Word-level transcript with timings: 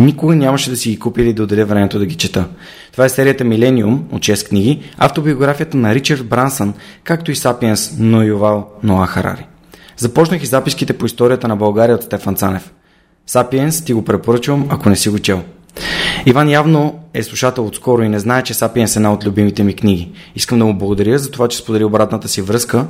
никога 0.00 0.36
нямаше 0.36 0.70
да 0.70 0.76
си 0.76 0.90
ги 0.90 0.98
купи 0.98 1.22
или 1.22 1.32
да 1.32 1.42
отделя 1.42 1.64
времето 1.64 1.98
да 1.98 2.06
ги 2.06 2.14
чета. 2.14 2.48
Това 2.92 3.04
е 3.04 3.08
серията 3.08 3.44
Милениум 3.44 4.04
от 4.12 4.22
6 4.22 4.48
книги, 4.48 4.80
автобиографията 4.98 5.76
на 5.76 5.94
Ричард 5.94 6.26
Брансън, 6.26 6.74
както 7.04 7.30
и 7.30 7.36
Сапиенс 7.36 7.96
но 7.98 8.22
Ювал 8.22 8.70
Ноа 8.82 9.06
Харари. 9.06 9.46
Започнах 9.96 10.42
и 10.42 10.46
записките 10.46 10.92
по 10.92 11.06
историята 11.06 11.48
на 11.48 11.56
България 11.56 11.96
от 11.96 12.02
Стефан 12.02 12.34
Цанев. 12.34 12.72
Сапиенс 13.26 13.84
ти 13.84 13.92
го 13.92 14.04
препоръчвам, 14.04 14.66
ако 14.70 14.88
не 14.88 14.96
си 14.96 15.08
го 15.08 15.18
чел. 15.18 15.42
Иван 16.26 16.48
явно 16.48 16.98
е 17.14 17.22
слушател 17.22 17.66
отскоро 17.66 18.02
и 18.02 18.08
не 18.08 18.18
знае, 18.18 18.42
че 18.42 18.54
Сапиенс 18.54 18.96
е 18.96 18.98
една 18.98 19.12
от 19.12 19.26
любимите 19.26 19.64
ми 19.64 19.74
книги. 19.74 20.12
Искам 20.36 20.58
да 20.58 20.64
му 20.64 20.78
благодаря 20.78 21.18
за 21.18 21.30
това, 21.30 21.48
че 21.48 21.58
сподели 21.58 21.84
обратната 21.84 22.28
си 22.28 22.42
връзка 22.42 22.86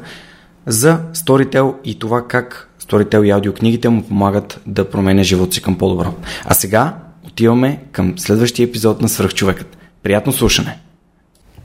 за 0.66 1.00
Storytel 1.14 1.74
и 1.84 1.98
това 1.98 2.26
как 2.28 2.67
Storytel 2.89 3.27
и 3.27 3.31
аудиокнигите 3.31 3.89
му 3.89 4.03
помагат 4.03 4.61
да 4.67 4.91
променя 4.91 5.22
живота 5.22 5.55
си 5.55 5.62
към 5.62 5.78
по-добро. 5.78 6.14
А 6.44 6.55
сега 6.55 6.97
отиваме 7.27 7.81
към 7.92 8.19
следващия 8.19 8.64
епизод 8.64 9.03
на 9.03 9.08
Свръхчовекът. 9.08 9.78
Приятно 10.03 10.33
слушане! 10.33 10.78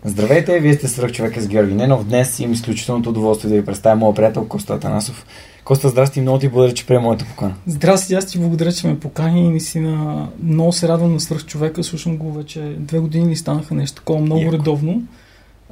Здравейте, 0.06 0.60
вие 0.60 0.74
сте 0.74 0.88
Свръхчовека 0.88 1.42
с 1.42 1.48
Георги 1.48 1.74
Ненов. 1.74 2.06
Днес 2.06 2.40
имам 2.40 2.54
изключителното 2.54 3.10
удоволствие 3.10 3.50
да 3.50 3.56
ви 3.56 3.66
представя 3.66 3.96
моят 3.96 4.16
приятел 4.16 4.48
Коста 4.48 4.74
Атанасов. 4.74 5.26
Коста, 5.64 5.90
здрасти, 5.90 6.22
много 6.22 6.40
ти 6.40 6.50
благодаря, 6.50 6.74
че 6.74 6.86
приема 6.86 7.04
моята 7.04 7.26
покана. 7.26 7.56
Здрасти, 7.68 8.14
аз 8.14 8.26
ти 8.26 8.40
благодаря, 8.40 8.72
че 8.72 8.88
ме 8.88 9.00
покани 9.00 9.46
и 9.46 9.50
наистина 9.50 10.28
много 10.44 10.74
се 10.74 10.88
радвам 10.88 11.14
на 11.14 11.20
свръхчовека. 11.20 11.84
Слушам 11.84 12.18
го 12.18 12.34
вече 12.34 12.76
две 12.80 13.00
години 13.00 13.32
ли 13.32 13.36
станаха 13.36 13.76
нещо 13.76 13.96
такова 13.96 14.20
много 14.20 14.42
Яко. 14.42 14.54
редовно. 14.54 15.04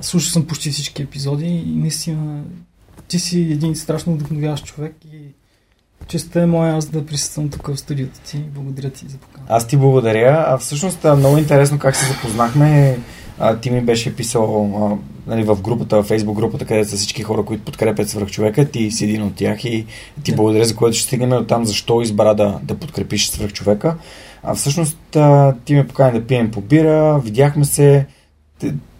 Слушал 0.02 0.30
съм 0.30 0.46
почти 0.46 0.70
всички 0.70 1.02
епизоди 1.02 1.46
и 1.46 1.76
наистина 1.76 2.44
ти 3.08 3.20
си 3.20 3.40
един 3.40 3.76
страшно 3.76 4.14
вдъхновяващ 4.14 4.66
човек 4.66 4.95
и 5.14 5.17
Честа 6.08 6.42
е 6.42 6.45
моя 6.45 6.76
аз 6.76 6.86
да 6.86 7.06
присъствам 7.06 7.50
тук 7.50 7.67
в 7.67 7.78
студиото 7.78 8.20
ти. 8.20 8.38
Благодаря 8.38 8.89
ти 8.89 9.06
за 9.08 9.17
покана. 9.17 9.45
Аз 9.50 9.67
ти 9.67 9.78
благодаря. 9.78 10.45
А 10.48 10.58
всъщност 10.58 11.04
много 11.17 11.38
интересно 11.38 11.80
как 11.80 11.95
се 11.95 12.14
запознахме. 12.14 12.98
А, 13.39 13.58
ти 13.58 13.72
ми 13.72 13.82
беше 13.82 14.16
писал 14.16 14.72
а, 14.82 14.98
нали, 15.32 15.44
в 15.44 15.61
групата, 15.61 16.04
в 16.04 16.06
фейсбук 16.06 16.36
групата, 16.36 16.66
където 16.66 16.90
са 16.90 16.95
всички 16.95 17.23
хора, 17.23 17.44
които 17.44 17.64
подкрепят 17.64 18.10
свръхчовека. 18.10 18.66
Ти 18.66 18.92
си 18.92 19.06
един 19.06 19.23
от 19.23 19.36
тях 19.36 19.66
и 19.66 19.86
ти 20.23 20.32
да. 20.32 20.36
благодаря 20.36 20.66
за 20.66 20.76
което 20.76 20.98
ще 20.98 21.08
стигнем 21.08 21.32
от 21.32 21.48
там 21.48 21.66
защо 21.66 22.02
избра 22.02 22.34
да, 22.34 22.60
да 22.64 22.76
подкрепиш 22.76 23.30
свръхчовека. 23.30 23.95
А 24.44 24.56
всъщност 24.56 25.16
а, 25.16 25.56
ти 25.66 25.76
ме 25.76 25.88
покани 25.88 26.20
да 26.20 26.28
пием 26.28 26.52
по 26.52 26.61
бира, 26.61 27.20
видяхме 27.20 27.66
се, 27.66 28.06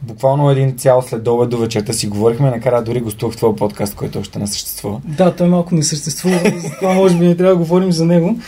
буквално 0.02 0.50
един 0.50 0.78
цял 0.78 1.02
след 1.02 1.28
обед 1.28 1.50
до 1.50 1.58
вечерта 1.58 1.94
си 1.94 2.08
говорихме, 2.08 2.50
накрая 2.50 2.84
дори 2.84 3.02
гостувах 3.02 3.36
твоя 3.36 3.56
подкаст, 3.56 3.96
който 3.96 4.20
още 4.20 4.40
не 4.40 4.48
съществува. 4.48 5.02
Да, 5.06 5.36
той 5.36 5.50
малко 5.50 5.76
не 5.76 5.84
съществува, 5.84 6.40
това 6.80 6.94
може 6.94 7.18
би 7.18 7.28
не 7.28 7.36
трябва 7.36 7.54
да 7.54 7.60
говорим 7.60 7.92
за 7.92 8.06
него. 8.06 8.40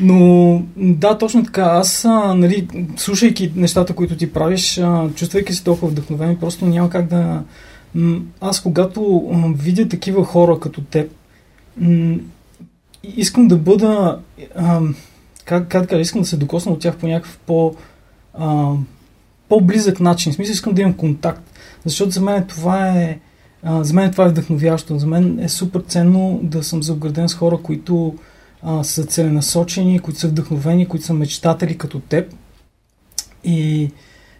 Но 0.00 0.62
да, 0.76 1.18
точно 1.18 1.44
така. 1.44 1.62
Аз, 1.62 2.04
а, 2.04 2.34
нали, 2.34 2.68
слушайки 2.96 3.52
нещата, 3.56 3.94
които 3.94 4.16
ти 4.16 4.32
правиш, 4.32 4.78
а, 4.78 5.08
чувствайки 5.14 5.52
се 5.52 5.64
толкова 5.64 5.88
вдъхновен, 5.88 6.36
просто 6.36 6.66
няма 6.66 6.90
как 6.90 7.06
да... 7.06 7.42
Аз 8.40 8.60
когато 8.60 9.30
а, 9.32 9.52
видя 9.56 9.88
такива 9.88 10.24
хора 10.24 10.60
като 10.60 10.80
теб, 10.80 11.10
м- 11.76 12.16
искам 13.16 13.48
да 13.48 13.56
бъда... 13.56 14.18
А, 14.56 14.80
как, 15.44 15.68
как 15.68 15.88
да 15.88 16.00
искам 16.00 16.20
да 16.20 16.28
се 16.28 16.36
докосна 16.36 16.72
от 16.72 16.80
тях 16.80 16.96
по 16.96 17.06
някакъв 17.06 17.38
по... 17.46 17.74
А, 18.34 18.72
по-близък 19.52 20.00
начин. 20.00 20.32
В 20.32 20.34
смисъл 20.34 20.52
искам 20.52 20.74
да 20.74 20.82
имам 20.82 20.94
контакт. 20.94 21.42
Защото 21.84 22.10
за 22.10 22.20
мен 22.20 22.46
това 22.46 22.88
е 22.88 23.18
а, 23.62 23.84
за 23.84 23.94
мен 23.94 24.12
това 24.12 24.24
е 24.24 24.28
вдъхновяващо. 24.28 24.98
За 24.98 25.06
мен 25.06 25.38
е 25.38 25.48
супер 25.48 25.80
ценно 25.80 26.40
да 26.42 26.62
съм 26.62 26.82
заобграден 26.82 27.28
с 27.28 27.34
хора, 27.34 27.58
които 27.62 28.14
а, 28.62 28.84
са 28.84 29.04
целенасочени, 29.04 29.98
които 29.98 30.20
са 30.20 30.28
вдъхновени, 30.28 30.88
които 30.88 31.06
са 31.06 31.14
мечтатели 31.14 31.78
като 31.78 32.00
теб. 32.00 32.34
И 33.44 33.90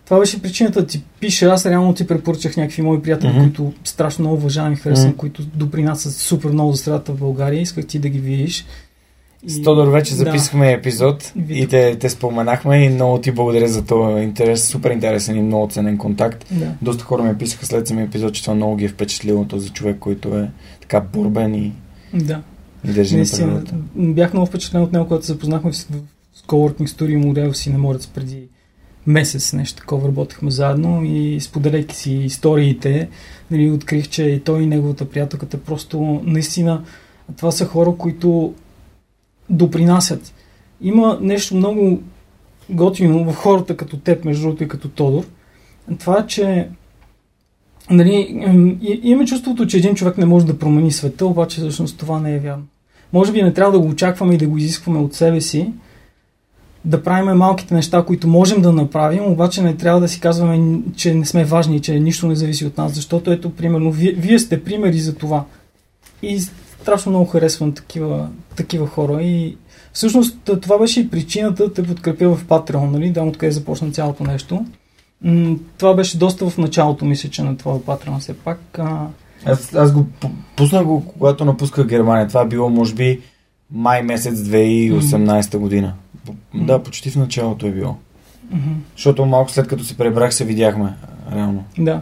това 0.05 0.19
беше 0.19 0.43
причината 0.43 0.81
да 0.81 0.87
ти 0.87 1.05
пиша. 1.21 1.47
Аз 1.47 1.67
реално 1.67 1.95
ти 1.95 2.07
препоръчах 2.07 2.57
някакви 2.57 2.83
мои 2.83 3.03
приятели, 3.03 3.31
mm-hmm. 3.31 3.43
които 3.43 3.73
страшно 3.85 4.23
много 4.23 4.37
уважавам 4.37 4.73
и 4.73 4.77
харесвам, 4.77 5.13
mm-hmm. 5.13 5.17
които 5.17 5.45
допринасят 5.45 6.13
супер 6.13 6.51
много 6.51 6.73
за 6.73 6.83
средата 6.83 7.13
в 7.13 7.19
България. 7.19 7.61
Исках 7.61 7.87
ти 7.87 7.99
да 7.99 8.09
ги 8.09 8.19
видиш. 8.19 8.65
С 9.47 9.63
Тодор 9.63 9.89
вече 9.89 10.15
записахме 10.15 10.67
да. 10.67 10.73
епизод 10.73 11.33
и 11.49 11.67
те, 11.67 11.97
те 11.99 12.11
споменахме 12.11 12.85
и 12.85 12.89
много 12.89 13.19
ти 13.19 13.31
благодаря 13.33 13.69
за 13.69 13.85
това 13.85 14.21
интерес, 14.21 14.69
супер 14.69 14.91
интересен 14.91 15.37
и 15.37 15.43
много 15.43 15.69
ценен 15.69 15.99
контакт. 15.99 16.47
Да. 16.51 16.75
Доста 16.83 17.05
хора 17.05 17.23
ми 17.23 17.39
писаха 17.39 17.67
след 17.67 17.89
самия 17.89 18.05
епизод, 18.05 18.35
че 18.35 18.43
това 18.43 18.55
много 18.55 18.77
ги 18.77 18.85
е 18.85 18.89
впечатлило 18.89 19.45
този 19.45 19.71
човек, 19.71 19.97
който 19.99 20.37
е 20.39 20.51
така 20.81 21.01
бурбен 21.01 21.55
и, 21.55 21.73
да. 22.15 22.43
и 22.89 22.93
държи 22.93 23.17
на 23.17 23.63
Бях 23.95 24.33
много 24.33 24.47
впечатлен 24.47 24.83
от 24.83 24.93
него, 24.93 25.07
когато 25.07 25.27
се 25.27 25.33
запознахме 25.33 25.73
в 25.73 26.47
Coworking 26.47 26.87
Studio 26.87 27.17
модел 27.17 27.55
си 27.55 27.71
на 27.71 27.79
Морец 27.79 28.07
преди 28.07 28.43
месец 29.07 29.53
нещо 29.53 29.81
такова 29.81 30.09
работехме 30.09 30.51
заедно 30.51 31.05
и 31.05 31.41
споделяйки 31.41 31.97
си 31.97 32.13
историите, 32.13 33.09
нали, 33.51 33.71
открих, 33.71 34.09
че 34.09 34.25
и 34.25 34.41
той 34.41 34.63
и 34.63 34.67
неговата 34.67 35.05
приятелката 35.05 35.59
просто 35.59 36.21
наистина 36.25 36.85
това 37.37 37.51
са 37.51 37.67
хора, 37.67 37.95
които 37.99 38.55
допринасят. 39.53 40.35
Има 40.81 41.19
нещо 41.21 41.57
много 41.57 42.03
готино 42.71 43.33
в 43.33 43.35
хората 43.35 43.77
като 43.77 43.97
теб, 43.97 44.25
между 44.25 44.43
другото 44.43 44.65
и 44.65 44.69
като 44.69 44.89
Тодор. 44.89 45.25
Това 45.99 46.27
че 46.27 46.69
нали, 47.91 48.27
имаме 49.03 49.27
чувството, 49.27 49.67
че 49.67 49.77
един 49.77 49.95
човек 49.95 50.19
не 50.19 50.27
може 50.27 50.47
да 50.47 50.59
промени 50.59 50.93
света, 50.93 51.27
обаче 51.27 51.61
всъщност 51.61 51.99
това 51.99 52.21
не 52.21 52.35
е 52.35 52.39
вярно. 52.39 52.65
Може 53.13 53.33
би 53.33 53.43
не 53.43 53.53
трябва 53.53 53.73
да 53.73 53.81
го 53.81 53.89
очакваме 53.89 54.35
и 54.35 54.39
да 54.39 54.47
го 54.47 54.59
изискваме 54.59 54.99
от 54.99 55.15
себе 55.15 55.41
си, 55.41 55.73
да 56.85 57.03
правим 57.03 57.37
малките 57.37 57.75
неща, 57.75 58.05
които 58.07 58.29
можем 58.29 58.63
да 58.63 58.73
направим, 58.73 59.25
обаче 59.25 59.63
не 59.63 59.77
трябва 59.77 60.01
да 60.01 60.09
си 60.09 60.21
казваме, 60.21 60.81
че 60.97 61.15
не 61.15 61.27
сме 61.27 61.45
важни, 61.45 61.81
че 61.81 62.01
нищо 62.01 62.29
не 62.29 62.35
зависи 62.35 62.67
от 62.67 62.79
нас, 62.79 62.95
защото 62.95 63.33
ето, 63.33 63.51
примерно, 63.51 63.93
вие, 63.93 64.13
вие 64.13 64.39
сте 64.39 64.65
примери 64.65 64.99
за 64.99 65.15
това. 65.15 65.45
И 66.23 66.41
страшно 66.83 67.11
много 67.11 67.27
харесвам 67.27 67.73
такива, 67.73 68.29
такива 68.57 68.87
хора 68.87 69.23
и 69.23 69.57
всъщност 69.93 70.51
това 70.63 70.79
беше 70.79 71.01
и 71.01 71.11
причината 71.11 71.65
да 71.65 71.73
те 71.73 71.83
подкрепя 71.83 72.35
в 72.35 72.45
Patreon, 72.45 72.91
нали, 72.91 73.11
да 73.11 73.23
откъде 73.23 73.53
започна 73.53 73.91
цялото 73.91 74.25
нещо. 74.25 74.65
Това 75.79 75.95
беше 75.95 76.19
доста 76.19 76.51
в 76.51 76.59
началото, 76.59 77.05
мисля, 77.05 77.29
че 77.29 77.43
на 77.43 77.57
твоя 77.57 77.79
Patreon 77.79 78.19
все 78.19 78.35
пак. 78.35 78.79
А... 78.79 79.07
Аз, 79.45 79.75
аз 79.75 79.93
го 79.93 80.07
пуснах 80.57 80.85
го, 80.85 81.05
когато 81.07 81.45
напусках 81.45 81.87
Германия. 81.87 82.29
Това 82.29 82.43
е 82.43 82.47
било, 82.47 82.71
може 82.71 82.95
би, 82.95 83.21
май 83.71 84.03
месец 84.03 84.35
2018 84.35 85.59
година. 85.59 85.95
Mm-hmm. 86.27 86.65
Да, 86.65 86.83
почти 86.83 87.11
в 87.11 87.17
началото 87.17 87.67
е 87.67 87.71
било. 87.71 87.97
Mm-hmm. 88.55 88.75
Защото 88.97 89.27
малко 89.27 89.51
след 89.51 89.69
като 89.69 89.85
се 89.85 89.97
пребрах 89.97 90.35
се 90.35 90.45
видяхме, 90.45 90.95
реално. 91.33 91.65
Да. 91.79 92.01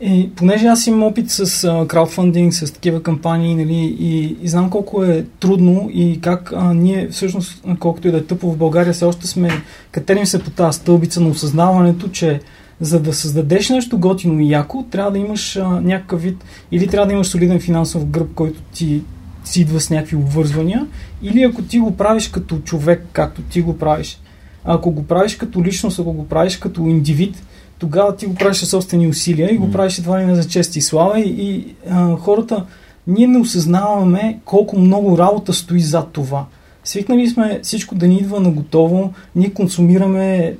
Е, 0.00 0.28
понеже 0.36 0.66
аз 0.66 0.86
имам 0.86 1.02
опит 1.02 1.30
с 1.30 1.64
а, 1.64 1.86
краудфандинг, 1.88 2.54
с 2.54 2.72
такива 2.72 3.02
кампании, 3.02 3.54
нали, 3.54 3.96
и, 3.98 4.36
и 4.42 4.48
знам 4.48 4.70
колко 4.70 5.04
е 5.04 5.24
трудно 5.40 5.90
и 5.92 6.20
как 6.20 6.52
а, 6.56 6.74
ние 6.74 7.08
всъщност, 7.08 7.64
колкото 7.78 8.08
и 8.08 8.10
да 8.10 8.18
е 8.18 8.22
тъпо 8.24 8.52
в 8.52 8.56
България, 8.56 8.92
все 8.92 9.04
още 9.04 9.26
сме, 9.26 9.50
катерим 9.90 10.26
се 10.26 10.42
по 10.42 10.50
тази 10.50 10.78
стълбица 10.78 11.20
на 11.20 11.28
осъзнаването, 11.28 12.08
че 12.08 12.40
за 12.80 13.00
да 13.00 13.12
създадеш 13.12 13.68
нещо 13.68 13.98
готино 13.98 14.40
и 14.40 14.50
яко, 14.50 14.84
трябва 14.90 15.10
да 15.10 15.18
имаш 15.18 15.56
а, 15.56 15.68
някакъв 15.68 16.22
вид, 16.22 16.44
или 16.72 16.86
трябва 16.86 17.06
да 17.06 17.12
имаш 17.12 17.26
солиден 17.26 17.60
финансов 17.60 18.06
гръб, 18.06 18.34
който 18.34 18.60
ти 18.74 19.02
си 19.44 19.60
идва 19.60 19.80
с 19.80 19.90
някакви 19.90 20.16
обвързвания, 20.16 20.86
или 21.22 21.42
ако 21.42 21.62
ти 21.62 21.78
го 21.78 21.96
правиш 21.96 22.28
като 22.28 22.58
човек, 22.58 23.06
както 23.12 23.42
ти 23.42 23.60
го 23.60 23.78
правиш, 23.78 24.20
ако 24.64 24.90
го 24.90 25.02
правиш 25.02 25.36
като 25.36 25.64
личност, 25.64 25.98
ако 25.98 26.12
го 26.12 26.28
правиш 26.28 26.56
като 26.56 26.80
индивид, 26.80 27.42
тогава 27.78 28.16
ти 28.16 28.26
го 28.26 28.34
правиш 28.34 28.56
собствени 28.58 29.08
усилия 29.08 29.54
и 29.54 29.58
го 29.58 29.70
правиш 29.70 29.98
едва 29.98 30.20
ли 30.20 30.26
не 30.26 30.34
за 30.34 30.48
чест 30.48 30.76
и 30.76 30.80
слава 30.80 31.20
и, 31.20 31.34
и 31.38 31.74
а, 31.90 32.16
хората, 32.16 32.64
ние 33.06 33.26
не 33.26 33.38
осъзнаваме 33.38 34.38
колко 34.44 34.78
много 34.78 35.18
работа 35.18 35.52
стои 35.52 35.80
зад 35.80 36.08
това. 36.12 36.46
Свикнали 36.84 37.28
сме 37.28 37.60
всичко 37.62 37.94
да 37.94 38.06
ни 38.06 38.16
идва 38.16 38.40
на 38.40 38.50
готово, 38.50 39.12
ние 39.36 39.52
консумираме 39.52 40.56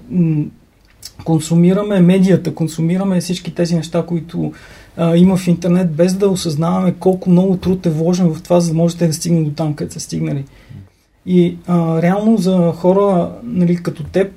консумираме 1.24 2.00
медията, 2.00 2.54
консумираме 2.54 3.20
всички 3.20 3.54
тези 3.54 3.76
неща, 3.76 4.02
които 4.06 4.52
а, 4.96 5.16
има 5.16 5.36
в 5.36 5.48
интернет, 5.48 5.92
без 5.92 6.14
да 6.14 6.28
осъзнаваме 6.28 6.94
колко 7.00 7.30
много 7.30 7.56
труд 7.56 7.86
е 7.86 7.90
вложен 7.90 8.34
в 8.34 8.42
това, 8.42 8.60
за 8.60 8.68
да 8.70 8.76
можете 8.76 9.06
да 9.06 9.12
стигнат 9.12 9.44
до 9.44 9.50
там, 9.50 9.74
където 9.74 9.94
са 9.94 10.00
стигнали. 10.00 10.44
И 11.26 11.56
а, 11.66 12.02
реално 12.02 12.36
за 12.36 12.72
хора 12.76 13.32
нали, 13.42 13.76
като 13.76 14.02
теб 14.02 14.32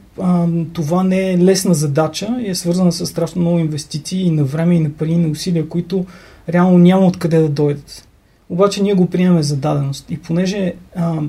това 0.74 1.04
не 1.04 1.31
е 1.31 1.38
лесна 1.38 1.74
задача 1.74 2.38
и 2.42 2.50
е 2.50 2.56
свързана 2.56 2.92
с 2.92 3.06
страшно 3.06 3.42
много 3.42 3.60
инвестиции 3.60 4.22
и 4.22 4.31
на 4.31 4.44
време, 4.44 4.75
и 4.75 4.80
на 4.80 4.90
пари, 4.90 5.12
и 5.12 5.18
на 5.18 5.30
усилия, 5.30 5.69
които 5.69 6.06
реално 6.50 6.78
няма 6.78 7.06
откъде 7.06 7.40
да 7.40 7.50
дойдат. 7.50 8.08
Обаче 8.50 8.84
ние 8.84 8.94
го 8.94 9.10
приемаме 9.10 9.44
за 9.44 9.58
даденост. 9.58 10.12
И 10.12 10.18
понеже 10.18 10.74
а, 10.96 11.22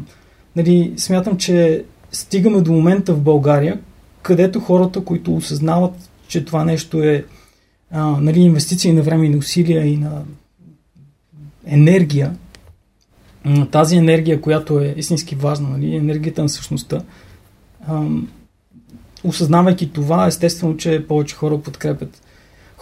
нали, 0.56 0.92
смятам, 0.96 1.36
че 1.36 1.84
стигаме 2.12 2.60
до 2.60 2.72
момента 2.72 3.14
в 3.14 3.20
България, 3.20 3.80
където 4.22 4.60
хората, 4.60 5.04
които 5.04 5.36
осъзнават, 5.36 5.92
че 6.28 6.44
това 6.44 6.64
нещо 6.64 7.02
е 7.02 7.24
а, 7.90 8.06
нали, 8.20 8.40
инвестиции 8.40 8.92
на 8.92 9.02
време 9.02 9.26
и 9.26 9.28
на 9.28 9.38
усилия 9.38 9.86
и 9.86 9.96
на 9.96 10.22
енергия, 11.66 12.36
тази 13.70 13.96
енергия, 13.96 14.40
която 14.40 14.80
е 14.80 14.94
истински 14.96 15.34
важна, 15.34 15.68
нали, 15.68 15.96
енергията 15.96 16.42
на 16.42 16.48
същността, 16.48 17.02
ам, 17.88 18.28
осъзнавайки 19.24 19.92
това, 19.92 20.26
естествено, 20.26 20.76
че 20.76 21.06
повече 21.08 21.34
хора 21.34 21.58
подкрепят 21.58 22.22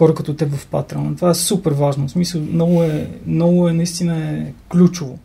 хора 0.00 0.14
като 0.14 0.34
теб 0.34 0.54
в 0.54 0.69
Patreon. 0.70 1.16
Това 1.16 1.31
е 1.31 1.34
супер 1.34 1.72
важно. 1.72 2.08
В 2.08 2.10
смисъл, 2.10 2.40
много 2.40 2.82
е, 2.82 3.10
много 3.26 3.69
е 3.69 3.72
наистина 3.72 4.19
е 4.19 4.52
ключово. 4.70 5.19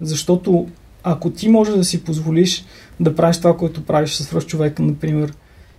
Защото 0.00 0.68
ако 1.02 1.30
ти 1.30 1.48
можеш 1.48 1.74
да 1.74 1.84
си 1.84 2.04
позволиш 2.04 2.64
да 3.00 3.16
правиш 3.16 3.38
това, 3.38 3.56
което 3.56 3.84
правиш 3.84 4.12
с 4.12 4.40
човека, 4.40 4.82
например, 4.82 5.32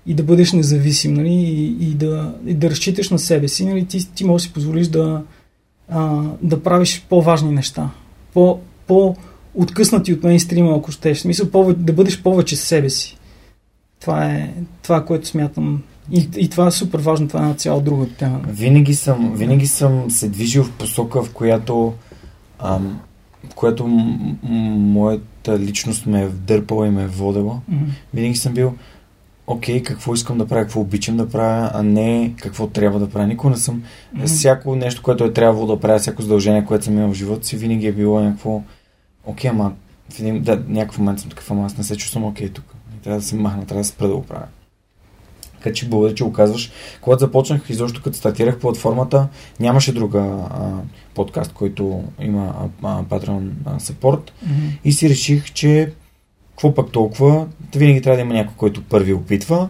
и 0.05 0.13
да 0.13 0.23
бъдеш 0.23 0.51
независим, 0.51 1.13
нали, 1.13 1.33
и, 1.33 1.65
и, 1.89 1.93
да, 1.93 2.35
и 2.45 2.53
да 2.53 2.69
разчиташ 2.69 3.09
на 3.09 3.19
себе 3.19 3.47
си, 3.47 3.65
нали, 3.65 3.85
ти, 3.85 4.13
ти 4.13 4.25
можеш 4.25 4.45
да 4.45 4.49
си 4.49 4.53
позволиш 4.53 4.87
да, 4.87 5.23
а, 5.89 6.23
да 6.41 6.63
правиш 6.63 7.05
по-важни 7.09 7.51
неща. 7.51 7.89
По, 8.33 8.59
по-откъснати 8.87 10.13
от 10.13 10.23
мейнстрима, 10.23 10.75
ако 10.77 10.91
щеш. 10.91 11.17
В 11.17 11.21
смисъл, 11.21 11.49
повече, 11.49 11.79
да 11.79 11.93
бъдеш 11.93 12.21
повече 12.21 12.55
себе 12.55 12.89
си. 12.89 13.17
Това 14.05 14.25
е 14.25 14.53
това, 14.83 15.05
което 15.05 15.27
смятам. 15.27 15.83
И, 16.11 16.29
и 16.37 16.49
това 16.49 16.67
е 16.67 16.71
супер 16.71 16.99
важно, 16.99 17.27
това 17.27 17.39
е 17.39 17.43
една 17.43 17.55
цяла 17.55 17.81
друга 17.81 18.07
тема. 18.17 18.39
Винаги 18.47 18.95
съм, 18.95 19.33
винаги 19.35 19.67
съм 19.67 20.11
се 20.11 20.29
движил 20.29 20.63
в 20.63 20.71
посока, 20.71 21.23
в 21.23 21.33
която, 21.33 21.93
ам, 22.59 22.99
в 23.49 23.55
която 23.55 23.87
м- 23.87 24.35
м- 24.43 24.75
моята 24.77 25.59
личност 25.59 26.05
ме 26.05 26.21
е 26.21 26.27
вдърпала 26.27 26.87
и 26.87 26.89
ме 26.89 27.03
е 27.03 27.07
водила. 27.07 27.59
Mm-hmm. 27.71 27.87
Винаги 28.13 28.35
съм 28.35 28.53
бил, 28.53 28.73
окей, 29.47 29.83
какво 29.83 30.13
искам 30.13 30.37
да 30.37 30.47
правя, 30.47 30.61
какво 30.61 30.81
обичам 30.81 31.17
да 31.17 31.29
правя, 31.29 31.71
а 31.73 31.83
не 31.83 32.33
какво 32.41 32.67
трябва 32.67 32.99
да 32.99 33.09
правя. 33.09 33.27
Никога 33.27 33.51
не 33.51 33.57
съм. 33.57 33.83
Mm-hmm. 34.15 34.25
Всяко 34.25 34.75
нещо, 34.75 35.01
което 35.03 35.23
е 35.23 35.33
трябвало 35.33 35.67
да 35.67 35.79
правя, 35.79 35.99
всяко 35.99 36.21
задължение, 36.21 36.65
което 36.65 36.85
съм 36.85 36.97
имал 36.97 37.09
в 37.09 37.17
живота 37.17 37.47
си, 37.47 37.57
винаги 37.57 37.87
е 37.87 37.91
било 37.91 38.21
някакво. 38.21 38.61
Окей, 39.25 39.49
ама 39.49 39.73
в 40.09 40.19
един, 40.19 40.41
да, 40.41 40.63
някакъв 40.67 40.99
момент 40.99 41.19
съм 41.19 41.29
такъв, 41.29 41.51
ама 41.51 41.65
аз 41.65 41.77
не 41.77 41.83
се 41.83 41.97
чувствам 41.97 42.23
окей 42.23 42.49
тук. 42.49 42.74
Трябва 43.05 43.19
да 43.19 43.25
се 43.25 43.35
махна, 43.35 43.65
трябва 43.65 43.81
да 43.81 43.87
спра 43.87 44.07
да 44.07 44.15
го 44.15 44.23
правя. 44.23 44.45
Така 45.57 45.73
че 45.73 45.89
благодаря, 45.89 46.15
че 46.15 46.23
го 46.23 46.33
казваш. 46.33 46.71
Когато 47.01 47.19
започнах, 47.19 47.69
изобщо 47.69 48.01
като 48.03 48.17
стартирах 48.17 48.59
платформата, 48.59 49.27
нямаше 49.59 49.93
друга 49.93 50.19
а, 50.19 50.71
подкаст, 51.13 51.53
който 51.53 52.03
има 52.19 52.69
а, 52.83 53.03
Patreon 53.03 53.49
support. 53.65 54.31
Mm-hmm. 54.31 54.79
И 54.83 54.91
си 54.91 55.09
реших, 55.09 55.53
че 55.53 55.93
какво 56.49 56.73
пък 56.73 56.91
толкова, 56.91 57.47
винаги 57.75 58.01
трябва 58.01 58.15
да 58.15 58.21
има 58.21 58.33
някой, 58.33 58.53
който 58.57 58.83
първи 58.83 59.13
опитва. 59.13 59.69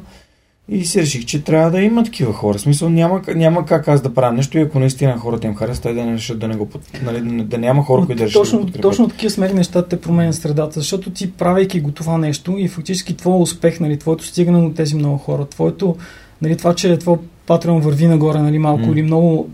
И 0.70 0.86
си 0.86 1.02
реших, 1.02 1.26
че 1.26 1.44
трябва 1.44 1.72
да 1.72 1.82
има 1.82 2.04
такива 2.04 2.34
хора. 2.34 2.58
В 2.58 2.62
смисъл 2.62 2.90
няма, 2.90 3.22
няма 3.36 3.66
как 3.66 3.88
аз 3.88 4.02
да 4.02 4.14
правя 4.14 4.34
нещо 4.34 4.58
и 4.58 4.62
ако 4.62 4.80
наистина 4.80 5.18
хората 5.18 5.48
им 5.48 5.56
харесват, 5.56 5.96
да 5.96 6.06
не 6.06 6.14
решат 6.14 6.40
да 6.40 6.48
не 6.48 6.56
го 6.56 6.70
нали, 7.04 7.44
да 7.44 7.58
няма 7.58 7.84
хора, 7.84 8.06
които 8.06 8.20
да 8.20 8.26
решат 8.26 8.42
точно, 8.42 8.64
да 8.64 8.82
Точно 8.82 9.10
такива 9.10 9.30
смели 9.30 9.54
неща 9.54 9.86
те 9.86 10.02
променят 10.02 10.36
средата, 10.36 10.80
защото 10.80 11.10
ти 11.10 11.32
правейки 11.32 11.82
го 11.82 11.92
това 11.92 12.18
нещо 12.18 12.56
и 12.58 12.68
фактически 12.68 13.18
твой 13.18 13.42
успех, 13.42 13.80
нали, 13.80 14.00
твоето 14.00 14.26
стигане 14.26 14.62
до 14.62 14.74
тези 14.74 14.96
много 14.96 15.18
хора, 15.18 15.46
твоето, 15.46 15.96
нали, 16.42 16.58
това, 16.58 16.76
че 16.76 16.98
твой 16.98 17.18
патрон 17.46 17.82
върви 17.82 18.08
нагоре, 18.08 18.40
нали, 18.40 18.60
малко 18.60 18.84
mm. 18.84 18.92
или 18.92 19.02
много, 19.02 19.50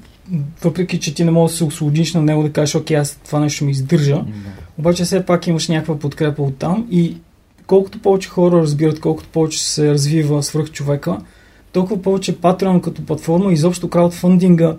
въпреки, 0.63 0.99
че 0.99 1.15
ти 1.15 1.25
не 1.25 1.31
можеш 1.31 1.53
да 1.53 1.57
се 1.57 1.63
освободиш 1.63 2.13
на 2.13 2.21
него 2.21 2.43
да 2.43 2.51
кажеш, 2.51 2.75
окей, 2.75 2.97
аз 2.97 3.19
това 3.25 3.39
нещо 3.39 3.65
ми 3.65 3.71
издържа, 3.71 4.15
mm. 4.15 4.25
обаче 4.79 5.03
все 5.03 5.25
пак 5.25 5.47
имаш 5.47 5.67
някаква 5.67 5.99
подкрепа 5.99 6.43
от 6.43 6.57
там 6.57 6.87
и 6.91 7.17
колкото 7.71 8.01
повече 8.01 8.29
хора 8.29 8.61
разбират, 8.61 8.99
колкото 8.99 9.29
повече 9.29 9.63
се 9.63 9.91
развива 9.91 10.43
свръх 10.43 10.71
човека, 10.71 11.17
толкова 11.71 12.01
повече 12.01 12.37
Patreon 12.37 12.81
като 12.81 13.05
платформа, 13.05 13.53
изобщо 13.53 13.89
краудфандинга 13.89 14.77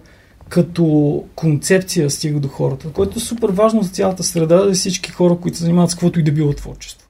като 0.49 1.25
концепция 1.35 2.11
стига 2.11 2.41
до 2.41 2.49
хората, 2.49 2.89
което 2.89 3.19
е 3.19 3.21
супер 3.21 3.49
важно 3.49 3.83
за 3.83 3.91
цялата 3.91 4.23
среда, 4.23 4.65
за 4.69 4.73
всички 4.73 5.11
хора, 5.11 5.37
които 5.37 5.59
се 5.59 5.65
занимават 5.65 5.91
с 5.91 5.95
каквото 5.95 6.21
и 6.21 6.23
да 6.23 6.33
било 6.33 6.53
творчество, 6.53 7.09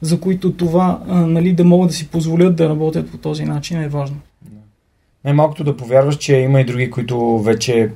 за 0.00 0.20
които 0.20 0.52
това, 0.52 1.02
а, 1.08 1.26
нали, 1.26 1.52
да 1.52 1.64
могат 1.64 1.88
да 1.88 1.94
си 1.94 2.08
позволят 2.08 2.56
да 2.56 2.68
работят 2.68 3.10
по 3.10 3.16
този 3.16 3.44
начин 3.44 3.82
е 3.82 3.88
важно. 3.88 4.16
Най-малкото 5.24 5.64
да 5.64 5.76
повярваш, 5.76 6.16
че 6.16 6.36
има 6.36 6.60
и 6.60 6.64
други, 6.64 6.90
които 6.90 7.38
вече 7.38 7.90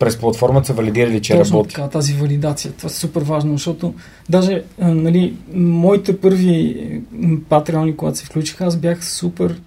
през 0.00 0.18
платформата 0.18 0.66
са 0.66 0.72
валидирали, 0.72 1.20
че 1.20 1.36
Точно 1.36 1.56
работи. 1.56 1.74
така, 1.74 1.88
тази 1.88 2.14
валидация. 2.14 2.72
Това 2.72 2.86
е 2.86 2.90
супер 2.90 3.22
важно, 3.22 3.52
защото 3.52 3.94
даже 4.28 4.62
нали, 4.78 5.34
моите 5.54 6.20
първи 6.20 7.00
патреони, 7.48 7.96
когато 7.96 8.18
се 8.18 8.24
включиха, 8.24 8.64
аз 8.64 8.76
бях 8.76 9.04
супер 9.04 9.60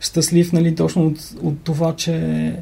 щастлив 0.00 0.52
нали, 0.52 0.74
точно 0.74 1.06
от, 1.06 1.18
от 1.42 1.54
това, 1.64 1.96
че 1.96 2.52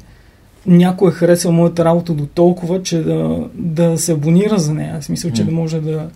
някой 0.66 1.10
е 1.10 1.14
харесал 1.14 1.52
моята 1.52 1.84
работа 1.84 2.14
до 2.14 2.26
толкова, 2.26 2.82
че 2.82 3.02
да, 3.02 3.48
да 3.54 3.98
се 3.98 4.12
абонира 4.12 4.58
за 4.58 4.74
нея. 4.74 5.00
В 5.00 5.04
смисъл, 5.04 5.30
че 5.30 5.42
mm. 5.42 5.46
да 5.46 5.52
може 5.52 5.80
да... 5.80 6.08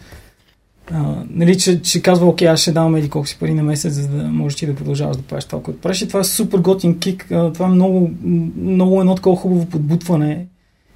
А, 0.91 1.15
нали, 1.31 1.59
че, 1.59 1.83
че 1.83 2.03
казва, 2.03 2.29
окей, 2.29 2.49
аз 2.49 2.61
ще 2.61 2.73
давам 2.73 2.97
еди 2.97 3.11
колко 3.11 3.29
си 3.29 3.37
пари 3.41 3.55
на 3.55 3.63
месец, 3.63 3.93
за 3.93 4.09
да 4.09 4.23
можеш 4.23 4.59
ти 4.59 4.67
да 4.67 4.75
продължаваш 4.75 5.17
да 5.17 5.23
правиш 5.23 5.45
това, 5.45 5.63
което 5.63 5.81
правиш. 5.81 6.03
И 6.03 6.09
това 6.09 6.21
е 6.21 6.25
супер 6.25 6.59
готин 6.59 6.99
кик. 6.99 7.27
Това 7.29 7.67
е 7.67 7.71
много, 7.71 8.11
много 8.57 9.01
едно 9.01 9.15
такова 9.15 9.37
хубаво 9.37 9.67
подбутване 9.67 10.47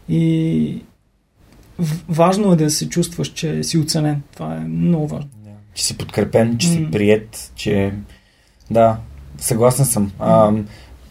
и 0.08 0.82
важно 2.08 2.52
е 2.52 2.56
да 2.56 2.70
се 2.70 2.88
чувстваш, 2.88 3.28
че 3.28 3.64
си 3.64 3.78
оценен. 3.78 4.22
Това 4.34 4.56
е 4.56 4.60
много 4.60 5.08
важно. 5.08 5.30
Че 5.74 5.84
си 5.84 5.98
подкрепен, 5.98 6.58
че 6.58 6.68
mm. 6.68 6.72
си 6.72 6.90
прият, 6.90 7.52
че... 7.54 7.92
Да, 8.70 8.96
съгласен 9.38 9.84
съм. 9.84 10.12
А, 10.18 10.52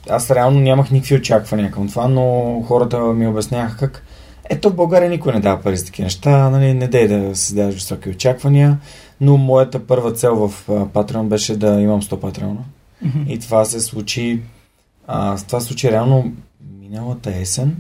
аз 0.10 0.32
реално 0.32 0.60
нямах 0.60 0.92
никакви 0.92 1.16
очаквания 1.16 1.72
към 1.72 1.90
това, 1.90 2.08
но 2.08 2.64
хората 2.68 3.00
ми 3.00 3.28
обясняваха 3.28 3.78
как 3.78 4.04
ето 4.50 4.70
в 4.70 4.76
България 4.76 5.10
никой 5.10 5.34
не 5.34 5.40
дава 5.40 5.62
пари 5.62 5.78
за 5.78 5.86
такива 5.86 6.04
неща, 6.04 6.50
нали, 6.50 6.74
не 6.74 6.88
дай 6.88 7.08
да 7.08 7.36
създаваш 7.36 7.76
високи 7.76 8.10
очаквания, 8.10 8.78
но 9.22 9.38
моята 9.38 9.88
първа 9.88 10.12
цел 10.12 10.48
в 10.48 10.68
Patreon 10.68 11.28
беше 11.28 11.58
да 11.58 11.82
имам 11.82 12.02
100 12.02 12.10
Patreon. 12.10 12.58
Mm-hmm. 13.06 13.28
И 13.28 13.40
това 13.40 13.66
се 13.66 13.80
случи 13.80 14.42
а, 15.08 15.38
това 15.38 15.60
се 15.60 15.68
случи 15.68 15.92
реално 15.92 16.34
миналата 16.80 17.36
есен, 17.36 17.78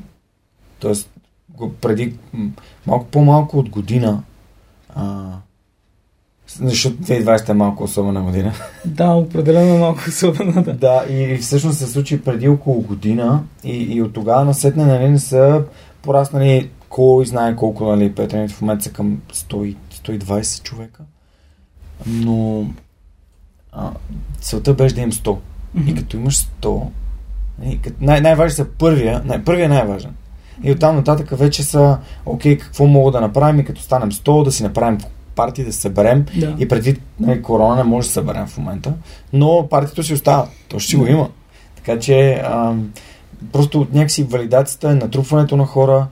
Тоест, 0.79 1.10
преди 1.81 2.13
малко 2.88 3.05
по-малко 3.05 3.60
от 3.60 3.69
година, 3.69 4.24
а, 4.96 5.31
защото 6.48 6.98
2020 6.98 7.50
е 7.50 7.53
малко 7.53 7.84
особена 7.84 8.22
година. 8.22 8.53
Да, 8.86 9.12
определено 9.12 9.75
е 9.75 9.79
малко 9.79 10.01
особена, 10.07 10.63
да. 10.63 10.74
Да, 10.74 11.05
и 11.10 11.38
всъщност 11.38 11.77
се 11.77 11.88
случи 11.88 12.22
преди 12.22 12.48
около 12.48 12.81
година 12.81 13.43
и, 13.63 13.77
и 13.77 14.01
от 14.01 14.13
тогава 14.13 14.46
насетне 14.46 14.86
нали, 14.86 15.10
не 15.10 15.19
са 15.19 15.63
пораснали 16.01 16.69
кой 16.89 17.25
знае 17.25 17.55
колко 17.55 17.86
нали, 17.86 18.15
петрените 18.15 18.53
в 18.53 18.62
момента 18.62 18.84
са 18.84 18.91
към 18.91 19.22
100, 19.34 19.75
120 19.93 20.63
човека. 20.63 21.03
Но 22.07 22.67
а, 23.72 23.91
целта 24.39 24.74
беше 24.74 24.96
да 24.96 25.01
им 25.01 25.12
100. 25.12 25.25
Mm-hmm. 25.25 25.91
И 25.91 25.96
като 25.96 26.17
имаш 26.17 26.48
100, 26.62 26.88
Най- 28.01 28.22
най-важни 28.22 28.55
са 28.55 28.65
първия, 28.65 29.22
най- 29.25 29.43
първия 29.43 29.65
е 29.65 29.69
най-важен. 29.69 30.13
И 30.64 30.72
оттам 30.72 30.96
нататък 30.96 31.30
вече 31.32 31.64
са, 31.64 31.98
окей, 32.26 32.58
какво 32.58 32.86
мога 32.86 33.12
да 33.12 33.22
направим 33.22 33.60
и 33.60 33.66
като 33.66 33.82
станем 33.82 34.12
100, 34.12 34.44
да 34.44 34.52
си 34.52 34.64
направим 34.64 34.98
партии, 35.36 35.66
да 35.66 35.74
се 35.74 35.80
съберем. 35.80 36.26
Да. 36.36 36.56
И 36.60 36.68
предвид 36.68 37.02
нали, 37.20 37.42
корона 37.42 37.76
не 37.76 37.84
може 37.84 38.06
да 38.06 38.08
се 38.08 38.14
съберем 38.14 38.48
в 38.48 38.58
момента, 38.58 38.94
но 39.34 39.68
партито 39.70 40.04
си 40.04 40.14
остава. 40.14 40.48
То 40.68 40.80
ще 40.80 40.90
си 40.90 40.96
го 40.96 41.08
има. 41.08 41.30
Така 41.76 42.00
че 42.00 42.42
ам, 42.46 42.92
просто 43.52 43.88
някакси 43.94 44.24
валидацията, 44.24 44.96
натрупването 44.96 45.58
на 45.58 45.66
хора 45.66 46.08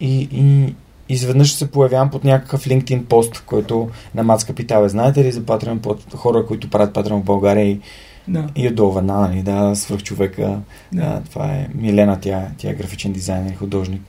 и, 0.00 0.28
и 0.32 0.74
изведнъж 1.08 1.52
се 1.52 1.70
появявам 1.70 2.10
под 2.10 2.24
някакъв 2.24 2.66
LinkedIn 2.66 3.04
пост, 3.04 3.42
който 3.46 3.88
на 4.14 4.22
Мац 4.22 4.44
Капитал 4.44 4.84
е. 4.84 4.88
Знаете 4.88 5.24
ли 5.24 5.32
за 5.32 5.40
Patreon 5.40 5.78
под 5.78 6.14
хора, 6.14 6.46
които 6.46 6.70
правят 6.70 6.94
Patreon 6.94 7.20
в 7.20 7.24
България 7.24 7.64
и, 7.64 7.80
Да. 8.28 8.46
и 8.56 8.68
отдолу 8.68 8.92
веднага, 8.92 9.28
нали, 9.28 9.42
да, 9.42 9.74
свърх 9.74 10.02
човека. 10.02 10.58
Да. 10.92 11.02
Да. 11.04 11.22
това 11.30 11.46
е 11.46 11.68
Милена, 11.74 12.18
тя, 12.20 12.48
тя 12.58 12.70
е 12.70 12.74
графичен 12.74 13.12
дизайнер, 13.12 13.54
художник. 13.56 14.02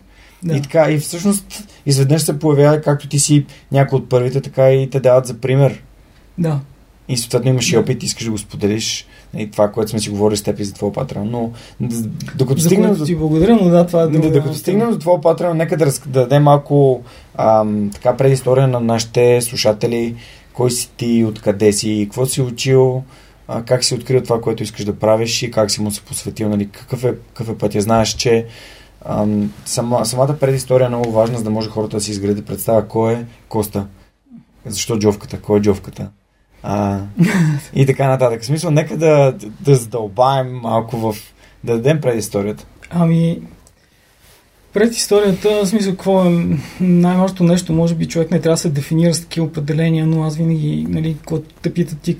Да. 0.43 0.55
И 0.55 0.61
така, 0.61 0.91
и 0.91 0.97
всъщност 0.97 1.67
изведнъж 1.85 2.21
се 2.21 2.39
появява, 2.39 2.81
както 2.81 3.07
ти 3.07 3.19
си 3.19 3.45
някой 3.71 3.97
от 3.97 4.09
първите, 4.09 4.41
така 4.41 4.71
и 4.71 4.89
те 4.89 4.99
дават 4.99 5.25
за 5.25 5.33
пример. 5.33 5.83
да. 6.37 6.59
И 7.11 7.17
съответно 7.17 7.49
имаш 7.49 7.69
и 7.69 7.75
Да. 7.75 7.79
опит, 7.79 8.03
искаш 8.03 8.25
да 8.25 8.31
го 8.31 8.37
споделиш. 8.37 9.07
И 9.37 9.51
това, 9.51 9.71
което 9.71 9.91
сме 9.91 9.99
си 9.99 10.09
говорили 10.09 10.37
с 10.37 10.43
теб 10.43 10.59
и 10.59 10.63
за 10.63 10.73
твоя 10.73 10.93
патрон. 10.93 11.29
Но 11.31 11.51
докато 12.35 12.61
За 12.61 12.65
стигнем 12.69 12.95
до 12.95 13.05
ти 13.05 13.15
благодаря, 13.15 13.57
но 13.61 13.69
да, 13.69 13.87
това 13.87 14.01
е 14.01 14.07
друга 14.07 14.31
докато 14.31 14.53
стигнем 14.55 14.91
до 14.91 14.99
твоя 14.99 15.21
патрон, 15.21 15.57
нека 15.57 15.77
да, 15.77 15.85
раз, 15.85 16.01
да 16.05 16.19
дадем 16.21 16.43
малко 16.43 17.01
ам, 17.37 17.89
така 17.93 18.17
предистория 18.17 18.67
на 18.67 18.79
нашите 18.79 19.41
слушатели. 19.41 20.15
Кой 20.53 20.71
си 20.71 20.89
ти, 20.97 21.25
откъде 21.27 21.73
си, 21.73 22.07
какво 22.09 22.25
си 22.25 22.41
учил, 22.41 23.03
а, 23.51 23.63
как 23.63 23.83
си 23.83 23.95
открил 23.95 24.23
това, 24.23 24.41
което 24.41 24.63
искаш 24.63 24.85
да 24.85 24.99
правиш 24.99 25.43
и 25.43 25.51
как 25.51 25.71
си 25.71 25.81
му 25.81 25.91
се 25.91 26.01
посветил, 26.01 26.49
нали, 26.49 26.69
какъв, 26.69 27.03
е, 27.03 27.13
какъв 27.27 27.49
е 27.49 27.57
пътя. 27.57 27.81
Знаеш, 27.81 28.09
че 28.09 28.45
ам, 29.05 29.53
сама, 29.65 30.05
самата 30.05 30.37
предистория 30.39 30.85
е 30.85 30.89
много 30.89 31.11
важна, 31.11 31.37
за 31.37 31.43
да 31.43 31.49
може 31.49 31.69
хората 31.69 31.97
да 31.97 32.03
си 32.03 32.11
изградят 32.11 32.45
представа 32.45 32.87
кой 32.87 33.13
е 33.13 33.25
Коста. 33.47 33.87
Защо 34.65 34.99
джовката? 34.99 35.41
Кой 35.41 35.59
е 35.59 35.61
джовката? 35.61 36.09
А, 36.63 36.99
и 37.73 37.85
така 37.85 38.07
нататък. 38.07 38.41
В 38.41 38.45
смисъл, 38.45 38.71
нека 38.71 38.97
да, 38.97 39.35
да 39.61 39.75
задълбаем 39.75 40.51
малко 40.51 40.97
в... 40.97 41.15
да 41.63 41.73
дадем 41.73 42.01
предисторията. 42.01 42.65
Ами, 42.89 43.41
пред 44.73 44.93
историята, 44.93 45.49
в 45.63 45.67
смисъл, 45.67 45.91
какво 45.91 46.25
е 46.25 46.57
най-важното 46.79 47.43
нещо, 47.43 47.73
може 47.73 47.95
би 47.95 48.07
човек 48.07 48.31
не 48.31 48.41
трябва 48.41 48.53
да 48.53 48.61
се 48.61 48.69
дефинира 48.69 49.13
с 49.13 49.21
такива 49.21 49.45
определения, 49.45 50.07
но 50.07 50.23
аз 50.23 50.37
винаги, 50.37 50.85
нали, 50.89 51.17
когато 51.25 51.45
те 51.61 51.73
питат 51.73 51.99
ти 52.01 52.17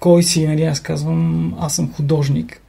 кой 0.00 0.22
си, 0.22 0.46
нали, 0.46 0.62
аз 0.62 0.80
казвам, 0.80 1.54
аз 1.60 1.74
съм 1.74 1.92
художник. 1.92 2.60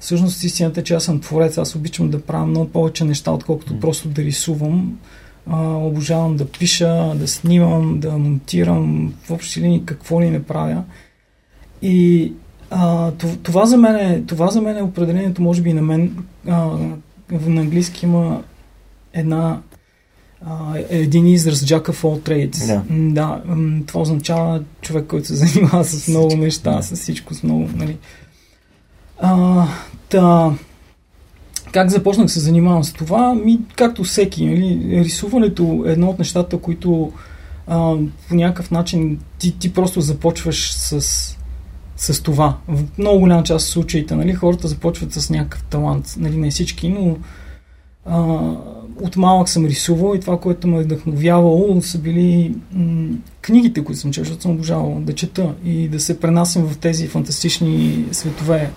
Всъщност 0.00 0.42
истината 0.44 0.80
е, 0.80 0.84
че 0.84 0.94
аз 0.94 1.04
съм 1.04 1.20
творец, 1.20 1.58
аз 1.58 1.74
обичам 1.74 2.10
да 2.10 2.22
правя 2.22 2.46
много 2.46 2.68
повече 2.68 3.04
неща, 3.04 3.30
отколкото 3.32 3.80
просто 3.80 4.08
да 4.08 4.22
рисувам. 4.22 4.98
А, 5.50 5.68
обожавам 5.68 6.36
да 6.36 6.48
пиша, 6.48 7.14
да 7.14 7.28
снимам, 7.28 8.00
да 8.00 8.18
монтирам, 8.18 9.14
в 9.24 9.30
общи 9.30 9.60
линии 9.60 9.82
какво 9.84 10.22
ли 10.22 10.30
не 10.30 10.42
правя. 10.42 10.84
И 11.82 12.32
а, 12.70 13.10
това, 13.42 13.66
за 13.66 13.76
мен 13.76 13.96
е, 13.96 14.22
това 14.26 14.50
за 14.50 14.60
мен 14.60 14.76
е 14.76 14.82
определението, 14.82 15.42
може 15.42 15.62
би 15.62 15.70
и 15.70 15.74
на 15.74 15.82
мен. 15.82 16.24
А, 16.48 16.66
в- 17.32 17.48
на 17.48 17.60
английски 17.60 18.06
има 18.06 18.42
една 19.12 19.60
а, 20.46 20.78
един 20.90 21.26
израз 21.26 21.60
Jack 21.60 21.82
of 21.82 22.02
all 22.02 22.20
trades. 22.20 22.66
Да. 22.66 22.82
Да 22.90 23.42
това 23.86 24.00
означава 24.00 24.62
човек, 24.80 25.06
който 25.06 25.26
се 25.26 25.34
занимава 25.34 25.84
с 25.84 26.08
много 26.08 26.36
неща, 26.36 26.76
Да. 26.76 26.82
с 26.82 26.96
всичко, 26.96 27.34
с 27.34 27.42
много, 27.42 27.68
нали. 27.74 27.96
А, 29.20 29.66
та, 30.08 30.52
как 31.72 31.90
започнах 31.90 32.30
се 32.30 32.40
занимавам 32.40 32.84
с 32.84 32.92
това? 32.92 33.34
Ми, 33.34 33.60
както 33.76 34.04
всеки, 34.04 34.46
нали, 34.46 35.00
рисуването 35.04 35.84
е 35.86 35.92
едно 35.92 36.10
от 36.10 36.18
нещата, 36.18 36.58
които 36.58 37.12
а, 37.66 37.94
по 38.28 38.34
някакъв 38.34 38.70
начин 38.70 39.18
ти, 39.38 39.58
ти 39.58 39.72
просто 39.72 40.00
започваш 40.00 40.72
с, 40.72 41.00
с 41.96 42.22
това. 42.22 42.56
В 42.68 42.82
много 42.98 43.18
голяма 43.18 43.42
част 43.42 43.66
от 43.66 43.72
случаите, 43.72 44.14
нали, 44.14 44.34
хората 44.34 44.68
започват 44.68 45.12
с 45.12 45.30
някакъв 45.30 45.62
талант. 45.62 46.14
Нали, 46.18 46.36
не 46.36 46.50
всички, 46.50 46.88
но 46.88 47.16
а, 48.06 48.50
от 49.00 49.16
малък 49.16 49.48
съм 49.48 49.66
рисувал 49.66 50.14
и 50.16 50.20
това, 50.20 50.40
което 50.40 50.68
ме 50.68 50.78
е 50.78 50.82
вдъхновявало, 50.82 51.82
са 51.82 51.98
били 51.98 52.54
м- 52.72 53.16
книгите, 53.40 53.84
които 53.84 54.00
съм 54.00 54.12
чел, 54.12 54.24
защото 54.24 54.42
съм 54.42 54.50
обожавал 54.50 55.00
да 55.00 55.14
чета 55.14 55.54
и 55.64 55.88
да 55.88 56.00
се 56.00 56.20
пренасям 56.20 56.66
в 56.66 56.78
тези 56.78 57.08
фантастични 57.08 58.04
светове. 58.12 58.70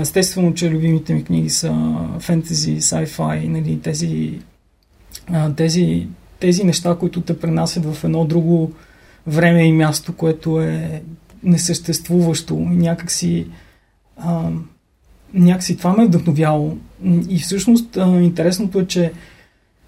Естествено, 0.00 0.54
че 0.54 0.70
любимите 0.70 1.14
ми 1.14 1.24
книги 1.24 1.50
са 1.50 1.96
фентези, 2.20 2.80
sci-fi, 2.80 3.48
нали, 3.48 3.80
тези, 3.80 4.40
тези, 5.56 6.06
тези 6.40 6.64
неща, 6.64 6.96
които 7.00 7.20
те 7.20 7.38
пренасят 7.38 7.94
в 7.94 8.04
едно 8.04 8.24
друго 8.24 8.72
време 9.26 9.64
и 9.64 9.72
място, 9.72 10.12
което 10.12 10.60
е 10.60 11.02
несъществуващо 11.42 12.54
и 12.54 12.76
някакси 12.76 13.46
а, 14.16 14.50
някакси 15.34 15.76
това 15.76 15.92
ме 15.92 16.02
е 16.02 16.06
вдъхновяло. 16.06 16.76
И 17.28 17.38
всъщност 17.38 17.98
интересното 18.20 18.80
е, 18.80 18.86
че 18.86 19.12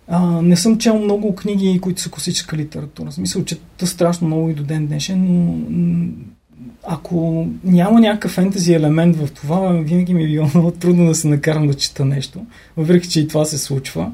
а, 0.09 0.43
не 0.43 0.57
съм 0.57 0.79
чел 0.79 0.99
много 0.99 1.35
книги, 1.35 1.81
които 1.83 2.01
са 2.01 2.11
класическа 2.11 2.57
литература. 2.57 3.11
В 3.11 3.15
смисъл, 3.15 3.45
чета 3.45 3.87
страшно 3.87 4.27
много 4.27 4.51
и 4.51 4.55
до 4.55 4.63
ден 4.63 4.87
днешен, 4.87 5.25
но 5.25 5.59
ако 6.85 7.47
няма 7.65 8.01
някакъв 8.01 8.31
фентези 8.31 8.73
елемент 8.73 9.17
в 9.17 9.33
това, 9.33 9.73
винаги 9.73 10.15
ми 10.15 10.25
е 10.25 10.29
било 10.29 10.47
много 10.55 10.71
трудно 10.81 11.07
да 11.07 11.15
се 11.15 11.29
накарам 11.29 11.67
да 11.67 11.75
чета 11.75 12.05
нещо, 12.05 12.47
въпреки 12.77 13.09
че 13.09 13.21
и 13.21 13.29
това 13.29 13.45
се 13.45 13.59
случва. 13.59 14.13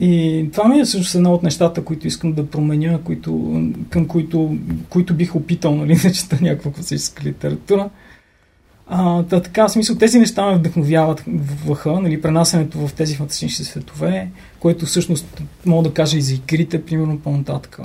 И 0.00 0.44
това 0.52 0.68
ми 0.68 0.80
е 0.80 0.84
всъщност 0.84 1.14
едно 1.14 1.34
от 1.34 1.42
нещата, 1.42 1.84
които 1.84 2.06
искам 2.06 2.32
да 2.32 2.46
променя, 2.46 2.98
които, 3.04 3.62
към 3.90 4.06
които, 4.06 4.56
които 4.88 5.14
бих 5.14 5.36
опитал 5.36 5.74
нали, 5.76 5.96
да 6.02 6.12
чета 6.12 6.38
някаква 6.40 6.72
класическа 6.72 7.24
литература. 7.24 7.90
А, 8.88 9.22
та, 9.22 9.42
така, 9.42 9.68
в 9.68 9.72
смисъл, 9.72 9.96
тези 9.96 10.18
неща 10.18 10.46
ме 10.46 10.58
вдъхновяват 10.58 11.24
върха, 11.66 11.92
нали, 11.92 12.22
пренасенето 12.22 12.86
в 12.88 12.92
тези 12.92 13.14
фантастични 13.14 13.64
светове, 13.64 14.28
което 14.60 14.86
всъщност 14.86 15.42
мога 15.66 15.88
да 15.88 15.94
кажа 15.94 16.18
и 16.18 16.22
за 16.22 16.34
игрите, 16.34 16.84
примерно 16.84 17.18
по-нататък. 17.18 17.78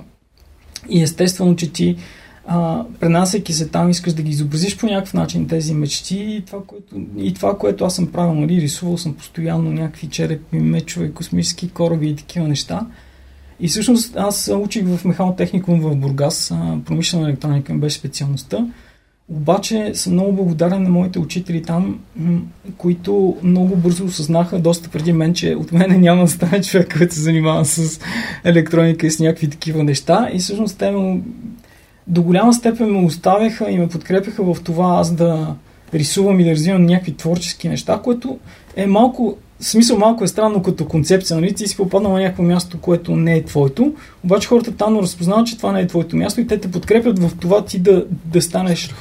И 0.89 1.01
естествено, 1.01 1.55
че 1.55 1.71
ти 1.71 1.97
а, 2.45 2.83
пренасяйки 2.99 3.53
се 3.53 3.67
там, 3.67 3.89
искаш 3.89 4.13
да 4.13 4.21
ги 4.21 4.31
изобразиш 4.31 4.77
по 4.77 4.85
някакъв 4.85 5.13
начин 5.13 5.47
тези 5.47 5.73
мечти 5.73 6.17
и 6.17 6.43
това, 6.45 6.59
което, 6.67 6.95
и 7.17 7.33
това, 7.33 7.57
което 7.57 7.85
аз 7.85 7.95
съм 7.95 8.07
правил, 8.07 8.33
нали, 8.33 8.61
рисувал 8.61 8.97
съм 8.97 9.13
постоянно 9.13 9.71
някакви 9.71 10.07
черепи, 10.07 10.59
мечове, 10.59 11.11
космически 11.11 11.69
кораби 11.69 12.09
и 12.09 12.15
такива 12.15 12.47
неща. 12.47 12.87
И 13.59 13.67
всъщност 13.67 14.17
аз 14.17 14.51
учих 14.63 14.85
в 14.85 15.05
механотехникум 15.05 15.81
в 15.81 15.95
Бургас, 15.95 16.53
промишлена 16.85 17.27
електроника 17.27 17.73
беше 17.73 17.99
специалността. 17.99 18.67
Обаче 19.29 19.91
съм 19.93 20.13
много 20.13 20.33
благодарен 20.33 20.83
на 20.83 20.89
моите 20.89 21.19
учители 21.19 21.63
там, 21.63 21.99
които 22.77 23.37
много 23.43 23.75
бързо 23.75 24.05
осъзнаха, 24.05 24.59
доста 24.59 24.89
преди 24.89 25.13
мен, 25.13 25.33
че 25.33 25.55
от 25.55 25.71
мене 25.71 25.97
няма 25.97 26.21
да 26.21 26.27
стане 26.27 26.61
човек, 26.61 26.97
който 26.97 27.13
се 27.13 27.21
занимава 27.21 27.65
с 27.65 27.99
електроника 28.43 29.07
и 29.07 29.11
с 29.11 29.19
някакви 29.19 29.49
такива 29.49 29.83
неща. 29.83 30.29
И 30.33 30.39
всъщност 30.39 30.77
те 30.77 30.91
ме, 30.91 31.21
до 32.07 32.21
голяма 32.21 32.53
степен 32.53 32.91
ме 32.91 33.05
оставяха 33.05 33.71
и 33.71 33.77
ме 33.77 33.89
подкрепяха 33.89 34.53
в 34.53 34.57
това 34.63 34.99
аз 34.99 35.15
да 35.15 35.55
рисувам 35.93 36.39
и 36.39 36.43
да 36.43 36.51
развивам 36.51 36.85
някакви 36.85 37.13
творчески 37.13 37.69
неща, 37.69 37.99
което 38.03 38.39
е 38.75 38.85
малко, 38.87 39.37
в 39.61 39.65
смисъл 39.65 39.97
малко 39.97 40.23
е 40.23 40.27
странно 40.27 40.63
като 40.63 40.85
концепция, 40.85 41.35
нали? 41.35 41.53
Ти 41.53 41.67
си 41.67 41.77
попаднал 41.77 42.13
на 42.13 42.19
някакво 42.19 42.43
място, 42.43 42.77
което 42.81 43.15
не 43.15 43.35
е 43.35 43.43
твоето, 43.43 43.93
обаче 44.23 44.47
хората 44.47 44.71
там 44.71 44.99
разпознават, 44.99 45.47
че 45.47 45.57
това 45.57 45.71
не 45.71 45.81
е 45.81 45.87
твоето 45.87 46.17
място 46.17 46.41
и 46.41 46.47
те 46.47 46.57
те 46.57 46.71
подкрепят 46.71 47.19
в 47.19 47.31
това 47.39 47.65
ти 47.65 47.79
да, 47.79 48.05
да 48.25 48.41
станеш 48.41 48.93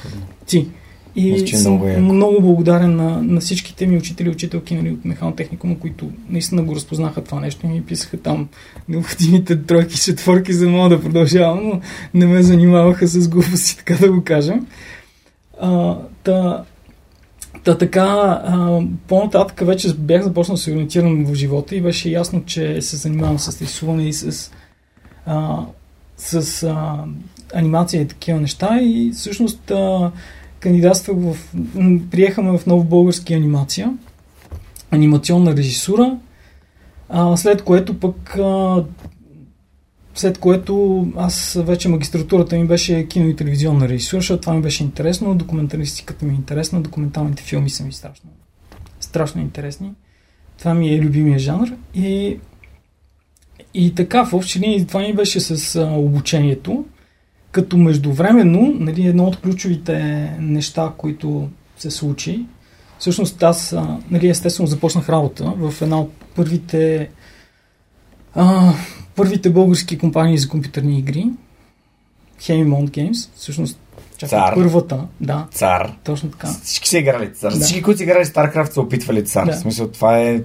ти. 0.46 0.68
И 1.16 1.32
Мисля, 1.32 1.56
е 1.56 1.60
съм 1.60 1.72
много 1.72 2.00
много, 2.00 2.40
благодарен 2.40 2.96
на, 2.96 3.22
на 3.22 3.40
всичките 3.40 3.86
ми 3.86 3.96
учители 3.96 4.28
учителки 4.28 4.74
нали, 4.74 4.90
от 4.90 5.04
механотехникума, 5.04 5.78
които 5.78 6.10
наистина 6.28 6.62
го 6.62 6.74
разпознаха 6.74 7.24
това 7.24 7.40
нещо 7.40 7.66
и 7.66 7.68
ми 7.68 7.82
писаха 7.82 8.16
там 8.16 8.48
необходимите 8.88 9.62
тройки, 9.62 9.98
четворки, 9.98 10.52
за 10.52 10.64
да 10.64 10.70
мога 10.70 10.88
да 10.88 11.02
продължавам, 11.02 11.66
но 11.66 11.80
не 12.14 12.26
ме 12.26 12.42
занимаваха 12.42 13.06
с 13.06 13.28
глупости, 13.28 13.76
така 13.86 13.94
да 13.94 14.12
го 14.12 14.24
кажем. 14.24 14.66
А, 15.60 15.98
та, 16.24 16.64
та 17.64 17.78
така, 17.78 18.42
по-нататък 19.08 19.60
вече 19.60 19.94
бях 19.94 20.22
започнал 20.22 20.54
да 20.54 20.62
се 20.62 20.72
ориентирам 20.72 21.24
в 21.24 21.34
живота 21.34 21.76
и 21.76 21.80
беше 21.80 22.10
ясно, 22.10 22.44
че 22.44 22.82
се 22.82 22.96
занимавам 22.96 23.38
с 23.38 23.62
рисуване 23.62 24.08
и 24.08 24.12
с, 24.12 24.52
а, 25.26 25.58
с 26.16 26.62
а, 26.62 27.04
анимация 27.54 28.02
и 28.02 28.08
такива 28.08 28.40
неща. 28.40 28.78
И 28.82 29.12
всъщност 29.14 29.70
а, 29.70 30.10
кандидатствах 30.60 31.16
в... 31.18 31.36
Приехаме 32.10 32.58
в 32.58 32.66
нов 32.66 32.86
български 32.86 33.34
анимация, 33.34 33.92
анимационна 34.90 35.56
режисура, 35.56 36.16
а, 37.08 37.36
след 37.36 37.62
което 37.62 38.00
пък 38.00 38.36
а, 38.36 38.84
след 40.14 40.38
което 40.38 41.06
аз 41.16 41.58
вече 41.60 41.88
магистратурата 41.88 42.56
ми 42.56 42.66
беше 42.66 43.08
кино 43.08 43.28
и 43.28 43.36
телевизионна 43.36 43.88
режисура, 43.88 44.20
защото 44.20 44.40
това 44.40 44.54
ми 44.54 44.62
беше 44.62 44.82
интересно, 44.82 45.34
документалистиката 45.34 46.24
ми 46.24 46.32
е 46.32 46.36
интересна, 46.36 46.80
документалните 46.80 47.42
филми 47.42 47.70
са 47.70 47.84
ми 47.84 47.92
страшно 47.92 48.30
страшно 49.00 49.40
интересни. 49.40 49.92
Това 50.58 50.74
ми 50.74 50.94
е 50.94 51.00
любимия 51.00 51.38
жанр. 51.38 51.68
И, 51.94 52.38
и 53.74 53.94
така, 53.94 54.24
в 54.24 54.34
общи 54.34 54.60
линии 54.60 54.86
това 54.86 55.00
ми 55.00 55.14
беше 55.14 55.40
с 55.40 55.76
а, 55.76 55.92
обучението. 55.92 56.84
Като 57.50 57.76
междувременно, 57.76 58.74
нали, 58.74 59.06
едно 59.06 59.24
от 59.24 59.40
ключовите 59.40 59.98
неща, 60.40 60.92
които 60.96 61.48
се 61.78 61.90
случи, 61.90 62.46
всъщност 62.98 63.42
аз, 63.42 63.72
а, 63.72 63.98
нали, 64.10 64.28
естествено, 64.28 64.66
започнах 64.66 65.08
работа 65.08 65.44
в 65.56 65.82
една 65.82 66.00
от 66.00 66.12
първите 66.34 67.10
а, 68.34 68.72
първите 69.20 69.50
български 69.50 69.98
компании 69.98 70.38
за 70.38 70.48
компютърни 70.48 70.98
игри, 70.98 71.26
Hemimont 72.40 72.90
Games, 72.90 73.30
всъщност 73.36 73.78
чакай, 74.16 74.38
Цар. 74.38 74.54
първата, 74.54 75.06
да, 75.20 75.46
Цар. 75.52 75.92
точно 76.04 76.30
така. 76.30 76.46
Всички 76.46 76.88
са 76.88 76.98
играли 76.98 77.34
цар. 77.34 77.52
Да. 77.52 77.60
Всички, 77.60 77.82
които 77.82 77.98
са 77.98 78.04
играли 78.04 78.24
StarCraft, 78.24 78.70
са 78.70 78.80
опитвали 78.80 79.24
цар. 79.24 79.46
Да. 79.46 79.52
В 79.52 79.58
смисъл, 79.58 79.88
това 79.88 80.18
е 80.18 80.40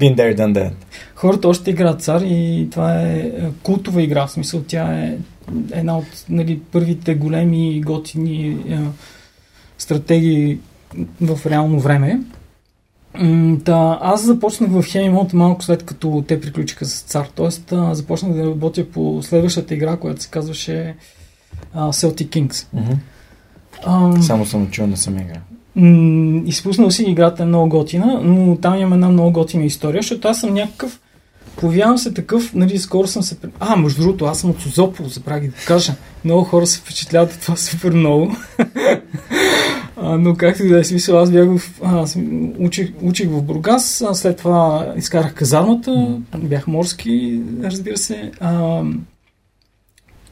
been 0.00 0.16
there, 0.16 0.36
done 0.36 0.54
that. 0.54 0.72
Хората 1.14 1.48
още 1.48 1.70
играят 1.70 2.02
цар 2.02 2.20
и 2.20 2.68
това 2.70 3.02
е 3.02 3.18
е, 3.18 3.32
култова 3.62 4.02
игра, 4.02 4.26
в 4.26 4.30
смисъл 4.30 4.62
тя 4.62 4.98
е 4.98 5.16
една 5.72 5.98
от 5.98 6.24
нали, 6.28 6.60
първите 6.72 7.14
големи 7.14 7.80
готини 7.80 8.48
е, 8.48 8.78
стратегии 9.78 10.58
в 11.20 11.46
реално 11.46 11.80
време. 11.80 12.20
Та, 13.64 13.98
аз 14.02 14.24
започнах 14.24 14.70
в 14.70 14.82
Hemimont 14.82 15.34
малко 15.34 15.64
след 15.64 15.86
като 15.86 16.24
те 16.28 16.40
приключиха 16.40 16.84
с 16.84 17.00
цар. 17.00 17.26
Тоест 17.34 17.72
а, 17.72 17.94
започнах 17.94 18.32
да 18.32 18.44
работя 18.44 18.84
по 18.84 19.20
следващата 19.22 19.74
игра, 19.74 19.96
която 19.96 20.22
се 20.22 20.28
казваше 20.28 20.96
а, 21.74 21.92
Celtic 21.92 22.28
Kings. 22.28 22.66
Мгм. 22.72 22.92
Ам, 23.86 24.22
Само 24.22 24.46
съм 24.46 24.70
чул, 24.70 24.86
не 24.86 24.96
съм 24.96 25.18
играл. 25.18 25.42
М, 25.76 26.42
изпуснал 26.46 26.90
си 26.90 27.02
играта 27.02 27.42
е 27.42 27.46
много 27.46 27.68
готина, 27.68 28.20
но 28.22 28.56
там 28.56 28.80
има 28.80 28.94
една 28.94 29.08
много 29.08 29.32
готина 29.32 29.64
история, 29.64 30.02
защото 30.02 30.28
аз 30.28 30.40
съм 30.40 30.54
някакъв 30.54 31.00
Повявам 31.60 31.98
се 31.98 32.14
такъв, 32.14 32.54
нали, 32.54 32.78
скоро 32.78 33.06
съм 33.06 33.22
се... 33.22 33.36
А, 33.60 33.76
между 33.76 34.02
другото, 34.02 34.24
аз 34.24 34.40
съм 34.40 34.50
от 34.50 34.60
Созопол, 34.60 35.06
забравих 35.08 35.50
да 35.50 35.64
кажа. 35.66 35.94
Много 36.24 36.44
хора 36.44 36.66
се 36.66 36.78
впечатляват 36.78 37.32
от 37.32 37.40
това 37.40 37.56
супер 37.56 37.92
много. 37.92 38.36
а, 40.08 40.18
но 40.18 40.34
както 40.34 40.64
и 40.64 40.68
да 40.68 40.78
е 40.78 40.84
смисъл, 40.84 41.18
аз 41.18 41.30
бях 41.30 41.58
в... 41.58 41.80
Аз 41.82 42.18
учих, 42.58 42.92
учих 43.02 43.28
в 43.28 43.42
Бургас, 43.42 44.02
а 44.02 44.14
след 44.14 44.36
това 44.36 44.92
изкарах 44.96 45.34
казармата, 45.34 46.20
бях 46.38 46.66
морски, 46.66 47.40
разбира 47.62 47.96
се. 47.96 48.32
А, 48.40 48.82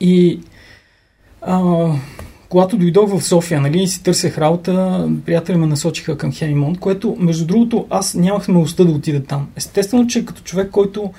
и 0.01 0.41
а, 1.43 1.89
когато 2.49 2.77
дойдох 2.77 3.11
в 3.11 3.25
София, 3.25 3.61
нали, 3.61 3.83
и 3.83 3.87
си 3.87 4.03
търсех 4.03 4.39
работа, 4.39 5.09
приятели 5.27 5.57
ме 5.57 5.67
насочиха 5.67 6.19
към 6.19 6.33
Хемимонт, 6.33 6.81
което, 6.81 7.17
между 7.19 7.47
другото, 7.47 7.87
аз 7.91 8.15
нямах 8.15 8.45
смелостта 8.45 8.85
да 8.85 8.93
отида 8.93 9.25
там. 9.25 9.49
Естествено, 9.57 10.07
че 10.07 10.25
като 10.25 10.43
човек, 10.43 10.71
който 10.71 11.13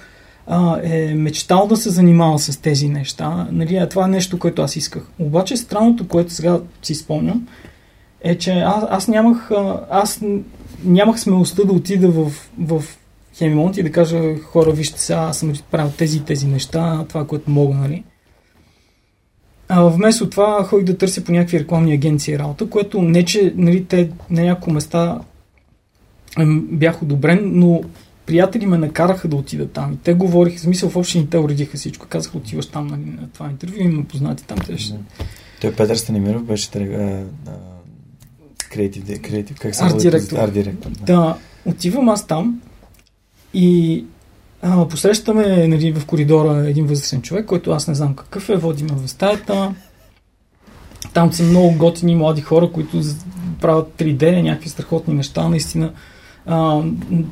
а, 0.48 0.80
е 0.84 1.14
мечтал 1.16 1.68
да 1.68 1.78
се 1.78 1.90
занимава 1.90 2.40
с 2.40 2.58
тези 2.58 2.90
неща, 2.90 3.48
нали, 3.52 3.76
а 3.76 3.90
това 3.90 4.06
е 4.06 4.10
нещо, 4.10 4.40
което 4.40 4.62
аз 4.62 4.76
исках. 4.76 5.08
Обаче 5.20 5.58
странното, 5.58 6.08
което 6.08 6.34
сега 6.34 6.60
си 6.84 6.96
спомням, 6.96 7.48
е, 8.22 8.38
че 8.38 8.52
аз, 8.52 8.84
аз 8.90 9.08
нямах 9.08 9.52
аз 9.90 10.22
нямах 10.84 11.20
смелостта 11.20 11.64
да 11.64 11.74
отида 11.74 12.10
в, 12.10 12.32
в 12.60 12.84
Хемимонт 13.38 13.78
и 13.78 13.84
да 13.84 13.92
кажа 13.92 14.38
хора, 14.38 14.72
вижте 14.72 15.00
сега, 15.00 15.20
аз 15.20 15.38
съм 15.38 15.54
правил 15.72 15.92
тези 15.98 16.18
и 16.18 16.24
тези 16.24 16.48
неща, 16.48 17.06
това, 17.10 17.28
което 17.28 17.52
мога, 17.52 17.76
нали. 17.76 18.04
А 19.70 19.84
вместо 19.84 20.30
това 20.30 20.64
ходих 20.64 20.86
да 20.86 20.98
търся 20.98 21.24
по 21.24 21.32
някакви 21.32 21.60
рекламни 21.60 21.94
агенции 21.94 22.40
работа, 22.40 22.70
което 22.70 23.02
не, 23.02 23.26
че 23.26 23.54
нали, 23.56 23.86
те 23.86 24.10
на 24.30 24.42
няколко 24.42 24.72
места 24.72 25.20
бях 26.72 27.02
одобрен, 27.02 27.52
но 27.54 27.82
приятели 28.26 28.66
ме 28.66 28.78
накараха 28.78 29.28
да 29.28 29.36
отида 29.36 29.68
там. 29.68 29.94
И 29.94 29.98
те 29.98 30.14
говориха, 30.14 30.58
в 30.58 30.62
смисъл 30.62 30.90
в 30.90 30.96
общини 30.96 31.30
те 31.30 31.38
уредиха 31.38 31.78
всичко. 31.78 32.06
Казаха, 32.10 32.38
отиваш 32.38 32.66
там 32.66 32.88
нали, 32.88 33.02
на 33.22 33.30
това 33.34 33.50
интервю, 33.50 33.76
има 33.80 34.04
познати 34.04 34.44
там. 34.48 34.58
Те 34.66 34.78
ще... 34.78 34.96
Той 35.62 35.74
Петър 35.74 35.96
Станимиров 35.96 36.44
беше 36.44 36.70
а, 36.76 37.24
а, 37.48 37.52
креатив, 38.70 39.22
креатив, 39.22 39.58
как 39.60 39.76
се 39.76 39.84
Арт 39.84 39.98
директор. 39.98 40.38
Арт 40.38 40.54
директор. 40.54 40.90
Да. 40.90 41.06
Да, 41.06 41.38
отивам 41.66 42.10
аз 42.10 42.28
там 42.28 42.62
и 43.54 44.04
а, 44.62 44.88
посрещаме 44.88 45.68
нали, 45.68 45.92
в 45.92 46.06
коридора 46.06 46.70
един 46.70 46.86
възрастен 46.86 47.22
човек, 47.22 47.46
който 47.46 47.72
аз 47.72 47.88
не 47.88 47.96
знам 47.96 48.16
какъв 48.16 48.50
е, 48.50 48.56
водиме 48.56 48.92
в 48.94 49.08
стаята. 49.08 49.74
Там 51.14 51.34
са 51.34 51.44
много 51.44 51.78
готини 51.78 52.16
млади 52.16 52.42
хора, 52.42 52.72
които 52.72 53.02
правят 53.62 53.94
3D, 53.98 54.42
някакви 54.42 54.70
страхотни 54.70 55.14
неща, 55.14 55.50
наистина. 55.50 55.92
А, 56.46 56.84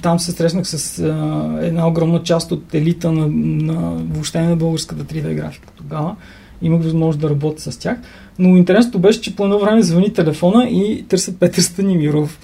там 0.01 0.19
се 0.19 0.31
срещнах 0.31 0.67
с 0.67 0.99
а, 0.99 1.59
една 1.61 1.87
огромна 1.87 2.23
част 2.23 2.51
от 2.51 2.73
елита 2.73 3.11
на, 3.11 3.27
на 3.27 4.03
въобще 4.03 4.41
на 4.41 4.55
българската 4.55 5.03
3D 5.03 5.33
графика 5.33 5.67
тогава. 5.75 6.15
Имах 6.61 6.83
възможност 6.83 7.19
да 7.19 7.29
работя 7.29 7.71
с 7.71 7.77
тях. 7.77 7.97
Но 8.39 8.57
интересното 8.57 8.99
беше, 8.99 9.21
че 9.21 9.35
по 9.35 9.43
едно 9.43 9.59
време 9.59 9.81
звъни 9.81 10.13
телефона 10.13 10.69
и 10.69 11.05
търсят 11.07 11.39
Петър 11.39 11.61
Станимиров, 11.61 12.39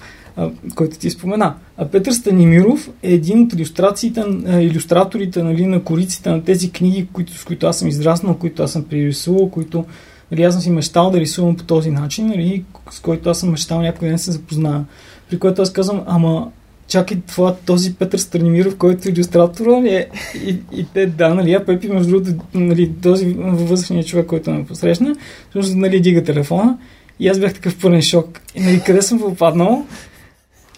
който 0.74 0.98
ти 0.98 1.10
спомена. 1.10 1.54
А 1.76 1.88
Петър 1.88 2.12
Станимиров 2.12 2.90
е 3.02 3.12
един 3.12 3.42
от 3.42 3.52
иллюстрациите, 3.52 4.24
иллюстраторите 4.60 5.42
нали, 5.42 5.66
на 5.66 5.82
кориците 5.82 6.30
на 6.30 6.44
тези 6.44 6.72
книги, 6.72 7.08
които, 7.12 7.38
с 7.38 7.44
които 7.44 7.66
аз 7.66 7.78
съм 7.78 7.88
израснал, 7.88 8.34
които 8.34 8.62
аз 8.62 8.72
съм 8.72 8.84
пририсувал, 8.84 9.50
които 9.50 9.84
нали, 10.30 10.42
аз 10.42 10.54
съм 10.54 10.62
си 10.62 10.70
мечтал 10.70 11.10
да 11.10 11.20
рисувам 11.20 11.56
по 11.56 11.64
този 11.64 11.90
начин, 11.90 12.26
нали, 12.26 12.64
с 12.90 13.00
който 13.00 13.30
аз 13.30 13.40
съм 13.40 13.50
мечтал 13.50 13.80
някой 13.80 14.08
ден 14.08 14.18
се 14.18 14.32
запозная. 14.32 14.84
При 15.30 15.38
което 15.38 15.62
аз 15.62 15.72
казвам, 15.72 16.02
ама 16.06 16.50
чакай, 16.88 17.20
това, 17.28 17.56
този 17.56 17.94
Петър 17.94 18.18
Станимиров, 18.18 18.76
който 18.76 19.08
е 19.08 19.12
иллюстратора, 19.12 19.82
ли 19.82 19.88
е? 19.88 20.08
И, 20.46 20.56
и 20.72 20.86
те, 20.94 21.06
да, 21.06 21.34
нали, 21.34 21.52
а 21.52 21.64
Пепи, 21.64 21.88
между 21.88 22.10
другото, 22.10 22.44
нали, 22.54 22.92
този 23.02 23.34
възрастният 23.38 24.06
човек, 24.06 24.26
който 24.26 24.50
ме 24.50 24.66
посрещна, 24.66 25.16
всъщност, 25.50 25.76
нали, 25.76 26.00
дига 26.00 26.24
телефона 26.24 26.78
и 27.20 27.28
аз 27.28 27.38
бях 27.38 27.54
такъв 27.54 27.78
пълен 27.80 28.02
шок. 28.02 28.40
И, 28.54 28.60
нали, 28.60 28.82
къде 28.86 29.02
съм 29.02 29.18
попаднал? 29.18 29.86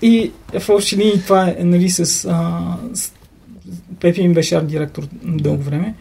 И 0.02 0.30
в 0.60 0.68
общи 0.68 0.96
линии 0.96 1.22
това 1.22 1.48
е, 1.48 1.64
нали, 1.64 1.90
с, 1.90 2.24
а, 2.30 2.76
с 2.94 3.12
Пепи 4.00 4.20
им 4.20 4.34
беше 4.34 4.54
арт 4.54 4.66
директор 4.66 5.06
дълго 5.22 5.62
време. 5.62 5.94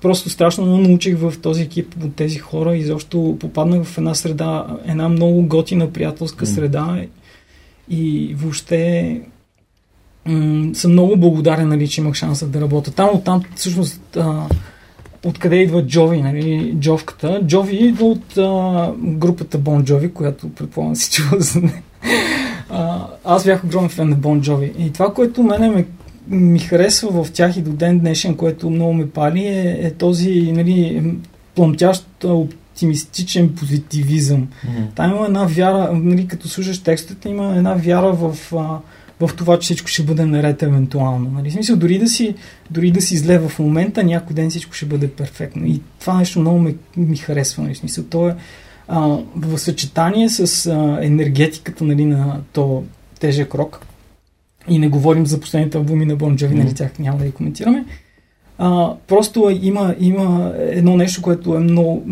Просто 0.00 0.30
страшно 0.30 0.66
много 0.66 0.82
научих 0.82 1.18
в 1.18 1.34
този 1.42 1.62
екип 1.62 1.94
от 2.04 2.16
тези 2.16 2.38
хора 2.38 2.76
и 2.76 2.82
защо 2.82 3.36
попаднах 3.40 3.84
в 3.84 3.98
една 3.98 4.14
среда, 4.14 4.66
една 4.86 5.08
много 5.08 5.42
готина 5.42 5.92
приятелска 5.92 6.46
среда 6.46 7.02
и 7.88 8.34
въобще 8.38 9.20
м- 10.26 10.74
съм 10.74 10.92
много 10.92 11.16
благодарен, 11.16 11.68
нали, 11.68 11.88
че 11.88 12.00
имах 12.00 12.14
шанса 12.14 12.46
да 12.46 12.60
работя 12.60 12.90
там. 12.90 13.10
Оттам 13.12 13.42
всъщност 13.54 14.16
а, 14.16 14.48
откъде 15.24 15.56
идва 15.56 15.86
Джови, 15.86 16.22
нали, 16.22 16.76
Джовката. 16.80 17.40
Джови 17.46 17.76
идва 17.76 18.06
от 18.06 18.38
а, 18.38 18.92
групата 18.98 19.58
Бон 19.58 19.84
Джови, 19.84 20.12
която 20.12 20.48
предполагам 20.48 20.96
си 20.96 21.10
чува 21.12 21.40
за 21.40 21.60
нея. 21.60 21.82
А, 22.70 23.06
аз 23.24 23.44
бях 23.44 23.64
огромен 23.64 23.88
фен 23.88 24.08
на 24.08 24.16
Бон 24.16 24.40
Джови. 24.40 24.72
И 24.78 24.92
това, 24.92 25.14
което 25.14 25.42
мене 25.42 25.68
ме, 25.68 25.86
ми 26.28 26.58
харесва 26.58 27.24
в 27.24 27.32
тях 27.32 27.56
и 27.56 27.62
до 27.62 27.70
ден 27.70 27.98
днешен, 27.98 28.34
което 28.34 28.70
много 28.70 28.92
ме 28.92 29.10
пали, 29.10 29.44
е, 29.46 29.78
е 29.82 29.90
този 29.90 30.52
нали, 30.52 31.02
плъмтящ 31.54 32.24
оптимистичен 32.76 33.54
позитивизъм. 33.54 34.48
Мгм. 34.68 34.82
Там 34.94 35.10
има 35.10 35.26
една 35.26 35.44
вяра, 35.44 35.90
нали, 35.92 36.28
като 36.28 36.48
слушаш 36.48 36.82
текстовете, 36.82 37.28
има 37.28 37.56
една 37.56 37.74
вяра 37.74 38.12
в, 38.12 38.36
а, 38.52 38.78
в 39.20 39.34
това, 39.36 39.58
че 39.58 39.64
всичко 39.64 39.88
ще 39.88 40.02
бъде 40.02 40.24
наред 40.24 40.62
евентуално. 40.62 41.30
Нали? 41.30 41.50
В 41.50 41.52
смисъл, 41.52 41.76
дори 41.76 41.98
да, 41.98 42.08
си, 42.08 42.34
дори 42.70 42.90
да 42.90 43.00
си 43.00 43.16
зле 43.16 43.38
в 43.38 43.58
момента, 43.58 44.04
някой 44.04 44.34
ден 44.34 44.50
всичко 44.50 44.72
ще 44.72 44.86
бъде 44.86 45.08
перфектно. 45.08 45.66
И 45.66 45.80
това 46.00 46.18
нещо 46.18 46.40
много 46.40 46.58
ме, 46.58 46.74
ми 46.96 47.16
харесва. 47.16 47.62
Нали? 47.62 47.74
В 47.74 47.78
смисъл, 47.78 48.04
то 48.04 48.28
е 48.28 48.36
а, 48.88 49.18
в 49.36 49.58
съчетание 49.58 50.28
с 50.28 50.66
а, 50.66 50.98
енергетиката 51.02 51.84
нали, 51.84 52.04
на 52.04 52.40
то 52.52 52.84
тежък 53.20 53.54
рок. 53.54 53.86
И 54.68 54.78
не 54.78 54.88
говорим 54.88 55.26
за 55.26 55.40
последните 55.40 55.78
албуми 55.78 56.06
на 56.06 56.16
Бон 56.16 56.36
Джови, 56.36 56.54
нали, 56.54 56.74
тях 56.74 56.98
няма 56.98 57.18
да 57.18 57.24
ги 57.24 57.32
коментираме. 57.32 57.84
А, 58.58 58.94
просто 59.06 59.58
има, 59.62 59.94
има 60.00 60.52
едно 60.58 60.96
нещо, 60.96 61.22
което 61.22 61.54
е 61.54 61.58
много... 61.58 62.04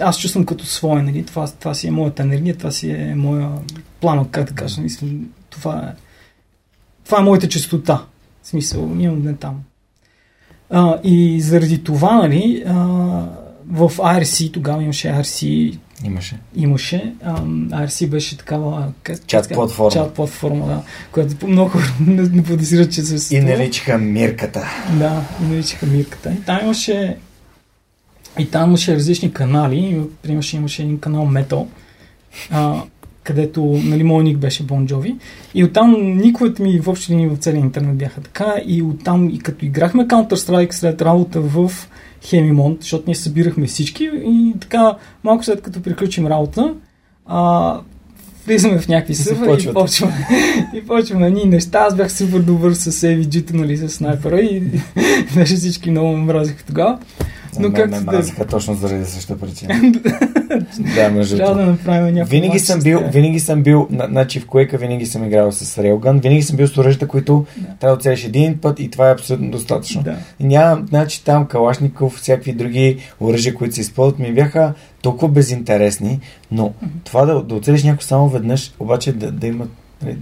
Аз 0.00 0.18
чувствам 0.18 0.46
като 0.46 0.66
свое, 0.66 1.02
нали? 1.02 1.24
Това, 1.24 1.46
това 1.46 1.74
си 1.74 1.86
е 1.86 1.90
моята 1.90 2.22
енергия, 2.22 2.56
това 2.56 2.70
си 2.70 2.90
е 2.90 3.14
моя 3.16 3.48
пламък, 4.00 4.28
как 4.30 4.48
да 4.48 4.54
кажа. 4.54 4.80
Мислим, 4.80 5.30
това 5.50 5.78
е... 5.78 6.00
Това 7.04 7.18
е 7.18 7.22
моята 7.22 7.48
чистота. 7.48 8.04
В 8.42 8.48
смисъл, 8.48 8.80
имам 8.98 9.22
не 9.22 9.34
там. 9.34 9.62
А, 10.70 10.98
и 11.04 11.40
заради 11.40 11.84
това, 11.84 12.14
нали, 12.14 12.64
а, 12.66 12.74
в 13.70 13.90
IRC, 13.96 14.52
тогава 14.52 14.82
имаше 14.82 15.08
IRC, 15.08 15.78
Имаше. 16.04 16.38
имаше. 16.56 17.14
IRC 17.24 18.08
беше 18.08 18.38
такава... 18.38 18.92
Чат 19.26 19.48
платформа. 19.48 19.90
Чат 19.90 20.14
платформа, 20.14 20.66
да. 20.66 20.82
Която 21.12 21.46
много 21.46 21.70
хора 21.70 21.84
не, 22.06 22.22
не 22.22 22.42
подозират, 22.42 22.92
че 22.92 23.02
се 23.02 23.36
И 23.36 23.40
наричаха 23.40 23.98
Мирката. 23.98 24.64
Да, 24.98 25.24
и 25.42 25.44
наричаха 25.44 25.86
Мирката. 25.86 26.32
И 26.32 26.42
там 26.42 26.58
имаше 26.62 27.16
и 28.38 28.50
там 28.50 28.68
имаше 28.68 28.94
различни 28.94 29.32
канали. 29.32 30.00
Примерно 30.22 30.42
имаше 30.54 30.82
един 30.82 30.98
канал 30.98 31.26
Metal, 31.26 31.66
а, 32.50 32.82
където 33.22 33.80
нали, 33.84 34.02
мой 34.02 34.24
ник 34.24 34.38
беше 34.38 34.62
Бон 34.62 34.86
Джови. 34.86 35.16
И 35.54 35.64
оттам 35.64 36.16
никовете 36.16 36.62
ми 36.62 36.80
в 36.80 36.88
общи 36.88 37.12
линии 37.12 37.28
в 37.28 37.36
целия 37.36 37.60
интернет 37.60 37.96
бяха 37.96 38.20
така. 38.20 38.54
И 38.66 38.82
оттам, 38.82 39.30
и 39.30 39.38
като 39.38 39.64
играхме 39.64 40.06
Counter-Strike 40.06 40.72
след 40.72 41.02
работа 41.02 41.40
в 41.40 41.70
Хемимонт, 42.24 42.80
защото 42.80 43.04
ние 43.06 43.14
събирахме 43.14 43.66
всички 43.66 44.10
и 44.14 44.54
така 44.60 44.96
малко 45.24 45.44
след 45.44 45.62
като 45.62 45.82
приключим 45.82 46.26
работа, 46.26 46.74
а, 47.26 47.80
влизаме 48.46 48.78
в 48.78 48.88
някакви 48.88 49.14
сървъри 49.14 49.62
и 49.62 49.72
почваме, 49.72 50.28
и 50.74 50.86
почваме 50.86 51.30
ние 51.30 51.44
неща. 51.44 51.78
Аз 51.78 51.96
бях 51.96 52.12
супер 52.12 52.38
добър 52.38 52.72
с 52.72 52.92
AVG-то, 52.92 53.56
нали, 53.56 53.76
с 53.76 53.88
снайпера 53.88 54.40
и 54.40 54.62
беше 55.34 55.54
всички 55.56 55.90
много 55.90 56.16
мразиха 56.16 56.64
тогава. 56.66 56.98
Но 57.60 57.72
как 57.72 57.90
ме 57.90 58.00
мразиха 58.00 58.44
да... 58.44 58.50
точно 58.50 58.74
заради 58.74 59.04
същата 59.04 59.40
причина. 59.40 59.80
да, 60.94 61.10
между 61.10 61.36
Трябва 61.36 61.54
да 61.54 61.66
направим 61.66 62.14
някакво. 62.14 62.30
Винаги 62.30 62.58
съм 62.58 62.80
бил, 62.80 63.00
винаги 63.12 63.40
съм 63.40 63.62
бил, 63.62 63.88
значи 63.90 64.40
в 64.40 64.46
Quake 64.46 64.78
винаги 64.78 65.06
съм 65.06 65.24
играл 65.24 65.52
с 65.52 65.82
Railgun, 65.82 66.22
винаги 66.22 66.42
съм 66.42 66.56
бил 66.56 66.68
с 66.68 66.78
оръжията, 66.78 67.08
които 67.08 67.46
да. 67.56 67.66
трябва 67.80 67.96
да 67.96 67.98
оцелиш 67.98 68.24
един 68.24 68.58
път 68.58 68.80
и 68.80 68.90
това 68.90 69.08
е 69.08 69.12
абсолютно 69.12 69.50
достатъчно. 69.50 70.02
Да. 70.02 70.16
Няма, 70.40 70.84
значи 70.88 71.24
там 71.24 71.46
Калашников, 71.46 72.16
всякакви 72.16 72.52
други 72.52 72.98
оръжия, 73.20 73.54
които 73.54 73.74
се 73.74 73.80
използват, 73.80 74.18
ми 74.18 74.32
бяха 74.32 74.74
толкова 75.02 75.28
безинтересни, 75.28 76.20
но 76.50 76.64
mm-hmm. 76.64 76.88
това 77.04 77.24
да, 77.24 77.42
да 77.42 77.54
оцелиш 77.54 77.82
някой 77.82 78.02
само 78.02 78.28
веднъж, 78.28 78.72
обаче 78.78 79.12
да, 79.12 79.32
да 79.32 79.46
има... 79.46 79.66
Нали, 80.02 80.18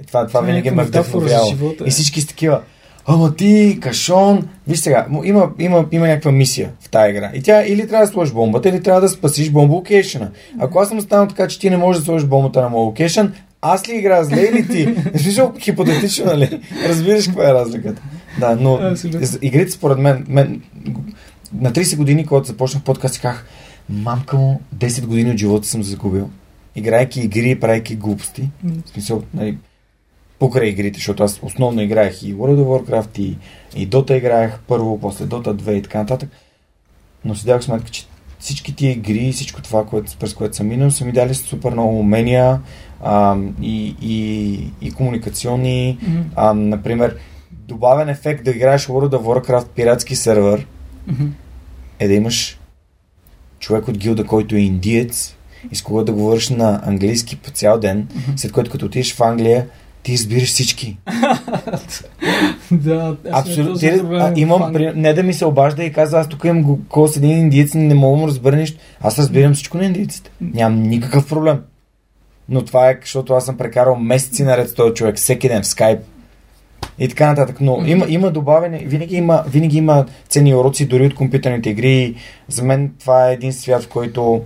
е, 0.00 0.04
това, 0.04 0.26
това, 0.26 0.26
това 0.26 0.40
винаги 0.40 0.70
ме 0.70 0.84
вдъхновяло. 0.84 1.54
И 1.86 1.90
всички 1.90 2.20
с 2.20 2.26
такива 2.26 2.60
ама 3.06 3.36
ти, 3.36 3.78
кашон, 3.80 4.48
виж 4.68 4.78
сега, 4.78 5.06
има, 5.24 5.50
има, 5.58 5.86
има 5.92 6.06
някаква 6.08 6.32
мисия 6.32 6.70
в 6.80 6.88
тази 6.88 7.10
игра. 7.10 7.30
И 7.34 7.42
тя 7.42 7.66
или 7.66 7.88
трябва 7.88 8.06
да 8.06 8.12
сложиш 8.12 8.34
бомбата, 8.34 8.68
или 8.68 8.82
трябва 8.82 9.00
да 9.00 9.08
спасиш 9.08 9.50
бомба 9.50 9.74
локейшена. 9.74 10.30
Ако 10.58 10.78
аз 10.78 10.88
съм 10.88 11.00
станал 11.00 11.28
така, 11.28 11.48
че 11.48 11.58
ти 11.58 11.70
не 11.70 11.76
можеш 11.76 12.00
да 12.00 12.04
сложиш 12.04 12.28
бомбата 12.28 12.60
на 12.60 12.68
моят 12.68 12.86
локейшен, 12.86 13.32
аз 13.62 13.88
ли 13.88 13.96
игра 13.96 14.24
зле 14.24 14.42
или 14.42 14.68
ти? 14.68 14.94
Смисъл, 15.18 15.52
хипотетично, 15.58 16.24
нали? 16.24 16.60
Разбираш 16.88 17.26
каква 17.26 17.50
е 17.50 17.54
разликата. 17.54 18.02
Да, 18.40 18.56
но 18.56 18.94
игрите 19.42 19.70
според 19.70 19.98
мен, 19.98 20.24
мен 20.28 20.62
на 21.60 21.72
30 21.72 21.96
години, 21.96 22.26
когато 22.26 22.46
започнах 22.46 22.82
подкаст, 22.82 23.20
казах, 23.20 23.46
мамка 23.88 24.36
му, 24.36 24.60
10 24.76 25.06
години 25.06 25.30
от 25.30 25.36
живота 25.36 25.68
съм 25.68 25.82
загубил. 25.82 26.30
Играйки 26.76 27.20
игри, 27.20 27.60
правейки 27.60 27.96
глупости. 27.96 28.48
В 28.64 28.88
смисъл, 28.88 29.22
нали, 29.34 29.58
покрай 30.38 30.68
игрите, 30.68 30.98
защото 30.98 31.22
аз 31.22 31.40
основно 31.42 31.82
играех 31.82 32.22
и 32.22 32.34
World 32.34 32.56
of 32.56 32.84
Warcraft 32.84 33.18
и, 33.18 33.36
и 33.76 33.88
Dota 33.88 34.18
играех 34.18 34.58
първо, 34.66 35.00
после 35.00 35.24
Dota 35.24 35.54
2 35.54 35.70
и 35.70 35.82
така 35.82 35.98
нататък. 35.98 36.28
Но 37.24 37.34
си 37.34 37.46
дадох 37.46 37.62
сметка, 37.62 37.90
че 37.90 38.06
всички 38.38 38.76
тия 38.76 38.92
игри, 38.92 39.32
всичко 39.32 39.62
това, 39.62 39.86
което, 39.86 40.16
през 40.18 40.34
което 40.34 40.56
съм 40.56 40.66
минал, 40.66 40.90
са 40.90 41.04
ми 41.04 41.12
дали 41.12 41.34
супер 41.34 41.72
много 41.72 41.98
умения 41.98 42.60
а, 43.02 43.36
и, 43.62 43.96
и, 44.02 44.60
и 44.80 44.92
комуникационни. 44.92 45.98
Mm-hmm. 46.02 46.22
А, 46.36 46.54
например, 46.54 47.16
добавен 47.52 48.08
ефект 48.08 48.44
да 48.44 48.50
играеш 48.50 48.86
World 48.86 49.16
of 49.16 49.22
Warcraft 49.22 49.68
пиратски 49.68 50.16
сервер 50.16 50.66
mm-hmm. 51.08 51.28
е 51.98 52.08
да 52.08 52.14
имаш 52.14 52.60
човек 53.58 53.88
от 53.88 53.98
гилда, 53.98 54.24
който 54.24 54.54
е 54.54 54.58
индиец 54.58 55.36
и 55.72 55.76
с 55.76 55.82
кого 55.82 56.04
да 56.04 56.12
говориш 56.12 56.48
на 56.48 56.80
английски 56.84 57.36
по 57.36 57.50
цял 57.50 57.78
ден, 57.78 58.06
mm-hmm. 58.06 58.36
след 58.36 58.52
което 58.52 58.70
като 58.70 58.86
отидеш 58.86 59.14
в 59.14 59.20
Англия, 59.20 59.66
ти 60.04 60.12
избираш 60.12 60.48
всички. 60.48 60.96
да, 62.70 63.16
абсолютно. 63.32 63.78
Ти, 63.78 63.86
а, 63.86 64.32
имам, 64.36 64.72
при, 64.72 64.92
не 64.94 65.14
да 65.14 65.22
ми 65.22 65.34
се 65.34 65.46
обажда 65.46 65.84
и 65.84 65.92
казва, 65.92 66.20
аз 66.20 66.28
тук 66.28 66.44
имам 66.44 66.78
кол 66.88 67.08
с 67.08 67.16
един 67.16 67.38
индиец, 67.38 67.74
не 67.74 67.94
мога 67.94 68.16
му 68.16 68.28
разбера 68.28 68.56
нищо. 68.56 68.78
Аз 69.00 69.18
разбирам 69.18 69.54
всичко 69.54 69.78
на 69.78 69.84
индийците. 69.84 70.30
Нямам 70.40 70.82
никакъв 70.82 71.28
проблем. 71.28 71.60
Но 72.48 72.64
това 72.64 72.90
е, 72.90 72.98
защото 73.00 73.34
аз 73.34 73.44
съм 73.44 73.56
прекарал 73.56 73.96
месеци 73.96 74.42
наред 74.42 74.68
с 74.68 74.74
този 74.74 74.94
човек, 74.94 75.16
всеки 75.16 75.48
ден 75.48 75.62
в 75.62 75.66
скайп. 75.66 76.00
И 76.98 77.08
така 77.08 77.28
нататък. 77.28 77.56
Но 77.60 77.82
има, 77.86 78.06
има 78.08 78.30
добавяне, 78.30 78.78
винаги 78.78 79.16
има, 79.16 79.44
винаги 79.48 79.78
има 79.78 80.06
ценни 80.28 80.54
уроци, 80.54 80.86
дори 80.86 81.06
от 81.06 81.14
компютърните 81.14 81.70
игри. 81.70 82.14
За 82.48 82.62
мен 82.62 82.92
това 83.00 83.30
е 83.30 83.34
един 83.34 83.52
свят, 83.52 83.82
в 83.82 83.88
който 83.88 84.42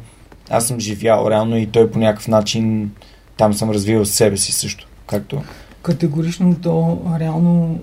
аз 0.50 0.66
съм 0.66 0.80
живял 0.80 1.26
реално 1.30 1.58
и 1.58 1.66
той 1.66 1.90
по 1.90 1.98
някакъв 1.98 2.28
начин 2.28 2.90
там 3.36 3.54
съм 3.54 3.70
развил 3.70 4.04
себе 4.04 4.36
си 4.36 4.52
също. 4.52 4.87
Както? 5.08 5.42
Категорично 5.82 6.56
то 6.62 6.98
реално 7.20 7.78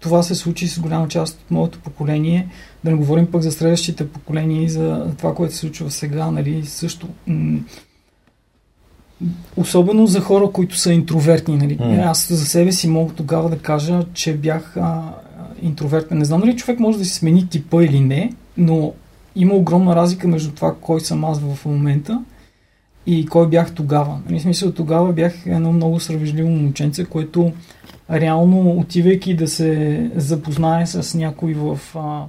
това 0.00 0.22
се 0.22 0.34
случи 0.34 0.68
с 0.68 0.80
голяма 0.80 1.08
част 1.08 1.40
от 1.40 1.50
моето 1.50 1.78
поколение. 1.78 2.48
Да 2.84 2.90
не 2.90 2.96
говорим 2.96 3.26
пък 3.26 3.42
за 3.42 3.52
следващите 3.52 4.08
поколения 4.08 4.62
и 4.62 4.68
за 4.68 5.06
това, 5.18 5.34
което 5.34 5.54
се 5.54 5.60
случва 5.60 5.90
сега, 5.90 6.30
нали, 6.30 6.66
също. 6.66 7.08
М- 7.26 7.58
особено 9.56 10.06
за 10.06 10.20
хора, 10.20 10.50
които 10.52 10.76
са 10.76 10.92
интровертни. 10.92 11.56
Нали. 11.56 11.78
Mm. 11.78 12.10
Аз 12.10 12.28
за 12.28 12.46
себе 12.46 12.72
си 12.72 12.88
мога 12.88 13.14
тогава 13.14 13.50
да 13.50 13.58
кажа, 13.58 14.04
че 14.14 14.36
бях 14.36 14.76
а, 14.76 15.14
интровертен. 15.62 16.18
Не 16.18 16.24
знам 16.24 16.40
дали 16.40 16.56
човек 16.56 16.80
може 16.80 16.98
да 16.98 17.04
си 17.04 17.14
смени 17.14 17.48
типа 17.48 17.84
или 17.84 18.00
не, 18.00 18.32
но 18.56 18.92
има 19.36 19.54
огромна 19.54 19.96
разлика 19.96 20.28
между 20.28 20.50
това, 20.50 20.74
кой 20.80 21.00
съм 21.00 21.24
аз 21.24 21.40
в 21.40 21.64
момента 21.64 22.24
и 23.08 23.26
кой 23.26 23.48
бях 23.48 23.74
тогава. 23.74 24.18
Нали, 24.28 24.40
смисъл, 24.40 24.72
тогава 24.72 25.12
бях 25.12 25.46
едно 25.46 25.72
много 25.72 26.00
сравежливо 26.00 26.48
момченце, 26.48 27.04
което 27.04 27.52
реално 28.10 28.70
отивайки 28.70 29.34
да 29.34 29.48
се 29.48 30.10
запознае 30.16 30.86
с 30.86 31.14
някой 31.14 31.54
в... 31.54 31.80
А, 31.94 32.24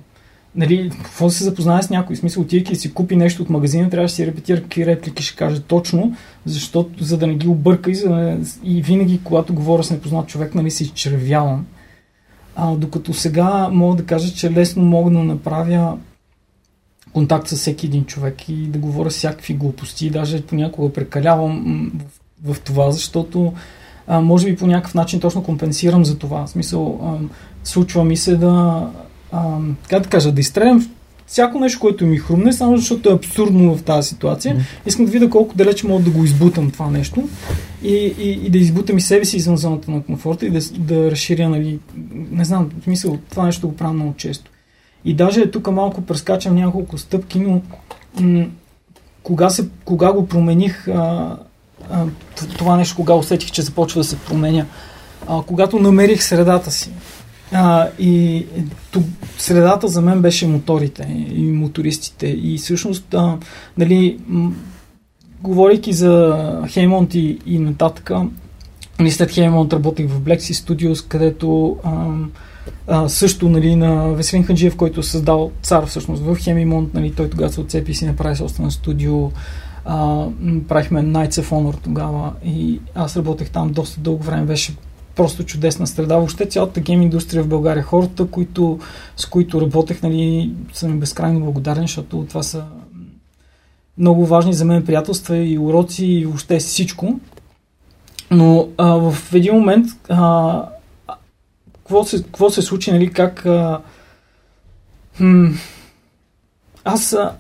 нали, 0.56 0.92
какво 1.04 1.26
да 1.26 1.32
се 1.32 1.44
запознае 1.44 1.82
с 1.82 1.89
някой? 1.89 2.15
В 2.15 2.20
смисъл, 2.20 2.44
отивайки 2.44 2.74
да 2.74 2.80
си 2.80 2.94
купи 2.94 3.15
нещо 3.15 3.42
от 3.42 3.50
магазина, 3.50 3.89
трябва 3.89 4.06
да 4.06 4.10
си 4.10 4.28
репетира 4.28 4.62
какви 4.62 4.86
реплики 4.86 5.24
ще 5.24 5.36
каже 5.36 5.62
точно, 5.62 6.15
защото, 6.46 7.04
за 7.04 7.18
да 7.18 7.28
не 7.28 7.36
ги 7.36 7.48
обърка 7.48 7.92
и, 7.92 7.96
за, 7.96 8.38
и 8.63 8.82
винаги, 8.82 9.20
когато 9.24 9.54
говоря 9.54 9.84
с 9.84 9.92
непознат 9.92 10.28
човек, 10.28 10.56
нали, 10.56 10.72
се 10.72 10.84
изчервявам. 10.84 11.65
А, 12.56 12.76
докато 12.76 13.13
сега 13.13 13.70
мога 13.72 13.96
да 13.96 14.06
кажа, 14.06 14.34
че 14.34 14.52
лесно 14.52 14.84
мога 14.84 15.12
да 15.12 15.20
направя 15.20 15.98
контакт 17.13 17.48
с 17.48 17.56
всеки 17.56 17.86
един 17.86 18.06
човек 18.06 18.50
и 18.50 18.54
да 18.54 18.80
говоря 18.80 19.10
всякакви 19.10 19.54
глупости. 19.54 20.10
Даже 20.10 20.41
понякога 20.41 20.93
прекалявам 20.93 21.91
в, 22.43 22.54
в 22.54 22.60
това, 22.60 22.91
защото 22.91 23.54
а, 24.08 24.22
може 24.22 24.45
би 24.45 24.56
по 24.56 24.67
някакъв 24.67 24.95
начин 24.95 25.19
точно 25.19 25.43
компенсирам 25.43 26.06
за 26.06 26.17
това. 26.17 26.45
В 26.45 26.50
смисъл, 26.50 27.00
а, 27.04 27.17
случва 27.63 28.04
ми 28.04 28.17
се 28.17 28.36
да, 28.36 28.88
а, 29.32 29.58
как 29.89 30.04
да 30.04 30.10
кажа, 30.10 30.32
да 30.32 30.41
изстрелям 30.41 30.89
всяко 31.30 31.60
нещо, 31.60 31.80
което 31.80 32.06
ми 32.06 32.17
хрумне, 32.17 32.54
само 32.54 32.78
защото 32.78 33.10
е 33.10 33.13
абсурдно 33.13 33.78
в 33.78 33.84
тази 33.84 34.10
ситуация. 34.10 34.56
Mm. 34.56 34.60
Искам 34.86 35.06
да 35.06 35.12
видя 35.12 35.30
колко 35.30 35.56
далеч 35.56 35.84
мога 35.84 36.04
да 36.04 36.10
го 36.10 36.24
избутам 36.24 36.72
това 36.72 36.89
нещо 36.89 37.30
и, 37.84 38.13
и, 38.19 38.32
и 38.45 38.50
да 38.50 38.58
избутам 38.58 38.98
и 38.98 39.02
себе 39.02 39.26
си 39.26 39.38
извън 39.38 39.58
зоната 39.58 39.91
на 39.91 40.04
комфорта 40.04 40.45
и 40.45 40.50
да, 40.50 40.60
да 40.78 41.12
разширя, 41.12 41.50
нали, 41.50 41.80
не 42.32 42.45
знам, 42.45 42.69
в 42.82 42.84
смисъл, 42.84 43.17
това 43.30 43.45
нещо 43.45 43.67
го 43.67 43.76
правя 43.76 43.93
много 43.93 44.13
често. 44.17 44.49
И 45.06 45.14
даже 45.14 45.52
тук 45.52 45.72
малко 45.72 46.02
прескачам 46.02 46.56
няколко 46.56 46.98
стъпки, 46.98 47.40
но 47.40 47.62
м- 48.20 48.46
кога, 49.24 49.50
се, 49.50 49.70
кога 49.86 50.12
го 50.12 50.28
промених 50.28 50.88
а, 50.88 51.38
а, 51.92 52.06
това 52.58 52.78
нещо, 52.78 52.96
кога 52.96 53.14
усетих, 53.14 53.52
че 53.52 53.62
започва 53.62 54.00
да 54.00 54.04
се 54.04 54.20
променя? 54.20 54.66
А, 55.28 55.42
когато 55.42 55.80
намерих 55.80 56.24
средата 56.24 56.72
си. 56.72 56.92
А, 57.52 57.88
и 58.00 58.46
ту, 58.92 59.02
средата 59.38 59.88
за 59.88 60.02
мен 60.02 60.22
беше 60.22 60.48
моторите 60.48 61.28
и 61.34 61.42
мотористите. 61.42 62.28
И 62.28 62.58
всъщност, 62.58 63.14
а, 63.14 63.38
нали, 63.78 64.20
м- 64.28 64.52
говорейки 65.42 65.94
за 65.94 66.38
Хеймонт 66.68 67.16
и, 67.16 67.40
и 67.46 67.60
нататък, 67.60 68.12
нали, 69.00 69.12
след 69.12 69.32
Хеймонт 69.32 69.74
работих 69.74 70.10
в 70.10 70.22
Sea 70.22 70.54
Studios, 70.54 71.08
където 71.08 71.78
а, 71.84 72.08
а, 72.89 73.10
също 73.10 73.49
нали, 73.49 73.75
на 73.75 74.08
Веселин 74.08 74.43
Ханджиев, 74.43 74.78
който 74.78 74.99
е 74.99 75.04
създал 75.04 75.52
цар 75.62 75.86
всъщност 75.86 76.23
в 76.23 76.36
Хемимонт, 76.36 76.93
нали, 76.93 77.13
той 77.13 77.30
тогава 77.30 77.52
се 77.52 77.62
отцепи 77.62 77.91
и 77.91 77.95
си 77.95 78.06
направи 78.06 78.36
собствено 78.36 78.71
студио. 78.71 79.32
А, 79.86 80.25
правихме 80.67 81.04
Knights 81.04 81.41
of 81.41 81.49
Honor 81.49 81.84
тогава 81.84 82.34
и 82.45 82.80
аз 82.95 83.17
работех 83.17 83.49
там 83.49 83.71
доста 83.71 84.02
дълго 84.02 84.23
време, 84.23 84.45
беше 84.45 84.75
просто 85.15 85.43
чудесна 85.43 85.88
среда. 85.88 86.15
Въобще 86.15 86.45
цялата 86.45 86.80
гейм 86.80 87.02
индустрия 87.02 87.43
в 87.43 87.47
България, 87.47 87.84
хората, 87.84 88.28
които, 88.28 88.80
с 89.17 89.25
които 89.25 89.62
работех, 89.62 90.02
нали, 90.02 90.52
съм 90.73 90.99
безкрайно 90.99 91.39
благодарен, 91.39 91.84
защото 91.84 92.25
това 92.30 92.43
са 92.43 92.63
много 93.97 94.25
важни 94.25 94.54
за 94.54 94.65
мен 94.65 94.86
приятелства 94.86 95.38
и 95.38 95.60
уроци 95.60 96.06
и 96.06 96.25
въобще 96.25 96.60
всичко. 96.60 97.19
Но 98.32 98.67
а, 98.78 98.86
в 98.95 99.34
един 99.34 99.54
момент 99.54 99.88
а, 100.10 100.63
какво 101.89 102.06
се, 102.06 102.23
какво 102.23 102.49
се 102.49 102.62
случи, 102.62 102.91
нали, 102.91 103.12
как... 103.12 103.45
А, 103.45 103.82
хм, 105.17 105.45
аз 106.84 107.13
а, 107.13 107.32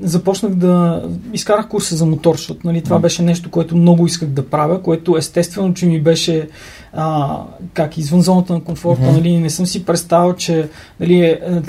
започнах 0.00 0.54
да... 0.54 1.02
Изкарах 1.32 1.68
курса 1.68 1.96
за 1.96 2.06
мотор, 2.06 2.36
защото 2.36 2.60
нали, 2.64 2.82
това 2.82 2.98
беше 2.98 3.22
нещо, 3.22 3.50
което 3.50 3.76
много 3.76 4.06
исках 4.06 4.28
да 4.28 4.50
правя, 4.50 4.82
което 4.82 5.16
естествено, 5.16 5.74
че 5.74 5.86
ми 5.86 6.00
беше 6.00 6.48
а, 6.92 7.38
как 7.74 7.98
извън 7.98 8.22
зоната 8.22 8.52
на 8.52 8.64
комфорта, 8.64 9.02
mm-hmm. 9.02 9.12
нали, 9.12 9.36
не 9.36 9.50
съм 9.50 9.66
си 9.66 9.84
представил, 9.84 10.32
че 10.32 10.68
нали, 11.00 11.20
е, 11.20 11.30
е, 11.30 11.62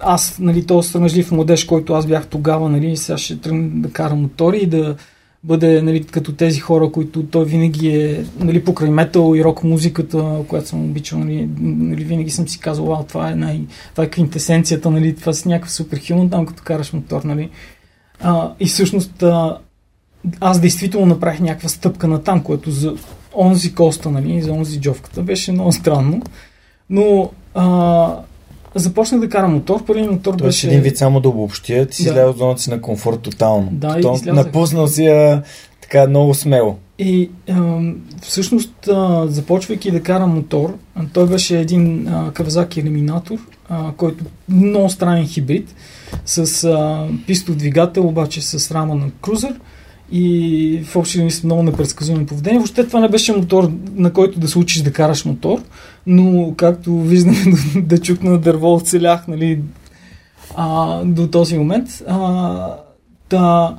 аз, 0.00 0.38
нали, 0.38 0.66
този 0.66 0.88
срамежлив 0.88 1.30
младеж, 1.30 1.64
който 1.64 1.92
аз 1.92 2.06
бях 2.06 2.26
тогава, 2.26 2.68
нали, 2.68 2.96
сега 2.96 3.18
ще 3.18 3.40
тръгна 3.40 3.68
да 3.82 3.92
карам 3.92 4.20
мотори 4.20 4.58
и 4.58 4.66
да 4.66 4.96
бъде 5.42 5.82
нали, 5.82 6.04
като 6.04 6.32
тези 6.32 6.60
хора, 6.60 6.92
които 6.92 7.22
той 7.26 7.44
винаги 7.44 7.88
е 7.88 8.24
нали, 8.38 8.64
покрай 8.64 8.90
метал 8.90 9.34
и 9.36 9.44
рок 9.44 9.64
музиката, 9.64 10.44
която 10.48 10.68
съм 10.68 10.84
обичал. 10.84 11.18
Нали, 11.18 11.48
нали, 11.60 12.04
винаги 12.04 12.30
съм 12.30 12.48
си 12.48 12.60
казал, 12.60 12.84
вау, 12.84 13.04
това 13.04 13.30
е, 13.30 13.34
най- 13.34 13.66
това 13.90 14.04
е 14.04 14.10
квинтесенцията, 14.10 14.90
нали, 14.90 15.16
това 15.16 15.32
е 15.32 15.48
някакъв 15.48 15.72
супер 15.72 16.00
хюман 16.08 16.30
там, 16.30 16.46
като 16.46 16.62
караш 16.62 16.92
мотор. 16.92 17.22
Нали. 17.22 17.50
А, 18.20 18.52
и 18.60 18.66
всъщност 18.66 19.22
а, 19.22 19.58
аз 20.40 20.60
действително 20.60 21.06
направих 21.06 21.40
някаква 21.40 21.68
стъпка 21.68 22.08
на 22.08 22.22
там, 22.22 22.42
което 22.42 22.70
за 22.70 22.94
онзи 23.34 23.74
коста, 23.74 24.10
нали, 24.10 24.42
за 24.42 24.52
онзи 24.52 24.80
джовката 24.80 25.22
беше 25.22 25.52
много 25.52 25.72
странно. 25.72 26.22
Но 26.90 27.30
а, 27.54 28.16
започнах 28.74 29.20
да 29.20 29.28
карам 29.28 29.52
мотор. 29.54 29.84
Първият 29.84 30.10
мотор 30.10 30.34
Тоест, 30.34 30.44
беше... 30.44 30.66
един 30.66 30.80
вид 30.80 30.98
само 30.98 31.20
да 31.20 31.28
обобщя, 31.28 31.86
ти 31.86 31.96
си 31.96 32.14
Да. 32.14 32.26
от 32.26 32.38
зоната 32.38 32.62
си 32.62 32.70
на 32.70 32.80
комфорт 32.80 33.20
тотално. 33.20 33.68
Да, 33.72 33.96
и 33.98 34.02
То, 34.02 34.14
излязах. 34.14 34.44
напуснал 34.44 34.86
си 34.86 35.04
я 35.04 35.42
така 35.80 36.06
много 36.08 36.34
смело. 36.34 36.76
И 36.98 37.30
ам, 37.48 37.96
всъщност, 38.22 38.88
а, 38.88 39.26
започвайки 39.28 39.90
да 39.90 40.02
кара 40.02 40.26
мотор, 40.26 40.74
а, 40.94 41.02
той 41.12 41.26
беше 41.26 41.60
един 41.60 42.08
а, 42.08 42.30
Kawasaki 42.30 42.78
елиминатор, 42.78 43.38
а, 43.68 43.92
който 43.96 44.24
много 44.48 44.90
странен 44.90 45.26
хибрид, 45.26 45.74
с 46.26 46.64
а, 46.64 47.06
пистов 47.26 47.56
двигател, 47.56 48.08
обаче 48.08 48.42
с 48.42 48.70
рама 48.70 48.94
на 48.94 49.10
крузър 49.20 49.54
и 50.12 50.82
линии 51.16 51.30
с 51.30 51.44
много 51.44 51.62
непредсказуемо 51.62 52.26
поведение. 52.26 52.58
Въобще 52.58 52.86
това 52.86 53.00
не 53.00 53.08
беше 53.08 53.32
мотор, 53.32 53.70
на 53.94 54.12
който 54.12 54.40
да 54.40 54.48
се 54.48 54.58
учиш 54.58 54.82
да 54.82 54.92
караш 54.92 55.24
мотор, 55.24 55.62
но 56.06 56.54
както 56.56 57.00
виждаме 57.00 57.38
да 57.76 57.98
чукна 57.98 58.38
дърво 58.38 58.74
оцелях 58.74 59.28
нали, 59.28 59.60
а, 60.56 61.00
до 61.04 61.26
този 61.26 61.58
момент. 61.58 62.02
А, 62.08 62.76
да, 63.30 63.76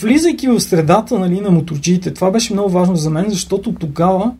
влизайки 0.00 0.48
в 0.48 0.60
средата 0.60 1.18
нали, 1.18 1.40
на 1.40 1.50
моторджиите, 1.50 2.14
това 2.14 2.30
беше 2.30 2.52
много 2.52 2.70
важно 2.70 2.96
за 2.96 3.10
мен, 3.10 3.26
защото 3.28 3.74
тогава 3.74 4.32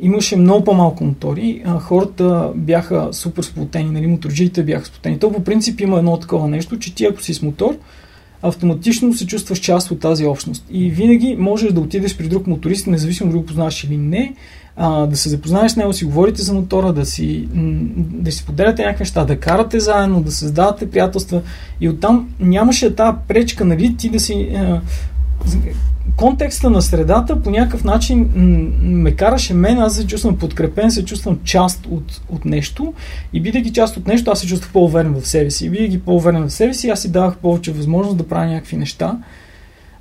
имаше 0.00 0.36
много 0.36 0.64
по-малко 0.64 1.04
мотори, 1.04 1.62
а, 1.66 1.78
хората 1.78 2.52
бяха 2.54 3.08
супер 3.12 3.42
сплотени, 3.42 3.90
нали, 3.90 4.06
моторджиите 4.06 4.62
бяха 4.62 4.86
сплотени. 4.86 5.18
То 5.18 5.32
по 5.32 5.44
принцип 5.44 5.80
има 5.80 5.98
едно 5.98 6.18
такова 6.18 6.48
нещо, 6.48 6.78
че 6.78 6.94
ти 6.94 7.04
ако 7.04 7.22
си 7.22 7.34
с 7.34 7.42
мотор, 7.42 7.76
автоматично 8.42 9.14
се 9.14 9.26
чувстваш 9.26 9.58
част 9.58 9.90
от 9.90 10.00
тази 10.00 10.26
общност. 10.26 10.64
И 10.70 10.90
винаги 10.90 11.36
можеш 11.38 11.72
да 11.72 11.80
отидеш 11.80 12.16
при 12.16 12.28
друг 12.28 12.46
моторист, 12.46 12.86
независимо 12.86 13.30
дали 13.30 13.40
го 13.40 13.46
познаваш 13.46 13.84
или 13.84 13.96
не, 13.96 14.34
а, 14.76 15.06
да 15.06 15.16
се 15.16 15.28
запознаеш 15.28 15.72
с 15.72 15.76
него, 15.76 15.92
си 15.92 16.04
говорите 16.04 16.42
за 16.42 16.54
мотора, 16.54 16.92
да 16.92 17.06
си, 17.06 17.48
да 17.94 18.32
си 18.32 18.46
поделяте 18.46 18.82
някакви 18.82 19.02
неща, 19.02 19.24
да 19.24 19.40
карате 19.40 19.80
заедно, 19.80 20.22
да 20.22 20.32
създавате 20.32 20.90
приятелства. 20.90 21.42
И 21.80 21.88
оттам 21.88 22.28
нямаше 22.40 22.94
тази 22.94 23.16
пречка, 23.28 23.64
нали, 23.64 23.96
ти 23.96 24.08
да 24.08 24.20
си... 24.20 24.48
А, 24.56 24.80
контекста 26.16 26.70
на 26.70 26.82
средата 26.82 27.42
по 27.42 27.50
някакъв 27.50 27.84
начин 27.84 28.30
м- 28.36 28.70
ме 28.82 29.12
караше 29.12 29.54
мен, 29.54 29.78
аз 29.78 29.96
се 29.96 30.06
чувствам 30.06 30.38
подкрепен, 30.38 30.90
се 30.90 31.04
чувствам 31.04 31.38
част 31.44 31.86
от, 31.90 32.20
от 32.28 32.44
нещо 32.44 32.94
и 33.32 33.40
бидейки 33.40 33.72
част 33.72 33.96
от 33.96 34.06
нещо, 34.06 34.30
аз 34.30 34.40
се 34.40 34.46
чувствах 34.46 34.72
по-уверен 34.72 35.14
в 35.14 35.28
себе 35.28 35.50
си. 35.50 35.66
И 35.66 35.70
бидейки 35.70 36.00
по-уверен 36.00 36.48
в 36.48 36.52
себе 36.52 36.74
си, 36.74 36.88
аз 36.88 37.02
си 37.02 37.12
давах 37.12 37.36
повече 37.36 37.72
възможност 37.72 38.16
да 38.16 38.28
правя 38.28 38.46
някакви 38.46 38.76
неща. 38.76 39.18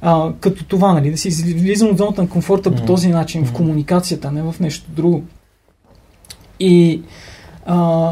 А, 0.01 0.33
като 0.39 0.65
това, 0.65 0.93
нали, 0.93 1.11
да 1.11 1.17
си 1.17 1.27
излизам 1.27 1.89
от 1.89 1.97
зоната 1.97 2.21
на 2.21 2.29
комфорта 2.29 2.75
по 2.75 2.81
този 2.81 3.09
начин, 3.09 3.45
в 3.45 3.53
комуникацията, 3.53 4.31
не 4.31 4.41
в 4.41 4.55
нещо 4.59 4.91
друго. 4.91 5.23
И 6.59 7.01
а, 7.65 8.11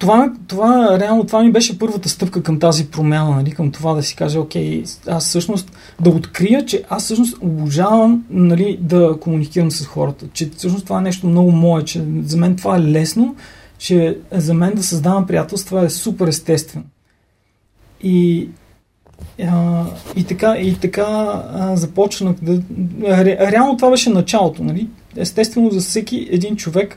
това, 0.00 0.32
това, 0.46 0.98
реално, 1.00 1.24
това 1.24 1.42
ми 1.42 1.52
беше 1.52 1.78
първата 1.78 2.08
стъпка 2.08 2.42
към 2.42 2.58
тази 2.58 2.90
промяна, 2.90 3.30
нали, 3.30 3.50
към 3.50 3.70
това 3.70 3.94
да 3.94 4.02
си 4.02 4.16
кажа, 4.16 4.40
окей, 4.40 4.84
аз 5.06 5.28
всъщност 5.28 5.72
да 6.00 6.10
открия, 6.10 6.66
че 6.66 6.82
аз 6.88 7.04
всъщност 7.04 7.36
обожавам 7.40 8.24
нали, 8.30 8.78
да 8.80 9.16
комуникирам 9.20 9.70
с 9.70 9.86
хората, 9.86 10.26
че 10.32 10.50
всъщност 10.56 10.84
това 10.84 10.98
е 10.98 11.02
нещо 11.02 11.26
много 11.26 11.52
мое, 11.52 11.84
че 11.84 12.04
за 12.24 12.36
мен 12.36 12.56
това 12.56 12.76
е 12.76 12.80
лесно, 12.80 13.36
че 13.78 14.18
за 14.32 14.54
мен 14.54 14.74
да 14.74 14.82
създавам 14.82 15.26
приятелства 15.26 15.84
е 15.84 15.90
супер 15.90 16.26
естествено. 16.26 16.84
И, 18.02 18.48
и 20.16 20.24
така, 20.24 20.56
и 20.56 20.74
така 20.80 21.04
а, 21.54 21.76
започнах 21.76 22.36
да... 22.42 22.62
Ре, 23.02 23.52
реално 23.52 23.76
това 23.76 23.90
беше 23.90 24.10
началото, 24.10 24.64
нали? 24.64 24.88
Естествено 25.16 25.70
за 25.70 25.80
всеки 25.80 26.28
един 26.30 26.56
човек 26.56 26.96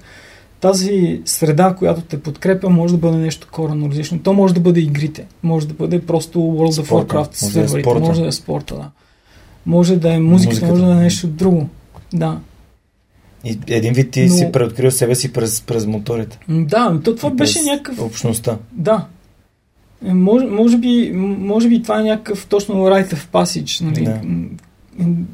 тази 0.64 1.22
среда, 1.26 1.76
която 1.80 2.02
те 2.02 2.22
подкрепя, 2.22 2.70
може 2.70 2.94
да 2.94 2.98
бъде 2.98 3.18
нещо 3.18 3.48
коренно 3.52 3.90
различно. 3.90 4.20
То 4.20 4.34
може 4.34 4.54
да 4.54 4.60
бъде 4.60 4.80
игрите, 4.80 5.26
може 5.44 5.68
да 5.68 5.74
бъде 5.74 6.02
просто 6.02 6.40
World 6.40 6.84
of 6.84 6.90
Warcraft, 6.90 7.44
може 7.44 7.54
да 7.54 7.62
е 7.62 7.68
серверите, 7.68 8.00
може 8.00 8.22
да 8.22 8.28
е 8.28 8.32
спорта, 8.32 8.76
да. 8.76 8.90
Може 9.66 9.96
да 9.96 10.14
е 10.14 10.20
музиката, 10.20 10.50
Музиката, 10.50 10.72
може 10.72 10.86
да 10.86 10.92
е 10.92 11.04
нещо 11.04 11.28
друго. 11.28 11.70
Да. 12.14 12.40
И 13.44 13.60
един 13.68 13.94
вид 13.94 14.12
ти 14.12 14.26
Но- 14.26 14.36
си 14.36 14.50
преоткрил 14.54 14.92
себе 14.92 15.16
си 15.16 15.34
през, 15.34 15.62
през 15.62 15.86
моторите. 15.86 16.40
Да, 16.50 17.00
то 17.04 17.16
това 17.16 17.30
И 17.30 17.34
беше 17.34 17.62
някакъв 17.62 18.02
Общността. 18.02 18.58
Да. 18.72 19.06
Е, 20.06 20.14
Може, 20.14 20.46
може, 20.46 20.78
би, 20.78 21.12
може 21.40 21.70
би 21.70 21.84
това 21.84 22.00
е 22.00 22.04
някакъв 22.04 22.46
точно 22.46 22.76
rite 22.76 23.14
of 23.14 23.28
passage. 23.28 23.84
Нали? 23.86 24.06
Да. 24.06 24.22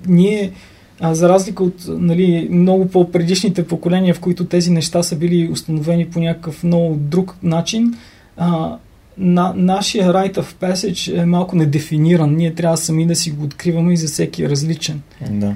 Ние, 0.07 0.51
а, 0.99 1.13
за 1.15 1.29
разлика 1.29 1.63
от 1.63 1.85
нали, 1.87 2.47
много 2.51 2.87
по-предишните 2.87 3.67
поколения, 3.67 4.13
в 4.13 4.19
които 4.19 4.45
тези 4.45 4.71
неща 4.71 5.03
са 5.03 5.15
били 5.15 5.49
установени 5.51 6.09
по 6.09 6.19
някакъв 6.19 6.63
много 6.63 6.95
друг 6.95 7.35
начин, 7.43 7.93
а, 8.37 8.77
на, 9.17 9.53
нашия 9.55 10.13
rite 10.13 10.37
of 10.37 10.53
passage 10.73 11.21
е 11.21 11.25
малко 11.25 11.55
недефиниран. 11.55 12.35
Ние 12.35 12.55
трябва 12.55 12.77
сами 12.77 13.07
да 13.07 13.15
си 13.15 13.31
го 13.31 13.43
откриваме 13.45 13.93
и 13.93 13.97
за 13.97 14.07
всеки 14.07 14.43
е 14.43 14.49
различен. 14.49 15.01
Да. 15.31 15.53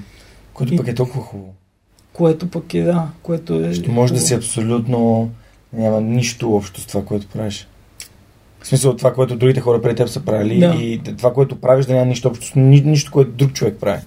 Което 0.54 0.74
И- 0.74 0.78
пък 0.78 0.88
е 0.88 0.96
толкова 0.96 1.24
хубаво. 1.24 1.54
Което 2.14 2.48
пък 2.48 2.74
е, 2.74 2.82
да, 2.82 3.08
което 3.24 3.54
е... 3.54 3.74
Що 3.74 3.92
може 3.92 4.14
да 4.14 4.20
хубаво. 4.20 4.28
си 4.28 4.34
абсолютно... 4.34 5.30
Няма 5.74 6.02
нищо 6.02 6.56
общо 6.56 6.82
с 6.82 6.86
това, 6.86 7.06
което 7.06 7.28
правиш. 7.28 7.68
В 8.62 8.68
смисъл 8.68 8.96
това, 8.96 9.14
което 9.14 9.36
другите 9.36 9.60
хора 9.62 9.82
преди 9.82 9.96
теб 9.96 10.10
са 10.10 10.20
правили 10.20 10.60
Да. 10.60 10.76
и 10.80 11.02
това, 11.18 11.34
което 11.34 11.56
правиш, 11.62 11.86
да 11.86 11.94
няма 11.94 12.06
нищо 12.06 12.28
общо 12.28 12.46
с 12.46 12.56
ни, 12.56 12.82
нищо, 12.82 13.12
което 13.12 13.32
друг 13.32 13.54
човек 13.54 13.78
прави. 13.80 14.02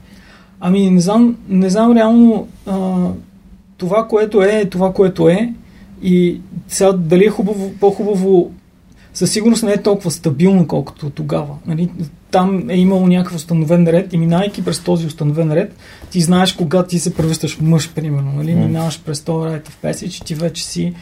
Ами 0.60 0.90
не 0.90 1.00
знам, 1.00 1.36
не 1.48 1.70
знам 1.70 1.96
реално 1.96 2.48
а, 2.66 3.08
това, 3.76 4.08
което 4.08 4.42
е, 4.42 4.48
е 4.48 4.64
това, 4.64 4.92
което 4.92 5.28
е. 5.28 5.52
И 6.02 6.40
сега 6.68 6.92
дали 6.92 7.24
е 7.24 7.30
хубаво, 7.30 7.72
по-хубаво, 7.80 8.50
със 9.14 9.32
сигурност 9.32 9.62
не 9.62 9.72
е 9.72 9.82
толкова 9.82 10.10
стабилно, 10.10 10.68
колкото 10.68 11.10
тогава. 11.10 11.54
Нали? 11.66 11.90
Там 12.30 12.70
е 12.70 12.76
имало 12.76 13.06
някакъв 13.06 13.36
установен 13.36 13.88
ред 13.88 14.12
и 14.12 14.18
минайки 14.18 14.64
през 14.64 14.80
този 14.80 15.06
установен 15.06 15.52
ред, 15.52 15.76
ти 16.10 16.20
знаеш 16.20 16.52
кога 16.52 16.86
ти 16.86 16.98
се 16.98 17.14
превръщаш 17.14 17.56
в 17.56 17.60
мъж, 17.60 17.92
примерно. 17.94 18.32
Нали? 18.32 18.54
М. 18.54 18.66
Минаваш 18.66 19.02
през 19.02 19.20
този 19.20 19.54
ред 19.54 19.68
в 19.68 19.82
passage, 19.82 20.24
ти 20.24 20.34
вече 20.34 20.64
си, 20.64 20.94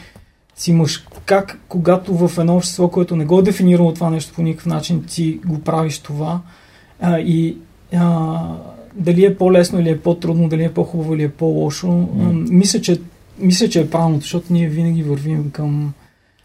си 0.55 0.73
мъж. 0.73 1.05
Как, 1.25 1.59
когато 1.67 2.27
в 2.27 2.37
едно 2.37 2.55
общество, 2.55 2.87
което 2.87 3.15
не 3.15 3.25
го 3.25 3.39
е 3.39 3.43
дефинирало 3.43 3.93
това 3.93 4.09
нещо 4.09 4.33
по 4.33 4.41
никакъв 4.41 4.65
начин, 4.65 5.03
ти 5.03 5.39
го 5.45 5.61
правиш 5.61 5.99
това 5.99 6.41
а, 7.01 7.19
и 7.19 7.57
а, 7.93 8.39
дали 8.95 9.25
е 9.25 9.37
по-лесно 9.37 9.79
или 9.79 9.89
е 9.89 10.01
по-трудно, 10.01 10.49
дали 10.49 10.63
е 10.63 10.73
по-хубаво 10.73 11.13
или 11.15 11.23
е 11.23 11.31
по-лошо, 11.31 11.87
а, 12.19 12.23
мисля, 12.33 12.81
че, 12.81 13.01
мисля, 13.39 13.69
че 13.69 13.81
е 13.81 13.89
правилното, 13.89 14.21
защото 14.21 14.53
ние 14.53 14.67
винаги 14.67 15.03
вървим 15.03 15.51
към 15.51 15.93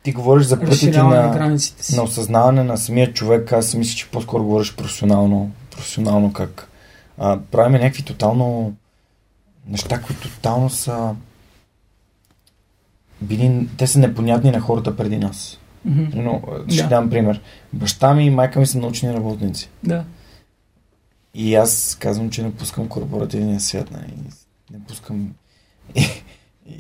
Ти 0.02 0.12
говориш 0.12 0.46
за 0.46 0.60
пътите 0.60 1.02
на 1.02 1.58
си. 1.58 1.96
на 1.96 2.02
осъзнаване 2.02 2.64
на 2.64 2.76
самия 2.76 3.12
човек. 3.12 3.52
Аз 3.52 3.74
мисля, 3.74 3.96
че 3.96 4.08
по-скоро 4.10 4.44
говориш 4.44 4.74
професионално. 4.76 5.50
Професионално 5.70 6.32
как 6.32 6.68
а, 7.18 7.38
правим 7.50 7.72
някакви 7.72 8.02
тотално 8.02 8.72
неща, 9.68 10.00
които 10.00 10.28
тотално 10.30 10.70
са 10.70 11.14
били, 13.22 13.68
те 13.76 13.86
са 13.86 13.98
непонятни 13.98 14.50
на 14.50 14.60
хората 14.60 14.96
преди 14.96 15.18
нас. 15.18 15.58
Мгм. 15.84 16.04
Но, 16.14 16.42
ще 16.68 16.82
Да. 16.82 16.88
дам 16.88 17.10
пример. 17.10 17.40
Баща 17.72 18.14
ми 18.14 18.24
и 18.24 18.30
майка 18.30 18.60
ми 18.60 18.66
са 18.66 18.78
научни 18.78 19.12
работници. 19.14 19.68
Да. 19.84 20.04
И 21.34 21.54
аз 21.54 21.96
казвам, 22.00 22.30
че 22.30 22.42
не 22.42 22.54
пускам 22.54 22.88
корпоративния 22.88 23.60
свят. 23.60 23.90
Нали? 23.90 24.12
Не 24.72 24.80
пускам. 24.88 25.30
И, 25.94 26.06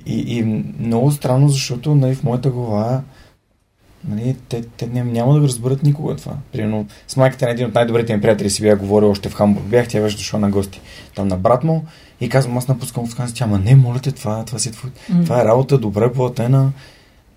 и, 0.06 0.38
и 0.38 0.42
много 0.78 1.12
странно, 1.12 1.48
защото 1.48 1.94
нали, 1.94 2.14
в 2.14 2.22
моята 2.22 2.50
глава 2.50 3.02
нали, 4.08 4.36
те, 4.48 4.62
те 4.62 4.86
ням, 4.86 5.12
няма 5.12 5.34
да 5.34 5.40
го 5.40 5.46
разберат 5.46 5.82
никога 5.82 6.16
това. 6.16 6.36
Примерно 6.52 6.86
с 7.08 7.16
майката 7.16 7.44
на 7.44 7.50
един 7.50 7.66
от 7.66 7.74
най-добрите 7.74 8.16
ми 8.16 8.22
приятели 8.22 8.50
си 8.50 8.62
бях 8.62 8.78
говорил 8.78 9.10
още 9.10 9.28
в 9.28 9.34
Хамбург. 9.34 9.64
Бях, 9.64 9.88
тя 9.88 10.00
беше 10.00 10.16
дошла 10.16 10.38
на 10.38 10.50
гости 10.50 10.80
там 11.14 11.28
на 11.28 11.36
брат 11.36 11.64
му 11.64 11.84
и 12.20 12.28
казвам, 12.28 12.58
аз 12.58 12.68
напускам 12.68 13.06
в 13.06 13.34
Тя, 13.34 13.44
ама 13.44 13.58
не, 13.58 13.74
моля 13.74 13.98
те, 13.98 14.12
това, 14.12 14.44
това, 14.44 14.58
си, 14.58 14.72
твой, 14.72 14.90
М. 15.08 15.24
това 15.24 15.40
е 15.40 15.44
работа, 15.44 15.78
добре 15.78 16.12
платена. 16.12 16.72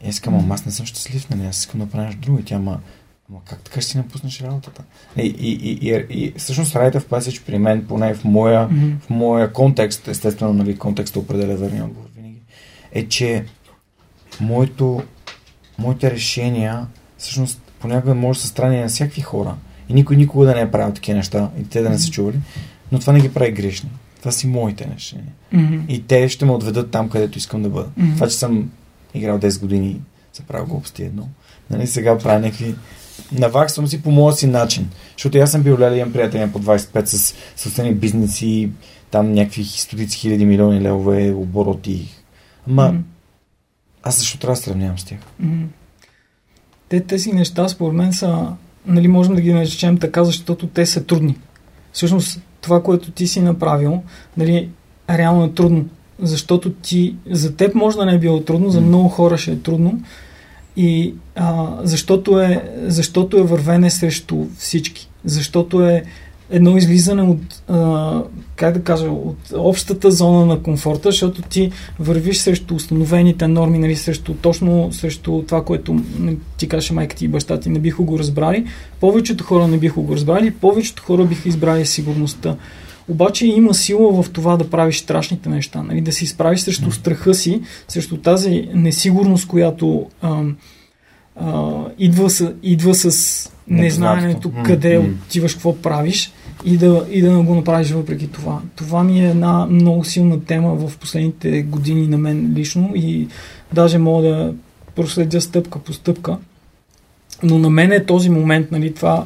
И 0.06 0.10
аз 0.10 0.21
ама 0.28 0.54
аз 0.54 0.65
не 0.65 0.71
съм 0.71 0.86
щастлив, 0.86 1.30
нали? 1.30 1.45
Аз 1.47 1.58
искам 1.58 1.80
да 1.80 1.86
правя 1.86 2.06
нещо 2.06 2.21
друго. 2.21 2.39
И 2.39 2.43
тя, 2.43 2.56
ама, 2.56 2.80
ама 3.29 3.39
как 3.45 3.59
така 3.59 3.81
ще 3.81 3.91
си 3.91 3.97
напуснеш 3.97 4.41
работата? 4.41 4.83
И, 5.17 5.21
и, 5.21 5.51
и, 5.51 5.89
и, 5.89 6.05
и 6.09 6.33
всъщност 6.38 6.75
Райта 6.75 6.99
в 6.99 7.07
Passage 7.07 7.45
при 7.45 7.57
мен, 7.57 7.86
поне 7.88 8.13
в 8.13 8.23
моя, 8.23 8.67
Мгм. 8.67 8.89
в 9.01 9.09
моя 9.09 9.53
контекст, 9.53 10.07
естествено, 10.07 10.53
нали, 10.53 10.77
контекста 10.77 11.19
определя 11.19 11.55
верния 11.55 11.83
отговор 11.83 12.07
винаги, 12.15 12.39
е, 12.91 13.07
че 13.07 13.45
моето, 14.41 15.03
моите 15.77 16.12
решения 16.12 16.88
всъщност 17.17 17.62
понякога 17.79 18.15
може 18.15 18.39
да 18.39 18.41
са 18.41 18.47
страни 18.47 18.79
на 18.79 18.88
всякакви 18.88 19.21
хора. 19.21 19.55
И 19.89 19.93
никой 19.93 20.15
никога 20.17 20.45
да 20.45 20.55
не 20.55 20.62
е 20.62 20.71
правил 20.71 20.93
такива 20.93 21.17
неща 21.17 21.49
и 21.59 21.63
те 21.63 21.81
да 21.81 21.89
не 21.89 21.99
са 21.99 22.09
чували. 22.09 22.39
Но 22.91 22.99
това 22.99 23.13
не 23.13 23.19
ги 23.19 23.33
прави 23.33 23.51
грешни. 23.51 23.89
Това 24.19 24.31
си 24.31 24.47
моите 24.47 24.86
неща. 24.88 25.17
Мгм. 25.51 25.79
И 25.88 26.03
те 26.07 26.29
ще 26.29 26.45
ме 26.45 26.51
отведат 26.51 26.91
там, 26.91 27.09
където 27.09 27.38
искам 27.38 27.63
да 27.63 27.69
бъда. 27.69 27.89
Мгм. 27.97 28.13
Това, 28.13 28.27
че 28.27 28.36
съм 28.36 28.71
играл 29.13 29.39
10 29.39 29.59
години, 29.59 30.01
се 30.33 30.43
правил 30.43 30.65
глупости 30.67 31.03
едно. 31.03 31.27
Нали, 31.69 31.88
сега 31.88 32.17
правя 32.17 32.39
някакви... 32.39 32.75
Наваксвам 33.32 33.88
си 33.88 34.02
по 34.02 34.12
моя 34.12 34.34
си 34.36 34.47
начин. 34.47 34.89
Защото 35.17 35.38
аз 35.38 35.52
съм 35.52 35.62
бил 35.63 35.78
леля, 35.80 35.97
имам 35.97 36.13
приятели 36.13 36.52
по 36.52 36.60
25 36.60 37.06
с 37.06 37.36
собствени 37.56 37.93
бизнеси, 37.93 38.69
там 39.12 39.34
някакви 39.34 39.63
стотици 39.63 40.17
хиляди 40.17 40.45
милиони 40.45 40.82
левове, 40.82 41.34
обороти. 41.34 42.10
Ама 42.69 42.88
Мгм. 42.88 42.97
аз 44.04 44.19
защо 44.19 44.38
трябва 44.38 44.56
да 44.56 44.62
сравнявам 44.62 44.99
с 44.99 45.04
тях? 45.04 45.19
Мгм. 45.39 45.63
Те, 46.89 46.99
тези 46.99 47.32
неща, 47.32 47.69
според 47.69 47.93
мен, 47.93 48.13
са, 48.13 48.47
нали, 48.86 49.08
можем 49.08 49.36
да 49.36 49.41
ги 49.41 49.54
наречем 49.54 49.97
така, 49.97 50.23
защото 50.23 50.67
те 50.67 50.86
са 50.86 51.04
трудни. 51.04 51.38
Всъщност, 51.93 52.41
това, 52.62 52.84
което 52.84 53.12
ти 53.12 53.28
си 53.28 53.41
направил, 53.41 54.04
нали, 54.38 54.69
реално 55.10 55.43
е 55.43 55.52
трудно. 55.52 55.86
Защото 56.19 56.71
ти, 56.71 57.15
за 57.30 57.56
теб 57.56 57.76
може 57.76 57.97
да 57.97 58.06
не 58.06 58.13
е 58.13 58.19
било 58.19 58.41
трудно, 58.41 58.69
за 58.69 58.82
много 58.82 59.10
хора 59.10 59.38
ще 59.38 59.52
е 59.52 59.60
трудно. 59.60 60.02
И 60.77 61.13
а, 61.36 61.77
защото, 61.83 62.39
е, 62.39 62.69
защото 62.83 63.38
е 63.38 63.43
вървене 63.43 63.89
срещу 63.89 64.45
всички. 64.57 65.09
Защото 65.25 65.81
е 65.81 66.03
едно 66.49 66.77
излизане 66.77 67.21
от, 67.21 67.62
а, 67.67 68.21
как 68.55 68.73
да 68.73 68.83
кажа, 68.83 69.05
от 69.05 69.38
общата 69.53 70.12
зона 70.12 70.45
на 70.45 70.59
комфорта, 70.59 71.12
защото 71.12 71.41
ти 71.41 71.71
вървиш 71.99 72.38
срещу 72.38 72.75
установените 72.75 73.47
норми, 73.47 73.79
нали, 73.79 73.95
срещу, 73.95 74.33
точно 74.33 74.91
срещу 74.91 75.41
това, 75.41 75.63
което 75.63 75.99
ти 76.57 76.67
каже 76.67 76.93
майка 76.93 77.15
ти 77.15 77.25
и 77.25 77.27
баща 77.27 77.59
ти 77.59 77.69
не 77.69 77.79
биха 77.79 78.03
го 78.03 78.19
разбрали. 78.19 78.65
Повечето 78.99 79.43
хора 79.43 79.67
не 79.67 79.77
биха 79.77 80.01
го 80.01 80.13
разбрали, 80.15 80.51
повечето 80.51 81.03
хора 81.03 81.25
биха 81.25 81.49
избрали 81.49 81.86
сигурността. 81.86 82.55
Обаче 83.07 83.47
има 83.47 83.73
сила 83.73 84.23
в 84.23 84.29
това 84.29 84.57
да 84.57 84.69
правиш 84.69 84.99
страшните 84.99 85.49
неща, 85.49 85.83
нали? 85.83 86.01
да 86.01 86.11
се 86.11 86.23
изправиш 86.23 86.59
срещу 86.59 86.91
страха 86.91 87.33
си, 87.33 87.61
срещу 87.87 88.17
тази 88.17 88.69
несигурност, 88.73 89.47
която 89.47 90.05
ам, 90.21 90.57
а, 91.35 91.73
идва, 91.99 92.29
с, 92.29 92.53
идва 92.63 92.95
с. 92.95 93.51
М, 93.67 93.81
къде 94.63 94.97
отиваш, 94.97 95.53
какво 95.53 95.81
правиш 95.81 96.31
и 96.65 96.77
да, 96.77 97.05
и 97.11 97.21
да 97.21 97.43
го 97.43 97.55
направиш 97.55 97.91
въпреки 97.91 98.27
това. 98.27 98.61
Това 98.75 99.03
ми 99.03 99.25
е 99.25 99.29
една 99.29 99.65
много 99.65 100.03
силна 100.03 100.45
тема 100.45 100.75
в 100.75 100.97
последните 100.97 101.61
години 101.61 102.07
на 102.07 102.17
мен 102.17 102.53
лично 102.55 102.91
и 102.95 103.27
даже 103.73 103.97
мога 103.97 104.27
да 104.27 104.53
проследя 104.95 105.41
стъпка 105.41 105.79
по 105.79 105.93
стъпка. 105.93 106.37
Но 107.43 107.60
на 107.60 107.69
мен 107.69 107.91
е 107.91 108.06
този 108.06 108.29
момент, 108.29 108.71
нали, 108.71 108.93
това 108.93 109.25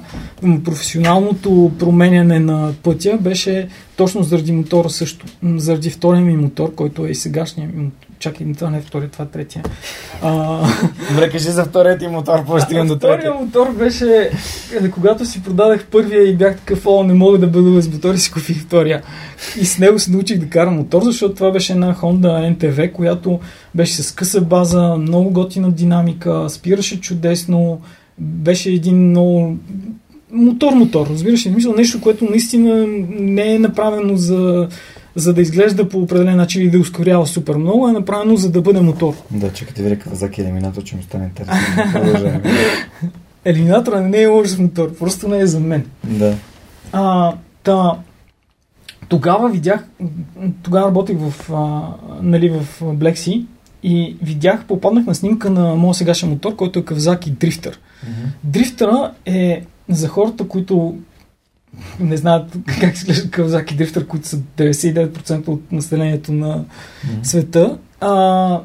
професионалното 0.65 1.71
променяне 1.79 2.39
на 2.39 2.73
пътя 2.83 3.17
беше 3.21 3.67
точно 3.95 4.23
заради 4.23 4.51
мотора 4.51 4.89
също. 4.89 5.25
Заради 5.43 5.89
втория 5.89 6.21
ми 6.21 6.37
мотор, 6.37 6.75
който 6.75 7.05
е 7.05 7.09
и 7.09 7.15
сегашния 7.15 7.67
ми 7.67 7.83
мотор. 7.83 8.07
Чакай, 8.19 8.53
това 8.53 8.69
не 8.69 8.77
е 8.77 8.81
втория, 8.81 9.09
това 9.09 9.25
е 9.25 9.27
третия. 9.27 9.63
А, 10.21 10.61
Добре, 11.09 11.29
кажи 11.29 11.49
за 11.49 11.65
втория 11.65 11.97
ти 11.97 12.07
мотор, 12.07 12.45
после 12.45 12.65
стигам 12.65 12.87
до 12.87 12.95
Втория 12.95 13.15
третия. 13.15 13.33
мотор 13.33 13.71
беше, 13.71 14.29
е, 14.81 14.89
когато 14.89 15.25
си 15.25 15.43
продадах 15.43 15.85
първия 15.85 16.29
и 16.29 16.35
бях 16.35 16.57
такъв, 16.57 16.85
о, 16.85 17.03
не 17.03 17.13
мога 17.13 17.37
да 17.37 17.47
бъда 17.47 17.71
без 17.71 17.93
мотор 17.93 18.13
и 18.13 18.17
си 18.17 18.31
купих 18.31 18.61
втория. 18.61 19.01
И 19.61 19.65
с 19.65 19.79
него 19.79 19.99
се 19.99 20.11
научих 20.11 20.37
да 20.37 20.49
карам 20.49 20.75
мотор, 20.75 21.01
защото 21.03 21.35
това 21.35 21.51
беше 21.51 21.73
една 21.73 21.95
Honda 21.95 22.57
NTV, 22.57 22.91
която 22.91 23.39
беше 23.75 24.03
с 24.03 24.11
къса 24.11 24.41
база, 24.41 24.95
много 24.99 25.29
готина 25.29 25.71
динамика, 25.71 26.49
спираше 26.49 27.01
чудесно, 27.01 27.81
беше 28.19 28.69
един 28.69 29.09
много 29.09 29.57
мотор-мотор, 30.31 31.07
разбираш 31.09 31.45
ли? 31.45 31.51
Мисля, 31.51 31.73
нещо, 31.77 32.01
което 32.01 32.25
наистина 32.25 32.85
не 33.09 33.55
е 33.55 33.59
направено 33.59 34.17
за, 34.17 34.67
за 35.15 35.33
да 35.33 35.41
изглежда 35.41 35.89
по 35.89 35.99
определен 35.99 36.37
начин 36.37 36.61
и 36.61 36.69
да 36.69 36.79
ускорява 36.79 37.27
супер 37.27 37.55
много, 37.55 37.87
е 37.87 37.91
направено 37.91 38.35
за 38.35 38.51
да 38.51 38.61
бъде 38.61 38.81
мотор. 38.81 39.13
Да, 39.31 39.53
чакайте 39.53 39.83
ви 39.83 39.89
река 39.89 40.09
за 40.15 40.29
елиминатор, 40.37 40.83
че 40.83 40.95
ми 40.95 41.03
стане 41.03 41.25
интересно. 41.25 42.41
Елиминатора 43.45 44.01
не 44.01 44.21
е 44.21 44.27
лош 44.27 44.57
мотор, 44.57 44.95
просто 44.95 45.27
не 45.27 45.39
е 45.39 45.47
за 45.47 45.59
мен. 45.59 45.85
да. 46.03 46.35
А, 46.91 47.33
та, 47.63 47.97
тогава 49.09 49.49
видях, 49.49 49.87
тогава 50.63 50.87
работех 50.87 51.17
в, 51.19 51.53
а, 51.53 51.81
нали, 52.21 52.49
в 52.49 52.81
Black 52.81 53.13
Sea 53.13 53.45
и 53.83 54.17
видях, 54.21 54.65
попаднах 54.65 55.05
на 55.05 55.15
снимка 55.15 55.49
на 55.49 55.75
моят 55.75 55.97
сегашен 55.97 56.29
мотор, 56.29 56.55
който 56.55 56.79
е 56.79 56.85
Кавзаки 56.85 57.31
Дрифтър. 58.03 58.31
Дрифтъра 58.43 59.13
е 59.25 59.61
за 59.89 60.07
хората, 60.07 60.47
които 60.47 60.97
не 61.99 62.17
знаят 62.17 62.57
как 62.79 62.95
изглежда 62.95 63.31
Кавзаки 63.31 63.75
Дрифтър, 63.75 64.07
които 64.07 64.27
са 64.27 64.37
99% 64.37 65.47
от 65.47 65.71
населението 65.71 66.33
на 66.33 66.65
света. 67.23 67.77
А, 68.01 68.61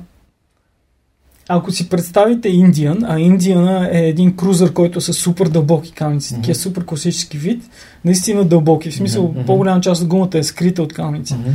ако 1.48 1.70
си 1.70 1.88
представите 1.88 2.48
Индиан, 2.48 2.98
а 3.04 3.20
Индиана 3.20 3.88
е 3.92 4.08
един 4.08 4.36
крузър, 4.36 4.72
който 4.72 4.98
е 4.98 5.02
с 5.02 5.12
супер 5.12 5.48
дълбоки 5.48 5.92
камъници, 5.92 6.34
Мгм. 6.34 6.42
такива 6.42 6.54
супер 6.54 6.84
класически 6.84 7.38
вид, 7.38 7.62
наистина 8.04 8.44
дълбоки. 8.44 8.90
В 8.90 8.94
смисъл, 8.94 9.28
мгм. 9.28 9.44
по-голяма 9.46 9.80
част 9.80 10.02
от 10.02 10.08
гумата 10.08 10.38
е 10.38 10.42
скрита 10.42 10.82
от 10.82 10.92
камъници. 10.92 11.34
Мгм. 11.34 11.50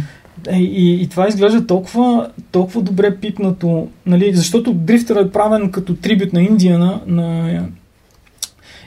Е, 0.47 0.59
и, 0.59 1.01
и 1.01 1.07
това 1.07 1.27
изглежда 1.27 1.67
толкова, 1.67 2.29
толкова 2.51 2.81
добре 2.81 3.17
пипнато, 3.17 3.87
нали, 4.05 4.35
защото 4.35 4.73
дрифтър 4.73 5.25
е 5.25 5.31
правен 5.31 5.71
като 5.71 5.95
трибют 5.95 6.33
на 6.33 6.41
Индиана. 6.41 7.01
На... 7.07 7.67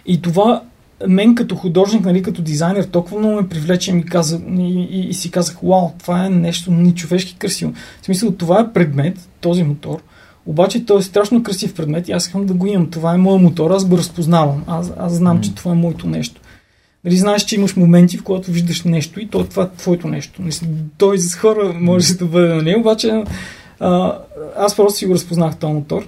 И 0.07 0.23
това 0.23 0.63
мен 1.09 1.35
като 1.35 1.55
художник, 1.55 2.05
нали, 2.05 2.23
като 2.23 2.43
дизайнер, 2.43 2.85
толкова 2.85 3.19
много 3.19 3.35
ме 3.35 3.49
привлече 3.49 3.91
и, 3.91 3.95
ми 3.95 4.05
каза, 4.05 4.41
и, 4.59 4.89
и, 4.91 5.09
и 5.09 5.15
си 5.15 5.31
казах, 5.31 5.59
вау, 5.63 5.91
това 5.99 6.27
е 6.27 6.31
нещо 6.31 6.71
нечовешки 6.71 7.37
красиво. 7.39 7.73
В 8.03 8.05
смисъл, 8.05 8.33
това 8.33 8.61
е 8.61 8.73
предмет, 8.73 9.29
този 9.41 9.63
мотор, 9.63 10.03
обаче 10.47 10.85
той 10.85 10.99
е 10.99 11.03
страшно 11.03 11.43
красив 11.43 11.75
предмет 11.75 12.09
и 12.09 12.13
аз 12.13 12.27
искам 12.27 12.47
да 12.47 12.55
го 12.55 12.67
имам. 12.67 12.91
Това 12.91 13.15
е 13.15 13.19
моят 13.19 13.43
мотор, 13.43 13.71
аз 13.71 13.85
го 13.85 13.99
разпознавам. 13.99 14.65
Аз, 14.67 14.93
аз 14.99 15.13
знам, 15.13 15.41
че 15.41 15.55
това 15.55 15.71
е 15.71 15.75
моето 15.75 16.07
нещо. 16.07 16.41
Нали, 17.05 17.17
знаеш, 17.17 17.45
че 17.45 17.55
имаш 17.55 17.77
моменти, 17.77 18.19
в 18.19 18.23
които 18.23 18.51
виждаш 18.51 18.83
нещо 18.83 19.21
и 19.21 19.29
то, 19.29 19.45
това 19.45 19.63
е 19.63 19.77
твоето 19.77 20.09
нещо. 20.09 20.43
Мисля, 20.43 20.67
Той 20.99 21.19
за 21.19 21.39
хора 21.39 21.73
може 21.81 22.15
да 22.15 22.25
бъде 22.25 22.55
на 22.55 22.63
него, 22.63 22.81
обаче 22.81 23.25
а, 23.81 24.19
аз 24.57 24.77
просто 24.77 24.99
си 24.99 25.07
го 25.07 25.15
разпознах 25.15 25.57
този 25.57 25.73
мотор 25.73 26.07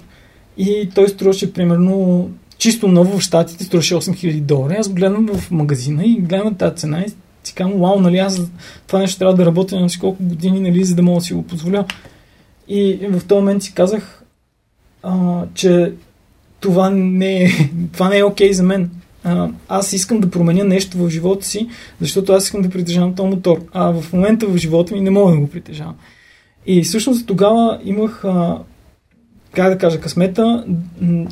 и 0.57 0.89
той 0.95 1.09
струваше 1.09 1.53
примерно 1.53 2.29
чисто 2.57 2.87
ново 2.87 3.17
в 3.17 3.21
Штатите, 3.21 3.63
струваше 3.63 3.95
8000 3.95 4.41
долара. 4.41 4.75
Аз 4.79 4.89
го 4.89 4.95
гледам 4.95 5.27
в 5.33 5.51
магазина 5.51 6.05
и 6.05 6.21
гледам 6.21 6.55
тази 6.55 6.75
цена 6.75 7.01
и 7.01 7.09
си 7.43 7.53
казвам, 7.53 7.79
вау, 7.79 7.99
нали, 7.99 8.17
аз 8.17 8.41
това 8.87 8.99
нещо 8.99 9.19
трябва 9.19 9.35
да 9.35 9.45
работя 9.45 9.79
на 9.79 9.87
колко 9.99 10.23
години, 10.23 10.59
нали, 10.59 10.83
за 10.83 10.95
да 10.95 11.01
мога 11.01 11.19
да 11.19 11.25
си 11.25 11.33
го 11.33 11.43
позволя. 11.43 11.85
И 12.67 12.99
в 13.11 13.25
този 13.25 13.39
момент 13.39 13.63
си 13.63 13.73
казах, 13.73 14.23
а, 15.03 15.43
че 15.53 15.93
това 16.59 16.89
не 16.89 17.43
е, 17.43 17.49
това 17.93 18.09
не 18.09 18.17
е 18.17 18.23
окей 18.23 18.53
за 18.53 18.63
мен. 18.63 18.91
Аз 19.67 19.93
искам 19.93 20.19
да 20.19 20.29
променя 20.29 20.63
нещо 20.63 20.97
в 20.97 21.09
живота 21.09 21.45
си, 21.45 21.67
защото 22.01 22.33
аз 22.33 22.43
искам 22.43 22.61
да 22.61 22.69
притежавам 22.69 23.15
този 23.15 23.29
мотор. 23.29 23.65
А 23.73 24.01
в 24.01 24.13
момента 24.13 24.47
в 24.47 24.57
живота 24.57 24.95
ми 24.95 25.01
не 25.01 25.09
мога 25.09 25.31
да 25.31 25.37
го 25.37 25.49
притежавам. 25.49 25.95
И 26.65 26.83
всъщност 26.83 27.27
тогава 27.27 27.79
имах, 27.83 28.25
а, 28.25 28.57
как 29.51 29.69
да 29.69 29.77
кажа, 29.77 29.99
късмета 29.99 30.65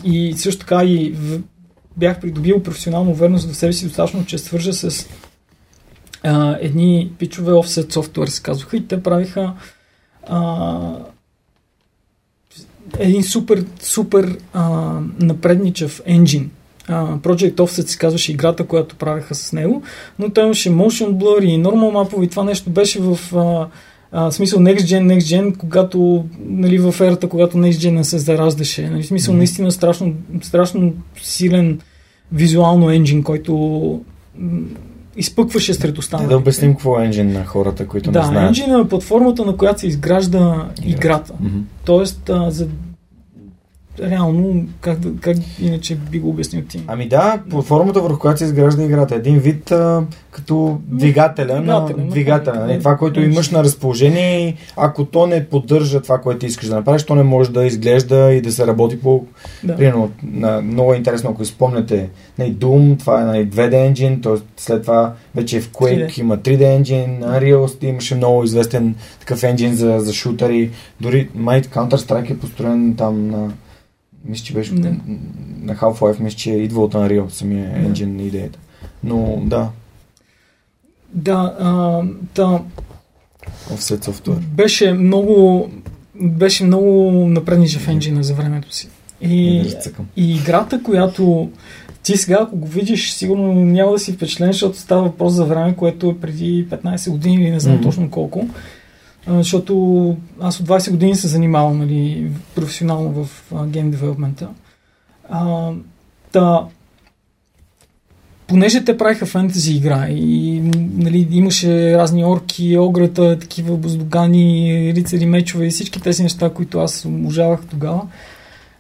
и 0.04 0.34
също 0.38 0.60
така 0.60 0.84
и 0.86 1.12
в, 1.12 1.40
бях 1.98 2.20
придобил 2.20 2.64
професионална 2.64 3.12
увереност 3.12 3.52
в 3.52 3.56
себе 3.56 3.74
си 3.74 3.86
достатъчно, 3.86 4.26
че 4.26 4.38
свържа 4.38 4.74
с 4.74 5.08
а, 6.24 6.58
едни 6.62 7.12
пичове 7.20 7.52
Offset 7.52 7.94
Software 7.94 8.26
се 8.26 8.44
казваха 8.44 8.78
и 8.78 8.88
те 8.88 9.04
правиха 9.04 9.54
а, 10.28 10.80
един 13.00 13.24
супер, 13.24 13.66
супер 13.82 14.38
а, 14.54 15.00
напредничав 15.20 16.02
енджин. 16.06 16.52
Project 16.96 17.56
Offset 17.56 17.88
се 17.88 17.98
казваше 17.98 18.32
играта, 18.32 18.64
която 18.64 18.96
правеха 18.96 19.36
с 19.36 19.54
него, 19.54 19.82
но 20.20 20.30
той 20.30 20.44
имаше 20.44 20.70
motion 20.70 21.10
blur 21.12 21.44
и 21.46 21.64
normal 21.64 21.92
мапове 21.92 22.26
и 22.26 22.30
това 22.30 22.44
нещо 22.44 22.70
беше 22.70 23.00
в 23.02 23.20
а, 23.36 23.68
а, 24.12 24.32
смисъл 24.32 24.60
Next 24.60 24.80
Gen, 24.80 25.18
Next 25.18 25.20
Gen, 25.42 25.58
когато, 25.58 26.26
нали, 26.40 26.78
в 26.78 26.96
ерата, 27.02 27.30
когато 27.30 27.58
Next 27.58 27.72
Gen 27.88 27.92
не 27.92 28.04
се 28.04 28.18
зараждаше. 28.18 28.90
Нали, 28.90 29.04
в 29.04 29.08
смисъл 29.08 29.32
Мгм. 29.34 29.38
наистина 29.38 29.72
страшно, 29.72 30.14
страшно 30.42 30.94
силен 31.22 31.80
визуално 32.32 32.92
енджин, 32.92 33.24
който 33.24 33.54
м, 34.38 34.62
изпъкваше 35.18 35.74
сред 35.74 35.98
останалите. 35.98 36.30
да 36.30 36.38
обясним 36.38 36.72
какво 36.72 37.00
е 37.00 37.06
енджин 37.06 37.32
на 37.34 37.46
хората, 37.46 37.88
които 37.88 38.10
не 38.10 38.14
Да, 38.14 38.24
знаят. 38.24 38.48
енджина 38.48 38.80
е 38.80 38.88
платформата, 38.88 39.46
на 39.46 39.58
която 39.58 39.80
се 39.80 39.88
изгражда 39.88 40.68
играта. 40.86 41.34
Мгм. 41.40 41.58
Тоест, 41.86 42.30
а, 42.30 42.52
за 42.52 42.68
реално, 44.00 44.66
как, 44.82 45.00
как 45.22 45.38
иначе 45.62 45.96
би 45.96 46.20
го 46.20 46.30
обяснил 46.30 46.62
ти? 46.62 46.84
Ами 46.88 47.08
да, 47.08 47.42
платформата 47.50 48.02
върху 48.02 48.20
която 48.20 48.40
се 48.40 48.46
изгражда 48.46 48.84
играта. 48.84 49.16
Един 49.16 49.40
вид 49.40 49.72
а, 49.72 50.04
като 50.32 50.80
двигателя, 50.88 51.46
Двигателя, 51.46 51.96
на 51.96 52.04
на 52.04 52.10
двигателя. 52.10 52.60
Нали? 52.60 52.80
Това, 52.80 52.98
което 52.98 53.22
имаш 53.22 53.50
на 53.50 53.64
разположение 53.64 54.56
ако 54.78 55.06
то 55.06 55.28
не 55.28 55.46
поддържа 55.46 56.02
това, 56.02 56.18
което 56.18 56.46
искаш 56.46 56.68
да 56.68 56.76
направиш, 56.76 57.04
то 57.04 57.16
не 57.16 57.24
може 57.24 57.52
да 57.52 57.66
изглежда 57.66 58.34
и 58.34 58.42
да 58.42 58.52
се 58.52 58.68
работи 58.68 59.00
по... 59.00 59.26
Да. 59.64 59.76
Примерно, 59.76 60.12
на, 60.24 60.62
много 60.62 60.94
интересно, 60.94 61.30
ако 61.30 61.46
спомняте, 61.46 62.10
нали, 62.40 62.54
Doom, 62.54 63.00
това 63.00 63.22
е 63.22 63.26
нали, 63.26 63.48
2D 63.48 63.94
engine, 63.94 64.24
т.е. 64.24 64.34
след 64.58 64.82
това 64.82 65.14
вече 65.36 65.62
в 65.62 65.72
Quake 65.72 66.10
3D. 66.10 66.20
има 66.20 66.38
3D 66.38 66.82
engine, 66.82 67.20
Unreal 67.20 67.84
имаше 67.84 68.16
много 68.16 68.44
известен 68.44 68.96
такъв 69.20 69.44
енджин 69.44 69.76
за, 69.76 70.00
за 70.00 70.14
шутъри. 70.14 70.72
Дори 71.02 71.30
май 71.36 71.62
Counter-Strike 71.62 72.32
е 72.32 72.40
построен 72.40 72.96
там 72.96 73.28
на 73.28 73.52
мисля, 74.26 74.46
че 74.46 74.54
беше 74.54 74.74
Да. 74.74 74.96
на 75.62 75.76
Half-Life, 75.76 76.20
мисля, 76.20 76.38
че 76.38 76.52
идва 76.52 76.84
от 76.84 76.94
Unreal, 76.94 77.30
самия 77.30 77.72
Да. 77.72 77.80
енджин 77.80 78.16
на 78.16 78.24
идеята. 78.24 78.60
Но 79.04 79.42
да, 79.44 79.70
Да, 81.14 81.56
а, 81.60 82.02
та, 82.34 82.62
Offset 83.70 84.06
Software. 84.06 84.40
беше 84.40 84.94
много 84.94 85.70
беше 86.16 86.64
много 86.64 87.02
напредничав 87.28 87.88
енджина 87.88 88.24
за 88.24 88.34
времето 88.34 88.76
си. 88.76 88.90
И, 89.22 89.62
Да 89.62 89.92
и 90.18 90.36
играта, 90.36 90.84
която 90.84 91.50
ти 92.04 92.18
сега, 92.18 92.38
ако 92.42 92.56
го 92.56 92.68
видиш, 92.68 93.12
сигурно 93.12 93.54
няма 93.56 93.92
да 93.92 94.00
си 94.00 94.14
впечатлен, 94.14 94.52
защото 94.52 94.78
става 94.80 95.02
въпрос 95.04 95.34
за 95.34 95.46
време, 95.46 95.76
което 95.76 96.10
е 96.10 96.18
преди 96.18 96.68
15 96.68 97.12
години 97.12 97.36
или 97.36 97.52
не 97.52 97.60
знам 97.60 97.76
Мгм. 97.76 97.84
точно 97.84 98.10
колко. 98.10 98.48
Защото 99.28 100.18
аз 100.42 100.60
от 100.60 100.68
20 100.68 100.92
години 100.92 101.16
се 101.16 101.28
занимавам 101.28 101.78
нали, 101.78 102.32
професионално 102.56 103.24
в 103.24 103.54
гейм 103.68 103.92
девелопмента. 103.92 104.50
Та, 106.32 106.66
понеже 108.48 108.84
те 108.84 108.98
правиха 108.98 109.26
фентези 109.26 109.74
игра 109.74 110.08
и 110.10 110.62
нали, 110.98 111.28
имаше 111.32 111.98
разни 111.98 112.26
орки, 112.26 112.78
огрета, 112.78 113.40
такива 113.40 113.78
бъздогани, 113.78 114.94
рицари, 114.96 115.26
мечове 115.26 115.66
и 115.66 115.70
всички 115.70 116.02
тези 116.02 116.24
неща, 116.24 116.50
които 116.50 116.80
аз 116.80 117.06
обожавах 117.06 117.60
тогава. 117.70 118.02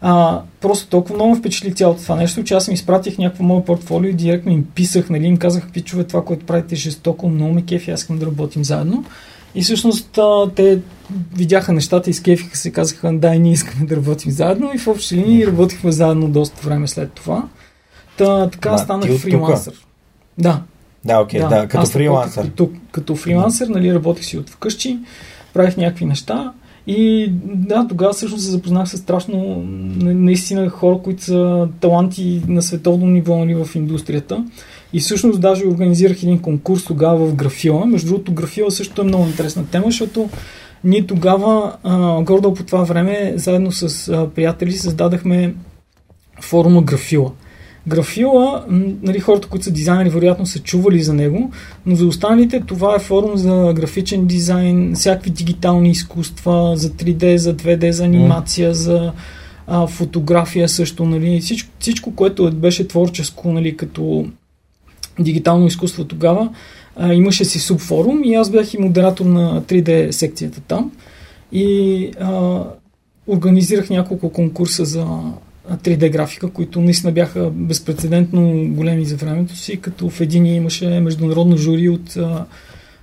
А, 0.01 0.41
просто 0.61 0.87
толкова 0.87 1.15
много 1.15 1.35
впечатли 1.35 1.73
цялото 1.73 2.01
това 2.01 2.15
нещо, 2.15 2.43
че 2.43 2.53
аз 2.53 2.67
им 2.67 2.73
изпратих 2.73 3.17
някакво 3.17 3.43
мое 3.43 3.65
портфолио 3.65 4.09
и 4.09 4.13
директно 4.13 4.51
им 4.51 4.65
писах, 4.75 5.09
нали, 5.09 5.25
им 5.25 5.37
казах, 5.37 5.71
пичове, 5.73 6.03
това, 6.03 6.25
което 6.25 6.45
правите 6.45 6.75
е 6.75 6.77
жестоко, 6.77 7.29
много 7.29 7.53
ме 7.53 7.65
кефи, 7.65 7.91
аз 7.91 8.01
искам 8.01 8.17
да 8.17 8.25
работим 8.25 8.63
заедно. 8.63 9.05
И 9.55 9.61
всъщност 9.61 10.17
а, 10.17 10.49
те 10.55 10.79
видяха 11.35 11.73
нещата, 11.73 12.09
изкефиха 12.09 12.57
се, 12.57 12.71
казаха, 12.71 13.13
да, 13.13 13.35
и 13.35 13.39
ние 13.39 13.51
искаме 13.51 13.85
да 13.85 13.95
работим 13.95 14.31
заедно 14.31 14.71
и 14.75 14.77
в 14.77 14.87
общи 14.87 15.15
линии 15.15 15.47
работихме 15.47 15.91
заедно 15.91 16.29
доста 16.29 16.67
време 16.67 16.87
след 16.87 17.11
това. 17.11 17.47
Та, 18.17 18.49
така 18.49 18.71
Ма, 18.71 18.77
станах 18.79 19.17
фрилансър. 19.17 19.73
Да, 20.37 20.61
Да, 21.05 21.19
окей, 21.19 21.39
да, 21.39 21.47
да, 21.47 21.67
като 21.67 21.81
аз 21.81 21.91
фрилансър. 21.91 22.43
Като, 22.43 22.69
като 22.91 23.15
фрилансър, 23.15 23.67
нали, 23.67 23.93
работех 23.93 24.25
си 24.25 24.37
от 24.37 24.49
вкъщи, 24.49 24.99
правих 25.53 25.77
някакви 25.77 26.05
неща 26.05 26.53
и 26.87 27.29
да, 27.43 27.87
тогава 27.89 28.13
всъщност 28.13 28.43
се 28.43 28.51
запознах 28.51 28.89
с 28.89 28.97
страшно 28.97 29.63
на- 29.65 30.13
наистина 30.13 30.69
хора, 30.69 30.99
които 31.03 31.23
са 31.23 31.67
таланти 31.79 32.41
на 32.47 32.61
световно 32.61 33.07
ниво 33.07 33.37
нали, 33.37 33.55
в 33.55 33.67
индустрията. 33.75 34.45
И 34.93 34.99
всъщност 34.99 35.41
даже 35.41 35.67
организирах 35.67 36.23
един 36.23 36.39
конкурс 36.39 36.85
тогава 36.85 37.25
в 37.25 37.35
Графила. 37.35 37.85
Между 37.85 38.07
другото, 38.07 38.33
Графила 38.33 38.71
също 38.71 39.01
е 39.01 39.05
много 39.05 39.25
интересна 39.25 39.65
тема, 39.65 39.85
защото 39.85 40.29
ние 40.83 41.07
тогава, 41.07 41.75
а, 41.83 42.21
гордо 42.21 42.53
по 42.53 42.63
това 42.63 42.83
време, 42.83 43.33
заедно 43.35 43.71
с 43.71 44.07
а, 44.07 44.29
приятели, 44.29 44.71
създадахме 44.71 45.53
форума 46.41 46.81
Графила. 46.81 47.31
Графила, 47.87 48.65
нали, 49.01 49.19
хората, 49.19 49.47
които 49.47 49.65
са 49.65 49.71
дизайнери, 49.71 50.09
вероятно 50.09 50.45
са 50.45 50.59
чували 50.59 51.03
за 51.03 51.13
него, 51.13 51.51
но 51.85 51.95
за 51.95 52.05
останалите 52.05 52.61
това 52.67 52.95
е 52.95 52.99
форум 52.99 53.37
за 53.37 53.73
графичен 53.75 54.25
дизайн, 54.25 54.93
всякакви 54.95 55.29
дигитални 55.29 55.89
изкуства, 55.89 56.73
за 56.75 56.89
3D, 56.89 57.35
за 57.35 57.55
2D, 57.55 57.89
за 57.89 58.05
анимация, 58.05 58.73
за 58.73 59.13
а, 59.67 59.87
фотография 59.87 60.69
също, 60.69 61.05
нали, 61.05 61.39
всичко, 61.39 61.69
всичко, 61.79 62.15
което 62.15 62.51
беше 62.51 62.87
творческо, 62.87 63.51
нали, 63.51 63.77
като 63.77 64.25
дигитално 65.23 65.67
изкуство 65.67 66.03
тогава, 66.03 66.49
а, 66.95 67.13
имаше 67.13 67.45
си 67.45 67.59
субфорум 67.59 68.23
и 68.23 68.35
аз 68.35 68.49
бях 68.49 68.73
и 68.73 68.77
модератор 68.77 69.25
на 69.25 69.61
3D 69.61 70.11
секцията 70.11 70.61
там 70.61 70.91
и 71.51 72.11
а, 72.19 72.63
организирах 73.27 73.89
няколко 73.89 74.29
конкурса 74.29 74.85
за 74.85 75.05
3D 75.69 76.11
графика, 76.11 76.49
които 76.49 76.81
наистина 76.81 77.11
бяха 77.11 77.49
безпредседентно 77.49 78.67
големи 78.67 79.05
за 79.05 79.15
времето 79.15 79.55
си, 79.55 79.81
като 79.81 80.09
в 80.09 80.21
един 80.21 80.45
имаше 80.45 80.99
международно 80.99 81.57
жури 81.57 81.89
от 81.89 82.17
а, 82.17 82.45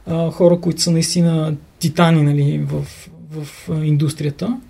а, 0.07 0.31
хора, 0.31 0.61
които 0.61 0.81
са 0.83 0.91
наистина 0.91 1.57
титани 1.79 2.23
нали, 2.23 2.59
в, 2.59 2.85
в 3.31 3.69
а, 3.71 3.85
индустрията. 3.85 4.61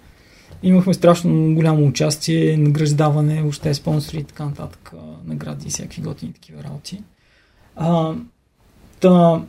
Имахме 0.62 0.94
страшно 0.94 1.54
голямо 1.54 1.86
участие, 1.86 2.56
награждаване, 2.56 3.42
въобще 3.42 3.74
спонсори 3.74 4.18
и 4.18 4.24
така 4.24 4.44
нататък, 4.44 4.92
награди 5.26 5.66
и 5.66 5.70
всякакви 5.70 6.02
готини 6.02 6.32
такива 6.32 6.64
работи. 6.64 7.02
А, 7.78 8.12
та, 9.00 9.40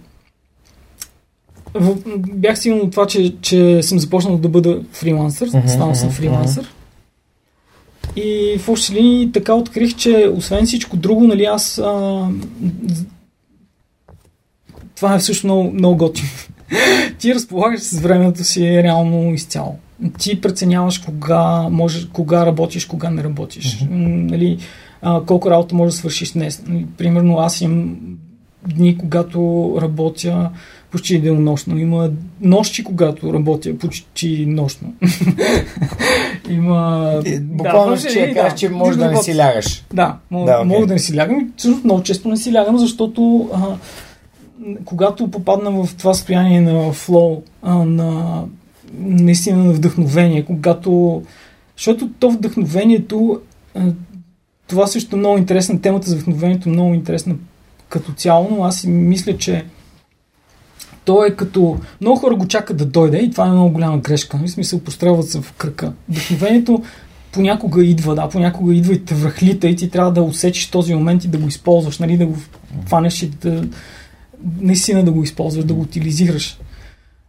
в, 1.74 1.98
бях 2.34 2.60
сигурен 2.60 2.82
от 2.82 2.92
това, 2.92 3.08
че, 3.08 3.36
че 3.42 3.84
съм 3.84 4.00
започнал 4.00 4.38
да 4.38 4.50
бъда 4.50 4.82
фрилансър, 4.92 5.48
Мгм, 5.48 5.68
станал 5.68 5.96
съм 5.96 6.10
фрилансър. 6.10 6.74
И 8.16 8.58
в 8.60 8.70
общи 8.70 8.94
линии 8.94 9.32
така 9.32 9.54
открих, 9.54 9.96
че 9.96 10.32
освен 10.36 10.66
всичко 10.66 10.98
друго, 10.98 11.28
нали, 11.28 11.46
аз 11.46 11.78
а, 11.78 12.28
това 14.96 15.16
е 15.16 15.20
всъщност 15.20 15.44
много, 15.44 15.74
много 15.74 15.98
готино. 15.98 16.30
Ти 17.20 17.36
разполагаш 17.36 17.82
с 17.82 18.00
времето 18.00 18.44
си 18.44 18.84
реално 18.84 19.34
изцяло. 19.34 19.78
Ти 20.20 20.42
преценяваш 20.42 20.98
кога, 20.98 21.68
можеш, 21.72 22.06
кога 22.06 22.46
работиш, 22.46 22.86
кога 22.86 23.10
не 23.10 23.24
работиш. 23.24 23.82
М, 23.82 23.88
Нали, 24.08 24.58
а, 25.02 25.22
колко 25.26 25.52
работа 25.52 25.76
можеш 25.76 25.94
да 25.94 26.00
свършиш 26.00 26.32
днес. 26.32 26.64
Примерно 26.98 27.38
аз 27.38 27.62
имам 27.62 27.98
дни, 28.68 28.98
когато 28.98 29.74
работя 29.82 30.50
почти 30.92 31.20
денонощно. 31.22 31.78
Има 31.78 32.10
нощи, 32.42 32.84
когато 32.84 33.34
работя 33.34 33.78
почти 33.78 34.46
нощно. 34.46 34.94
Има... 36.50 37.14
Е, 37.26 37.40
Буквално 37.40 37.90
може 37.90 38.10
ще 38.10 38.34
кажеш, 38.34 38.60
че 38.60 38.70
може 38.70 38.98
да 38.98 39.06
не 39.06 39.12
Работа. 39.12 39.24
си 39.24 39.38
лягаш. 39.38 39.86
Да, 39.94 40.18
мога, 40.32 40.46
Да, 40.46 40.58
да, 40.58 40.60
окей. 40.60 40.70
мога 40.70 40.88
да 40.88 40.94
не 40.94 41.00
си 41.00 41.18
лягам. 41.18 41.40
и 41.40 41.48
Всъщност 41.58 41.84
много 41.84 42.04
често 42.04 42.30
не 42.30 42.38
си 42.38 42.54
лягам, 42.54 42.78
защото 42.78 43.50
а, 43.54 43.62
когато 44.86 45.32
попадна 45.32 45.72
в 45.72 45.96
това 45.96 46.14
състояние 46.14 46.62
на 46.62 46.92
флоу, 46.92 47.42
а, 47.62 47.76
на 47.76 48.44
наистина 49.00 49.64
на 49.64 49.74
вдъхновение, 49.74 50.46
когато... 50.46 51.22
Защото 51.78 52.10
то 52.20 52.32
вдъхновението, 52.32 53.42
това 54.70 54.88
също 54.88 55.16
е 55.16 55.20
много 55.20 55.38
интересна, 55.38 55.82
темата 55.82 56.10
за 56.10 56.16
вдъхновението 56.16 56.70
е 56.70 56.72
много 56.72 56.94
интересна 56.94 57.36
като 57.90 58.12
цяло, 58.12 58.48
но 58.52 58.64
аз 58.64 58.80
си 58.80 58.88
мисля, 58.88 59.38
че 59.38 59.66
то 61.06 61.26
е 61.26 61.36
като... 61.36 61.78
Много 62.02 62.20
хора 62.20 62.36
го 62.36 62.48
чакат 62.48 62.78
да 62.78 62.86
дойде 62.86 63.18
и 63.18 63.32
това 63.32 63.48
е 63.48 63.52
много 63.52 63.70
голяма 63.70 63.98
грешка. 63.98 64.38
В 64.38 64.48
смисъл, 64.48 64.80
пострелват 64.80 65.30
се 65.30 65.42
в 65.42 65.54
кръка. 65.54 65.94
Вдъхновението 66.10 66.84
понякога 67.32 67.84
идва, 67.84 68.16
да, 68.16 68.30
понякога 68.30 68.76
идва 68.76 68.94
и 68.94 69.06
те 69.06 69.16
връхлита 69.16 69.68
и 69.68 69.76
ти 69.76 69.90
трябва 69.90 70.12
да 70.12 70.22
усечиш 70.22 70.68
този 70.68 70.96
момент 70.96 71.24
и 71.24 71.28
да 71.28 71.38
го 71.38 71.48
използваш, 71.48 72.00
нали, 72.00 72.18
да 72.18 72.26
го 72.26 72.36
хванеш 72.86 73.24
и 73.24 73.28
да 73.28 73.64
наистина 74.62 75.04
да 75.04 75.12
го 75.12 75.24
използваш, 75.24 75.66
да 75.66 75.74
го 75.74 75.82
утилизираш. 75.82 76.60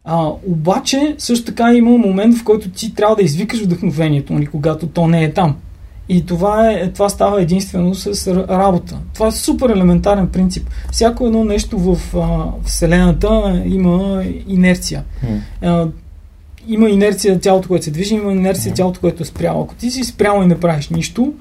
А, 0.05 0.29
обаче, 0.47 1.15
също 1.19 1.45
така 1.45 1.75
има 1.75 1.91
момент, 1.91 2.37
в 2.37 2.45
който 2.45 2.71
ти 2.71 2.95
трябва 2.95 3.17
да 3.17 3.23
извикаш 3.23 3.63
вдъхновението, 3.63 4.33
нали, 4.33 4.47
когато 4.47 4.87
то 4.87 5.07
не 5.07 5.25
е 5.25 5.33
там. 5.33 5.57
И 6.13 6.27
това, 6.27 6.71
е, 6.71 6.91
това 6.93 7.09
става 7.09 7.43
единствено 7.43 7.95
с 7.95 8.27
работа. 8.49 8.99
Това 9.15 9.27
е 9.27 9.33
супер 9.33 9.69
елементарен 9.69 10.29
принцип. 10.29 10.71
Всяко 10.93 11.27
едно 11.27 11.45
нещо 11.45 11.79
в 11.79 12.17
а, 12.17 12.45
Вселената 12.65 13.63
има 13.67 14.25
инерция. 14.49 15.05
М. 15.23 15.39
А, 15.63 15.89
има 16.69 16.91
инерция 16.91 17.39
цялото, 17.39 17.69
което 17.69 17.85
се 17.85 17.91
движи, 17.91 18.15
има 18.15 18.33
инерция 18.33 18.75
цялото, 18.75 19.01
което 19.01 19.23
е 19.23 19.27
спряло. 19.27 19.63
Ако 19.63 19.75
ти 19.75 19.91
си 19.91 20.05
спрял 20.05 20.43
и 20.43 20.47
не 20.47 20.61
правиш 20.61 20.89
нищо, 20.89 21.33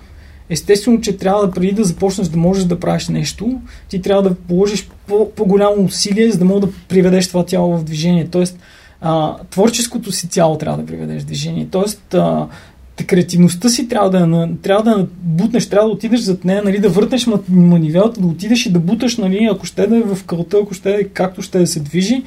естествено, 0.50 1.02
че 1.02 1.18
трябва 1.18 1.48
да 1.48 1.52
преди 1.52 1.72
да 1.72 1.84
започнеш 1.84 2.28
да 2.28 2.38
можеш 2.38 2.64
да 2.64 2.80
правиш 2.80 3.08
нещо, 3.08 3.60
ти 3.90 4.02
трябва 4.02 4.24
да 4.24 4.36
положиш 4.36 4.90
по- 5.08 5.32
по-голямо 5.36 5.84
усилие, 5.84 6.32
за 6.32 6.40
да 6.40 6.46
можеш 6.46 6.62
да 6.62 6.72
приведеш 6.88 7.28
това 7.28 7.46
тяло 7.46 7.78
в 7.78 7.84
движение. 7.84 8.28
Тоест, 8.32 8.60
а, 9.02 9.36
творческото 9.50 10.12
си 10.12 10.28
цяло 10.28 10.58
трябва 10.58 10.78
да 10.78 10.86
приведеш 10.86 11.22
в 11.22 11.26
движение. 11.26 11.68
Тоест, 11.72 12.14
а, 12.14 12.48
креативността 13.04 13.70
си 13.70 13.88
трябва 13.88 14.10
да, 14.10 14.50
трябва 14.62 14.84
да 14.84 15.08
бутнеш, 15.22 15.70
трябва 15.70 15.88
да 15.90 15.94
отидеш 15.94 16.20
зад 16.20 16.46
нея, 16.46 16.64
нали, 16.64 16.80
да 16.80 16.90
въртнеш 16.90 17.26
ма- 17.26 17.50
манивелата, 17.50 18.22
да 18.22 18.28
отидеш 18.28 18.66
и 18.66 18.72
да 18.72 18.80
буташ, 18.80 19.18
нали, 19.18 19.50
ако 19.52 19.66
ще 19.66 19.88
да 19.88 19.98
е 19.98 20.02
в 20.02 20.24
кълта, 20.24 20.58
ако 20.64 20.74
ще 20.74 20.92
е 20.92 21.04
както 21.04 21.42
ще 21.42 21.60
да 21.60 21.68
се 21.68 21.80
движи. 21.80 22.24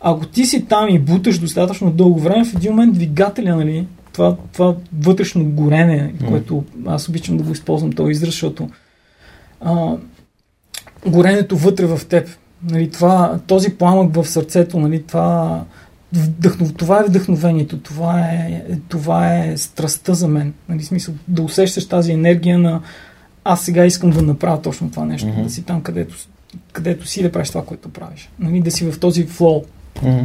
Ако 0.00 0.26
ти 0.26 0.46
си 0.46 0.64
там 0.64 0.88
и 0.88 0.98
буташ 0.98 1.38
достатъчно 1.38 1.90
дълго 1.90 2.20
време, 2.20 2.44
в 2.44 2.54
един 2.54 2.70
момент 2.70 2.94
двигателя, 2.94 3.56
нали, 3.56 3.86
това, 4.12 4.36
това 4.52 4.74
вътрешно 5.00 5.44
горене, 5.44 6.14
което 6.28 6.64
аз 6.86 7.08
обичам 7.08 7.36
да 7.36 7.42
го 7.42 7.52
използвам 7.52 7.92
този 7.92 8.10
израз, 8.10 8.28
защото 8.28 8.68
а, 9.60 9.96
горенето 11.06 11.56
вътре 11.56 11.86
в 11.86 12.06
теб, 12.08 12.28
нали, 12.70 12.90
това, 12.90 13.38
този 13.46 13.70
пламък 13.70 14.14
в 14.14 14.28
сърцето, 14.28 14.78
нали, 14.80 15.02
това, 15.02 15.64
вдъхнов, 16.12 16.74
това 16.74 17.00
е 17.00 17.04
вдъхновението, 17.04 17.78
това 17.78 18.20
е, 18.20 18.62
това 18.88 19.34
е 19.34 19.56
страстта 19.56 20.14
за 20.14 20.28
мен. 20.28 20.54
Нали, 20.68 20.82
смисъл, 20.82 21.14
да 21.28 21.42
усещаш 21.42 21.88
тази 21.88 22.12
енергия 22.12 22.58
на 22.58 22.80
аз 23.44 23.64
сега 23.64 23.86
искам 23.86 24.10
да 24.10 24.22
направя 24.22 24.62
точно 24.62 24.90
това 24.90 25.04
нещо, 25.04 25.28
mm-hmm. 25.28 25.42
да 25.42 25.50
си 25.50 25.62
там, 25.62 25.82
където, 25.82 26.14
където 26.72 27.06
си 27.06 27.22
да 27.22 27.32
правиш 27.32 27.48
това, 27.48 27.64
което 27.64 27.88
правиш. 27.88 28.30
Нали, 28.38 28.60
да 28.60 28.70
си 28.70 28.90
в 28.90 29.00
този 29.00 29.26
флоу. 29.26 29.64
Mm-hmm. 30.02 30.24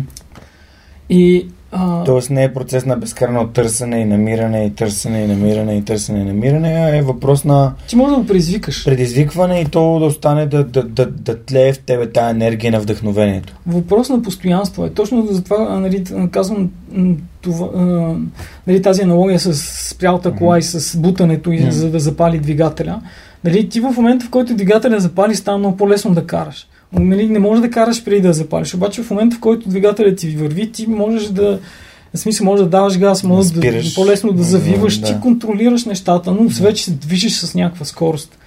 И 1.10 1.48
а... 1.74 2.04
Тоест 2.04 2.30
не 2.30 2.44
е 2.44 2.54
процес 2.54 2.86
на 2.86 2.98
безкрайно 2.98 3.48
търсене 3.48 4.00
и 4.00 4.06
намиране 4.06 4.66
и 4.66 4.76
търсене 4.76 5.24
и 5.24 5.28
намиране 5.28 5.78
и 5.78 5.86
търсене 5.86 6.20
и 6.20 6.24
намиране, 6.24 6.70
а 6.70 6.98
е 6.98 7.02
въпрос 7.02 7.44
на... 7.44 7.74
Ти 7.88 7.96
може 7.96 8.16
да 8.16 8.22
го 8.22 8.28
предизвикаш. 8.28 8.86
Предизвикване 8.86 9.60
и 9.60 9.66
то 9.66 10.00
да 10.00 10.06
остане 10.06 10.46
да, 10.46 10.64
да, 10.64 10.84
да, 10.84 11.06
да 11.06 11.44
тлее 11.44 11.74
в 11.74 11.80
тебе 11.80 12.12
тази 12.12 12.32
енергия 12.32 12.72
на 12.72 12.80
вдъхновението. 12.80 13.56
Въпрос 13.68 14.10
на 14.10 14.22
постоянство 14.22 14.86
е. 14.86 14.90
Точно 14.90 15.28
за 15.32 15.44
това 15.44 15.80
нали, 15.80 16.04
казвам 16.32 16.70
това, 17.42 17.68
а, 17.76 18.16
нали, 18.68 18.82
тази 18.82 19.02
аналогия 19.02 19.40
с 19.40 19.54
спрялата 19.90 20.32
кола 20.36 20.56
mm-hmm. 20.56 20.78
и 20.78 20.80
с 20.80 20.98
бутането, 20.98 21.50
mm-hmm. 21.50 21.70
за 21.70 21.92
да 21.92 22.00
запали 22.00 22.40
двигателя. 22.40 23.02
Нали, 23.44 23.70
ти 23.70 23.80
в 23.80 23.94
момента, 23.98 24.26
в 24.26 24.30
който 24.30 24.56
двигателя 24.56 25.00
запали, 25.00 25.36
става 25.36 25.58
много 25.58 25.78
по-лесно 25.78 26.14
да 26.14 26.26
караш 26.26 26.68
нали, 26.94 27.30
не 27.30 27.40
можеш 27.40 27.62
да 27.62 27.70
караш 27.70 28.04
преди 28.04 28.22
да 28.22 28.34
запалиш. 28.34 28.74
Обаче 28.74 29.04
в 29.04 29.10
момента, 29.10 29.36
в 29.36 29.40
който 29.40 29.70
двигателят 29.70 30.18
ти 30.18 30.30
върви, 30.30 30.72
ти 30.72 30.88
можеш 30.88 31.28
да 31.28 31.60
в 32.14 32.20
смисъл, 32.20 32.46
може 32.46 32.64
да 32.64 32.70
даваш 32.70 33.00
газ, 33.00 33.24
може 33.24 33.54
да, 33.54 33.60
да 33.60 33.82
по-лесно 33.96 34.32
да 34.32 34.44
завиваш, 34.44 35.00
да. 35.00 35.08
ти 35.08 35.16
контролираш 35.22 35.86
нещата, 35.86 36.32
но 36.32 36.48
вече 36.48 36.84
се 36.84 36.92
движиш 36.92 37.34
с 37.34 37.56
някаква 37.56 37.86
скорост. 37.86 38.38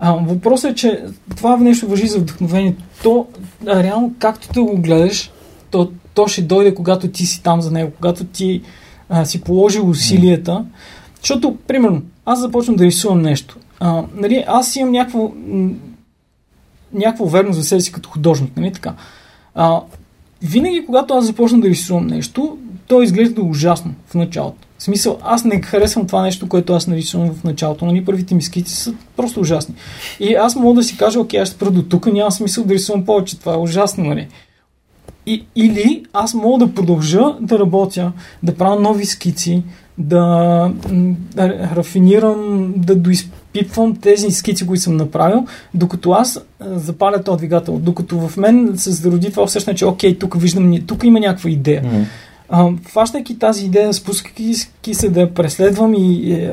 А, 0.00 0.12
въпросът 0.12 0.70
е, 0.70 0.74
че 0.74 1.04
това 1.36 1.56
нещо 1.56 1.86
въжи 1.86 2.06
за 2.06 2.18
вдъхновение. 2.18 2.74
То, 3.02 3.26
а, 3.66 3.82
реално, 3.82 4.14
както 4.18 4.48
те 4.48 4.60
го 4.60 4.76
гледаш, 4.76 5.30
то, 5.70 5.90
то 6.14 6.28
ще 6.28 6.42
дойде, 6.42 6.74
когато 6.74 7.08
ти 7.08 7.26
си 7.26 7.42
там 7.42 7.60
за 7.60 7.70
него, 7.70 7.90
когато 7.96 8.24
ти 8.24 8.62
а, 9.08 9.24
си 9.24 9.40
положил 9.40 9.88
усилията. 9.88 10.64
Защото, 11.20 11.56
примерно, 11.66 12.02
аз 12.24 12.40
започвам 12.40 12.76
да 12.76 12.84
рисувам 12.84 13.22
нещо. 13.22 13.56
А, 13.80 14.02
нали, 14.14 14.44
аз 14.46 14.76
имам 14.76 14.92
някакво 14.92 15.32
някаква 16.96 17.24
увереност 17.24 17.58
за 17.58 17.64
себе 17.64 17.80
си 17.80 17.92
като 17.92 18.08
художник. 18.08 18.56
Нали 18.56 18.72
така? 18.72 18.94
А, 19.54 19.80
винаги, 20.42 20.86
когато 20.86 21.14
аз 21.14 21.26
започна 21.26 21.60
да 21.60 21.68
рисувам 21.68 22.06
нещо, 22.06 22.58
то 22.86 23.02
изглежда 23.02 23.42
ужасно 23.42 23.94
в 24.06 24.14
началото. 24.14 24.66
В 24.78 24.82
смисъл, 24.82 25.18
аз 25.22 25.44
не 25.44 25.62
харесвам 25.62 26.06
това 26.06 26.22
нещо, 26.22 26.48
което 26.48 26.72
аз 26.72 26.86
нарисувам 26.86 27.34
в 27.34 27.44
началото. 27.44 27.86
Нали, 27.86 28.04
първите 28.04 28.34
ми 28.34 28.42
скици 28.42 28.76
са 28.76 28.94
просто 29.16 29.40
ужасни. 29.40 29.74
И 30.20 30.34
аз 30.34 30.56
мога 30.56 30.74
да 30.74 30.82
си 30.82 30.96
кажа, 30.96 31.20
окей, 31.20 31.40
аз 31.40 31.48
спра 31.48 31.70
до 31.70 31.82
тук, 31.82 32.06
няма 32.06 32.32
смисъл 32.32 32.64
да 32.64 32.74
рисувам 32.74 33.04
повече. 33.04 33.38
Това 33.38 33.54
е 33.54 33.58
ужасно, 33.58 34.04
нали? 34.04 34.28
И, 35.26 35.44
или 35.56 36.04
аз 36.12 36.34
мога 36.34 36.66
да 36.66 36.74
продължа 36.74 37.36
да 37.40 37.58
работя, 37.58 38.12
да 38.42 38.54
правя 38.54 38.80
нови 38.80 39.06
скици, 39.06 39.62
да, 39.98 40.72
да 41.34 41.70
рафинирам, 41.76 42.72
да 42.76 42.96
доизпипвам 43.56 43.96
тези 43.96 44.30
скици, 44.30 44.66
които 44.66 44.82
съм 44.82 44.96
направил, 44.96 45.46
докато 45.74 46.10
аз 46.10 46.40
запаля 46.60 47.22
този 47.22 47.38
двигател. 47.38 47.78
Докато 47.78 48.28
в 48.28 48.36
мен 48.36 48.72
се 48.76 48.90
зароди 48.90 49.30
това 49.30 49.42
усещане, 49.42 49.76
че 49.76 49.86
окей, 49.86 50.18
тук 50.18 50.40
виждам, 50.40 50.74
тук 50.86 51.04
има 51.04 51.20
някаква 51.20 51.50
идея. 51.50 51.82
Mm-hmm. 51.82 52.04
А, 52.48 52.70
фащайки 52.88 53.38
тази 53.38 53.66
идея, 53.66 53.94
спускайки 53.94 54.94
се 54.94 55.08
да 55.08 55.20
я 55.20 55.34
преследвам 55.34 55.94
и 55.94 56.32
е, 56.32 56.52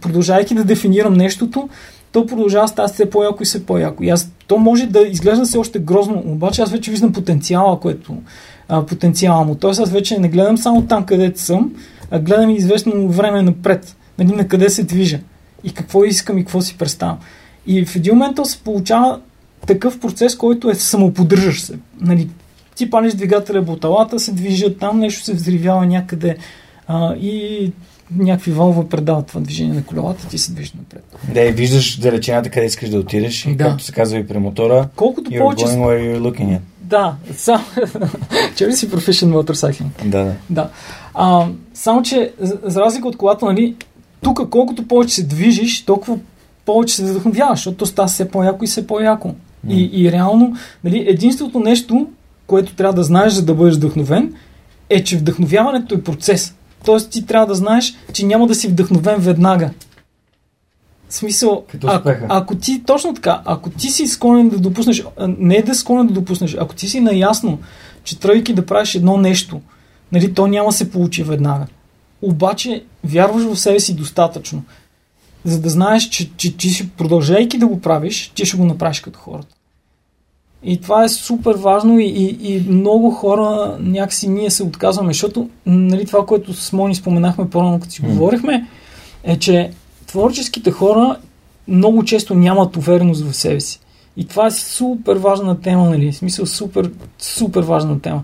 продължайки 0.00 0.54
да 0.54 0.64
дефинирам 0.64 1.14
нещото, 1.14 1.68
то 2.12 2.26
продължава 2.26 2.68
става 2.68 2.88
все 2.88 3.10
по-яко 3.10 3.42
и 3.42 3.46
все 3.46 3.66
по-яко. 3.66 4.04
И 4.04 4.10
аз, 4.10 4.30
то 4.46 4.58
може 4.58 4.86
да 4.86 5.00
изглежда 5.00 5.46
се 5.46 5.58
още 5.58 5.78
грозно, 5.78 6.22
обаче 6.26 6.62
аз 6.62 6.70
вече 6.70 6.90
виждам 6.90 7.12
потенциала, 7.12 7.80
което 7.80 8.14
а, 8.68 8.86
потенциала 8.86 9.44
му. 9.44 9.54
Тоест 9.54 9.80
аз 9.80 9.90
вече 9.90 10.18
не 10.18 10.28
гледам 10.28 10.58
само 10.58 10.82
там, 10.82 11.04
където 11.04 11.40
съм, 11.40 11.72
а 12.10 12.18
гледам 12.18 12.50
и 12.50 12.54
известно 12.54 13.08
време 13.08 13.42
напред, 13.42 13.96
нали, 14.18 14.32
на 14.32 14.48
къде 14.48 14.70
се 14.70 14.82
движа 14.82 15.18
и 15.64 15.72
какво 15.72 16.04
искам 16.04 16.38
и 16.38 16.44
какво 16.44 16.60
си 16.60 16.78
представям. 16.78 17.18
И 17.66 17.84
в 17.84 17.96
един 17.96 18.14
момент 18.14 18.38
се 18.44 18.58
получава 18.58 19.20
такъв 19.66 20.00
процес, 20.00 20.36
който 20.36 20.70
е 20.70 20.74
самоподдържаш 20.74 21.60
се. 21.60 21.78
Нали, 22.00 22.28
ти 22.74 22.90
палиш 22.90 23.14
двигателя, 23.14 23.62
буталата 23.62 24.18
се 24.18 24.32
движат, 24.32 24.78
там 24.78 24.98
нещо 24.98 25.24
се 25.24 25.34
взривява 25.34 25.86
някъде 25.86 26.36
а, 26.86 27.14
и 27.14 27.72
някакви 28.16 28.52
валва 28.52 28.88
предават 28.88 29.26
това 29.26 29.40
движение 29.40 29.74
на 29.74 29.84
колелата, 29.84 30.28
ти 30.28 30.38
се 30.38 30.52
движиш 30.52 30.72
напред. 30.72 31.16
Да, 31.34 31.40
и 31.40 31.52
виждаш 31.52 31.98
далечината 31.98 32.50
къде 32.50 32.66
искаш 32.66 32.88
да 32.88 32.98
отидеш 32.98 33.46
и 33.46 33.54
да. 33.54 33.64
както 33.64 33.84
се 33.84 33.92
казва 33.92 34.18
и 34.18 34.26
при 34.26 34.38
мотора, 34.38 34.88
Колкото 34.96 35.30
you're 35.30 35.38
повече... 35.38 35.64
going 35.64 35.78
where 35.78 36.16
you're 36.16 36.20
looking 36.20 36.56
at. 36.56 36.60
Да, 36.80 37.16
сам... 37.36 37.64
че 38.56 38.72
си 38.72 38.90
професионал 38.90 39.42
motorcycling? 39.42 40.04
Да, 40.04 40.24
да. 40.24 40.34
да. 40.50 40.70
А, 41.14 41.46
само, 41.74 42.02
че 42.02 42.32
за 42.62 42.80
разлика 42.80 43.08
от 43.08 43.16
колата, 43.16 43.46
нали, 43.46 43.76
тук 44.22 44.50
колкото 44.50 44.88
повече 44.88 45.14
се 45.14 45.22
движиш, 45.22 45.84
толкова 45.84 46.18
повече 46.64 46.94
се 46.94 47.04
вдъхновяваш, 47.04 47.58
защото 47.58 47.86
става 47.86 48.08
все 48.08 48.28
по-яко 48.28 48.64
и 48.64 48.66
все 48.66 48.86
по-яко. 48.86 49.34
Mm. 49.66 49.72
И, 49.74 50.02
и 50.02 50.12
реално, 50.12 50.56
нали, 50.84 51.04
единственото 51.08 51.60
нещо, 51.60 52.08
което 52.46 52.74
трябва 52.74 52.94
да 52.94 53.04
знаеш, 53.04 53.32
за 53.32 53.44
да 53.44 53.54
бъдеш 53.54 53.74
вдъхновен, 53.74 54.34
е, 54.90 55.04
че 55.04 55.18
вдъхновяването 55.18 55.94
е 55.94 56.02
процес. 56.02 56.54
Тоест 56.84 57.10
ти 57.10 57.26
трябва 57.26 57.46
да 57.46 57.54
знаеш, 57.54 57.94
че 58.12 58.26
няма 58.26 58.46
да 58.46 58.54
си 58.54 58.68
вдъхновен 58.68 59.20
веднага. 59.20 59.70
В 61.08 61.14
смисъл, 61.14 61.64
ако, 61.84 62.10
ако 62.28 62.54
ти, 62.54 62.82
точно 62.86 63.14
така, 63.14 63.42
ако 63.44 63.70
ти 63.70 63.90
си 63.90 64.06
склонен 64.06 64.48
да 64.48 64.58
допуснеш, 64.58 65.04
не 65.38 65.56
е 65.56 65.62
да 65.62 65.74
склонен 65.74 66.06
да 66.06 66.12
допуснеш, 66.12 66.56
ако 66.60 66.74
ти 66.74 66.88
си 66.88 67.00
наясно, 67.00 67.58
че 68.04 68.20
тръгвайки 68.20 68.54
да 68.54 68.66
правиш 68.66 68.94
едно 68.94 69.16
нещо, 69.16 69.60
нали, 70.12 70.34
то 70.34 70.46
няма 70.46 70.68
да 70.68 70.72
се 70.72 70.90
получи 70.90 71.22
веднага. 71.22 71.66
Обаче, 72.22 72.84
вярваш 73.04 73.42
в 73.44 73.56
себе 73.56 73.80
си 73.80 73.96
достатъчно, 73.96 74.62
за 75.44 75.60
да 75.60 75.70
знаеш, 75.70 76.08
че, 76.08 76.30
че, 76.36 76.56
че, 76.56 76.74
че 76.74 76.90
продължайки 76.90 77.58
да 77.58 77.66
го 77.66 77.80
правиш, 77.80 78.32
ти 78.34 78.46
ще 78.46 78.56
го 78.56 78.64
направиш 78.64 79.00
като 79.00 79.18
хората. 79.18 79.54
И 80.64 80.80
това 80.80 81.04
е 81.04 81.08
супер 81.08 81.54
важно 81.54 81.98
и, 81.98 82.04
и, 82.04 82.54
и 82.54 82.64
много 82.68 83.10
хора 83.10 83.76
някакси 83.80 84.28
ние 84.28 84.50
се 84.50 84.62
отказваме, 84.62 85.12
защото 85.12 85.48
нали, 85.66 86.06
това, 86.06 86.26
което 86.26 86.54
с 86.54 86.72
Мони 86.72 86.94
споменахме 86.94 87.50
по-рано, 87.50 87.80
като 87.80 87.92
си 87.92 88.02
mm. 88.02 88.08
говорихме, 88.08 88.66
е, 89.24 89.38
че 89.38 89.70
творческите 90.06 90.70
хора 90.70 91.16
много 91.68 92.04
често 92.04 92.34
нямат 92.34 92.76
увереност 92.76 93.24
в 93.24 93.36
себе 93.36 93.60
си. 93.60 93.80
И 94.16 94.26
това 94.26 94.46
е 94.46 94.50
супер 94.50 95.16
важна 95.16 95.60
тема, 95.60 95.90
нали? 95.90 96.12
В 96.12 96.16
смисъл 96.16 96.46
супер, 96.46 96.90
супер 97.18 97.62
важна 97.62 98.00
тема. 98.00 98.22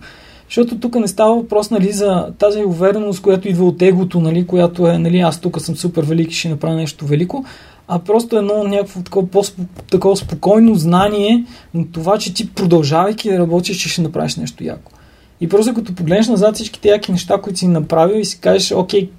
Защото 0.49 0.79
тук 0.79 0.95
не 0.95 1.09
става 1.09 1.35
въпрос 1.35 1.71
нали, 1.71 1.93
за 1.93 2.27
тази 2.39 2.65
увереност, 2.65 3.23
която 3.23 3.49
идва 3.49 3.67
от 3.67 3.83
егото, 3.83 4.21
нали, 4.21 4.47
която 4.47 4.87
е, 4.87 4.99
нали, 4.99 5.19
аз 5.19 5.41
тук 5.41 5.61
съм 5.61 5.77
супер 5.77 6.03
велик 6.03 6.31
и 6.31 6.35
ще 6.35 6.49
направя 6.49 6.75
нещо 6.75 7.07
велико, 7.07 7.45
а 7.89 7.99
просто 7.99 8.39
едно 8.39 8.65
някакво 8.65 9.01
такова, 9.01 9.43
такова 9.91 10.17
спокойно 10.17 10.75
знание 10.75 11.45
на 11.75 11.85
това, 11.93 12.19
че 12.19 12.35
ти 12.35 12.55
продължавайки 12.55 13.31
да 13.31 13.39
работиш, 13.39 13.87
ще 13.87 14.03
направиш 14.03 14.37
нещо 14.37 14.65
яко. 14.65 14.93
И 15.41 15.49
просто 15.49 15.75
като 15.75 15.95
погледнеш 15.95 16.29
назад 16.29 16.55
всичките 16.55 16.89
яки 16.89 17.13
неща, 17.13 17.41
които 17.41 17.59
си 17.59 17.67
направил 17.67 18.21
и 18.21 18.25
си 18.25 18.41
кажеш, 18.41 18.73
окей, 18.73 19.11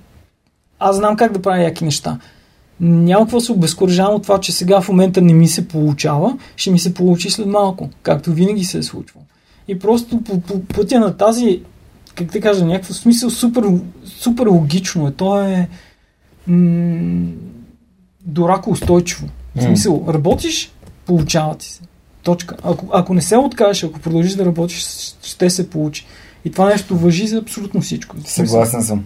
аз 0.79 0.95
знам 0.95 1.15
как 1.15 1.33
да 1.33 1.41
правя 1.41 1.63
яки 1.63 1.83
неща. 1.83 2.19
Няма 2.79 3.25
какво 3.25 3.39
се 3.39 3.51
обезкуражавам 3.51 4.15
от 4.15 4.23
това, 4.23 4.39
че 4.39 4.51
сега 4.51 4.81
в 4.81 4.89
момента 4.89 5.21
не 5.21 5.33
ми 5.33 5.47
се 5.47 5.67
получава, 5.67 6.37
ще 6.55 6.71
ми 6.71 6.79
се 6.79 6.93
получи 6.93 7.29
след 7.29 7.47
малко, 7.47 7.89
както 8.01 8.33
винаги 8.33 8.63
се 8.63 8.77
е 8.77 8.83
случвало. 8.83 9.25
И 9.69 9.79
просто 9.79 10.21
по, 10.21 10.41
по 10.41 10.63
пътя 10.63 10.99
на 10.99 11.17
тази, 11.17 11.61
как 12.15 12.27
да 12.27 12.41
кажа, 12.41 12.65
някакъв 12.65 12.97
смисъл 12.97 13.29
супер, 13.29 13.63
супер 14.05 14.47
логично 14.47 15.07
е. 15.07 15.11
То 15.11 15.41
е 15.41 15.67
м- 16.47 17.31
дорако 18.25 18.69
устойчиво. 18.69 19.27
В 19.55 19.61
смисъл, 19.63 20.05
работиш, 20.07 20.71
получава 21.05 21.57
ти 21.57 21.65
се. 21.65 21.81
Точка. 22.23 22.55
Ако, 22.63 22.87
ако 22.93 23.13
не 23.13 23.21
се 23.21 23.37
откажеш, 23.37 23.83
ако 23.83 23.99
продължиш 23.99 24.33
да 24.33 24.45
работиш, 24.45 24.87
ще 25.23 25.49
се 25.49 25.69
получи. 25.69 26.05
И 26.45 26.51
това 26.51 26.69
нещо 26.69 26.97
въжи 26.97 27.27
за 27.27 27.37
абсолютно 27.37 27.81
всичко. 27.81 28.15
Съгласен 28.25 28.83
съм. 28.83 29.05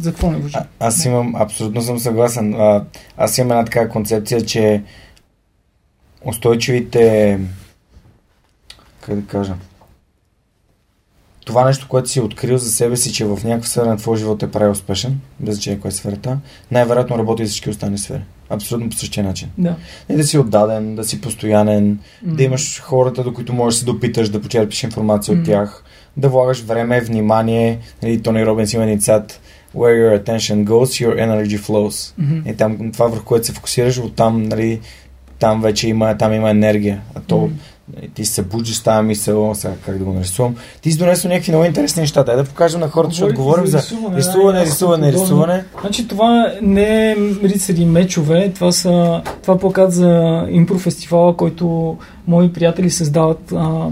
За 0.00 0.10
какво 0.10 0.30
не 0.30 0.38
въжи? 0.38 0.54
А, 0.56 0.66
аз 0.80 1.04
имам, 1.04 1.36
абсолютно 1.36 1.82
съм 1.82 1.98
съгласен. 1.98 2.54
А, 2.54 2.84
аз 3.16 3.38
имам 3.38 3.50
една 3.50 3.64
такава 3.64 3.88
концепция, 3.88 4.42
че 4.42 4.82
устойчивите 6.24 7.38
как 9.00 9.16
да 9.16 9.26
кажа 9.26 9.54
това 11.44 11.64
нещо, 11.64 11.88
което 11.88 12.08
си 12.08 12.20
открил 12.20 12.58
за 12.58 12.70
себе 12.70 12.96
си, 12.96 13.12
че 13.12 13.24
в 13.24 13.38
някаква 13.44 13.68
сфера 13.68 13.86
на 13.86 13.96
твоя 13.96 14.18
живот 14.18 14.42
е 14.42 14.50
прави 14.50 14.70
успешен, 14.70 15.20
без 15.40 15.54
значение 15.54 15.80
коя 15.80 15.88
е 15.88 15.92
сферата, 15.92 16.38
най-вероятно 16.70 17.18
работи 17.18 17.42
и 17.42 17.46
всички 17.46 17.70
останали 17.70 17.98
сфери. 17.98 18.22
Абсолютно 18.50 18.90
по 18.90 18.96
същия 18.96 19.24
начин. 19.24 19.48
Да. 19.58 19.76
И 20.08 20.14
да 20.14 20.24
си 20.24 20.38
отдаден, 20.38 20.94
да 20.94 21.04
си 21.04 21.20
постоянен, 21.20 21.98
mm. 22.26 22.34
да 22.34 22.42
имаш 22.42 22.80
хората, 22.80 23.24
до 23.24 23.34
които 23.34 23.52
можеш 23.52 23.80
да 23.80 23.80
се 23.80 23.92
допиташ, 23.92 24.28
да 24.28 24.42
почерпиш 24.42 24.82
информация 24.82 25.36
mm. 25.36 25.40
от 25.40 25.46
тях, 25.46 25.84
да 26.16 26.28
влагаш 26.28 26.60
време, 26.60 27.00
внимание. 27.00 27.78
Нали, 28.02 28.22
Тони 28.22 28.46
Робинс 28.46 28.72
има 28.72 28.98
цят 28.98 29.40
where 29.76 29.96
your 29.96 30.24
attention 30.24 30.64
goes, 30.64 31.06
your 31.06 31.14
energy 31.16 31.58
flows. 31.58 32.14
Мгм. 32.18 32.48
И 32.50 32.56
там 32.56 32.92
това 32.92 33.06
върху 33.06 33.24
което 33.24 33.46
се 33.46 33.52
фокусираш, 33.52 33.98
оттам, 33.98 34.42
нали, 34.42 34.80
там 35.38 35.62
вече 35.62 35.88
има, 35.88 36.18
там 36.18 36.32
има 36.32 36.50
енергия. 36.50 37.00
А 37.14 37.20
то 37.20 37.38
Мгм. 37.38 37.54
Ти 38.14 38.24
се 38.24 38.34
събуджи 38.34 38.74
с 38.74 38.82
тази 38.82 39.06
мисъл, 39.06 39.54
сега 39.54 39.74
как 39.86 39.98
да 39.98 40.04
го 40.04 40.12
нарисувам. 40.12 40.56
Ти 40.80 40.92
си 40.92 40.98
донесъл 40.98 41.28
някакви 41.28 41.52
много 41.52 41.64
интересни 41.64 42.00
неща. 42.00 42.24
Дай 42.24 42.36
да 42.36 42.44
покажем 42.44 42.80
на 42.80 42.88
хората, 42.88 43.10
защото 43.10 43.34
говорим 43.34 43.66
за 43.66 43.78
рисуване, 43.78 44.16
рисуване, 44.16 44.64
рисуване, 44.64 45.12
рисуване. 45.12 45.64
Значи 45.80 46.08
това 46.08 46.52
не 46.62 47.10
е 47.10 47.16
рицари 47.44 47.84
мечове, 47.84 48.52
това 48.54 48.72
са 48.72 49.22
това 49.42 49.54
е 49.54 49.58
плакат 49.58 49.92
за 49.92 50.44
импрофестивала, 50.50 51.36
който 51.36 51.96
мои 52.26 52.52
приятели 52.52 52.90
създават. 52.90 53.52
А, 53.52 53.88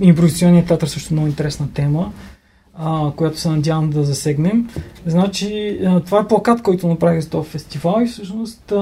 импровизационният 0.00 0.66
театър 0.66 0.86
също 0.86 1.08
е 1.10 1.14
много 1.14 1.28
интересна 1.28 1.68
тема, 1.74 2.12
а, 2.82 3.12
която 3.16 3.40
се 3.40 3.48
надявам 3.48 3.90
да 3.90 4.04
засегнем. 4.04 4.68
Значи 5.06 5.78
а, 5.86 6.00
това 6.00 6.20
е 6.20 6.28
плакат, 6.28 6.62
който 6.62 6.88
направих 6.88 7.20
за 7.20 7.30
този 7.30 7.48
фестивал 7.48 8.00
и 8.02 8.06
всъщност 8.06 8.72
а, 8.72 8.76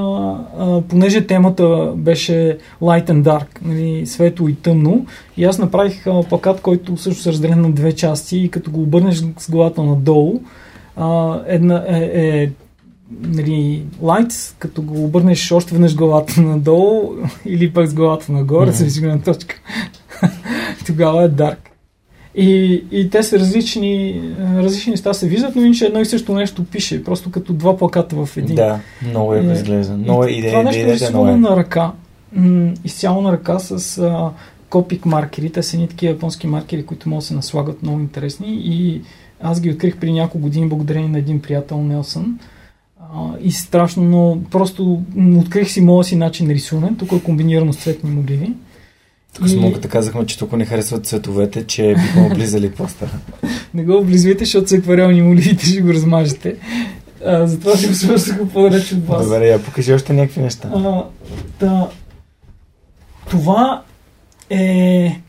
а, 0.58 0.80
понеже 0.88 1.26
темата 1.26 1.92
беше 1.96 2.58
light 2.82 3.10
and 3.10 3.22
dark, 3.22 3.46
нали, 3.62 4.06
светло 4.06 4.48
и 4.48 4.54
тъмно, 4.54 5.06
и 5.36 5.44
аз 5.44 5.58
направих 5.58 6.06
а, 6.06 6.22
плакат, 6.22 6.60
който 6.60 6.96
всъщност 6.96 7.26
е 7.26 7.32
разделен 7.32 7.60
на 7.60 7.72
две 7.72 7.92
части 7.92 8.38
и 8.38 8.48
като 8.48 8.70
го 8.70 8.82
обърнеш 8.82 9.22
с 9.38 9.50
главата 9.50 9.82
надолу, 9.82 10.40
а, 10.96 11.40
една 11.46 11.84
е, 11.88 12.10
е 12.14 12.50
нали, 13.20 13.84
light, 14.02 14.54
като 14.58 14.82
го 14.82 15.04
обърнеш 15.04 15.52
още 15.52 15.72
веднъж 15.72 15.96
главата 15.96 16.40
надолу 16.42 17.12
или 17.44 17.72
пък 17.72 17.86
с 17.86 17.94
главата 17.94 18.32
нагоре, 18.32 18.70
mm-hmm. 18.70 18.74
зависи 18.74 19.06
на 19.06 19.22
точка. 19.22 19.60
Тогава 20.86 21.24
е 21.24 21.28
dark. 21.28 21.56
И, 22.34 22.84
и 22.90 23.10
те 23.10 23.22
са 23.22 23.38
различни, 23.38 24.22
различни 24.56 24.90
неща 24.90 25.14
се 25.14 25.28
виждат, 25.28 25.56
но 25.56 25.62
иначе 25.62 25.86
едно 25.86 26.00
и 26.00 26.04
също 26.04 26.34
нещо 26.34 26.64
пише, 26.64 27.04
просто 27.04 27.30
като 27.30 27.52
два 27.52 27.76
плаката 27.76 28.16
в 28.16 28.36
един. 28.36 28.56
Да, 28.56 28.80
много 29.10 29.34
е 29.34 29.38
Е, 29.38 29.52
изглежда. 29.52 29.94
Много 29.94 30.24
е 30.24 30.30
идея, 30.30 30.52
това 30.52 30.62
нещо 30.62 30.86
е 30.86 30.90
е 30.90 30.94
рисувано 30.94 31.36
на 31.36 31.56
ръка, 31.56 31.92
изцяло 32.84 33.22
на 33.22 33.32
ръка 33.32 33.58
с 33.58 33.98
а, 33.98 34.30
копик 34.70 35.06
маркери. 35.06 35.50
Те 35.50 35.62
са 35.62 35.76
едни 35.76 35.88
такива 35.88 36.12
японски 36.12 36.46
маркери, 36.46 36.86
които 36.86 37.08
могат 37.08 37.22
да 37.22 37.26
се 37.26 37.34
наслагат 37.34 37.82
много 37.82 38.00
интересни 38.00 38.60
и 38.64 39.00
аз 39.42 39.60
ги 39.60 39.70
открих 39.70 39.96
при 39.96 40.12
няколко 40.12 40.38
години 40.38 40.68
благодарение 40.68 41.08
на 41.08 41.18
един 41.18 41.40
приятел 41.40 41.82
Нелсън. 41.82 42.38
А, 43.00 43.30
и 43.40 43.52
страшно, 43.52 44.02
но 44.04 44.38
просто 44.50 45.02
открих 45.38 45.70
си 45.70 45.80
моя 45.80 46.04
си 46.04 46.16
начин 46.16 46.46
на 46.46 46.54
рисуване. 46.54 46.96
Тук 46.98 47.12
е 47.12 47.20
комбинирано 47.20 47.72
с 47.72 47.76
цветни 47.76 48.10
моливи. 48.10 48.52
Тук 49.32 49.48
с 49.48 49.54
Муката 49.54 49.88
казахме, 49.88 50.26
че 50.26 50.38
тук 50.38 50.52
не 50.52 50.64
харесват 50.64 51.06
цветовете, 51.06 51.66
че 51.66 51.94
бихме 51.94 52.22
облизали 52.32 52.70
постера. 52.70 53.10
Не 53.74 53.84
го 53.84 53.96
облизвайте, 53.96 54.44
защото 54.44 54.68
са 54.68 54.76
акварелни 54.76 55.22
моливите, 55.22 55.66
ще 55.66 55.80
го 55.80 55.88
размажете. 55.88 56.56
А, 57.26 57.46
затова 57.46 57.76
си 57.76 57.86
го 57.86 57.94
свърших 57.94 58.38
по-далеч 58.52 58.92
от 58.92 59.06
вас. 59.06 59.24
Добре, 59.24 59.48
я 59.48 59.62
покажи 59.62 59.92
още 59.92 60.12
някакви 60.12 60.40
неща. 60.40 60.70
А, 60.74 61.04
да, 61.60 61.88
това 63.30 63.82
е 64.50 65.20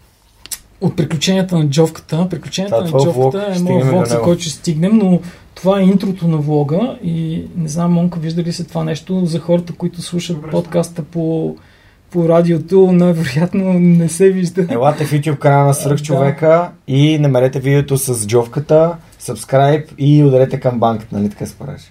от 0.82 0.96
приключенията 0.96 1.58
на 1.58 1.70
Джовката. 1.70 2.28
Приключенията 2.30 2.86
Това 2.86 2.92
на 2.92 2.98
твой 3.00 3.14
влог, 3.14 3.34
Джовката 3.34 3.52
е 3.52 3.56
стигнем 3.56 3.74
моят 3.74 3.88
до 3.88 3.96
влог, 3.96 4.08
за 4.08 4.22
който 4.22 4.42
ще 4.42 4.52
стигнем, 4.52 4.98
но 4.98 5.20
това 5.56 5.80
е 5.80 5.84
интрото 5.84 6.28
на 6.28 6.38
влога 6.38 6.98
и 7.04 7.44
не 7.56 7.70
знам, 7.70 7.94
Монка, 7.94 8.20
вижда 8.20 8.44
ли 8.44 8.54
се 8.54 8.64
това 8.64 8.84
нещо 8.84 9.26
за 9.26 9.40
хората, 9.40 9.74
които 9.74 10.02
слушат 10.02 10.36
Добре. 10.36 10.52
подкаста 10.52 11.04
по, 11.04 11.56
по 12.12 12.30
радиото, 12.30 12.92
най-вероятно 12.92 13.74
не 13.74 14.10
се 14.10 14.30
вижда. 14.30 14.66
Елате 14.70 15.06
в 15.06 15.12
YouTube 15.12 15.38
канала 15.38 15.66
на 15.66 15.74
Свръх 15.74 16.02
човека 16.02 16.70
и 16.88 17.18
намерете 17.20 17.60
видеото 17.60 17.98
с 17.98 18.28
джовката, 18.28 18.96
subscribe 19.22 19.86
и 19.98 20.24
ударете 20.24 20.60
към 20.60 20.80
банката, 20.80 21.18
нали 21.18 21.30
така 21.30 21.46
се 21.46 21.56
правиш? 21.56 21.82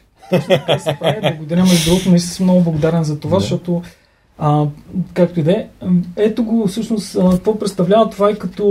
Така 0.49 0.79
се 0.79 0.97
прави. 1.01 1.21
Благодаря, 1.37 1.61
между 1.63 1.91
другото, 1.91 2.11
наистина 2.11 2.35
съм 2.35 2.45
много 2.45 2.61
благодарен 2.61 3.05
за 3.05 3.21
това, 3.21 3.37
Да. 3.37 3.41
защото 3.41 3.83
а, 4.39 4.67
както 5.15 5.41
и 5.41 5.43
да 5.43 5.53
е. 5.53 5.67
Ето 6.17 6.45
го, 6.45 6.67
всъщност, 6.67 7.17
какво 7.31 7.59
представлява 7.59 8.11
това 8.11 8.31
и 8.31 8.39
като 8.39 8.67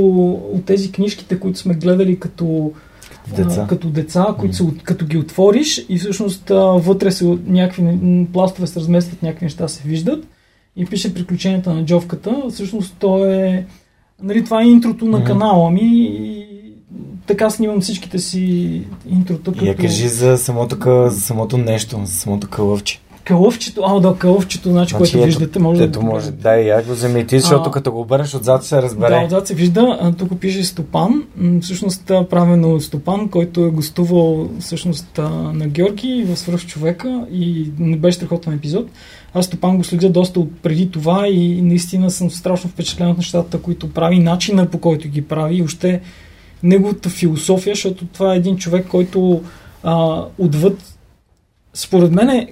от 0.53 0.65
тези 0.65 0.91
книжките, 0.91 1.39
които 1.39 1.59
сме 1.59 1.73
гледали 1.73 2.19
като 2.19 2.71
Деца. 3.35 3.61
А, 3.61 3.67
като 3.67 3.87
деца, 3.89 4.25
които 4.39 4.55
се, 4.55 4.63
като 4.83 5.05
ги 5.05 5.17
отвориш 5.17 5.85
и 5.89 5.97
всъщност 5.97 6.51
а, 6.51 6.55
вътре 6.55 7.11
се 7.11 7.37
някакви 7.45 7.99
пластове 8.33 8.67
се 8.67 8.79
разместват, 8.79 9.23
някакви 9.23 9.45
неща 9.45 9.67
се 9.67 9.83
виждат 9.87 10.25
и 10.77 10.85
пише 10.85 11.13
приключенията 11.13 11.73
на 11.73 11.85
Джовката. 11.85 12.43
Всъщност 12.49 12.95
то 12.99 13.25
е 13.25 13.65
нали, 14.23 14.43
това 14.43 14.61
е 14.61 14.67
интрото 14.67 15.05
на 15.05 15.23
канала 15.23 15.71
ми 15.71 15.81
и 15.83 16.45
така 17.27 17.49
снимам 17.49 17.81
всичките 17.81 18.19
си 18.19 18.83
интрота. 19.09 19.51
И 19.61 19.67
я 19.67 19.75
кажи 19.75 20.07
за 20.07 20.37
самото, 20.37 21.09
за 21.09 21.21
самото 21.21 21.57
нещо, 21.57 22.01
за 22.05 22.13
самото 22.13 22.47
кълъвче. 22.49 22.99
Кълъвчето, 23.27 23.81
а 23.85 23.99
да, 23.99 24.15
кълъвчето, 24.15 24.69
значи, 24.69 24.95
което 24.95 25.17
ето- 25.17 25.25
виждате, 25.25 25.59
може 25.59 25.83
Ето 25.83 25.99
да... 25.99 26.05
може, 26.05 26.31
дай 26.31 26.61
я 26.61 26.83
го 26.83 26.91
вземи 26.91 27.27
ти, 27.27 27.39
защото 27.39 27.69
А. 27.69 27.71
като 27.71 27.91
го 27.91 28.01
обърнеш 28.01 28.35
отзад 28.35 28.63
се 28.63 28.75
Да, 28.75 28.81
разбере. 28.81 29.23
отзад 29.25 29.47
се 29.47 29.53
вижда, 29.53 29.97
а, 30.01 30.11
тук 30.11 30.39
пише 30.39 30.63
Стопан, 30.63 31.23
всъщност 31.61 32.05
правено 32.05 32.69
от 32.69 32.83
Стопан, 32.83 33.29
който 33.29 33.65
е 33.65 33.69
гостувал 33.69 34.49
всъщност 34.59 35.17
на 35.53 35.67
Георги 35.67 36.25
в 36.27 36.35
Свръх 36.37 36.65
човека 36.65 37.25
и 37.31 37.71
не 37.79 37.97
беше 37.97 38.15
страхотен 38.17 38.53
епизод. 38.53 38.87
Аз 39.33 39.45
Стопан 39.45 39.77
го 39.77 39.83
следя 39.83 40.09
доста 40.09 40.39
от 40.39 40.51
преди 40.61 40.91
това 40.91 41.27
и 41.27 41.61
наистина 41.61 42.11
съм 42.11 42.31
страшно 42.31 42.69
впечатлен 42.69 43.09
от 43.09 43.17
нещата, 43.17 43.61
които 43.61 43.89
прави, 43.89 44.19
начина 44.19 44.65
по 44.65 44.77
който 44.77 45.07
ги 45.09 45.21
прави 45.21 45.55
и 45.55 45.63
още 45.63 46.01
неговата 46.63 47.09
философия, 47.09 47.75
защото 47.75 48.05
това 48.05 48.33
е 48.33 48.37
един 48.37 48.57
човек, 48.57 48.87
който 48.87 49.41
а, 49.83 50.23
отвъд 50.37 50.83
според 51.73 52.11
мен 52.11 52.29
е 52.29 52.37
е 52.37 52.47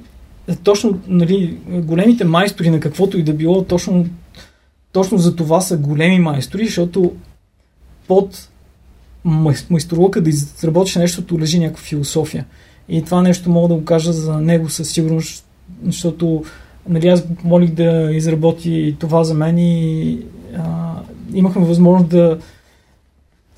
точно 0.64 1.00
нали, 1.08 1.58
големите 1.70 2.24
майстори 2.24 2.70
на 2.70 2.80
каквото 2.80 3.18
и 3.18 3.24
да 3.24 3.34
било, 3.34 3.64
точно 3.64 4.06
точно 4.92 5.18
за 5.18 5.36
това 5.36 5.62
са 5.62 5.78
големи 5.78 6.20
майстори, 6.20 6.66
защото 6.66 7.12
под 8.08 8.50
май- 9.26 9.66
майсторлъка 9.70 10.22
да 10.22 10.30
изработиш 10.30 10.96
нещото 10.96 11.40
лежи 11.40 11.60
някаква 11.60 11.84
философия. 11.84 12.46
И 12.90 13.02
това 13.02 13.22
нещо 13.22 13.50
мога 13.50 13.68
да 13.68 13.76
го 13.76 13.86
кажа 13.86 14.14
за 14.14 14.42
него 14.42 14.70
със 14.70 14.90
сигурност, 14.90 15.46
защото 15.86 16.44
нали, 16.90 17.08
аз 17.08 17.28
го 17.28 17.36
помолих 17.36 17.72
да 17.72 18.10
изработи 18.12 18.96
това 19.00 19.24
за 19.24 19.34
мен 19.34 19.58
и 19.58 20.20
а, 20.58 20.94
имахме 21.34 21.66
възможност 21.66 22.10
да 22.10 22.38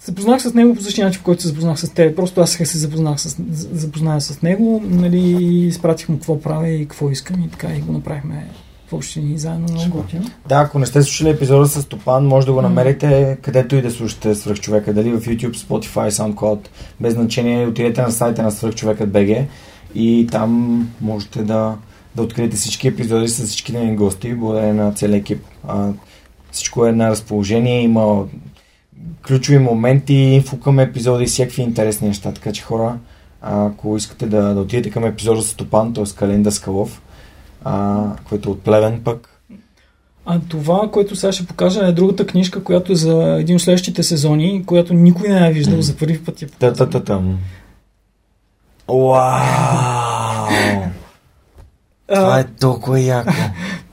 запознах 0.08 0.42
с 0.42 0.54
него 0.54 0.76
по 0.76 0.82
същия 0.82 1.06
начин, 1.06 1.20
по 1.20 1.26
който 1.26 1.42
се 1.42 1.48
запознах 1.48 1.80
с 1.80 1.90
теб. 1.90 2.16
Просто 2.16 2.42
аз 2.42 2.52
се 2.52 2.78
запознах 2.78 3.20
с, 3.20 3.36
запозная 3.52 4.22
с 4.22 4.42
него 4.42 4.82
нали, 4.86 5.20
и 5.20 5.68
изпратих 5.68 6.10
му 6.10 6.16
какво 6.16 6.42
правя 6.42 6.70
и 6.70 6.82
какво 6.82 7.10
искам 7.10 7.44
и 7.44 7.50
така 7.50 7.68
и 7.68 7.82
го 7.82 7.94
направихме 7.94 8.48
в 8.88 8.94
общини 8.94 9.38
заедно 9.38 9.68
много 9.74 9.98
готино. 9.98 10.26
Да, 10.50 10.56
ако 10.56 10.80
не 10.80 10.86
сте 10.86 11.02
слушали 11.04 11.30
епизода 11.30 11.68
с 11.68 11.86
Топан, 11.86 12.28
може 12.28 12.46
да 12.46 12.54
го 12.54 12.62
намерите 12.62 13.38
където 13.42 13.76
и 13.76 13.82
да 13.82 13.92
слушате 13.92 14.36
Свръх 14.36 14.60
човека, 14.60 14.94
дали 14.94 15.12
в 15.12 15.22
YouTube, 15.22 15.56
Spotify, 15.56 16.10
SoundCloud, 16.10 16.60
без 17.00 17.14
значение, 17.14 17.68
отидете 17.68 18.02
на 18.02 18.12
сайта 18.12 18.44
на 18.44 18.52
Свръх 18.52 18.76
човекът 18.76 19.10
BG 19.10 19.46
и 19.96 20.28
там 20.32 20.82
можете 21.02 21.44
да, 21.44 21.76
да 22.16 22.24
откриете 22.24 22.58
всички 22.58 22.88
епизоди 22.88 23.28
с 23.28 23.46
всичките 23.46 23.80
ни 23.80 23.96
гости, 23.96 24.34
благодарение 24.34 24.84
на 24.84 24.94
целия 24.94 25.18
екип. 25.18 25.44
А, 25.68 25.90
всичко 26.52 26.86
е 26.86 26.92
на 26.92 27.10
разположение, 27.10 27.82
има 27.82 28.26
ключови 29.28 29.60
моменти, 29.60 30.14
инфо 30.14 30.60
към 30.60 30.80
епизоди 30.80 31.24
и 31.24 31.28
всякакви 31.28 31.62
интересни 31.62 32.08
неща, 32.08 32.32
така 32.32 32.52
че 32.52 32.64
хора, 32.64 32.98
ако 33.42 33.98
искате 33.98 34.26
да, 34.26 34.54
да 34.54 34.62
отидете 34.62 34.90
към 34.90 35.06
епизода 35.06 35.42
с 35.42 35.54
Топан, 35.54 35.94
т.е. 35.94 36.04
Калинда 36.16 36.52
Скалов, 36.52 37.02
а, 37.64 38.04
който 38.30 38.50
е 38.50 38.52
от 38.52 38.62
Плевен 38.62 39.02
пък, 39.04 39.42
А 40.26 40.40
това, 40.50 40.90
което 40.92 41.16
сега 41.16 41.32
ще 41.32 41.46
покажа 41.46 41.88
е 41.88 41.92
другата 41.92 42.28
книжка, 42.28 42.64
която 42.64 42.92
е 42.92 42.96
за 42.96 43.38
един 43.40 43.56
от 43.56 43.62
следващите 43.62 44.04
сезони, 44.04 44.64
която 44.66 44.94
никой 44.94 45.30
не 45.30 45.48
е 45.48 45.54
виждал 45.54 45.82
за 45.82 45.98
първи 45.98 46.24
път. 46.24 46.42
Я 46.42 46.48
показвам. 46.48 46.76
Та-та-та-там. 46.76 47.38
Вау! 48.88 49.18
Това 52.08 52.36
А, 52.36 52.40
е 52.40 52.44
толкова 52.44 53.00
яко. 53.00 53.34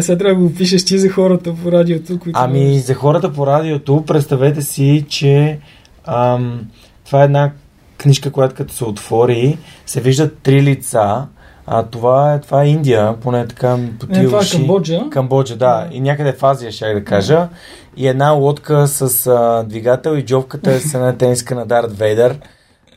Сега 0.00 0.18
трябва 0.18 0.34
да 0.34 0.48
го 0.48 0.54
пишеш 0.54 0.84
ти 0.84 0.98
за 0.98 1.08
хората 1.08 1.54
по 1.62 1.72
радиото, 1.72 2.18
които... 2.18 2.38
Ами, 2.42 2.78
за 2.78 2.94
хората 2.94 3.32
по 3.32 3.46
радиото, 3.46 4.04
представете 4.06 4.62
си, 4.62 5.04
че 5.08 5.58
ам, 6.04 6.66
това 7.06 7.20
е 7.20 7.24
една 7.24 7.52
книжка, 7.98 8.30
която 8.30 8.54
като 8.54 8.74
се 8.74 8.84
отвори, 8.84 9.58
се 9.86 10.00
виждат 10.00 10.38
три 10.42 10.62
лица. 10.62 11.26
А 11.66 11.82
това 11.82 12.34
е, 12.34 12.40
това 12.40 12.62
е 12.62 12.68
Индия, 12.68 13.16
поне 13.20 13.46
така 13.46 13.78
по 14.00 14.06
Не, 14.06 14.14
тия 14.14 14.24
това 14.24 14.38
е. 14.38 14.50
Камбоджа. 14.52 15.02
Камбоджа, 15.10 15.56
да. 15.56 15.88
И 15.92 16.00
някъде 16.00 16.32
в 16.32 16.42
Азия, 16.42 16.72
ще 16.72 16.94
да 16.94 17.04
кажа. 17.04 17.48
И 17.96 18.08
една 18.08 18.30
лодка 18.30 18.86
с 18.86 19.26
а, 19.26 19.64
двигател 19.68 20.16
и 20.16 20.24
джовката 20.24 20.72
е 20.72 20.80
с 20.80 20.94
една 20.94 21.16
тениска 21.16 21.54
на 21.54 21.66
Дарт 21.66 21.98
Вейдър. 21.98 22.38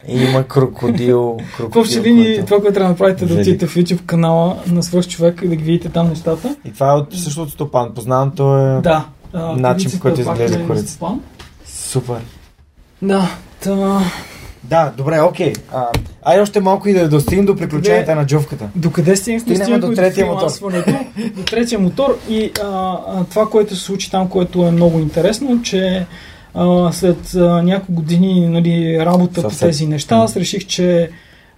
Има 0.07 0.43
крокодил. 0.43 1.37
В 1.53 1.57
крокодил 1.57 1.81
общи 1.81 2.01
линии, 2.01 2.45
това, 2.45 2.59
което 2.59 2.73
трябва 2.73 2.87
да 2.87 2.89
направите 2.89 3.25
да 3.25 3.33
отидете 3.33 3.67
в 3.67 3.75
YouTube 3.75 4.05
канала 4.05 4.57
на 4.67 4.83
свърх 4.83 5.07
човек 5.07 5.41
и 5.43 5.47
да 5.47 5.55
ги 5.55 5.63
видите 5.63 5.89
там 5.89 6.09
нещата. 6.09 6.55
И 6.65 6.73
това 6.73 6.91
е 6.91 6.95
от 6.95 7.13
също 7.13 7.41
от 7.41 7.49
Стопан. 7.49 7.93
Познавам, 7.93 8.31
то 8.35 8.57
е 8.57 8.81
Да. 8.81 9.05
Начин, 9.33 9.91
по 9.91 9.99
който 9.99 10.21
изглежда 10.21 10.59
е 10.59 10.83
супер. 11.65 12.17
Да, 13.01 13.29
та... 13.63 14.01
Да, 14.63 14.91
добре, 14.97 15.21
окей. 15.21 15.53
А, 15.73 15.85
ай 16.23 16.41
още 16.41 16.59
малко 16.59 16.89
и 16.89 16.93
да 16.93 17.09
достигнем 17.09 17.45
до 17.45 17.55
приключенията 17.55 18.15
на 18.15 18.25
джовката. 18.25 18.69
Докъде 18.75 19.15
стигнахме? 19.15 19.55
Стигнахме 19.55 19.87
до 19.87 19.95
третия 19.95 20.25
мотор. 20.25 20.49
до 21.35 21.43
третия 21.43 21.79
мотор 21.79 22.17
и 22.29 22.51
а, 22.63 22.97
а, 23.07 23.23
това, 23.29 23.49
което 23.49 23.75
се 23.75 23.81
случи 23.81 24.11
там, 24.11 24.29
което 24.29 24.65
е 24.65 24.71
много 24.71 24.99
интересно, 24.99 25.61
че 25.61 26.05
а, 26.57 26.91
след 26.93 27.33
а, 27.35 27.61
няколко 27.63 27.91
години 27.91 28.47
нали, 28.47 28.99
работа 29.05 29.41
Съвсем. 29.41 29.59
по 29.59 29.65
тези 29.65 29.87
неща, 29.87 30.15
аз 30.15 30.35
реших, 30.35 30.65
че 30.65 31.09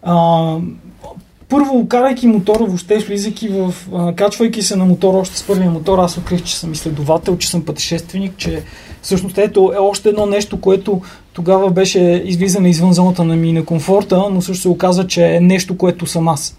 а, 0.03 0.57
първо, 1.49 1.87
карайки 1.87 2.27
мотора, 2.27 2.63
въобще 2.63 2.97
влизайки 2.97 3.49
в, 3.49 3.73
а, 3.93 4.15
качвайки 4.15 4.61
се 4.61 4.75
на 4.75 4.85
мотора 4.85 5.17
още 5.17 5.37
с 5.37 5.43
първия 5.43 5.71
мотор, 5.71 5.99
аз 5.99 6.17
открих, 6.17 6.43
че 6.43 6.57
съм 6.57 6.71
изследовател, 6.71 7.37
че 7.37 7.49
съм 7.49 7.65
пътешественик, 7.65 8.33
че 8.37 8.63
всъщност 9.01 9.37
ето 9.37 9.71
е 9.75 9.77
още 9.77 10.09
едно 10.09 10.25
нещо, 10.25 10.61
което 10.61 11.01
тогава 11.33 11.69
беше 11.69 12.23
излизане 12.25 12.69
извън 12.69 12.93
зоната 12.93 13.23
на 13.23 13.35
ми 13.35 13.53
на 13.53 13.65
комфорта, 13.65 14.23
но 14.31 14.41
също 14.41 14.61
се 14.61 14.69
оказа, 14.69 15.07
че 15.07 15.35
е 15.35 15.39
нещо, 15.39 15.77
което 15.77 16.05
съм 16.05 16.27
аз. 16.27 16.57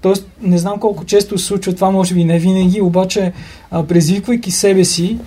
Тоест, 0.00 0.26
не 0.42 0.58
знам 0.58 0.78
колко 0.78 1.04
често 1.04 1.38
се 1.38 1.46
случва 1.46 1.74
това, 1.74 1.90
може 1.90 2.14
би 2.14 2.24
не 2.24 2.38
винаги, 2.38 2.80
обаче 2.80 3.32
а, 3.70 3.82
предизвиквайки 3.82 4.50
себе 4.50 4.84
си 4.84 5.18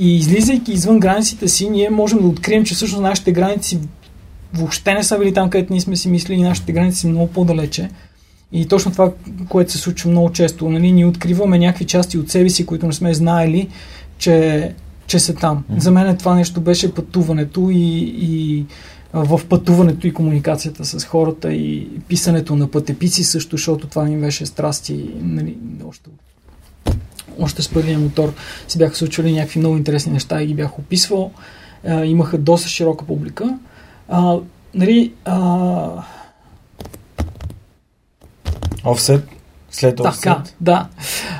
и 0.00 0.16
излизайки 0.16 0.72
извън 0.72 1.00
границите 1.00 1.48
си, 1.48 1.70
ние 1.70 1.90
можем 1.90 2.18
да 2.18 2.26
открием, 2.26 2.64
че 2.64 2.74
всъщност 2.74 3.02
нашите 3.02 3.32
граници 3.32 3.80
въобще 4.54 4.94
не 4.94 5.02
са 5.02 5.18
били 5.18 5.34
там, 5.34 5.50
където 5.50 5.72
ние 5.72 5.80
сме 5.80 5.96
си 5.96 6.08
мислили, 6.08 6.42
нашите 6.42 6.72
граници 6.72 7.00
са 7.00 7.08
много 7.08 7.32
по-далече. 7.32 7.90
И 8.52 8.68
точно 8.68 8.92
това, 8.92 9.12
което 9.48 9.72
се 9.72 9.78
случва 9.78 10.10
много 10.10 10.32
често, 10.32 10.68
нали, 10.68 10.92
ние 10.92 11.06
откриваме 11.06 11.58
някакви 11.58 11.84
части 11.84 12.18
от 12.18 12.30
себе 12.30 12.50
си, 12.50 12.66
които 12.66 12.86
не 12.86 12.92
сме 12.92 13.14
знаели, 13.14 13.68
че, 14.18 14.72
че 15.06 15.18
са 15.18 15.34
там. 15.34 15.64
Мгм. 15.68 15.80
За 15.80 15.90
мен 15.90 16.16
това 16.16 16.34
нещо 16.34 16.60
беше 16.60 16.94
пътуването 16.94 17.70
и, 17.70 18.14
и 18.20 18.64
в 19.12 19.40
пътуването 19.48 20.06
и 20.06 20.14
комуникацията 20.14 20.84
с 20.84 21.04
хората 21.04 21.54
и 21.54 21.88
писането 22.08 22.56
на 22.56 22.70
пътепици 22.70 23.24
също, 23.24 23.56
защото 23.56 23.86
това 23.86 24.04
ми 24.04 24.20
беше 24.20 24.46
страсти, 24.46 25.10
нали, 25.20 25.56
още, 25.88 26.10
още 27.40 27.62
с 27.62 27.68
първия 27.68 27.98
мотор 27.98 28.32
се 28.68 28.78
бяха 28.78 28.96
случвали 28.96 29.32
някакви 29.32 29.58
много 29.60 29.76
интересни 29.76 30.12
неща 30.12 30.42
и 30.42 30.46
ги 30.46 30.54
бях 30.54 30.78
описвал. 30.78 31.30
А, 31.86 32.04
имаха 32.04 32.38
доста 32.38 32.68
широка 32.68 33.04
публика. 33.04 33.58
А, 34.08 34.36
нали, 34.74 35.12
а, 35.24 35.88
Офсет, 38.84 39.28
след 39.70 39.96
така, 39.96 40.08
офсет. 40.08 40.54
да. 40.60 40.88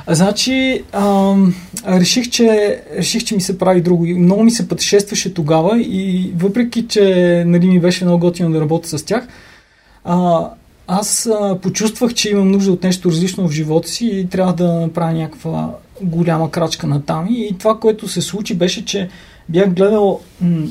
А, 0.05 0.15
Значи, 0.15 0.83
ам, 0.91 1.55
реших, 1.87 2.29
че, 2.29 2.81
реших, 2.97 3.23
че 3.23 3.35
ми 3.35 3.41
се 3.41 3.57
прави 3.57 3.81
друго. 3.81 4.05
И 4.05 4.13
Много 4.13 4.43
ми 4.43 4.51
се 4.51 4.67
пътешестваше 4.67 5.33
тогава 5.33 5.81
и 5.81 6.33
въпреки, 6.37 6.87
че 6.87 7.43
нали, 7.47 7.67
ми 7.67 7.79
беше 7.79 8.05
много 8.05 8.19
готино 8.19 8.51
да 8.51 8.61
работя 8.61 8.97
с 8.97 9.03
тях, 9.03 9.27
а, 10.03 10.47
аз 10.87 11.25
а, 11.25 11.59
почувствах, 11.61 12.13
че 12.13 12.29
имам 12.29 12.51
нужда 12.51 12.71
от 12.71 12.83
нещо 12.83 13.09
различно 13.09 13.47
в 13.47 13.51
живота 13.51 13.89
си 13.89 14.07
и 14.07 14.27
трябва 14.29 14.53
да 14.53 14.73
направя 14.73 15.13
някаква 15.13 15.69
голяма 16.03 16.51
крачка 16.51 16.87
на 16.87 17.01
там. 17.01 17.27
И 17.29 17.55
това, 17.59 17.79
което 17.79 18.07
се 18.07 18.21
случи, 18.21 18.55
беше, 18.55 18.85
че 18.85 19.09
бях 19.49 19.73
гледал 19.73 20.19
м- 20.41 20.67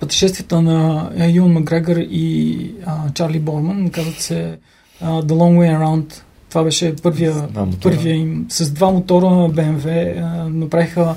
пътешествията 0.00 0.62
на 0.62 1.10
е, 1.16 1.28
Юн 1.28 1.52
Макгрегор 1.52 1.96
и 1.96 2.70
а, 2.86 3.10
Чарли 3.14 3.38
Борман, 3.38 3.90
казват 3.90 4.20
се 4.20 4.58
а, 5.00 5.22
The 5.22 5.32
Long 5.32 5.58
Way 5.58 5.78
Around. 5.78 6.22
Това 6.48 6.64
беше 6.64 6.96
първия, 6.96 7.48
първия 7.82 8.14
им. 8.14 8.46
С 8.48 8.70
два 8.70 8.90
мотора 8.90 9.26
BMW 9.26 10.18
а, 10.22 10.48
направиха 10.48 11.14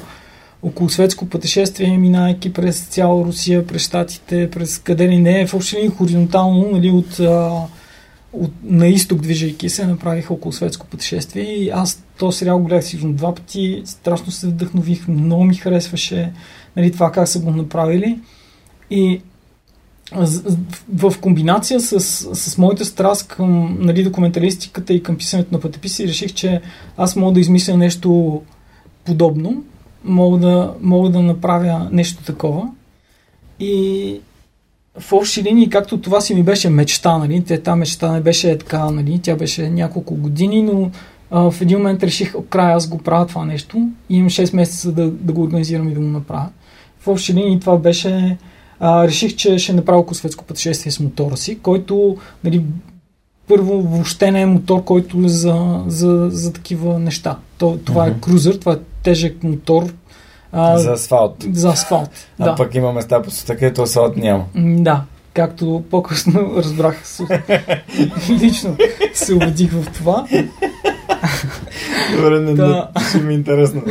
около 0.64 0.90
светско 0.90 1.26
пътешествие, 1.26 1.98
минайки 1.98 2.54
през 2.54 2.86
цяла 2.86 3.26
Русия, 3.26 3.68
през 3.68 3.82
Штатите, 3.82 4.50
през 4.52 4.78
къде 4.80 5.08
ли 5.08 5.18
не, 5.18 5.48
в 5.48 5.54
общи 5.54 5.92
хоризонтално, 5.98 6.70
нали, 6.72 6.90
от, 6.90 7.20
а, 7.20 7.62
от, 8.40 8.52
на 8.64 8.88
изток 8.88 9.22
движейки 9.22 9.70
се, 9.70 9.88
направиха 9.88 10.34
около 10.34 10.54
светско 10.54 10.88
пътешествие 10.88 11.44
и 11.44 11.70
аз 11.70 12.04
този 12.18 12.38
сериал 12.38 12.60
го 12.60 12.66
гледах 12.68 12.86
сигурно 12.86 13.14
два 13.14 13.36
пъти, 13.36 13.82
страшно 13.86 14.32
се 14.32 14.48
вдъхнових, 14.48 15.08
много 15.08 15.44
ми 15.44 15.56
харесваше 15.56 16.32
нали, 16.76 16.92
това 16.92 17.12
как 17.12 17.28
са 17.28 17.40
го 17.40 17.52
направили 17.52 18.20
и 18.90 19.22
в 20.94 21.14
комбинация 21.22 21.80
с, 21.80 22.00
с 22.36 22.58
моята 22.58 22.86
страст 22.86 23.28
към 23.28 23.78
нали, 23.80 24.04
документалистиката 24.04 24.94
и 24.94 25.04
към 25.04 25.18
писането 25.18 25.54
на 25.54 25.60
пътеписи, 25.60 26.08
реших, 26.08 26.34
че 26.34 26.62
аз 26.98 27.16
мога 27.16 27.34
да 27.34 27.40
измисля 27.40 27.78
нещо 27.78 28.42
подобно, 29.06 29.64
мога 30.04 30.38
да, 30.38 30.74
мога 30.82 31.10
да 31.10 31.22
направя 31.22 31.90
нещо 31.92 32.24
такова. 32.24 32.70
И 33.60 34.20
в 35.00 35.14
общи 35.14 35.44
линии, 35.44 35.70
както 35.70 36.02
това 36.02 36.22
си 36.22 36.36
ми 36.36 36.44
беше 36.44 36.70
мечта, 36.70 37.18
нали, 37.18 37.44
та 37.64 37.76
мечта 37.76 38.12
не 38.12 38.22
беше 38.22 38.58
така, 38.58 38.92
нали, 38.92 39.20
тя 39.24 39.36
беше 39.36 39.70
няколко 39.70 40.16
години, 40.16 40.64
но 40.64 40.92
а, 41.32 41.52
в 41.52 41.62
един 41.62 41.78
момент 41.78 42.04
реших, 42.04 42.36
край 42.50 42.74
аз 42.74 42.88
го 42.88 42.98
правя 42.98 43.28
това 43.28 43.46
нещо 43.46 43.90
и 44.10 44.18
имам 44.18 44.30
6 44.30 44.56
месеца 44.56 44.92
да, 44.92 45.08
да 45.10 45.34
го 45.34 45.44
организирам 45.44 45.90
и 45.90 45.94
да 45.94 46.00
го 46.00 46.06
направя. 46.06 46.50
В 47.00 47.08
общи 47.08 47.34
линии 47.34 47.60
това 47.60 47.78
беше 47.78 48.38
а, 48.80 49.08
реших, 49.08 49.36
че 49.36 49.58
ще 49.58 49.74
направя 49.74 50.00
около 50.00 50.16
светско 50.16 50.44
пътешествие 50.44 50.92
с 50.92 51.00
мотора 51.00 51.38
си, 51.38 51.60
който 51.60 52.18
нали, 52.44 52.64
първо 53.48 53.82
въобще 53.82 54.32
не 54.32 54.42
е 54.42 54.46
мотор, 54.46 54.84
който 54.84 55.18
е 55.18 55.28
за, 55.28 55.84
за, 55.88 56.30
за 56.32 56.54
такива 56.54 57.00
неща. 57.00 57.38
То, 57.58 57.80
това 57.86 58.06
Мгм. 58.06 58.12
е 58.12 58.22
крузър, 58.22 58.56
това 58.56 58.74
е 58.74 58.78
тежък 59.04 59.44
мотор 59.44 59.94
а, 60.52 60.78
За 60.78 60.92
асфалт. 60.92 61.46
за 61.54 61.70
асфалт. 61.70 62.10
А 62.40 62.46
да. 62.46 62.56
пък 62.56 62.76
има 62.76 62.94
места 62.94 63.22
по 63.22 63.32
света, 63.32 63.54
където 63.54 63.82
асфалт 63.82 64.18
няма. 64.18 64.46
Да, 64.56 65.04
както 65.34 65.84
по-късно 65.92 66.52
разбрах. 66.58 67.04
Лично 68.30 68.78
се 69.14 69.34
убедих 69.34 69.72
в 69.72 69.86
това. 69.94 70.26
Добре, 72.16 72.40
не, 72.40 72.54
Да. 72.54 72.90
ще 73.10 73.18
ми 73.20 73.34
е 73.34 73.38
интересно. 73.38 73.82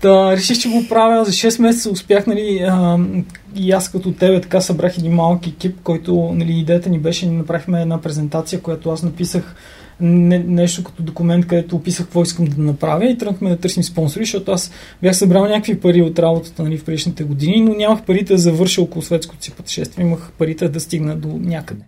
Та, 0.00 0.32
реших, 0.32 0.58
че 0.58 0.68
го 0.68 0.84
правя 0.88 1.24
за 1.24 1.32
6 1.32 1.62
месеца. 1.62 1.90
Успях, 1.90 2.26
нали, 2.26 2.66
а, 2.70 2.98
и 3.54 3.72
аз 3.72 3.88
като 3.88 4.12
тебе 4.12 4.40
така 4.40 4.60
събрах 4.60 4.98
един 4.98 5.12
малък 5.12 5.46
екип, 5.46 5.76
който, 5.82 6.30
нали, 6.34 6.52
идеята 6.52 6.90
ни 6.90 6.98
беше, 6.98 7.26
ни 7.26 7.36
направихме 7.36 7.82
една 7.82 8.00
презентация, 8.00 8.60
която 8.60 8.90
аз 8.90 9.02
написах 9.02 9.54
не, 10.00 10.38
нещо 10.38 10.84
като 10.84 11.02
документ, 11.02 11.46
където 11.46 11.76
описах 11.76 12.06
какво 12.06 12.22
искам 12.22 12.44
да 12.44 12.62
направя 12.62 13.06
и 13.06 13.18
тръгнахме 13.18 13.50
да 13.50 13.56
търсим 13.56 13.82
спонсори, 13.82 14.24
защото 14.24 14.52
аз 14.52 14.72
бях 15.02 15.16
събрал 15.16 15.46
някакви 15.46 15.80
пари 15.80 16.02
от 16.02 16.18
работата 16.18 16.62
нали, 16.62 16.78
в 16.78 16.84
предишните 16.84 17.24
години, 17.24 17.60
но 17.60 17.74
нямах 17.74 18.02
парите 18.02 18.32
да 18.32 18.38
завърша 18.38 18.82
около 18.82 19.02
светското 19.02 19.44
си 19.44 19.50
пътешествие, 19.50 20.06
имах 20.06 20.32
парите 20.38 20.68
да 20.68 20.80
стигна 20.80 21.16
до 21.16 21.28
някъде. 21.28 21.84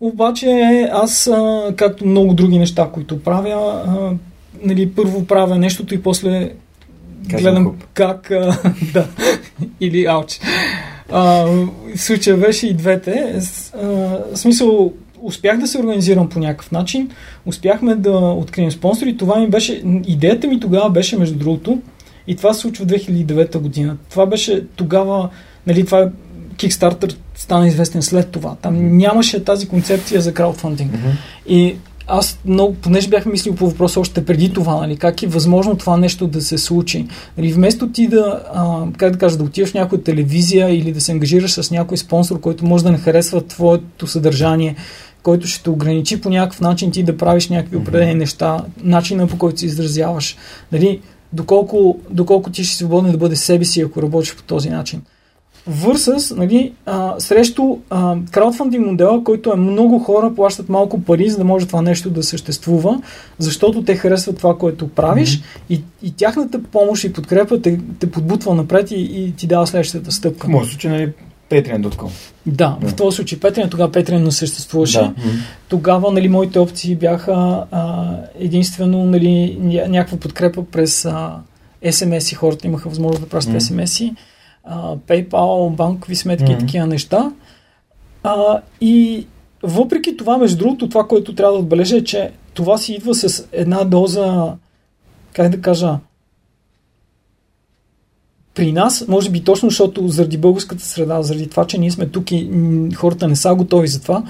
Обаче 0.00 0.48
аз, 0.92 1.26
а, 1.26 1.72
както 1.76 2.06
много 2.06 2.34
други 2.34 2.58
неща, 2.58 2.90
които 2.92 3.22
правя, 3.22 3.82
а, 3.86 4.12
нали, 4.62 4.90
първо 4.90 5.26
правя 5.26 5.58
нещото 5.58 5.94
и 5.94 6.02
после 6.02 6.52
Казвам 7.30 7.42
гледам 7.42 7.64
хуп. 7.64 7.84
как... 7.94 8.30
А, 8.30 8.58
да, 8.92 9.08
или 9.80 10.04
ауч. 10.06 10.40
А, 11.12 11.44
в 11.96 12.00
случая 12.00 12.36
беше 12.36 12.66
и 12.66 12.74
двете. 12.74 13.40
А, 13.74 13.86
в 13.86 14.36
смисъл, 14.36 14.92
успях 15.24 15.58
да 15.58 15.66
се 15.66 15.78
организирам 15.78 16.28
по 16.28 16.38
някакъв 16.38 16.72
начин, 16.72 17.10
успяхме 17.46 17.94
да 17.94 18.18
открием 18.18 18.70
спонсори. 18.70 19.16
Това 19.16 19.40
ми 19.40 19.48
беше... 19.48 19.82
Идеята 20.06 20.46
ми 20.46 20.60
тогава 20.60 20.90
беше, 20.90 21.16
между 21.16 21.38
другото, 21.38 21.78
и 22.26 22.36
това 22.36 22.54
се 22.54 22.60
случва 22.60 22.84
в 22.84 22.88
2009 22.88 23.58
година. 23.58 23.96
Това 24.10 24.26
беше 24.26 24.66
тогава, 24.76 25.28
нали, 25.66 25.84
това 25.84 26.10
Kickstarter 26.56 27.16
стана 27.34 27.68
известен 27.68 28.02
след 28.02 28.30
това. 28.30 28.56
Там 28.62 28.96
нямаше 28.96 29.44
тази 29.44 29.68
концепция 29.68 30.20
за 30.20 30.34
краудфандинг. 30.34 30.92
Мгм. 30.92 31.08
И 31.48 31.76
аз 32.06 32.38
много, 32.44 32.74
понеже 32.74 33.08
бях 33.08 33.26
мислил 33.26 33.54
по 33.54 33.66
въпроса 33.66 34.00
още 34.00 34.24
преди 34.24 34.52
това, 34.52 34.76
нали, 34.76 34.96
как 34.96 35.22
е 35.22 35.26
възможно 35.26 35.76
това 35.76 35.96
нещо 35.96 36.26
да 36.26 36.42
се 36.42 36.58
случи. 36.58 37.06
Нали, 37.38 37.52
вместо 37.52 37.88
ти 37.88 38.06
да, 38.06 38.42
а, 38.54 38.82
как 38.96 39.12
да 39.12 39.18
кажа, 39.18 39.36
да 39.36 39.44
отиваш 39.44 39.70
в 39.70 39.74
някоя 39.74 40.02
телевизия 40.02 40.78
или 40.78 40.92
да 40.92 41.00
се 41.00 41.12
ангажираш 41.12 41.52
с 41.52 41.70
някой 41.70 41.96
спонсор, 41.96 42.40
който 42.40 42.66
може 42.66 42.84
да 42.84 42.92
не 42.92 42.98
харесва 42.98 43.46
твоето 43.46 44.06
съдържание, 44.06 44.76
който 45.24 45.46
ще 45.46 45.62
те 45.62 45.70
ограничи 45.70 46.20
по 46.20 46.30
някакъв 46.30 46.60
начин 46.60 46.90
ти 46.90 47.02
да 47.02 47.16
правиш 47.16 47.48
някакви 47.48 47.76
определени 47.76 48.14
неща, 48.14 48.64
начина 48.82 49.26
по 49.26 49.38
който 49.38 49.60
се 49.60 49.66
изразяваш. 49.66 50.36
Нали, 50.72 51.00
доколко, 51.32 51.98
доколко 52.10 52.50
ти 52.50 52.64
ще 52.64 52.70
си 52.70 52.76
свободен 52.76 53.12
да 53.12 53.18
бъде 53.18 53.36
себе 53.36 53.64
си, 53.64 53.80
ако 53.80 54.02
работиш 54.02 54.36
по 54.36 54.42
този 54.42 54.70
начин. 54.70 55.02
Versus, 55.70 56.36
нали, 56.36 56.72
а, 56.86 57.14
срещу 57.18 57.76
а, 57.90 58.16
краудфандинг 58.30 58.86
модела, 58.86 59.24
който 59.24 59.52
е 59.52 59.56
много 59.56 59.98
хора 59.98 60.34
плащат 60.34 60.68
малко 60.68 61.00
пари, 61.00 61.28
за 61.28 61.38
да 61.38 61.44
може 61.44 61.66
това 61.66 61.82
нещо 61.82 62.10
да 62.10 62.22
съществува, 62.22 63.02
защото 63.38 63.84
те 63.84 63.96
харесват 63.96 64.36
това, 64.36 64.58
което 64.58 64.88
правиш 64.88 65.38
mm-hmm. 65.38 65.60
и, 65.70 65.82
и 66.02 66.12
тяхната 66.12 66.62
помощ 66.62 67.04
и 67.04 67.12
подкрепа 67.12 67.62
те, 67.62 67.80
те 67.98 68.10
подбутва 68.10 68.54
напред 68.54 68.90
и, 68.90 68.94
и 68.94 69.32
ти 69.36 69.46
дава 69.46 69.66
следващата 69.66 70.12
стъпка. 70.12 70.46
В 70.46 70.50
моят 70.50 70.68
случай, 70.68 70.90
нали, 70.90 71.12
Patreon.com. 71.50 72.08
Да, 72.46 72.76
Да. 72.80 72.88
в 72.88 72.96
този 72.96 73.16
случай 73.16 73.40
Петрин, 73.40 73.70
тогава 73.70 73.92
Петрин 73.92 74.22
не 74.22 74.30
съществуваше. 74.30 74.98
Да. 74.98 75.14
Тогава 75.68 76.10
нали, 76.12 76.28
моите 76.28 76.58
опции 76.58 76.96
бяха 76.96 77.32
а, 77.70 78.04
единствено 78.34 79.04
нали, 79.04 79.28
ня- 79.60 79.86
някаква 79.86 80.18
подкрепа 80.18 80.64
през 80.64 81.04
а, 81.04 81.36
SMS 81.84 82.32
и 82.32 82.36
хората 82.36 82.66
имаха 82.66 82.88
възможност 82.88 83.22
да 83.22 83.28
пращат 83.28 83.52
Мгм. 83.52 83.58
SMS-и, 83.60 84.14
а, 84.64 84.96
PayPal, 84.96 85.70
банкови 85.70 86.16
сметки 86.16 86.44
и 86.44 86.54
Мгм. 86.54 86.58
такива 86.58 86.86
неща. 86.86 87.30
А, 88.22 88.60
и 88.80 89.26
въпреки 89.62 90.16
това, 90.16 90.38
между 90.38 90.58
другото, 90.58 90.88
това, 90.88 91.06
което 91.06 91.34
трябва 91.34 91.52
да 91.52 91.58
отбележа 91.58 91.96
е, 91.96 92.04
че 92.04 92.30
това 92.54 92.78
си 92.78 92.92
идва 92.92 93.14
с 93.14 93.48
една 93.52 93.84
доза, 93.84 94.52
как 95.32 95.48
да 95.48 95.60
кажа, 95.60 95.96
при 98.54 98.72
нас, 98.72 99.04
може 99.08 99.30
би 99.30 99.40
точно 99.40 99.68
защото 99.68 100.08
заради 100.08 100.38
българската 100.38 100.84
среда, 100.84 101.22
заради 101.22 101.46
това, 101.46 101.66
че 101.66 101.78
ние 101.78 101.90
сме 101.90 102.06
тук 102.06 102.32
и 102.32 102.50
хората 102.94 103.28
не 103.28 103.36
са 103.36 103.54
готови 103.54 103.88
за 103.88 104.02
това, 104.02 104.22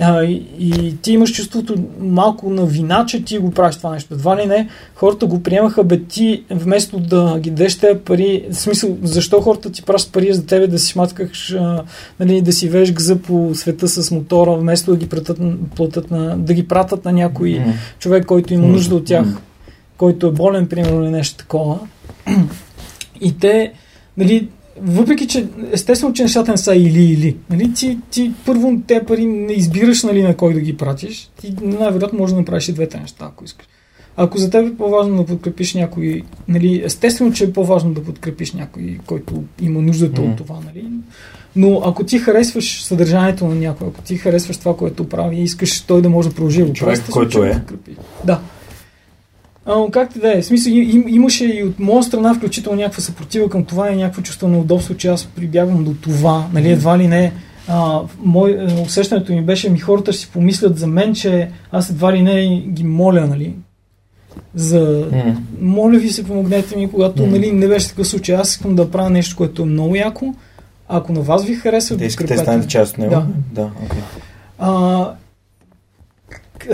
а, 0.00 0.24
и, 0.24 0.42
и 0.58 0.96
ти 1.02 1.12
имаш 1.12 1.32
чувството 1.32 1.74
малко 2.00 2.50
на 2.50 2.66
вина, 2.66 3.04
че 3.06 3.24
ти 3.24 3.38
го 3.38 3.50
правиш 3.50 3.76
това 3.76 3.90
нещо. 3.90 4.14
Едва 4.14 4.36
ли 4.36 4.46
не, 4.46 4.68
хората 4.94 5.26
го 5.26 5.42
приемаха, 5.42 5.84
бе 5.84 6.02
ти 6.02 6.44
вместо 6.50 6.98
да 6.98 7.38
ги 7.40 7.50
дадеш 7.50 7.78
тези 7.78 7.98
пари, 7.98 8.44
в 8.50 8.54
смисъл, 8.54 8.96
защо 9.02 9.40
хората 9.40 9.72
ти 9.72 9.82
пращат 9.82 10.12
пари 10.12 10.32
за 10.32 10.46
тебе 10.46 10.66
да 10.66 10.78
си 10.78 10.92
шматкаш, 10.92 11.56
нали, 12.20 12.42
да 12.42 12.52
си 12.52 12.68
веш 12.68 12.92
гъза 12.92 13.18
по 13.18 13.50
света 13.54 13.88
с 13.88 14.10
мотора, 14.10 14.56
вместо 14.56 14.90
да 14.90 14.96
ги 14.96 15.08
пратят, 15.08 15.38
платят 15.76 16.10
на, 16.10 16.38
да 16.38 16.54
ги 16.54 16.68
пратят 16.68 17.04
на 17.04 17.12
някой 17.12 17.48
mm-hmm. 17.48 17.72
човек, 17.98 18.26
който 18.26 18.54
има 18.54 18.66
нужда 18.66 18.94
от 18.94 19.04
тях, 19.04 19.26
mm-hmm. 19.26 19.38
който 19.96 20.26
е 20.26 20.32
болен, 20.32 20.68
примерно, 20.68 21.02
или 21.02 21.10
нещо 21.10 21.36
такова. 21.36 21.78
И 23.20 23.38
те, 23.38 23.72
нали, 24.16 24.48
въпреки, 24.80 25.26
че 25.26 25.46
естествено, 25.72 26.12
че 26.12 26.22
нещата 26.22 26.50
не 26.50 26.56
са 26.56 26.76
или-или. 26.76 27.36
Нали? 27.50 27.74
Ти, 27.74 27.98
ти 28.10 28.32
първо 28.46 28.80
те 28.86 29.04
пари 29.04 29.26
не 29.26 29.52
избираш 29.52 30.02
нали, 30.02 30.22
на 30.22 30.36
кой 30.36 30.54
да 30.54 30.60
ги 30.60 30.76
пратиш. 30.76 31.30
Ти 31.40 31.54
най-вероятно 31.62 32.18
можеш 32.18 32.34
да 32.34 32.40
направиш 32.40 32.68
и 32.68 32.72
двете 32.72 33.00
неща, 33.00 33.24
ако 33.24 33.44
искаш. 33.44 33.66
Ако 34.16 34.38
за 34.38 34.50
теб 34.50 34.68
е 34.68 34.76
по-важно 34.76 35.16
да 35.16 35.26
подкрепиш 35.26 35.74
някой, 35.74 36.22
нали, 36.48 36.82
естествено, 36.84 37.32
че 37.32 37.44
е 37.44 37.52
по-важно 37.52 37.92
да 37.92 38.04
подкрепиш 38.04 38.52
някой, 38.52 38.98
който 39.06 39.42
има 39.60 39.82
нуждата 39.82 40.20
mm. 40.20 40.30
от 40.30 40.36
това, 40.36 40.56
нали? 40.66 40.88
Но 41.56 41.82
ако 41.84 42.04
ти 42.04 42.18
харесваш 42.18 42.82
съдържанието 42.82 43.46
на 43.46 43.54
някой, 43.54 43.88
ако 43.88 44.02
ти 44.02 44.16
харесваш 44.16 44.56
това, 44.56 44.76
което 44.76 45.08
прави 45.08 45.36
и 45.36 45.42
искаш 45.42 45.80
той 45.80 46.02
да 46.02 46.10
може 46.10 46.28
да 46.28 46.34
продължи 46.34 46.72
Човек, 46.72 47.00
който 47.10 47.44
е. 47.44 47.62
Да. 48.24 48.40
А, 49.66 49.90
както 49.90 50.18
да 50.18 50.38
е, 50.38 50.42
в 50.42 50.46
смисъл 50.46 50.70
им, 50.70 51.04
имаше 51.08 51.44
и 51.44 51.62
от 51.62 51.78
моя 51.78 52.02
страна 52.02 52.34
включително 52.34 52.78
някаква 52.78 53.02
съпротива 53.02 53.50
към 53.50 53.64
това 53.64 53.90
и 53.90 53.96
някакво 53.96 54.22
чувство 54.22 54.48
на 54.48 54.58
удобство, 54.58 54.96
че 54.96 55.08
аз 55.08 55.24
прибягвам 55.24 55.84
до 55.84 55.94
това, 55.94 56.46
нали, 56.52 56.70
едва 56.70 56.98
ли 56.98 57.08
не. 57.08 57.32
А, 57.68 58.00
мой, 58.22 58.50
е, 58.50 58.82
усещането 58.82 59.32
ми 59.32 59.42
беше, 59.42 59.70
ми 59.70 59.78
хората 59.78 60.12
ще 60.12 60.20
си 60.20 60.30
помислят 60.32 60.78
за 60.78 60.86
мен, 60.86 61.14
че 61.14 61.50
аз 61.72 61.90
едва 61.90 62.12
ли 62.12 62.22
не 62.22 62.62
ги 62.68 62.84
моля, 62.84 63.26
нали, 63.26 63.54
за 64.54 64.80
mm. 64.80 65.36
моля 65.60 65.98
ви 65.98 66.08
се 66.08 66.24
помогнете 66.24 66.76
ми, 66.76 66.90
когато 66.90 67.22
mm. 67.22 67.30
нали, 67.30 67.52
не 67.52 67.68
беше 67.68 67.88
такъв 67.88 68.08
случай. 68.08 68.36
Аз 68.36 68.50
искам 68.50 68.74
да 68.74 68.90
правя 68.90 69.10
нещо, 69.10 69.36
което 69.36 69.62
е 69.62 69.66
много 69.66 69.96
яко. 69.96 70.34
Ако 70.88 71.12
на 71.12 71.20
вас 71.20 71.44
ви 71.44 71.54
харесва, 71.54 71.96
да 71.96 72.04
искате 72.04 72.34
да 72.34 72.40
станете 72.40 72.68
част 72.68 72.92
от 72.92 72.98
него? 72.98 73.10
Да. 73.10 73.26
да 73.52 73.62
okay. 73.62 74.02
а, 74.58 75.10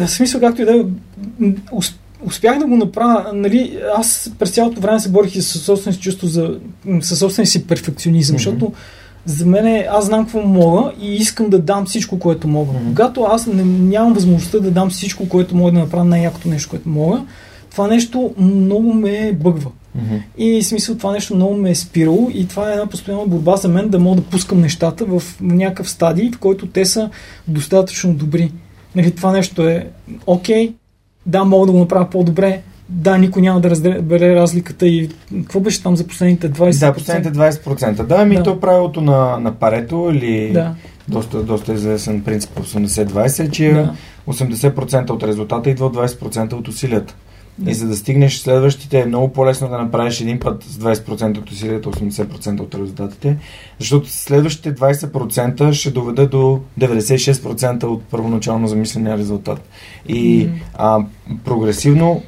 смисъл, 0.07 0.41
както 0.41 0.63
и 0.63 0.65
да 0.65 0.77
е, 0.77 0.85
успях 2.23 2.59
да 2.59 2.67
го 2.67 2.77
направя, 2.77 3.31
нали, 3.35 3.79
аз 3.97 4.33
през 4.39 4.51
цялото 4.51 4.81
време 4.81 5.01
се 5.01 5.09
борих 5.09 5.37
и 5.37 5.43
със 5.43 5.63
собствено 5.63 5.95
си 5.95 6.01
чувство 6.01 6.27
за, 6.27 6.59
със 7.01 7.19
собствен 7.19 7.47
си 7.47 7.67
перфекционизъм, 7.67 8.37
mm-hmm. 8.37 8.39
защото 8.39 8.73
за 9.25 9.47
мен 9.47 9.85
аз 9.91 10.07
знам 10.07 10.25
какво 10.25 10.43
мога 10.43 10.93
и 11.01 11.15
искам 11.15 11.51
да 11.51 11.59
дам 11.59 11.87
всичко, 11.87 12.19
което 12.19 12.49
мога. 12.49 12.73
Mm-hmm. 12.73 12.89
Когато 12.89 13.23
аз 13.23 13.47
не, 13.47 13.65
нямам 13.65 14.13
възможността 14.13 14.59
да 14.59 14.71
дам 14.71 14.91
всичко, 14.91 15.29
което 15.29 15.57
мога 15.57 15.73
да 15.73 15.79
направя 15.79 16.05
най-якото 16.05 16.49
нещо, 16.49 16.71
което 16.71 16.89
мога, 16.89 17.23
това 17.71 17.87
нещо 17.87 18.35
много 18.39 18.95
ме 18.95 19.33
бъгва. 19.33 19.71
Mm-hmm. 19.99 20.23
И 20.39 20.63
смисъл 20.63 20.97
това 20.97 21.13
нещо 21.13 21.35
много 21.35 21.57
ме 21.57 21.71
е 21.71 21.75
спирало 21.75 22.31
и 22.35 22.49
това 22.49 22.71
е 22.71 22.73
една 22.73 22.87
постоянна 22.87 23.27
борба 23.27 23.57
за 23.57 23.69
мен 23.69 23.89
да 23.89 23.99
мога 23.99 24.17
да 24.17 24.23
пускам 24.23 24.61
нещата 24.61 25.05
в 25.05 25.23
някакъв 25.41 25.91
стадий, 25.91 26.31
в 26.31 26.39
който 26.39 26.67
те 26.67 26.85
са 26.85 27.11
достатъчно 27.49 28.15
добри. 28.15 28.53
Нали, 28.95 29.11
това 29.11 29.33
нещо 29.33 29.69
е 29.69 29.87
окей, 30.27 30.69
okay, 30.69 30.75
да, 31.27 31.45
мога 31.45 31.67
да 31.67 31.73
го 31.73 31.79
направя 31.79 32.11
по-добре, 32.11 32.61
да, 32.89 33.19
никой 33.19 33.43
няма 33.43 33.61
да 33.61 33.71
разбере 33.71 34.35
разликата 34.35 34.87
и 34.87 35.11
какво 35.37 35.61
беше 35.61 35.83
там 35.83 35.97
за 35.97 36.07
последните 36.07 36.51
20%? 36.51 36.81
Да, 36.81 36.93
последните 36.93 37.39
20%. 37.39 38.03
Да, 38.03 38.25
ми 38.25 38.37
да. 38.37 38.43
то 38.43 38.61
правилото 38.61 39.01
на, 39.01 39.39
на 39.41 39.53
парето 39.53 40.11
или 40.15 40.51
да. 40.53 40.75
доста, 41.09 41.43
доста 41.43 41.73
известен 41.73 42.23
принцип 42.23 42.51
80-20 42.51 43.51
че 43.51 43.73
да. 43.73 43.95
80% 44.29 45.11
от 45.11 45.23
резултата 45.23 45.71
идва 45.71 45.87
от 45.87 45.97
20% 45.97 46.53
от 46.53 46.69
усилията. 46.69 47.15
Да. 47.61 47.71
И 47.71 47.75
за 47.75 47.89
да 47.89 47.97
стигнеш 47.97 48.39
следващите 48.39 49.01
е 49.01 49.07
много 49.07 49.33
по-лесно 49.33 49.69
да 49.69 49.79
направиш 49.79 50.21
един 50.21 50.41
път 50.41 50.63
с 50.63 50.79
20% 50.79 51.39
от 51.39 51.51
усилията, 51.51 51.91
80% 51.91 52.61
от 52.61 52.75
резултатите, 52.75 53.37
защото 53.79 54.11
следващите 54.11 54.75
20% 54.75 55.73
ще 55.73 55.91
доведе 55.91 56.27
до 56.27 56.61
96% 56.81 57.85
от 57.85 58.03
първоначално 58.03 58.69
замисления 58.69 59.19
резултат. 59.19 59.69
И 60.09 60.47
mm. 60.47 60.51
а, 60.75 61.05
прогресивно 61.45 62.23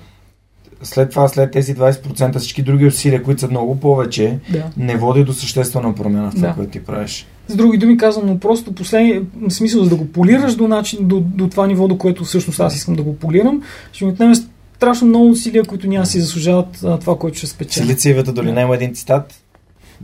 след 0.83 1.11
това, 1.11 1.29
след 1.29 1.51
тези 1.51 1.75
20%, 1.75 2.39
всички 2.39 2.63
други 2.63 2.87
усилия, 2.87 3.23
които 3.23 3.41
са 3.41 3.49
много 3.49 3.81
повече, 3.81 4.39
да. 4.51 4.65
не 4.77 4.97
води 4.97 5.25
до 5.25 5.33
съществена 5.33 5.95
промяна 5.95 6.31
в 6.31 6.35
това, 6.35 6.49
да. 6.49 6.55
което 6.55 6.71
ти 6.71 6.85
правиш. 6.85 7.27
С 7.49 7.57
други 7.57 7.79
думи 7.79 7.97
казвам, 7.97 8.27
но 8.27 8.39
просто 8.39 8.75
последния 8.75 9.23
смисъл, 9.49 9.85
за 9.85 9.91
да 9.91 9.97
го 9.97 10.07
полираш 10.07 10.55
до, 10.55 10.69
начин, 10.69 10.99
до, 11.03 11.21
до 11.21 11.49
това 11.49 11.67
ниво, 11.67 11.89
до 11.89 11.99
което 11.99 12.25
всъщност 12.25 12.61
аз 12.61 12.77
искам 12.77 12.95
да 12.95 13.03
го 13.03 13.17
полирам, 13.17 13.63
ще 13.93 14.05
ми 14.05 14.11
отнеме 14.11 14.35
страшно 14.83 15.09
много 15.09 15.31
усилия, 15.31 15.65
които 15.65 15.87
няма 15.87 16.07
си 16.07 16.21
заслужават 16.21 16.83
а, 16.85 16.99
това, 16.99 17.19
което 17.19 17.39
ще 17.39 17.47
спечеля. 17.47 17.85
Силициевата 17.85 18.33
долина 18.33 18.61
има 18.61 18.75
един 18.75 18.95
цитат. 18.95 19.35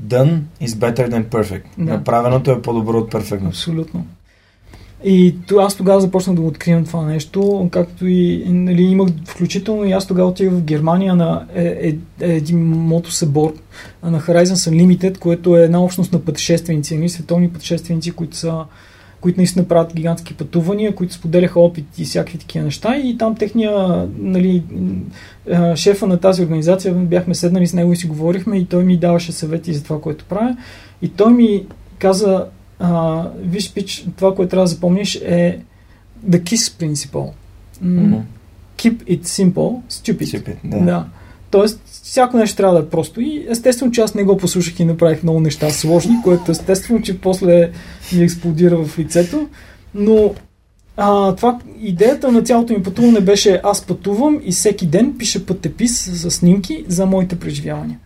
Done 0.07 0.39
is 0.63 0.67
better 0.67 1.11
than 1.11 1.25
perfect. 1.25 1.63
Да. 1.79 1.85
Направеното 1.85 2.51
е 2.51 2.63
по-добро 2.63 2.99
от 2.99 3.11
перфектно. 3.11 3.49
Абсолютно. 3.49 4.07
И 5.05 5.35
аз 5.59 5.77
тогава 5.77 6.01
започнах 6.01 6.37
да 6.37 6.43
го 6.43 6.49
откривам 6.49 6.85
това 6.85 7.05
нещо, 7.07 7.69
както 7.73 8.07
и 8.07 8.45
нали, 8.47 8.83
имах 8.83 9.09
включително 9.27 9.85
и 9.85 9.93
аз 9.93 10.07
тогава 10.07 10.29
отивах 10.29 10.55
в 10.55 10.63
Германия 10.63 11.17
на 11.17 11.47
е, 11.55 11.63
е, 11.63 11.89
е, 12.21 12.33
един 12.33 12.67
мотосъбор 12.67 13.55
на 14.03 14.21
Horizon 14.21 14.71
Unlimited, 14.71 15.19
което 15.19 15.57
е 15.57 15.63
една 15.63 15.83
общност 15.83 16.13
на 16.13 16.21
пътешественици, 16.21 16.97
нали, 16.97 17.09
световни 17.09 17.51
пътешественици, 17.51 18.11
които 18.11 18.37
са 18.37 18.65
които 19.21 19.41
наистина 19.41 19.69
правят 19.69 19.95
гигантски 19.95 20.35
пътувания, 20.35 20.95
които 20.95 21.15
споделяха 21.15 21.61
опит 21.61 21.99
и 21.99 22.05
всякакви 22.05 22.39
такива 22.39 22.65
неща. 22.65 22.97
И 22.97 23.19
там 23.19 23.35
техния, 23.35 24.07
нали, 24.19 24.63
шефа 25.75 26.07
на 26.07 26.21
тази 26.21 26.43
организация, 26.43 26.95
бяхме 26.95 27.35
седнали 27.35 27.67
с 27.67 27.75
него 27.75 27.93
и 27.93 27.97
си 27.97 28.07
говорихме 28.07 28.59
и 28.59 28.65
той 28.65 28.85
ми 28.85 28.97
даваше 28.97 29.33
съвети 29.33 29.75
за 29.75 29.85
това, 29.85 30.01
което 30.01 30.25
правя. 30.25 30.57
И 31.03 31.09
той 31.09 31.33
ми 31.33 31.67
каза, 31.99 32.47
а, 32.79 33.25
виж, 33.41 33.73
пич, 33.75 34.07
това, 34.17 34.35
което 34.35 34.51
трябва 34.51 34.65
да 34.65 34.71
запомниш 34.71 35.15
е 35.15 35.61
the 36.29 36.43
KISS 36.43 36.81
principle. 36.81 37.31
Mm-hmm. 37.85 38.21
Keep 38.79 39.05
it 39.05 39.23
simple, 39.23 39.81
stupid. 39.91 40.25
stupid 40.25 40.57
да. 40.65 40.85
да. 40.85 41.07
Тоест, 41.51 41.81
всяко 42.03 42.37
нещо 42.37 42.57
трябва 42.57 42.75
да 42.75 42.87
е 42.87 42.89
просто. 42.89 43.21
И 43.21 43.47
естествено, 43.49 43.93
че 43.93 44.01
аз 44.01 44.15
не 44.15 44.25
го 44.25 44.37
послушах 44.37 44.81
и 44.81 44.85
направих 44.85 45.23
много 45.23 45.41
неща 45.41 45.71
сложни, 45.71 46.15
което 46.25 46.51
естествено, 46.51 47.03
че 47.03 47.21
после 47.21 47.71
ми 48.13 48.23
експлодира 48.23 48.77
в 48.77 48.99
лицето. 48.99 49.49
Но 49.95 50.35
а, 50.97 51.35
това, 51.35 51.59
идеята 51.81 52.33
на 52.33 52.43
цялото 52.43 52.73
ми 52.73 52.83
пътуване 52.83 53.21
беше 53.21 53.61
аз 53.65 53.83
пътувам 53.83 54.41
и 54.45 54.53
всеки 54.53 54.87
ден 54.87 55.15
пиша 55.19 55.47
пътепис 55.47 56.11
с 56.23 56.31
снимки 56.31 56.85
за 56.89 57.07
моите 57.07 57.39
преживявания. 57.39 57.99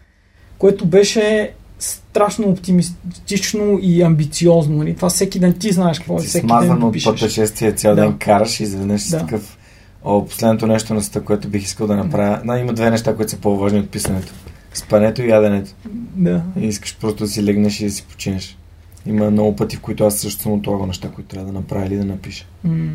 Което 0.59 0.87
беше 0.87 1.51
страшно 1.79 2.49
оптимистично 2.49 3.79
и 3.83 4.03
амбициозно. 4.03 4.77
Нали? 4.77 4.97
Това 4.97 5.09
всеки 5.09 5.39
ден 5.39 5.53
ти 5.53 5.73
знаеш 5.73 5.99
какво 5.99 6.19
е. 6.19 6.23
Всеки 6.23 6.47
ден 6.47 6.83
от 6.83 7.05
пътешествие 7.05 7.73
цял 7.73 7.95
да. 7.95 8.03
ден 8.03 8.19
караш 8.19 8.61
и 8.61 8.63
изведнъж 8.63 9.09
да. 9.09 9.19
такъв 9.19 9.59
О, 10.05 10.25
последното 10.27 10.67
нещо 10.67 11.01
което 11.25 11.49
бих 11.49 11.63
искал 11.63 11.87
да 11.87 11.97
направя. 11.97 12.41
Да, 12.45 12.59
има 12.59 12.73
две 12.73 12.91
неща, 12.91 13.17
които 13.17 13.31
са 13.31 13.37
по-важни 13.37 13.79
от 13.79 13.91
писането. 13.91 14.33
Спането 14.75 15.23
и 15.23 15.29
яденето. 15.29 15.71
Да. 16.17 16.43
И 16.61 16.67
искаш 16.67 16.97
просто 17.01 17.25
да 17.25 17.31
си 17.31 17.45
легнеш 17.45 17.81
и 17.81 17.85
да 17.85 17.91
си 17.91 18.05
починеш. 18.09 18.59
Има 19.07 19.31
много 19.31 19.57
пъти, 19.57 19.77
в 19.77 19.81
които 19.81 20.05
аз 20.05 20.19
също 20.19 20.43
съм 20.43 20.53
отлагал 20.53 20.87
неща, 20.87 21.09
които 21.09 21.29
трябва 21.31 21.47
да 21.47 21.53
направя 21.53 21.87
или 21.87 21.97
да 21.97 22.05
напиша. 22.05 22.47
Mm. 22.67 22.89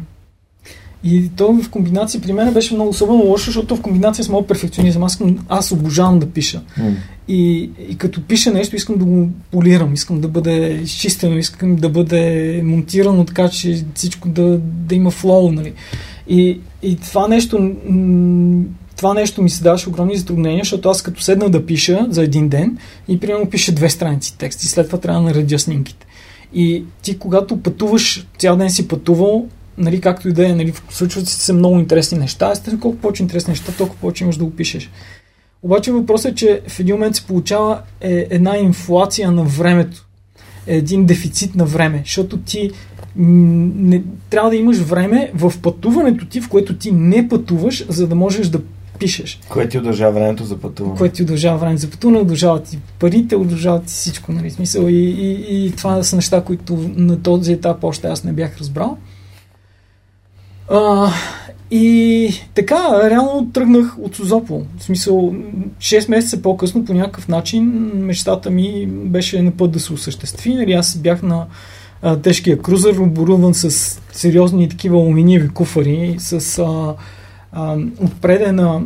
И 1.04 1.30
то 1.36 1.54
в 1.54 1.70
комбинация 1.70 2.22
при 2.22 2.34
мен 2.34 2.54
беше 2.54 2.74
много 2.74 2.90
особено 2.90 3.24
лошо, 3.24 3.46
защото 3.46 3.76
в 3.76 3.82
комбинация 3.82 4.26
с 4.26 4.30
моят 4.30 4.48
перфекционизъм 4.48 5.04
аз, 5.04 5.22
аз 5.50 5.72
обожавам 5.72 6.20
да 6.20 6.30
пиша. 6.30 6.62
Mm. 6.80 6.94
И, 7.28 7.70
и 7.90 7.98
като 7.98 8.22
пиша 8.24 8.52
нещо, 8.52 8.76
искам 8.76 8.98
да 8.98 9.06
го 9.06 9.30
полирам, 9.52 9.94
искам 9.94 10.22
да 10.22 10.28
бъде 10.28 10.80
изчистено, 10.84 11.38
искам 11.38 11.76
да 11.76 11.90
бъде 11.90 12.62
монтирано 12.64 13.26
така, 13.26 13.50
че 13.50 13.86
всичко 13.96 14.30
да, 14.30 14.58
да 14.60 14.96
има 14.96 15.12
флоу. 15.12 15.52
Нали. 15.52 15.74
И, 16.30 16.60
и 16.82 16.96
това 16.96 17.28
нещо 17.28 17.72
това 18.98 19.14
нещо 19.14 19.42
ми 19.42 19.50
се 19.50 19.64
даваше 19.64 19.90
огромни 19.90 20.18
затруднения, 20.18 20.64
защото 20.64 20.90
аз 20.90 21.02
като 21.02 21.22
седна 21.22 21.50
да 21.50 21.66
пиша 21.66 22.08
за 22.10 22.24
един 22.24 22.50
ден 22.50 22.78
и 23.08 23.20
примерно 23.20 23.50
пиша 23.50 23.72
две 23.72 23.90
страници 23.90 24.38
текст 24.38 24.64
и 24.64 24.68
след 24.68 24.86
това 24.86 25.00
трябва 25.00 25.22
да 25.22 25.28
наредя 25.28 25.60
снимките. 25.60 26.06
И 26.54 26.84
ти 27.02 27.18
когато 27.18 27.58
пътуваш, 27.58 28.28
цял 28.38 28.56
ден 28.56 28.70
си 28.70 28.88
пътувал, 28.88 29.48
нали, 29.78 30.02
както 30.02 30.30
и 30.30 30.34
да 30.34 30.50
е, 30.50 30.56
нали, 30.56 30.74
случват 30.90 31.28
се 31.28 31.54
много 31.54 31.80
интересни 31.80 32.18
неща, 32.18 32.52
естествено 32.52 32.80
колко 32.80 32.98
повече 32.98 33.24
интересни 33.24 33.52
неща, 33.52 33.72
толкова 33.78 34.00
повече 34.00 34.24
имаш 34.24 34.38
да 34.38 34.46
го 34.46 34.52
пишеш. 34.52 34.90
Обаче 35.64 35.92
въпросът 35.92 36.32
е, 36.32 36.36
че 36.36 36.62
в 36.68 36.80
един 36.80 36.96
момент 36.96 37.16
се 37.16 37.26
получава 37.26 37.82
е, 38.02 38.28
една 38.30 38.58
инфлация 38.58 39.32
на 39.32 39.44
времето. 39.44 40.07
Един 40.68 41.06
дефицит 41.06 41.56
на 41.56 41.66
време, 41.66 42.02
защото 42.06 42.38
ти 42.38 42.72
не, 43.16 44.04
трябва 44.30 44.50
да 44.50 44.56
имаш 44.56 44.78
време 44.78 45.32
в 45.34 45.54
пътуването 45.62 46.26
ти, 46.26 46.42
в 46.42 46.50
което 46.50 46.76
ти 46.76 46.92
не 46.92 47.28
пътуваш, 47.30 47.86
за 47.90 48.08
да 48.08 48.16
можеш 48.16 48.48
да 48.48 48.60
пишеш. 49.00 49.40
Което 49.50 49.72
ти 49.72 49.78
удължава 49.78 50.12
времето 50.12 50.44
за 50.44 50.58
пътуване. 50.58 50.98
Което 50.98 51.16
ти 51.16 51.24
удължава 51.24 51.58
времето 51.58 51.82
за 51.82 51.90
пътуване, 51.90 52.20
удължава 52.20 52.64
ти 52.64 52.80
парите, 53.00 53.36
удължава 53.36 53.82
ти 53.82 53.94
всичко, 53.94 54.32
нали, 54.32 54.52
смисъл. 54.52 54.88
И, 54.88 54.94
и, 54.94 55.66
и 55.66 55.72
това 55.72 56.04
са 56.04 56.16
неща, 56.16 56.44
които 56.44 56.90
на 56.96 57.22
този 57.22 57.54
етап 57.54 57.84
още 57.84 58.08
аз 58.08 58.24
не 58.24 58.34
бях 58.34 58.58
разбрал. 58.58 58.98
А, 60.70 61.12
и 61.72 62.34
така, 62.54 63.10
реално 63.10 63.50
тръгнах 63.54 63.98
от 64.00 64.16
Созопол. 64.16 64.66
В 64.78 64.84
смисъл, 64.84 65.34
6 65.80 66.10
месеца 66.10 66.42
по-късно 66.42 66.86
по 66.86 66.94
някакъв 66.94 67.28
начин 67.28 67.92
мечтата 67.96 68.50
ми 68.50 68.88
беше 68.88 69.42
на 69.42 69.52
път 69.52 69.72
да 69.72 69.80
се 69.80 69.94
осъществи. 69.94 70.54
Нали, 70.54 70.74
аз 70.74 70.98
бях 70.98 71.24
на 71.24 71.46
а, 72.02 72.18
тежкия 72.18 72.62
крузър, 72.62 72.98
оборудван 72.98 73.54
с 73.54 74.00
сериозни 74.12 74.70
такива 74.70 74.98
алуминиеви 74.98 75.50
куфари, 75.50 76.16
с 76.20 76.60
а, 76.60 76.96
а, 77.52 77.78
отпредена 78.00 78.82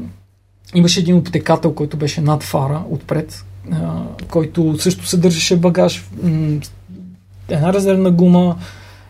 имаше 0.75 0.99
един 0.99 1.15
обтекател, 1.15 1.73
който 1.73 1.97
беше 1.97 2.21
над 2.21 2.43
фара, 2.43 2.83
отпред, 2.89 3.45
а, 3.71 4.03
който 4.29 4.75
също 4.79 5.07
съдържаше 5.07 5.57
багаж, 5.57 6.05
м- 6.23 6.59
една 7.49 7.73
резервна 7.73 8.11
гума, 8.11 8.55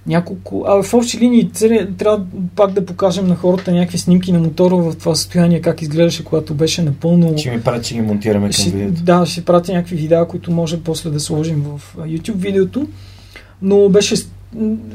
няколко... 0.07 0.63
А 0.67 0.83
в 0.83 0.93
общи 0.93 1.17
линии 1.17 1.49
трябва 1.97 2.25
пак 2.55 2.71
да 2.71 2.85
покажем 2.85 3.27
на 3.27 3.35
хората 3.35 3.71
някакви 3.71 3.97
снимки 3.97 4.31
на 4.31 4.39
мотора 4.39 4.75
в 4.75 4.95
това 4.95 5.15
състояние, 5.15 5.61
как 5.61 5.81
изглеждаше, 5.81 6.23
когато 6.23 6.53
беше 6.53 6.81
напълно... 6.81 7.37
Ще 7.37 7.51
ми 7.51 7.61
прати, 7.61 7.87
че 7.87 7.93
ги 7.93 8.01
монтираме 8.01 8.45
към 8.45 8.51
ще, 8.51 8.69
видеото. 8.69 9.03
Да, 9.03 9.25
ще 9.25 9.45
пратя 9.45 9.73
някакви 9.73 9.95
видеа, 9.95 10.27
които 10.27 10.51
може 10.51 10.83
после 10.83 11.09
да 11.09 11.19
сложим 11.19 11.63
в 11.63 11.95
YouTube 11.97 12.35
видеото. 12.35 12.87
Но 13.61 13.89
беше 13.89 14.15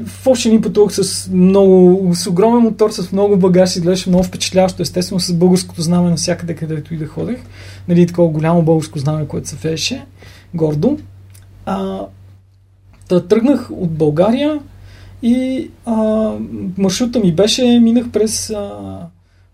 в 0.05 0.27
общи 0.27 0.49
линии 0.49 0.61
пътувах 0.61 0.93
с 0.93 1.29
много, 1.33 2.11
с 2.15 2.27
огромен 2.27 2.61
мотор, 2.61 2.89
с 2.89 3.11
много 3.11 3.37
багаж, 3.37 3.75
изглеждаше 3.75 4.09
много 4.09 4.23
впечатляващо, 4.23 4.81
естествено 4.81 5.19
с 5.19 5.33
българското 5.33 5.81
знаме 5.81 6.09
навсякъде, 6.09 6.55
където 6.55 6.93
и 6.93 6.97
да 6.97 7.07
ходех. 7.07 7.37
Нали, 7.87 8.07
такова 8.07 8.29
голямо 8.29 8.61
българско 8.61 8.99
знаме, 8.99 9.27
което 9.27 9.49
се 9.49 9.55
фееше, 9.55 10.05
гордо. 10.53 10.97
А, 11.65 11.99
да, 13.09 13.27
тръгнах 13.27 13.71
от 13.71 13.91
България 13.91 14.59
и 15.21 15.69
а, 15.85 15.95
маршрута 16.77 17.19
ми 17.19 17.35
беше, 17.35 17.79
минах 17.79 18.09
през, 18.09 18.49
а, 18.49 18.99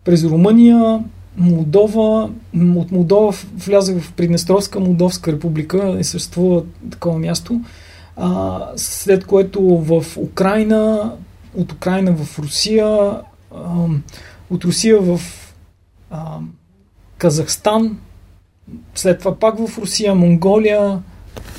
през 0.03 0.23
Румъния, 0.23 0.99
Молдова, 1.37 2.29
от 2.75 2.91
Молдова 2.91 3.33
влязах 3.57 4.01
в 4.01 4.13
Приднестровска 4.13 4.79
Молдовска 4.79 5.31
република 5.31 5.95
и 5.99 6.03
съществува 6.03 6.63
такова 6.91 7.19
място 7.19 7.61
а, 8.15 8.67
след 8.75 9.25
което 9.25 9.61
в 9.61 10.05
Украина, 10.17 11.13
от 11.55 11.71
Украина 11.71 12.11
в 12.11 12.39
Русия, 12.39 12.87
а, 13.55 13.87
от 14.49 14.63
Русия 14.63 15.01
в 15.01 15.19
а, 16.11 16.37
Казахстан, 17.17 17.97
след 18.95 19.19
това 19.19 19.35
пак 19.35 19.67
в 19.67 19.77
Русия, 19.77 20.15
Монголия. 20.15 21.01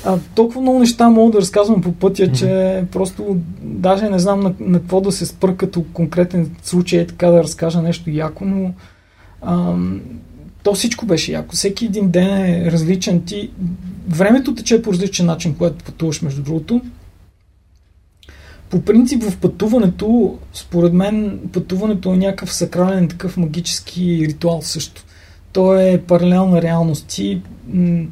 А, 0.05 0.17
толкова 0.35 0.61
много 0.61 0.79
неща 0.79 1.09
мога 1.09 1.31
да 1.31 1.41
разказвам 1.41 1.81
по 1.81 1.91
пътя, 1.91 2.23
mm-hmm. 2.23 2.37
че 2.37 2.83
просто 2.91 3.37
даже 3.61 4.09
не 4.09 4.19
знам 4.19 4.39
на, 4.39 4.53
на 4.59 4.79
какво 4.79 5.01
да 5.01 5.11
се 5.11 5.25
спра 5.25 5.55
като 5.55 5.85
конкретен 5.93 6.55
случай, 6.63 6.99
е 6.99 7.07
така 7.07 7.27
да 7.27 7.43
разкажа 7.43 7.81
нещо 7.81 8.09
яко, 8.09 8.45
но 8.45 8.73
а, 9.41 9.75
то 10.63 10.73
всичко 10.73 11.05
беше 11.05 11.31
яко. 11.31 11.55
Всеки 11.55 11.85
един 11.85 12.09
ден 12.09 12.45
е 12.45 12.71
различен. 12.71 13.21
Ти... 13.21 13.49
Времето 14.09 14.55
тече 14.55 14.81
по 14.81 14.93
различен 14.93 15.25
начин, 15.25 15.55
когато 15.55 15.83
пътуваш, 15.85 16.21
между 16.21 16.43
другото. 16.43 16.81
По 18.69 18.81
принцип 18.81 19.23
в 19.23 19.37
пътуването, 19.37 20.37
според 20.53 20.93
мен, 20.93 21.39
пътуването 21.53 22.13
е 22.13 22.17
някакъв 22.17 22.53
сакрален, 22.53 23.07
такъв 23.07 23.37
магически 23.37 24.25
ритуал 24.27 24.61
също. 24.61 25.03
То 25.53 25.79
е 25.79 26.01
паралелна 26.07 26.61
реалност. 26.61 27.07
Ти, 27.07 27.41
м- 27.73 28.05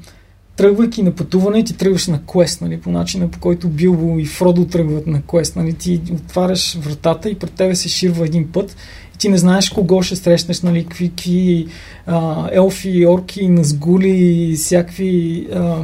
тръгвайки 0.55 1.03
на 1.03 1.11
пътуване, 1.11 1.63
ти 1.63 1.77
тръгваш 1.77 2.07
на 2.07 2.21
квест, 2.25 2.61
нали, 2.61 2.81
по 2.81 2.91
начина 2.91 3.31
по 3.31 3.39
който 3.39 3.69
Билбо 3.69 4.19
и 4.19 4.25
Фродо 4.25 4.65
тръгват 4.65 5.07
на 5.07 5.21
квест. 5.21 5.55
Нали, 5.55 5.73
ти 5.73 6.01
отваряш 6.13 6.75
вратата 6.75 7.29
и 7.29 7.35
пред 7.35 7.51
тебе 7.51 7.75
се 7.75 7.89
ширва 7.89 8.25
един 8.25 8.51
път 8.51 8.75
ти 9.23 9.29
не 9.29 9.37
знаеш 9.37 9.69
кого 9.69 10.01
ще 10.01 10.15
срещнеш, 10.15 10.61
нали, 10.61 10.83
какви, 10.83 11.09
какви 11.09 11.67
а, 12.05 12.49
елфи, 12.51 13.05
орки, 13.07 13.47
назгули, 13.47 14.53
всякакви 14.57 15.47
а, 15.53 15.83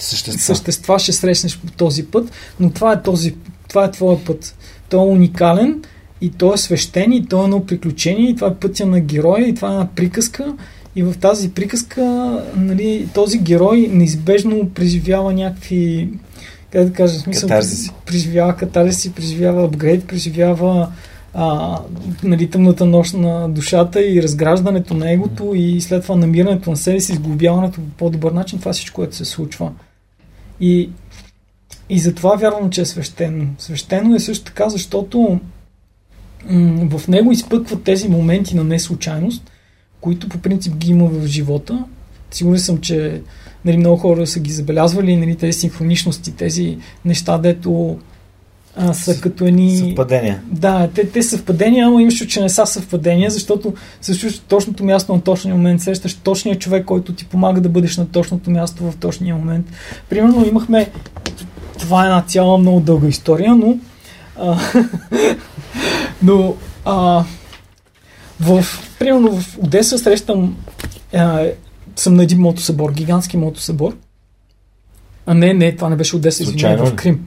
същества. 0.00 0.40
същества 0.40 0.98
ще 0.98 1.12
срещнеш 1.12 1.58
по 1.58 1.72
този 1.72 2.06
път, 2.06 2.32
но 2.60 2.70
това 2.70 2.92
е, 2.92 3.02
този, 3.02 3.34
това 3.68 3.84
е 3.84 3.90
твоя 3.90 4.24
път. 4.24 4.56
Той 4.88 5.00
е 5.00 5.10
уникален 5.10 5.82
и 6.20 6.30
той 6.30 6.54
е 6.54 6.58
свещен 6.58 7.12
и 7.12 7.26
той 7.26 7.40
е 7.40 7.44
едно 7.44 7.66
приключение 7.66 8.30
и 8.30 8.34
това 8.34 8.48
е 8.48 8.54
пътя 8.54 8.86
на 8.86 9.00
героя 9.00 9.48
и 9.48 9.54
това 9.54 9.68
е 9.68 9.72
една 9.72 9.88
приказка 9.94 10.54
и 10.96 11.02
в 11.02 11.14
тази 11.20 11.50
приказка 11.50 12.04
нали, 12.56 13.08
този 13.14 13.38
герой 13.38 13.88
неизбежно 13.92 14.70
преживява 14.70 15.32
някакви 15.32 16.08
как 16.70 16.84
да 16.84 16.92
кажа, 16.92 17.18
смисъл, 17.18 17.48
катарзиси. 17.48 17.90
преживява 18.06 18.56
катарзиси, 18.56 19.12
преживява 19.12 19.64
апгрейд, 19.64 20.06
преживява 20.06 20.92
а, 21.34 21.78
нали, 22.22 22.50
тъмната 22.50 22.84
нощ 22.84 23.14
на 23.14 23.48
душата 23.48 24.06
и 24.06 24.22
разграждането 24.22 24.94
на 24.94 25.12
егото 25.12 25.52
и 25.54 25.80
след 25.80 26.02
това 26.02 26.16
намирането 26.16 26.70
на 26.70 26.76
себе 26.76 27.00
си, 27.00 27.12
изглобяването 27.12 27.80
по 27.80 27.90
по-добър 27.96 28.32
начин, 28.32 28.58
това 28.58 28.72
всичко, 28.72 28.94
което 28.94 29.16
се 29.16 29.24
случва. 29.24 29.72
И, 30.60 30.90
и 31.88 31.98
затова 31.98 32.36
вярвам, 32.36 32.70
че 32.70 32.80
е 32.80 32.84
свещено. 32.84 33.46
Свещено 33.58 34.14
е 34.14 34.20
също 34.20 34.44
така, 34.44 34.68
защото 34.68 35.40
м- 36.50 36.98
в 36.98 37.08
него 37.08 37.32
изпъкват 37.32 37.82
тези 37.82 38.08
моменти 38.08 38.56
на 38.56 38.64
неслучайност, 38.64 39.50
които 40.04 40.28
по 40.28 40.38
принцип 40.38 40.76
ги 40.76 40.90
има 40.90 41.06
в 41.06 41.26
живота. 41.26 41.84
Сигурен 42.30 42.58
съм, 42.58 42.78
че 42.78 43.20
нали, 43.64 43.76
много 43.76 43.96
хора 43.96 44.26
са 44.26 44.40
ги 44.40 44.52
забелязвали, 44.52 45.16
нали, 45.16 45.36
тези 45.36 45.58
синхроничности, 45.58 46.32
тези 46.32 46.78
неща, 47.04 47.38
дето 47.38 47.98
а, 48.76 48.94
са 48.94 49.20
като 49.20 49.44
едни... 49.44 49.76
Съвпадения. 49.76 50.42
Да, 50.50 50.88
те, 50.94 51.08
те 51.10 51.22
съвпадения, 51.22 51.86
ама 51.86 52.02
имаш, 52.02 52.26
че 52.26 52.40
не 52.40 52.48
са 52.48 52.66
съвпадения, 52.66 53.30
защото 53.30 53.74
случва 54.00 54.30
точното 54.48 54.84
място 54.84 55.14
на 55.14 55.20
точния 55.20 55.56
момент, 55.56 55.82
срещаш 55.82 56.14
точния 56.14 56.58
човек, 56.58 56.84
който 56.84 57.12
ти 57.12 57.24
помага 57.24 57.60
да 57.60 57.68
бъдеш 57.68 57.96
на 57.96 58.06
точното 58.06 58.50
място 58.50 58.90
в 58.90 58.96
точния 58.96 59.36
момент. 59.36 59.66
Примерно 60.08 60.46
имахме... 60.46 60.90
Това 61.78 62.04
е 62.04 62.06
една 62.06 62.22
цяла 62.22 62.58
много 62.58 62.80
дълга 62.80 63.08
история, 63.08 63.54
но... 63.56 63.78
А, 64.36 64.58
но... 66.22 66.54
А, 66.84 67.24
в, 68.40 68.64
примерно 68.98 69.40
в 69.40 69.58
Одеса 69.58 69.98
срещам... 69.98 70.56
А, 71.14 71.46
съм 71.96 72.14
на 72.14 72.22
един 72.22 72.40
мотосъбор, 72.40 72.92
гигантски 72.92 73.36
мотосъбор. 73.36 73.96
А 75.26 75.34
не, 75.34 75.54
не, 75.54 75.76
това 75.76 75.88
не 75.88 75.96
беше 75.96 76.16
Одеса, 76.16 76.42
извинявай, 76.42 76.90
в 76.90 76.94
Крим. 76.94 77.26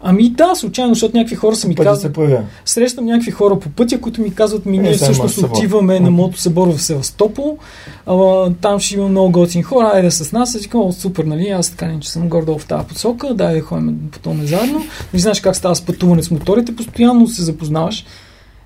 Ами 0.00 0.30
да, 0.30 0.54
случайно, 0.54 0.94
защото 0.94 1.16
някакви 1.16 1.36
хора 1.36 1.56
са 1.56 1.68
ми 1.68 1.74
казват. 1.74 2.18
Срещам 2.64 3.04
някакви 3.04 3.30
хора 3.30 3.58
по 3.58 3.68
пътя, 3.68 4.00
които 4.00 4.20
ми 4.20 4.34
казват, 4.34 4.66
ми 4.66 4.78
ние 4.78 4.90
е, 4.90 4.94
всъщност 4.94 5.38
отиваме 5.38 6.00
на 6.00 6.10
мотосъбор 6.10 6.68
в 6.68 6.82
Севастопол. 6.82 7.58
А, 8.06 8.50
там 8.50 8.80
ще 8.80 8.94
има 8.94 9.08
много 9.08 9.32
готини 9.32 9.62
хора, 9.62 9.90
айде 9.94 10.10
с 10.10 10.32
нас. 10.32 10.54
И 10.54 10.68
казвам, 10.68 10.92
супер, 10.92 11.24
нали? 11.24 11.48
Аз 11.48 11.70
така 11.70 11.86
не, 11.86 12.00
че 12.00 12.10
съм 12.10 12.28
гордо 12.28 12.58
в 12.58 12.66
тази 12.66 12.86
посока, 12.86 13.34
дай 13.34 13.54
да 13.54 13.60
ходим 13.60 13.98
потом 14.12 14.46
заедно. 14.46 14.84
Не 15.14 15.20
знаеш 15.20 15.40
как 15.40 15.56
става 15.56 15.76
с 15.76 15.80
пътуване 15.82 16.22
с 16.22 16.30
моторите, 16.30 16.76
постоянно 16.76 17.26
се 17.26 17.42
запознаваш 17.42 18.04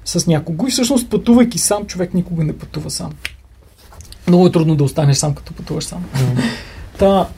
с 0.05 0.26
някого 0.26 0.66
и 0.66 0.70
всъщност 0.70 1.11
пътувайки 1.11 1.59
сам, 1.59 1.86
човек 1.86 2.14
никога 2.14 2.44
не 2.44 2.59
пътува 2.59 2.90
сам. 2.90 3.11
Много 4.28 4.46
е 4.46 4.53
трудно 4.53 4.76
да 4.76 4.84
останеш 4.84 5.16
сам, 5.16 5.34
като 5.34 5.53
пътуваш 5.53 5.84
сам. 5.84 6.05
Mm-hmm. 6.14 6.42
Та, 6.98 7.28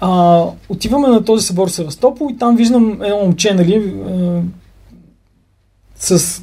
а, 0.00 0.44
отиваме 0.68 1.08
на 1.08 1.24
този 1.24 1.46
събор 1.46 1.68
в 1.68 1.72
Севастопол 1.72 2.28
и 2.30 2.38
там 2.38 2.56
виждам 2.56 3.02
едно 3.02 3.16
момче, 3.16 3.54
нали, 3.54 3.94
а, 4.08 4.42
с 5.96 6.42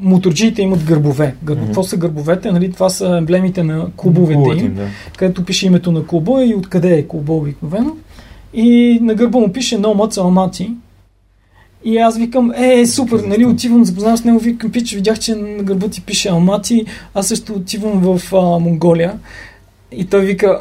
моторджиите 0.00 0.62
имат 0.62 0.84
гърбове. 0.84 1.34
Гърбо, 1.42 1.62
mm-hmm. 1.62 1.66
Какво 1.66 1.82
са 1.82 1.96
гърбовете? 1.96 2.52
Нали, 2.52 2.72
това 2.72 2.90
са 2.90 3.16
емблемите 3.18 3.62
на 3.62 3.90
клубовете 3.96 4.34
Клубът 4.34 4.60
им, 4.60 4.74
да. 4.74 4.86
където 5.16 5.44
пише 5.44 5.66
името 5.66 5.92
на 5.92 6.06
клуба 6.06 6.44
и 6.44 6.54
откъде 6.54 6.98
е 6.98 7.08
клуба 7.08 7.32
обикновено. 7.32 7.96
И 8.54 8.98
на 9.02 9.14
гърба 9.14 9.38
му 9.38 9.52
пише 9.52 9.78
No 9.78 9.94
Almaty. 9.94 10.74
И 11.84 11.98
аз 11.98 12.18
викам, 12.18 12.52
е, 12.56 12.86
супер, 12.86 13.20
нали, 13.20 13.46
отивам, 13.46 13.84
запознавам 13.84 14.16
с 14.16 14.24
него, 14.24 14.38
викам, 14.38 14.72
пич, 14.72 14.94
видях, 14.94 15.18
че 15.18 15.34
на 15.34 15.62
гърба 15.62 15.88
ти 15.88 16.00
пише 16.00 16.28
Алмати, 16.28 16.86
аз 17.14 17.28
също 17.28 17.52
отивам 17.52 18.00
в 18.00 18.34
а, 18.34 18.58
Монголия. 18.58 19.18
И 19.92 20.04
той 20.04 20.20
вика, 20.20 20.60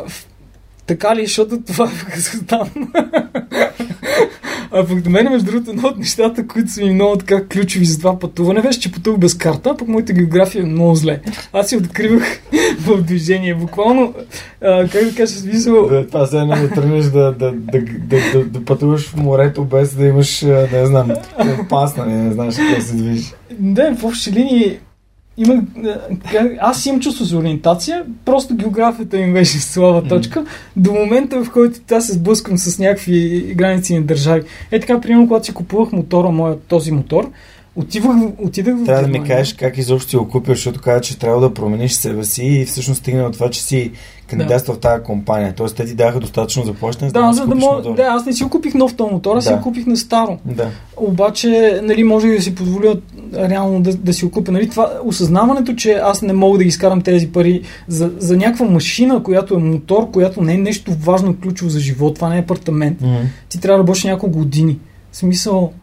така 0.86 1.16
ли, 1.16 1.26
защото 1.26 1.62
това 1.62 1.86
е 2.36 2.46
там. 2.46 2.70
А 4.72 4.88
пък 4.88 5.02
до 5.02 5.10
мен, 5.10 5.30
между 5.32 5.52
другото, 5.52 5.72
едно 5.72 5.88
от 5.88 5.98
нещата, 5.98 6.48
които 6.48 6.72
са 6.72 6.84
ми 6.84 6.94
много 6.94 7.16
така 7.16 7.46
ключови 7.46 7.86
за 7.86 7.98
това 7.98 8.20
пътуване, 8.20 8.62
беше, 8.62 8.80
че 8.80 8.92
пътувах 8.92 9.20
без 9.20 9.38
карта, 9.38 9.76
пък 9.78 9.88
моята 9.88 10.14
география 10.14 10.62
е 10.62 10.66
много 10.66 10.96
зле. 10.96 11.20
Аз 11.54 11.70
си 11.70 11.78
откривах 11.78 12.40
в 12.80 13.02
движение. 13.02 13.56
Буквално, 13.56 14.14
а, 14.62 14.88
как 14.88 15.04
да 15.04 15.16
кажа, 15.16 15.34
смисъл... 15.34 15.88
Да, 15.88 16.08
това 16.08 16.26
се 16.26 16.38
едно 16.38 16.56
да 16.56 16.70
тръгнеш 16.70 17.06
да, 17.06 17.32
да, 17.32 17.52
да, 17.52 17.82
да, 17.82 18.18
да, 18.34 18.46
да 18.46 18.66
пътуваш 18.66 19.10
в 19.10 19.16
морето 19.16 19.64
без 19.64 19.96
да 19.96 20.06
имаш, 20.06 20.42
не 20.42 20.86
знам, 20.86 21.12
компас, 21.58 21.98
нали, 21.98 22.12
не 22.12 22.32
знаеш 22.32 22.56
какво 22.58 22.82
се 22.82 22.96
движиш. 22.96 23.34
Да, 23.60 23.96
в 23.96 24.04
общи 24.04 24.32
линии 24.32 24.80
има, 25.40 25.64
аз 26.60 26.86
имам 26.86 27.02
чувство 27.02 27.26
за 27.26 27.38
ориентация, 27.38 28.04
просто 28.26 28.56
географията 28.56 29.18
ми 29.18 29.34
беше 29.34 29.60
слаба 29.60 30.08
точка, 30.08 30.46
до 30.76 30.94
момента 30.94 31.44
в 31.44 31.52
който 31.52 31.80
аз 31.92 32.08
се 32.08 32.14
сблъскам 32.14 32.58
с 32.58 32.80
някакви 32.80 33.54
граници 33.56 33.96
на 33.96 34.02
държави. 34.02 34.42
Е 34.72 34.80
така, 34.80 35.02
примерно, 35.02 35.28
когато 35.28 35.46
си 35.46 35.54
купувах 35.54 35.92
мотора, 35.92 36.30
моя, 36.30 36.60
този 36.60 36.92
мотор, 36.92 37.32
отивах, 37.80 38.18
отидах 38.38 38.76
в 38.78 38.86
Трябва 38.86 39.02
да 39.02 39.08
ми 39.08 39.24
кажеш 39.24 39.54
как 39.54 39.78
изобщо 39.78 40.10
си 40.10 40.18
го 40.18 40.30
купил, 40.30 40.54
защото 40.54 40.82
каза, 40.82 41.02
че 41.02 41.20
трябва 41.20 41.42
да 41.42 41.54
промениш 41.54 41.92
себе 41.94 42.24
си 42.24 42.44
и 42.44 42.66
всъщност 42.66 43.00
стигна 43.00 43.24
от 43.24 43.34
това, 43.34 43.50
че 43.50 43.62
си 43.64 43.92
кандидатствал 44.28 44.76
в 44.76 44.80
тази 44.80 45.04
компания. 45.04 45.54
Тоест 45.56 45.76
те 45.76 45.86
ти 45.86 45.96
даха 45.96 46.20
достатъчно 46.20 46.66
заплащане, 46.66 47.12
Да, 47.12 47.34
за 47.34 47.42
да 47.42 47.48
купиш 47.48 47.64
мога. 47.64 47.78
мотор. 47.78 47.96
Да, 47.96 48.04
аз 48.04 48.26
не 48.26 48.34
си 48.34 48.44
го 48.44 48.50
купих 48.50 48.74
нов 48.74 48.96
този 48.96 49.14
мотор, 49.14 49.38
аз 49.38 49.44
си 49.44 49.50
Да. 49.50 49.58
го 49.58 49.64
купих 49.64 49.86
на 49.86 49.98
старо. 49.98 50.38
Да. 50.46 50.70
Обаче, 50.98 51.80
нали, 51.84 52.04
може 52.04 52.28
да 52.28 52.42
си 52.42 52.56
позволя 52.56 52.96
реално 53.34 53.82
да, 53.82 53.96
да 53.96 54.14
си 54.14 54.26
го 54.26 54.32
купя. 54.32 54.52
Нали, 54.52 54.70
това, 54.70 54.94
осъзнаването, 55.04 55.76
че 55.76 55.92
аз 55.92 56.22
не 56.22 56.34
мога 56.34 56.58
да 56.58 56.64
изкарам 56.64 57.02
тези 57.02 57.32
пари 57.32 57.62
за, 57.88 58.12
за 58.18 58.38
някаква 58.38 58.66
машина, 58.66 59.24
която 59.24 59.54
е 59.54 59.58
мотор, 59.58 60.12
която 60.12 60.42
не 60.42 60.54
е 60.54 60.58
нещо 60.58 60.92
важно, 61.00 61.36
ключово 61.44 61.70
за 61.70 61.80
живот, 61.80 62.16
това 62.16 62.30
не 62.30 62.36
е 62.38 62.40
апартамент. 62.40 63.02
Мгм. 63.02 63.16
Ти 63.50 63.60
трябва 63.60 63.78
да 63.78 63.84
работиш 63.84 64.04
няколко 64.04 64.40
години. 64.40 64.80
В 65.12 65.18
смисъл, 65.18 65.74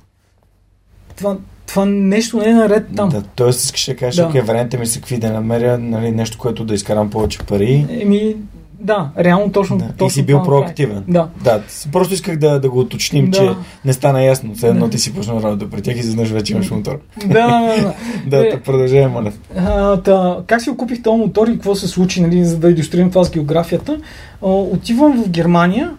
това, 1.17 1.37
това 1.67 1.85
нещо 1.85 2.39
не 2.39 2.49
е 2.49 2.55
наред 2.55 2.87
там. 2.97 3.09
Да, 3.09 3.23
тоест 3.23 3.65
искаш 3.65 3.87
да 3.87 3.97
кажеш, 3.97 4.17
Да. 4.17 4.27
окей, 4.27 4.41
вариантите 4.41 4.79
ми 4.79 4.87
са 4.87 4.99
какви 4.99 5.19
да 5.19 5.31
намеря 5.33 5.79
нали, 5.79 6.11
нещо, 6.11 6.39
което 6.39 6.65
да 6.65 6.75
изкарам 6.75 7.11
повече 7.11 7.39
пари. 7.39 7.87
Еми, 7.91 8.37
да, 8.81 9.11
реално 9.19 9.53
точно. 9.53 9.79
Да. 9.79 9.85
точно 9.89 10.07
И 10.07 10.11
си 10.11 10.23
бил 10.23 10.43
проактивен. 10.43 11.05
Да. 11.09 11.29
Да, 11.45 11.63
просто 11.93 12.15
исках 12.15 12.37
да, 12.39 12.61
да 12.61 12.71
го 12.71 12.81
уточним, 12.81 13.31
Да. 13.31 13.39
че 13.39 13.51
не 13.85 13.93
стана 13.93 14.23
ясно. 14.25 14.55
Все 14.55 14.69
едно 14.69 14.85
Да. 14.85 14.91
ти 14.91 14.99
си 14.99 15.15
почнал 15.15 15.41
работа 15.43 15.71
при 15.71 15.83
тях 15.83 15.97
и 15.97 15.99
изведнъж 15.99 16.31
вече 16.31 16.53
имаш 16.53 16.71
мотор. 16.71 16.99
Да, 17.27 17.27
да, 17.27 17.95
да. 18.27 18.47
Е, 18.47 18.51
да 18.51 18.63
продължаваме, 18.63 19.09
моля. 19.09 19.33
А, 19.57 19.97
та, 19.97 20.39
как 20.47 20.63
си 20.63 20.71
купих 20.77 21.03
този 21.03 21.19
мотор 21.19 21.49
и 21.49 21.53
какво 21.53 21.75
се 21.75 21.89
случи, 21.89 22.23
нали, 22.23 22.45
за 22.45 22.59
да 22.59 22.71
иллюстрирам 22.71 23.11
това 23.11 23.25
с 23.25 23.31
географията? 23.31 24.01
А, 24.43 24.47
отивам 24.49 25.25
в 25.25 25.29
Германия, 25.29 25.91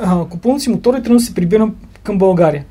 а, 0.00 0.24
купувам 0.24 0.60
си 0.60 0.70
мотор 0.70 0.94
и 0.94 0.96
тръгвам 0.96 1.16
да 1.16 1.22
се 1.22 1.34
прибирам 1.34 1.74
към 2.02 2.18
България. 2.18 2.64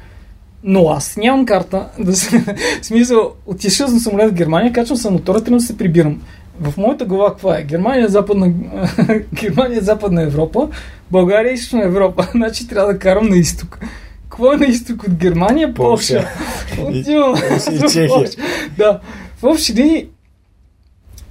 Но 0.64 0.89
аз 0.89 1.18
нямам 1.18 1.45
карта. 1.45 1.88
Да 1.99 2.16
се... 2.16 2.45
смисъл, 2.82 3.34
отишъл 3.45 3.88
съм 3.88 3.99
самолет 3.99 4.30
в 4.30 4.34
Германия, 4.34 4.74
качвам 4.74 4.97
съм 4.97 5.14
мотора, 5.14 5.41
тръгвам 5.41 5.57
да 5.57 5.66
се 5.66 5.78
прибирам. 5.78 6.22
В 6.59 6.78
моята 6.78 7.05
глава 7.05 7.30
каква 7.30 7.57
е? 7.57 7.64
Германия 7.64 8.07
западна, 8.07 8.53
Германия 9.34 9.82
западна 9.82 10.24
Европа, 10.24 10.70
България 11.12 11.53
източна 11.53 11.84
Европа. 11.84 12.28
Значи 12.32 12.68
трябва 12.68 12.93
да 12.93 12.99
карам 12.99 13.30
на 13.30 13.38
изток. 13.38 13.80
Какво 14.30 14.53
е 14.53 14.57
на 14.57 14.66
изток 14.66 15.03
от 15.03 15.14
Германия? 15.14 15.74
Полша. 15.74 16.28
Отивам. 16.80 17.36
Да. 18.78 18.99
В 19.38 19.43
общи 19.43 19.74
линии 19.74 20.07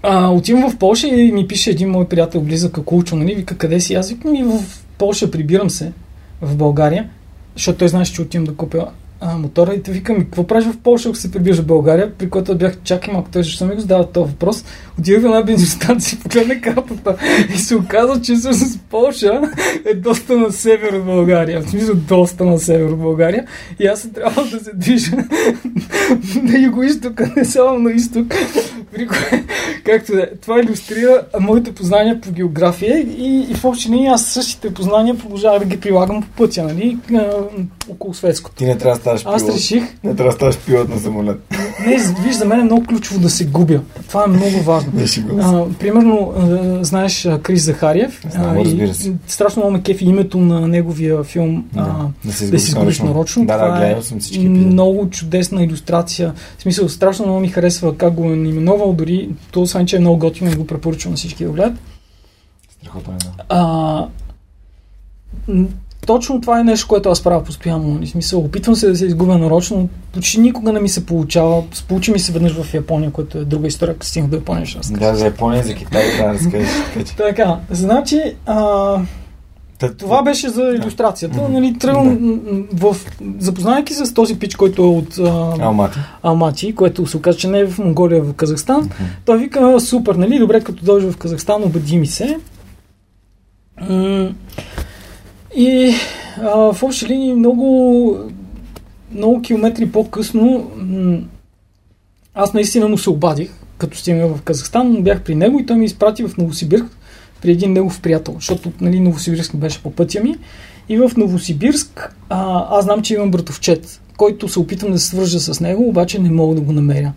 а, 0.03 0.29
отивам 0.29 0.71
в 0.71 0.79
Польша 0.79 1.09
и 1.09 1.33
ми 1.33 1.49
пише 1.49 1.71
един 1.71 1.91
мой 1.91 2.09
приятел 2.09 2.41
Близък 2.41 2.73
Какулчо, 2.73 3.17
нали, 3.17 3.35
вика 3.35 3.57
къде 3.57 3.81
си? 3.81 3.95
Аз 3.95 4.11
викам 4.11 4.35
и 4.35 4.43
в 4.43 4.61
Польша 4.99 5.31
прибирам 5.31 5.71
се 5.71 5.93
в 6.43 6.57
България, 6.57 7.09
защото 7.57 7.79
той 7.79 7.89
знаеше, 7.89 8.13
че 8.13 8.23
отивам 8.23 8.45
да 8.45 8.55
купя 8.55 8.89
а, 9.21 9.39
мотора 9.39 9.75
и 9.75 9.83
те 9.83 9.93
викам, 9.93 10.17
и 10.17 10.25
какво 10.25 10.47
правиш 10.47 10.65
в 10.65 10.79
Польша, 10.79 11.09
ако 11.09 11.19
се 11.19 11.31
прибираш 11.31 11.59
в 11.59 11.67
България, 11.67 12.13
при 12.19 12.31
което 12.31 12.59
бях 12.59 12.77
чакай 12.85 13.13
малко, 13.13 13.29
той 13.33 13.43
защо 13.43 13.67
ми 13.67 13.75
го 13.75 13.81
задава 13.81 14.13
този 14.13 14.31
въпрос. 14.31 14.65
Отидох 14.99 15.23
в 15.23 15.25
една 15.25 15.43
бензиностанция, 15.43 16.19
погледна 16.23 16.61
картата 16.61 17.17
и 17.55 17.59
се 17.59 17.77
оказа, 17.77 18.23
че 18.23 18.37
с 18.37 18.79
Польша 18.91 19.41
е 19.87 19.95
доста 19.95 20.39
на 20.39 20.53
север 20.53 20.93
от 20.93 21.05
България. 21.05 21.61
В 21.63 21.71
смисъл 21.71 21.95
доста 21.95 22.45
на 22.45 22.59
север 22.59 22.91
от 22.91 22.99
България. 22.99 23.47
И 23.79 23.87
аз 23.87 24.01
се 24.01 24.13
трябва 24.13 24.45
да 24.45 24.61
се 24.61 24.71
движа 24.75 25.17
на 26.43 26.59
юго-исток, 26.59 27.21
а 27.21 27.33
не 27.37 27.45
само 27.45 27.79
на 27.79 27.93
изток. 27.93 28.35
При 28.93 29.07
кое, 29.07 29.45
както 29.85 30.13
да 30.13 30.23
е. 30.23 30.27
Това 30.43 30.61
иллюстрира 30.61 31.23
моите 31.41 31.75
познания 31.75 32.21
по 32.21 32.33
география 32.33 33.01
и, 33.01 33.47
и 33.51 33.55
в 33.55 33.65
общи 33.65 33.89
линии 33.89 34.07
аз 34.07 34.27
същите 34.27 34.75
познания 34.75 35.19
продължавах 35.19 35.59
да 35.59 35.65
ги 35.65 35.81
прилагам 35.81 36.23
по 36.23 36.29
пътя, 36.29 36.63
нали, 36.63 36.99
около 37.91 38.15
светското. 38.15 38.57
Ти 38.57 38.65
не 38.65 38.79
трябва 38.79 38.95
да 38.95 39.01
ставаш 39.01 39.23
Аз 39.27 39.43
пилот. 39.43 39.57
реших, 39.57 39.83
Не 40.05 40.17
трябва 40.17 40.31
да 40.31 40.37
ставаш 40.37 40.59
пилот 40.59 40.89
на 40.89 40.99
самолет. 40.99 41.41
не, 41.87 41.97
виж, 42.25 42.35
за 42.35 42.45
мен 42.45 42.61
е 42.61 42.65
много 42.65 42.87
ключово 42.87 43.21
да 43.21 43.31
се 43.31 43.45
губя. 43.45 43.81
Това 44.09 44.25
е 44.25 44.29
много 44.29 44.61
важно. 44.61 44.93
А, 45.41 45.65
примерно, 45.79 46.33
а, 46.37 46.85
знаеш 46.85 47.29
Крис 47.43 47.65
Захариев. 47.65 48.23
Знам, 48.31 48.57
а, 48.57 48.61
и. 48.61 48.93
Страшно 49.27 49.61
много 49.61 49.73
ме 49.73 49.83
кефи 49.83 50.05
името 50.05 50.39
на 50.39 50.69
неговия 50.69 51.25
филм 51.25 51.65
а, 51.77 51.85
Да, 51.85 52.09
да 52.25 52.33
се 52.33 52.47
да 52.47 52.59
си 52.59 52.69
изгубиш 52.69 53.01
нарочно. 53.01 53.45
Да, 53.45 53.57
да, 53.57 53.65
Това 53.65 53.79
гледал 53.79 53.99
е 53.99 54.03
съм 54.03 54.21
всички 54.21 54.49
много 54.49 55.11
чудесна 55.11 55.65
иллюстрация. 55.65 56.33
В 56.59 56.63
смисъл, 56.63 56.89
страшно 56.89 57.27
много 57.27 57.41
ми 57.41 57.49
харесва 57.49 57.97
как 57.97 58.15
го 58.15 58.25
е 58.25 58.37
именувал, 58.81 58.93
дори 58.93 59.29
то, 59.53 59.61
освен 59.61 59.87
че 59.87 59.97
е 59.97 60.01
много 60.01 60.19
готино 60.19 60.51
и 60.51 60.55
го 60.55 60.67
препоръчвам 60.67 61.13
на 61.13 61.17
всички 61.17 61.45
да 61.45 61.51
гледат. 61.51 61.79
Страхотно 62.81 63.15
е, 63.15 63.17
да. 63.49 64.09
Точно 66.07 66.41
това 66.41 66.61
е 66.61 66.65
нещо, 66.65 66.89
което 66.89 67.09
аз 67.09 67.23
правя 67.23 67.45
постоянно. 67.45 67.95
нали, 67.95 68.07
В 68.07 68.11
смисъл, 68.11 68.41
опитвам 68.41 68.77
се 68.77 68.89
да 68.89 68.97
се 68.97 69.07
изгубя 69.07 69.39
нарочно. 69.39 69.89
Почти 70.13 70.41
никога 70.41 70.73
не 70.73 70.81
ми 70.81 70.89
се 70.89 71.07
получава. 71.07 71.65
Получи 71.89 72.13
ми 72.13 72.19
се 72.19 72.33
веднъж 72.33 72.53
в 72.53 72.75
Япония, 72.75 73.11
което 73.11 73.39
е 73.39 73.45
друга 73.45 73.69
история, 73.69 73.95
като 73.95 74.07
стигнах 74.07 74.31
до 74.31 74.37
Япония. 74.37 74.67
Ще 74.67 74.79
разкажа. 74.79 75.01
Да, 75.01 75.17
за 75.17 75.25
Япония, 75.25 75.63
за 75.63 75.75
Китай 75.75 76.17
да 76.17 76.35
разкажеш. 76.35 76.69
Така, 77.17 77.59
значи, 77.71 78.23
а, 78.47 78.97
Та- 79.81 79.95
това 79.95 80.23
беше 80.23 80.49
за 80.49 80.63
иллюстрацията. 80.63 81.43
Мгм. 81.43 81.53
Нали, 81.53 81.79
тръгвам 81.79 82.35
в... 82.73 82.97
Запознавайки 83.39 83.95
се 83.95 84.07
с 84.07 84.15
този 84.15 84.39
пич, 84.39 84.55
който 84.57 84.83
е 84.83 84.87
от 84.87 85.19
а, 85.19 85.55
Алмати. 85.61 85.99
Алмати, 86.23 86.75
което 86.75 87.07
се 87.07 87.17
оказа, 87.17 87.39
че 87.39 87.49
не 87.49 87.59
е 87.59 87.67
в 87.67 87.79
Монголия, 87.79 88.23
в 88.23 88.35
Казахстан. 88.35 88.91
Той 89.25 89.39
вика, 89.39 89.61
«А, 89.61 89.81
супер, 89.81 90.15
нали, 90.15 90.39
добре, 90.39 90.61
като 90.61 90.85
дойдеш 90.85 91.13
в 91.13 91.17
Казахстан, 91.17 91.65
убеди 91.65 91.99
ми 91.99 92.07
се. 92.07 92.39
И 95.57 95.95
а, 96.43 96.73
в 96.73 96.83
общи 96.83 97.07
линии 97.07 97.35
много, 97.35 98.17
много 99.15 99.43
километри 99.43 99.93
по-късно 99.93 100.71
аз 102.35 102.55
наистина 102.55 102.89
му 102.89 102.99
се 102.99 103.11
обадих, 103.11 103.51
като 103.79 103.99
стигнах 103.99 104.37
в 104.37 104.43
Казахстан, 104.43 105.03
бях 105.03 105.23
при 105.23 105.35
него 105.35 105.61
и 105.61 105.67
той 105.67 105.77
ми 105.77 105.85
изпрати 105.85 106.23
в 106.23 106.37
Новосибирск 106.37 106.97
при 107.43 107.51
един 107.51 107.73
негов 107.73 108.01
приятел, 108.01 108.35
защото 108.35 108.73
нали, 108.81 109.01
Новосибирск 109.01 109.57
беше 109.57 109.83
по 109.83 109.91
пътя 109.91 110.21
ми. 110.21 110.37
И 110.89 110.97
в 110.97 111.11
Новосибирск 111.17 112.17
а, 112.29 112.67
аз 112.79 112.85
знам, 112.85 113.03
че 113.03 113.15
имам 113.15 113.31
братовчет, 113.31 114.01
който 114.17 114.49
се 114.49 114.59
опитвам 114.59 114.93
да 114.93 114.99
се 114.99 115.07
свържа 115.07 115.41
с 115.41 115.61
него, 115.61 115.89
обаче 115.89 116.19
не 116.19 116.31
мога 116.31 116.55
да 116.55 116.61
го 116.61 116.73
намеря. 116.73 117.13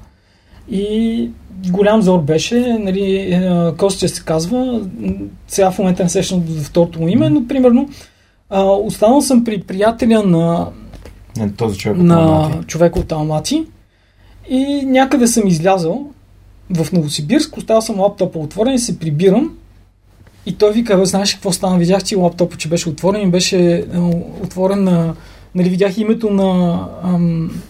И 0.71 1.29
голям 1.69 2.01
зор 2.01 2.21
беше, 2.21 2.77
нали, 2.79 3.15
е, 3.15 3.71
Костя 3.77 4.09
се 4.09 4.23
казва, 4.23 4.81
сега 5.47 5.71
в 5.71 5.79
момента 5.79 6.03
не 6.03 6.09
сещам 6.09 6.43
за 6.47 6.63
второто 6.63 7.01
му 7.01 7.07
име, 7.07 7.29
но 7.29 7.47
примерно 7.47 7.89
а, 8.49 8.63
останал 8.63 9.21
съм 9.21 9.43
при 9.43 9.61
приятеля 9.61 10.23
на, 10.23 10.67
Не, 11.37 11.51
този 11.51 11.77
човек 11.77 11.97
от 11.97 12.03
на 12.03 12.15
Алмати. 12.15 12.67
човека 12.67 12.99
от 12.99 13.11
Алмати 13.11 13.65
и 14.49 14.85
някъде 14.85 15.27
съм 15.27 15.47
излязъл 15.47 16.09
в 16.69 16.91
Новосибирск, 16.91 17.57
оставил 17.57 17.81
съм 17.81 17.99
лаптопа 17.99 18.39
отворен 18.39 18.73
и 18.73 18.79
се 18.79 18.99
прибирам 18.99 19.57
и 20.45 20.57
той 20.57 20.71
вика, 20.71 20.97
бе, 20.97 21.05
знаеш 21.05 21.33
какво 21.33 21.51
стана? 21.51 21.77
Видях, 21.77 22.03
че 22.03 22.15
лаптопа, 22.15 22.57
че 22.57 22.69
беше 22.69 22.89
отворен 22.89 23.21
и 23.21 23.31
беше 23.31 23.75
е, 23.75 23.99
отворен 24.43 24.83
на... 24.83 25.15
Нали, 25.55 25.69
видях 25.69 25.97
името 25.97 26.29
на, 26.29 26.79
ам, 27.03 27.61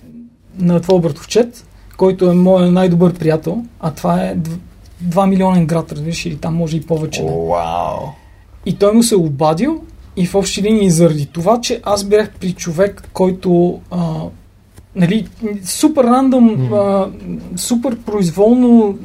на 0.60 0.80
твой 0.80 1.00
братовчет, 1.00 1.66
който 1.98 2.32
е 2.32 2.34
моят 2.34 2.74
най-добър 2.74 3.14
приятел, 3.14 3.64
а 3.80 3.92
това 3.92 4.22
е 4.22 4.38
2 5.06 5.30
милионен 5.30 5.66
град, 5.66 5.92
разбираш, 5.92 6.26
или 6.26 6.38
там 6.38 6.56
може 6.56 6.78
и 6.78 6.82
повече. 6.82 7.24
Вау. 7.24 8.08
И 8.66 8.76
той 8.76 8.94
му 8.94 9.04
се 9.04 9.16
е 9.16 9.18
обадил 9.18 9.82
и 10.16 10.26
в 10.26 10.36
общи 10.36 10.62
линии 10.62 10.90
заради 10.90 11.26
това, 11.26 11.62
че 11.62 11.82
аз 11.84 12.04
бях 12.04 12.32
при 12.40 12.52
човек, 12.52 13.10
който 13.14 13.80
а, 13.92 14.22
нали, 14.96 15.28
супер 15.64 16.04
рандъм, 16.04 16.74
а, 16.74 17.08
супер 17.56 17.98
произволно 17.98 18.98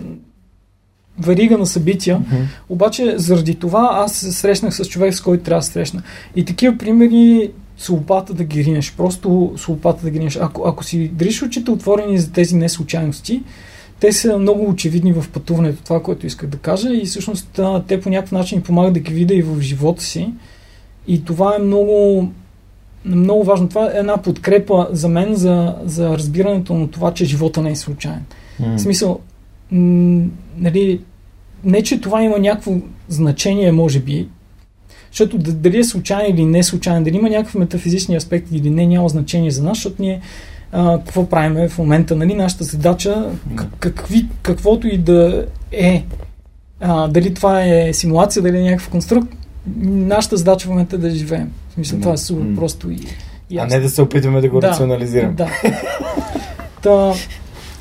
верига 1.20 1.58
на 1.58 1.66
събития, 1.66 2.20
обаче 2.68 3.14
заради 3.16 3.54
това 3.54 3.90
аз 3.92 4.12
се 4.12 4.32
срещнах 4.32 4.74
с 4.74 4.84
човек, 4.84 5.14
с 5.14 5.20
който 5.20 5.44
трябва 5.44 5.60
да 5.60 5.66
срещна. 5.66 6.02
И 6.36 6.44
такива 6.44 6.78
примери 6.78 7.50
с 7.78 7.88
лопата 7.88 8.34
да 8.34 8.44
ги 8.44 8.64
ринеш. 8.64 8.94
Просто 8.96 9.52
с 9.56 9.68
лопата 9.68 10.02
да 10.02 10.10
ги 10.10 10.20
ринеш. 10.20 10.36
Ако, 10.36 10.68
ако 10.68 10.84
си 10.84 11.08
дриш 11.08 11.42
очите 11.42 11.70
отворени 11.70 12.18
за 12.18 12.32
тези 12.32 12.56
неслучайности, 12.56 13.42
те 14.00 14.12
са 14.12 14.38
много 14.38 14.70
очевидни 14.70 15.12
в 15.12 15.24
пътуването, 15.32 15.82
това, 15.84 16.02
което 16.02 16.26
исках 16.26 16.48
да 16.48 16.58
кажа 16.58 16.94
и 16.94 17.04
всъщност 17.04 17.60
те 17.88 18.00
по 18.00 18.10
някакъв 18.10 18.32
начин 18.32 18.62
помагат 18.62 18.92
да 18.94 19.00
ги 19.00 19.14
видя 19.14 19.34
и 19.34 19.42
в 19.42 19.60
живота 19.60 20.02
си. 20.02 20.32
И 21.06 21.24
това 21.24 21.56
е 21.56 21.62
много 21.62 22.28
много 23.04 23.44
важно. 23.44 23.68
Това 23.68 23.86
е 23.86 23.98
една 23.98 24.16
подкрепа 24.16 24.88
за 24.92 25.08
мен 25.08 25.34
за, 25.34 25.74
за 25.84 26.08
разбирането 26.08 26.74
на 26.74 26.90
това, 26.90 27.14
че 27.14 27.24
живота 27.24 27.62
не 27.62 27.70
е 27.70 27.76
случайен. 27.76 28.24
Mm. 28.62 28.76
В 28.76 28.80
смисъл, 28.80 29.20
м- 29.72 30.26
нали, 30.56 31.00
не, 31.64 31.82
че 31.82 32.00
това 32.00 32.22
има 32.22 32.38
някакво 32.38 32.72
значение, 33.08 33.72
може 33.72 34.00
би, 34.00 34.28
защото 35.10 35.38
дали 35.38 35.78
е 35.78 35.84
случайен 35.84 36.34
или 36.34 36.44
не 36.44 36.58
е 36.58 36.62
случайен, 36.62 37.04
дали 37.04 37.16
има 37.16 37.30
някакъв 37.30 37.54
метафизични 37.54 38.16
аспект 38.16 38.48
или 38.52 38.70
не, 38.70 38.86
няма 38.86 39.08
значение 39.08 39.50
за 39.50 39.62
нас, 39.62 39.76
защото 39.76 40.02
ние 40.02 40.20
а, 40.72 40.98
какво 40.98 41.28
правим 41.28 41.68
в 41.68 41.78
момента, 41.78 42.16
нали, 42.16 42.34
нашата 42.34 42.64
задача, 42.64 43.30
какви, 43.78 44.26
каквото 44.42 44.88
и 44.88 44.98
да 44.98 45.46
е, 45.72 46.04
а, 46.80 47.08
дали 47.08 47.34
това 47.34 47.64
е 47.64 47.92
симулация, 47.92 48.42
дали 48.42 48.58
е 48.58 48.62
някакъв 48.62 48.88
конструкт, 48.88 49.32
нашата 49.82 50.36
задача 50.36 50.66
в 50.66 50.70
момента 50.70 50.96
е 50.96 50.98
да 50.98 51.10
живеем. 51.10 51.52
В 51.70 51.74
смисъл, 51.74 52.00
това 52.00 52.12
е 52.12 52.16
супер 52.16 52.54
просто 52.56 52.90
и, 52.90 52.98
и 53.50 53.58
А 53.58 53.66
не 53.66 53.80
да 53.80 53.90
се 53.90 54.02
опитваме 54.02 54.40
да 54.40 54.48
го 54.48 54.60
да, 54.60 54.68
рационализираме. 54.68 55.34
Да. 55.34 55.48
Та, 56.82 57.14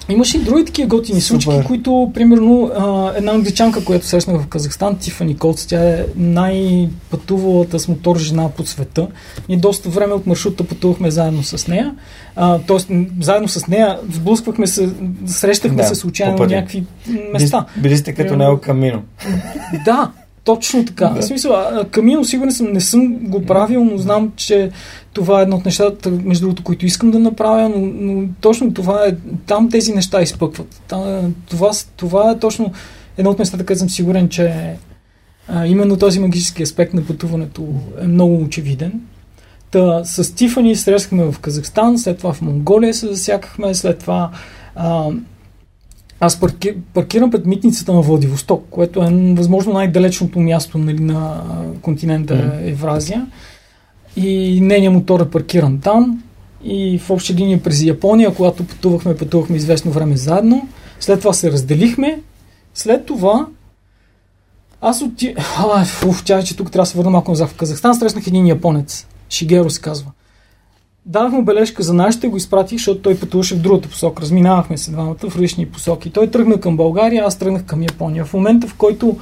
Имаше 0.09 0.37
и 0.37 0.41
други 0.41 0.65
такива 0.65 0.87
готини 0.87 1.21
случки, 1.21 1.51
които, 1.67 2.11
примерно, 2.13 2.71
а, 2.77 3.11
една 3.17 3.31
англичанка, 3.31 3.85
която 3.85 4.05
срещнах 4.05 4.41
в 4.41 4.47
Казахстан, 4.47 4.97
Тифани 4.97 5.37
Колц, 5.37 5.65
тя 5.65 5.89
е 5.89 6.05
най-пътувалата 6.15 7.79
с 7.79 7.87
мотор 7.87 8.17
жена 8.17 8.49
по 8.49 8.65
света. 8.65 9.07
Ние 9.49 9.57
доста 9.57 9.89
време 9.89 10.13
от 10.13 10.27
маршрута 10.27 10.63
пътувахме 10.63 11.11
заедно 11.11 11.43
с 11.43 11.67
нея. 11.67 11.95
А, 12.35 12.59
тоест, 12.59 12.89
заедно 13.21 13.47
с 13.47 13.67
нея 13.67 13.99
сблъсквахме 14.11 14.67
се, 14.67 14.89
срещахме 15.25 15.81
да, 15.81 15.87
се 15.87 15.95
случайно 15.95 16.37
на 16.37 16.47
някакви 16.47 16.83
места. 17.33 17.65
Били 17.77 17.97
сте 17.97 18.13
като 18.13 18.35
Нео 18.35 18.57
Камино. 18.57 19.03
Да, 19.85 20.11
точно 20.47 20.85
така. 20.85 21.07
Да. 21.07 21.21
В 21.21 21.25
смисъл, 21.25 21.55
Камино 21.91 22.25
сигурен 22.25 22.51
съм, 22.51 22.73
не 22.73 22.81
съм 22.81 23.17
го 23.17 23.45
правил, 23.45 23.83
но 23.83 23.97
знам, 23.97 24.31
че 24.35 24.71
това 25.13 25.39
е 25.39 25.43
едно 25.43 25.55
от 25.55 25.65
нещата, 25.65 26.11
между 26.11 26.45
другото, 26.45 26.63
които 26.63 26.85
искам 26.85 27.11
да 27.11 27.19
направя, 27.19 27.69
но, 27.69 27.91
но 28.11 28.27
точно 28.41 28.73
това 28.73 29.05
е, 29.07 29.15
там 29.45 29.69
тези 29.69 29.93
неща 29.93 30.21
изпъкват. 30.21 30.81
Там, 30.87 31.33
това, 31.49 31.71
това 31.97 32.31
е 32.31 32.39
точно 32.39 32.71
едно 33.17 33.31
от 33.31 33.39
местата, 33.39 33.65
където 33.65 33.79
съм 33.79 33.89
сигурен, 33.89 34.29
че 34.29 34.75
а, 35.47 35.65
именно 35.65 35.97
този 35.97 36.19
магически 36.19 36.63
аспект 36.63 36.93
на 36.93 37.05
пътуването 37.05 37.67
е 38.01 38.07
много 38.07 38.43
очевиден. 38.43 39.01
Та, 39.71 40.03
с 40.03 40.35
Тифани 40.35 40.75
срещахме 40.75 41.31
в 41.31 41.39
Казахстан, 41.39 41.99
след 41.99 42.17
това 42.17 42.33
в 42.33 42.41
Монголия 42.41 42.93
се 42.93 43.07
засякахме, 43.07 43.73
след 43.73 43.99
това 43.99 44.31
а, 44.75 45.05
аз 46.19 46.39
парки, 46.39 46.73
паркирам 46.93 47.31
пред 47.31 47.45
митницата 47.45 47.93
на 47.93 48.01
Владивосток, 48.01 48.65
което 48.69 49.03
е 49.03 49.09
възможно 49.37 49.73
най-далечното 49.73 50.39
място 50.39 50.77
нали, 50.77 50.99
на 50.99 51.43
континента 51.81 52.33
mm. 52.33 52.69
Евразия. 52.69 53.27
И 54.15 54.61
нейният 54.61 54.93
мотор 54.93 55.19
е 55.19 55.29
паркиран 55.29 55.79
там. 55.79 56.23
И 56.63 56.99
в 56.99 57.09
обща 57.09 57.33
линия 57.33 57.63
през 57.63 57.81
Япония, 57.81 58.35
когато 58.35 58.67
пътувахме, 58.67 59.17
пътувахме 59.17 59.57
известно 59.57 59.91
време 59.91 60.17
заедно. 60.17 60.67
След 60.99 61.19
това 61.19 61.33
се 61.33 61.51
разделихме. 61.51 62.21
След 62.73 63.05
това 63.05 63.47
аз 64.81 65.01
оти... 65.01 65.35
А, 65.37 65.85
уф, 66.07 66.23
тя, 66.25 66.43
че 66.43 66.57
тук 66.57 66.71
трябва 66.71 66.83
да 66.83 66.89
се 66.89 66.97
върна 66.97 67.09
малко 67.09 67.31
назад 67.31 67.49
в 67.49 67.55
Казахстан. 67.55 67.95
Срещнах 67.95 68.27
един 68.27 68.47
японец. 68.47 69.07
Шигеро 69.29 69.69
се 69.69 69.81
казва. 69.81 70.11
Дадах 71.07 71.31
му 71.31 71.43
бележка 71.43 71.83
за 71.83 71.93
нашите, 71.93 72.27
го 72.27 72.37
изпратих, 72.37 72.77
защото 72.77 73.01
той 73.01 73.19
пътуваше 73.19 73.55
в 73.55 73.59
другата 73.61 73.89
посока. 73.89 74.21
Разминавахме 74.21 74.77
се 74.77 74.91
двамата 74.91 75.15
в 75.29 75.35
различни 75.35 75.65
посоки. 75.65 76.09
Той 76.09 76.27
тръгна 76.27 76.59
към 76.59 76.77
България, 76.77 77.23
аз 77.25 77.37
тръгнах 77.37 77.63
към 77.63 77.81
Япония. 77.81 78.25
В 78.25 78.33
момента, 78.33 78.67
в 78.67 78.75
който 78.75 79.17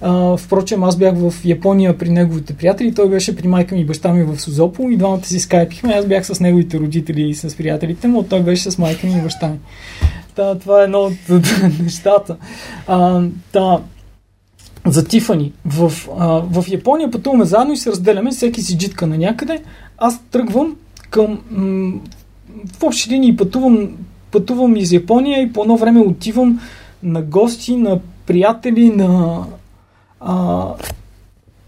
а, 0.00 0.36
впрочем, 0.36 0.84
аз 0.84 0.96
бях 0.96 1.14
в 1.16 1.34
Япония 1.44 1.98
при 1.98 2.08
неговите 2.08 2.54
приятели, 2.54 2.94
той 2.94 3.08
беше 3.08 3.36
при 3.36 3.48
майка 3.48 3.74
ми 3.74 3.80
и 3.80 3.84
баща 3.84 4.12
ми 4.12 4.24
в 4.24 4.40
Сузопо 4.40 4.90
и 4.90 4.96
двамата 4.96 5.24
си 5.24 5.40
скайпихме. 5.40 5.94
Аз 5.94 6.06
бях 6.06 6.26
с 6.26 6.40
неговите 6.40 6.78
родители 6.78 7.22
и 7.22 7.34
с 7.34 7.56
приятелите 7.56 8.08
му, 8.08 8.22
той 8.22 8.42
беше 8.42 8.70
с 8.70 8.78
майка 8.78 9.06
ми 9.06 9.18
и 9.18 9.22
баща 9.22 9.48
ми. 9.48 9.58
Та, 10.34 10.58
това 10.58 10.80
е 10.80 10.84
едно 10.84 11.00
от 11.00 11.14
нещата. 11.82 12.36
А, 12.86 13.22
та, 13.52 13.80
за 14.86 15.04
Тифани. 15.04 15.52
В, 15.64 15.92
а, 16.18 16.26
в 16.26 16.64
Япония 16.68 17.10
пътуваме 17.10 17.44
заедно 17.44 17.72
и 17.72 17.76
се 17.76 17.90
разделяме, 17.90 18.30
всеки 18.30 18.62
си 18.62 18.78
джитка 18.78 19.06
на 19.06 19.18
някъде. 19.18 19.62
Аз 19.98 20.22
тръгвам 20.30 20.76
към... 21.10 21.40
М- 21.50 21.92
в 22.78 22.82
общи 22.82 23.10
линии 23.10 23.36
пътувам, 23.36 23.88
пътувам 24.30 24.76
из 24.76 24.92
Япония 24.92 25.42
и 25.42 25.52
по 25.52 25.62
едно 25.62 25.76
време 25.76 26.00
отивам 26.00 26.60
на 27.02 27.22
гости, 27.22 27.76
на 27.76 28.00
приятели, 28.26 28.90
на 28.90 29.44
а, 30.20 30.66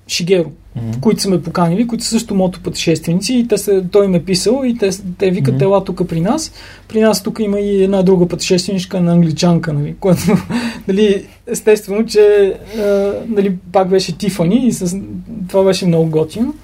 Шигеро, 0.08 0.50
mm-hmm. 0.78 1.00
които 1.00 1.22
са 1.22 1.30
ме 1.30 1.42
поканили, 1.42 1.86
които 1.86 2.04
са 2.04 2.10
също 2.10 2.34
мотопътешественици 2.34 3.34
и 3.34 3.48
те 3.48 3.58
са, 3.58 3.84
той 3.92 4.08
ме 4.08 4.16
е 4.16 4.24
писал 4.24 4.62
и 4.64 4.78
те, 4.78 4.90
те 5.18 5.30
викат 5.30 5.54
mm-hmm. 5.54 5.62
ела 5.62 5.84
тук 5.84 6.08
при 6.08 6.20
нас. 6.20 6.52
При 6.88 7.00
нас 7.00 7.22
тук 7.22 7.38
има 7.40 7.60
и 7.60 7.84
една 7.84 8.02
друга 8.02 8.28
пътешественичка 8.28 9.00
на 9.00 9.12
англичанка, 9.12 9.72
нали, 9.72 9.94
което 10.00 10.22
нали, 10.88 11.26
естествено, 11.46 12.06
че 12.06 12.54
а, 12.78 13.12
нали, 13.28 13.56
пак 13.72 13.88
беше 13.88 14.18
Тифани 14.18 14.66
и 14.66 14.72
с, 14.72 15.00
това 15.48 15.64
беше 15.64 15.86
много 15.86 16.10
готино. 16.10 16.54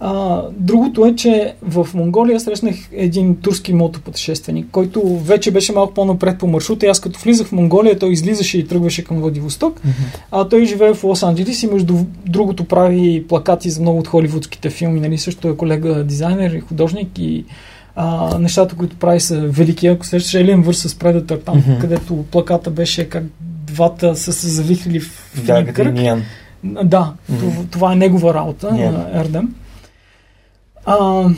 А, 0.00 0.42
другото 0.52 1.06
е, 1.06 1.14
че 1.14 1.54
в 1.62 1.88
Монголия 1.94 2.40
срещнах 2.40 2.74
един 2.92 3.36
турски 3.36 3.72
мотопътешественик, 3.72 4.66
който 4.72 5.18
вече 5.18 5.50
беше 5.50 5.72
малко 5.72 5.94
по-напред 5.94 6.38
по 6.38 6.46
маршрута. 6.46 6.86
И 6.86 6.88
аз 6.88 7.00
като 7.00 7.20
влизах 7.20 7.46
в 7.46 7.52
Монголия, 7.52 7.98
той 7.98 8.12
излизаше 8.12 8.58
и 8.58 8.66
тръгваше 8.66 9.04
към 9.04 9.20
Владивосток. 9.20 9.80
Mm-hmm. 9.80 10.18
А 10.30 10.48
той 10.48 10.64
живее 10.64 10.94
в 10.94 11.02
Лос-Анджелес 11.02 11.66
и 11.66 11.72
между 11.72 11.94
другото 12.26 12.64
прави 12.64 13.24
плакати 13.28 13.70
за 13.70 13.80
много 13.80 13.98
от 13.98 14.08
холивудските 14.08 14.70
филми. 14.70 15.00
Нали? 15.00 15.18
Също 15.18 15.48
е 15.48 15.56
колега 15.56 16.04
дизайнер 16.04 16.50
и 16.50 16.60
художник 16.60 17.18
и 17.18 17.44
а, 17.96 18.38
нещата, 18.38 18.74
които 18.74 18.96
прави 18.96 19.20
са 19.20 19.40
велики. 19.40 19.86
Ако 19.86 20.06
срещаш 20.06 20.32
Alien 20.32 20.64
vs. 20.64 20.72
Predator, 20.72 21.44
там, 21.44 21.62
mm-hmm. 21.62 21.80
където 21.80 22.24
плаката 22.30 22.70
беше 22.70 23.08
как 23.08 23.24
двата 23.66 24.16
са 24.16 24.32
се 24.32 24.48
завихрили 24.48 25.00
в 25.00 25.42
да, 25.46 25.64
кръг. 25.64 25.94
Да, 26.84 27.12
mm-hmm. 27.32 27.70
това, 27.70 27.92
е 27.92 27.96
негова 27.96 28.34
работа 28.34 28.70
yeah. 28.70 29.20
Ердем. 29.20 29.54
А, 30.86 31.28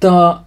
та, 0.00 0.40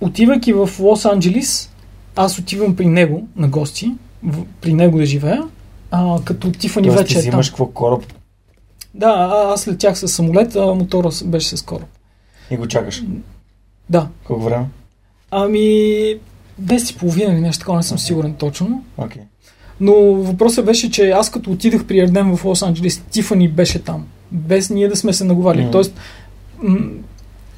отивайки 0.00 0.52
в 0.52 0.68
Лос-Анджелис, 0.78 1.70
аз 2.16 2.38
отивам 2.38 2.76
при 2.76 2.86
него 2.86 3.28
на 3.36 3.48
гости, 3.48 3.92
в, 4.22 4.44
при 4.60 4.74
него 4.74 4.98
да 4.98 5.06
живея, 5.06 5.42
а, 5.90 6.18
като 6.24 6.52
Тифани 6.52 6.90
вече 6.90 7.14
ти 7.14 7.18
е 7.18 7.20
взимаш 7.20 7.48
какво 7.48 7.66
кораб? 7.66 8.04
Да, 8.94 9.06
а, 9.06 9.52
аз 9.52 9.68
летях 9.68 9.98
с 9.98 10.08
самолет, 10.08 10.56
а 10.56 10.74
мотора 10.74 11.08
беше 11.24 11.56
с 11.56 11.62
кораб. 11.62 11.88
И 12.50 12.56
го 12.56 12.68
чакаш? 12.68 13.02
Да. 13.90 14.08
Колко 14.24 14.42
време? 14.42 14.66
Ами, 15.30 15.58
10 16.62 16.94
и 16.94 16.98
половина 16.98 17.32
или 17.32 17.40
нещо 17.40 17.60
такова, 17.60 17.76
не 17.76 17.82
съм 17.82 17.98
okay. 17.98 18.00
сигурен 18.00 18.34
точно. 18.34 18.84
Okay. 18.98 19.20
Но 19.80 19.94
въпросът 20.14 20.66
беше, 20.66 20.90
че 20.90 21.10
аз 21.10 21.30
като 21.30 21.50
отидах 21.50 21.84
при 21.84 22.00
Ерден 22.00 22.36
в 22.36 22.44
Лос-Анджелес, 22.44 23.00
Тифани 23.10 23.48
беше 23.48 23.78
там. 23.82 24.06
Без 24.32 24.70
ние 24.70 24.88
да 24.88 24.96
сме 24.96 25.12
се 25.12 25.24
наговали. 25.24 25.62
Mm. 25.62 25.72
Тоест, 25.72 25.94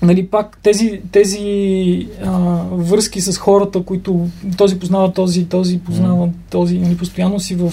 нали, 0.03 0.27
пак 0.27 0.59
тези, 0.63 1.01
тези 1.13 2.09
а, 2.25 2.39
връзки 2.73 3.21
с 3.21 3.39
хората, 3.39 3.83
които 3.83 4.29
този 4.57 4.79
познава 4.79 5.13
този, 5.13 5.45
този 5.45 5.79
познава 5.79 6.29
този, 6.51 6.79
нали, 6.79 6.97
постоянно 6.97 7.41
си 7.41 7.55
в, 7.55 7.73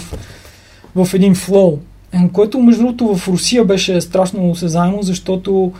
в 0.95 1.13
един 1.13 1.35
флоу. 1.35 1.79
Е, 2.13 2.29
което, 2.33 2.59
между 2.59 2.81
другото, 2.81 3.15
в 3.15 3.27
Русия 3.27 3.65
беше 3.65 4.01
страшно 4.01 4.49
осезаемо, 4.49 5.01
защото 5.01 5.71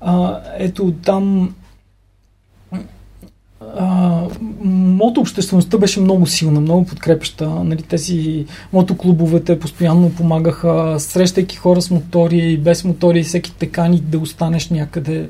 а, 0.00 0.40
ето 0.58 0.92
там 1.04 1.54
а, 3.78 4.22
мотообществеността 4.64 5.78
беше 5.78 6.00
много 6.00 6.26
силна, 6.26 6.60
много 6.60 6.86
подкрепеща. 6.86 7.48
Нали, 7.48 7.82
тези 7.82 8.46
мотоклубовете 8.72 9.60
постоянно 9.60 10.10
помагаха, 10.10 10.96
срещайки 10.98 11.56
хора 11.56 11.82
с 11.82 11.90
мотори 11.90 12.38
и 12.38 12.58
без 12.58 12.84
мотори, 12.84 13.22
всеки 13.22 13.54
те 13.58 13.66
кани 13.66 14.00
да 14.00 14.18
останеш 14.18 14.70
някъде. 14.70 15.28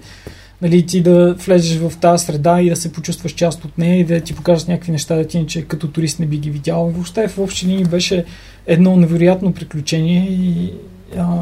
Нали, 0.62 0.86
ти 0.86 1.02
да 1.02 1.34
влезеш 1.34 1.78
в 1.78 1.92
тази 1.96 2.24
среда 2.24 2.60
и 2.60 2.70
да 2.70 2.76
се 2.76 2.92
почувстваш 2.92 3.32
част 3.32 3.64
от 3.64 3.78
нея 3.78 4.00
и 4.00 4.04
да 4.04 4.20
ти 4.20 4.34
покажат 4.34 4.68
някакви 4.68 4.92
неща, 4.92 5.16
да 5.16 5.26
ти 5.26 5.46
че 5.46 5.62
като 5.62 5.88
турист 5.88 6.20
не 6.20 6.26
би 6.26 6.38
ги 6.38 6.50
видял. 6.50 6.88
И 6.90 6.94
въобще 6.94 7.28
в 7.28 7.38
общи 7.38 7.66
линии 7.66 7.84
беше 7.84 8.24
едно 8.66 8.96
невероятно 8.96 9.52
приключение 9.52 10.28
и 10.30 10.72
а, 11.18 11.40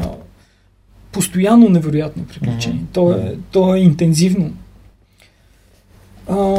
постоянно 1.11 1.69
невероятно 1.69 2.23
приключение. 2.23 2.79
Mm-hmm. 2.79 2.93
То, 2.93 3.11
е, 3.11 3.35
то 3.51 3.75
е 3.75 3.79
интензивно. 3.79 4.53
А, 6.29 6.55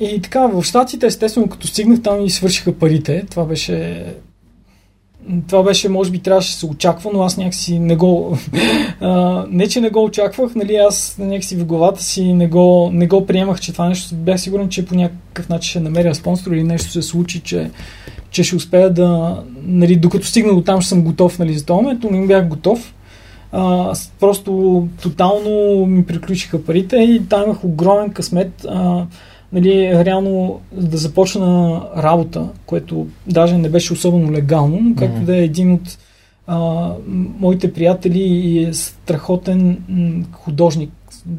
и 0.00 0.20
така, 0.22 0.46
в 0.46 0.62
Штатите, 0.62 1.06
естествено, 1.06 1.48
като 1.48 1.66
стигнах 1.66 2.02
там 2.02 2.24
и 2.24 2.30
свършиха 2.30 2.72
парите, 2.72 3.26
това 3.30 3.44
беше 3.44 4.04
това 5.48 5.62
беше, 5.62 5.88
може 5.88 6.10
би, 6.10 6.18
трябваше 6.18 6.52
да 6.52 6.58
се 6.58 6.66
очаква, 6.66 7.10
но 7.14 7.22
аз 7.22 7.36
някакси 7.36 7.78
не 7.78 7.96
го... 7.96 8.38
не, 9.48 9.68
че 9.68 9.80
не 9.80 9.90
го 9.90 10.04
очаквах, 10.04 10.54
нали, 10.54 10.76
аз 10.76 11.16
някакси 11.18 11.56
в 11.56 11.64
главата 11.64 12.02
си 12.02 12.32
не 12.32 12.46
го, 12.46 12.90
не 12.92 13.06
го 13.06 13.26
приемах, 13.26 13.60
че 13.60 13.72
това 13.72 13.88
нещо... 13.88 14.14
Бях 14.14 14.40
сигурен, 14.40 14.68
че 14.68 14.86
по 14.86 14.94
някакъв 14.94 15.48
начин 15.48 15.70
ще 15.70 15.80
намеря 15.80 16.14
спонсор 16.14 16.50
или 16.50 16.62
нещо 16.62 16.92
се 16.92 17.02
случи, 17.02 17.40
че, 17.40 17.70
че 18.30 18.44
ще 18.44 18.56
успея 18.56 18.90
да... 18.90 19.42
Нали, 19.62 19.96
докато 19.96 20.26
стигна 20.26 20.54
до 20.54 20.60
там, 20.60 20.80
ще 20.80 20.88
съм 20.88 21.02
готов 21.02 21.38
нали, 21.38 21.58
за 21.58 21.66
това 21.66 21.76
момент, 21.82 22.04
но 22.04 22.10
не 22.10 22.26
бях 22.26 22.48
готов. 22.48 22.94
а, 23.52 23.94
просто 24.20 24.88
тотално 25.02 25.86
ми 25.86 26.06
приключиха 26.06 26.64
парите 26.64 26.96
и 26.96 27.22
там 27.28 27.42
имах 27.42 27.64
огромен 27.64 28.10
късмет. 28.10 28.66
А, 28.68 29.06
нали, 29.52 30.04
реално 30.04 30.60
да 30.72 30.96
започна 30.96 31.82
работа, 31.96 32.48
което 32.66 33.06
даже 33.26 33.58
не 33.58 33.68
беше 33.68 33.92
особено 33.92 34.32
легално, 34.32 34.80
но 34.80 34.94
както 34.94 35.20
mm-hmm. 35.20 35.24
да 35.24 35.36
е 35.36 35.44
един 35.44 35.72
от 35.72 35.98
а, 36.46 36.90
моите 37.40 37.72
приятели 37.72 38.18
и 38.20 38.64
е 38.64 38.74
страхотен 38.74 39.78
художник, 40.32 40.90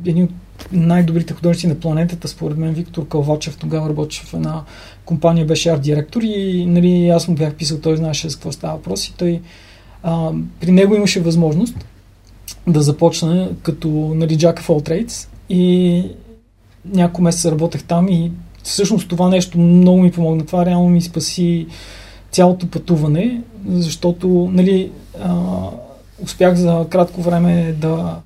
един 0.06 0.24
от 0.24 0.32
най-добрите 0.72 1.34
художници 1.34 1.68
на 1.68 1.76
планетата, 1.76 2.28
според 2.28 2.58
мен 2.58 2.74
Виктор 2.74 3.08
Калвачев, 3.08 3.58
тогава 3.58 3.90
работеше 3.90 4.26
в 4.26 4.34
една 4.34 4.64
компания, 5.06 5.46
беше 5.46 5.70
арт-директор 5.70 6.22
и 6.24 6.66
нали, 6.66 7.10
аз 7.10 7.28
му 7.28 7.36
бях 7.36 7.56
писал, 7.56 7.80
той 7.80 7.98
знаеше 7.98 8.30
за 8.30 8.36
какво 8.36 8.52
става 8.52 8.74
въпрос 8.74 9.08
и 9.08 9.14
той 9.18 9.42
а, 10.04 10.32
при 10.60 10.72
него 10.72 10.96
имаше 10.96 11.22
възможност 11.22 11.86
да 12.68 12.82
започне 12.82 13.50
като 13.64 13.90
нали, 13.90 14.38
Jack 14.38 14.60
of 14.60 14.68
all 14.68 14.90
trades 14.90 15.28
и 15.50 16.04
няколко 16.86 17.22
месеца 17.22 17.52
работех 17.52 17.84
там 17.84 18.08
и 18.08 18.32
всъщност 18.64 19.10
това 19.10 19.30
нещо 19.30 19.60
много 19.60 20.02
ми 20.02 20.12
помогна. 20.12 20.46
Това 20.46 20.66
реално 20.66 20.90
ми 20.90 21.02
спаси 21.02 21.68
цялото 22.32 22.68
пътуване, 22.68 23.42
защото 23.68 24.50
нали, 24.54 24.92
а, 25.24 25.46
успях 26.24 26.56
за 26.56 26.86
кратко 26.90 27.22
време 27.22 27.76
да, 27.78 28.20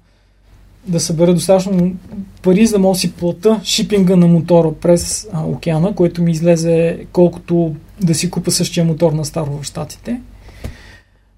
да 0.88 1.00
събера 1.00 1.34
достатъчно 1.34 1.94
пари, 2.42 2.66
за 2.66 2.74
да 2.74 2.80
мога 2.80 2.96
си 2.96 3.14
плата 3.14 3.60
шипинга 3.64 4.16
на 4.16 4.28
мотора 4.28 4.72
през 4.82 5.28
а, 5.34 5.46
океана, 5.46 5.96
което 5.96 6.22
ми 6.22 6.32
излезе 6.32 7.06
колкото 7.12 7.76
да 8.02 8.16
си 8.16 8.30
купа 8.30 8.52
същия 8.52 8.86
мотор 8.86 9.12
на 9.12 9.26
старо 9.26 9.60
в 9.62 9.64
Штатите. 9.64 10.22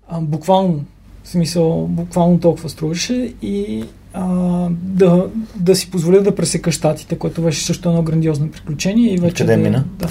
А, 0.07 0.21
буквално, 0.21 0.83
в 1.23 1.29
смисъл, 1.29 1.87
буквално 1.87 2.39
толкова 2.39 2.69
струваше 2.69 3.33
и 3.41 3.83
а, 4.15 4.67
да, 4.71 5.27
да 5.55 5.75
си 5.75 5.91
позволя 5.91 6.19
да 6.19 6.35
пресека 6.35 6.71
щатите, 6.71 7.17
което 7.17 7.41
беше 7.41 7.65
също 7.65 7.89
едно 7.89 8.03
грандиозно 8.03 8.51
приключение. 8.51 9.13
И 9.13 9.17
вече 9.17 9.43
Къде 9.43 9.55
да, 9.55 9.63
мина? 9.63 9.83
Да. 9.99 10.07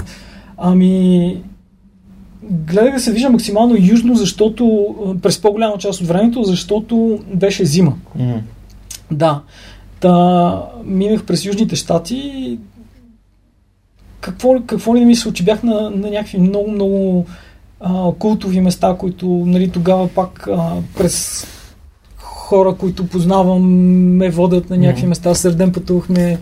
Ами, 0.57 1.43
гледах 2.43 2.95
да 2.95 3.01
се 3.01 3.13
вижда 3.13 3.31
максимално 3.31 3.77
южно, 3.81 4.15
защото 4.15 4.95
през 5.23 5.41
по-голяма 5.41 5.79
част 5.79 6.01
от 6.01 6.07
времето, 6.07 6.43
защото 6.43 7.19
беше 7.35 7.65
зима. 7.65 7.95
Mm-hmm. 8.19 8.41
Да. 9.11 9.41
Та, 10.01 10.63
минах 10.85 11.25
през 11.25 11.45
Южните 11.45 11.77
щати. 11.77 12.59
Какво, 14.21 14.55
какво 14.67 14.97
ли 14.97 15.01
да 15.01 15.07
ми 15.07 15.15
се 15.15 15.23
случи? 15.23 15.45
Бях 15.45 15.63
на, 15.63 15.91
на 15.91 16.11
някакви 16.11 16.39
много, 16.39 16.71
много 16.71 17.27
а, 17.81 18.13
култови 18.19 18.61
места, 18.61 18.97
които 18.99 19.27
нали, 19.27 19.71
тогава 19.71 20.09
пак 20.09 20.49
а, 20.49 20.73
през 20.99 21.47
хора, 22.45 22.75
които 22.75 23.07
познавам, 23.07 23.63
ме 24.17 24.31
водят 24.31 24.71
на 24.71 24.77
някакви 24.77 25.05
mm-hmm. 25.05 25.09
места. 25.09 25.35
Сърден 25.35 25.73
пътувахме 25.73 26.39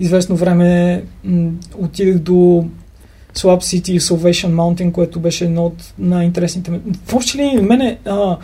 известно 0.00 0.36
време. 0.36 1.02
М- 1.24 1.50
отидах 1.78 2.18
до 2.18 2.64
Swap 3.34 3.60
City 3.60 3.90
и 3.90 4.00
Salvation 4.00 4.54
Mountain, 4.54 4.92
което 4.92 5.20
беше 5.20 5.44
едно 5.44 5.66
от 5.66 5.94
най-интересните. 5.98 6.80
Въобще 7.10 7.38
ли, 7.38 7.60
мене 7.60 7.98
а, 8.06 8.36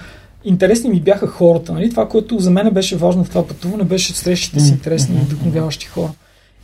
интересни 0.45 0.91
ми 0.91 1.01
бяха 1.01 1.27
хората. 1.27 1.73
Нали? 1.73 1.91
Това, 1.91 2.09
което 2.09 2.39
за 2.39 2.51
мен 2.51 2.70
беше 2.70 2.97
важно 2.97 3.24
в 3.24 3.28
това 3.28 3.47
пътуване, 3.47 3.85
беше 3.85 4.12
срещите 4.12 4.61
с 4.61 4.69
интересни 4.69 5.16
и 5.16 5.20
вдъхновяващи 5.20 5.87
хора. 5.87 6.11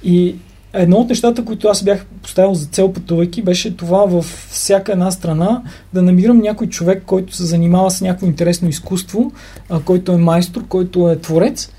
И 0.05 0.35
едно 0.77 0.97
от 0.97 1.09
нещата, 1.09 1.44
които 1.44 1.69
аз 1.69 1.82
бях 1.82 2.07
поставил 2.23 2.55
за 2.55 2.66
цел 2.66 2.93
пътувайки, 2.93 3.43
беше 3.43 3.77
това 3.77 4.05
във 4.05 4.48
всяка 4.51 4.93
една 4.93 5.11
страна 5.11 5.62
да 5.94 6.03
намирам 6.03 6.39
някой 6.39 6.66
човек, 6.66 7.03
който 7.07 7.36
се 7.36 7.44
занимава 7.44 7.90
с 7.90 8.01
някакво 8.01 8.27
интересно 8.27 8.69
изкуство, 8.69 9.32
а, 9.70 9.81
който 9.81 10.12
е 10.12 10.16
майстор, 10.16 10.66
който 10.69 11.11
е 11.11 11.19
творец 11.19 11.70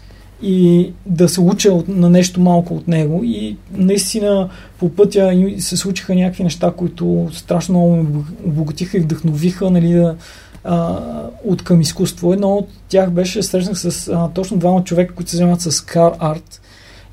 и 0.42 0.92
да 1.06 1.30
се 1.30 1.42
уча 1.42 1.72
от, 1.72 1.88
на 1.88 2.10
нещо 2.10 2.42
малко 2.42 2.74
от 2.76 2.88
него. 2.88 3.22
И 3.24 3.58
наистина 3.72 4.50
по 4.80 4.90
пътя 4.90 5.34
се 5.60 5.78
случиха 5.78 6.16
някакви 6.16 6.44
неща, 6.44 6.74
които 6.78 7.30
страшно 7.34 7.74
много 7.74 7.96
ме 7.96 8.06
обогатиха 8.46 8.98
и 8.98 9.02
вдъхновиха 9.02 9.70
нали, 9.70 9.94
да, 9.94 10.16
а, 10.64 11.00
от 11.44 11.64
към 11.64 11.82
изкуство. 11.82 12.34
Едно 12.34 12.56
от 12.56 12.68
тях 12.90 13.12
беше, 13.12 13.44
срещнах 13.44 13.80
с 13.80 14.08
а, 14.08 14.30
точно 14.34 14.58
двама 14.58 14.84
човека, 14.84 15.16
които 15.16 15.32
се 15.32 15.38
занимават 15.38 15.62
с 15.62 15.82
кар 15.82 16.12
арт. 16.20 16.62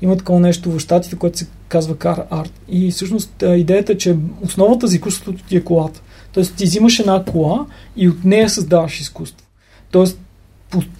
Има 0.01 0.17
такова 0.17 0.39
нещо 0.39 0.71
в 0.71 0.79
щатите, 0.79 1.15
което 1.15 1.37
се 1.37 1.47
казва 1.67 1.97
кар 1.97 2.23
арт. 2.29 2.53
И 2.69 2.91
всъщност 2.91 3.43
идеята 3.47 3.91
е, 3.91 3.97
че 3.97 4.15
основата 4.43 4.87
за 4.87 4.95
изкуството 4.95 5.43
ти 5.43 5.57
е 5.57 5.63
колата. 5.63 6.01
Тоест 6.33 6.55
ти 6.55 6.63
взимаш 6.63 6.99
една 6.99 7.23
кола 7.23 7.65
и 7.97 8.09
от 8.09 8.23
нея 8.23 8.49
създаваш 8.49 8.99
изкуство. 8.99 9.47
Тоест 9.91 10.19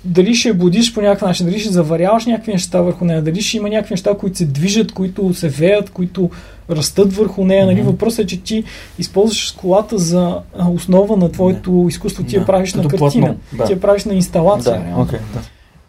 дали 0.05 0.35
ще 0.35 0.53
будиш 0.53 0.93
по 0.93 1.01
някакъв 1.01 1.27
начин, 1.27 1.45
дали 1.45 1.59
ще 1.59 1.71
заваряваш 1.71 2.25
някакви 2.25 2.51
неща 2.51 2.81
върху 2.81 3.05
нея, 3.05 3.21
дали 3.21 3.41
ще 3.41 3.57
има 3.57 3.69
някакви 3.69 3.93
неща, 3.93 4.17
които 4.17 4.37
се 4.37 4.45
движат, 4.45 4.91
които 4.91 5.33
се 5.33 5.49
веят, 5.49 5.89
които 5.89 6.29
растат 6.69 7.13
върху 7.13 7.45
нея. 7.45 7.63
Mm-hmm. 7.63 7.65
Нали? 7.65 7.81
Въпросът 7.81 8.19
е, 8.19 8.27
че 8.27 8.41
ти 8.41 8.63
използваш 8.99 9.51
колата 9.51 9.97
за 9.97 10.39
основа 10.73 11.17
на 11.17 11.31
твоето 11.31 11.69
yeah. 11.69 11.89
изкуство, 11.89 12.23
ти 12.23 12.35
я 12.35 12.45
правиш 12.45 12.73
на 12.73 12.87
картина, 12.87 13.35
да. 13.57 13.63
ти 13.63 13.71
я 13.71 13.81
правиш 13.81 14.05
на 14.05 14.13
инсталация. 14.13 14.73
Да. 14.73 15.03
Okay, 15.03 15.19
да. 15.33 15.41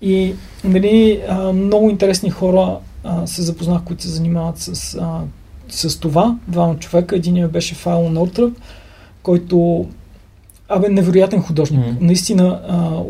И 0.03 0.35
нали, 0.65 1.21
много 1.55 1.91
интересни 1.91 2.31
хора 2.31 2.77
се 3.27 3.43
запознах, 3.43 3.83
които 3.83 4.03
се 4.03 4.09
занимават 4.09 4.59
с, 4.59 4.99
с 5.69 6.01
това. 6.01 6.37
Двама 6.49 6.79
човека. 6.79 7.17
Единият 7.17 7.53
беше 7.53 7.75
Файл 7.75 8.11
Нортръп, 8.11 8.57
който 9.23 9.87
Абе, 10.69 10.89
невероятен 10.89 11.43
художник. 11.43 11.81
Mm-hmm. 11.81 12.01
Наистина, 12.01 12.61
а, 12.69 13.03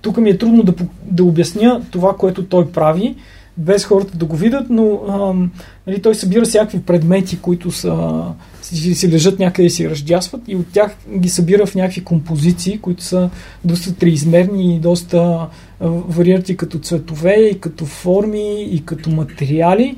тук 0.00 0.16
ми 0.16 0.30
е 0.30 0.38
трудно 0.38 0.62
да, 0.62 0.74
да 1.04 1.24
обясня 1.24 1.82
това, 1.90 2.16
което 2.16 2.44
той 2.44 2.72
прави, 2.72 3.16
без 3.56 3.84
хората 3.84 4.16
да 4.16 4.24
го 4.24 4.36
видят, 4.36 4.70
но 4.70 5.00
ам, 5.08 5.50
нали, 5.86 6.02
той 6.02 6.14
събира 6.14 6.44
всякакви 6.44 6.82
предмети, 6.82 7.40
които 7.40 7.70
са, 7.70 8.22
си, 8.62 8.94
си 8.94 9.12
лежат 9.12 9.38
някъде 9.38 9.66
и 9.66 9.70
си 9.70 9.90
раздясват 9.90 10.40
и 10.48 10.56
от 10.56 10.66
тях 10.72 10.96
ги 11.18 11.28
събира 11.28 11.66
в 11.66 11.74
някакви 11.74 12.04
композиции, 12.04 12.78
които 12.78 13.02
са 13.02 13.30
доста 13.64 13.94
триизмерни 13.94 14.76
и 14.76 14.78
доста 14.78 15.46
варират 15.80 16.48
и 16.48 16.56
като 16.56 16.78
цветове, 16.78 17.34
и 17.34 17.60
като 17.60 17.86
форми, 17.86 18.62
и 18.62 18.84
като 18.84 19.10
материали. 19.10 19.96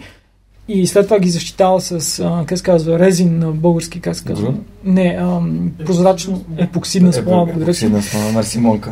И 0.68 0.86
след 0.86 1.06
това 1.06 1.18
ги 1.18 1.28
защитава 1.28 1.80
с, 1.80 2.20
а, 2.20 2.44
как 2.46 2.58
се 2.58 2.64
казва, 2.64 2.98
резин 2.98 3.38
на 3.38 3.52
български, 3.52 4.00
как 4.00 4.16
се 4.16 4.24
казва? 4.24 4.54
Не, 4.84 5.18
а, 5.20 5.40
прозрачно 5.84 6.44
епоксидна 6.58 7.12
смола. 7.12 7.48
Епоксидна 7.56 8.02
смола, 8.02 8.32
мерси 8.32 8.58
Монка. 8.58 8.90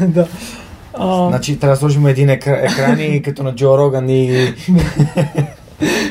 да. 0.08 0.28
А... 0.94 1.28
Значи 1.28 1.58
трябва 1.58 1.74
да 1.74 1.80
сложим 1.80 2.06
един 2.06 2.30
екра, 2.30 2.56
екран 2.56 3.00
и 3.00 3.22
като 3.22 3.42
на 3.42 3.54
Джо 3.54 3.78
Роган 3.78 4.10
и... 4.10 4.30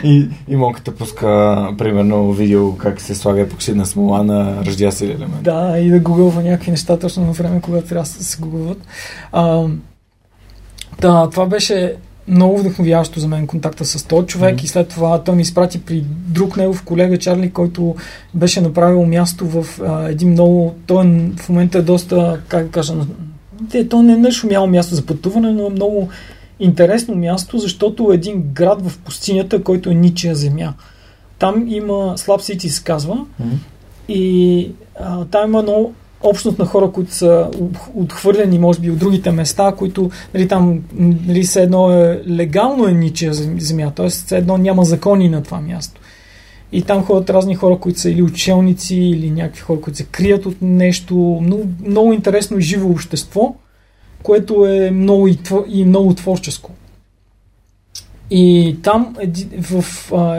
и, 0.03 0.29
и 0.47 0.55
монката 0.55 0.95
пуска, 0.95 1.73
примерно, 1.77 2.31
видео 2.31 2.77
как 2.77 3.01
се 3.01 3.15
слага 3.15 3.41
епоксидна 3.41 3.85
смола 3.85 4.23
на 4.23 4.65
ръждясъл 4.65 5.05
елемент. 5.05 5.43
Да, 5.43 5.79
и 5.79 5.89
да 5.89 5.99
гугълва 5.99 6.43
някакви 6.43 6.71
неща 6.71 6.99
точно 6.99 7.25
на 7.25 7.31
време, 7.31 7.61
когато 7.61 7.87
трябва 7.87 8.03
да 8.03 8.23
се 8.23 8.41
гугълват. 8.41 8.87
Да, 11.01 11.29
това 11.29 11.45
беше 11.45 11.95
много 12.27 12.57
вдъхновяващо 12.57 13.19
за 13.19 13.27
мен 13.27 13.47
контакта 13.47 13.85
с 13.85 14.03
този 14.03 14.27
човек 14.27 14.55
mm-hmm. 14.55 14.63
и 14.63 14.67
след 14.67 14.87
това 14.87 15.23
той 15.23 15.35
ми 15.35 15.41
изпрати 15.41 15.81
при 15.81 16.03
друг 16.07 16.57
негов 16.57 16.83
колега 16.83 17.17
Чарли, 17.17 17.51
който 17.51 17.95
беше 18.33 18.61
направил 18.61 19.05
място 19.05 19.47
в 19.47 19.81
а, 19.81 20.09
един 20.09 20.29
много... 20.29 20.75
Той 20.87 21.05
в 21.37 21.49
момента 21.49 21.77
е 21.77 21.81
доста, 21.81 22.39
как 22.47 22.65
да 22.65 22.71
кажа, 22.71 22.93
те, 23.69 23.89
то 23.89 24.01
не 24.01 24.27
е 24.27 24.31
шумяло 24.31 24.67
място 24.67 24.95
за 24.95 25.05
пътуване, 25.05 25.51
но 25.51 25.67
е 25.67 25.69
много 25.69 26.09
интересно 26.59 27.15
място, 27.15 27.57
защото 27.57 28.11
е 28.11 28.15
един 28.15 28.41
град 28.53 28.89
в 28.89 28.97
пустинята, 28.97 29.63
който 29.63 29.89
е 29.89 29.93
ничия 29.93 30.35
земя. 30.35 30.73
Там 31.39 31.65
има 31.67 32.13
Слаб 32.17 32.41
Сити, 32.41 32.69
се 32.69 32.83
казва, 32.83 33.15
mm-hmm. 33.15 33.57
и 34.09 34.71
а, 34.99 35.25
там 35.25 35.49
има 35.49 35.61
много 35.61 35.93
общност 36.23 36.59
на 36.59 36.65
хора, 36.65 36.91
които 36.91 37.13
са 37.13 37.49
отхвърлени, 37.95 38.59
може 38.59 38.79
би, 38.79 38.91
от 38.91 38.97
другите 38.97 39.31
места, 39.31 39.73
които 39.77 40.11
нали, 40.33 40.47
там 40.47 40.79
нали, 40.99 41.43
все 41.43 41.61
едно 41.61 41.91
е 41.91 42.21
легално 42.27 42.87
е 42.87 42.91
ничия 42.91 43.33
земя, 43.33 43.91
т.е. 43.95 44.09
все 44.09 44.37
едно 44.37 44.57
няма 44.57 44.85
закони 44.85 45.29
на 45.29 45.43
това 45.43 45.61
място. 45.61 46.01
И 46.71 46.81
там 46.81 47.03
ходят 47.03 47.29
разни 47.29 47.55
хора, 47.55 47.77
които 47.77 47.99
са 47.99 48.09
или 48.09 48.21
учелници, 48.21 48.95
или 48.95 49.31
някакви 49.31 49.61
хора, 49.61 49.81
които 49.81 49.97
се 49.97 50.05
крият 50.05 50.45
от 50.45 50.55
нещо. 50.61 51.39
Много, 51.41 51.63
много 51.85 52.13
интересно 52.13 52.59
живо 52.59 52.89
общество, 52.89 53.55
което 54.23 54.65
е 54.65 54.91
много 54.91 55.27
и, 55.27 55.35
твор, 55.35 55.65
и 55.67 55.85
много 55.85 56.13
творческо. 56.13 56.71
И 58.31 58.77
там 58.83 59.15
в 59.61 59.85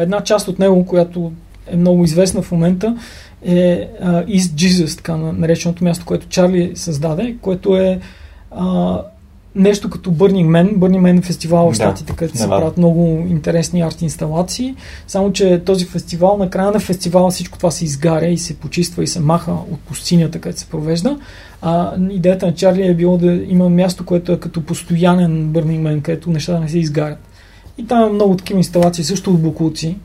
една 0.01 0.21
част 0.21 0.49
от 0.49 0.59
него, 0.59 0.87
която 0.87 1.33
е 1.67 1.77
много 1.77 2.05
известна 2.05 2.43
в 2.43 2.53
момента, 2.53 2.97
е 3.45 3.89
uh, 4.03 4.27
East 4.27 4.55
Jesus, 4.55 4.97
така 4.97 5.17
нареченото 5.17 5.85
място, 5.85 6.05
което 6.05 6.27
Чарли 6.29 6.73
създаде, 6.75 7.37
което 7.41 7.77
е 7.77 8.01
uh, 8.57 9.03
нещо 9.55 9.91
като 9.91 10.11
Burning 10.11 10.47
Man. 10.47 10.77
Burning 10.77 11.01
Man 11.01 11.19
е 11.19 11.23
фестивал 11.23 11.67
в 11.67 11.69
Да, 11.71 11.75
Штатите, 11.75 12.13
където 12.13 12.39
се 12.39 12.49
правят 12.49 12.79
много 12.79 13.27
интересни 13.29 13.81
арт 13.81 14.03
инсталации. 14.03 14.75
Само, 15.07 15.33
че 15.33 15.63
този 15.65 15.85
фестивал, 15.85 16.37
на 16.37 16.51
края 16.51 16.71
на 16.71 16.81
фестивала 16.81 17.31
всичко 17.31 17.59
това 17.59 17.71
се 17.71 17.85
изгаря 17.85 18.27
и 18.27 18.39
се 18.39 18.57
почиства 18.57 19.03
и 19.03 19.07
се 19.07 19.21
маха 19.21 19.53
от 19.53 19.81
пустинята, 19.81 20.39
където 20.39 20.61
се 20.61 20.67
провежда. 20.67 21.19
А 21.63 21.93
идеята 22.11 22.47
на 22.47 22.55
Чарли 22.55 22.87
е 22.87 22.95
било 22.95 23.19
да 23.19 23.33
има 23.49 23.69
място, 23.69 24.05
което 24.05 24.33
е 24.33 24.41
като 24.41 24.63
постоянен 24.63 25.53
Burning 25.53 25.83
Man, 25.83 26.03
където 26.03 26.31
нещата 26.31 26.61
не 26.61 26.69
се 26.69 26.79
изгарят. 26.79 27.19
И 27.79 27.87
там 27.87 28.01
има 28.01 28.13
много 28.13 28.37
такива 28.37 28.59
инсталации, 28.59 29.05
също 29.05 29.31
от 29.31 29.43
буклуци, 29.43 29.97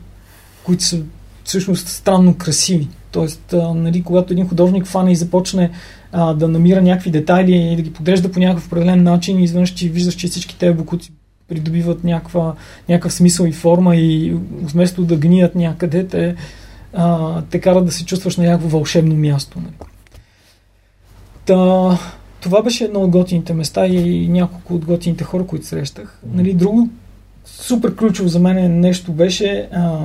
които 0.64 0.84
са 0.84 1.00
всъщност 1.48 1.88
странно 1.88 2.34
красиви. 2.34 2.88
Тоест, 3.10 3.52
а, 3.52 3.74
нали, 3.74 4.02
когато 4.02 4.32
един 4.32 4.48
художник 4.48 4.86
фане 4.86 5.12
и 5.12 5.16
започне 5.16 5.70
а, 6.12 6.34
да 6.34 6.48
намира 6.48 6.82
някакви 6.82 7.10
детайли 7.10 7.56
и 7.56 7.76
да 7.76 7.82
ги 7.82 7.92
подрежда 7.92 8.32
по 8.32 8.40
някакъв 8.40 8.66
определен 8.66 9.02
начин, 9.02 9.42
изведнъж 9.42 9.74
ти 9.74 9.88
виждаш, 9.88 10.14
че 10.14 10.28
всички 10.28 10.58
тези 10.58 10.76
буклуци 10.76 11.12
придобиват 11.48 12.04
някаква, 12.04 12.54
някакъв 12.88 13.12
смисъл 13.12 13.44
и 13.44 13.52
форма 13.52 13.96
и 13.96 14.36
вместо 14.62 15.04
да 15.04 15.16
гният 15.16 15.54
някъде, 15.54 16.06
те, 16.06 16.34
а, 16.92 17.42
те 17.42 17.60
карат 17.60 17.86
да 17.86 17.92
се 17.92 18.04
чувстваш 18.04 18.36
на 18.36 18.44
някакво 18.44 18.68
вълшебно 18.68 19.14
място. 19.14 19.58
Нали. 19.58 19.90
Та, 21.44 21.98
това 22.40 22.62
беше 22.62 22.84
едно 22.84 23.00
от 23.00 23.10
готините 23.10 23.54
места 23.54 23.86
и 23.86 24.28
няколко 24.28 24.74
от 24.74 24.84
готините 24.84 25.24
хора, 25.24 25.46
които 25.46 25.66
срещах. 25.66 26.20
Нали, 26.32 26.54
друго 26.54 26.88
супер 27.44 27.94
ключово 27.94 28.28
за 28.28 28.40
мен 28.40 28.80
нещо 28.80 29.12
беше 29.12 29.68
а, 29.72 30.04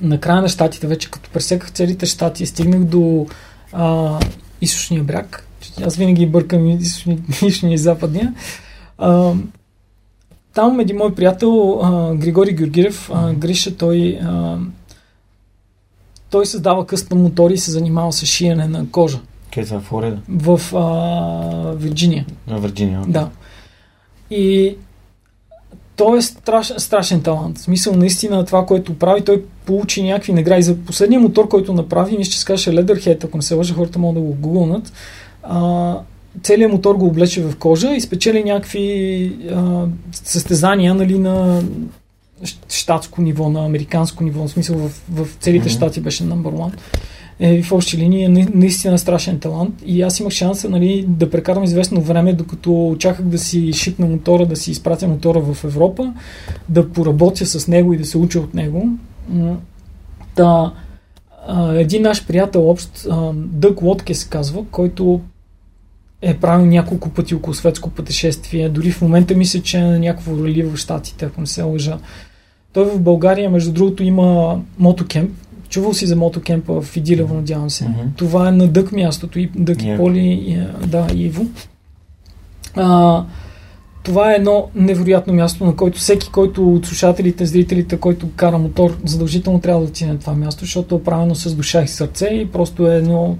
на 0.00 0.20
края 0.20 0.42
на 0.42 0.48
щатите, 0.48 0.86
вече 0.86 1.10
като 1.10 1.30
пресеках 1.30 1.70
целите 1.72 2.06
щати, 2.06 2.46
стигнах 2.46 2.84
до 2.84 3.26
а, 3.72 4.18
източния 4.60 5.02
бряг. 5.02 5.46
Аз 5.84 5.96
винаги 5.96 6.26
бъркам 6.26 6.66
източния, 6.68 7.18
източния 7.28 7.74
и 7.74 7.78
западния. 7.78 8.34
А, 8.98 9.32
там 10.54 10.80
един 10.80 10.96
мой 10.96 11.14
приятел, 11.14 11.80
а, 11.82 12.14
Григорий 12.14 12.54
Георгиев, 12.54 13.10
а, 13.14 13.32
Гриша, 13.32 13.76
той, 13.76 14.18
а, 14.22 14.58
той 16.30 16.46
създава 16.46 16.86
къстъм 16.86 17.22
мотори 17.22 17.54
и 17.54 17.58
се 17.58 17.70
занимава 17.70 18.12
с 18.12 18.26
шиене 18.26 18.66
на 18.66 18.90
кожа 18.90 19.20
Къде 19.54 19.66
са 19.66 19.78
в 19.78 19.82
Флорида? 19.82 20.18
в 20.28 20.60
а, 20.74 21.72
Вирджиния. 21.72 22.26
На 22.46 22.58
Вирджиния. 22.58 23.02
Да. 23.08 23.30
И 24.30 24.76
той 25.98 26.18
е 26.18 26.22
страшен, 26.22 26.78
страшен 26.78 27.22
талант. 27.22 27.58
В 27.58 27.62
смисъл, 27.62 27.94
наистина, 27.94 28.44
това, 28.44 28.66
което 28.66 28.98
прави, 28.98 29.20
той 29.20 29.44
получи 29.66 30.02
някакви 30.02 30.32
награди. 30.32 30.62
За 30.62 30.76
последния 30.76 31.20
мотор, 31.20 31.48
който 31.48 31.72
направи, 31.72 32.18
мисля, 32.18 32.32
че 32.32 32.38
се 32.38 32.44
казваше 32.44 32.70
Leatherhead, 32.70 33.24
ако 33.24 33.36
не 33.36 33.42
се 33.42 33.54
лъжа, 33.54 33.74
хората 33.74 33.98
могат 33.98 34.14
да 34.14 34.20
го 34.20 34.34
гугълнат. 34.34 34.92
А, 35.42 35.94
целият 36.42 36.72
мотор 36.72 36.94
го 36.94 37.06
облече 37.06 37.42
в 37.42 37.56
кожа 37.56 37.94
и 37.94 38.00
спечели 38.00 38.44
някакви 38.44 39.32
а, 39.54 39.86
състезания 40.12 40.94
нали, 40.94 41.18
на 41.18 41.62
щатско 42.68 43.22
ниво, 43.22 43.48
на 43.48 43.64
американско 43.64 44.24
ниво, 44.24 44.48
в 44.48 44.50
смисъл 44.50 44.76
в, 44.76 44.90
в 45.12 45.28
целите 45.40 45.64
Мгм. 45.64 45.74
щати 45.74 46.00
беше 46.00 46.24
number 46.24 46.52
one. 46.52 46.72
Е, 47.40 47.62
в 47.62 47.72
общи 47.72 47.98
линии 47.98 48.24
е 48.24 48.28
на- 48.28 48.46
наистина 48.54 48.98
страшен 48.98 49.38
талант 49.38 49.82
и 49.86 50.02
аз 50.02 50.20
имах 50.20 50.32
шанса 50.32 50.68
нали, 50.68 51.04
да 51.08 51.30
прекарам 51.30 51.64
известно 51.64 52.00
време, 52.00 52.32
докато 52.32 52.96
чаках 52.98 53.26
да 53.26 53.38
си 53.38 53.72
шипна 53.72 54.06
мотора, 54.06 54.46
да 54.46 54.56
си 54.56 54.70
изпратя 54.70 55.08
мотора 55.08 55.40
в 55.40 55.64
Европа, 55.64 56.12
да 56.68 56.88
поработя 56.92 57.46
с 57.46 57.68
него 57.68 57.92
и 57.92 57.98
да 57.98 58.04
се 58.04 58.18
уча 58.18 58.40
от 58.40 58.54
него. 58.54 58.88
Та, 60.34 60.72
един 61.74 62.02
наш 62.02 62.26
приятел 62.26 62.70
общ, 62.70 63.06
а, 63.10 63.32
Дъг 63.34 63.82
Лотке 63.82 64.14
се 64.14 64.28
казва, 64.28 64.64
който 64.70 65.20
е 66.22 66.36
правил 66.36 66.66
няколко 66.66 67.08
пъти 67.08 67.34
около 67.34 67.54
светско 67.54 67.90
пътешествие. 67.90 68.68
Дори 68.68 68.90
в 68.90 69.02
момента 69.02 69.34
мисля, 69.36 69.60
че 69.60 69.78
е 69.78 69.82
на 69.82 69.98
някакво 69.98 70.44
рали 70.44 70.62
в 70.62 70.76
Штатите, 70.76 71.24
ако 71.24 71.40
не 71.40 71.46
се 71.46 71.62
лъжа. 71.62 71.98
Той 72.72 72.84
в 72.84 73.00
България, 73.00 73.50
между 73.50 73.72
другото, 73.72 74.02
има 74.02 74.60
мотокемп. 74.78 75.30
Чувал 75.68 75.94
си 75.94 76.06
за 76.06 76.16
мотокемпа 76.16 76.82
в 76.82 76.96
Идилево, 76.96 77.34
надявам 77.34 77.70
се. 77.70 77.88
Мгм. 77.88 78.00
Това 78.16 78.48
е 78.48 78.52
на 78.52 78.68
Дък 78.68 78.92
мястото. 78.92 79.38
И 79.38 79.50
Дък 79.56 79.82
и 79.82 79.88
Яко. 79.88 80.02
Поли, 80.02 80.44
и, 80.46 80.54
а, 80.54 80.86
да, 80.86 81.06
и 81.14 81.24
Иво. 81.24 81.46
А, 82.76 83.24
това 84.02 84.32
е 84.32 84.36
едно 84.36 84.68
невероятно 84.74 85.34
място, 85.34 85.64
на 85.64 85.76
който 85.76 85.98
всеки, 85.98 86.30
който 86.30 86.74
от 86.74 86.86
слушателите, 86.86 87.46
зрителите, 87.46 87.96
който 87.96 88.30
кара 88.36 88.58
мотор, 88.58 88.96
задължително 89.04 89.60
трябва 89.60 89.80
да 89.80 89.88
отиде 89.88 90.12
на 90.12 90.18
това 90.18 90.34
място, 90.34 90.60
защото 90.60 90.94
е 90.94 91.02
правено 91.02 91.34
с 91.34 91.54
душа 91.54 91.82
и 91.82 91.88
сърце 91.88 92.26
и 92.26 92.50
просто 92.50 92.90
е 92.90 92.96
едно 92.96 93.36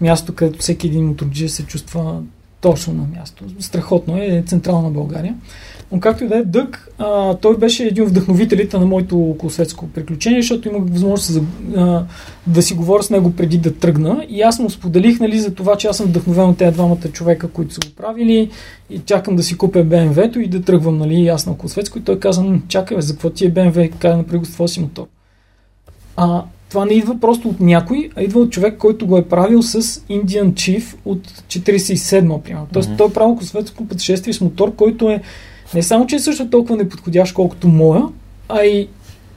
място, 0.00 0.34
където 0.34 0.58
всеки 0.58 0.86
един 0.86 1.06
моторджи 1.06 1.48
се 1.48 1.66
чувства 1.66 2.22
точно 2.60 2.94
на 2.94 3.18
място. 3.18 3.44
Страхотно 3.60 4.16
е, 4.16 4.26
е 4.26 4.42
централна 4.42 4.90
България. 4.90 5.34
Но 5.92 6.00
както 6.00 6.24
и 6.24 6.28
да 6.28 6.38
е, 6.38 6.44
Дък, 6.44 6.88
а, 6.98 7.34
той 7.34 7.56
беше 7.56 7.84
един 7.84 8.04
от 8.04 8.10
вдъхновителите 8.10 8.78
на 8.78 8.86
моето 8.86 9.18
околосветско 9.18 9.88
приключение, 9.88 10.42
защото 10.42 10.68
имах 10.68 10.82
възможност 10.90 11.34
да, 11.34 11.80
а, 11.80 12.04
да 12.46 12.62
си 12.62 12.74
говоря 12.74 13.02
с 13.02 13.10
него 13.10 13.32
преди 13.32 13.58
да 13.58 13.74
тръгна. 13.74 14.26
И 14.28 14.42
аз 14.42 14.58
му 14.58 14.70
споделих 14.70 15.20
нали, 15.20 15.38
за 15.38 15.54
това, 15.54 15.76
че 15.76 15.88
аз 15.88 15.96
съм 15.96 16.06
вдъхновен 16.06 16.48
от 16.48 16.58
тези 16.58 16.72
двамата 16.72 17.08
човека, 17.12 17.48
които 17.48 17.74
са 17.74 17.80
го 17.80 17.94
правили 17.96 18.50
и 18.90 18.98
чакам 18.98 19.36
да 19.36 19.42
си 19.42 19.58
купя 19.58 19.84
БМВ-то 19.84 20.38
и 20.40 20.48
да 20.48 20.62
тръгвам 20.62 20.98
нали, 20.98 21.28
аз 21.28 21.46
на 21.46 21.52
околосветско. 21.52 21.98
И 21.98 22.02
той 22.02 22.18
каза, 22.20 22.42
«М, 22.42 22.60
чакай, 22.68 22.96
бе, 22.96 23.02
за 23.02 23.12
какво 23.12 23.30
ти 23.30 23.46
е 23.46 23.50
БМВ? 23.50 23.88
Кай 23.98 24.24
с 24.42 24.50
твоя 24.50 24.68
си 24.68 24.80
мотор. 24.80 25.06
А, 26.16 26.44
това 26.70 26.84
не 26.84 26.94
идва 26.94 27.20
просто 27.20 27.48
от 27.48 27.60
някой, 27.60 28.10
а 28.16 28.22
идва 28.22 28.40
от 28.40 28.50
човек, 28.52 28.78
който 28.78 29.06
го 29.06 29.16
е 29.16 29.28
правил 29.28 29.62
с 29.62 29.82
Indian 29.82 30.52
Chief 30.52 30.96
от 31.04 31.28
47-ма, 31.48 32.42
примерно. 32.42 32.66
Тоест, 32.72 32.88
Мгм. 32.88 32.96
той 32.96 33.06
е 33.06 33.12
правил 33.12 33.36
косветско 33.36 33.88
пътешествие 33.88 34.34
с 34.34 34.40
мотор, 34.40 34.74
който 34.74 35.10
е 35.10 35.22
не 35.74 35.82
само, 35.82 36.06
че 36.06 36.16
е 36.16 36.20
също 36.20 36.50
толкова 36.50 36.76
неподходящ, 36.76 37.34
колкото 37.34 37.68
моя, 37.68 38.02
а 38.48 38.62
и 38.62 38.88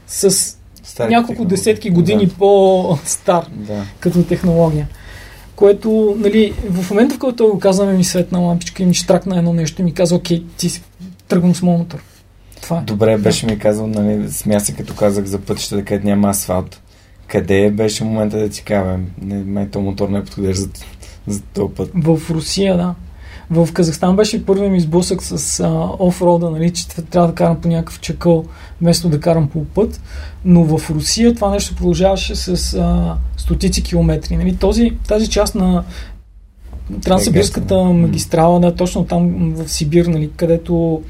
с 0.07 0.57
Старите 0.84 1.15
няколко 1.15 1.31
технологии. 1.31 1.57
десетки 1.57 1.89
години 1.89 2.30
по-стар 2.30 3.45
Да. 3.51 3.73
да. 3.73 3.84
като 3.99 4.23
технология. 4.23 4.88
Което, 5.55 6.15
нали, 6.19 6.53
в 6.69 6.89
момента, 6.91 7.15
в 7.15 7.19
който 7.19 7.47
го 7.47 7.60
каза, 7.60 7.85
ми 7.85 8.03
светна 8.03 8.39
лампичка 8.39 8.84
и 8.84 8.85
ми 8.85 8.93
штракна 8.93 9.38
едно 9.38 9.53
нещо 9.53 9.81
и 9.81 9.85
ми 9.85 9.93
каза, 9.93 10.15
окей, 10.15 10.43
ти 10.57 10.69
си 10.69 10.84
тръгвам 11.27 11.55
с 11.55 11.61
моят 11.61 11.80
мотор. 11.80 12.03
Това 12.61 12.77
е. 12.77 12.81
Добре, 12.81 13.18
беше 13.18 13.45
ми 13.45 13.60
казал, 13.60 13.88
нали, 13.88 14.31
смя 14.31 14.60
се 14.60 14.73
като 14.73 14.95
казах 14.95 15.26
за 15.26 15.39
пътища, 15.39 15.85
където 15.85 16.05
няма 16.07 16.30
асфалт. 16.30 16.80
Къде 17.27 17.72
беше 17.72 18.03
момента 18.03 18.38
да 18.39 18.49
ти 18.49 18.64
кажа, 18.64 18.97
не, 19.22 19.43
май 19.43 19.69
то 19.69 19.81
мотор 19.81 20.10
не 20.10 20.18
е 20.18 20.23
подходящ 20.23 20.60
за, 20.60 20.69
за 21.27 21.41
този 21.41 21.73
път. 21.73 21.91
В 21.95 22.19
Русия, 22.30 22.77
да. 22.77 22.95
В 23.49 23.73
Казахстан 23.73 24.15
беше 24.15 24.45
първият 24.45 24.71
ми 24.71 24.79
сблъсък 24.79 25.23
с 25.23 25.59
а, 25.59 25.89
офрода, 25.99 26.49
нали, 26.49 26.73
че 26.73 26.87
трябва 26.87 27.27
да 27.27 27.35
карам 27.35 27.61
по 27.61 27.67
някакъв 27.67 27.99
чакъл, 27.99 28.45
вместо 28.81 29.09
да 29.09 29.19
карам 29.19 29.49
по 29.49 29.65
път. 29.65 30.01
Но 30.45 30.63
в 30.63 30.89
Русия 30.89 31.35
това 31.35 31.49
нещо 31.49 31.75
продължаваше 31.75 32.35
с 32.35 32.73
а, 32.73 33.17
стотици 33.37 33.83
километри. 33.83 34.37
Нали. 34.37 34.55
Този, 34.55 34.91
тази 35.07 35.29
част 35.29 35.55
на 35.55 35.83
Транссибирската 37.03 37.83
магистрала, 37.83 38.59
да, 38.59 38.75
точно 38.75 39.05
там 39.05 39.53
в 39.53 39.69
Сибир, 39.69 40.05
нали, 40.05 40.29
където 40.35 41.01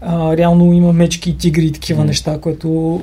а, 0.00 0.36
реално 0.36 0.72
има 0.72 0.92
мечки 0.92 1.30
и 1.30 1.38
тигри 1.38 1.66
и 1.66 1.72
такива 1.72 2.00
М. 2.00 2.06
неща, 2.06 2.38
което 2.40 3.00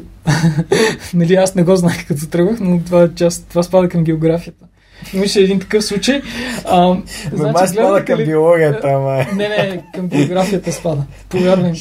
нали, 1.14 1.36
аз 1.36 1.56
не 1.56 1.64
го 1.64 1.76
знаех 1.76 2.08
като 2.08 2.28
тръгвах, 2.28 2.60
но 2.60 2.80
това, 2.86 3.04
е 3.04 3.16
част, 3.16 3.46
това 3.50 3.64
спада 3.64 3.90
към 3.90 4.04
географията. 4.04 4.66
Имаше 5.14 5.40
един 5.40 5.60
такъв 5.60 5.84
случай. 5.84 6.22
А, 6.66 6.98
значи, 7.34 7.54
май 7.54 7.68
спада 7.68 8.06
към 8.06 8.20
ли- 8.20 8.26
биологията, 8.26 8.88
ама. 8.88 9.26
Не, 9.36 9.48
не, 9.50 9.84
към 9.96 10.08
географията 10.08 10.72
спада. 10.72 11.04
Повярвай. 11.30 11.72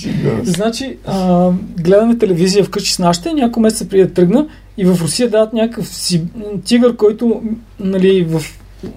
Значи, 0.42 0.96
а, 1.06 1.50
гледаме 1.80 2.18
телевизия 2.18 2.64
вкъщи 2.64 2.92
с 2.92 2.98
нашите, 2.98 3.32
няколко 3.32 3.60
месеца 3.60 3.88
преди 3.88 4.02
да 4.04 4.12
тръгна 4.12 4.46
и 4.78 4.84
в 4.84 4.98
Русия 5.02 5.30
дават 5.30 5.52
някакъв 5.52 5.88
си, 5.88 6.22
тигър, 6.64 6.96
който, 6.96 7.42
нали, 7.80 8.24
в 8.24 8.42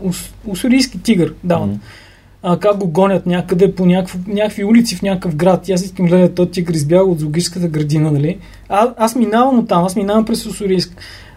ус- 0.04 0.34
уссурийски 0.48 1.02
тигър 1.02 1.34
дават. 1.44 1.70
А, 2.44 2.60
как 2.60 2.78
го 2.78 2.88
гонят 2.88 3.26
някъде 3.26 3.76
по 3.76 3.86
някакви, 3.86 4.20
някакви 4.28 4.64
улици 4.64 4.96
в 4.96 5.02
някакъв 5.02 5.36
град. 5.36 5.68
И 5.68 5.72
аз 5.72 5.84
искам 5.84 6.06
да 6.06 6.10
гледа 6.10 6.34
този 6.34 6.52
тигър 6.52 6.74
избяга 6.74 7.04
от 7.04 7.20
зоологическата 7.20 7.68
градина, 7.68 8.12
нали? 8.12 8.38
А, 8.70 8.94
аз 8.98 9.16
минавам 9.16 9.60
от 9.60 9.68
там, 9.68 9.86
аз 9.86 9.96
минавам 9.96 10.26
през 10.26 10.46
Уссурийск. 10.46 10.92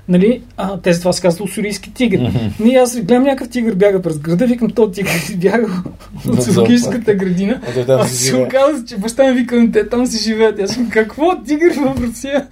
Нали? 0.09 0.43
А, 0.57 0.79
те 0.79 0.93
за 0.93 1.01
това 1.01 1.13
се 1.13 1.23
казват 1.23 1.49
уссурийски 1.49 1.95
тигър. 1.95 2.21
Мгм. 2.21 2.39
Ние 2.61 2.77
аз 2.77 2.97
гледам 2.97 3.23
някакъв 3.23 3.49
тигър 3.49 3.75
бяга 3.75 4.03
през 4.03 4.19
града, 4.19 4.47
викам, 4.47 4.71
този 4.71 4.93
тигър 4.93 5.13
бяга 5.37 5.67
В 6.15 6.29
от 6.29 6.43
зоологическата 6.43 7.15
градина. 7.15 7.61
А 7.89 8.05
си 8.07 8.17
се 8.17 8.37
оказа, 8.37 8.85
че 8.87 8.97
баща 8.97 9.25
ми 9.25 9.41
вика, 9.41 9.69
те 9.73 9.89
там 9.89 10.07
си 10.07 10.23
живеят. 10.25 10.61
Аз 10.61 10.71
съм, 10.71 10.89
какво? 10.91 11.43
Тигър 11.47 11.73
в 11.73 12.01
Русия? 12.03 12.47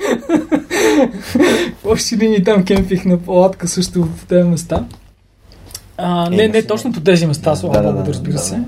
общи 1.84 2.16
линии 2.16 2.44
там 2.44 2.64
кемпих 2.64 3.04
на 3.04 3.18
палатка 3.18 3.68
също 3.68 4.04
в 4.04 4.26
тези 4.28 4.48
места. 4.48 4.84
А, 5.96 6.26
Е, 6.26 6.30
не, 6.30 6.36
не 6.36 6.48
наистина. 6.48 6.66
точно 6.66 6.92
по 6.92 7.00
тези 7.00 7.26
места, 7.26 7.56
слава 7.56 7.82
Да, 7.82 7.92
да, 7.92 8.02
да, 8.02 8.08
разбира 8.08 8.32
да, 8.32 8.38
се. 8.38 8.54
да. 8.54 8.64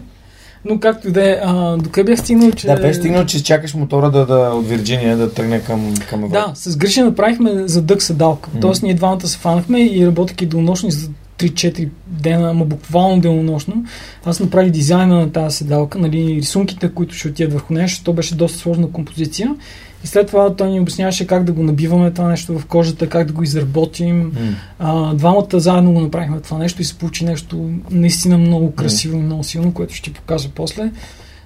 Но 0.65 0.81
както 0.81 1.09
и 1.09 1.13
да 1.13 1.31
е, 1.31 1.41
докъде 1.83 2.11
бях 2.11 2.21
стигнал, 2.21 2.51
че... 2.51 2.67
Да, 2.67 2.77
беше 2.77 2.99
стигнал, 2.99 3.27
че 3.27 3.45
чакаш 3.45 3.75
мотора 3.75 4.11
да, 4.11 4.27
да, 4.27 4.35
от 4.35 4.69
Вирджиния 4.69 5.17
да 5.17 5.33
тръгне 5.33 5.61
към, 5.61 5.95
към 6.11 6.25
Европа. 6.25 6.45
Да, 6.49 6.53
с 6.55 6.77
Гриша 6.77 7.05
направихме 7.05 7.69
за 7.69 7.83
дък 7.83 8.03
седалка. 8.03 8.51
Мгм. 8.51 8.61
Тоест 8.61 8.83
ние 8.83 8.95
двамата 8.95 9.27
се 9.27 9.39
фанахме 9.39 9.87
и 9.87 10.07
работейки 10.07 10.47
до 10.47 10.61
нощни 10.61 10.91
за 10.91 11.09
3-4 11.39 11.89
дена, 12.07 12.51
ама 12.51 12.65
буквално 12.65 13.21
денонощно. 13.21 13.85
Аз 14.25 14.41
направих 14.41 14.71
дизайна 14.71 15.15
на 15.21 15.33
тази 15.33 15.57
седалка, 15.57 15.99
нали, 15.99 16.35
рисунките, 16.35 16.89
които 16.89 17.15
ще 17.15 17.29
отидат 17.29 17.53
върху 17.53 17.75
нея, 17.75 17.87
защото 17.87 18.05
то 18.05 18.13
беше 18.13 18.35
доста 18.35 18.59
сложна 18.59 18.93
композиция. 18.93 19.55
И 20.05 20.07
след 20.07 20.27
това 20.27 20.55
той 20.55 20.71
ни 20.71 20.81
обясняваше 20.81 21.27
как 21.27 21.45
да 21.45 21.53
го 21.53 21.63
набиваме 21.63 22.11
това 22.11 22.29
нещо 22.29 22.59
в 22.59 22.67
кожата, 22.67 23.09
как 23.09 23.27
да 23.27 23.33
го 23.33 23.43
изработим. 23.43 24.33
Mm. 24.33 24.55
А, 24.79 25.15
двамата 25.15 25.47
заедно 25.53 25.93
го 25.93 26.01
направихме 26.01 26.41
това 26.41 26.59
нещо 26.59 26.83
и 26.83 26.85
се 26.85 26.99
получи 26.99 27.25
нещо 27.25 27.71
наистина 27.91 28.39
много 28.39 28.73
красиво 28.73 29.17
mm. 29.17 29.21
и 29.21 29.23
много 29.23 29.45
силно, 29.45 29.75
което 29.75 29.95
ще 29.95 30.11
ти 30.11 30.21
покажа 30.21 30.49
после. 30.55 30.91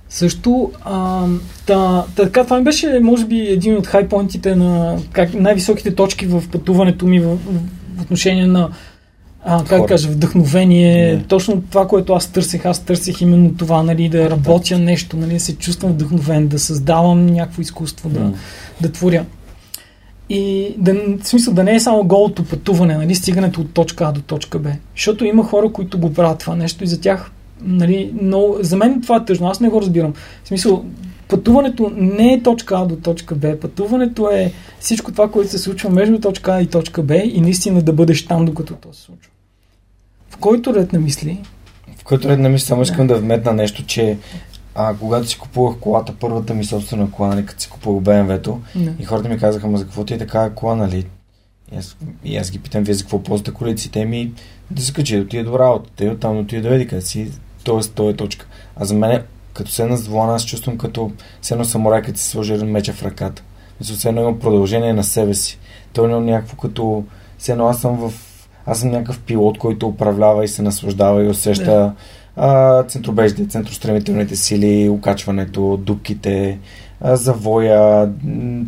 Също, 0.08 0.72
а, 0.84 1.26
та, 1.66 2.04
така, 2.16 2.44
това 2.44 2.58
ми 2.58 2.64
беше, 2.64 3.00
може 3.02 3.24
би, 3.24 3.40
един 3.40 3.76
от 3.76 3.86
хайпоинтите 3.86 4.56
на 4.56 4.98
как, 5.12 5.34
най-високите 5.34 5.94
точки 5.94 6.26
в 6.26 6.44
пътуването 6.52 7.06
ми 7.06 7.20
в, 7.20 7.36
в 7.96 8.02
отношение 8.02 8.46
на 8.46 8.68
а, 9.48 9.64
как 9.64 9.81
да 9.81 9.86
кажа, 9.86 10.09
вдъхновение, 10.09 11.16
Не. 11.16 11.23
точно 11.23 11.62
това, 11.70 11.89
което 11.89 12.12
аз 12.12 12.27
търсех, 12.27 12.66
аз 12.66 12.85
търсех 12.85 13.20
именно 13.20 13.55
това, 13.55 13.82
нали, 13.82 14.09
да 14.09 14.31
работя 14.31 14.78
нещо, 14.78 15.16
нали, 15.16 15.32
да 15.35 15.40
се 15.40 15.56
чувствам 15.56 15.93
вдъхновен, 15.93 16.48
да 16.48 16.59
създавам 16.59 17.27
някакво 17.27 17.62
изкуство, 17.62 18.09
да, 18.09 18.20
М. 18.20 18.32
да 18.81 18.93
творя. 18.93 19.24
И 20.28 20.74
да, 20.78 20.94
в 21.23 21.28
смисъл 21.28 21.55
да 21.55 21.64
не 21.64 21.74
е 21.74 21.81
само 21.81 22.05
голото 22.05 22.44
пътуване, 22.44 22.97
нали, 22.97 23.14
стигането 23.14 23.60
от 23.60 23.73
точка 23.73 24.05
А 24.05 24.12
до 24.12 24.20
точка 24.20 24.59
Б. 24.59 24.70
Защото 24.97 25.24
има 25.24 25.44
хора, 25.44 25.73
които 25.73 25.98
го 25.98 26.12
правят 26.12 26.39
това 26.39 26.56
нещо 26.56 26.85
и 26.85 26.86
за 26.86 27.01
тях, 27.01 27.31
нали, 27.62 28.12
но 28.20 28.55
за 28.60 28.77
мен 28.77 29.02
това 29.02 29.16
е 29.16 29.24
тъжно, 29.24 29.48
аз 29.48 29.60
не 29.60 29.68
го 29.68 29.81
разбирам. 29.81 30.12
В 30.44 30.48
смисъл, 30.48 30.85
пътуването 31.28 31.93
не 31.97 32.32
е 32.32 32.43
точка 32.43 32.74
А 32.78 32.86
до 32.86 32.97
точка 32.97 33.35
Б, 33.35 33.56
пътуването 33.60 34.31
е 34.31 34.52
всичко 34.81 35.12
това, 35.12 35.31
което 35.31 35.51
се 35.51 35.59
случва 35.59 35.90
между 35.90 36.20
точка 36.20 36.52
А 36.52 36.62
и 36.62 36.66
точка 36.66 37.02
Б 37.02 37.16
и 37.16 37.40
наистина 37.40 37.82
да 37.82 37.93
бъдеш 37.93 38.27
там, 38.27 38.44
докато 38.44 38.74
то 38.74 38.93
се 38.93 39.02
случва. 39.02 39.31
В 40.31 40.36
който 40.36 40.74
ред 40.74 40.93
на 40.93 40.98
мисли, 40.98 41.43
В 41.98 42.05
който 42.05 42.28
ред 42.28 42.39
на 42.39 42.48
мисля, 42.48 42.66
само 42.66 42.82
искам 42.82 43.07
да 43.07 43.19
вметна 43.19 43.53
нещо, 43.53 43.86
че 43.86 44.19
а, 44.74 44.94
когато 44.94 45.27
си 45.27 45.39
купувах 45.39 45.78
колата, 45.78 46.15
първата 46.20 46.55
ми 46.55 46.65
собствена 46.65 47.11
кола, 47.11 47.28
нали, 47.28 47.47
като 47.47 47.62
си 47.62 47.70
купувах 47.70 48.03
BMW-то, 48.03 48.61
не. 48.74 48.94
и 48.98 49.05
хората 49.05 49.28
ми 49.28 49.39
казаха, 49.39 49.66
ма 49.66 49.78
за 49.78 49.85
какво 49.85 50.05
ти 50.05 50.15
е 50.15 50.19
така 50.19 50.51
кола, 50.51 50.74
нали? 50.74 51.07
И 51.73 51.77
аз, 51.77 51.97
и 52.24 52.36
аз 52.36 52.51
ги 52.51 52.59
питам, 52.59 52.85
вие 52.85 52.94
за 52.94 53.05
какво 53.05 53.23
ползвате 53.23 53.51
колиците 53.51 54.05
ми, 54.05 54.32
да 54.70 54.82
се 54.82 54.93
качи, 54.93 55.16
да 55.16 55.23
отиде 55.23 55.43
до 55.43 55.59
работата, 55.59 56.05
и 56.05 56.09
оттам 56.09 56.35
да 56.35 56.40
отиде 56.40 56.69
до 56.69 56.74
еди 56.74 56.86
къде 56.86 57.03
си, 57.03 57.31
т.е. 57.65 57.81
то 57.94 58.11
е 58.11 58.16
точка. 58.16 58.47
А 58.77 58.85
за 58.85 58.94
мен, 58.94 59.23
като 59.53 59.70
седна 59.70 59.97
с 59.97 60.07
волана, 60.07 60.35
аз 60.35 60.44
чувствам 60.44 60.78
като 60.78 61.12
седно 61.43 61.65
самурай, 61.65 62.03
като 62.03 62.19
си 62.19 62.28
сложи 62.28 62.55
меча 62.55 62.93
в 62.93 63.03
ръката. 63.03 63.43
Мисля, 63.81 63.94
все 63.94 64.09
едно 64.09 64.20
имам 64.20 64.39
продължение 64.39 64.93
на 64.93 65.05
себе 65.05 65.35
си. 65.35 65.59
То 65.93 66.05
е 66.05 66.09
някакво 66.09 66.57
като... 66.57 67.05
Все 67.39 67.53
едно 67.53 67.66
аз 67.66 67.81
съм 67.81 67.97
в... 67.97 68.12
Аз 68.66 68.80
съм 68.80 68.90
някакъв 68.90 69.20
пилот, 69.20 69.59
който 69.59 69.88
управлява 69.88 70.44
и 70.44 70.48
се 70.48 70.62
наслаждава 70.62 71.24
и 71.24 71.28
усеща 71.28 71.93
а, 72.36 72.82
центробежните, 72.82 73.48
центростремителните 73.48 74.36
сили, 74.36 74.88
окачването, 74.88 75.76
дупките, 75.76 76.59
а, 77.01 77.16
завоя, 77.16 78.10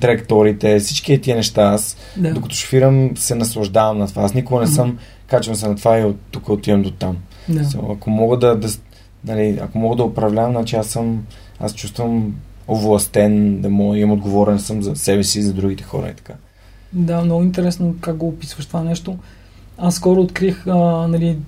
траекторите, 0.01 0.79
всички 0.79 1.20
тия 1.20 1.37
неща. 1.37 1.62
Аз, 1.62 1.97
Да. 2.16 2.35
докато 2.35 2.55
шофирам, 2.55 3.11
се 3.16 3.35
наслаждавам 3.35 3.99
на 3.99 4.07
това. 4.07 4.23
Аз 4.23 4.35
никога 4.35 4.61
не 4.61 4.66
съм, 4.66 4.99
качвам 5.27 5.57
се 5.57 5.69
на 5.69 5.77
това 5.77 5.99
и 5.99 6.05
от 6.05 6.16
тук 6.31 6.49
отивам 6.49 6.83
до 6.83 6.91
там. 6.91 7.16
Да. 7.49 7.61
So, 7.61 7.93
ако 7.97 8.11
мога 8.11 8.39
да, 8.39 8.57
да 8.57 8.69
нали, 9.25 9.59
ако 9.62 9.79
мога 9.79 9.97
да 9.97 10.05
управлявам, 10.05 10.53
значи 10.53 10.77
аз 10.77 10.87
съм, 10.87 11.25
аз 11.61 11.75
чувствам 11.75 12.35
овластен, 12.69 13.61
да 13.61 13.70
мога, 13.70 13.99
имам 13.99 14.19
отговорен 14.19 14.59
съм 14.59 14.83
за 14.83 14.97
себе 14.97 15.25
си 15.25 15.39
и 15.39 15.43
за 15.43 15.53
другите 15.53 15.85
хора 15.85 16.09
и 16.09 16.15
така. 16.15 16.33
Да, 16.93 17.20
много 17.23 17.43
интересно 17.43 17.95
как 18.01 18.16
го 18.16 18.29
описваш 18.29 18.66
това 18.66 18.83
нещо. 18.83 19.19
Аз 19.79 19.95
скоро 19.95 20.21
открих, 20.21 20.67
а, 20.67 21.09
нали, 21.09 21.39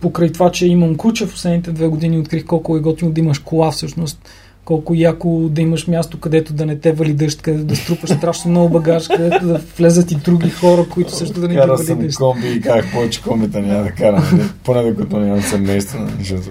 покрай 0.00 0.32
това, 0.32 0.52
че 0.52 0.66
имам 0.66 0.96
куче 0.96 1.26
в 1.26 1.30
последните 1.30 1.72
две 1.72 1.88
години, 1.88 2.18
открих 2.18 2.46
колко 2.46 2.76
е 2.76 2.80
готино 2.80 3.10
да 3.10 3.20
имаш 3.20 3.38
кола 3.38 3.70
всъщност. 3.70 4.28
Колко 4.64 4.94
яко 4.94 5.48
да 5.50 5.60
имаш 5.60 5.86
място, 5.86 6.20
където 6.20 6.52
да 6.52 6.66
не 6.66 6.78
те 6.78 6.92
вали 6.92 7.12
дъжд, 7.12 7.42
където 7.42 7.64
да 7.64 7.76
струпаш 7.76 8.10
страшно 8.10 8.50
много 8.50 8.68
багаж, 8.68 9.08
където 9.08 9.46
да 9.46 9.60
влезат 9.78 10.10
и 10.10 10.14
други 10.14 10.50
хора, 10.50 10.86
които 10.88 11.16
също 11.16 11.40
да 11.40 11.48
не 11.48 11.54
ги 11.54 11.60
Кара 11.60 11.76
вали 11.76 11.94
дъжд. 11.94 12.18
комби 12.18 12.48
и 12.48 12.60
казах, 12.60 12.92
повече 12.92 13.22
комбита 13.22 13.62
няма 13.62 13.82
да 13.82 13.90
карам, 13.90 14.24
нали? 14.32 14.48
поне 14.64 14.82
докато 14.82 15.20
нямам 15.20 15.42
семейство, 15.42 15.98
нали, 15.98 16.12
защото... 16.18 16.50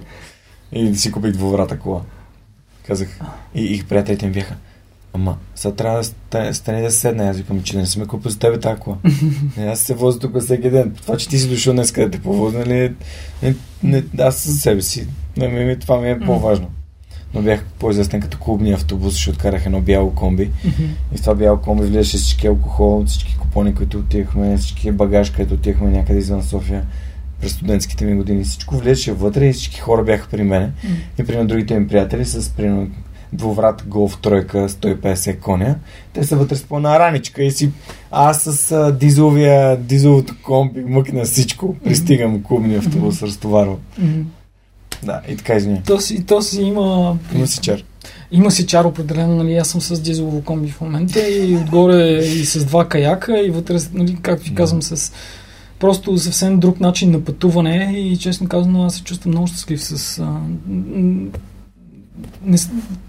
И 0.72 0.96
си 0.96 1.12
купих 1.12 1.32
двуврата 1.32 1.80
кола. 1.80 2.02
Казах, 2.88 3.20
и, 3.56 3.76
и 3.76 3.84
приятелите 3.84 4.26
ми 4.26 4.32
бяха, 4.32 4.56
ама, 5.14 5.38
сега 5.56 5.76
трябва 5.76 5.98
да 5.98 6.04
ста- 6.04 6.54
стане 6.54 6.82
да 6.82 6.92
седна. 6.92 7.30
Аз 7.30 7.38
викам, 7.38 7.64
че 7.64 7.78
не 7.78 7.86
съм 7.86 8.02
я 8.02 8.08
купил 8.08 8.32
за 8.32 8.40
тебе. 8.40 8.58
Не, 9.58 9.66
аз 9.66 9.80
се 9.80 9.94
возя 9.94 10.20
тук 10.20 10.40
всеки 10.40 10.70
ден. 10.70 10.96
Това, 11.02 11.18
че 11.18 11.30
ти 11.30 11.40
си 11.40 11.50
дошъл 11.50 11.74
днес 11.74 11.92
къде 11.92 12.12
те 12.12 12.22
повозя, 12.22 12.60
нали, 12.60 12.94
не, 13.44 13.56
не, 13.84 14.04
аз 14.20 14.36
със 14.36 14.62
себе 14.62 14.82
си. 14.82 15.08
Не, 15.38 15.48
ми, 15.48 15.66
ми, 15.66 15.80
това 15.80 16.02
ми 16.02 16.10
е 16.10 16.20
по-важно. 16.20 16.68
Но 17.34 17.42
бях 17.42 17.64
по-известен 17.80 18.22
като 18.22 18.38
клубния 18.38 18.76
автобус, 18.76 19.14
защото 19.14 19.36
откарах 19.36 19.66
едно 19.66 19.82
бяло 19.82 20.16
комби. 20.16 20.52
И 21.14 21.18
в 21.18 21.22
това 21.22 21.36
бяло 21.36 21.58
комби 21.58 21.86
влизаше 21.86 22.18
всички 22.18 22.48
алкохол, 22.48 23.04
всички 23.06 23.38
купони, 23.38 23.76
които 23.76 23.98
отивахме, 23.98 24.58
всички 24.58 24.92
багаж, 24.92 25.30
където 25.30 25.54
отивахме 25.54 25.92
някъде 25.92 26.20
извън 26.20 26.44
София 26.44 26.86
през 27.42 27.52
студентските 27.52 28.06
ми 28.06 28.16
години. 28.16 28.44
Всичко 28.44 28.78
влизаше 28.78 29.14
вътре 29.14 29.48
и 29.48 29.54
всички 29.54 29.80
хора 29.80 30.04
бяха 30.04 30.28
при 30.30 30.44
мен. 30.44 30.72
И 31.20 31.24
примерно 31.24 31.48
другите 31.48 31.80
ми 31.80 31.88
приятели 31.88 32.26
с 32.26 32.50
примерно 32.50 32.88
двуврат 33.34 33.84
голф 33.88 34.18
тройка 34.22 34.70
150 34.70 35.40
коня. 35.40 35.76
Те 36.14 36.24
са 36.24 36.36
вътре 36.36 36.56
с 36.56 36.64
пълна 36.64 37.00
раничка 37.00 37.44
и 37.44 37.52
си 37.52 37.72
аз 38.12 38.42
с 38.42 38.72
а, 38.72 38.92
дизеловия, 38.92 39.78
дизеловото 39.78 40.34
комби 40.44 40.84
мъкна 40.84 41.24
всичко. 41.24 41.76
Пристигам 41.84 42.44
клубния 42.44 42.80
автобус, 42.80 43.22
разтоварвам. 43.22 43.78
Да, 45.04 45.22
и 45.30 45.38
така 45.38 45.56
извиня. 45.56 45.82
То 45.86 46.00
си, 46.00 46.26
то 46.26 46.42
си 46.42 46.62
има... 46.62 47.18
Има 47.36 47.48
си 47.48 47.60
чар. 47.62 47.84
Има 48.32 48.52
си 48.52 48.68
чар 48.68 48.86
определено, 48.86 49.36
нали, 49.36 49.56
аз 49.56 49.68
съм 49.68 49.82
с 49.82 50.02
дизелово 50.02 50.42
комби 50.42 50.72
в 50.72 50.82
момента 50.82 51.30
и 51.30 51.56
отгоре 51.56 52.18
и 52.18 52.46
с 52.46 52.66
два 52.66 52.88
каяка 52.88 53.40
и 53.46 53.50
вътре, 53.50 53.78
нали, 53.94 54.18
както 54.22 54.50
ви 54.50 54.56
казвам, 54.56 54.82
с 54.82 55.12
просто 55.80 56.18
съвсем 56.18 56.60
друг 56.60 56.80
начин 56.80 57.12
на 57.12 57.22
пътуване 57.22 57.94
и 57.98 58.18
честно 58.18 58.48
казано 58.48 58.86
аз 58.86 58.96
се 58.96 59.04
чувствам 59.04 59.32
много 59.32 59.48
щастлив 59.48 59.84
с... 59.84 60.20
А, 60.20 60.40
не, 62.46 62.58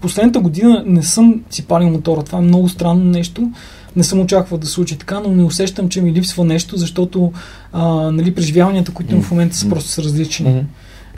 последната 0.01 0.39
година 0.39 0.83
не 0.87 1.03
съм 1.03 1.41
си 1.49 1.65
палил 1.65 1.89
мотора. 1.89 2.23
Това 2.23 2.39
е 2.39 2.41
много 2.41 2.69
странно 2.69 3.03
нещо. 3.03 3.51
Не 3.95 4.03
съм 4.03 4.19
очаквал 4.19 4.59
да 4.59 4.67
случи 4.67 4.97
така, 4.97 5.19
но 5.19 5.29
не 5.29 5.43
усещам, 5.43 5.89
че 5.89 6.01
ми 6.01 6.13
липсва 6.13 6.45
нещо, 6.45 6.77
защото 6.77 7.31
а, 7.73 7.85
нали, 8.11 8.35
преживяванията, 8.35 8.93
които 8.93 9.11
имам 9.11 9.23
в 9.23 9.31
момента 9.31 9.55
са 9.55 9.69
просто 9.69 9.89
са 9.89 10.03
различни. 10.03 10.49
Мгм. 10.49 10.59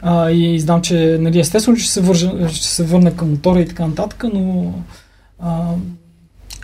А, 0.02 0.30
и 0.30 0.60
знам, 0.60 0.82
че 0.82 1.18
нали, 1.20 1.40
естествено, 1.40 1.76
че 1.76 1.82
ще 1.82 1.92
се, 1.92 2.00
вържа, 2.00 2.48
ще 2.48 2.66
се 2.66 2.84
върна 2.84 3.16
към 3.16 3.30
мотора 3.30 3.60
и 3.60 3.68
така 3.68 3.86
нататък, 3.86 4.24
но 4.34 4.74
а, 5.38 5.60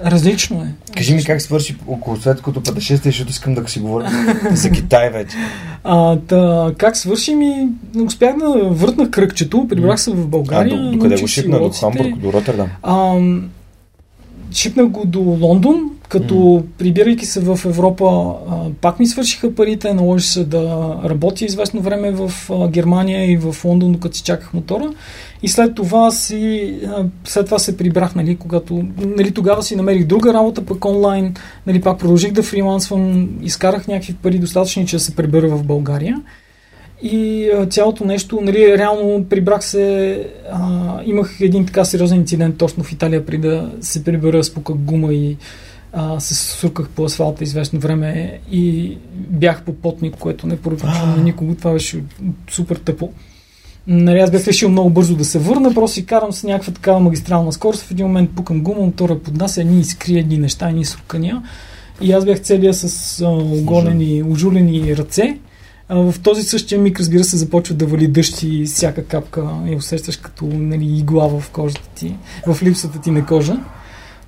различно 0.04 0.62
е. 0.62 0.92
Кажи 0.96 1.14
ми 1.14 1.24
как 1.24 1.42
свърши 1.42 1.76
около 1.86 2.16
светското 2.16 2.62
пътешествие, 2.62 3.12
защото 3.12 3.30
искам 3.30 3.54
да 3.54 3.68
си 3.68 3.80
говорим 3.80 4.08
за 4.52 4.70
Китай 4.70 5.10
вече. 5.10 5.36
А, 5.84 6.16
та, 6.16 6.72
как 6.78 6.96
свърши 6.96 7.34
ми, 7.34 7.68
успях 8.06 8.36
да 8.36 8.68
въртна 8.68 9.10
кръгчето, 9.10 9.66
прибрах 9.68 10.00
се 10.00 10.10
в 10.10 10.20
А, 10.20 10.26
България. 10.26 10.76
до, 10.76 10.90
до 10.90 10.98
къде 10.98 11.20
го 11.20 11.26
шипна? 11.26 11.58
До. 11.58 11.70
Хамбург, 11.70 12.16
до 12.16 12.32
Роттердам? 12.32 12.68
А, 12.82 13.20
шипнах 14.52 14.86
го 14.86 15.06
до 15.06 15.20
Лондон, 15.20 15.90
като 16.08 16.64
прибирайки 16.78 17.26
се 17.26 17.40
в 17.40 17.60
Европа, 17.64 18.34
а, 18.50 18.56
пак 18.80 18.98
ми 18.98 19.06
свършиха 19.06 19.54
парите, 19.54 19.94
наложи 19.94 20.26
се 20.26 20.44
да 20.44 20.96
работя 21.04 21.44
известно 21.44 21.80
време 21.80 22.10
в 22.10 22.32
а, 22.50 22.68
Германия 22.68 23.32
и 23.32 23.36
в 23.36 23.56
Лондон, 23.64 23.92
докато 23.92 24.16
си 24.16 24.22
чаках 24.22 24.54
мотора. 24.54 24.90
И 25.42 25.48
след 25.48 25.74
това 25.74 26.10
си, 26.10 26.74
след 27.24 27.44
това 27.44 27.58
се 27.58 27.76
прибрах, 27.76 28.14
нали, 28.14 28.36
когато, 28.36 28.84
нали, 28.98 29.30
тогава 29.30 29.62
си 29.62 29.76
намерих 29.76 30.04
друга 30.04 30.34
работа, 30.34 30.66
пък 30.66 30.84
онлайн, 30.84 31.34
нали, 31.66 31.80
пак 31.80 31.98
продължих 31.98 32.32
да 32.32 32.42
фрилансвам, 32.42 33.28
изкарах 33.42 33.88
някакви 33.88 34.14
пари 34.14 34.38
достатъчни, 34.38 34.86
че 34.86 34.96
да 34.96 35.00
се 35.00 35.16
прибера 35.16 35.48
в 35.48 35.64
България. 35.64 36.22
И 37.02 37.48
а, 37.50 37.66
цялото 37.66 38.04
нещо, 38.04 38.40
нали, 38.42 38.78
реално 38.78 39.24
прибрах 39.24 39.64
се, 39.64 40.26
а, 40.52 41.00
имах 41.04 41.36
един 41.40 41.66
така 41.66 41.84
сериозен 41.84 42.18
инцидент 42.18 42.58
точно 42.58 42.84
в 42.84 42.92
Италия, 42.92 43.26
преди 43.26 43.48
да 43.48 43.70
се 43.80 44.04
прибера, 44.04 44.44
спуках 44.44 44.76
гума 44.76 45.14
и 45.14 45.36
а, 45.92 46.20
се 46.20 46.34
сурках 46.34 46.88
по 46.88 47.04
асфалта 47.04 47.44
известно 47.44 47.80
време 47.80 48.40
и 48.52 48.96
бях 49.14 49.62
по 49.62 49.72
потник, 49.72 50.14
което 50.14 50.46
не 50.46 50.56
поръчвам 50.56 51.16
на 51.16 51.22
никого. 51.22 51.54
Това 51.54 51.72
беше 51.72 52.02
супер 52.50 52.76
тъпо. 52.76 53.12
Нали, 53.92 54.18
аз 54.18 54.30
бях 54.30 54.46
решил 54.46 54.68
много 54.68 54.90
бързо 54.90 55.16
да 55.16 55.24
се 55.24 55.38
върна, 55.38 55.74
просто 55.74 55.94
си 55.94 56.06
карам 56.06 56.32
с 56.32 56.44
някаква 56.44 56.72
такава 56.72 57.00
магистрална 57.00 57.52
скорост. 57.52 57.82
В 57.82 57.90
един 57.90 58.06
момент 58.06 58.30
пукам 58.36 58.62
гума, 58.62 58.80
мотора 58.80 59.18
поднася 59.18 59.60
едни 59.60 59.80
изкри, 59.80 60.18
едни 60.18 60.38
неща, 60.38 60.68
едни 60.68 60.84
суркания. 60.84 61.42
И 62.00 62.12
аз 62.12 62.24
бях 62.24 62.40
целия 62.40 62.74
с 62.74 63.20
а, 63.20 63.28
оголени, 63.28 64.22
ожулени 64.22 64.96
ръце. 64.96 65.38
А, 65.88 66.12
в 66.12 66.14
този 66.22 66.42
същия 66.42 66.80
миг, 66.80 67.00
разбира 67.00 67.24
се, 67.24 67.36
започва 67.36 67.74
да 67.74 67.86
вали 67.86 68.06
дъжд 68.08 68.42
и 68.42 68.64
всяка 68.64 69.04
капка 69.04 69.48
и 69.66 69.76
усещаш 69.76 70.16
като 70.16 70.44
нали, 70.44 70.98
игла 70.98 71.28
в 71.28 71.50
кожата 71.50 71.88
ти, 71.94 72.14
в 72.46 72.62
липсата 72.62 73.00
ти 73.00 73.10
на 73.10 73.26
кожа. 73.26 73.56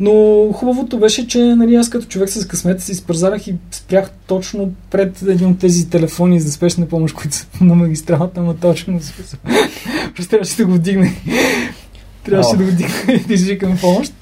Но 0.01 0.49
хубавото 0.53 0.99
беше, 0.99 1.27
че 1.27 1.39
нали, 1.39 1.75
аз 1.75 1.91
като 1.91 2.07
човек 2.07 2.29
с 2.29 2.47
късмета 2.47 2.83
си 2.83 2.95
спързарах 2.95 3.47
и 3.47 3.55
спрях 3.71 4.11
точно 4.27 4.73
пред 4.91 5.23
един 5.23 5.49
от 5.49 5.59
тези 5.59 5.91
телефони 5.91 6.41
за 6.41 6.53
спешна 6.53 6.89
помощ, 6.89 7.15
които 7.15 7.37
са 7.37 7.47
на 7.61 7.75
магистралата, 7.75 8.41
ама 8.41 8.57
точно. 8.57 9.01
Просто 10.15 10.31
трябваше 10.31 10.57
да 10.57 10.67
го 10.67 10.73
вдигне. 10.73 11.15
Трябваше 12.25 12.57
да 12.57 12.65
го 12.65 12.71
вдигне 12.71 12.95
и 13.09 13.27
да 13.27 13.35
извикаме 13.35 13.77
помощ. 13.81 14.15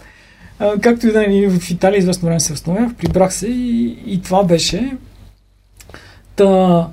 А, 0.59 0.79
както 0.81 1.07
и 1.07 1.13
да 1.13 1.25
е, 1.25 1.49
в 1.49 1.71
Италия 1.71 1.99
известно 1.99 2.27
време 2.27 2.41
се 2.41 2.53
възстановях, 2.53 2.95
прибрах 2.95 3.35
се 3.35 3.47
и, 3.47 3.99
и 4.07 4.23
това 4.23 4.45
беше. 4.45 4.97
Та, 6.41 6.89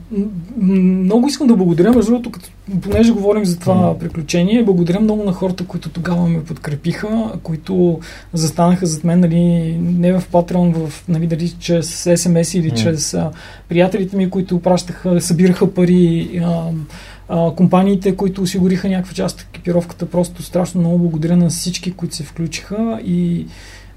много 0.62 1.28
искам 1.28 1.48
да 1.48 1.56
благодаря, 1.56 1.92
между 1.92 2.12
другото, 2.12 2.32
като, 2.32 2.50
понеже 2.82 3.12
говорим 3.12 3.46
за 3.46 3.60
това 3.60 3.76
mm. 3.76 3.98
приключение, 3.98 4.64
благодаря 4.64 5.00
много 5.00 5.24
на 5.24 5.34
хората, 5.34 5.66
които 5.66 5.90
тогава 5.90 6.28
ме 6.28 6.44
подкрепиха, 6.44 7.32
които 7.44 8.00
застанаха 8.34 8.86
зад 8.86 9.04
мен, 9.04 9.20
нали, 9.20 9.74
не 9.82 10.14
в 10.14 10.24
Patreon, 10.32 10.88
в, 10.88 11.08
нали, 11.08 11.28
дали 11.28 11.50
чрез 11.60 12.04
SMS 12.04 12.60
или 12.60 12.72
mm. 12.72 12.84
чрез 12.84 13.14
а, 13.14 13.32
приятелите 13.70 14.18
ми, 14.18 14.30
които 14.30 14.60
пращаха, 14.60 15.22
събираха 15.22 15.74
пари, 15.74 16.42
а, 16.44 16.64
а, 17.30 17.52
компаниите, 17.52 18.16
които 18.16 18.42
осигуриха 18.42 18.90
някаква 18.90 19.14
част 19.14 19.42
от 19.42 19.48
екипировката. 19.50 20.10
Просто 20.10 20.44
страшно 20.44 20.82
много 20.82 20.98
благодаря 20.98 21.38
на 21.38 21.50
всички, 21.50 21.92
които 21.92 22.16
се 22.16 22.24
включиха 22.24 23.00
и 23.06 23.46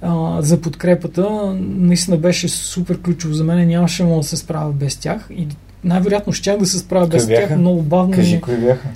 а, 0.03 0.43
за 0.43 0.61
подкрепата. 0.61 1.55
Наистина 1.61 2.17
беше 2.17 2.49
супер 2.49 3.01
ключово 3.01 3.35
за 3.35 3.45
мен. 3.45 3.69
Нямаше 3.69 4.05
мога 4.05 4.21
да 4.21 4.27
се 4.27 4.37
справя 4.37 4.73
без 4.73 4.97
тях. 4.97 5.29
И 5.37 5.47
най-вероятно 5.85 6.33
щях 6.33 6.59
да 6.59 6.67
се 6.67 6.79
справя 6.79 7.07
без 7.07 7.27
бяха? 7.27 7.49
тях 7.49 7.59
много 7.59 7.83
бавно. 7.83 8.15
Кажи, 8.15 8.41
кои 8.41 8.57
бяха? 8.57 8.89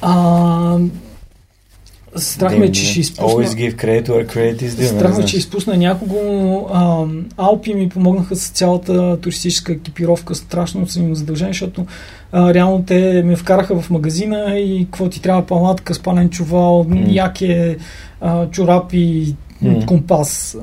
А, 0.00 0.78
Страх 2.16 2.58
ме, 2.58 2.72
че 2.72 2.84
ще 2.84 3.00
изпусна... 3.00 3.28
Always 3.28 3.46
give 3.46 3.74
credit 3.74 4.08
where 4.08 4.26
credit 4.26 4.62
is 4.62 4.68
due. 4.68 4.96
Страх 4.96 5.18
ме, 5.18 5.24
че 5.24 5.36
изпусна 5.36 5.76
някого. 5.76 6.18
А, 6.72 7.04
Алпи 7.36 7.74
ми 7.74 7.88
помогнаха 7.88 8.36
с 8.36 8.48
цялата 8.48 9.20
туристическа 9.20 9.72
екипировка. 9.72 10.34
Страшно 10.34 10.86
съм 10.86 11.02
им 11.02 11.14
задължен, 11.14 11.48
защото 11.48 11.86
а, 12.32 12.54
реално 12.54 12.84
те 12.86 13.22
ме 13.22 13.36
вкараха 13.36 13.80
в 13.80 13.90
магазина 13.90 14.58
и 14.58 14.84
какво 14.84 15.08
ти 15.08 15.22
трябва 15.22 15.46
палатка, 15.46 15.94
спален 15.94 16.30
чувал, 16.30 16.84
mm. 16.84 17.06
яке, 17.08 17.76
а, 18.20 18.50
чорапи, 18.50 19.34
mm. 19.64 19.86
компас. 19.86 20.56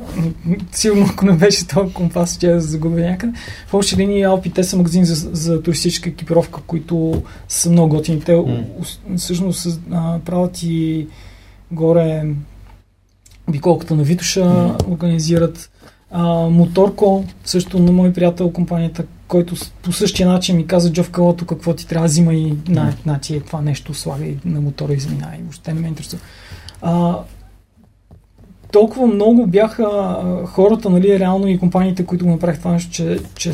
Сигурно, 0.71 1.05
ако 1.09 1.25
не 1.25 1.33
беше 1.33 1.67
този 1.67 1.93
компас, 1.93 2.35
ще 2.35 2.47
да 2.47 2.61
загубя 2.61 2.99
някъде. 2.99 3.33
В 3.67 3.73
общи 3.73 3.97
линии 3.97 4.23
Алпи, 4.23 4.49
те 4.49 4.63
са 4.63 4.77
магазини 4.77 5.05
за, 5.05 5.29
за 5.33 5.63
туристическа 5.63 6.09
екипировка, 6.09 6.61
които 6.67 7.23
са 7.49 7.69
много 7.69 7.95
готини. 7.95 8.21
Те 8.21 8.31
mm. 8.31 9.17
всъщност 9.17 9.81
а, 9.91 10.19
правят 10.25 10.63
и 10.63 11.07
горе 11.71 12.23
биколката 13.51 13.95
на 13.95 14.03
Витоша 14.03 14.43
mm. 14.43 14.87
организират. 14.87 15.71
А, 16.11 16.49
Моторко, 16.49 17.25
също 17.45 17.79
на 17.79 17.91
мой 17.91 18.13
приятел 18.13 18.51
компанията, 18.51 19.03
който 19.27 19.55
по 19.81 19.91
същия 19.91 20.29
начин 20.29 20.55
ми 20.55 20.67
каза 20.67 20.91
Джов 20.91 21.09
Калото 21.11 21.45
какво 21.45 21.73
ти 21.73 21.87
трябва 21.87 22.07
взима 22.07 22.33
и 22.33 22.53
на, 22.67 22.93
на 23.05 23.19
ти 23.19 23.35
е 23.35 23.39
това 23.39 23.61
нещо 23.61 23.93
слагай 23.93 24.37
на 24.45 24.61
мотора 24.61 24.93
и 24.93 24.97
въобще 25.41 25.73
не 25.73 25.79
ме 25.81 25.87
интересува. 25.87 26.21
А, 26.81 27.19
толкова 28.75 29.07
много 29.07 29.47
бяха 29.47 30.17
хората, 30.45 30.89
нали, 30.89 31.19
реално 31.19 31.47
и 31.47 31.59
компаниите, 31.59 32.05
които 32.05 32.25
го 32.25 32.31
направиха 32.31 32.59
това 32.59 32.71
нещо, 32.71 32.91
че, 32.91 33.19
че 33.35 33.53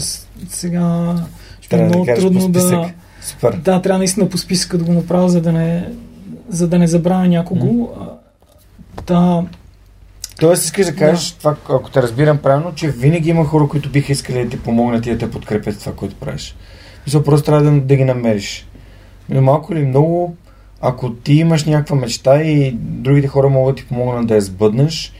сега 0.49 1.15
ще 1.61 1.75
е 1.75 1.85
много 1.85 2.05
да 2.05 2.15
трудно 2.15 2.49
да... 2.49 2.91
Супер. 3.21 3.53
Да, 3.53 3.81
трябва 3.81 3.97
наистина 3.97 4.29
по 4.29 4.37
списъка 4.37 4.77
да 4.77 4.83
го 4.83 4.91
направя, 4.91 5.29
за 5.29 5.41
да 5.41 5.51
не, 5.51 5.89
за 6.49 6.67
да 6.67 6.79
не 6.79 6.87
забравя 6.87 7.27
някого. 7.27 7.65
Mm. 7.65 8.09
Та, 9.05 9.43
Тоест, 10.39 10.65
искаш 10.65 10.85
да 10.85 10.95
кажеш, 10.95 11.31
да. 11.31 11.37
това, 11.37 11.55
ако 11.69 11.91
те 11.91 12.01
разбирам 12.01 12.37
правилно, 12.37 12.75
че 12.75 12.91
винаги 12.91 13.29
има 13.29 13.45
хора, 13.45 13.67
които 13.67 13.89
биха 13.89 14.11
искали 14.11 14.43
да 14.43 14.49
ти 14.49 14.59
помогнат 14.59 15.05
и 15.05 15.11
да 15.11 15.17
те 15.17 15.31
подкрепят 15.31 15.79
това, 15.79 15.93
което 15.93 16.15
правиш. 16.15 16.55
Мисля, 17.05 17.23
просто 17.23 17.45
трябва 17.45 17.71
да, 17.71 17.81
да 17.81 17.95
ги 17.95 18.03
намериш. 18.03 18.67
Малко 19.29 19.73
или 19.73 19.85
много, 19.85 20.35
ако 20.81 21.13
ти 21.13 21.33
имаш 21.33 21.65
някаква 21.65 21.95
мечта 21.95 22.41
и 22.41 22.71
другите 22.71 23.27
хора 23.27 23.49
могат 23.49 23.75
да 23.75 23.81
ти 23.81 23.87
помогнат 23.87 24.27
да 24.27 24.35
я 24.35 24.41
сбъднеш, 24.41 25.13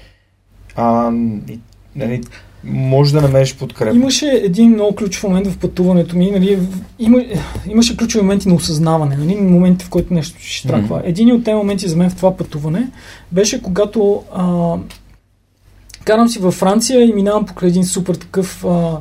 а, 0.75 1.11
и, 1.49 1.59
нали, 1.95 2.21
може 2.63 3.13
да 3.13 3.21
намериш 3.21 3.55
подкрепа. 3.55 3.95
Имаше 3.95 4.25
един 4.25 4.69
много 4.69 4.95
ключов 4.95 5.23
момент 5.23 5.47
в 5.47 5.57
пътуването 5.57 6.17
ми. 6.17 6.31
Нали, 6.31 6.59
има, 6.99 7.23
имаше 7.67 7.97
ключови 7.97 8.21
моменти 8.21 8.49
на 8.49 8.55
осъзнаване. 8.55 9.17
Нали, 9.17 9.35
моменти, 9.35 9.85
в 9.85 9.89
който 9.89 10.13
нещо 10.13 10.39
ще 10.41 10.67
траква. 10.67 10.99
Mm-hmm. 10.99 11.09
Един 11.09 11.31
от 11.31 11.43
тези 11.43 11.55
моменти 11.55 11.89
за 11.89 11.97
мен 11.97 12.09
в 12.09 12.15
това 12.15 12.37
пътуване 12.37 12.87
беше 13.31 13.61
когато 13.61 14.23
а, 14.35 14.75
карам 16.05 16.29
си 16.29 16.39
във 16.39 16.53
Франция 16.53 17.05
и 17.05 17.13
минавам 17.13 17.45
покрай 17.45 17.69
един 17.69 17.85
супер 17.85 18.15
такъв 18.15 18.65
а, 18.65 18.97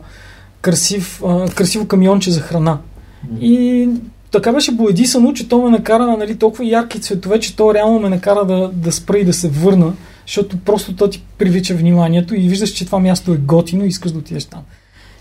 красив, 0.60 1.22
а, 1.26 1.48
красиво 1.48 1.86
камионче 1.86 2.30
за 2.30 2.40
храна. 2.40 2.78
Mm-hmm. 2.78 3.40
И 3.40 3.88
така 4.30 4.52
беше 4.52 4.72
боедисано, 4.72 5.32
че 5.32 5.48
то 5.48 5.62
ме 5.62 5.70
накара 5.70 6.16
нали, 6.16 6.36
толкова 6.36 6.64
ярки 6.64 7.00
цветове, 7.00 7.40
че 7.40 7.56
то 7.56 7.74
реално 7.74 8.00
ме 8.00 8.08
накара 8.08 8.44
да, 8.44 8.70
да 8.74 8.92
спра 8.92 9.18
и 9.18 9.24
да 9.24 9.32
се 9.32 9.48
върна 9.48 9.92
защото 10.30 10.58
просто 10.58 10.96
то 10.96 11.10
ти 11.10 11.22
привлича 11.38 11.74
вниманието 11.74 12.34
и 12.34 12.48
виждаш, 12.48 12.70
че 12.70 12.86
това 12.86 12.98
място 12.98 13.32
е 13.32 13.36
готино 13.36 13.84
и 13.84 13.88
искаш 13.88 14.12
да 14.12 14.18
отидеш 14.18 14.44
там. 14.44 14.62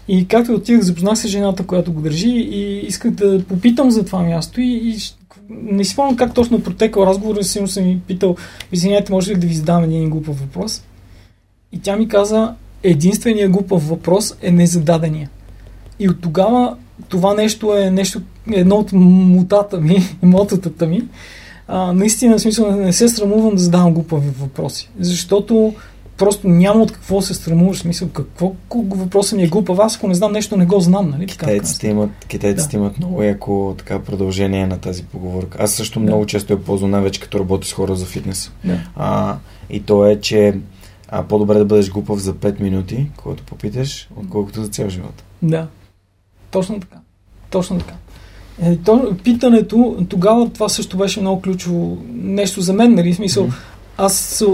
И 0.07 0.27
както 0.27 0.53
отидах, 0.53 0.81
запознах 0.81 1.18
се 1.18 1.27
жената, 1.27 1.68
която 1.68 1.94
го 1.94 2.02
държи 2.02 2.30
и 2.30 2.80
исках 2.80 3.11
да 3.11 3.44
попитам 3.44 3.91
за 3.91 4.06
това 4.06 4.22
място 4.22 4.61
и, 4.61 4.65
и 4.65 4.98
не 5.49 5.84
си 5.84 5.91
спомням 5.91 6.15
как 6.15 6.34
точно 6.34 6.64
протекал 6.64 7.02
разговор, 7.02 7.41
сигурно 7.41 7.68
съм 7.68 7.84
ми 7.84 8.02
питал, 8.07 8.36
извиняйте, 8.72 9.11
може 9.11 9.31
ли 9.31 9.40
да 9.40 9.48
ви 9.48 9.53
задам 9.53 9.84
един 9.84 10.10
глупав 10.10 10.40
въпрос? 10.40 10.84
И 11.72 11.81
тя 11.81 11.95
ми 11.95 12.07
каза, 12.07 12.53
единственият 12.84 13.52
глупав 13.52 13.90
въпрос 13.90 14.36
е 14.41 14.52
незададения. 14.52 15.30
И 15.99 16.10
от 16.10 16.22
тогава 16.22 16.77
това 17.07 17.34
нещо 17.34 17.77
е 17.77 17.91
нещо, 17.91 18.21
едно 18.51 18.76
от 18.76 18.93
мутата 18.93 19.80
ми, 19.80 19.97
мототата 20.21 20.88
ми, 20.88 21.03
а, 21.67 21.93
наистина, 21.93 22.38
в 22.38 22.41
смисъл, 22.41 22.71
не 22.71 22.93
се 22.93 23.09
срамувам 23.09 23.55
да 23.55 23.61
задавам 23.61 23.93
глупави 23.93 24.30
въпроси. 24.39 24.89
Защото 24.99 25.73
просто 26.19 26.47
няма 26.47 26.81
от 26.81 26.91
какво 26.91 27.21
се 27.21 27.34
срамуваш. 27.34 27.77
В 27.77 27.81
смисъл, 27.81 28.09
какво 28.09 28.53
въпросът 28.71 29.38
ми 29.38 29.43
е 29.43 29.47
глупав. 29.47 29.80
Аз 29.80 29.95
ако 29.95 30.07
не 30.07 30.13
знам 30.13 30.31
нещо, 30.31 30.57
не 30.57 30.65
го 30.65 30.80
знам. 30.80 31.09
Нали? 31.09 31.26
Китайците 31.26 31.88
имат, 31.88 32.09
китайците 32.27 32.77
да. 32.77 32.77
имат 32.77 32.97
много 32.99 33.23
яко 33.23 33.76
така 33.77 33.99
продължение 33.99 34.67
на 34.67 34.77
тази 34.77 35.03
поговорка. 35.03 35.57
Аз 35.61 35.71
също 35.71 35.99
да. 35.99 36.05
много 36.05 36.26
често 36.26 36.53
я 36.53 36.63
ползвам, 36.63 36.91
най-вече 36.91 37.19
като 37.19 37.39
работя 37.39 37.67
с 37.67 37.73
хора 37.73 37.95
за 37.95 38.05
фитнес. 38.05 38.51
Да. 38.63 38.80
А, 38.95 39.38
и 39.69 39.80
то 39.80 40.05
е, 40.05 40.19
че 40.21 40.55
а, 41.07 41.23
по-добре 41.23 41.57
да 41.57 41.65
бъдеш 41.65 41.91
глупав 41.91 42.19
за 42.19 42.34
5 42.34 42.61
минути, 42.61 43.07
когато 43.17 43.43
попиташ, 43.43 44.09
отколкото 44.15 44.63
за 44.63 44.69
цял 44.69 44.89
живот. 44.89 45.23
Да. 45.41 45.67
Точно 46.51 46.80
така. 46.80 46.97
Точно 47.49 47.80
така. 47.80 47.93
Е, 48.61 48.77
то, 48.77 49.15
питането, 49.23 50.05
тогава 50.09 50.49
това 50.49 50.69
също 50.69 50.97
беше 50.97 51.21
много 51.21 51.41
ключово 51.41 51.97
нещо 52.13 52.61
за 52.61 52.73
мен, 52.73 52.95
нали? 52.95 53.13
Смисъл, 53.13 53.47
mm-hmm. 53.47 53.53
аз 53.97 54.15
се 54.15 54.45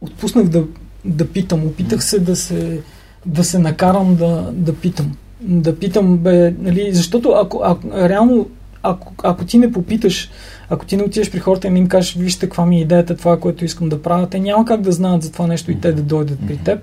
отпуснах 0.00 0.48
да, 0.48 0.64
да 1.04 1.28
питам, 1.28 1.66
опитах 1.66 2.04
се 2.04 2.20
да 2.20 2.36
се, 2.36 2.80
да 3.26 3.44
се 3.44 3.58
накарам 3.58 4.16
да, 4.16 4.50
да 4.52 4.74
питам. 4.74 5.16
Да 5.40 5.78
питам, 5.78 6.18
бе, 6.18 6.54
нали, 6.58 6.92
защото 6.92 7.30
ако, 7.30 7.60
ако 7.64 7.90
реално, 7.92 8.48
ако, 8.82 9.12
ако 9.22 9.44
ти 9.44 9.58
не 9.58 9.72
попиташ, 9.72 10.30
ако 10.70 10.86
ти 10.86 10.96
не 10.96 11.02
отидеш 11.02 11.30
при 11.30 11.38
хората 11.38 11.68
и 11.68 11.70
не 11.70 11.78
им 11.78 11.88
кажеш, 11.88 12.14
вижте 12.14 12.46
каква 12.46 12.66
ми 12.66 12.76
е 12.76 12.80
идеята, 12.80 13.16
това, 13.16 13.40
което 13.40 13.64
искам 13.64 13.88
да 13.88 14.02
правя, 14.02 14.28
те 14.28 14.40
няма 14.40 14.64
как 14.64 14.80
да 14.80 14.92
знаят 14.92 15.22
за 15.22 15.32
това 15.32 15.46
нещо 15.46 15.70
и 15.70 15.80
те 15.80 15.92
да 15.92 16.02
дойдат 16.02 16.38
при 16.46 16.56
теб. 16.56 16.78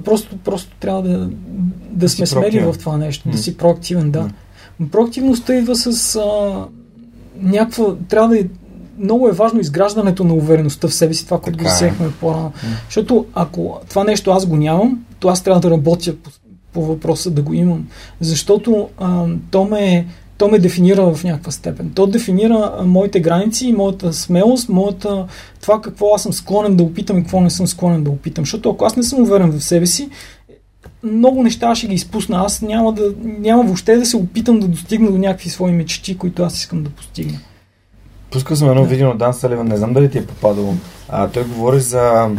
Просто, 0.00 0.36
просто 0.36 0.76
трябва 0.80 1.02
да, 1.02 1.30
да 1.90 2.08
сме 2.08 2.26
смели 2.26 2.60
в 2.60 2.74
това 2.78 2.96
нещо, 2.96 3.28
mm. 3.28 3.32
да 3.32 3.38
си 3.38 3.56
проактивен, 3.56 4.10
да. 4.10 4.30
Mm. 4.80 4.90
Проактивността 4.90 5.54
идва 5.54 5.76
с 5.76 6.16
а, 6.16 6.64
някаква... 7.36 7.94
Трябва 8.08 8.28
да 8.28 8.38
е 8.38 8.44
много 8.98 9.28
е 9.28 9.32
важно 9.32 9.60
изграждането 9.60 10.24
на 10.24 10.34
увереността 10.34 10.88
в 10.88 10.94
себе 10.94 11.14
си, 11.14 11.24
това, 11.24 11.40
което 11.40 11.58
го 11.58 11.64
взехме 11.64 12.10
по-рано. 12.20 12.50
Mm. 12.50 12.66
Защото 12.84 13.26
ако 13.34 13.80
това 13.88 14.04
нещо 14.04 14.30
аз 14.30 14.46
го 14.46 14.56
нямам, 14.56 15.04
то 15.18 15.28
аз 15.28 15.42
трябва 15.42 15.60
да 15.60 15.70
работя 15.70 16.16
по, 16.16 16.30
по 16.72 16.82
въпроса 16.82 17.30
да 17.30 17.42
го 17.42 17.54
имам. 17.54 17.88
Защото 18.20 18.88
а, 18.98 19.26
то 19.50 19.64
ме 19.64 20.06
то 20.42 20.48
ме 20.48 20.58
дефинира 20.58 21.14
в 21.14 21.24
някаква 21.24 21.52
степен. 21.52 21.90
То 21.94 22.06
дефинира 22.06 22.82
моите 22.84 23.20
граници, 23.20 23.72
моята 23.72 24.12
смелост, 24.12 24.68
моята, 24.68 25.26
това 25.60 25.80
какво 25.80 26.14
аз 26.14 26.22
съм 26.22 26.32
склонен 26.32 26.76
да 26.76 26.82
опитам 26.82 27.18
и 27.18 27.22
какво 27.22 27.40
не 27.40 27.50
съм 27.50 27.66
склонен 27.66 28.04
да 28.04 28.10
опитам. 28.10 28.42
Защото 28.42 28.70
ако 28.70 28.84
аз 28.84 28.96
не 28.96 29.02
съм 29.02 29.22
уверен 29.22 29.50
в 29.52 29.64
себе 29.64 29.86
си, 29.86 30.08
много 31.02 31.42
неща 31.42 31.74
ще 31.74 31.86
ги 31.86 31.94
изпусна. 31.94 32.42
Аз 32.44 32.62
няма, 32.62 32.92
да, 32.92 33.14
няма 33.24 33.62
въобще 33.62 33.96
да 33.96 34.06
се 34.06 34.16
опитам 34.16 34.60
да 34.60 34.68
достигна 34.68 35.10
до 35.10 35.18
някакви 35.18 35.50
свои 35.50 35.72
мечти, 35.72 36.18
които 36.18 36.42
аз 36.42 36.56
искам 36.58 36.82
да 36.82 36.90
постигна. 36.90 37.38
Пускал 38.30 38.56
съм 38.56 38.70
едно 38.70 38.82
да. 38.82 38.88
видео 38.88 39.08
на 39.08 39.16
Дан 39.16 39.34
Саливан, 39.34 39.68
не 39.68 39.76
знам 39.76 39.92
дали 39.92 40.10
ти 40.10 40.18
е 40.18 40.26
попадало. 40.26 40.74
А, 41.08 41.28
той 41.28 41.44
говори 41.44 41.80
за 41.80 42.30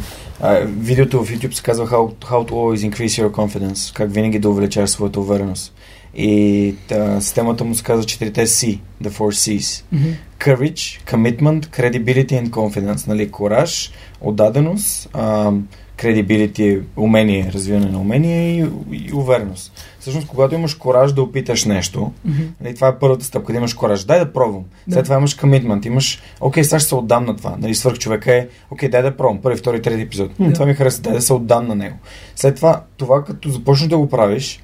а, 0.42 0.60
видеото 0.66 1.24
в 1.24 1.30
YouTube 1.30 1.54
се 1.54 1.64
казва 1.64 1.88
How, 1.88 2.14
How 2.14 2.50
to 2.50 2.52
always 2.52 2.92
increase 2.92 3.28
your 3.28 3.32
confidence, 3.32 3.96
как 3.96 4.14
винаги 4.14 4.40
да 4.40 4.50
увеличаваш 4.50 4.90
своята 4.90 5.20
увереност. 5.20 5.74
И 6.16 6.76
та, 6.88 7.22
системата 7.22 7.64
му 7.64 7.76
се 7.76 7.84
казва 7.84 8.06
четирите 8.06 8.46
C, 8.48 8.80
the 9.04 9.10
four 9.10 9.58
C's. 9.58 9.84
Mm-hmm. 9.94 10.14
Courage, 10.40 11.12
commitment, 11.12 11.66
credibility 11.66 12.32
and 12.32 12.50
confidence. 12.50 13.08
Нали, 13.08 13.32
кораж, 13.32 13.92
отдаденост, 14.22 15.10
а, 15.14 15.52
кредибилити, 15.98 16.80
умение, 16.98 17.52
развиване 17.54 17.86
на 17.86 18.00
умение 18.00 18.60
и, 18.60 18.70
и 18.92 19.14
увереност. 19.14 19.74
Всъщност, 20.00 20.28
когато 20.28 20.56
имаш 20.56 20.76
кораж 20.76 21.14
да 21.14 21.22
опиташ 21.22 21.66
нещо, 21.66 22.12
Мгм. 22.26 22.42
нали, 22.62 22.76
това 22.76 22.88
е 22.88 23.00
първата 23.00 23.26
стъпка, 23.26 23.52
да 23.54 23.58
имаш 23.58 23.74
кораж. 23.74 24.04
Дай 24.04 24.20
да 24.20 24.34
пробвам. 24.34 24.64
Да. 24.88 24.94
След 24.94 25.04
това 25.04 25.16
имаш 25.16 25.34
комитмент, 25.34 25.86
имаш, 25.86 26.22
окей, 26.42 26.64
сега 26.64 26.80
ще 26.80 26.90
се 26.90 26.96
отдам 26.96 27.26
на 27.26 27.36
това. 27.36 27.56
Нали, 27.60 27.76
свърх 27.76 27.98
човека 27.98 28.36
е, 28.36 28.48
окей, 28.72 28.90
дай 28.90 29.02
да 29.02 29.18
пробвам. 29.18 29.42
Първи, 29.42 29.58
втори, 29.58 29.82
трети 29.82 30.02
епизод. 30.02 30.32
Да. 30.40 30.54
Това 30.54 30.66
ми 30.66 30.74
хареса, 30.74 31.02
дай 31.02 31.14
да 31.14 31.22
се 31.22 31.34
отдам 31.34 31.68
на 31.68 31.76
него. 31.76 31.96
След 32.36 32.56
това, 32.56 32.82
това 32.98 33.24
като 33.24 33.50
започнеш 33.50 33.90
да 33.90 33.98
го 33.98 34.10
правиш, 34.10 34.64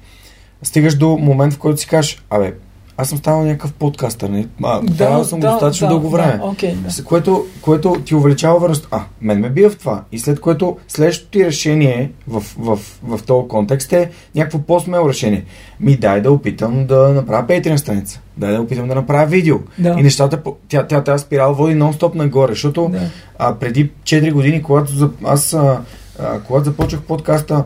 стигаш 0.62 0.94
до 0.94 1.08
момент, 1.08 1.54
в 1.54 1.58
който 1.58 1.80
си 1.80 1.86
кажеш, 1.86 2.22
абе, 2.30 2.54
аз 3.00 3.08
съм 3.08 3.18
станал 3.18 3.44
някакъв 3.44 3.72
подкастър, 3.72 4.28
не? 4.28 4.46
А, 4.62 4.80
да, 4.80 5.24
съм 5.24 5.40
го 5.40 5.46
достатъчно 5.46 5.86
да, 5.86 5.94
дълго 5.94 6.10
време. 6.10 6.38
Да, 6.38 6.44
окей, 6.44 6.74
да. 6.74 7.04
Което, 7.04 7.46
което 7.62 7.96
ти 8.04 8.14
увеличава 8.14 8.58
върност. 8.58 8.88
А, 8.90 9.02
мен 9.20 9.40
ме 9.40 9.50
бива 9.50 9.70
в 9.70 9.78
това. 9.78 10.02
И 10.12 10.18
след 10.18 10.40
което 10.40 10.76
следващото 10.88 11.30
ти 11.30 11.44
решение 11.44 12.12
в, 12.28 12.40
в, 12.40 12.78
в, 13.02 13.16
в 13.16 13.22
този 13.22 13.48
контекст 13.48 13.92
е 13.92 14.10
някакво 14.34 14.58
по-смело 14.58 15.08
решение. 15.08 15.44
Ми 15.80 15.96
дай 15.96 16.20
да 16.20 16.32
опитам 16.32 16.86
да 16.86 17.08
направя 17.08 17.46
Patreon 17.46 17.76
страница. 17.76 18.20
Дай 18.36 18.52
да 18.52 18.60
опитам 18.60 18.88
да 18.88 18.94
направя 18.94 19.26
видео. 19.26 19.56
Да. 19.78 19.96
И 19.98 20.02
нещата, 20.02 20.42
тя, 20.68 20.86
тя, 20.86 21.04
тази 21.04 21.24
спирала 21.24 21.54
води 21.54 21.74
нон-стоп 21.74 22.14
нагоре, 22.14 22.52
защото 22.52 22.88
Да. 22.88 23.00
а, 23.38 23.54
преди 23.54 23.90
4 24.02 24.32
години, 24.32 24.62
когато 24.62 25.10
аз 25.24 25.54
а, 25.54 25.80
а, 26.18 26.40
когато 26.40 26.64
започнах 26.64 27.02
подкаста, 27.02 27.64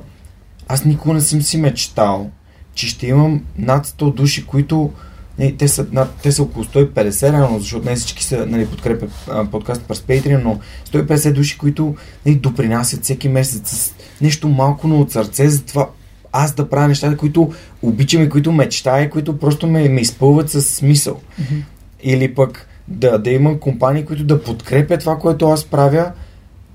аз 0.68 0.84
никога 0.84 1.14
не 1.14 1.20
съм 1.20 1.42
си 1.42 1.58
мечтал, 1.58 2.30
че 2.74 2.88
ще 2.88 3.06
имам 3.06 3.44
над 3.58 3.86
100 3.86 4.14
души, 4.14 4.46
които 4.46 4.92
не, 5.38 5.52
те, 5.52 5.68
са, 5.68 5.86
над, 5.92 6.14
те 6.22 6.32
са 6.32 6.42
около 6.42 6.64
150 6.64 7.32
реално, 7.32 7.58
защото 7.58 7.88
не 7.88 7.96
всички 7.96 8.24
са 8.24 8.46
нали, 8.46 8.66
подкрепят 8.66 9.10
а, 9.30 9.44
подкаста 9.44 9.84
през 9.84 10.00
Patreon, 10.00 10.42
но 10.44 10.60
150 10.92 11.32
души, 11.32 11.58
които 11.58 11.96
нали, 12.26 12.36
допринасят 12.36 13.04
всеки 13.04 13.28
месец 13.28 13.70
с 13.70 13.94
нещо 14.20 14.48
малко, 14.48 14.88
но 14.88 15.00
от 15.00 15.12
сърце 15.12 15.48
за 15.48 15.64
това 15.64 15.88
аз 16.32 16.54
да 16.54 16.68
правя 16.68 16.88
нещата, 16.88 17.16
които 17.16 17.52
обичам 17.82 18.22
и 18.22 18.28
които 18.28 18.52
мечтая, 18.52 19.10
които 19.10 19.38
просто 19.38 19.66
ме, 19.66 19.88
ме 19.88 20.00
изпълват 20.00 20.50
с 20.50 20.62
смисъл. 20.62 21.20
Мгм. 21.38 21.60
Или 22.02 22.34
пък 22.34 22.68
да, 22.88 23.18
да 23.18 23.30
има 23.30 23.60
компании, 23.60 24.04
които 24.04 24.24
да 24.24 24.42
подкрепят 24.42 25.00
това, 25.00 25.18
което 25.18 25.48
аз 25.48 25.64
правя. 25.64 26.12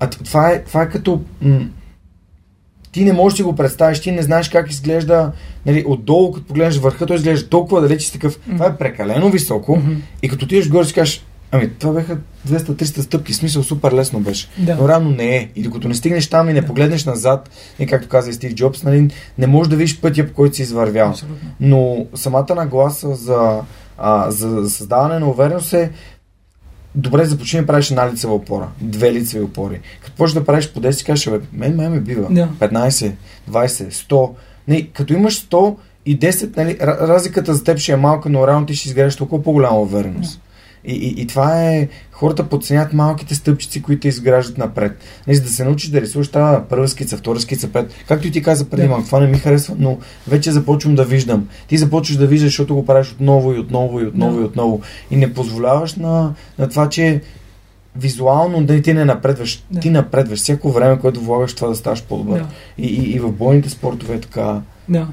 А 0.00 0.10
това 0.10 0.50
е, 0.50 0.64
това 0.64 0.82
е 0.82 0.88
като... 0.88 1.22
М- 1.42 1.68
ти 2.92 3.04
не 3.04 3.12
можеш 3.12 3.36
да 3.36 3.44
го 3.44 3.56
представиш, 3.56 4.00
ти 4.00 4.12
не 4.12 4.22
знаеш 4.22 4.48
как 4.48 4.70
изглежда 4.70 5.32
нали, 5.66 5.84
отдолу, 5.86 6.32
като 6.32 6.46
погледнеш 6.46 6.76
върха, 6.76 7.06
той 7.06 7.16
изглежда 7.16 7.48
толкова 7.48 7.80
далеч 7.80 8.08
и 8.08 8.12
такъв. 8.12 8.38
Това 8.38 8.66
е 8.66 8.76
прекалено 8.76 9.30
високо. 9.30 9.76
Мгм. 9.76 9.92
И 10.22 10.28
като 10.28 10.44
отидеш 10.44 10.68
горе 10.68 10.84
си 10.84 10.94
кажеш, 10.94 11.24
ами 11.52 11.70
това 11.70 11.92
бяха 11.92 12.18
200-300 12.48 13.00
стъпки, 13.00 13.34
смисъл 13.34 13.62
супер 13.62 13.92
лесно 13.92 14.20
беше. 14.20 14.48
Да. 14.58 14.76
Но 14.76 14.88
реално 14.88 15.10
не 15.10 15.36
е. 15.36 15.48
И 15.56 15.62
докато 15.62 15.88
не 15.88 15.94
стигнеш 15.94 16.26
там 16.26 16.48
и 16.48 16.52
не 16.52 16.66
погледнеш 16.66 17.04
назад, 17.04 17.50
и 17.78 17.86
както 17.86 18.08
каза 18.08 18.30
и 18.30 18.32
Стив 18.32 18.54
Джобс, 18.54 18.82
нали, 18.82 19.10
не 19.38 19.46
можеш 19.46 19.70
да 19.70 19.76
видиш 19.76 20.00
пътя, 20.00 20.26
по 20.26 20.34
който 20.34 20.56
си 20.56 20.62
извървял. 20.62 21.08
Абсолютно. 21.08 21.48
Но 21.60 22.06
самата 22.14 22.54
нагласа 22.54 23.14
за, 23.14 23.60
а, 23.98 24.30
за 24.30 24.70
създаване 24.70 25.18
на 25.18 25.28
увереност 25.28 25.72
е 25.72 25.90
добре 26.94 27.24
започни 27.24 27.60
да 27.60 27.66
правиш 27.66 27.90
една 27.90 28.12
лицева 28.12 28.34
опора, 28.34 28.68
две 28.80 29.12
лицеви 29.12 29.44
опори. 29.44 29.80
Като 30.02 30.16
почнеш 30.16 30.34
да 30.34 30.44
правиш 30.44 30.72
по 30.72 30.80
10, 30.80 30.90
си 30.90 31.04
кажеш, 31.04 31.28
бе, 31.28 31.40
мен 31.52 31.76
ме 31.76 31.88
ме 31.88 32.00
бива. 32.00 32.26
Да. 32.30 32.48
15, 32.60 33.12
20, 33.50 33.90
100. 33.90 34.30
Не, 34.70 34.82
като 34.82 35.12
имаш 35.12 35.42
100 35.42 35.76
и 36.06 36.18
10, 36.18 36.56
нали, 36.56 36.76
ра- 36.76 37.08
разликата 37.08 37.54
за 37.54 37.64
теб 37.64 37.78
ще 37.78 37.92
е 37.92 37.96
малка, 37.96 38.28
но 38.28 38.46
реално 38.46 38.66
ти 38.66 38.74
ще 38.74 38.88
изградиш 38.88 39.16
толкова 39.16 39.42
по-голяма 39.42 39.80
увереност. 39.80 40.40
И, 40.84 40.92
и, 40.94 41.22
и 41.22 41.26
това 41.26 41.64
е, 41.64 41.88
хората 42.12 42.48
подценят 42.48 42.92
малките 42.92 43.34
стъпчици, 43.34 43.82
които 43.82 44.08
изграждат 44.08 44.58
напред. 44.58 44.92
Не, 45.26 45.34
за 45.34 45.42
да 45.42 45.48
се 45.48 45.64
научиш 45.64 45.90
да 45.90 46.00
рисуваш 46.00 46.28
тази 46.28 46.58
първа 46.68 46.88
скица, 46.88 47.16
втора 47.16 47.40
скица, 47.40 47.68
пет. 47.68 47.94
Както 48.08 48.26
и 48.26 48.30
ти 48.30 48.42
каза 48.42 48.70
преди 48.70 48.88
малко, 48.88 49.06
това 49.06 49.20
не 49.20 49.26
ми 49.26 49.38
харесва, 49.38 49.74
но 49.78 49.98
вече 50.28 50.52
започвам 50.52 50.94
да 50.94 51.04
виждам. 51.04 51.48
Ти 51.68 51.76
започваш 51.78 52.16
да 52.16 52.26
виждаш, 52.26 52.48
защото 52.48 52.74
го 52.74 52.86
правиш 52.86 53.12
отново 53.12 53.54
и 53.54 53.58
отново 53.58 54.00
и 54.00 54.06
отново 54.06 54.36
Да. 54.36 54.42
и 54.42 54.44
отново. 54.44 54.80
И 55.10 55.16
не 55.16 55.34
позволяваш 55.34 55.94
на, 55.94 56.34
на 56.58 56.68
това, 56.68 56.88
че 56.88 57.20
визуално 57.96 58.64
да 58.64 58.82
ти 58.82 58.94
не 58.94 59.04
напредваш. 59.04 59.64
Да. 59.70 59.80
Ти 59.80 59.90
напредваш. 59.90 60.38
Всяко 60.38 60.72
време, 60.72 60.98
което 60.98 61.20
влагаш 61.20 61.54
това 61.54 61.68
да 61.68 61.74
ставаш 61.74 62.02
по-добър. 62.02 62.38
Да. 62.38 62.46
И, 62.78 62.86
и, 62.86 63.10
и 63.14 63.18
в 63.18 63.32
бойните 63.32 63.70
спортове 63.70 64.14
е 64.14 64.20
така. 64.20 64.60
Да. 64.88 65.06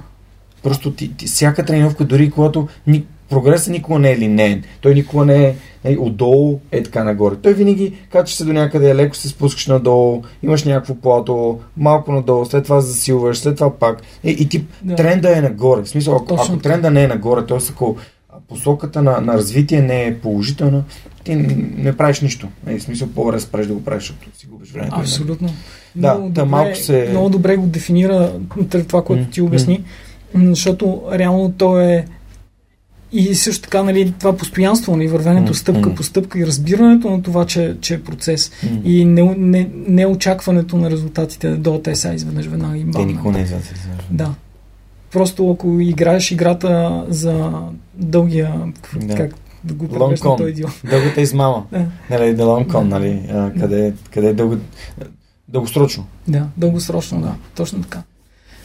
Просто 0.64 0.91
ти, 0.91 1.14
ти, 1.18 1.26
всяка 1.26 1.66
тренировка, 1.66 2.06
дори 2.06 2.32
когато 2.32 2.68
ни, 2.88 3.04
прогресът 3.30 3.70
никога 3.70 3.99
не 3.99 4.12
е 4.12 4.18
линейен. 4.18 4.64
Той 4.82 4.94
никога 4.94 5.26
не 5.26 5.45
е 5.45 5.56
нали, 5.86 5.98
отдолу, 5.98 6.60
е 6.72 6.84
така 6.84 7.04
нагоре. 7.04 7.36
Той 7.36 7.54
винаги 7.54 7.94
качваш 8.12 8.34
се 8.34 8.45
до 8.45 8.54
някъде, 8.54 8.95
леко 8.95 9.16
се 9.16 9.28
спускаш 9.28 9.68
надолу, 9.68 10.24
имаш 10.44 10.64
някакво 10.64 10.95
плато, 10.95 11.60
малко 11.78 12.12
надолу, 12.12 12.45
след 12.45 12.64
това 12.64 12.82
засилваш, 12.82 13.38
след 13.38 13.56
това 13.56 13.74
пак. 13.74 14.02
И, 14.24 14.30
и 14.30 14.49
ти 14.49 14.66
Да. 14.84 14.95
тренда 14.95 15.38
е 15.38 15.41
нагоре. 15.41 15.82
В 15.82 15.90
смисъл, 15.90 16.16
ако, 16.16 16.26
Точно 16.26 16.54
ако 16.54 16.64
тренда 16.64 16.91
не 16.91 17.04
е 17.04 17.08
нагоре, 17.08 17.45
т.е. 17.45 17.58
ако 17.72 17.98
посоката 18.49 19.04
на, 19.04 19.22
на 19.22 19.34
развитие 19.34 19.82
не 19.82 20.06
е 20.06 20.20
положителна, 20.20 20.84
ти 21.28 21.36
не, 21.78 21.98
правиш 21.98 22.22
нищо. 22.22 22.48
Е, 22.68 22.80
в 22.80 22.84
смисъл, 22.84 23.08
по-добре 23.08 23.40
спреш 23.40 23.68
да 23.68 23.74
го 23.74 23.84
правиш, 23.84 24.04
защото 24.04 24.40
си 24.40 24.48
губиш 24.48 24.72
времето. 24.72 24.95
Абсолютно. 24.95 25.49
Да, 25.95 26.14
много, 26.14 26.30
добре, 26.30 26.44
малко 26.45 26.76
се- 26.76 27.08
много 27.10 27.30
добре 27.30 27.56
го 27.56 27.68
дефинира 27.68 28.32
това, 28.88 29.04
което 29.04 29.26
ти 29.26 29.41
обясни, 29.41 29.84
м, 30.34 30.45
защото 30.45 31.02
реално 31.14 31.52
то 31.52 31.80
е 31.80 32.06
и 33.12 33.36
също 33.36 33.64
така, 33.64 33.84
нали, 33.84 34.14
това 34.20 34.38
постоянство, 34.38 34.95
нали, 34.95 35.08
вървенето 35.08 35.48
М, 35.48 35.54
стъпка 35.54 35.95
по 35.95 36.04
стъпка 36.04 36.40
и 36.40 36.48
разбирането 36.48 37.10
на 37.10 37.22
това, 37.24 37.45
че, 37.45 37.76
че 37.82 37.94
е 37.94 38.02
процес 38.02 38.52
М. 38.64 38.70
и 38.84 39.06
не, 39.06 39.36
не, 39.38 39.70
не 39.88 40.06
очакването 40.06 40.78
на 40.78 40.91
резултатите 40.91 41.49
да 41.49 41.58
дойдат 41.58 41.84
те 41.84 41.95
са 41.95 42.14
изведнъж 42.14 42.45
веднага 42.45 42.78
и 42.78 42.91
Те 42.91 43.06
никога 43.06 43.32
не 43.32 43.44
излязат. 43.44 43.76
Да. 44.12 44.34
Просто 45.12 45.52
ако 45.52 45.80
играеш 45.80 46.32
играта 46.32 47.06
за 47.10 47.52
дългия, 47.95 48.54
Да. 48.98 49.16
как 49.16 49.36
да 49.68 49.73
го 49.73 49.88
con. 49.88 50.38
той 50.38 50.49
идиот. 50.49 50.72
Дългата 50.89 51.22
измама. 51.22 51.64
Нали, 52.10 52.23
the 52.23 52.41
long 52.41 52.68
con, 52.68 52.84
Да. 52.84 52.99
нали, 52.99 53.22
а, 53.31 53.52
къде, 53.60 53.94
къде 54.14 54.34
дълго, 54.34 54.57
дългосрочно. 55.48 56.06
Да, 56.27 56.48
дългосрочно, 56.57 57.22
да. 57.22 57.35
Точно 57.56 57.81
така. 57.81 58.03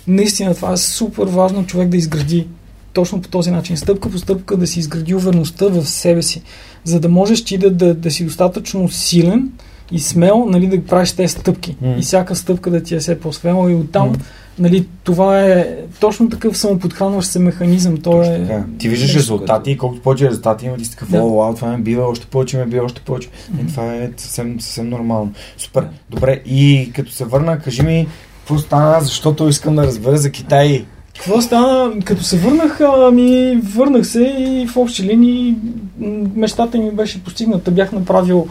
Наистина 0.07 0.55
това 0.55 0.73
е 0.73 0.77
супер 0.77 1.27
важно 1.27 1.67
човек 1.67 1.89
да 1.89 1.97
изгради 1.97 2.47
точно 2.93 3.23
по 3.23 3.29
този 3.29 3.51
начин, 3.51 3.77
стъпка 3.77 4.11
по 4.11 4.19
стъпка 4.19 4.57
да 4.57 4.67
си 4.67 4.79
изгради 4.79 5.15
увереността 5.15 5.67
в 5.69 5.85
себе 5.85 6.23
си, 6.23 6.43
за 6.85 7.01
да 7.01 7.09
можеш 7.09 7.45
ти 7.45 7.59
да, 7.59 7.71
да, 7.71 7.95
да 7.95 8.11
си 8.11 8.25
достатъчно 8.25 8.89
силен 8.89 9.53
и 9.93 10.01
смел 10.01 10.47
нали, 10.49 10.67
да 10.67 10.85
правиш 10.85 11.13
тези 11.13 11.33
стъпки. 11.33 11.77
М. 11.81 11.95
И 11.99 12.03
всяка 12.03 12.37
стъпка 12.37 12.71
да 12.71 12.83
ти 12.83 12.95
е 12.95 12.99
все 12.99 13.21
по-смела 13.21 13.73
и 13.73 13.75
оттам 13.75 14.09
М. 14.09 14.17
нали, 14.59 14.87
това 15.05 15.41
е 15.41 15.77
точно 16.01 16.31
такъв 16.31 16.59
самоподхранващ 16.59 17.31
се 17.31 17.39
механизъм. 17.39 17.97
То 17.97 18.11
Точно 18.11 18.33
е, 18.35 18.39
така. 18.39 18.65
Ти 18.79 18.89
виждаш 18.89 19.17
резултати 19.17 19.71
и 19.71 19.79
колкото 19.79 20.03
повече 20.03 20.29
резултати 20.29 20.67
има, 20.67 20.77
ти 20.77 20.85
си 20.85 20.91
такъв, 20.91 21.11
Да. 21.11 21.23
о, 21.23 21.55
това 21.55 21.69
ме 21.69 21.79
бива, 21.79 22.05
още 22.07 22.27
повече 22.27 22.57
ме 22.57 22.67
бива, 22.67 22.85
още 22.85 23.01
повече. 23.01 23.29
И 23.63 23.67
това 23.67 23.95
е 23.95 24.11
съвсем, 24.17 24.61
съвсем 24.61 24.89
нормално. 24.89 25.33
Супер. 25.57 25.87
Добре, 26.11 26.43
и 26.47 26.91
като 26.95 27.13
се 27.13 27.25
върна, 27.25 27.59
кажи 27.59 27.83
ми, 27.83 28.09
какво 28.39 28.59
стана, 28.59 29.01
защото 29.01 29.49
искам 29.49 29.77
да 29.77 29.87
разбера 29.87 30.17
за 30.17 30.31
Китай. 30.31 30.85
Какво 31.17 31.41
стана? 31.41 31.93
Като 32.05 32.23
се 32.23 32.39
върнах, 32.39 32.81
ами 32.81 33.61
върнах 33.75 34.07
се 34.07 34.23
и 34.39 34.67
в 34.67 34.77
общи 34.77 35.03
линии 35.03 35.55
мечтата 36.35 36.79
ми 36.79 36.91
беше 36.91 37.25
постигната. 37.25 37.71
Бях 37.71 37.93
направил 37.93 38.47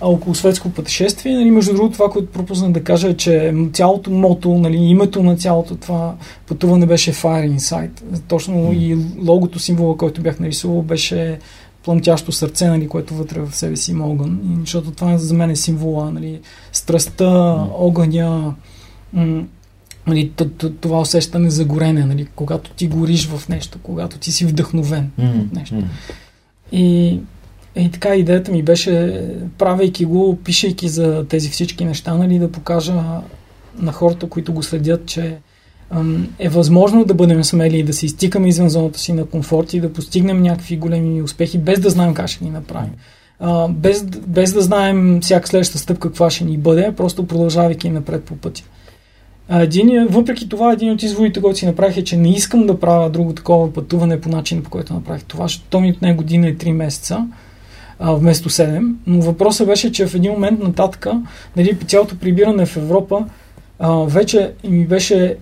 около 0.00 0.34
светско 0.34 0.70
пътешествие. 0.70 1.34
Нали, 1.34 1.50
между 1.50 1.72
другото, 1.72 1.92
това, 1.92 2.10
което 2.10 2.32
пропуснах 2.32 2.72
да 2.72 2.84
кажа 2.84 3.08
е, 3.08 3.16
че 3.16 3.54
цялото 3.72 4.10
мото, 4.10 4.58
нали, 4.58 4.76
името 4.76 5.22
на 5.22 5.36
цялото 5.36 5.76
това 5.76 6.14
пътуване 6.46 6.86
беше 6.86 7.12
Fire 7.12 7.56
Inside. 7.58 8.20
Точно 8.28 8.56
М. 8.56 8.74
и 8.74 8.98
логото, 9.26 9.58
символа, 9.58 9.96
който 9.96 10.22
бях 10.22 10.40
нарисувал, 10.40 10.82
беше 10.82 11.38
плъмтящо 11.84 12.32
сърце, 12.32 12.68
нали, 12.68 12.88
което 12.88 13.14
вътре 13.14 13.40
в 13.40 13.56
себе 13.56 13.76
си 13.76 13.90
има 13.90 14.06
огън. 14.06 14.40
И, 14.44 14.60
защото 14.60 14.90
това 14.90 15.18
за 15.18 15.34
мен 15.34 15.50
е 15.50 15.56
символа, 15.56 16.10
нали, 16.10 16.40
страстта, 16.72 17.66
огъня, 17.78 18.54
м- 19.12 19.42
нали, 20.06 20.32
това 20.80 21.00
усещане 21.00 21.50
за 21.50 21.64
горене, 21.64 22.04
нали, 22.04 22.26
когато 22.34 22.70
ти 22.70 22.88
гориш 22.88 23.28
в 23.28 23.48
нещо, 23.48 23.78
когато 23.82 24.18
ти 24.18 24.32
си 24.32 24.46
вдъхновен 24.46 25.10
от 25.18 25.52
нещо. 25.52 25.74
И, 26.72 27.18
и 27.76 27.90
така 27.90 28.14
идеята 28.14 28.52
ми 28.52 28.62
беше, 28.62 29.24
правейки 29.58 30.04
го, 30.04 30.38
пишейки 30.44 30.88
за 30.88 31.26
тези 31.28 31.50
всички 31.50 31.84
неща, 31.84 32.14
нали, 32.14 32.38
да 32.38 32.52
покажа 32.52 33.02
на 33.78 33.92
хората, 33.92 34.28
които 34.28 34.52
го 34.52 34.62
следят, 34.62 35.06
че 35.06 35.36
е 36.38 36.48
възможно 36.48 37.04
да 37.04 37.14
бъдем 37.14 37.44
смели 37.44 37.78
и 37.78 37.82
да 37.82 37.92
се 37.92 38.06
изтикаме 38.06 38.48
извън 38.48 38.68
зоната 38.68 38.98
си 38.98 39.12
на 39.12 39.24
комфорт 39.24 39.74
и 39.74 39.80
да 39.80 39.92
постигнем 39.92 40.42
някакви 40.42 40.76
големи 40.76 41.22
успехи, 41.22 41.58
без 41.58 41.80
да 41.80 41.90
знаем 41.90 42.14
как 42.14 42.28
ще 42.28 42.44
ги 42.44 42.50
направим. 42.50 42.90
А, 43.40 43.68
без, 43.68 44.04
без 44.04 44.52
да 44.52 44.60
знаем 44.60 45.20
всяка 45.22 45.48
следваща 45.48 45.78
стъпка 45.78 46.08
каква 46.08 46.30
ще 46.30 46.44
ни 46.44 46.58
бъде, 46.58 46.92
просто 46.96 47.26
продължавайки 47.26 47.90
напред 47.90 48.24
по 48.24 48.36
пътя. 48.36 48.62
А, 49.48 49.62
Един, 49.62 50.06
въпреки 50.10 50.48
това, 50.48 50.72
един 50.72 50.92
от 50.92 51.02
изводите, 51.02 51.40
който 51.40 51.58
си 51.58 51.66
направих 51.66 51.96
е, 51.96 52.04
че 52.04 52.16
не 52.16 52.30
искам 52.30 52.66
да 52.66 52.80
правя 52.80 53.10
друго 53.10 53.32
такова 53.32 53.72
пътуване 53.72 54.20
по 54.20 54.28
начин, 54.28 54.62
по 54.62 54.70
който 54.70 54.94
направих 54.94 55.24
това, 55.24 55.44
защото 55.44 55.80
ми 55.80 55.90
отне 55.90 56.14
година 56.14 56.48
и 56.48 56.56
3 56.56 56.72
месеца, 56.72 57.26
а, 58.00 58.12
вместо 58.12 58.50
7. 58.50 58.92
Но 59.06 59.20
въпросът 59.20 59.66
беше, 59.66 59.92
че 59.92 60.06
в 60.06 60.14
един 60.14 60.32
момент 60.32 60.60
нататък, 60.60 61.06
нали, 61.56 61.78
цялото 61.86 62.18
прибиране 62.18 62.66
в 62.66 62.76
Европа, 62.76 63.24
а, 63.78 63.92
вече 63.92 64.52
ми 64.68 64.86
беше, 64.86 65.36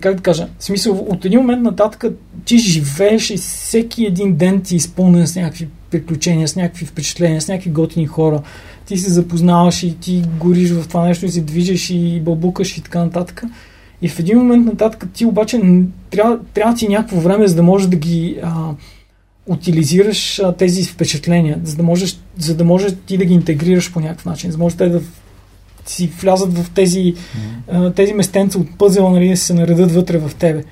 как 0.00 0.16
да 0.16 0.22
кажа, 0.22 0.48
смисъл, 0.58 1.06
от 1.08 1.24
един 1.24 1.40
момент 1.40 1.62
нататък 1.62 2.04
ти 2.44 2.58
живееш 2.58 3.30
и 3.30 3.36
всеки 3.36 4.06
един 4.06 4.36
ден 4.36 4.60
ти 4.60 4.74
е 4.74 4.76
изпълнен 4.76 5.26
с 5.26 5.36
някакви 5.36 5.68
приключения, 5.90 6.48
с 6.48 6.56
някакви 6.56 6.86
впечатления, 6.86 7.40
с 7.40 7.48
някакви 7.48 7.70
готини 7.70 8.06
хора. 8.06 8.42
Ти 8.86 8.96
се 8.96 9.10
запознаваш 9.10 9.82
и 9.82 9.96
ти 9.98 10.22
гориш 10.40 10.70
в 10.70 10.88
това 10.88 11.04
нещо 11.04 11.26
и 11.26 11.28
се 11.28 11.40
движиш 11.40 11.90
и 11.90 12.20
бълбукаш 12.24 12.78
и 12.78 12.82
така 12.82 13.04
нататък. 13.04 13.42
И 14.02 14.08
в 14.08 14.18
един 14.18 14.38
момент 14.38 14.66
нататък 14.66 15.06
ти 15.14 15.26
обаче 15.26 15.60
трябва, 16.10 16.38
трябва 16.54 16.74
ти 16.74 16.88
някакво 16.88 17.20
време, 17.20 17.48
за 17.48 17.54
да 17.54 17.62
можеш 17.62 17.88
да 17.88 17.96
ги 17.96 18.38
а, 18.42 18.70
утилизираш 19.46 20.38
а, 20.38 20.52
тези 20.52 20.84
впечатления, 20.84 21.60
за 21.64 21.76
да, 21.76 21.82
можеш, 21.82 22.18
за 22.38 22.54
да 22.54 22.64
можеш 22.64 22.92
ти 23.06 23.18
да 23.18 23.24
ги 23.24 23.34
интегрираш 23.34 23.92
по 23.92 24.00
някакъв 24.00 24.24
начин, 24.24 24.50
за 24.50 24.56
да 24.56 24.62
може 24.62 24.76
те 24.76 24.88
да 24.88 25.00
си 25.86 26.06
влязат 26.20 26.58
в 26.58 26.70
тези, 26.70 27.14
а, 27.72 27.90
тези 27.90 28.12
местенца 28.12 28.58
от 28.58 28.78
пъзела, 28.78 29.10
нали, 29.10 29.28
да 29.28 29.36
се 29.36 29.54
наредат 29.54 29.92
вътре 29.92 30.18
в 30.18 30.30
тебе. 30.38 30.64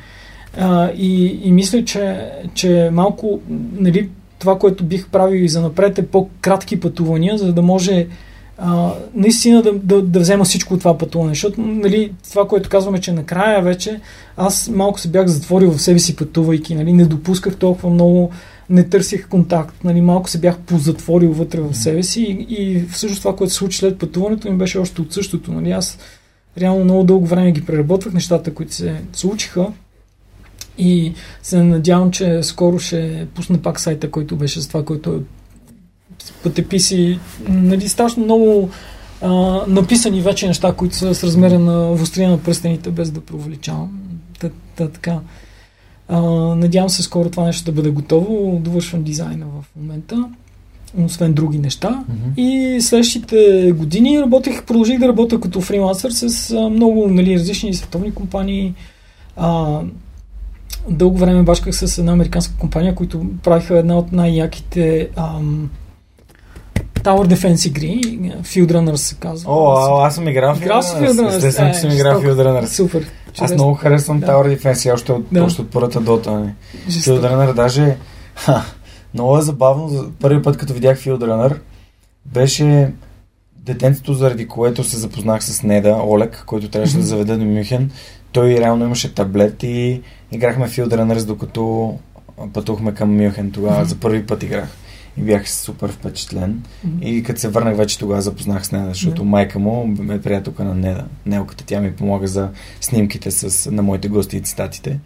А, 0.58 0.90
и, 0.96 1.26
и 1.44 1.52
мисля, 1.52 1.84
че, 1.84 2.30
че 2.54 2.90
малко 2.92 3.40
нали, 3.72 4.08
това, 4.38 4.58
което 4.58 4.84
бих 4.84 5.08
правил 5.08 5.40
и 5.40 5.48
за 5.48 5.60
напред 5.60 5.98
е 5.98 6.06
по-кратки 6.06 6.80
пътувания, 6.80 7.38
за 7.38 7.52
да 7.52 7.62
може 7.62 8.06
а, 8.58 8.92
наистина 9.14 9.62
да, 9.62 9.72
да, 9.72 10.02
да 10.02 10.20
взема 10.20 10.44
всичко 10.44 10.78
това 10.78 10.98
пътуване. 10.98 11.30
Защото 11.30 11.60
нали, 11.60 12.12
това, 12.30 12.48
което 12.48 12.68
казваме, 12.68 13.00
че 13.00 13.12
накрая 13.12 13.62
вече 13.62 14.00
аз 14.36 14.68
малко 14.68 15.00
се 15.00 15.08
бях 15.08 15.26
затворил 15.26 15.70
в 15.70 15.82
себе 15.82 15.98
си 15.98 16.16
пътувайки, 16.16 16.74
нали, 16.74 16.92
не 16.92 17.04
допусках 17.04 17.56
толкова 17.56 17.90
много, 17.90 18.30
не 18.70 18.88
търсих 18.88 19.28
контакт, 19.28 19.84
нали, 19.84 20.00
малко 20.00 20.30
се 20.30 20.40
бях 20.40 20.58
позатворил 20.58 21.32
вътре 21.32 21.60
в 21.60 21.74
себе 21.74 22.02
си 22.02 22.22
и, 22.22 22.54
и 22.54 22.86
всъщност 22.86 23.22
това, 23.22 23.36
което 23.36 23.52
се 23.52 23.58
случи 23.58 23.78
след 23.78 23.98
пътуването 23.98 24.50
ми 24.50 24.58
беше 24.58 24.78
още 24.78 25.00
от 25.00 25.12
същото. 25.12 25.52
Нали, 25.52 25.70
аз 25.70 25.98
реално 26.58 26.84
много 26.84 27.04
дълго 27.04 27.26
време 27.26 27.52
ги 27.52 27.64
преработвах 27.64 28.14
нещата, 28.14 28.54
които 28.54 28.74
се 28.74 29.02
случиха 29.12 29.66
и 30.78 31.12
се 31.42 31.62
надявам, 31.62 32.10
че 32.10 32.42
скоро 32.42 32.78
ще 32.78 33.26
пусна 33.34 33.58
пак 33.58 33.80
сайта, 33.80 34.10
който 34.10 34.36
беше 34.36 34.60
с 34.60 34.68
това, 34.68 34.84
който 34.84 35.10
е 35.10 35.20
пътеписи, 36.42 37.18
нали, 37.48 37.88
страшно 37.88 38.24
много 38.24 38.70
а, 39.22 39.30
написани 39.68 40.20
вече 40.20 40.46
неща, 40.46 40.72
които 40.72 40.96
са 40.96 41.14
с 41.14 41.24
размера 41.24 41.58
на 41.58 41.86
вострия 41.86 42.30
на 42.30 42.38
пръстените, 42.38 42.90
без 42.90 43.10
да 43.10 43.20
преувеличавам. 43.20 44.00
Та, 44.40 44.50
та, 44.76 44.88
така. 44.88 45.20
А, 46.12 46.20
надявам 46.54 46.90
се 46.90 47.02
скоро 47.02 47.30
това 47.30 47.44
нещо 47.44 47.64
да 47.64 47.72
бъде 47.72 47.90
готово. 47.90 48.58
Довършвам 48.62 49.02
дизайна 49.02 49.46
в 49.46 49.76
момента, 49.80 50.24
освен 51.04 51.32
други 51.32 51.58
неща. 51.58 52.04
Мгм. 52.08 52.40
И 52.40 52.78
следващите 52.80 53.72
години 53.76 54.20
работех, 54.20 54.64
продължих 54.64 54.98
да 54.98 55.08
работя 55.08 55.40
като 55.40 55.60
фрилансър 55.60 56.10
с 56.10 56.54
много 56.70 57.08
нали, 57.08 57.34
различни 57.34 57.74
световни 57.74 58.14
компании. 58.14 58.74
А, 59.36 59.80
дълго 60.88 61.18
време 61.18 61.42
бачках 61.42 61.74
с 61.74 61.98
една 61.98 62.12
американска 62.12 62.54
компания, 62.58 62.94
които 62.94 63.26
правиха 63.42 63.78
една 63.78 63.98
от 63.98 64.12
най-яките 64.12 65.08
ам, 65.16 65.70
Tower 66.94 67.34
Defense 67.34 67.68
игри. 67.68 68.00
Field 68.42 68.72
Runners 68.72 68.96
се 68.96 69.14
казва. 69.14 69.52
О, 69.52 69.72
а, 69.72 70.06
аз 70.06 70.14
съм 70.14 70.28
играл 70.28 70.54
в 70.54 70.60
Field 70.60 70.82
Runners. 70.82 71.36
Естествено, 71.36 71.72
че 71.72 71.78
Е, 71.78 71.80
съм 71.80 71.90
играл 71.90 72.20
в 72.20 72.22
жестоко. 72.22 72.40
Field 72.40 72.46
Runners. 72.46 72.66
Супер. 72.66 73.06
Аз 73.38 73.52
много 73.54 73.74
харесвам 73.74 74.20
Да. 74.20 74.26
Tower 74.26 74.58
Defense 74.58 74.94
още 74.94 75.12
от, 75.12 75.26
Да. 75.32 75.44
още 75.44 75.62
от 75.62 75.70
първата 75.70 76.00
дота. 76.00 76.40
Не. 76.40 76.54
Жестоко. 76.88 77.18
Field 77.18 77.32
Runner 77.32 77.54
даже 77.54 77.96
ха, 78.34 78.62
много 79.14 79.38
е 79.38 79.42
забавно. 79.42 79.88
За 79.88 80.10
първи 80.20 80.42
път, 80.42 80.56
като 80.56 80.72
видях 80.72 80.98
Field 80.98 81.18
Runner, 81.18 81.56
беше 82.26 82.92
детенцето, 83.56 84.14
заради 84.14 84.48
което 84.48 84.84
се 84.84 84.96
запознах 84.96 85.44
с 85.44 85.62
Неда, 85.62 85.96
Олег, 86.06 86.42
който 86.46 86.68
трябваше 86.68 86.96
да 86.96 87.02
заведе 87.02 87.36
до 87.36 87.44
Мюнхен. 87.44 87.90
Той 88.32 88.48
реално 88.54 88.84
имаше 88.84 89.14
таблет 89.14 89.62
и 89.62 90.02
играхме 90.32 90.68
Field 90.68 90.88
Runners, 90.88 91.26
докато 91.26 91.94
пътувахме 92.52 92.94
към 92.94 93.16
Мюнхен. 93.16 93.50
Тогава 93.50 93.84
за 93.84 93.96
първи 93.96 94.26
път 94.26 94.42
играх. 94.42 94.68
И 95.20 95.24
бях 95.24 95.50
супер 95.50 95.92
впечатлен. 95.92 96.62
Мгм. 96.84 97.06
И 97.06 97.22
като 97.22 97.40
се 97.40 97.48
върнах 97.48 97.76
вече 97.76 97.98
тогава 97.98 98.22
запознах 98.22 98.66
с 98.66 98.72
Неда, 98.72 98.88
защото 98.88 99.22
Да. 99.22 99.28
майка 99.28 99.58
му 99.58 99.96
е 100.10 100.20
приятелка 100.20 100.64
на 100.64 100.74
Неда. 100.74 101.04
Нелката 101.26 101.64
тя 101.66 101.80
ми 101.80 101.92
помага 101.92 102.26
за 102.26 102.48
снимките 102.80 103.30
с, 103.30 103.70
на 103.70 103.82
моите 103.82 104.08
гости 104.08 104.36
и 104.36 104.40
цитатите. 104.40 104.98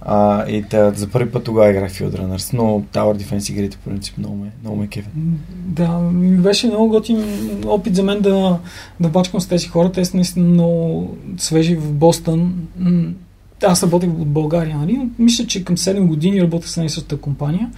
А, 0.00 0.48
и 0.48 0.62
та, 0.62 0.92
за 0.92 1.08
първи 1.08 1.30
път 1.30 1.44
тогава 1.44 1.70
играх 1.70 1.92
Field 1.92 2.20
Runners, 2.20 2.54
но 2.54 2.82
Tower 2.92 3.22
Defense 3.22 3.50
игрите 3.50 3.76
по 3.76 3.90
принцип 3.90 4.18
много 4.18 4.36
ме, 4.36 4.50
много 4.62 4.76
ме 4.76 4.86
кефят. 4.86 5.12
Да, 5.50 5.98
беше 6.12 6.66
много 6.66 6.88
готин 6.88 7.24
опит 7.66 7.96
за 7.96 8.02
мен 8.02 8.20
да, 8.20 8.58
да 9.00 9.08
бачкам 9.08 9.40
с 9.40 9.46
тези 9.46 9.68
хора. 9.68 9.92
Те 9.92 10.04
са 10.04 10.16
наистина 10.16 10.48
много 10.48 11.16
свежи 11.36 11.76
в 11.76 11.92
Бостън. 11.92 12.54
Аз 13.62 13.82
работех 13.82 14.10
от 14.10 14.28
България, 14.28 14.78
нали? 14.78 14.92
но 14.96 15.08
Мисля, 15.18 15.46
че 15.46 15.64
към 15.64 15.76
7 15.76 16.06
години 16.06 16.42
работех 16.42 16.68
с 16.70 16.76
една 16.76 16.86
и 16.86 16.88
същата 16.90 17.16
компания. 17.16 17.70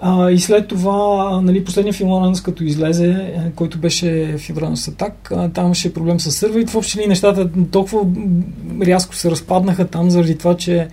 А, 0.00 0.30
и 0.30 0.38
след 0.38 0.68
това, 0.68 1.40
нали, 1.40 1.64
последния 1.64 1.92
филм 1.92 2.24
Ранс, 2.24 2.40
като 2.40 2.64
излезе, 2.64 3.10
е, 3.10 3.50
който 3.56 3.78
беше 3.78 4.34
Фибранус 4.38 4.88
Атак, 4.88 5.32
там 5.54 5.64
имаше 5.64 5.94
проблем 5.94 6.20
с 6.20 6.30
сървърите. 6.30 6.72
Въобще 6.72 6.98
ли 6.98 7.06
нещата 7.06 7.50
толкова 7.70 8.06
рязко 8.82 9.14
се 9.14 9.30
разпаднаха 9.30 9.86
там, 9.86 10.10
заради 10.10 10.38
това, 10.38 10.56
че 10.56 10.88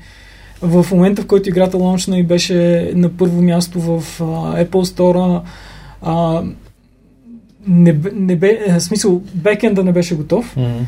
в 0.62 0.86
момента, 0.92 1.22
в 1.22 1.28
който 1.28 1.50
играта 1.50 1.78
лаунчна 1.78 2.18
и 2.18 2.24
беше 2.24 2.92
на 2.96 3.10
първо 3.10 3.42
място 3.42 3.82
в 3.82 4.22
а, 4.22 4.24
Apple 4.66 4.84
Store, 4.84 5.42
а, 6.02 6.44
не, 7.68 8.00
не 8.14 8.36
бе, 8.36 8.60
е, 8.68 8.74
в 8.74 8.84
смисъл, 8.84 9.22
бекенда 9.34 9.84
не 9.84 9.92
беше 9.92 10.16
готов. 10.16 10.56
Mm-hmm. 10.56 10.80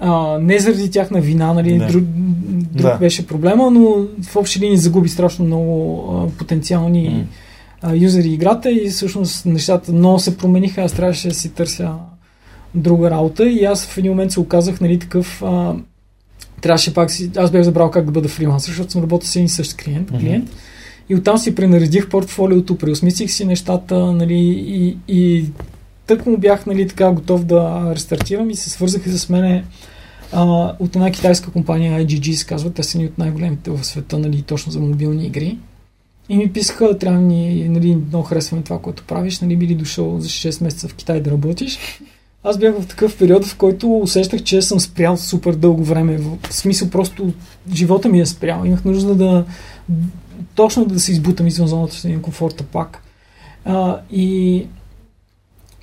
А, 0.00 0.38
не 0.38 0.58
заради 0.58 0.90
тяхна 0.90 1.20
вина, 1.20 1.52
нали, 1.54 1.78
Да. 1.78 1.86
друг, 1.86 2.04
друг 2.72 2.90
Да. 2.90 2.96
беше 2.96 3.26
проблема, 3.26 3.70
но 3.70 3.96
в 4.22 4.36
общи 4.36 4.60
линии 4.60 4.76
загуби 4.76 5.08
страшно 5.08 5.44
много 5.44 6.04
а, 6.12 6.38
потенциални 6.38 7.08
М. 7.08 7.24
юзери 7.94 8.28
играта 8.28 8.70
и 8.70 8.88
всъщност 8.88 9.46
нещата 9.46 9.92
много 9.92 10.18
се 10.18 10.36
промениха, 10.36 10.82
аз 10.82 10.92
трябваше 10.92 11.28
да 11.28 11.34
си 11.34 11.50
търся 11.50 11.92
друга 12.74 13.10
работа 13.10 13.48
и 13.48 13.64
аз 13.64 13.86
в 13.86 13.98
един 13.98 14.12
момент 14.12 14.32
се 14.32 14.40
оказах 14.40 14.80
нали, 14.80 14.98
такъв 14.98 15.42
а, 15.42 15.74
трябваше 16.60 16.94
пак 16.94 17.10
си, 17.10 17.30
аз 17.36 17.50
бях 17.50 17.62
забрал 17.62 17.90
как 17.90 18.04
да 18.04 18.10
бъда 18.10 18.28
фрилансър, 18.28 18.70
защото 18.70 18.92
съм 18.92 19.02
работил 19.02 19.28
с 19.28 19.36
един 19.36 19.48
същ 19.48 19.76
клиент, 19.76 20.10
клиент. 20.10 20.50
И 21.08 21.14
оттам 21.14 21.38
си 21.38 21.54
пренаредих 21.54 22.08
портфолиото, 22.08 22.78
преосмислих 22.78 23.30
си 23.30 23.44
нещата 23.44 24.12
нали, 24.12 24.38
и, 24.66 24.98
и 25.08 25.44
тък 26.06 26.26
му 26.26 26.38
бях 26.38 26.66
нали, 26.66 26.88
така 26.88 27.12
готов 27.12 27.44
да 27.44 27.92
рестартирам 27.94 28.50
и 28.50 28.54
се 28.54 28.70
свързаха 28.70 29.10
с 29.10 29.28
мене 29.28 29.64
а, 30.32 30.72
от 30.78 30.96
една 30.96 31.10
китайска 31.10 31.50
компания 31.50 32.06
IGG 32.06 32.32
се 32.32 32.46
казва, 32.46 32.72
те 32.72 32.82
са 32.82 32.98
ни 32.98 33.06
от 33.06 33.18
най-големите 33.18 33.70
в 33.70 33.84
света, 33.84 34.18
нали, 34.18 34.42
точно 34.42 34.72
за 34.72 34.80
мобилни 34.80 35.26
игри. 35.26 35.58
И 36.28 36.36
ми 36.36 36.52
писаха, 36.52 36.98
трябва 36.98 37.20
ни, 37.20 37.68
нали, 37.68 37.96
много 38.08 38.24
харесваме 38.24 38.62
това, 38.62 38.78
което 38.78 39.04
правиш, 39.04 39.40
нали, 39.40 39.56
били 39.56 39.74
дошъл 39.74 40.20
за 40.20 40.28
6 40.28 40.64
месеца 40.64 40.88
в 40.88 40.94
Китай 40.94 41.20
да 41.20 41.30
работиш. 41.30 41.78
Аз 42.44 42.58
бях 42.58 42.80
в 42.80 42.86
такъв 42.86 43.18
период, 43.18 43.44
в 43.44 43.56
който 43.56 43.98
усещах, 43.98 44.42
че 44.42 44.62
съм 44.62 44.80
спрял 44.80 45.16
супер 45.16 45.54
дълго 45.54 45.84
време. 45.84 46.18
В 46.18 46.38
смисъл 46.50 46.90
просто 46.90 47.32
живота 47.74 48.08
ми 48.08 48.20
е 48.20 48.26
спрял. 48.26 48.64
Имах 48.64 48.84
нужда 48.84 49.14
да 49.14 49.44
точно 50.54 50.84
да 50.84 51.00
се 51.00 51.12
избутам 51.12 51.46
извън 51.46 51.68
зоната 51.68 51.94
си 51.94 52.12
на 52.12 52.22
комфорта 52.22 52.64
пак. 52.64 53.02
А, 53.64 54.00
и 54.10 54.66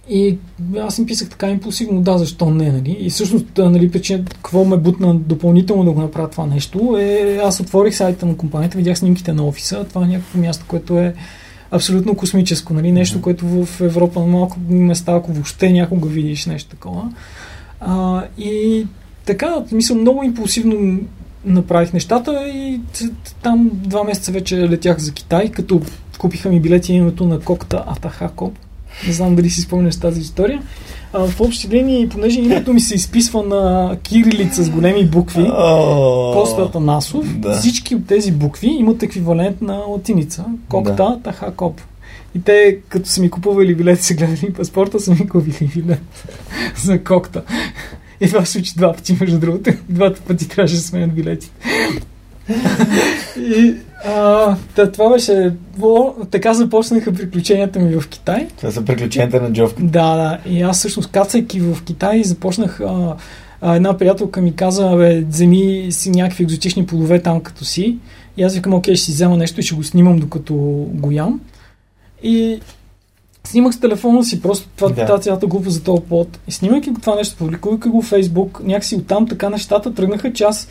и 0.10 0.38
аз 0.80 0.98
им 0.98 1.06
писах 1.06 1.30
така 1.30 1.50
импулсивно, 1.50 2.02
да, 2.02 2.18
защо 2.18 2.50
не, 2.50 2.72
нали? 2.72 2.98
И 3.00 3.10
всъщност, 3.10 3.46
нали, 3.58 3.92
причина, 3.92 4.26
какво 4.26 4.66
ме 4.66 4.78
бутна 4.78 5.16
допълнително 5.16 5.84
да 5.84 5.92
го 5.92 6.02
направя 6.02 6.30
това 6.30 6.46
нещо, 6.46 6.98
е, 7.00 7.40
аз 7.44 7.60
отворих 7.60 7.96
сайта 7.96 8.26
на 8.26 8.38
компанията, 8.38 8.78
видях 8.78 8.98
снимките 8.98 9.34
на 9.34 9.44
офиса, 9.44 9.86
това 9.90 10.06
е 10.06 10.08
някакво 10.08 10.40
място, 10.40 10.66
което 10.68 11.00
е 11.00 11.14
абсолютно 11.72 12.16
космическо, 12.16 12.74
нали? 12.74 12.92
Нещо, 12.92 13.22
което 13.22 13.48
в 13.48 13.82
Европа 13.82 14.20
на 14.20 14.26
малко 14.26 14.58
места, 14.70 15.16
ако 15.16 15.34
въобще 15.34 15.72
някога 15.72 16.10
видиш 16.10 16.46
нещо 16.46 16.70
такова. 16.70 17.14
А, 17.80 18.24
и 18.38 18.86
така, 19.26 19.56
мисля, 19.72 19.96
много 19.96 20.24
импулсивно 20.24 21.00
направих 21.46 21.94
нещата 21.94 22.48
и 22.48 22.82
там 23.42 23.70
два 23.74 24.04
месеца 24.04 24.32
вече 24.32 24.70
летях 24.70 24.98
за 24.98 25.12
Китай, 25.12 25.52
като 25.52 25.82
купиха 26.18 26.50
ми 26.50 26.60
билети 26.60 26.94
името 26.94 27.28
на 27.28 27.40
кокта 27.40 27.84
Атахако. 27.88 28.52
Не 29.08 29.14
знам 29.14 29.36
дали 29.36 29.50
си 29.50 29.62
спомняш 29.62 29.96
тази 30.00 30.22
история. 30.22 30.62
А, 31.14 31.28
в 31.28 31.42
общи 31.42 31.68
линии, 31.70 32.10
понеже 32.10 32.40
името 32.40 32.74
ми 32.74 32.80
се 32.82 32.96
изписва 32.96 33.44
на 33.44 33.96
кирилица 34.04 34.64
с 34.64 34.70
големи 34.70 35.06
букви, 35.06 35.44
Коста 36.34 36.80
Насов, 36.80 37.38
Да. 37.38 37.54
всички 37.54 37.96
от 37.96 38.08
тези 38.08 38.32
букви 38.32 38.68
имат 38.68 39.04
еквивалент 39.04 39.62
на 39.62 39.74
латиница. 39.74 40.46
Кокта, 40.70 40.94
Да. 40.96 41.20
Тахакоп. 41.24 41.82
И 42.36 42.42
те, 42.42 42.78
като 42.90 43.10
са 43.10 43.22
ми 43.22 43.30
купували 43.30 43.76
билет, 43.76 44.02
са 44.02 44.14
гледали 44.14 44.54
паспорта, 44.54 45.00
са 45.00 45.12
ми 45.12 45.28
купили 45.30 45.72
билет 45.76 46.02
за 46.84 47.04
кокта. 47.04 47.42
И 48.22 48.28
това 48.28 48.46
случи 48.46 48.74
два 48.78 48.94
пъти, 48.94 49.18
между 49.22 49.40
другото. 49.40 49.72
Двата 49.90 50.22
пъти 50.22 50.48
трябваше 50.50 50.76
да 50.76 50.82
сменят 50.82 51.14
билети. 51.16 51.52
И 53.38 53.76
а, 54.06 54.56
та, 54.76 54.92
това 54.92 55.10
беше... 55.10 55.54
О, 55.82 56.14
така 56.32 56.54
започнаха 56.54 57.14
приключенията 57.14 57.80
ми 57.80 57.96
в 58.00 58.10
Китай. 58.10 58.48
Това 58.58 58.72
са 58.72 58.86
приключенията 58.86 59.42
на 59.42 59.54
Джовка. 59.54 59.84
Да, 59.84 60.16
да. 60.16 60.40
И 60.50 60.62
аз 60.62 60.78
всъщност 60.78 61.12
кацайки 61.12 61.60
в 61.60 61.84
Китай 61.84 62.24
започнах 62.24 62.82
а, 62.82 63.16
а, 63.62 63.76
една 63.76 63.98
приятелка 63.98 64.42
ми 64.42 64.56
каза, 64.56 64.96
бе, 64.96 65.22
вземи 65.22 65.88
си 65.92 66.10
някакви 66.10 66.44
екзотични 66.44 66.86
плодове 66.86 67.22
там 67.22 67.42
като 67.42 67.66
си. 67.66 67.98
И 68.38 68.44
аз 68.44 68.56
викам, 68.56 68.74
окей, 68.74 68.96
ще 68.96 69.06
си 69.06 69.12
взема 69.12 69.38
нещо 69.38 69.60
и 69.60 69.64
ще 69.64 69.76
го 69.76 69.84
снимам 69.84 70.20
докато 70.20 70.54
го 70.94 71.12
ям. 71.12 71.42
И 72.24 72.60
снимах 73.48 73.74
с 73.74 73.80
телефона 73.80 74.24
си, 74.24 74.42
просто 74.42 74.68
това, 74.76 74.90
Да. 74.90 75.06
тази 75.06 75.24
цялата 75.24 75.48
група 75.48 75.70
за 75.70 75.84
този 75.84 76.02
плод. 76.02 76.40
И 76.48 76.52
снимайки 76.52 76.90
го 76.90 77.02
това 77.02 77.16
нещо, 77.16 77.36
публикувайки 77.38 77.90
го 77.90 78.02
в 78.02 78.06
Фейсбук, 78.06 78.62
някакси 78.64 78.96
оттам 78.96 79.28
така 79.28 79.50
нещата 79.50 79.94
тръгнаха, 79.94 80.34
че 80.34 80.44
аз 80.44 80.68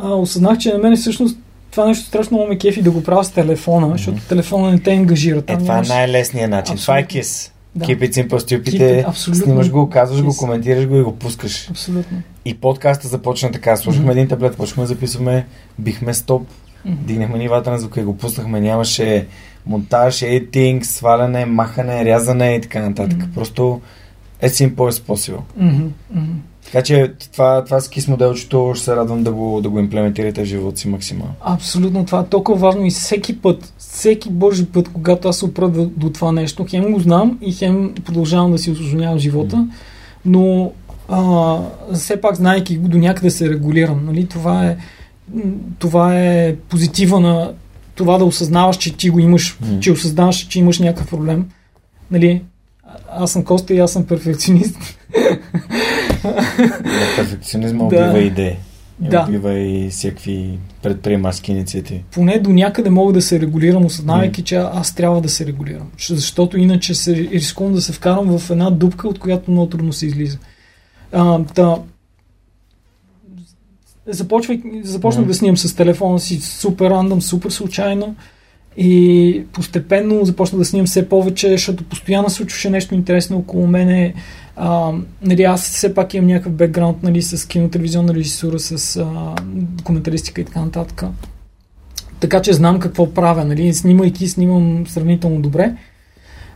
а, 0.00 0.08
осъзнах, 0.08 0.58
че 0.58 0.72
на 0.72 0.78
мен 0.78 0.96
всъщност 0.96 1.38
това 1.70 1.86
нещо 1.86 2.06
страшно 2.06 2.36
много 2.36 2.48
ме 2.48 2.58
кефи 2.58 2.82
да 2.82 2.90
го 2.90 3.02
правя 3.02 3.24
с 3.24 3.30
телефона, 3.30 3.88
защото 3.90 4.18
телефона 4.20 4.70
не 4.70 4.78
те 4.78 4.92
ангажира. 4.92 5.38
Е, 5.38 5.42
Там 5.42 5.58
това 5.58 5.74
нямаш- 5.74 5.86
е 5.86 5.92
най-лесният 5.92 6.50
начин. 6.50 6.76
Това 6.76 6.98
е. 6.98 7.04
KISS. 7.04 7.50
Да. 7.74 7.84
Keep 7.84 7.98
it 8.00 8.28
simple, 8.28 8.38
stupid 8.38 8.80
е, 8.80 9.34
снимаш 9.34 9.70
го, 9.70 9.90
казваш 9.90 10.22
го, 10.22 10.36
коментираш 10.36 10.86
го 10.86 10.96
и 10.96 11.02
го 11.02 11.16
пускаш. 11.16 11.70
Абсолютно. 11.70 12.22
И 12.44 12.54
подкаста 12.54 13.08
започна 13.08 13.52
така. 13.52 13.76
Слушахме 13.76 14.04
Мгм. 14.04 14.12
един 14.12 14.28
таблет, 14.28 14.56
почнахме 14.56 14.82
да 14.82 14.86
записваме, 14.86 15.46
бихме 15.78 16.14
стоп, 16.14 16.42
Мгм. 16.84 16.96
дигнахме 17.00 17.38
нивата 17.38 17.70
на 17.70 17.78
звука 17.78 18.00
и 18.00 18.04
го 18.04 18.16
пуснахме. 18.16 18.60
Нямаше 18.60 19.26
монтаж, 19.66 20.22
едитинг, 20.22 20.86
сваляне, 20.86 21.46
махане, 21.46 22.04
рязане 22.04 22.54
и 22.54 22.60
така 22.60 22.80
нататък. 22.80 23.18
Мгм. 23.18 23.32
Просто 23.34 23.80
е 24.40 24.48
simple 24.48 24.74
as 24.90 24.90
possible. 24.92 25.40
Мгм, 25.56 25.86
мгм. 26.10 26.32
Така 26.72 26.82
че 26.82 27.12
това, 27.32 27.64
това 27.64 27.80
скис 27.80 28.08
моделчето 28.08 28.72
ще 28.74 28.84
се 28.84 28.96
радвам 28.96 29.22
да 29.22 29.32
го, 29.32 29.60
да 29.60 29.68
го 29.68 29.78
имплементирате 29.78 30.42
в 30.42 30.44
живота 30.44 30.76
си 30.78 30.88
максимално. 30.88 31.34
Абсолютно, 31.40 32.04
това 32.04 32.20
е 32.20 32.26
толкова 32.26 32.58
важно 32.58 32.86
и 32.86 32.90
всеки 32.90 33.40
път, 33.40 33.72
всеки 33.78 34.30
божи 34.30 34.66
път, 34.66 34.88
когато 34.88 35.28
аз 35.28 35.36
се 35.36 35.44
опра 35.44 35.68
до, 35.68 35.86
до 35.86 36.10
това 36.10 36.32
нещо, 36.32 36.66
хем 36.70 36.92
го 36.92 37.00
знам 37.00 37.38
и 37.42 37.52
хем 37.52 37.94
продължавам 38.04 38.52
да 38.52 38.58
си 38.58 38.70
осложнявам 38.70 39.18
живота, 39.18 39.56
Мгм. 39.56 39.68
но 40.24 40.72
а, 41.08 41.58
все 41.94 42.20
пак, 42.20 42.36
знайки 42.36 42.76
го, 42.76 42.88
до 42.88 42.98
някъде 42.98 43.30
се 43.30 43.50
регулирам. 43.50 44.04
Нали? 44.04 44.26
Това, 44.26 44.66
е, 44.66 44.76
това 45.78 46.18
е 46.18 46.54
позитива 46.56 47.20
на 47.20 47.52
това 47.94 48.18
да 48.18 48.24
осъзнаваш, 48.24 48.76
че 48.76 48.96
ти 48.96 49.10
го 49.10 49.18
имаш, 49.18 49.58
Мгм. 49.62 49.80
че 49.80 49.92
осъзнаваш, 49.92 50.36
че 50.36 50.58
имаш 50.58 50.78
някакъв 50.78 51.10
проблем. 51.10 51.46
Нали? 52.10 52.42
А- 52.84 52.96
Аз 53.22 53.32
съм 53.32 53.44
Коста 53.44 53.74
и 53.74 53.78
аз 53.78 53.92
съм 53.92 54.04
перфекционист. 54.04 54.76
Перфекционизма 57.16 57.78
Да. 57.78 57.84
убива 57.86 58.18
идеи. 58.18 58.56
И 59.04 59.08
Да. 59.08 59.24
убива 59.28 59.58
и 59.58 59.88
всякакви 59.90 60.58
предприемачески 60.82 61.52
инициативи. 61.52 62.04
поне 62.10 62.38
до 62.38 62.50
някъде 62.50 62.90
мога 62.90 63.12
да 63.12 63.22
се 63.22 63.40
регулирам, 63.40 63.84
осъзнавайки, 63.84 64.42
че 64.42 64.56
аз 64.56 64.94
трябва 64.94 65.20
да 65.20 65.28
се 65.28 65.46
регулирам. 65.46 65.90
Защото 66.08 66.58
иначе 66.58 66.94
се 66.94 67.14
рискувам 67.16 67.72
да 67.72 67.80
се 67.80 67.92
вкарам 67.92 68.38
в 68.38 68.50
една 68.50 68.70
дупка, 68.70 69.08
от 69.08 69.18
която 69.18 69.50
много 69.50 69.68
трудно 69.68 69.92
се 69.92 70.06
излиза. 70.06 70.38
А, 71.12 71.44
та, 71.44 71.76
започвай, 74.06 74.62
започнах 74.82 75.26
да 75.26 75.34
снимам 75.34 75.56
с 75.56 75.76
телефона 75.76 76.20
си 76.20 76.40
супер 76.40 76.90
рандъм, 76.90 77.22
супер 77.22 77.50
случайно 77.50 78.14
и 78.76 79.42
постепенно 79.52 80.24
започнах 80.24 80.58
да 80.58 80.64
снимам 80.64 80.86
все 80.86 81.08
повече, 81.08 81.50
защото 81.50 81.84
постоянно 81.84 82.30
случваше 82.30 82.70
нещо 82.70 82.94
интересно 82.94 83.36
около 83.36 83.66
мене. 83.66 84.14
А, 84.56 84.92
нали, 85.22 85.42
аз 85.42 85.62
все 85.62 85.94
пак 85.94 86.14
имам 86.14 86.26
някакъв 86.26 86.52
бекграунд 86.52 87.02
нали, 87.02 87.22
с 87.22 87.48
кинотелевизионна 87.48 88.14
режисура, 88.14 88.58
с 88.58 88.96
а, 88.96 89.34
документаристика 89.52 90.40
и 90.40 90.44
така 90.44 90.60
нататък. 90.60 91.04
Така 92.20 92.42
че 92.42 92.52
знам 92.52 92.80
какво 92.80 93.14
правя. 93.14 93.44
Нали? 93.44 93.74
Снимайки, 93.74 94.28
снимам 94.28 94.86
сравнително 94.86 95.40
добре, 95.40 95.72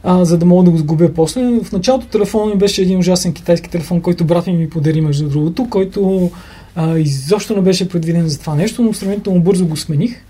а, 0.03 0.24
за 0.24 0.39
да 0.39 0.47
мога 0.47 0.65
да 0.65 0.70
го 0.70 0.78
сгубя 0.78 1.15
после. 1.15 1.61
В 1.65 1.73
началото 1.73 2.07
телефона 2.07 2.53
ми 2.53 2.59
беше 2.59 2.82
един 2.82 2.99
ужасен 2.99 3.32
китайски 3.32 3.70
телефон, 3.70 4.01
който 4.01 4.24
брат 4.24 4.47
ми 4.47 4.53
ми 4.53 4.70
подари 4.70 5.01
между 5.01 5.28
другото, 5.28 5.70
който 5.70 6.31
а, 6.77 6.99
изобщо 6.99 7.57
не 7.57 7.62
беше 7.62 7.89
предвиден 7.89 8.28
за 8.28 8.41
това 8.41 8.55
нещо, 8.55 8.82
но 8.82 8.95
сравнително 8.95 9.41
бързо 9.41 9.66
го 9.66 9.77
смених. 9.77 10.24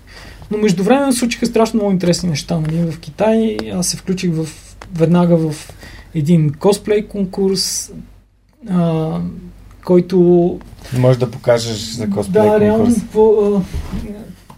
Но 0.51 0.57
междувременно 0.57 1.13
се 1.13 1.19
случиха 1.19 1.45
страшно 1.45 1.77
много 1.77 1.91
интересни 1.91 2.29
неща. 2.29 2.59
Нали? 2.59 2.91
В 2.91 2.99
Китай 2.99 3.57
аз 3.73 3.87
се 3.87 3.97
включих 3.97 4.31
в, 4.33 4.47
веднага 4.93 5.37
в 5.37 5.73
един 6.15 6.53
косплей 6.59 7.07
конкурс, 7.07 7.91
а, 8.69 9.19
който 9.85 10.59
Може 10.97 11.19
да 11.19 11.31
покажеш 11.31 11.77
за 11.77 12.09
косплей 12.09 12.43
да, 12.43 12.59
реално 12.59 12.85
конкурс. 12.85 13.03
по 13.13 13.53
а, 13.55 13.61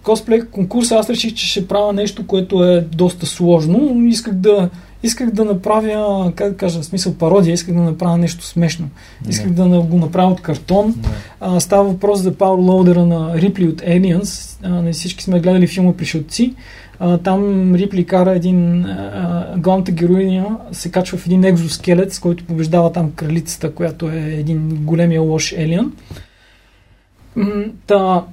косплей 0.04 0.42
конкурса 0.42 0.96
аз 0.96 1.10
реших, 1.10 1.34
че 1.34 1.48
ще 1.48 1.68
правя 1.68 1.94
нещо, 1.94 2.28
което 2.28 2.64
е 2.64 2.82
доста 2.82 3.26
сложно. 3.26 3.92
но 3.96 4.08
Исках 4.08 4.34
да, 4.34 4.70
исках 5.03 5.32
да 5.32 5.45
направя, 5.45 6.32
как 6.36 6.52
да 6.52 6.57
кажа, 6.57 6.82
в 6.82 6.86
смисъл 6.86 7.14
пародия, 7.14 7.53
исках 7.53 7.76
да 7.76 7.82
направя 7.82 8.18
нещо 8.18 8.45
смешно. 8.45 8.90
Исках 9.30 9.52
да 9.52 9.82
го 9.82 9.98
направя 9.98 10.32
от 10.32 10.41
картон. 10.41 10.95
А, 11.40 11.60
става 11.60 11.84
въпрос 11.84 12.22
за 12.22 12.34
Power 12.34 13.06
на 13.06 13.38
Рипли 13.38 13.68
от 13.68 13.82
Aliens. 13.82 14.60
А, 14.64 14.69
не 14.69 14.94
всички 14.94 15.24
сме 15.24 15.40
гледали 15.40 15.68
филма 15.68 15.94
Пришелци. 15.94 16.56
А, 16.99 17.18
там 17.18 17.76
Рипли 17.76 18.06
кара 18.06 18.32
един... 18.32 18.86
А, 18.86 19.53
главната 19.57 19.91
героиня 19.91 20.57
се 20.72 20.91
качва 20.91 21.18
в 21.18 21.26
един 21.26 21.44
екзоскелет, 21.44 22.14
с 22.14 22.19
който 22.19 22.44
побеждава 22.44 22.91
там 22.91 23.11
кралицата, 23.11 23.74
която 23.74 24.10
е 24.10 24.18
един 24.18 24.69
големия 24.69 25.22
лош 25.22 25.52
елиан. 25.57 25.94
Та, 27.88 28.24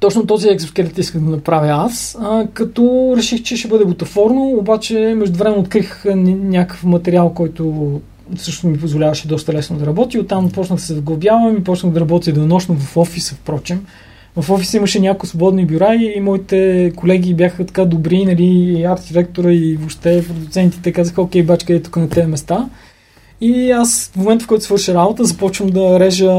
точно 0.00 0.26
този 0.26 0.48
екзоскелет 0.48 0.98
исках 0.98 1.20
да 1.20 1.30
направя 1.30 1.84
аз, 1.86 2.18
а, 2.20 2.46
като 2.54 3.14
реших, 3.16 3.42
че 3.42 3.56
ще 3.56 3.68
бъде 3.68 3.84
бутафорно, 3.84 4.48
обаче 4.58 5.14
междувременно 5.16 5.60
открих 5.60 6.06
а, 6.06 6.08
ня- 6.08 6.42
някакъв 6.42 6.84
материал, 6.84 7.34
който 7.34 8.00
също 8.36 8.66
ми 8.66 8.78
позволяваше 8.78 9.28
доста 9.28 9.52
лесно 9.52 9.78
да 9.78 9.86
работи. 9.86 10.18
Оттам 10.18 10.50
почнах 10.50 10.78
да 10.78 10.84
се 10.84 10.94
заглъбявам 10.94 11.56
и 11.56 11.64
почнах 11.64 11.92
да 11.92 12.00
работя 12.00 12.32
денонощно 12.32 12.74
в 12.74 12.96
офиса, 12.96 13.34
впрочем. 13.34 13.86
В 14.36 14.50
офиса 14.50 14.76
имаше 14.76 15.00
няколко 15.00 15.26
свободни 15.26 15.66
бюра 15.66 15.94
и, 15.94 16.20
моите 16.20 16.92
колеги 16.96 17.34
бяха 17.34 17.66
така 17.66 17.84
добри, 17.84 18.24
нали, 18.24 18.44
и 18.44 18.84
арт 18.84 19.02
директора 19.08 19.52
и 19.52 19.76
въобще 19.76 20.24
продуцентите 20.26 20.92
казаха, 20.92 21.22
окей, 21.22 21.42
бачка 21.42 21.74
е 21.74 21.82
тук 21.82 21.96
на 21.96 22.08
тези 22.08 22.26
места. 22.26 22.68
И 23.40 23.70
аз 23.70 24.10
в 24.12 24.16
момента, 24.16 24.44
в 24.44 24.48
който 24.48 24.64
свърша 24.64 24.94
работа, 24.94 25.24
започвам 25.24 25.68
да 25.68 26.00
режа, 26.00 26.32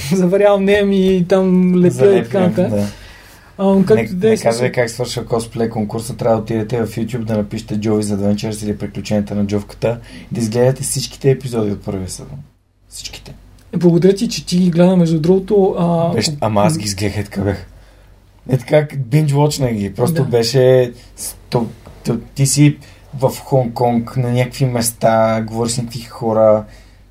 заварявам 0.12 0.64
нея 0.64 0.86
ми 0.86 1.16
и 1.16 1.24
там 1.24 1.76
лепя 1.76 2.16
и 2.16 2.22
така 2.22 2.40
нататък. 2.40 2.70
да. 2.70 2.86
А, 3.58 3.74
Не, 3.74 3.84
както 3.84 4.14
да 4.14 4.28
не 4.28 4.34
е, 4.34 4.36
казвай 4.36 4.72
как 4.72 4.90
свършва 4.90 5.24
косплей 5.26 5.68
конкурса, 5.68 6.16
трябва 6.16 6.36
да 6.36 6.42
отидете 6.42 6.86
в 6.86 6.96
YouTube 6.96 7.24
да 7.24 7.36
напишете 7.36 7.80
Joey's 7.80 8.16
Adventures 8.16 8.64
или 8.64 8.78
приключенията 8.78 9.34
на 9.34 9.46
Джовката 9.46 9.98
и 10.32 10.34
да 10.34 10.40
изгледате 10.40 10.82
всичките 10.82 11.30
епизоди 11.30 11.70
от 11.72 11.82
първия 11.82 12.08
сезон. 12.08 12.38
Всичките. 12.88 13.34
Благодаря 13.76 14.14
ти, 14.14 14.28
че 14.28 14.46
ти 14.46 14.58
ги 14.58 14.70
гледа, 14.70 14.96
между 14.96 15.20
другото. 15.20 15.74
А, 15.78 16.12
Беше, 16.12 16.36
ама 16.40 16.62
аз 16.62 16.78
ги 16.78 16.84
изгледах 16.84 17.18
е 17.18 17.24
така 17.24 17.40
бях. 17.40 17.66
Е 18.50 18.56
така, 18.58 18.86
watch 19.12 19.74
ги. 19.74 19.94
Просто 19.94 20.22
Да. 20.22 20.28
беше... 20.28 20.92
То, 21.50 21.66
то, 22.04 22.18
ти 22.34 22.46
си 22.46 22.76
в 23.18 23.30
Хонг-Конг, 23.30 24.16
на 24.16 24.32
някакви 24.32 24.64
места, 24.64 25.44
говориш 25.46 25.72
с 25.72 25.78
някакви 25.78 26.00
хора, 26.00 26.64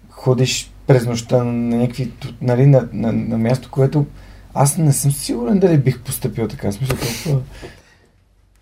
ходиш 0.10 0.72
през 0.88 1.06
нощта 1.06 1.44
на 1.44 1.78
някакви, 1.78 2.12
нали, 2.42 2.66
на, 2.66 2.88
на, 2.94 3.12
на 3.12 3.38
място, 3.38 3.70
което 3.72 4.06
аз 4.54 4.78
не 4.78 4.94
съм 4.94 5.12
сигурен 5.12 5.60
дали 5.60 5.78
бих 5.78 6.00
поступил 6.00 6.48
така. 6.48 6.72
Смисъл, 6.72 6.98
толкова... 6.98 7.42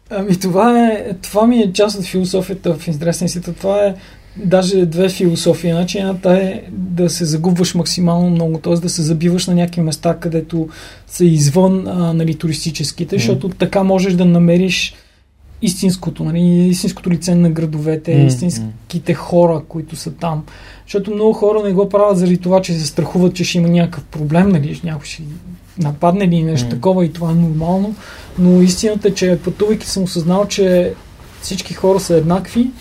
Ами 0.10 0.40
това 0.40 0.80
е, 0.80 1.14
това 1.22 1.48
ми 1.48 1.60
е 1.60 1.74
част 1.74 2.00
от 2.00 2.06
философията 2.06 2.74
в 2.74 2.88
интересен 2.88 3.30
си. 3.30 3.42
Това 3.42 3.86
е 3.86 3.96
даже 4.38 4.86
две 4.86 5.10
философии. 5.10 5.72
Значи 5.72 5.98
едната 5.98 6.34
е 6.34 6.62
да 6.72 7.10
се 7.10 7.26
загубваш 7.26 7.76
максимално 7.76 8.30
много, 8.30 8.58
т.е. 8.58 8.74
да 8.74 8.90
се 8.90 9.02
забиваш 9.02 9.48
на 9.48 9.54
някакви 9.54 9.82
места, 9.82 10.18
където 10.20 10.70
са 11.08 11.26
извън 11.26 11.88
а, 11.88 12.14
нали, 12.14 12.36
туристическите, 12.36 13.16
Мгм. 13.16 13.20
защото 13.20 13.50
така 13.50 13.84
можеш 13.84 14.14
да 14.14 14.26
намериш 14.26 14.94
истинското, 15.62 16.24
нали, 16.24 16.40
истинското 16.68 17.10
лице 17.10 17.36
на 17.36 17.50
градовете, 17.50 18.18
М, 18.18 18.26
истинските 18.26 19.14
хора, 19.14 19.62
които 19.68 19.96
са 19.96 20.12
там. 20.12 20.44
Защото 20.86 21.12
много 21.12 21.34
хора 21.34 21.64
не 21.64 21.74
го 21.74 21.90
правят 21.90 22.18
заради 22.18 22.38
това, 22.38 22.62
че 22.62 22.74
се 22.74 22.88
страхуват, 22.88 23.36
че 23.36 23.44
ще 23.44 23.58
има 23.58 23.68
някакъв 23.68 24.04
проблем, 24.04 24.50
нали, 24.50 24.82
някой 24.84 25.06
ще 25.06 25.24
нападне 25.78 26.26
или 26.26 26.44
нещо 26.44 26.68
М. 26.68 26.72
такова 26.72 27.06
и 27.06 27.14
това 27.14 27.32
е 27.32 27.36
нормално. 27.36 27.96
Но 28.40 28.62
истината 28.62 29.08
е, 29.08 29.14
че 29.14 29.40
пътувайки 29.44 29.88
съм 29.88 30.04
осъзнал, 30.04 30.48
че 30.48 30.94
всички 31.42 31.74
хора 31.74 32.00
са 32.00 32.16
еднакви, 32.16 32.72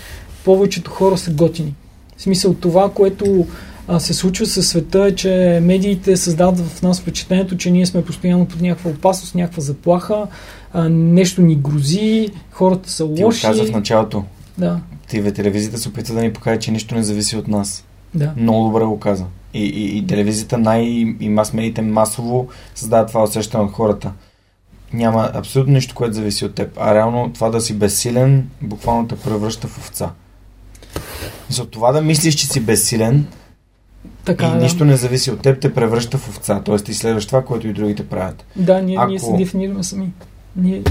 повечето 0.44 0.90
хора 0.90 1.18
са 1.18 1.30
готини. 1.30 1.74
В 2.16 2.22
смисъл 2.22 2.54
това, 2.54 2.90
което 2.90 3.46
а, 3.88 4.00
се 4.00 4.14
случва 4.14 4.46
със 4.46 4.68
света 4.68 5.04
е, 5.04 5.14
че 5.14 5.60
медиите 5.62 6.16
създават 6.16 6.58
в 6.58 6.82
нас 6.82 7.00
впечатлението, 7.00 7.56
че 7.56 7.70
ние 7.70 7.86
сме 7.86 8.04
постоянно 8.04 8.46
под 8.46 8.60
някаква 8.60 8.90
опасност, 8.90 9.34
някаква 9.34 9.62
заплаха, 9.62 10.26
а, 10.72 10.88
нещо 10.88 11.42
ни 11.42 11.56
грози, 11.56 12.28
хората 12.50 12.90
са 12.90 13.04
Ти 13.06 13.20
го 13.20 13.26
лоши. 13.26 13.42
каза 13.42 13.64
в 13.64 13.70
началото. 13.70 14.24
Да, 14.58 14.80
TV 15.10 15.34
телевизията 15.34 15.78
се 15.78 15.88
опитва 15.88 16.14
да 16.14 16.20
ни 16.20 16.32
покаже, 16.32 16.58
че 16.60 16.70
нищо 16.70 16.94
не 16.94 17.02
зависи 17.02 17.36
от 17.36 17.48
нас. 17.48 17.84
да. 18.14 18.32
Много 18.36 18.64
добре 18.64 18.84
го 18.84 18.98
каза. 18.98 19.24
И, 19.54 19.64
и, 19.64 19.98
и 19.98 20.06
телевизията 20.06 20.58
най- 20.58 20.84
и 21.20 21.28
мас-медиите 21.28 21.82
масово 21.82 22.48
създават 22.74 23.08
това 23.08 23.22
усещане 23.22 23.64
от 23.64 23.72
хората. 23.72 24.12
Няма 24.92 25.30
абсолютно 25.34 25.72
нищо, 25.72 25.94
което 25.94 26.14
зависи 26.14 26.44
от 26.44 26.54
теб. 26.54 26.72
А 26.76 26.94
реално 26.94 27.30
това 27.32 27.50
да 27.50 27.60
си 27.60 27.74
безсилен, 27.74 28.48
буквално 28.62 29.08
те 29.08 29.16
превръща 29.16 29.68
в 29.68 29.78
овца. 29.78 30.10
За 31.48 31.66
това 31.66 31.92
да 31.92 32.02
мислиш, 32.02 32.34
че 32.34 32.46
си 32.46 32.60
безсилен, 32.60 33.26
Така, 34.24 34.46
и 34.46 34.50
да. 34.50 34.56
нищо 34.56 34.84
не 34.84 34.96
зависи 34.96 35.30
от 35.30 35.40
теб, 35.40 35.60
те 35.60 35.74
превръща 35.74 36.18
в 36.18 36.28
овца. 36.28 36.62
Тоест 36.62 36.84
ти 36.84 36.94
следваш 36.94 37.26
това, 37.26 37.44
което 37.44 37.68
и 37.68 37.72
другите 37.72 38.08
правят. 38.08 38.44
Да, 38.56 38.82
ние, 38.82 38.96
Ако- 38.96 39.08
ние 39.08 39.18
се 39.18 39.32
дефинираме 39.32 39.84
сами. 39.84 40.12
Ние, 40.56 40.82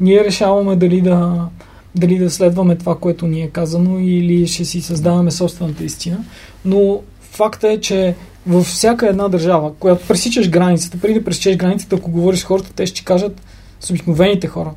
ние 0.00 0.24
решаваме 0.24 0.76
дали 0.76 1.00
да, 1.00 1.48
дали 1.94 2.18
да 2.18 2.30
следваме 2.30 2.76
това, 2.76 2.98
което 2.98 3.26
ни 3.26 3.42
е 3.42 3.48
казано 3.48 3.98
или 3.98 4.46
ще 4.46 4.64
си 4.64 4.80
създаваме 4.80 5.30
собствената 5.30 5.84
истина. 5.84 6.24
Но 6.64 7.00
факта 7.20 7.68
е, 7.68 7.80
че 7.80 8.14
във 8.46 8.66
всяка 8.66 9.08
една 9.08 9.28
държава, 9.28 9.74
която 9.74 10.06
пресичаш 10.06 10.50
границата, 10.50 10.98
преди 11.02 11.18
да 11.18 11.24
пресечеш 11.24 11.56
границата, 11.56 11.96
ако 11.96 12.10
говориш 12.10 12.40
с 12.40 12.44
хората, 12.44 12.72
те 12.72 12.86
ще 12.86 13.04
кажат, 13.04 13.42
с 13.80 13.90
обикновените 13.90 14.46
хора, 14.46 14.70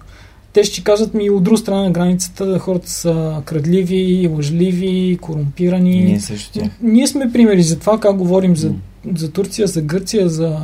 те 0.53 0.63
ще 0.63 0.83
кажат 0.83 1.13
ми 1.13 1.29
от 1.29 1.43
друга 1.43 1.57
страна 1.57 1.83
на 1.83 1.91
границата 1.91 2.59
хората 2.59 2.89
са 2.89 3.41
крадливи, 3.45 4.29
лъжливи, 4.35 5.17
корумпирани. 5.21 6.03
Ние 6.03 6.19
също. 6.19 6.59
Ние 6.81 7.07
сме 7.07 7.31
примери 7.31 7.63
за 7.63 7.79
това 7.79 7.99
как 7.99 8.15
говорим 8.15 8.55
за, 8.55 8.71
за 9.15 9.31
Турция, 9.31 9.67
за 9.67 9.81
Гърция, 9.81 10.29
за, 10.29 10.57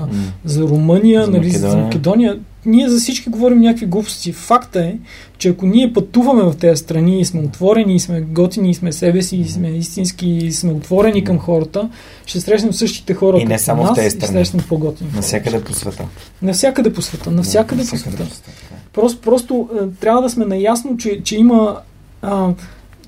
за 0.46 0.62
Румъния, 0.62 1.26
За 1.26 1.32
нали, 1.32 1.50
за 1.50 1.78
Македония. 1.78 2.40
Ние 2.66 2.90
за 2.90 3.00
всички 3.00 3.30
говорим 3.30 3.60
някакви 3.60 3.86
глупости. 3.86 4.34
Факта 4.34 4.86
е, 4.86 4.96
че 5.38 5.50
ако 5.50 5.66
ние 5.66 5.94
пътуваме 5.94 6.44
в 6.44 6.54
тези 6.58 6.78
страни 6.78 7.22
и 7.22 7.26
сме 7.26 7.42
отворени, 7.42 7.96
и 7.96 8.00
сме 8.00 8.22
готини, 8.22 8.70
и 8.70 8.74
сме 8.74 8.92
себе 8.92 9.22
си, 9.22 9.38
и 9.38 9.50
сме 9.50 9.70
истински, 9.70 10.30
и 10.30 10.52
сме 10.52 10.72
отворени 10.72 11.24
към 11.24 11.40
хората, 11.40 11.90
ще 12.26 12.40
срещнем 12.40 12.74
същите 12.74 13.14
хора 13.14 13.38
И 13.38 13.46
не 13.46 13.60
само 13.60 13.84
в 13.84 13.86
нас 13.86 13.96
тези 13.96 14.08
и 14.08 14.12
страни. 14.12 14.32
срещнем 14.32 14.64
по-готини. 14.70 15.10
Навсякъде 15.16 15.64
по 15.64 15.74
света. 15.74 16.06
Навсякъде 16.42 16.94
по 16.94 17.02
света. 17.02 17.32
Навсякъде 17.32 17.82
Навсякъде 17.82 18.18
по 18.18 18.26
света. 18.26 18.54
Просто, 18.94 19.22
просто 19.22 19.70
е, 19.82 19.88
трябва 20.00 20.22
да 20.22 20.30
сме 20.30 20.46
наясно, 20.46 20.98
че, 20.98 21.24
че 21.24 21.36
има 21.38 21.78
а, 22.22 22.50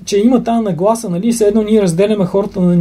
че 0.04 0.18
има 0.18 0.44
тази 0.44 0.62
нагласа, 0.64 1.10
нали, 1.10 1.32
все 1.32 1.44
едно 1.44 1.62
ние 1.62 1.82
разделяме 1.82 2.24
хората 2.24 2.60
на 2.60 2.76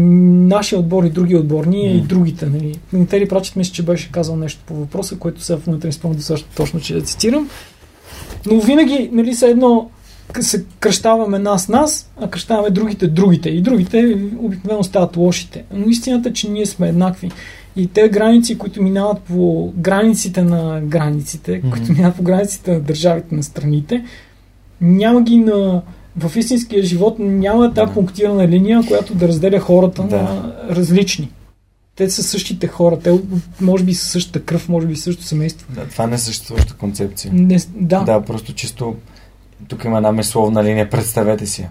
нашия 0.55 0.79
отбор 0.79 1.03
и 1.03 1.09
други 1.09 1.35
отбор, 1.35 1.65
ние 1.65 1.91
и 1.91 1.97
М. 1.97 2.03
другите, 2.07 2.45
нали. 2.45 2.79
Тери 3.09 3.27
Прачет 3.27 3.55
мисля, 3.55 3.73
че 3.73 3.83
беше 3.83 4.11
казал 4.11 4.35
нещо 4.35 4.61
по 4.65 4.73
въпроса, 4.75 5.17
което 5.17 5.41
сега 5.41 5.59
в 5.59 5.67
момента 5.67 5.87
не 5.87 5.93
спомням 5.93 6.17
достатъчно 6.17 6.47
точно, 6.55 6.79
че 6.79 6.93
да 6.93 7.01
цитирам. 7.01 7.49
Но 8.45 8.59
винаги, 8.59 9.09
нали, 9.11 9.33
все 9.33 9.47
едно 9.47 9.89
се 10.39 10.65
кръщаваме 10.79 11.39
нас, 11.39 11.69
нас, 11.69 12.11
а 12.21 12.29
кръщаваме 12.29 12.69
другите, 12.69 13.07
другите. 13.07 13.49
И 13.49 13.61
другите 13.61 14.17
обикновено 14.39 14.83
стават 14.83 15.17
лошите. 15.17 15.63
Но 15.73 15.89
истината 15.89 16.29
е, 16.29 16.33
че 16.33 16.49
ние 16.49 16.65
сме 16.65 16.89
еднакви. 16.89 17.31
И 17.75 17.87
те 17.87 18.09
граници, 18.09 18.57
които 18.57 18.81
минават 18.83 19.19
по 19.19 19.73
границите 19.77 20.41
на 20.41 20.81
границите, 20.81 21.57
Мгм. 21.57 21.71
които 21.71 21.91
минават 21.91 22.15
по 22.15 22.23
границите 22.23 22.71
на 22.73 22.79
държавите, 22.79 23.35
на 23.35 23.43
страните, 23.43 24.05
няма 24.81 25.21
ги 25.21 25.37
на... 25.37 25.81
В 26.17 26.37
истинския 26.37 26.83
живот 26.83 27.15
няма 27.19 27.73
тази 27.73 27.93
пунктирана 27.93 28.47
линия, 28.47 28.81
която 28.87 29.15
да 29.15 29.27
разделя 29.27 29.59
хората 29.59 30.03
Да. 30.03 30.15
на 30.17 30.53
различни. 30.69 31.29
Те 31.95 32.09
са 32.09 32.23
същите 32.23 32.67
хора. 32.67 32.99
Те 32.99 33.19
може 33.61 33.83
би 33.83 33.93
са 33.93 34.05
същата 34.05 34.41
кръв, 34.41 34.69
може 34.69 34.87
би 34.87 34.95
същото 34.95 35.27
семейство. 35.27 35.67
Да, 35.69 35.81
това 35.81 36.07
не 36.07 36.15
е 36.15 36.17
съществуваща 36.17 36.73
концепция. 36.73 37.31
Не, 37.33 37.57
да, 37.69 37.99
Да, 37.99 38.21
просто 38.21 38.53
чисто 38.53 38.95
тук 39.67 39.83
има 39.83 39.97
една 39.97 40.11
мисловна 40.11 40.63
линия, 40.63 40.89
представете 40.89 41.45
си. 41.45 41.67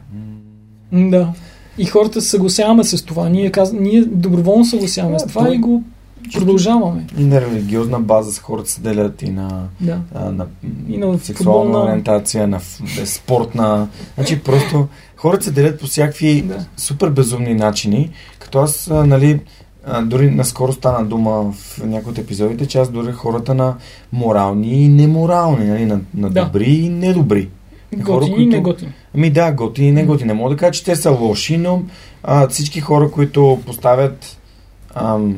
Да. 0.93 1.33
И 1.79 1.85
хората 1.85 2.21
се 2.21 2.29
съгласяваме 2.29 2.85
с 2.85 3.05
това. 3.05 3.29
Ние, 3.29 3.51
каз... 3.51 3.73
ние 3.73 4.01
доброволно 4.03 4.65
съгласяваме 4.65 5.15
Да, 5.15 5.21
с 5.21 5.27
това 5.27 5.47
то- 5.47 5.53
и 5.53 5.59
го 5.59 5.83
продължаваме. 6.33 7.07
И 7.19 7.25
на 7.25 7.41
религиозна 7.41 8.01
база 8.01 8.33
с 8.33 8.39
хората 8.39 8.71
се 8.71 8.81
делят 8.81 9.23
и 9.23 9.31
на, 9.31 9.69
Да. 9.81 9.99
а, 10.15 10.31
на, 10.33 10.47
И 10.89 10.97
на 10.97 11.19
сексуална 11.19 11.65
футболна- 11.65 11.85
ориентация, 11.85 12.49
на 12.49 12.61
спортна. 13.05 13.89
Значи 14.15 14.41
просто 14.41 14.87
хората 15.17 15.45
се 15.45 15.51
делят 15.51 15.81
по 15.81 15.87
всякакви 15.87 16.43
Да. 16.43 16.65
супер 16.77 17.11
безумни 17.11 17.55
начини, 17.55 18.11
като 18.39 18.59
аз, 18.59 18.91
а, 18.91 19.07
нали, 19.07 19.41
а, 19.87 20.03
дори 20.03 20.31
наскоро 20.31 20.73
стана 20.73 21.05
дума 21.05 21.53
в 21.53 21.81
някои 21.85 22.13
от 22.13 22.19
епизодите, 22.19 22.67
че 22.67 22.79
аз 22.79 22.89
дори 22.89 23.13
хората 23.13 23.55
на 23.55 23.75
морални 24.13 24.83
и 24.85 24.89
неморални, 24.89 25.65
нали, 25.67 25.87
на, 25.87 26.01
на 26.15 26.31
Да. 26.31 26.45
добри 26.45 26.71
и 26.71 26.89
недобри. 26.89 27.49
Хора, 28.03 28.19
Готини 28.19 28.33
и 28.33 28.37
които- 28.37 28.57
неготини. 28.57 28.93
Ами 29.15 29.31
да, 29.31 29.53
готини 29.53 29.89
и 29.89 29.93
не 29.93 30.05
готини. 30.05 30.29
Не 30.29 30.35
мога 30.35 30.51
да 30.51 30.57
кажа, 30.57 30.73
че 30.73 30.85
те 30.85 30.97
са 30.97 31.11
лоши, 31.11 31.57
но 31.57 31.83
а, 32.23 32.49
всички 32.49 32.81
хора, 32.81 33.11
които 33.11 33.61
поставят 33.67 34.39
ам, 34.95 35.37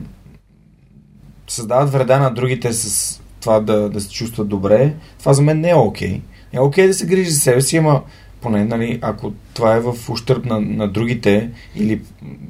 създават 1.48 1.92
вреда 1.92 2.18
на 2.18 2.34
другите 2.34 2.72
с 2.72 3.20
това 3.40 3.60
да, 3.60 3.90
да 3.90 4.00
се 4.00 4.10
чувстват 4.10 4.48
добре, 4.48 4.94
това 5.18 5.32
за 5.32 5.42
мен 5.42 5.60
не 5.60 5.70
е 5.70 5.74
окей. 5.74 6.20
Не 6.52 6.56
е 6.56 6.60
окей 6.60 6.86
да 6.86 6.94
се 6.94 7.06
грижи 7.06 7.30
за 7.30 7.40
себе 7.40 7.60
си, 7.60 7.76
ама 7.76 8.02
поне, 8.40 8.64
нали, 8.64 8.98
ако 9.02 9.32
това 9.54 9.76
е 9.76 9.80
в 9.80 10.10
ущърп 10.10 10.44
на, 10.44 10.60
на 10.60 10.88
другите 10.88 11.50
или 11.74 12.00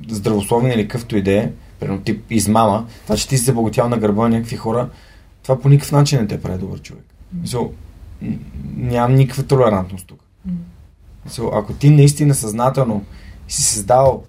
здравословен 0.09 0.73
или 0.73 0.89
какъвто 0.89 1.17
и 1.17 1.23
да 1.23 1.33
е, 1.33 1.51
примерно 1.81 2.01
тип 2.01 2.25
измама, 2.31 2.87
това, 3.03 3.17
че 3.17 3.29
ти 3.29 3.39
си 3.39 3.45
забогатял 3.45 3.89
на 3.89 3.99
гърба 3.99 4.23
на 4.23 4.29
някакви 4.29 4.57
хора, 4.57 4.89
това 5.43 5.61
по 5.61 5.69
никакъв 5.69 5.93
начин 5.93 6.21
не 6.21 6.27
те 6.27 6.43
прави 6.43 6.59
добър 6.59 6.83
човек. 6.83 7.05
М, 8.23 8.35
нямам 8.77 9.15
никаква 9.15 9.43
толерантност 9.43 10.07
тук. 10.07 10.21
So, 11.29 11.59
ако 11.59 11.73
ти 11.73 11.91
наистина 11.91 12.35
съзнателно 12.35 13.05
си 13.49 13.63
създал 13.63 14.25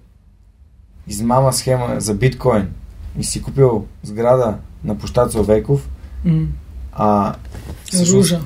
измама 1.08 1.52
схема 1.52 2.00
за 2.00 2.14
биткоин 2.14 2.68
и 3.18 3.24
си 3.24 3.42
купил 3.42 3.84
сграда 4.02 4.54
на 4.84 4.98
площад 4.98 5.30
Зовеков, 5.30 5.88
М. 6.24 6.46
а 6.92 7.34
всъщност- 7.84 8.14
Ружа. 8.32 8.40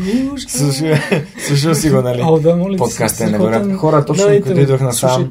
Ружа. 0.00 0.48
Слушай, 1.46 1.74
си 1.74 1.90
го, 1.90 2.02
нали? 2.02 2.20
О, 2.24 2.38
да, 2.40 2.56
моля 2.56 2.76
Подкастът 2.76 3.28
е 3.28 3.30
невероятен. 3.30 3.76
Хора, 3.76 4.04
точно 4.04 4.24
Гледайте 4.24 4.42
като 4.42 4.54
го, 4.54 4.60
идвах 4.60 4.80
насам. 4.80 5.28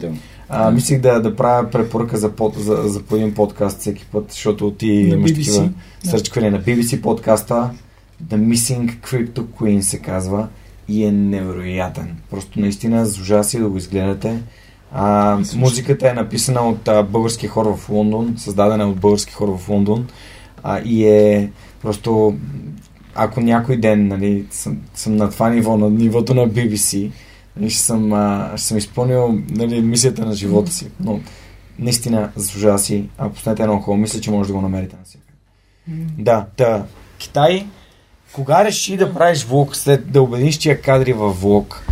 А, 0.49 0.71
мислих 0.71 1.01
да, 1.01 1.19
да 1.21 1.35
правя 1.35 1.69
препоръка 1.69 2.17
за, 2.17 2.31
под, 2.31 2.55
за, 2.57 2.75
за 2.85 3.01
по 3.01 3.15
един 3.15 3.33
подкаст 3.33 3.79
всеки 3.79 4.05
път, 4.05 4.25
защото 4.31 4.71
ти 4.71 5.03
На 5.03 5.15
имаш 5.15 5.31
BBC, 5.31 5.35
такива 5.35 5.69
да. 6.03 6.09
сърчквания 6.09 6.51
на 6.51 6.61
BBC 6.61 7.01
подкаста. 7.01 7.69
The 8.25 8.35
Missing 8.37 8.99
Crypto 8.99 9.39
Queen 9.39 9.81
се 9.81 9.99
казва 9.99 10.47
и 10.87 11.05
е 11.05 11.11
невероятен. 11.11 12.15
Просто 12.29 12.59
наистина 12.59 13.05
с 13.05 13.19
ужаси 13.19 13.59
да 13.59 13.69
го 13.69 13.77
изгледате. 13.77 14.39
А, 14.95 15.39
музиката 15.55 16.09
е 16.09 16.13
написана 16.13 16.61
от 16.61 16.87
а, 16.87 17.03
български 17.03 17.47
хора 17.47 17.75
в 17.75 17.89
Лондон, 17.89 18.33
създадена 18.37 18.83
е 18.83 18.87
от 18.87 18.99
български 18.99 19.33
хора 19.33 19.57
в 19.57 19.69
Лондон 19.69 20.07
а, 20.63 20.79
и 20.85 21.07
е 21.07 21.51
просто 21.81 22.35
ако 23.15 23.41
някой 23.41 23.77
ден 23.77 24.07
нали, 24.07 24.45
съм, 24.51 24.77
съм 24.93 25.15
на 25.15 25.29
това 25.29 25.49
ниво, 25.49 25.77
на 25.77 25.89
нивото 25.89 26.33
на 26.33 26.49
BBC, 26.49 27.11
нали, 27.57 27.69
ще, 27.69 27.81
съм, 27.81 28.13
а, 28.13 28.51
ще 28.55 28.67
съм 28.67 28.77
изпълнил 28.77 29.39
нали, 29.49 29.81
мисията 29.81 30.25
на 30.25 30.33
живота 30.33 30.71
си. 30.71 30.87
Но 30.99 31.19
наистина 31.79 32.31
заслужава 32.35 32.79
си. 32.79 33.09
А 33.17 33.29
пуснете 33.29 33.63
едно 33.63 33.79
хубаво, 33.79 33.97
мисля, 33.97 34.21
че 34.21 34.31
може 34.31 34.47
да 34.47 34.53
го 34.53 34.61
намерите 34.61 34.95
на 34.95 35.03
всяка. 35.03 35.23
М. 35.87 36.05
Да, 36.17 36.45
та. 36.57 36.85
Китай, 37.17 37.65
кога 38.33 38.65
реши 38.65 38.97
да 38.97 39.13
правиш 39.13 39.45
влог 39.45 39.75
след 39.75 40.11
да 40.11 40.21
убедиш 40.21 40.57
тия 40.57 40.81
кадри 40.81 41.13
във 41.13 41.41
влог? 41.41 41.85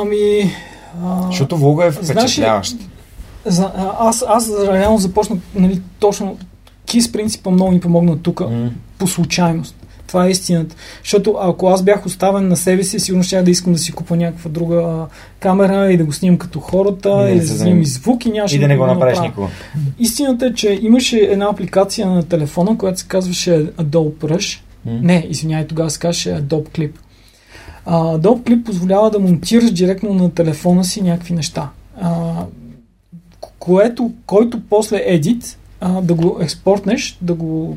Ами... 0.00 0.52
А, 1.04 1.22
Защото 1.26 1.56
влога 1.56 1.86
е 1.86 1.90
знаеш 1.90 2.30
впечатляващ. 2.30 2.76
за, 3.46 3.72
а, 3.76 3.96
аз, 3.98 4.24
аз 4.28 4.50
реално 4.70 4.98
започнах 4.98 5.38
нали, 5.54 5.80
точно 5.98 6.36
Кис 6.86 7.12
принципа 7.12 7.50
много 7.50 7.70
ми 7.72 7.80
помогна 7.80 8.18
тук 8.18 8.40
М. 8.40 8.70
по 8.98 9.06
случайност. 9.06 9.76
Това 10.06 10.26
е 10.26 10.30
истината. 10.30 10.76
Защото 11.02 11.36
ако 11.40 11.68
аз 11.68 11.82
бях 11.82 12.06
оставен 12.06 12.48
на 12.48 12.56
себе 12.56 12.84
си, 12.84 13.00
сигурно 13.00 13.24
ще 13.24 13.42
да 13.42 13.50
искам 13.50 13.72
да 13.72 13.78
си 13.78 13.92
купа 13.92 14.16
някаква 14.16 14.50
друга 14.50 15.06
камера 15.40 15.92
и 15.92 15.96
да 15.96 16.04
го 16.04 16.12
снимам 16.12 16.38
като 16.38 16.60
хората, 16.60 17.30
И 17.30 17.36
и, 17.36 17.40
да 17.40 17.46
снимам 17.46 17.82
и 17.82 17.86
звук 17.86 18.26
и 18.26 18.30
нямаше 18.30 18.56
И 18.56 18.58
да 18.58 18.68
не 18.68 18.76
го 18.76 18.86
направиш 18.86 19.18
направя. 19.18 19.28
никога. 19.28 19.48
Истината 19.98 20.46
е, 20.46 20.54
че 20.54 20.78
имаше 20.82 21.16
една 21.18 21.46
апликация 21.46 22.06
на 22.08 22.22
телефона, 22.22 22.78
която 22.78 23.00
се 23.00 23.06
казваше 23.06 23.50
Adobe 23.72 24.12
Rush. 24.18 24.60
М. 24.84 24.92
Не, 25.02 25.26
извинявай, 25.30 25.66
тогава 25.66 25.90
се 25.90 25.98
казваше 25.98 26.28
Adobe 26.30 26.68
Clip. 26.68 26.90
А, 27.86 28.18
Clip 28.36 28.64
позволява 28.64 29.10
да 29.10 29.18
монтираш 29.18 29.72
директно 29.72 30.14
на 30.14 30.30
телефона 30.30 30.84
си 30.84 31.02
някакви 31.02 31.34
неща. 31.34 31.70
А, 32.00 32.34
ко- 33.40 33.52
което, 33.58 34.12
който 34.26 34.60
после 34.60 35.02
едит, 35.06 35.58
а, 35.80 36.00
да 36.00 36.14
го 36.14 36.38
експортнеш, 36.40 37.18
да 37.20 37.34
го 37.34 37.76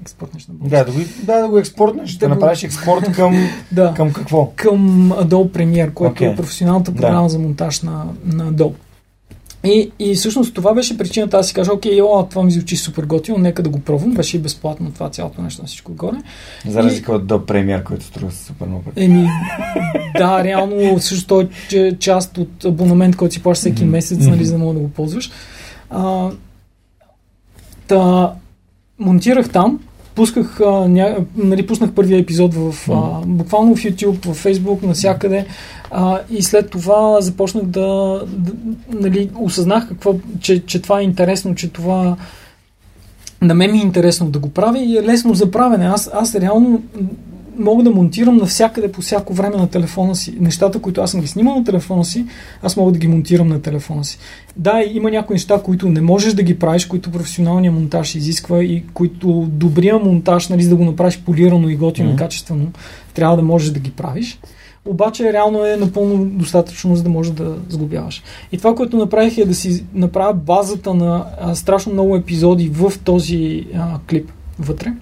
експортнеш 0.00 0.46
на 0.46 0.54
български. 0.54 0.76
Да, 0.76 0.92
да 0.92 0.98
го, 0.98 1.04
да, 1.22 1.40
да 1.40 1.48
го 1.48 1.58
експортнеш. 1.58 2.12
Да, 2.12 2.18
Да 2.18 2.26
го- 2.26 2.34
направиш 2.34 2.62
експорт 2.62 3.12
към, 3.12 3.48
Да. 3.72 3.94
към 3.94 4.12
какво? 4.12 4.52
към 4.56 4.78
Adobe 5.12 5.48
Premiere, 5.48 5.92
което 5.92 6.12
Окей. 6.12 6.28
е 6.28 6.36
професионалната 6.36 6.90
Да. 6.90 6.96
програма 6.96 7.28
за 7.28 7.38
монтаж 7.38 7.82
на, 7.82 8.04
на 8.24 8.52
Adobe. 8.52 8.72
И, 9.66 9.90
и 9.98 10.14
всъщност 10.14 10.54
това 10.54 10.74
беше 10.74 10.98
причината 10.98 11.36
аз 11.36 11.48
си 11.48 11.54
кажа, 11.54 11.72
окей, 11.72 12.02
о, 12.02 12.26
това 12.30 12.42
ми 12.42 12.50
звучи 12.50 12.76
супер 12.76 13.04
готино, 13.04 13.38
нека 13.38 13.62
да 13.62 13.70
го 13.70 13.80
пробвам. 13.80 14.10
Беше 14.14 14.36
и 14.36 14.40
безплатно 14.40 14.90
това 14.90 15.10
цялото 15.10 15.42
нещо 15.42 15.62
на 15.62 15.68
всичко 15.68 15.92
отгоре. 15.92 16.16
За 16.68 16.82
разлика 16.82 17.12
от 17.12 17.26
до 17.26 17.46
премиер, 17.46 17.82
който 17.82 18.04
струва 18.04 18.32
супер 18.32 18.66
много. 18.66 18.84
Еми, 18.96 19.28
да, 20.18 20.44
реално 20.44 21.00
също 21.00 21.26
той 21.26 21.48
е 21.72 21.96
част 21.98 22.38
от 22.38 22.64
абонамент, 22.64 23.16
който 23.16 23.34
си 23.34 23.42
плащаш 23.42 23.60
всеки 23.60 23.82
Мгм. 23.82 23.92
месец, 23.92 24.18
нали, 24.18 24.44
за 24.44 24.52
да 24.52 24.58
мога 24.58 24.74
да 24.74 24.80
го 24.80 24.88
ползваш. 24.88 25.30
А, 25.90 26.30
та, 27.86 28.32
монтирах 28.98 29.48
там 29.48 29.80
пусках, 30.16 30.60
а, 30.60 30.88
ня, 30.88 31.16
нали, 31.36 31.66
пуснах 31.66 31.92
първия 31.92 32.18
епизод 32.18 32.54
в, 32.54 32.74
а, 32.90 33.26
буквално 33.26 33.76
в 33.76 33.82
YouTube, 33.82 34.32
в 34.32 34.44
Facebook, 34.44 34.82
навсякъде. 34.82 35.46
А, 35.90 36.20
и 36.30 36.42
след 36.42 36.70
това 36.70 37.20
започнах 37.20 37.64
да, 37.64 38.20
да 38.28 38.52
нали, 39.00 39.30
осъзнах 39.34 39.88
какво, 39.88 40.14
че, 40.40 40.66
че 40.66 40.82
това 40.82 41.00
е 41.00 41.04
интересно, 41.04 41.54
че 41.54 41.72
това 41.72 42.16
на 43.42 43.54
мен 43.54 43.72
ми 43.72 43.78
е 43.78 43.82
интересно 43.82 44.30
да 44.30 44.38
го 44.38 44.48
правя 44.48 44.78
и 44.78 44.98
е 44.98 45.02
лесно 45.02 45.34
за 45.34 45.50
правене. 45.50 45.86
Аз, 45.86 46.10
аз 46.14 46.34
реално 46.34 46.82
мога 47.58 47.82
да 47.82 47.90
монтирам 47.90 48.36
навсякъде 48.36 48.92
по 48.92 49.00
всяко 49.00 49.34
време 49.34 49.56
на 49.56 49.68
телефона 49.68 50.16
си. 50.16 50.34
Нещата, 50.40 50.78
които 50.78 51.00
аз 51.00 51.10
съм 51.10 51.20
ги 51.20 51.26
снимал 51.26 51.54
на 51.54 51.64
телефона 51.64 52.04
си, 52.04 52.26
аз 52.62 52.76
мога 52.76 52.92
да 52.92 52.98
ги 52.98 53.08
монтирам 53.08 53.48
на 53.48 53.62
телефона 53.62 54.04
си. 54.04 54.18
Да, 54.56 54.84
има 54.92 55.10
някои 55.10 55.34
неща, 55.34 55.60
които 55.62 55.88
не 55.88 56.00
можеш 56.00 56.34
да 56.34 56.42
ги 56.42 56.58
правиш, 56.58 56.86
които 56.86 57.10
професионалния 57.10 57.72
монтаж 57.72 58.14
изисква 58.14 58.64
и 58.64 58.84
които 58.94 59.46
добрия 59.48 59.98
монтаж, 59.98 60.48
нали, 60.48 60.62
за 60.62 60.70
да 60.70 60.76
го 60.76 60.84
направиш 60.84 61.18
полирано 61.18 61.68
и 61.68 61.76
готино, 61.76 62.12
mm-hmm. 62.12 62.18
качествено, 62.18 62.68
трябва 63.14 63.36
да 63.36 63.42
можеш 63.42 63.70
да 63.70 63.80
ги 63.80 63.90
правиш. 63.90 64.38
Обаче 64.84 65.32
реално 65.32 65.64
е 65.64 65.76
напълно 65.76 66.24
достатъчно, 66.24 66.96
за 66.96 67.02
да 67.02 67.08
можеш 67.08 67.32
да 67.32 67.54
сглобяваш. 67.68 68.22
И 68.52 68.58
това, 68.58 68.74
което 68.74 68.96
направих 68.96 69.38
е 69.38 69.44
да 69.44 69.54
си 69.54 69.84
направя 69.94 70.34
базата 70.34 70.94
на 70.94 71.24
а, 71.40 71.54
страшно 71.54 71.92
много 71.92 72.16
епизоди 72.16 72.68
в 72.68 72.92
този 73.04 73.66
а, 73.74 73.98
клип 74.10 74.32
вътре. 74.58 74.92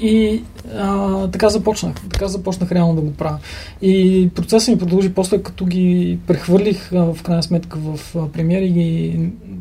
И 0.00 0.42
а, 0.74 1.28
така 1.28 1.48
започнах. 1.48 1.94
Така 2.10 2.28
започнах 2.28 2.72
реално 2.72 2.94
да 2.94 3.00
го 3.00 3.12
правя. 3.12 3.38
И 3.82 4.28
процесът 4.34 4.68
ми 4.68 4.78
продължи 4.78 5.12
после, 5.12 5.42
като 5.42 5.66
ги 5.66 6.18
прехвърлих 6.26 6.92
а, 6.92 7.14
в 7.14 7.22
крайна 7.22 7.42
сметка 7.42 7.78
в 7.78 8.16
а, 8.16 8.28
премиер 8.28 8.62
и 8.62 8.70
ги 8.70 9.20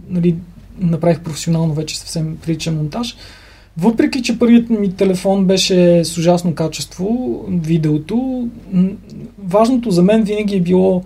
нали, 0.10 0.36
направих 0.80 1.20
професионално 1.20 1.74
вече 1.74 2.00
съвсем 2.00 2.38
приличен 2.46 2.76
монтаж. 2.76 3.16
Въпреки, 3.78 4.24
че 4.24 4.40
първият 4.40 4.70
ми 4.70 4.94
телефон 4.94 5.46
беше 5.46 6.06
с 6.06 6.18
ужасно 6.18 6.56
качество, 6.56 7.46
видеото, 7.50 8.48
важното 9.44 9.92
за 9.92 10.04
мен 10.04 10.24
винаги 10.24 10.56
е 10.56 10.62
било 10.62 11.04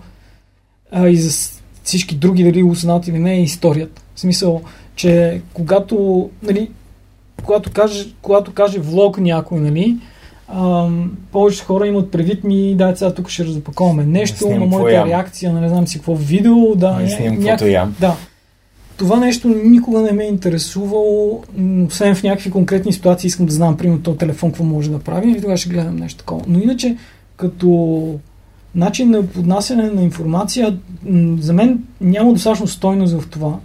а, 0.90 1.08
и 1.08 1.16
за 1.16 1.60
всички 1.84 2.14
други, 2.14 2.44
дали 2.44 2.62
узнат 2.62 3.08
или 3.08 3.18
не, 3.18 3.34
е 3.34 3.42
историята. 3.42 4.02
В 4.14 4.20
смисъл, 4.20 4.62
че 4.96 5.40
когато, 5.54 6.30
нали, 6.42 6.70
когато 7.44 7.70
каже, 7.72 8.06
когато 8.22 8.52
каже 8.52 8.78
влог 8.78 9.18
някой, 9.18 9.60
нали, 9.60 9.96
ам, 10.48 11.16
повече 11.32 11.64
хора 11.64 11.86
имат 11.86 12.10
предвид 12.10 12.44
ми, 12.44 12.74
да, 12.74 12.96
сега 12.96 13.14
тук 13.14 13.28
ще 13.28 13.44
разопаковаме 13.44 14.06
нещо, 14.06 14.50
на 14.50 14.66
моята 14.66 14.96
ям. 14.96 15.08
реакция, 15.08 15.52
на 15.52 15.60
не 15.60 15.68
знам 15.68 15.86
си 15.86 15.98
какво 15.98 16.14
видео, 16.14 16.74
да, 16.76 16.98
снимам 17.16 17.38
няк... 17.38 17.60
ям. 17.60 17.94
Да. 18.00 18.16
Това 18.96 19.16
нещо 19.16 19.48
никога 19.48 20.00
не 20.00 20.12
ме 20.12 20.24
е 20.24 20.28
интересувало, 20.28 21.42
освен 21.86 22.14
в 22.14 22.22
някакви 22.22 22.50
конкретни 22.50 22.92
ситуации 22.92 23.28
искам 23.28 23.46
да 23.46 23.52
знам, 23.52 23.76
примерно, 23.76 24.02
този 24.02 24.18
телефон 24.18 24.50
какво 24.50 24.64
може 24.64 24.90
да 24.90 24.98
прави 24.98 25.30
и 25.30 25.40
тогава 25.40 25.56
ще 25.56 25.68
гледам 25.68 25.96
нещо 25.96 26.18
такова. 26.18 26.42
Но 26.48 26.58
иначе, 26.58 26.96
като 27.36 28.18
начин 28.74 29.10
на 29.10 29.26
поднасяне 29.26 29.90
на 29.90 30.02
информация, 30.02 30.78
за 31.38 31.52
мен 31.52 31.78
няма 32.00 32.32
достатъчно 32.32 32.66
стойност 32.66 33.20
в 33.20 33.28
това 33.28 33.58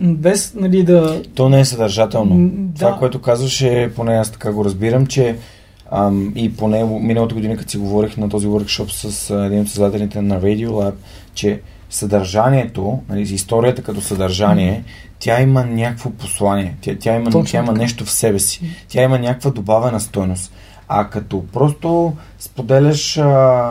без 0.00 0.54
нали, 0.54 0.82
да... 0.82 1.22
То 1.34 1.48
не 1.48 1.60
е 1.60 1.64
съдържателно. 1.64 2.50
Да. 2.50 2.74
Това, 2.78 2.98
което 2.98 3.20
казваш 3.20 3.62
е, 3.62 3.92
поне 3.96 4.14
аз 4.14 4.30
така 4.30 4.52
го 4.52 4.64
разбирам, 4.64 5.06
че 5.06 5.36
ам, 5.90 6.32
и 6.36 6.56
поне 6.56 6.84
миналата 6.84 7.34
година, 7.34 7.56
като 7.56 7.70
си 7.70 7.78
говорих 7.78 8.16
на 8.16 8.28
този 8.28 8.46
workshop 8.46 8.90
с 8.90 9.30
а, 9.30 9.46
един 9.46 9.60
от 9.60 9.68
създателите 9.68 10.22
на 10.22 10.40
Radio 10.40 10.68
Lab, 10.68 10.94
че 11.34 11.60
съдържанието, 11.90 12.98
нали, 13.08 13.20
историята 13.20 13.82
като 13.82 14.00
съдържание, 14.00 14.84
тя 15.18 15.40
има 15.40 15.64
някакво 15.64 16.10
послание, 16.10 16.76
тя, 16.80 16.96
тя, 17.00 17.16
има, 17.16 17.44
тя 17.44 17.58
има 17.58 17.72
нещо 17.72 18.04
в 18.04 18.10
себе 18.10 18.38
си, 18.38 18.60
тя 18.88 19.02
има 19.02 19.18
някаква 19.18 19.50
добавена 19.50 20.00
стойност. 20.00 20.52
А 20.88 21.08
като 21.08 21.44
просто 21.52 22.12
споделяш, 22.38 23.18
а, 23.18 23.70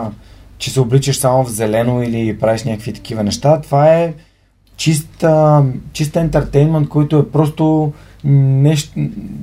че 0.58 0.70
се 0.70 0.80
обличаш 0.80 1.16
само 1.16 1.44
в 1.44 1.50
зелено 1.50 2.02
или 2.02 2.38
правиш 2.38 2.64
някакви 2.64 2.92
такива 2.92 3.22
неща, 3.22 3.60
това 3.60 3.94
е 3.94 4.14
чиста, 4.76 5.64
чиста 5.92 6.20
ентертеймент, 6.20 6.88
който 6.88 7.18
е 7.18 7.28
просто 7.28 7.92
нещо, 8.24 8.92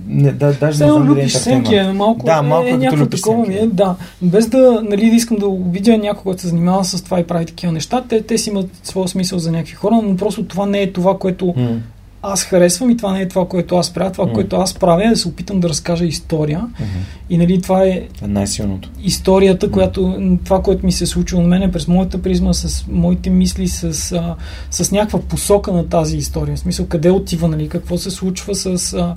не, 0.08 0.32
да, 0.32 0.54
даже 0.54 0.86
не 0.86 0.92
знам 0.92 1.08
дали 1.08 1.30
сенки, 1.30 1.76
е 1.76 1.94
малко, 1.94 2.26
да, 2.26 2.42
малко 2.42 2.68
е, 2.68 2.70
е 2.70 2.78
някакво 2.78 3.06
такова 3.06 3.48
ми 3.48 3.56
е, 3.56 3.68
да. 3.68 3.96
Без 4.22 4.48
да, 4.48 4.82
нали, 4.90 5.10
да 5.10 5.16
искам 5.16 5.38
да 5.38 5.48
видя 5.72 5.98
някой, 5.98 6.24
който 6.24 6.42
се 6.42 6.48
занимава 6.48 6.86
с 6.86 7.02
това 7.02 7.20
и 7.20 7.24
прави 7.24 7.46
такива 7.46 7.74
неща, 7.74 8.04
те, 8.10 8.22
те 8.22 8.38
си 8.38 8.50
имат 8.50 8.70
своя 8.84 9.08
смисъл 9.08 9.40
за 9.40 9.52
някакви 9.52 9.74
хора, 9.74 10.00
но 10.04 10.18
просто 10.18 10.44
това 10.44 10.66
не 10.66 10.82
е 10.82 10.92
това, 10.92 11.18
което 11.18 11.46
mm 11.46 11.78
аз 12.26 12.44
харесвам 12.44 12.90
и 12.90 12.98
това 12.98 13.14
не 13.14 13.22
е 13.22 13.28
това, 13.28 13.48
което 13.48 13.76
аз 13.76 13.94
правя. 13.94 14.12
Това, 14.12 14.26
mm. 14.26 14.34
което 14.34 14.56
аз 14.56 14.74
правя 14.74 15.06
е 15.06 15.10
да 15.10 15.18
се 15.18 15.28
опитам 15.28 15.60
да 15.60 15.70
разкажа 15.70 16.06
история. 16.06 16.60
Mm-hmm. 16.60 17.30
И 17.30 17.38
нали, 17.38 17.62
това 17.62 17.84
е, 17.84 17.90
е 17.90 18.28
най-силното. 18.28 18.90
Историята, 19.04 19.72
която, 19.72 20.18
това, 20.44 20.62
което 20.62 20.86
ми 20.86 20.92
се 20.92 21.04
е 21.04 21.08
случило 21.08 21.42
на 21.42 21.48
мен 21.48 21.72
през 21.72 21.88
моята 21.88 22.22
призма, 22.22 22.54
с 22.54 22.86
моите 22.88 23.30
мисли, 23.30 23.68
с, 23.68 24.12
а, 24.12 24.36
с 24.72 24.92
някаква 24.92 25.20
посока 25.20 25.72
на 25.72 25.90
тази 25.90 26.18
история. 26.18 26.56
В 26.56 26.60
смисъл, 26.60 26.88
къде 26.88 27.10
отива, 27.10 27.48
нали, 27.48 27.70
какво 27.70 27.98
се 27.98 28.12
случва 28.12 28.56
с... 28.56 28.94
А, 28.94 29.16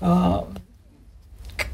а, 0.00 0.40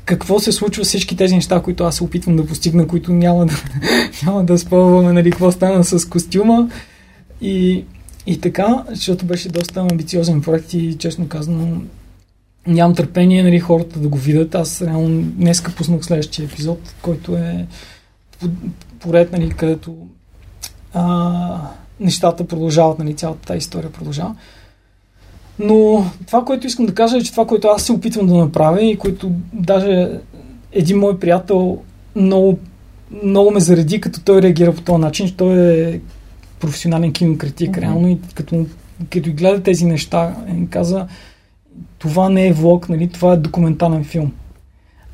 какво 0.05 0.39
се 0.39 0.53
случва 0.53 0.85
с 0.85 0.89
всички 0.89 1.17
тези 1.17 1.35
неща, 1.35 1.63
които 1.63 1.85
аз 1.85 1.97
се 1.97 2.05
опитвам 2.05 2.37
да 2.37 2.47
постигна, 2.47 2.87
които 2.87 3.13
няма 3.13 3.47
да, 3.47 3.55
няма 4.27 4.45
да 4.45 4.59
спълваме, 4.59 5.13
нали, 5.13 5.31
какво 5.31 5.53
стана 5.53 5.85
с 5.85 6.09
костюма. 6.09 6.69
И 7.41 7.85
и 8.27 8.41
така, 8.41 8.85
защото 8.89 9.27
беше 9.27 9.49
доста 9.49 9.81
амбициозен 9.81 10.43
проект 10.43 10.75
и 10.75 10.99
честно 10.99 11.29
казано 11.29 11.81
нямам 12.67 12.95
търпение 12.95 13.43
нали, 13.43 13.61
хората 13.61 13.99
да 13.99 14.09
го 14.09 14.19
видят. 14.19 14.55
Аз 14.55 14.83
реално 14.83 15.23
днеска 15.23 15.73
пуснах 15.73 16.05
следващия 16.05 16.45
епизод, 16.45 16.95
който 17.03 17.37
е 17.37 17.67
поред, 19.01 19.33
нали, 19.33 19.51
където 19.51 19.97
а, 20.95 21.61
нещата 22.01 22.47
продължават, 22.47 22.99
нали, 22.99 23.15
цялата 23.15 23.47
тази 23.47 23.59
история 23.59 23.93
продължава. 23.93 24.37
Но 25.59 26.05
това, 26.27 26.45
което 26.45 26.67
искам 26.67 26.87
да 26.87 26.95
кажа 26.95 27.17
е, 27.17 27.23
че 27.23 27.31
това, 27.31 27.47
което 27.47 27.69
аз 27.69 27.83
се 27.83 27.93
опитвам 27.93 28.27
да 28.27 28.35
направя 28.35 28.83
и 28.83 28.99
което 28.99 29.31
даже 29.53 30.11
един 30.73 30.99
мой 30.99 31.21
приятел 31.21 31.79
много, 32.17 32.59
много 33.23 33.51
ме 33.51 33.61
зареди, 33.61 34.01
като 34.01 34.21
той 34.21 34.43
реагира 34.43 34.75
по 34.75 34.81
този 34.81 35.01
начин, 35.01 35.35
той 35.37 35.59
е 35.59 36.01
професионален 36.61 37.13
кинокритик, 37.13 37.71
mm-hmm. 37.71 37.81
реално, 37.81 38.09
и 38.09 38.19
като, 38.35 38.67
като 39.11 39.33
гледа 39.33 39.63
тези 39.63 39.85
неща, 39.85 40.37
и 40.57 40.71
каза, 40.71 41.07
това 41.99 42.29
не 42.29 42.47
е 42.47 42.53
влог, 42.53 42.89
нали, 42.89 43.09
това 43.09 43.33
е 43.33 43.37
документален 43.37 44.05
филм. 44.05 44.33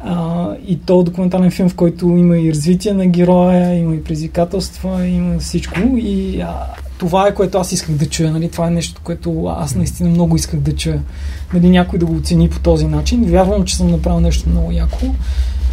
А, 0.01 0.49
и 0.67 0.79
то 0.79 1.03
документален 1.03 1.51
филм, 1.51 1.69
в 1.69 1.75
който 1.75 2.07
има 2.07 2.39
и 2.39 2.51
развитие 2.51 2.93
на 2.93 3.07
героя, 3.07 3.75
има 3.79 3.95
и 3.95 4.05
предизвикателства, 4.05 5.07
има 5.07 5.39
всичко. 5.39 5.81
И 5.97 6.41
а, 6.41 6.67
това 6.99 7.29
е 7.29 7.35
което 7.35 7.59
аз 7.59 7.73
исках 7.73 7.97
да 7.97 8.07
чуя. 8.07 8.33
Нали? 8.33 8.51
Това 8.51 8.67
е 8.69 8.71
нещо, 8.71 9.01
което 9.05 9.47
аз 9.47 9.75
наистина 9.75 10.09
много 10.09 10.37
исках 10.37 10.61
да 10.61 10.77
чуя. 10.77 11.03
Нали, 11.55 11.71
някой 11.71 11.99
да 11.99 12.07
го 12.07 12.17
оцени 12.17 12.49
по 12.49 12.61
този 12.61 12.87
начин. 12.87 13.25
Вярвам, 13.25 13.65
че 13.65 13.77
съм 13.77 13.91
направил 13.91 14.21
нещо 14.21 14.49
много 14.49 14.73
яко. 14.73 14.99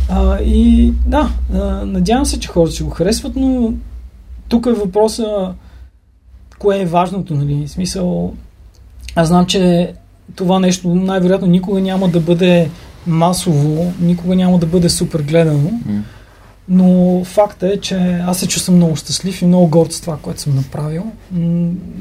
А, 0.09 0.39
и 0.41 0.93
да, 1.05 1.31
а, 1.53 1.57
надявам 1.85 2.25
се, 2.25 2.39
че 2.39 2.47
хората 2.47 2.75
ще 2.75 2.83
го 2.83 2.89
харесват, 2.89 3.35
но 3.35 3.73
тук 4.49 4.65
е 4.65 4.71
въпроса 4.71 5.53
кое 6.59 6.81
е 6.81 6.85
важното, 6.85 7.35
нали? 7.35 7.67
В 7.67 7.71
смисъл, 7.71 8.33
аз 9.15 9.27
знам, 9.27 9.45
че 9.45 9.93
това 10.35 10.59
нещо 10.59 10.95
най-вероятно 10.95 11.47
никога 11.47 11.81
няма 11.81 12.09
да 12.09 12.19
бъде 12.19 12.69
масово, 13.07 13.93
никога 13.99 14.35
няма 14.35 14.59
да 14.59 14.65
бъде 14.65 14.89
супер 14.89 15.21
гледано, 15.21 15.69
mm. 15.69 16.01
но 16.69 17.21
факта 17.23 17.67
е, 17.67 17.77
че 17.77 18.21
аз 18.27 18.39
се 18.39 18.47
чувствам 18.47 18.75
много 18.75 18.95
щастлив 18.95 19.41
и 19.41 19.45
много 19.45 19.67
горд 19.67 19.93
с 19.93 20.01
това, 20.01 20.17
което 20.17 20.41
съм 20.41 20.55
направил. 20.55 21.03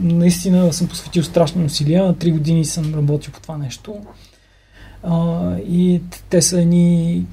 Наистина 0.02 0.72
съм 0.72 0.88
посветил 0.88 1.22
страшни 1.22 1.64
усилия, 1.64 2.14
три 2.14 2.32
години 2.32 2.64
съм 2.64 2.94
работил 2.94 3.32
по 3.32 3.40
това 3.40 3.58
нещо. 3.58 3.96
А, 5.02 5.54
и 5.56 6.00
те 6.30 6.42
са 6.42 6.64
ни 6.64 7.24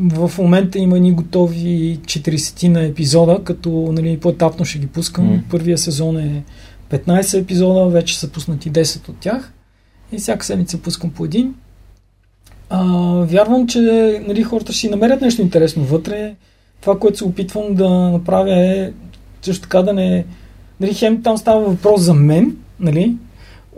в 0.00 0.32
момента 0.38 0.78
има 0.78 0.98
ни 0.98 1.12
готови 1.12 1.98
40 2.04 2.68
на 2.68 2.82
епизода, 2.82 3.40
като 3.44 3.70
нали, 3.92 4.20
по-етапно 4.20 4.64
ще 4.64 4.78
ги 4.78 4.86
пускам. 4.86 5.28
Mm. 5.28 5.42
Първия 5.50 5.78
сезон 5.78 6.16
е 6.16 6.44
15 6.90 7.40
епизода, 7.40 7.88
вече 7.88 8.18
са 8.18 8.28
пуснати 8.28 8.72
10 8.72 9.08
от 9.08 9.16
тях. 9.16 9.52
И 10.12 10.18
всяка 10.18 10.46
седмица 10.46 10.78
пускам 10.78 11.10
по 11.10 11.24
един. 11.24 11.54
А, 12.70 12.84
вярвам, 13.24 13.66
че 13.66 13.80
нали, 14.26 14.42
хората 14.42 14.72
ще 14.72 14.80
си 14.80 14.88
намерят 14.88 15.20
нещо 15.20 15.42
интересно 15.42 15.84
вътре. 15.84 16.34
Това, 16.80 16.98
което 16.98 17.18
се 17.18 17.24
опитвам 17.24 17.74
да 17.74 17.88
направя 17.88 18.56
е 18.56 18.92
също 19.42 19.62
така 19.62 19.82
да 19.82 19.92
не... 19.92 20.24
Нали, 20.80 20.94
хем 20.94 21.22
там 21.22 21.38
става 21.38 21.60
въпрос 21.60 22.00
за 22.00 22.14
мен, 22.14 22.56
нали? 22.80 23.16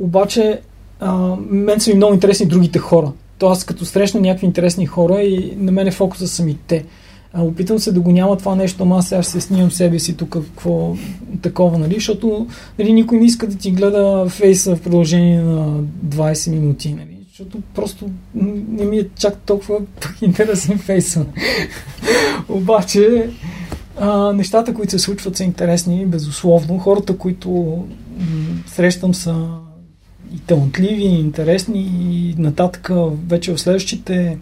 обаче 0.00 0.60
а, 1.00 1.36
мен 1.50 1.80
са 1.80 1.90
ми 1.90 1.96
много 1.96 2.14
интересни 2.14 2.46
другите 2.46 2.78
хора. 2.78 3.12
То 3.40 3.48
аз 3.48 3.64
като 3.64 3.84
срещна 3.84 4.20
някакви 4.20 4.46
интересни 4.46 4.86
хора 4.86 5.22
и 5.22 5.54
на 5.56 5.72
мен 5.72 5.86
е 5.86 5.90
фокуса 5.90 6.28
са 6.28 6.44
ми 6.44 6.58
те. 6.66 6.84
А, 7.32 7.42
опитам 7.42 7.78
се 7.78 7.92
да 7.92 8.00
го 8.00 8.12
няма 8.12 8.36
това 8.36 8.54
нещо, 8.54 8.82
ама 8.82 9.02
сега 9.02 9.22
се 9.22 9.40
снимам 9.40 9.70
себе 9.70 9.98
си 9.98 10.16
тук, 10.16 10.30
какво 10.30 10.96
такова, 11.42 11.78
нали? 11.78 11.94
Защото 11.94 12.46
нали, 12.78 12.92
никой 12.92 13.18
не 13.18 13.26
иска 13.26 13.46
да 13.46 13.56
ти 13.56 13.70
гледа 13.70 14.26
фейса 14.28 14.76
в 14.76 14.80
продължение 14.80 15.42
на 15.42 15.82
20 16.06 16.50
минути, 16.50 16.94
нали? 16.94 17.16
защото 17.28 17.58
просто 17.74 18.10
не 18.68 18.84
ми 18.84 18.98
е 18.98 19.08
чак 19.18 19.36
толкова 19.36 19.78
интересен 20.22 20.78
фейса. 20.78 21.26
Обаче, 22.48 23.30
а, 24.00 24.32
нещата, 24.32 24.74
които 24.74 24.90
се 24.90 24.98
случват, 24.98 25.36
са 25.36 25.44
интересни, 25.44 26.06
безусловно. 26.06 26.78
Хората, 26.78 27.16
които 27.16 27.50
м- 27.50 28.26
срещам 28.66 29.14
са 29.14 29.48
и 30.34 30.38
талантливи, 30.38 31.02
и 31.02 31.20
интересни, 31.20 31.80
и 31.80 32.34
нататък 32.38 32.90
вече 33.28 33.52
в 33.52 33.58
следващите 33.58 34.38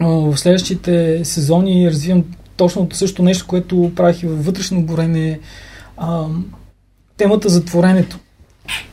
в 0.00 0.36
следващите 0.36 1.24
сезони 1.24 1.90
развивам 1.90 2.24
точно 2.56 2.88
също 2.92 3.22
нещо, 3.22 3.46
което 3.46 3.92
правих 3.96 4.22
и 4.22 4.26
във 4.26 4.44
вътрешно 4.44 4.82
горене. 4.82 5.40
А, 5.96 6.24
темата 7.16 7.48
за 7.48 7.64
творенето. 7.64 8.18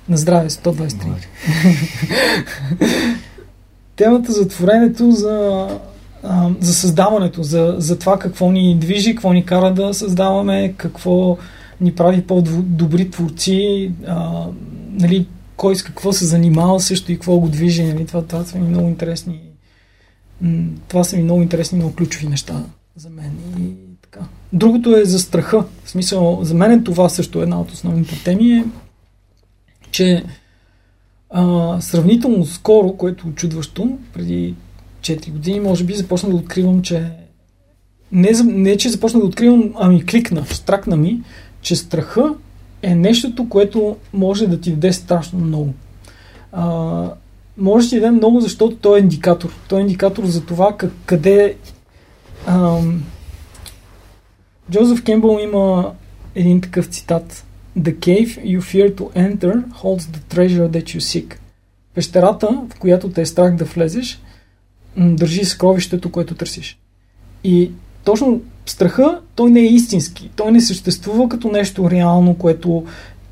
На 0.09 0.17
здраве, 0.17 0.49
123. 0.49 0.95
темата 3.95 4.31
за 4.31 4.47
творенето, 4.47 5.11
за, 5.11 5.67
а, 6.23 6.49
за 6.59 6.73
създаването, 6.73 7.43
за, 7.43 7.75
за 7.77 7.99
това 7.99 8.19
какво 8.19 8.51
ни 8.51 8.77
движи, 8.79 9.15
какво 9.15 9.33
ни 9.33 9.45
кара 9.45 9.73
да 9.73 9.93
създаваме, 9.93 10.73
какво 10.77 11.37
ни 11.81 11.95
прави 11.95 12.21
по-добри 12.21 13.09
творци, 13.09 13.91
а, 14.07 14.45
нали, 14.91 15.27
кой 15.59 15.75
с 15.75 15.83
какво 15.83 16.13
се 16.13 16.25
занимава 16.25 16.79
също 16.79 17.11
и 17.11 17.15
какво 17.15 17.37
го 17.37 17.49
движи. 17.49 17.83
Нали? 17.83 18.05
Това, 18.05 18.25
това 18.25 18.43
са 18.43 18.57
ми 18.57 18.67
много 18.67 18.87
интересни. 18.87 19.41
Това 20.87 21.03
са 21.03 21.17
ми 21.17 21.23
много 21.23 21.41
интересни, 21.41 21.77
много 21.77 21.95
ключови 21.95 22.27
неща 22.27 22.63
за 22.95 23.09
мен. 23.09 23.31
И 23.59 23.73
така. 24.01 24.25
Другото 24.53 24.97
е 24.97 25.05
за 25.05 25.19
страха. 25.19 25.65
В 25.83 25.89
смисъл, 25.89 26.39
за 26.41 26.55
мен 26.55 26.83
това 26.83 27.09
също 27.09 27.39
е 27.39 27.43
една 27.43 27.61
от 27.61 27.71
основните 27.71 28.23
теми 28.23 28.51
е, 28.51 28.65
че 29.91 30.23
а, 31.29 31.77
сравнително 31.81 32.45
скоро, 32.45 32.93
което 32.93 33.27
е 33.27 33.31
чудващо, 33.31 33.97
преди 34.13 34.55
4 35.01 35.31
години, 35.31 35.59
може 35.59 35.83
би 35.83 35.93
започна 35.93 36.29
да 36.29 36.35
откривам, 36.35 36.81
че 36.81 37.11
не, 38.11 38.31
не 38.43 38.77
че 38.77 38.89
започна 38.89 39.19
да 39.19 39.25
откривам, 39.25 39.73
ами 39.75 40.05
кликна, 40.05 40.45
стракна 40.45 40.97
ми, 40.97 41.21
че 41.61 41.75
страха 41.75 42.33
е 42.81 42.95
нещото, 42.95 43.49
което 43.49 43.97
може 44.13 44.47
да 44.47 44.61
ти 44.61 44.71
даде 44.71 44.93
страшно 44.93 45.39
много. 45.39 45.73
А, 46.51 47.11
може 47.57 47.85
да 47.85 47.89
ти 47.89 47.99
даде 47.99 48.11
много, 48.11 48.41
защото 48.41 48.75
той 48.75 48.99
е 48.99 49.01
индикатор. 49.01 49.53
Той 49.67 49.79
е 49.79 49.81
индикатор 49.81 50.25
за 50.25 50.45
това 50.45 50.77
как, 50.77 50.91
къде... 51.05 51.55
Ам, 52.47 53.03
Джозеф 54.71 55.03
Кембъл 55.03 55.39
има 55.43 55.93
един 56.35 56.61
такъв 56.61 56.85
цитат. 56.85 57.45
The 57.79 57.95
cave 57.95 58.45
you 58.45 58.59
fear 58.59 58.95
to 58.95 59.13
enter 59.13 59.63
holds 59.71 59.99
the 59.99 60.35
treasure 60.35 60.69
that 60.69 60.83
you 60.83 60.99
seek. 60.99 61.35
Пещерата, 61.93 62.61
в 62.69 62.79
която 62.79 63.09
те 63.09 63.21
е 63.21 63.25
страх 63.25 63.55
да 63.55 63.65
влезеш, 63.65 64.21
държи 64.97 65.45
скровището, 65.45 66.11
което 66.11 66.35
търсиш. 66.35 66.79
И 67.43 67.71
точно 68.03 68.41
страха, 68.71 69.19
той 69.35 69.51
не 69.51 69.59
е 69.59 69.65
истински. 69.65 70.29
Той 70.35 70.51
не 70.51 70.61
съществува 70.61 71.29
като 71.29 71.51
нещо 71.51 71.91
реално, 71.91 72.35
което 72.35 72.83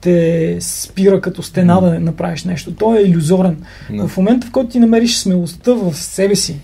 те 0.02 0.58
спира 0.60 1.22
като 1.22 1.44
стена 1.44 1.82
да 1.82 2.00
направиш 2.00 2.44
нещо. 2.44 2.76
Той 2.76 2.98
е 2.98 3.02
иллюзорен. 3.02 3.58
No. 3.92 4.08
В 4.08 4.18
момента, 4.18 4.48
в 4.48 4.52
който 4.52 4.70
ти 4.70 4.80
намериш 4.80 5.18
смелостта 5.18 5.74
в 5.74 5.96
себе 5.96 6.36
си, 6.36 6.60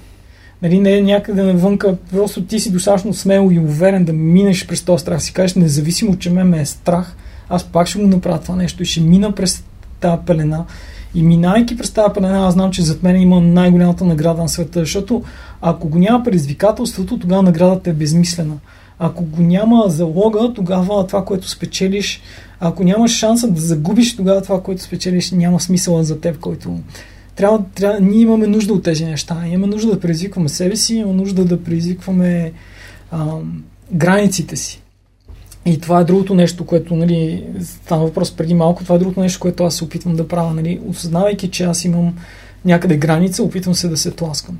нали, 0.62 0.80
не 0.80 0.98
е 0.98 1.02
някъде 1.02 1.44
навънка, 1.44 1.96
просто 2.12 2.44
ти 2.44 2.60
си 2.60 2.72
достатъчно 2.72 3.14
смел 3.14 3.50
и 3.52 3.60
уверен 3.60 4.06
да 4.06 4.14
минеш 4.14 4.68
през 4.68 4.82
този 4.82 5.02
страх, 5.02 5.24
си 5.24 5.34
кажеш, 5.34 5.56
независимо, 5.56 6.18
че 6.18 6.30
ме, 6.30 6.44
ме 6.44 6.62
е 6.62 6.66
страх, 6.66 7.16
аз 7.50 7.64
пак 7.64 7.88
ще 7.88 8.00
го 8.00 8.08
направя 8.08 8.40
това 8.40 8.56
нещо 8.56 8.84
и 8.84 8.86
ще 8.86 9.02
мина 9.02 9.32
през 9.32 9.64
тази 10.00 10.22
пелена. 10.26 10.66
И 11.16 11.24
минайки 11.24 11.78
през 11.78 11.92
тази 11.92 12.14
пелена, 12.14 12.48
аз 12.48 12.54
знам, 12.54 12.72
че 12.72 12.82
зад 12.82 13.04
мен 13.04 13.22
има 13.22 13.42
най-голямата 13.42 14.06
награда 14.06 14.42
на 14.42 14.50
света, 14.50 14.80
защото 14.80 15.24
ако 15.62 15.88
го 15.88 16.00
няма 16.00 16.24
предизвикателството, 16.24 17.20
тогава 17.20 17.44
наградата 17.44 17.90
е 17.90 17.94
безмислена. 17.94 18.56
Ако 19.00 19.24
го 19.24 19.42
няма 19.42 19.84
залога, 19.88 20.54
тогава 20.54 21.08
това, 21.08 21.26
което 21.26 21.50
спечелиш, 21.50 22.22
ако 22.60 22.84
нямаш 22.84 23.12
шанса 23.12 23.48
да 23.48 23.62
загубиш, 23.62 24.16
тогава 24.16 24.42
това, 24.42 24.62
което 24.62 24.82
спечелиш, 24.82 25.32
няма 25.32 25.60
смисъла 25.60 26.04
за 26.04 26.20
теб, 26.20 26.40
който 26.40 26.80
трябва, 27.36 27.64
трябва, 27.76 28.00
ние 28.00 28.20
имаме 28.20 28.48
нужда 28.48 28.74
от 28.74 28.84
тези 28.84 29.06
неща. 29.06 29.48
Имаме 29.48 29.68
нужда 29.68 29.92
да 29.92 30.00
предизвикваме 30.00 30.50
себе 30.50 30.76
си, 30.76 30.96
имаме 30.96 31.16
нужда 31.16 31.46
да 31.46 31.64
предизвикваме 31.64 32.52
ам, 33.12 33.64
границите 33.92 34.56
си. 34.56 34.83
И 35.66 35.80
това 35.80 36.00
е 36.00 36.04
другото 36.04 36.36
нещо, 36.36 36.66
което, 36.66 36.96
нали, 36.96 37.46
стана 37.62 38.04
въпрос 38.04 38.32
преди 38.32 38.54
малко, 38.54 38.84
това 38.84 38.96
е 38.96 39.00
другото 39.00 39.20
нещо, 39.20 39.40
което 39.40 39.64
аз 39.64 39.76
се 39.76 39.84
опитвам 39.84 40.16
да 40.16 40.28
правя, 40.28 40.54
нали, 40.54 40.80
осъзнавайки, 40.88 41.52
че 41.52 41.64
аз 41.64 41.86
имам 41.86 42.16
някъде 42.66 42.98
граница, 42.98 43.44
опитвам 43.44 43.76
се 43.76 43.88
да 43.88 43.98
се 43.98 44.12
тласкам. 44.12 44.60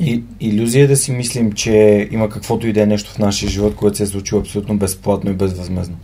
И, 0.00 0.22
иллюзия 0.40 0.84
е 0.84 0.88
да 0.88 0.96
си 0.96 1.12
мислим, 1.12 1.52
че 1.52 2.08
има 2.10 2.28
каквото 2.28 2.66
и 2.66 2.72
да 2.72 2.82
е 2.82 2.86
нещо 2.86 3.10
в 3.10 3.18
нашия 3.18 3.50
живот, 3.50 3.74
което 3.74 3.96
се 3.96 4.02
е 4.02 4.06
случило 4.06 4.40
абсолютно 4.40 4.76
безплатно 4.76 5.30
и 5.30 5.34
безвъзмезно. 5.34 5.96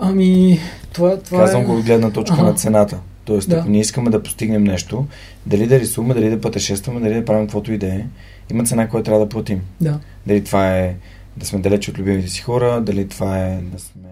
Ами, 0.00 0.58
това, 0.92 1.18
това 1.18 1.38
Казвам 1.44 1.62
е... 1.62 1.64
го 1.64 1.76
от 1.76 1.84
гледна 1.84 2.10
точка 2.10 2.36
ага. 2.38 2.44
на 2.44 2.54
цената. 2.54 2.98
Тоест, 3.24 3.48
да. 3.48 3.56
ако 3.56 3.68
ние 3.68 3.80
искаме 3.80 4.10
да 4.10 4.22
постигнем 4.22 4.64
нещо, 4.64 5.06
дали 5.46 5.66
да 5.66 5.80
рисуваме, 5.80 6.14
дали 6.14 6.30
да 6.30 6.40
пътешестваме, 6.40 7.00
дали 7.00 7.14
да 7.14 7.24
правим 7.24 7.46
каквото 7.46 7.72
и 7.72 7.78
да 7.78 7.86
е, 7.86 8.06
има 8.50 8.64
цена, 8.64 8.88
която 8.88 9.04
трябва 9.04 9.24
да 9.24 9.28
платим. 9.28 9.60
Да. 9.80 9.98
Дали 10.26 10.44
това 10.44 10.78
е 10.78 10.94
да 11.38 11.46
сме 11.46 11.58
далеч 11.58 11.88
от 11.88 11.98
любимите 11.98 12.28
си 12.28 12.42
хора, 12.42 12.80
дали 12.80 13.08
това 13.08 13.38
е 13.38 13.60
да 13.62 13.78
сме 13.78 14.08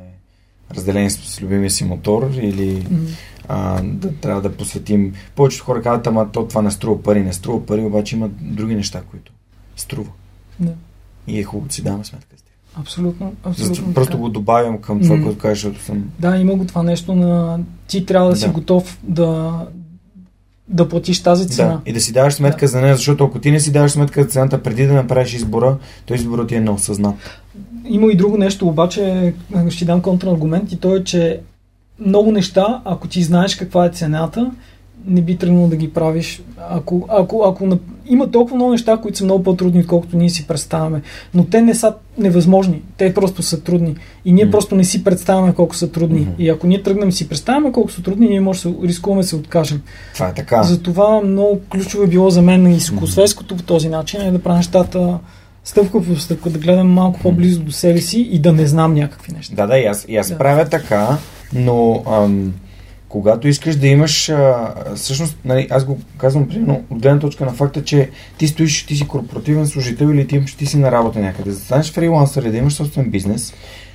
разделени 0.74 1.10
с 1.10 1.42
любимия 1.42 1.70
си 1.70 1.84
мотор 1.84 2.30
или 2.32 2.82
mm-hmm. 2.82 3.08
а, 3.48 3.82
да 3.82 4.14
трябва 4.14 4.42
да 4.42 4.56
посветим. 4.56 5.14
Повечето 5.34 5.64
хора 5.64 5.82
казват, 5.82 6.06
ама 6.06 6.32
то 6.32 6.46
това 6.46 6.62
не 6.62 6.70
струва 6.70 7.02
пари, 7.02 7.22
не 7.22 7.32
струва 7.32 7.66
пари, 7.66 7.80
обаче 7.80 8.16
има 8.16 8.28
други 8.28 8.74
неща, 8.74 9.02
които 9.10 9.32
струва. 9.76 10.10
Да. 10.60 10.72
И 11.26 11.38
е 11.38 11.44
хубаво 11.44 11.68
да 11.68 11.74
си 11.74 11.82
даваме 11.82 12.04
сметка 12.04 12.36
с 12.36 12.42
тях. 12.42 12.80
Абсолютно, 12.80 13.34
абсолютно. 13.42 13.74
Защо, 13.74 13.94
просто 13.94 14.18
го 14.18 14.28
добавям 14.28 14.78
към 14.78 15.00
това, 15.00 15.16
mm-hmm. 15.16 15.22
което 15.22 15.38
кажеш, 15.38 15.62
защото 15.62 15.84
съм. 15.84 16.10
Да, 16.18 16.36
има 16.36 16.54
го 16.54 16.66
това 16.66 16.82
нещо 16.82 17.14
на. 17.14 17.60
Ти 17.86 18.06
трябва 18.06 18.28
да, 18.28 18.34
да. 18.34 18.40
си 18.40 18.48
готов 18.48 18.98
да, 19.02 19.60
да 20.68 20.88
платиш 20.88 21.22
тази 21.22 21.48
цена. 21.48 21.68
Да, 21.68 21.80
и 21.86 21.92
да 21.92 22.00
си 22.00 22.12
даваш 22.12 22.34
сметка 22.34 22.60
да. 22.60 22.68
за 22.68 22.80
нея, 22.80 22.96
защото 22.96 23.24
ако 23.24 23.38
ти 23.38 23.50
не 23.50 23.60
си 23.60 23.72
даваш 23.72 23.90
сметка 23.90 24.22
за 24.22 24.28
цената 24.28 24.62
преди 24.62 24.86
да 24.86 24.94
направиш 24.94 25.34
избора, 25.34 25.76
то 26.06 26.14
изборът 26.14 26.48
ти 26.48 26.54
е 26.54 26.60
неосъзнат. 26.60 27.14
Има 27.88 28.12
и 28.12 28.16
друго 28.16 28.36
нещо, 28.36 28.68
обаче 28.68 29.34
ще 29.70 29.84
дам 29.84 30.02
контраргумент 30.02 30.72
и 30.72 30.76
то 30.76 30.96
е, 30.96 31.04
че 31.04 31.40
много 31.98 32.32
неща, 32.32 32.80
ако 32.84 33.08
ти 33.08 33.22
знаеш 33.22 33.56
каква 33.56 33.86
е 33.86 33.90
цената, 33.90 34.50
не 35.06 35.22
би 35.22 35.36
тръгнало 35.36 35.68
да 35.68 35.76
ги 35.76 35.92
правиш. 35.92 36.42
Ако, 36.70 37.06
ако, 37.08 37.44
ако 37.46 37.78
има 38.06 38.30
толкова 38.30 38.56
много 38.56 38.70
неща, 38.70 38.96
които 38.96 39.18
са 39.18 39.24
много 39.24 39.42
по-трудни, 39.42 39.80
отколкото 39.80 40.16
ние 40.16 40.30
си 40.30 40.46
представяме, 40.46 41.02
но 41.34 41.44
те 41.44 41.62
не 41.62 41.74
са 41.74 41.94
невъзможни, 42.18 42.82
те 42.96 43.14
просто 43.14 43.42
са 43.42 43.60
трудни. 43.60 43.96
И 44.24 44.32
ние 44.32 44.46
mm. 44.46 44.50
просто 44.50 44.74
не 44.74 44.84
си 44.84 45.04
представяме 45.04 45.54
колко 45.54 45.76
са 45.76 45.88
трудни. 45.88 46.20
Mm-hmm. 46.20 46.38
И 46.38 46.48
ако 46.48 46.66
ние 46.66 46.82
тръгнем 46.82 47.12
си 47.12 47.28
представяме 47.28 47.72
колко 47.72 47.90
са 47.90 48.02
трудни, 48.02 48.28
ние 48.28 48.40
може 48.40 48.68
да 48.68 48.88
рискуваме 48.88 49.22
да 49.22 49.28
се 49.28 49.36
откажем. 49.36 49.82
Това 50.14 50.28
е 50.28 50.34
така. 50.34 50.62
Затова 50.62 51.20
много 51.20 51.60
ключово 51.70 52.04
е 52.04 52.08
било 52.08 52.30
за 52.30 52.42
мен 52.42 52.62
на 52.62 52.70
изкусвеското 52.70 53.54
mm-hmm. 53.54 53.58
по 53.58 53.64
този 53.64 53.88
начин 53.88 54.20
е 54.20 54.30
да 54.30 54.38
правя 54.38 54.56
нещата 54.56 55.18
стъпка 55.64 56.02
по 56.02 56.16
стъпка, 56.16 56.50
да 56.50 56.58
гледам 56.58 56.88
малко 56.88 57.20
по-близо 57.20 57.60
до 57.60 57.72
себе 57.72 58.00
си 58.00 58.20
и 58.20 58.38
да 58.38 58.52
не 58.52 58.66
знам 58.66 58.94
някакви 58.94 59.32
неща. 59.32 59.54
Да, 59.54 59.66
да, 59.66 59.78
и 59.78 59.84
аз, 59.84 60.06
и 60.08 60.16
аз 60.16 60.28
да. 60.28 60.38
правя 60.38 60.64
така, 60.64 61.18
но 61.52 62.02
ам, 62.06 62.52
когато 63.16 63.48
искаш 63.48 63.76
да 63.76 63.86
имаш, 63.86 64.28
а, 64.28 64.74
всъщност, 64.96 65.36
нали, 65.44 65.66
аз 65.70 65.84
го 65.84 65.98
казвам 66.18 66.48
примерно 66.48 66.84
от 66.90 67.02
гледна 67.02 67.18
точка 67.18 67.44
на 67.44 67.52
факта, 67.52 67.84
че 67.84 68.10
ти 68.38 68.48
стоиш, 68.48 68.86
ти 68.86 68.96
си 68.96 69.08
корпоративен 69.08 69.66
служител 69.66 70.06
или 70.06 70.26
ти, 70.26 70.44
ти 70.58 70.66
си 70.66 70.78
на 70.78 70.92
работа 70.92 71.18
някъде. 71.18 71.50
За 71.50 71.58
да 71.58 71.64
станеш 71.64 71.92
фрилансър 71.92 72.42
и 72.42 72.50
да 72.50 72.56
имаш 72.56 72.74
собствен 72.74 73.10
бизнес, 73.10 73.54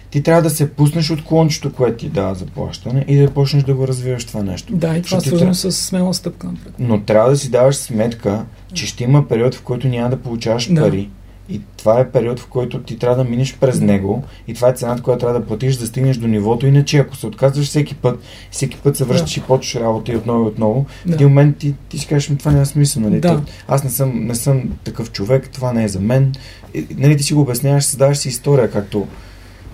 ти 0.10 0.24
трябва 0.24 0.42
да 0.42 0.50
се 0.50 0.72
пуснеш 0.72 1.10
от 1.10 1.26
клончето, 1.26 1.74
което 1.74 1.98
ти 1.98 2.10
дава 2.10 2.36
за 2.36 2.46
плащане 2.46 3.06
и 3.08 3.18
да 3.18 3.32
почнеш 3.32 3.64
да 3.64 3.74
го 3.74 3.88
развиваш 3.88 4.26
това 4.26 4.44
нещо. 4.44 4.76
Да, 4.76 4.98
и 4.98 5.02
това 5.02 5.18
е 5.18 5.22
свързано 5.22 5.54
с 5.54 5.72
смела 5.72 6.14
стъпка 6.14 6.48
напред. 6.48 6.74
Но 6.80 7.02
трябва 7.02 7.30
да 7.30 7.38
си 7.38 7.52
даваш 7.52 7.76
сметка, 7.76 8.46
че 8.74 8.88
ще 8.88 9.04
има 9.04 9.28
период, 9.28 9.56
в 9.56 9.62
който 9.62 9.88
няма 9.88 10.10
да 10.10 10.18
получаваш 10.18 10.74
да. 10.74 10.82
пари 10.82 11.10
и 11.52 11.62
това 11.78 12.00
е 12.00 12.10
период, 12.10 12.40
в 12.40 12.48
който 12.48 12.80
ти 12.80 12.98
трябва 12.98 13.24
да 13.24 13.30
минеш 13.30 13.58
през 13.58 13.80
него 13.80 14.24
и 14.48 14.54
това 14.54 14.70
е 14.70 14.74
цената, 14.74 15.02
която 15.02 15.20
трябва 15.20 15.40
да 15.40 15.46
платиш, 15.46 15.76
да 15.76 15.88
стигнеш 15.88 16.18
до 16.18 16.28
нивото. 16.28 16.68
Иначе, 16.68 16.98
ако 16.98 17.16
се 17.16 17.28
отказваш 17.28 17.68
всеки 17.68 17.96
път, 17.96 18.20
всеки 18.52 18.78
път 18.78 18.98
се 18.98 19.04
връщаш 19.04 19.34
да. 19.34 19.42
и 19.42 19.44
почваш 19.44 19.76
работа 19.76 20.12
и 20.12 20.16
отново 20.16 20.44
и 20.44 20.48
отново, 20.48 20.86
да. 21.06 21.12
в 21.12 21.16
един 21.16 21.28
момент 21.28 21.58
ти, 21.58 21.76
ти 21.90 21.98
си 21.98 22.08
кажеш, 22.08 22.38
това 22.40 22.52
няма 22.52 22.66
смисъл. 22.66 23.04
Нали? 23.04 23.20
Да. 23.20 23.42
Аз 23.68 23.84
не 23.84 23.90
съм, 23.90 24.26
не 24.28 24.36
съм 24.36 24.64
такъв 24.84 25.12
човек, 25.12 25.50
това 25.50 25.74
не 25.74 25.84
е 25.84 25.88
за 25.88 26.00
мен. 26.00 26.34
И, 26.74 26.88
нали, 26.98 27.18
ти 27.18 27.24
си 27.24 27.34
го 27.34 27.42
обясняваш, 27.42 27.84
създаваш 27.84 28.18
си 28.18 28.30
история, 28.30 28.72
както 28.72 29.08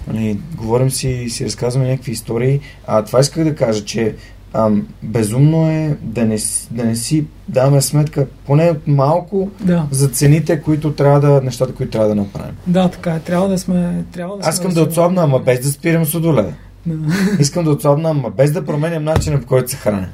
нали, 0.08 0.40
говорим 0.56 0.90
си, 0.90 1.26
си 1.30 1.46
разказваме 1.46 1.90
някакви 1.90 2.12
истории. 2.12 2.60
А 2.88 3.04
това 3.04 3.20
исках 3.20 3.44
да 3.44 3.56
кажа, 3.56 3.86
че 3.86 4.16
ам, 4.54 4.88
безумно 5.04 5.70
е 5.70 5.98
да 6.02 6.26
не, 6.26 6.38
да 6.72 6.86
не 6.86 6.96
си 6.96 7.26
даваме 7.48 7.82
сметка 7.82 8.28
поне 8.46 8.76
малко 8.88 9.50
да. 9.62 9.86
за 9.92 10.08
цените, 10.08 10.62
които 10.62 10.94
трябва 10.94 11.20
да, 11.20 11.42
нещата, 11.42 11.74
които 11.74 11.92
трябва 11.92 12.10
да 12.10 12.16
направим. 12.16 12.56
Да, 12.68 12.90
така 12.90 13.14
е. 13.14 13.20
Трябва 13.20 13.48
да 13.48 13.58
сме... 13.58 14.04
Трябва 14.12 14.38
да 14.38 14.44
Аз 14.48 14.56
искам 14.56 14.72
да, 14.72 14.76
да 14.76 14.82
отслабна, 14.82 15.24
ама 15.24 15.40
без 15.40 15.60
да 15.60 15.72
спирам 15.72 16.06
с 16.06 16.20
Да. 16.22 16.54
Искам 17.40 17.64
да 17.64 17.72
отслабна, 17.72 18.10
ама 18.10 18.30
без 18.30 18.52
да 18.52 18.66
променям 18.66 19.04
начина 19.04 19.42
по 19.42 19.48
който 19.48 19.72
се 19.72 19.78
храня. 19.78 20.08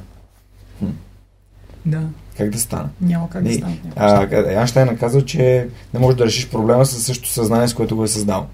Да. 1.85 2.01
Как 2.37 2.49
да 2.49 2.59
стане? 2.59 2.89
Няма 3.01 3.29
как 3.29 3.43
да 3.43 3.49
И, 3.49 3.53
стане. 3.53 3.81
а, 3.95 4.27
Айнщайн 4.57 4.89
е 4.89 4.95
казал, 4.95 5.21
че 5.21 5.67
не 5.93 5.99
можеш 5.99 6.17
да 6.17 6.25
решиш 6.25 6.49
проблема 6.49 6.85
със 6.85 7.03
същото 7.03 7.29
съзнание, 7.29 7.67
с 7.67 7.73
което 7.73 7.95
го 7.95 8.03
е 8.03 8.07
създал. 8.07 8.47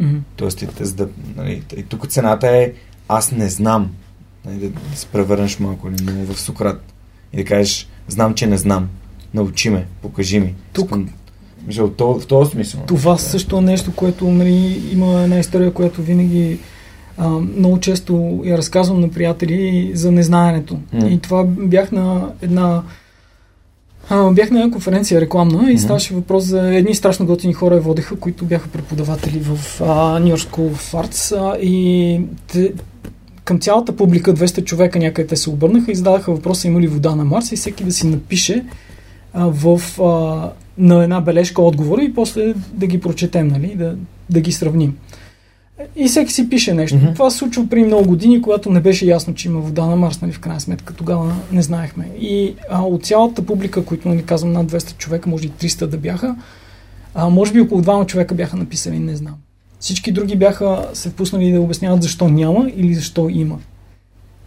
Мгм. 0.00 0.16
Тоест, 0.36 0.62
и, 0.62 0.66
да, 0.94 1.08
нали, 1.36 1.62
и 1.76 1.82
тук 1.82 2.08
цената 2.08 2.48
е 2.48 2.72
аз 3.08 3.32
не 3.32 3.48
знам. 3.48 3.90
Нали, 4.44 4.58
да, 4.58 4.68
да 4.90 4.96
се 4.96 5.06
превърнеш 5.06 5.58
малко 5.58 5.88
или 5.88 6.02
много 6.02 6.24
в 6.24 6.40
Сократ. 6.40 6.92
И 7.32 7.36
да 7.36 7.44
кажеш, 7.44 7.88
знам, 8.08 8.34
че 8.34 8.46
не 8.46 8.56
знам. 8.58 8.88
Научи 9.34 9.70
ме, 9.70 9.86
покажи 10.02 10.40
ми. 10.40 10.54
Тук- 10.72 10.84
Искам- 11.68 11.90
то- 11.96 12.20
в 12.20 12.26
този 12.26 12.50
смисъл. 12.50 12.80
Това 12.80 13.12
Да. 13.12 13.18
също 13.18 13.56
е 13.56 13.60
нещо, 13.60 13.92
което 13.92 14.30
нали, 14.30 14.52
има 14.92 15.22
една 15.22 15.38
история, 15.38 15.72
която 15.72 16.02
винаги 16.02 16.58
а, 17.18 17.28
много 17.28 17.80
често 17.80 18.42
я 18.44 18.58
разказвам 18.58 19.00
на 19.00 19.10
приятели 19.10 19.90
за 19.94 20.12
незнаенето. 20.12 20.78
М. 20.92 21.08
И 21.08 21.18
това 21.18 21.44
бях 21.44 21.92
на 21.92 22.32
една 22.42 22.82
а, 24.10 24.30
бях 24.30 24.50
на 24.50 24.60
една 24.60 24.72
конференция 24.72 25.20
рекламна 25.20 25.72
и 25.72 25.78
ставаше 25.78 26.14
въпрос 26.14 26.44
за 26.44 26.74
едни 26.74 26.94
страшно 26.94 27.26
готини 27.26 27.52
хора 27.52 27.80
водеха, 27.80 28.16
които 28.16 28.44
бяха 28.44 28.68
преподаватели 28.68 29.38
в 29.38 29.78
York 30.20 30.36
School 30.36 30.70
of 30.70 31.04
Arts 31.04 31.36
а, 31.54 31.58
и 31.58 32.20
те, 32.46 32.72
към 33.44 33.60
цялата 33.60 33.96
публика, 33.96 34.34
200 34.34 34.64
човека 34.64 34.98
някъде 34.98 35.28
те 35.28 35.36
се 35.36 35.50
обърнаха 35.50 35.92
и 35.92 35.94
зададаха 35.94 36.32
въпроса 36.32 36.68
има 36.68 36.80
ли 36.80 36.86
вода 36.86 37.14
на 37.14 37.24
Марс 37.24 37.52
и 37.52 37.56
всеки 37.56 37.84
да 37.84 37.92
си 37.92 38.06
напише 38.06 38.64
а, 39.32 39.46
в, 39.46 39.80
а, 40.02 40.50
на 40.78 41.02
една 41.04 41.20
бележка 41.20 41.62
отговора 41.62 42.02
и 42.02 42.14
после 42.14 42.54
да 42.72 42.86
ги 42.86 43.00
прочетем, 43.00 43.48
нали, 43.48 43.74
да, 43.74 43.96
да 44.30 44.40
ги 44.40 44.52
сравним. 44.52 44.96
И 45.96 46.08
всеки 46.08 46.32
си 46.32 46.48
пише 46.48 46.74
нещо. 46.74 46.96
Mm-hmm. 46.96 47.14
Това 47.14 47.30
се 47.30 47.38
случва 47.38 47.66
при 47.68 47.84
много 47.84 48.08
години, 48.08 48.42
когато 48.42 48.70
не 48.70 48.80
беше 48.80 49.06
ясно, 49.06 49.34
че 49.34 49.48
има 49.48 49.60
вода 49.60 49.86
на 49.86 49.96
Марс, 49.96 50.20
нали, 50.20 50.32
в 50.32 50.40
крайна 50.40 50.60
сметка. 50.60 50.94
Тогава 50.94 51.36
не 51.52 51.62
знаехме. 51.62 52.10
И 52.20 52.54
а, 52.70 52.82
от 52.82 53.04
цялата 53.04 53.46
публика, 53.46 53.84
които, 53.84 54.08
нали, 54.08 54.22
казвам, 54.22 54.52
над 54.52 54.72
200 54.72 54.96
човека, 54.96 55.30
може 55.30 55.46
и 55.46 55.50
300 55.50 55.86
да 55.86 55.96
бяха, 55.96 56.36
а, 57.14 57.28
може 57.28 57.52
би 57.52 57.60
около 57.60 57.82
двама 57.82 58.06
човека 58.06 58.34
бяха 58.34 58.56
написали, 58.56 58.98
не 58.98 59.16
знам. 59.16 59.34
Всички 59.84 60.12
други 60.12 60.36
бяха 60.36 60.88
се 60.92 61.10
впуснали 61.10 61.52
да 61.52 61.60
обясняват 61.60 62.02
защо 62.02 62.28
няма 62.28 62.70
или 62.76 62.94
защо 62.94 63.28
има. 63.28 63.58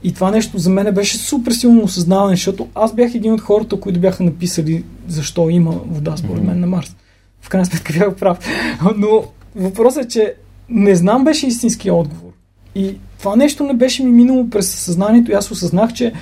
И 0.04 0.14
това 0.14 0.32
нещо 0.32 0.58
за 0.58 0.70
мен 0.70 0.94
беше 0.94 1.18
супер 1.18 1.52
силно 1.52 1.84
осъзнаване, 1.84 2.36
защото 2.36 2.68
аз 2.76 2.94
бях 2.96 3.16
един 3.16 3.34
от 3.34 3.42
хората, 3.42 3.80
които 3.80 4.00
бяха 4.00 4.24
написали 4.24 4.84
защо 5.08 5.50
има 5.50 5.72
вода, 5.72 6.18
според 6.18 6.44
мен, 6.44 6.60
на 6.60 6.68
Марс. 6.68 6.96
В 7.42 7.50
крайна 7.50 7.66
сметка 7.66 7.94
бях 7.94 8.16
прав. 8.16 8.38
Но 8.98 9.24
въпросът 9.56 10.06
е, 10.06 10.08
че 10.08 10.34
не 10.70 10.96
знам 10.96 11.24
беше 11.24 11.48
истински 11.48 11.92
отговор. 11.92 12.32
И 12.76 12.96
това 13.20 13.36
нещо 13.36 13.64
не 13.64 13.74
беше 13.74 14.04
ми 14.04 14.12
минало 14.12 14.50
през 14.50 14.76
съзнанието 14.76 15.32
и 15.32 15.34
аз 15.34 15.52
осъзнах, 15.52 15.94
че 15.94 16.14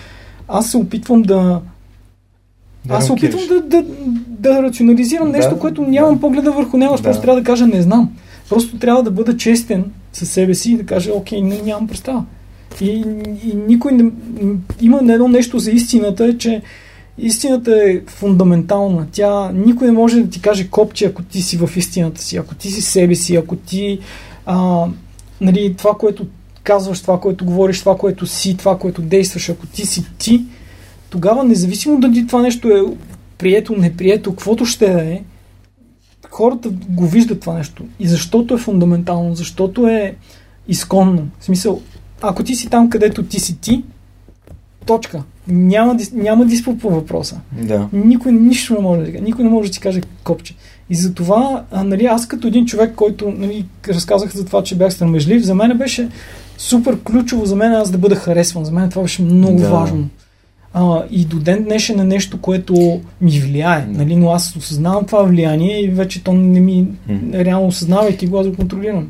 аз 0.48 0.72
се 0.72 0.78
опитвам 0.78 1.22
да... 1.22 1.62
Да 2.86 2.94
аз 2.94 3.06
се 3.06 3.12
опитвам 3.12 3.42
да, 3.48 3.62
да, 3.62 3.86
да 4.28 4.64
рационализирам 4.64 5.32
Да, 5.32 5.38
нещо, 5.38 5.60
което 5.60 5.82
нямам 5.82 6.16
да. 6.16 6.22
погледа 6.22 6.52
върху 6.52 6.78
него. 6.78 6.94
Аз 6.94 7.02
Да. 7.02 7.22
трябва 7.22 7.42
да 7.42 7.46
кажа 7.46 7.68
не 7.68 7.82
знам. 7.82 8.12
Просто 8.50 8.80
трябва 8.80 9.04
да 9.04 9.12
бъда 9.12 9.38
честен 9.38 9.92
със 10.14 10.30
себе 10.30 10.56
си 10.56 10.72
и 10.72 10.78
да 10.78 10.86
кажа, 10.86 11.12
окей, 11.14 11.42
не, 11.42 11.62
нямам 11.62 11.88
представа. 11.88 12.26
И, 12.82 13.04
и 13.46 13.56
никой 13.68 13.92
не... 13.92 14.12
Има 14.82 14.98
едно 14.98 15.28
нещо 15.28 15.60
за 15.60 15.72
истината, 15.72 16.38
че 16.38 16.62
истината 17.18 17.84
е 17.84 18.02
фундаментална. 18.08 19.08
Тя 19.12 19.52
никой 19.52 19.88
не 19.88 19.94
може 19.94 20.22
да 20.22 20.30
ти 20.30 20.42
каже 20.42 20.68
копче, 20.68 21.06
ако 21.06 21.24
ти 21.24 21.42
си 21.42 21.58
в 21.58 21.70
истината 21.78 22.22
си, 22.22 22.38
ако 22.38 22.56
ти 22.56 22.72
си 22.72 22.82
себе 22.82 23.16
си, 23.16 23.36
ако 23.36 23.56
ти 23.56 24.00
а, 24.46 24.86
нали, 25.42 25.76
това, 25.78 25.94
което 25.94 26.28
казваш, 26.64 27.02
това, 27.02 27.20
което 27.20 27.46
говориш, 27.46 27.80
това, 27.80 27.98
което 27.98 28.28
си, 28.28 28.58
това, 28.58 28.78
което 28.80 29.02
действаш, 29.02 29.50
ако 29.50 29.68
ти 29.68 29.86
си 29.86 30.06
ти, 30.18 30.46
тогава 31.10 31.44
независимо 31.44 32.00
дали 32.00 32.28
това 32.28 32.42
нещо 32.42 32.70
е 32.70 32.82
прието, 33.38 33.76
неприето, 33.78 34.32
каквото 34.32 34.66
ще 34.66 34.90
да 34.90 35.02
е, 35.02 35.22
хората 36.36 36.70
го 36.90 37.08
виждат 37.08 37.40
това 37.40 37.54
нещо. 37.54 37.84
И 38.00 38.08
защото 38.08 38.54
е 38.54 38.58
фундаментално, 38.58 39.36
защото 39.36 39.88
е 39.88 40.16
изконно. 40.68 41.28
В 41.40 41.46
смисъл, 41.46 41.82
ако 42.22 42.44
ти 42.44 42.56
си 42.56 42.70
там, 42.70 42.90
където 42.90 43.24
ти 43.24 43.40
си 43.40 43.58
ти, 43.58 43.84
точка. 44.86 45.24
Няма, 45.48 45.98
няма 46.14 46.46
диспут 46.46 46.82
по 46.82 46.90
въпроса. 46.90 47.40
Да. 47.62 47.88
Никой 47.94 48.32
нищо 48.32 48.74
не 48.74 48.80
може 48.80 49.02
да 49.02 49.06
каже. 49.12 49.24
Никой 49.24 49.44
не 49.44 49.50
може 49.50 49.70
да 49.70 49.74
ти 49.74 49.80
каже 49.80 50.02
копче. 50.24 50.56
И 50.90 50.96
затова, 50.96 51.64
а, 51.72 51.84
нали, 51.84 52.06
аз 52.06 52.28
като 52.28 52.48
един 52.48 52.66
човек, 52.66 52.96
който 52.96 53.34
нали, 53.38 53.66
разказах 53.88 54.36
за 54.36 54.46
това, 54.46 54.64
че 54.64 54.78
бях 54.78 54.94
стремежлив, 54.94 55.44
за 55.44 55.56
мен 55.56 55.78
беше 55.78 56.10
супер 56.58 57.00
ключово 57.04 57.46
за 57.46 57.56
мен 57.56 57.74
аз 57.74 57.92
да 57.92 57.98
бъда 57.98 58.16
харесван. 58.16 58.66
За 58.66 58.72
мен 58.72 58.90
това 58.90 59.02
беше 59.02 59.22
много 59.22 59.60
Да. 59.60 59.70
важно. 59.70 60.10
А, 60.78 61.04
и 61.12 61.26
до 61.26 61.40
ден 61.40 61.64
днешен 61.64 62.00
е 62.00 62.04
нещо, 62.04 62.42
което 62.42 63.02
ми 63.22 63.40
влияе. 63.40 63.82
Да. 63.82 63.98
Нали, 63.98 64.16
но 64.16 64.32
аз 64.32 64.56
осъзнавам 64.56 65.06
това 65.06 65.24
влияние 65.24 65.82
и 65.82 65.88
вече 65.88 66.24
то 66.24 66.34
не 66.34 66.60
ми, 66.60 66.88
М. 67.08 67.20
реално 67.34 67.68
осъзнавайки 67.68 68.28
го, 68.28 68.40
аз 68.40 68.48
го 68.48 68.56
контролирам. 68.56 69.10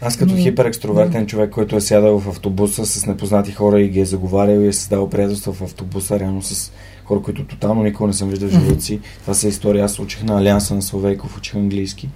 Аз 0.00 0.16
като 0.16 0.36
хиперекстровертен 0.36 1.26
човек, 1.26 1.50
който 1.50 1.76
е 1.76 1.80
сядал 1.80 2.18
в 2.20 2.28
автобуса 2.28 2.86
с 2.86 3.06
непознати 3.06 3.52
хора 3.52 3.80
и 3.80 3.88
ги 3.88 4.00
е 4.00 4.04
заговарял 4.04 4.60
и 4.60 4.66
е 4.66 4.72
създал 4.72 5.10
приятелства 5.10 5.52
в 5.52 5.62
автобуса, 5.62 6.20
реално 6.20 6.42
с 6.42 6.72
хора, 7.04 7.22
които 7.22 7.44
тотално 7.44 7.82
никога 7.82 8.06
не 8.06 8.12
съм 8.12 8.28
виждал 8.28 8.48
в 8.48 8.52
живота 8.52 8.80
си. 8.80 9.00
Това 9.20 9.34
са 9.34 9.48
истории. 9.48 9.80
Аз 9.80 9.98
учих 9.98 10.22
на 10.22 10.38
Алианса 10.38 10.74
на 10.74 10.82
Словейков, 10.82 11.38
учих 11.38 11.54
английски. 11.54 12.08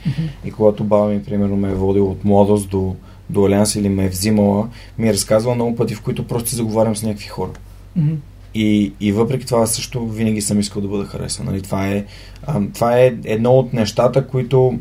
И 0.44 0.50
когато 0.50 0.84
баба 0.84 1.06
ми, 1.08 1.22
примерно, 1.22 1.56
ме 1.56 1.70
е 1.70 1.74
водил 1.74 2.10
от 2.10 2.24
младост 2.24 2.68
до, 2.70 2.94
до 3.30 3.46
Алианс 3.46 3.74
или 3.74 3.88
ме 3.88 4.04
е 4.04 4.08
взимала, 4.08 4.68
ми 4.98 5.08
е 5.08 5.12
разказвала 5.12 5.54
много 5.54 5.76
пъти, 5.76 5.94
в 5.94 6.02
които 6.02 6.26
просто 6.26 6.54
заговарям 6.54 6.96
с 6.96 7.02
някакви 7.02 7.28
хора. 7.28 7.50
Мгм. 7.97 8.14
И, 8.55 8.93
и 9.01 9.12
въпреки 9.12 9.47
това 9.47 9.66
също 9.66 10.09
винаги 10.09 10.40
съм 10.40 10.60
искал 10.60 10.82
да 10.82 10.89
бъда 10.89 11.05
харесван. 11.05 11.47
Нали? 11.47 11.62
Това, 11.62 11.89
е, 11.89 12.05
а, 12.47 12.60
това 12.74 12.98
е 12.98 13.14
едно 13.24 13.52
от 13.52 13.73
нещата, 13.73 14.27
които 14.27 14.78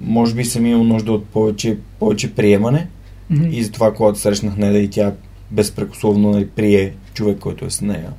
може 0.00 0.34
би 0.34 0.44
съм 0.44 0.66
имал 0.66 0.84
нужда 0.84 1.12
от 1.12 1.26
повече, 1.26 1.78
повече 1.98 2.34
приемане 2.34 2.86
Мгм. 3.30 3.48
и 3.50 3.62
затова, 3.62 3.94
когато 3.94 4.18
срещнах 4.18 4.56
нея 4.56 4.78
и 4.78 4.90
тя 4.90 5.12
безпрекословно 5.50 6.30
нали, 6.30 6.48
прие 6.48 6.94
човек, 7.14 7.38
който 7.38 7.64
е 7.64 7.70
с 7.70 7.80
нея, 7.80 8.12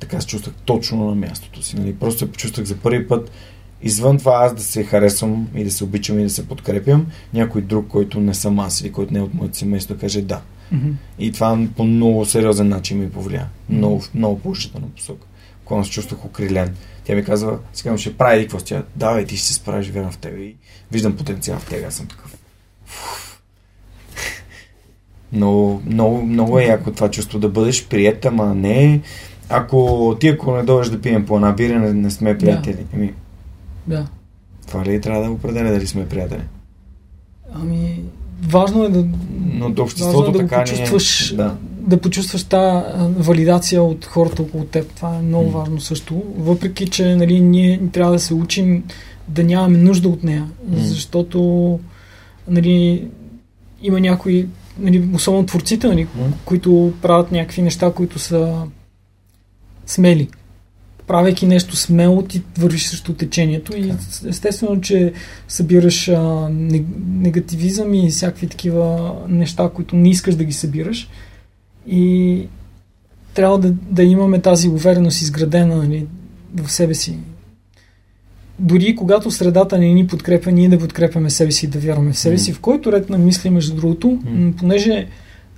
така 0.00 0.20
се 0.20 0.26
чувствах 0.26 0.54
точно 0.64 1.04
на 1.04 1.14
мястото 1.14 1.62
си. 1.62 1.76
Нали? 1.76 1.94
Просто 1.94 2.18
се 2.18 2.32
почувствах 2.32 2.66
за 2.66 2.76
първи 2.76 3.08
път 3.08 3.30
извън 3.82 4.18
това 4.18 4.40
аз 4.44 4.54
да 4.54 4.62
се 4.62 4.84
харесвам 4.84 5.48
и 5.54 5.64
да 5.64 5.70
се 5.70 5.84
обичам 5.84 6.18
и 6.18 6.22
да 6.22 6.30
се 6.30 6.48
подкрепям, 6.48 7.06
някой 7.34 7.62
друг, 7.62 7.88
който 7.88 8.20
не 8.20 8.34
съм 8.34 8.58
аз 8.58 8.80
или 8.80 8.92
който 8.92 9.12
не 9.12 9.18
е 9.18 9.22
от 9.22 9.34
моето 9.34 9.56
семейство, 9.56 9.94
да 9.94 10.00
каже 10.00 10.22
да. 10.22 10.40
Мгм. 10.72 10.90
И 11.18 11.32
това 11.32 11.66
по 11.76 11.84
много 11.84 12.24
сериозен 12.24 12.68
начин 12.68 12.98
ми 12.98 13.10
повлия. 13.10 13.48
Много, 13.68 14.02
много 14.14 14.38
положителна 14.38 14.86
посока. 14.96 15.26
Когато 15.64 15.86
се 15.86 15.92
чувствах 15.92 16.24
окрилен. 16.24 16.76
Тя 17.04 17.14
ми 17.14 17.24
казва, 17.24 17.58
сега 17.72 17.98
ще 17.98 18.16
прави 18.16 18.40
какво 18.42 18.58
с 18.58 18.64
тя. 18.64 18.82
Давай, 18.96 19.24
ти 19.24 19.36
ще 19.36 19.46
се 19.46 19.54
справиш, 19.54 19.90
вярвам 19.90 20.12
в 20.12 20.18
тебе. 20.18 20.40
И 20.40 20.56
виждам 20.92 21.16
потенциал 21.16 21.58
в 21.58 21.66
тебе. 21.68 21.84
Аз 21.86 21.94
съм 21.94 22.06
такъв. 22.06 22.36
Много, 25.32 25.82
много, 25.86 26.22
много 26.22 26.58
е 26.58 26.64
яко 26.64 26.92
това 26.92 27.10
чувство 27.10 27.38
да 27.38 27.48
бъдеш 27.48 27.86
прият, 27.88 28.24
ама 28.24 28.54
не 28.54 29.00
ако 29.48 30.16
ти 30.20 30.28
ако 30.28 30.56
не 30.56 30.62
дойдеш 30.62 30.90
да 30.90 31.00
пием 31.00 31.26
по 31.26 31.36
една 31.36 31.52
бира, 31.52 31.78
не, 31.78 31.92
не 31.92 32.10
сме 32.10 32.38
приятели. 32.38 32.86
Ами, 32.94 33.14
Да. 33.86 34.06
това 34.66 34.84
ли 34.84 35.00
трябва 35.00 35.24
да 35.24 35.30
определя 35.30 35.70
дали 35.72 35.86
сме 35.86 36.08
приятели? 36.08 36.42
Ами, 37.52 38.02
важно 38.48 38.84
е 38.84 38.88
да, 38.88 38.98
Но 39.54 39.66
от 39.66 39.78
важно 39.78 39.84
обществото 39.84 40.30
е 40.30 40.32
да 40.32 40.38
така 40.38 40.56
е. 40.56 40.64
почувстваш, 40.64 41.34
Да. 41.36 41.56
да 41.80 42.00
почувстваш 42.00 42.44
тази 42.44 42.84
валидация 43.18 43.82
от 43.82 44.04
хората 44.06 44.42
около 44.42 44.64
теб. 44.64 44.92
Това 44.96 45.16
е 45.16 45.22
много 45.22 45.50
М. 45.50 45.58
важно 45.58 45.80
също. 45.80 46.22
Въпреки, 46.36 46.86
че 46.88 47.16
нали, 47.16 47.40
ние 47.40 47.80
трябва 47.92 48.12
да 48.12 48.18
се 48.18 48.34
учим 48.34 48.84
да 49.28 49.44
нямаме 49.44 49.78
нужда 49.78 50.08
от 50.08 50.24
нея. 50.24 50.48
М. 50.68 50.76
Защото 50.78 51.78
нали, 52.48 53.08
има 53.82 54.00
някои, 54.00 54.46
нали, 54.78 55.08
особено 55.14 55.46
творците, 55.46 55.86
нали, 55.88 56.06
които 56.44 56.92
правят 57.02 57.32
някакви 57.32 57.62
неща, 57.62 57.92
които 57.92 58.18
са 58.18 58.62
смели. 59.86 60.28
Правейки 61.10 61.46
нещо 61.46 61.76
смело, 61.76 62.22
ти 62.22 62.42
вървиш 62.58 62.86
срещу 62.86 63.14
течението 63.14 63.76
и 63.76 63.92
естествено, 64.28 64.80
че 64.80 65.12
събираш 65.48 66.08
а, 66.08 66.12
нег- 66.50 66.96
негативизъм 67.08 67.94
и 67.94 68.10
всякакви 68.10 68.46
такива 68.46 69.14
неща, 69.28 69.70
които 69.74 69.96
не 69.96 70.10
искаш 70.10 70.34
да 70.34 70.44
ги 70.44 70.52
събираш. 70.52 71.08
И 71.86 72.46
трябва 73.34 73.58
да, 73.58 73.70
да 73.72 74.02
имаме 74.02 74.40
тази 74.40 74.68
увереност 74.68 75.22
изградена 75.22 75.76
нали, 75.76 76.06
в 76.54 76.72
себе 76.72 76.94
си. 76.94 77.18
Дори 78.58 78.96
когато 78.96 79.30
средата 79.30 79.78
не 79.78 79.92
ни 79.92 80.06
подкрепя, 80.06 80.52
ние 80.52 80.68
да 80.68 80.78
подкрепяме 80.78 81.30
себе 81.30 81.52
си 81.52 81.66
и 81.66 81.68
да 81.68 81.78
вярваме 81.78 82.12
в 82.12 82.18
себе 82.18 82.38
си, 82.38 82.50
М. 82.50 82.54
в 82.54 82.60
който 82.60 82.92
ред 82.92 83.10
на 83.10 83.18
мисли, 83.18 83.50
между 83.50 83.74
другото, 83.74 84.18
м, 84.24 84.52
понеже 84.58 85.06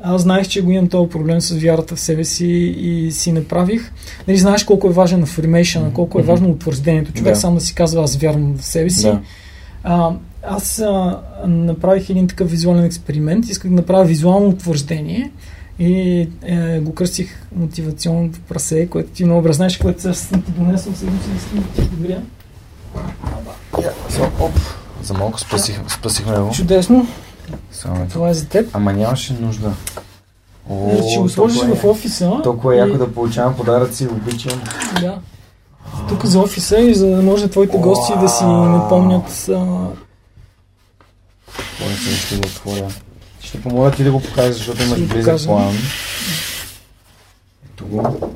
аз 0.02 0.22
знаех, 0.22 0.48
че 0.48 0.62
го 0.62 0.70
имам 0.70 0.88
този 0.88 1.10
проблем 1.10 1.40
с 1.40 1.54
вярата 1.54 1.96
в 1.96 2.00
себе 2.00 2.24
си 2.24 2.46
и 2.78 3.12
си 3.12 3.32
направих. 3.32 3.92
Нали, 4.28 4.38
знаеш 4.38 4.64
колко 4.64 4.86
е 4.86 4.92
важен 4.92 5.26
affirmation, 5.26 5.92
колко 5.92 6.18
е 6.20 6.22
важно 6.22 6.50
утвърждението. 6.50 7.12
Човек 7.12 7.34
Да. 7.34 7.40
сам 7.40 7.54
да 7.54 7.60
си 7.60 7.74
казва, 7.74 8.02
аз 8.02 8.16
вярвам 8.16 8.58
в 8.58 8.64
себе 8.64 8.90
си. 8.90 9.02
Да. 9.02 9.20
А, 9.84 10.10
аз 10.42 10.78
а, 10.78 11.20
направих 11.46 12.10
един 12.10 12.28
такъв 12.28 12.50
визуален 12.50 12.84
експеримент. 12.84 13.48
Исках 13.48 13.70
да 13.70 13.76
направя 13.76 14.04
визуално 14.04 14.48
утвърждение 14.48 15.30
И 15.78 16.28
е, 16.42 16.80
го 16.80 16.94
кръстих 16.94 17.42
мотивационното 17.56 18.40
прасе, 18.48 18.86
което 18.86 19.10
ти 19.10 19.24
много 19.24 19.40
добре 19.40 19.52
знаеш, 19.52 19.76
което 19.76 20.14
съм 20.14 20.42
ти 20.42 20.52
донесъл, 20.52 20.92
сега 20.96 21.12
да 21.54 21.82
ти 21.82 21.88
подгря. 21.90 22.18
Оп, 24.40 24.52
за 25.02 25.14
малко 25.14 25.40
спасих, 25.40 25.80
спасихме 25.88 26.38
го. 26.38 26.50
Чудесно. 26.50 27.06
Само 27.72 28.06
Това 28.08 28.28
е 28.28 28.34
за 28.34 28.48
теб. 28.48 28.70
Ама 28.72 28.92
нямаше 28.92 29.32
нужда. 29.32 29.72
О, 30.70 30.90
Е, 30.90 31.10
ще 31.10 31.18
го 31.20 31.28
сложиш 31.28 31.58
толкова 31.58 31.76
в 31.76 31.84
е- 31.84 31.88
офиса. 31.88 32.40
Толкова 32.44 32.74
е 32.74 32.76
и- 32.76 32.80
яко 32.80 32.98
да 32.98 33.12
получавам 33.14 33.56
подаръци, 33.56 34.06
обичам. 34.06 34.60
Да. 35.00 35.18
Тук 36.08 36.26
за 36.26 36.40
офиса 36.40 36.78
и 36.78 36.94
за 36.94 37.06
да 37.06 37.22
може 37.22 37.48
твоите 37.48 37.78
гости 37.78 38.12
да 38.20 38.28
си 38.28 38.44
напомнят. 38.44 39.44
Поне 41.78 41.96
сега 41.96 42.16
ще 42.16 42.36
го 42.36 42.42
отворя. 42.46 42.88
Ще 43.40 43.62
помоля 43.62 43.90
ти 43.90 44.04
да 44.04 44.12
го 44.12 44.20
покажеш, 44.20 44.56
защото 44.56 44.82
имаш 44.82 45.00
близък 45.00 45.44
план. 45.46 45.74
Ето 47.66 47.86
го. 47.86 48.30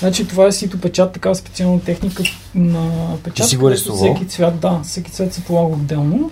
значи 0.00 0.28
това 0.28 0.46
е 0.46 0.52
сито 0.52 0.80
печат, 0.80 1.12
такава 1.12 1.34
специална 1.34 1.80
техника 1.80 2.22
на 2.54 2.90
печат. 3.24 3.34
Ти 3.36 3.50
си 3.50 3.56
го 3.56 3.70
рисувал? 3.70 3.98
Всеки 4.14 4.28
цвят, 4.28 4.60
да, 4.60 4.80
всеки 4.84 5.10
цвят 5.12 5.34
се 5.34 5.44
полага 5.44 5.72
отделно. 5.74 6.30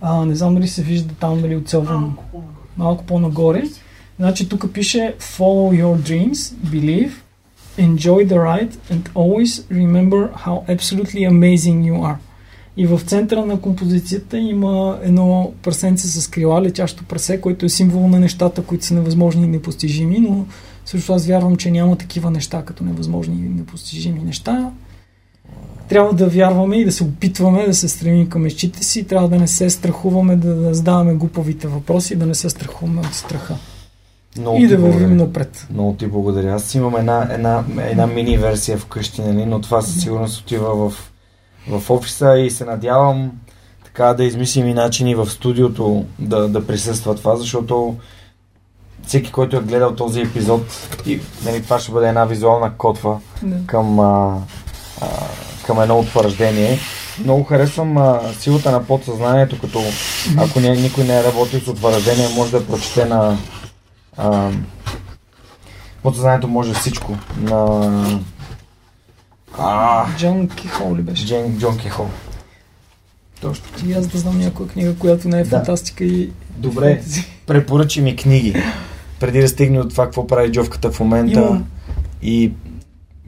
А, 0.00 0.24
не 0.24 0.34
знам 0.34 0.54
дали 0.54 0.68
се 0.68 0.82
вижда 0.82 1.14
там, 1.20 1.40
дали 1.40 1.56
оцелвам 1.56 2.16
малко 2.76 3.04
по-нагоре. 3.04 3.62
Значи 4.18 4.48
тук 4.48 4.72
пише 4.72 5.14
Follow 5.20 5.82
your 5.82 5.96
dreams, 5.96 6.54
believe, 6.66 7.12
enjoy 7.78 8.28
the 8.28 8.38
ride 8.38 8.72
and 8.92 9.02
always 9.14 9.52
remember 9.70 10.30
how 10.44 10.64
absolutely 10.68 11.22
amazing 11.28 11.82
you 11.82 12.00
are. 12.00 12.16
И 12.76 12.86
в 12.86 13.00
центъра 13.06 13.46
на 13.46 13.60
композицията 13.60 14.38
има 14.38 14.98
едно 15.02 15.52
прасенце 15.62 16.06
с 16.06 16.28
крила, 16.28 16.62
летящо 16.62 17.04
прасе, 17.04 17.40
което 17.40 17.66
е 17.66 17.68
символ 17.68 18.08
на 18.08 18.20
нещата, 18.20 18.62
които 18.62 18.84
са 18.84 18.94
невъзможни 18.94 19.44
и 19.44 19.48
непостижими, 19.48 20.18
но 20.18 20.46
също 20.84 21.12
аз 21.12 21.26
вярвам, 21.26 21.56
че 21.56 21.70
няма 21.70 21.96
такива 21.96 22.30
неща 22.30 22.62
като 22.62 22.84
невъзможни 22.84 23.34
и 23.34 23.48
непостижими 23.48 24.20
неща. 24.24 24.70
Трябва 25.88 26.12
да 26.12 26.28
вярваме 26.28 26.76
и 26.76 26.84
да 26.84 26.92
се 26.92 27.04
опитваме 27.04 27.66
да 27.66 27.74
се 27.74 27.88
стремим 27.88 28.28
към 28.28 28.42
мечтите 28.42 28.84
си, 28.84 29.04
трябва 29.04 29.28
да 29.28 29.38
не 29.38 29.48
се 29.48 29.70
страхуваме 29.70 30.36
да, 30.36 30.54
да 30.54 30.74
задаваме 30.74 31.14
глуповите 31.14 31.68
въпроси, 31.68 32.16
да 32.16 32.26
не 32.26 32.34
се 32.34 32.50
страхуваме 32.50 33.00
от 33.00 33.14
страха 33.14 33.56
Много 34.38 34.58
и 34.58 34.66
да 34.66 34.78
вървим 34.78 35.16
напред. 35.16 35.66
Много 35.70 35.92
ти 35.92 36.06
благодаря. 36.06 36.54
Аз 36.54 36.74
имам 36.74 36.96
една, 36.96 37.28
една, 37.30 37.64
една 37.78 38.06
мини 38.06 38.38
версия 38.38 38.78
вкъщи, 38.78 39.22
нали, 39.22 39.46
но 39.46 39.60
това 39.60 39.82
със 39.82 40.02
сигурност 40.02 40.40
отива 40.40 40.88
в, 40.88 41.12
в 41.68 41.90
офиса 41.90 42.38
и 42.38 42.50
се 42.50 42.64
надявам 42.64 43.32
така 43.84 44.14
да 44.14 44.24
измислим 44.24 44.68
и 44.68 44.74
начини 44.74 45.14
в 45.14 45.30
студиото 45.30 46.04
да, 46.18 46.48
да 46.48 46.66
присъства 46.66 47.14
това, 47.14 47.36
защото 47.36 47.96
всеки, 49.06 49.32
който 49.32 49.56
е 49.56 49.60
гледал 49.60 49.94
този 49.94 50.20
епизод, 50.20 50.62
и, 51.06 51.20
нали, 51.44 51.62
това 51.62 51.78
ще 51.78 51.92
бъде 51.92 52.08
една 52.08 52.24
визуална 52.24 52.72
котва 52.78 53.18
Да. 53.42 53.66
към, 53.66 54.00
а, 54.00 54.38
а, 55.00 55.06
към 55.66 55.80
едно 55.80 55.98
утвърждение. 55.98 56.78
Много 57.20 57.44
харесвам 57.44 57.96
а, 57.98 58.20
силата 58.38 58.70
на 58.70 58.84
подсъзнанието, 58.84 59.58
като 59.58 59.82
ако 60.36 60.60
ня- 60.60 60.80
никой 60.82 61.04
не 61.04 61.18
е 61.18 61.24
работил 61.24 61.60
с 61.60 61.68
утвърждение, 61.68 62.28
може 62.28 62.50
да 62.50 62.66
прочете 62.66 63.04
на 63.04 63.38
а, 64.16 64.50
подсъзнанието 66.02 66.48
може 66.48 66.74
всичко. 66.74 67.16
На 67.38 68.18
а, 69.58 70.06
Джон 70.16 70.48
Кихол 70.48 70.96
ли 70.96 71.02
беше? 71.02 71.26
Джен, 71.26 71.58
Джон 71.58 71.78
Кихол. 71.78 72.06
Точно. 73.40 73.64
И 73.86 73.92
аз 73.92 74.06
да 74.06 74.18
знам 74.18 74.38
някоя 74.38 74.68
книга, 74.68 74.94
която 74.96 75.28
не 75.28 75.40
е 75.40 75.44
Да. 75.44 75.50
фантастика 75.50 76.04
и... 76.04 76.30
Добре, 76.56 77.02
препоръчи 77.46 78.00
ми 78.00 78.16
книги. 78.16 78.62
Преди 79.20 79.40
да 79.40 79.48
стигне 79.48 79.80
от 79.80 79.90
това, 79.90 80.04
какво 80.04 80.26
прави 80.26 80.52
Джовката 80.52 80.90
в 80.92 81.00
момента. 81.00 81.40
Имам, 81.40 81.64
И, 82.22 82.52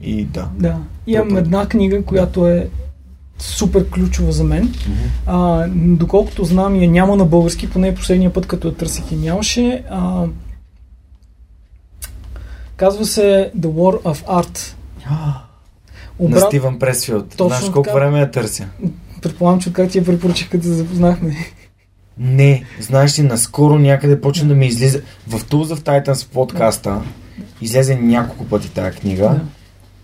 и 0.01 0.25
да. 0.25 0.49
да. 0.55 0.77
Имам 1.07 1.27
Добре. 1.27 1.39
една 1.39 1.67
книга, 1.67 2.03
която 2.03 2.47
е 2.47 2.69
супер 3.39 3.89
ключова 3.89 4.31
за 4.31 4.43
мен. 4.43 4.73
А, 5.25 5.67
доколкото 5.75 6.43
знам, 6.43 6.75
я 6.75 6.89
няма 6.89 7.15
на 7.15 7.25
български, 7.25 7.69
поне 7.69 7.95
последния 7.95 8.33
път, 8.33 8.47
като 8.47 8.67
я 8.67 8.75
търсих 8.75 9.11
и 9.11 9.15
нямаше. 9.15 9.83
А, 9.89 10.25
казва 12.75 13.05
се 13.05 13.51
The 13.57 13.67
War 13.67 14.01
of 14.01 14.25
Art. 14.25 14.73
На 16.19 16.39
Стивън 16.39 16.79
Пресфилд. 16.79 17.29
Точно 17.29 17.47
Знаеш 17.47 17.63
колко 17.63 17.83
така. 17.83 17.99
време 17.99 18.19
я 18.19 18.31
търся? 18.31 18.67
Предполагам, 19.21 19.59
че 19.59 19.73
как 19.73 19.89
ти 19.89 19.97
я 19.97 20.05
препоръчах, 20.05 20.49
като 20.49 20.63
се 20.63 20.73
запознахме. 20.73 21.35
Не, 22.17 22.63
знаеш 22.79 23.19
ли, 23.19 23.23
наскоро 23.23 23.79
някъде 23.79 24.21
почна 24.21 24.47
да 24.47 24.55
ми 24.55 24.67
излиза. 24.67 25.01
В 25.27 25.39
Tools 25.39 25.75
of 25.75 25.79
Titans 25.79 26.27
подкаста 26.27 27.01
излезе 27.61 27.95
няколко 27.95 28.45
пъти 28.45 28.73
тази 28.73 28.97
книга. 28.97 29.23
Да. 29.23 29.41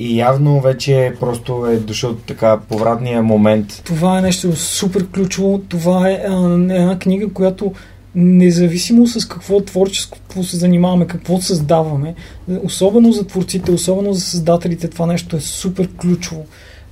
И 0.04 0.18
явно 0.18 0.62
вече 0.62 1.14
просто 1.20 1.66
е 1.66 1.78
дошъл 1.78 2.16
така 2.16 2.60
повратния 2.70 3.24
момент. 3.24 3.82
Това 3.86 4.20
е 4.20 4.22
нещо 4.22 4.56
супер 4.56 5.08
ключово. 5.08 5.62
Това 5.70 6.10
е 6.10 6.14
а, 6.30 6.54
една 6.54 7.00
книга, 7.00 7.30
която 7.30 7.74
независимо 8.16 9.08
с 9.08 9.28
какво 9.28 9.62
творчество 9.62 10.44
се 10.44 10.58
занимаваме, 10.58 11.08
какво 11.08 11.42
създаваме, 11.42 12.16
особено 12.64 13.12
за 13.12 13.28
творците, 13.28 13.72
особено 13.72 14.14
за 14.14 14.22
създателите, 14.22 14.88
това 14.88 15.06
нещо 15.06 15.36
е 15.36 15.40
супер 15.40 15.90
ключово. 16.02 16.46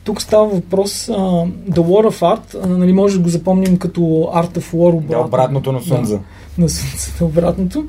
Тук 0.03 0.21
става 0.21 0.47
въпрос 0.47 1.09
а, 1.09 1.13
The 1.13 1.79
War 1.79 2.09
of 2.11 2.19
Art, 2.19 2.63
а, 2.63 2.67
нали, 2.67 2.93
може 2.93 3.17
да 3.17 3.23
го 3.23 3.29
запомним 3.29 3.77
като 3.77 4.01
Art 4.35 4.57
of 4.57 4.73
War, 4.73 4.91
Да, 4.91 4.97
обратно, 4.97 5.25
обратното 5.27 5.71
на 5.71 5.81
Сунза. 5.81 6.19
на 6.57 6.69
Слънцето, 6.69 7.25
обратното. 7.25 7.85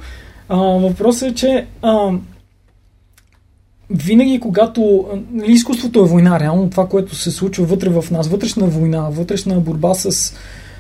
А, 0.49 0.57
въпросът 0.59 1.31
е, 1.31 1.35
че 1.35 1.67
а, 1.83 2.11
винаги 3.95 4.41
когато 4.41 5.05
нали, 5.33 5.53
изкуството 5.53 6.01
е 6.01 6.09
война, 6.09 6.41
реално 6.41 6.71
това, 6.71 6.89
което 6.89 7.15
се 7.15 7.31
случва 7.31 7.65
вътре 7.65 7.89
в 7.89 8.05
нас, 8.11 8.29
вътрешна 8.29 8.67
война, 8.67 9.09
вътрешна 9.11 9.61
борба 9.61 9.95
с 9.95 10.35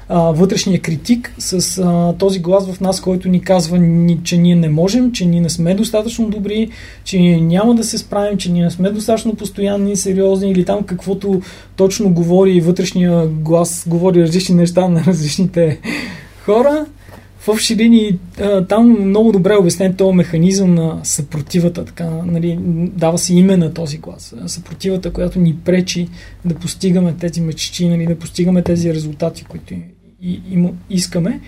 а, 0.08 0.18
вътрешния 0.20 0.80
критик, 0.80 1.34
с 1.38 1.78
а, 1.78 2.14
този 2.18 2.40
глас 2.40 2.72
в 2.72 2.80
нас, 2.80 3.00
който 3.00 3.28
ни 3.28 3.40
казва, 3.40 3.78
ни, 3.78 4.20
че 4.24 4.36
ние 4.36 4.56
не 4.56 4.68
можем, 4.68 5.12
че 5.12 5.26
ние 5.26 5.40
не 5.40 5.50
сме 5.50 5.74
достатъчно 5.74 6.28
добри, 6.28 6.68
че 7.04 7.18
ние 7.18 7.40
няма 7.40 7.74
да 7.74 7.84
се 7.84 7.98
справим, 7.98 8.38
че 8.38 8.52
ние 8.52 8.64
не 8.64 8.70
сме 8.70 8.90
достатъчно 8.90 9.34
постоянни, 9.34 9.96
сериозни 9.96 10.50
или 10.50 10.64
там 10.64 10.82
каквото 10.82 11.42
точно 11.76 12.10
говори 12.10 12.60
вътрешния 12.60 13.26
глас, 13.26 13.84
говори 13.86 14.22
различни 14.22 14.54
неща 14.54 14.88
на 14.88 15.04
различните 15.04 15.80
хора. 16.44 16.86
В 17.42 17.48
общи 17.48 17.76
линии 17.76 18.18
там 18.68 19.08
много 19.08 19.32
добре 19.32 19.52
е 19.52 19.56
обяснен 19.56 19.94
този 19.94 20.16
механизъм 20.16 20.74
на 20.74 21.00
съпротивата, 21.02 21.84
така, 21.84 22.10
нали, 22.10 22.58
дава 22.96 23.18
се 23.18 23.34
име 23.34 23.56
на 23.56 23.74
този 23.74 23.98
глас. 23.98 24.34
Съпротивата, 24.46 25.12
която 25.12 25.38
ни 25.38 25.56
пречи 25.64 26.08
да 26.44 26.54
постигаме 26.54 27.14
тези 27.20 27.40
мечти, 27.40 27.88
нали, 27.88 28.06
да 28.06 28.18
постигаме 28.18 28.62
тези 28.62 28.94
резултати, 28.94 29.44
които 29.44 29.74
и, 29.74 29.82
и, 30.22 30.68
искаме. 30.90 31.40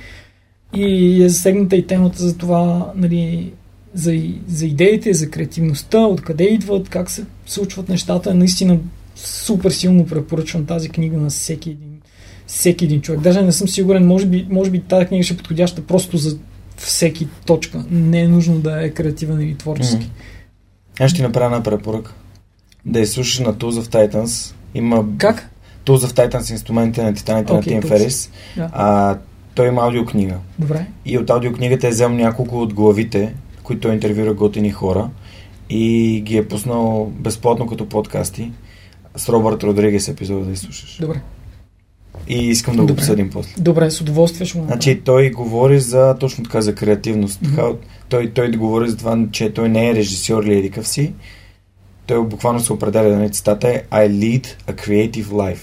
И 0.74 1.22
е 1.22 1.28
засегната 1.28 1.76
и 1.76 1.86
темата 1.86 2.22
за 2.22 2.38
това, 2.38 2.92
нали, 2.96 3.52
за, 3.94 4.22
за 4.46 4.66
идеите, 4.66 5.14
за 5.14 5.30
креативността, 5.30 5.98
откъде 5.98 6.44
идват, 6.44 6.88
как 6.88 7.10
се 7.10 7.24
случват 7.46 7.88
нещата. 7.88 8.34
Наистина 8.34 8.78
супер 9.16 9.70
силно 9.70 10.06
препоръчвам 10.06 10.66
тази 10.66 10.88
книга 10.88 11.16
на 11.16 11.30
всеки 11.30 11.70
един 11.70 11.93
всеки 12.46 12.84
един 12.84 13.00
човек. 13.00 13.20
Даже 13.20 13.42
не 13.42 13.52
съм 13.52 13.68
сигурен, 13.68 14.06
може 14.06 14.26
би, 14.26 14.46
може 14.50 14.70
би 14.70 14.80
тази 14.80 15.06
книга 15.06 15.24
ще 15.24 15.34
е 15.34 15.36
подходяща 15.36 15.82
просто 15.82 16.16
за 16.16 16.38
всеки 16.76 17.28
точка. 17.46 17.84
Не 17.90 18.20
е 18.20 18.28
нужно 18.28 18.58
да 18.58 18.84
е 18.84 18.90
креативен 18.90 19.40
или 19.40 19.54
творчески. 19.54 20.10
Аз 21.00 21.10
ще 21.10 21.22
направя 21.22 21.46
една 21.46 21.62
препоръка. 21.62 22.12
Да 22.86 23.00
я 23.00 23.06
слушаш 23.06 23.38
на 23.38 23.54
Tools 23.54 23.82
of 23.82 24.12
Titans. 24.12 24.54
Има 24.74 25.04
Как? 25.18 25.50
Tools 25.86 26.06
of 26.06 26.28
Titans 26.28 26.50
инструментите 26.50 27.02
на 27.02 27.14
титаните 27.14 27.52
Окей, 27.52 27.74
на 27.74 27.80
Тим. 27.80 27.90
Ферис. 27.90 28.30
Да. 28.56 28.70
А, 28.72 29.18
той 29.54 29.68
има 29.68 29.82
аудиокнига. 29.82 30.36
Добре. 30.58 30.86
И 31.06 31.18
от 31.18 31.30
аудиокнигата 31.30 31.86
е 31.86 31.90
взел 31.90 32.08
няколко 32.08 32.60
от 32.60 32.74
главите, 32.74 33.34
които 33.62 33.80
той 33.80 33.94
интервюра 33.94 34.34
готини 34.34 34.70
хора 34.70 35.10
и 35.70 36.20
ги 36.24 36.36
е 36.36 36.48
пуснал 36.48 37.12
безплатно 37.14 37.66
като 37.66 37.88
подкасти 37.88 38.52
с 39.16 39.28
Робърт 39.28 39.62
Родригес 39.62 40.08
епизода 40.08 40.44
да 40.44 40.52
изслушаш. 40.52 40.98
Добре. 41.00 41.20
И 42.28 42.48
искам 42.48 42.76
да 42.76 42.84
го 42.84 42.92
обсъдим 42.92 43.30
после. 43.30 43.54
Добре, 43.58 43.90
с 43.90 44.00
удоволствие 44.00 44.46
ще 44.46 44.58
направя. 44.58 44.72
Значи 44.72 45.00
той 45.04 45.30
говори 45.30 45.80
за 45.80 46.16
точно 46.20 46.44
така 46.44 46.60
за 46.60 46.74
креативност. 46.74 47.40
Така, 47.44 47.62
той, 48.08 48.30
той 48.30 48.50
да 48.50 48.58
говори 48.58 48.90
за 48.90 48.96
това, 48.96 49.18
че 49.32 49.52
той 49.52 49.68
не 49.68 49.90
е 49.90 49.94
режисьор 49.94 50.44
или 50.44 50.58
едикъв 50.58 50.88
си. 50.88 51.12
Той 52.06 52.26
буквално 52.26 52.60
се 52.60 52.72
определя, 52.72 53.16
нали, 53.16 53.30
цитата 53.30 53.68
е 53.68 53.82
I 53.90 54.10
lead 54.10 54.46
a 54.66 54.86
creative 54.86 55.26
life. 55.26 55.58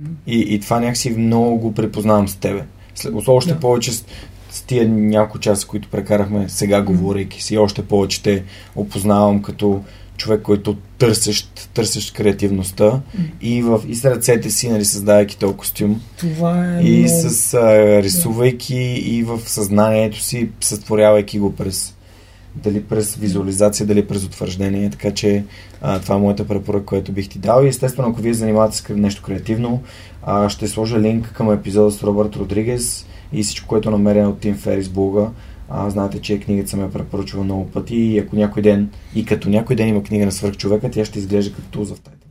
Мгм. 0.00 0.12
И, 0.26 0.54
и 0.54 0.60
това 0.60 0.80
някакси 0.80 1.10
много 1.10 1.58
го 1.58 1.74
препознавам 1.74 2.28
с 2.28 2.36
тебе. 2.36 2.62
След, 2.94 3.14
още 3.26 3.52
Да. 3.52 3.60
повече 3.60 3.92
с, 3.92 4.04
с 4.50 4.62
тия 4.62 4.88
няколко 4.88 5.38
часа, 5.38 5.66
които 5.66 5.88
прекарахме 5.88 6.48
сега, 6.48 6.82
говорейки 6.82 7.42
си, 7.42 7.58
още 7.58 7.82
повече 7.82 8.22
те 8.22 8.42
опознавам 8.76 9.42
като 9.42 9.82
човек, 10.16 10.42
който 10.42 10.76
търсещ, 10.98 11.68
търсещ 11.74 12.14
креативността 12.14 13.00
и, 13.40 13.62
в, 13.62 13.80
и 13.88 13.94
с 13.94 14.04
ръцете 14.04 14.50
си, 14.50 14.68
нали, 14.68 14.84
създавайки 14.84 15.38
този 15.38 15.56
костюм. 15.56 16.00
Това 16.18 16.78
е 16.78 16.82
И 16.82 16.98
много... 16.98 17.30
с 17.30 17.54
а, 17.54 18.02
рисувайки 18.02 18.76
и 19.04 19.22
в 19.22 19.40
съзнанието 19.46 20.20
си, 20.20 20.48
сътворявайки 20.60 21.38
го 21.38 21.56
през, 21.56 21.94
дали 22.54 22.82
през 22.82 23.14
визуализация, 23.14 23.86
дали 23.86 24.06
през 24.06 24.24
утвърждение, 24.24 24.90
така 24.90 25.10
че 25.10 25.44
а, 25.80 26.00
това 26.00 26.14
е 26.14 26.18
моята 26.18 26.46
препоръка, 26.46 26.86
която 26.86 27.12
бих 27.12 27.28
ти 27.28 27.38
дал 27.38 27.64
и 27.64 27.68
естествено, 27.68 28.08
ако 28.08 28.20
вие 28.20 28.34
занимавате 28.34 28.76
с 28.76 28.88
нещо 28.88 29.22
креативно, 29.22 29.82
а, 30.22 30.48
ще 30.48 30.68
сложа 30.68 31.00
линк 31.00 31.32
към 31.32 31.52
епизода 31.52 31.90
с 31.90 32.02
Робърт 32.02 32.36
Родригес 32.36 33.06
и 33.32 33.42
всичко, 33.42 33.68
което 33.68 33.90
намеря 33.90 34.28
от 34.28 34.38
Тим 34.38 34.54
Ферис 34.54 34.88
блога. 34.88 35.30
А, 35.68 35.90
знаете, 35.90 36.20
че 36.20 36.40
книгата 36.40 36.70
съм 36.70 36.80
я 36.80 36.90
препоръчвал 36.90 37.44
много 37.44 37.70
пъти 37.70 37.96
и 37.96 38.18
ако 38.18 38.36
някой 38.36 38.62
ден, 38.62 38.90
и 39.14 39.24
като 39.24 39.48
някой 39.48 39.76
ден 39.76 39.88
има 39.88 40.02
книга 40.02 40.24
на 40.24 40.32
свърхчовека, 40.32 40.90
тя 40.90 41.04
ще 41.04 41.18
изглежда 41.18 41.54
като 41.54 41.84
в 41.84 41.88
Тайтанс. 41.88 42.24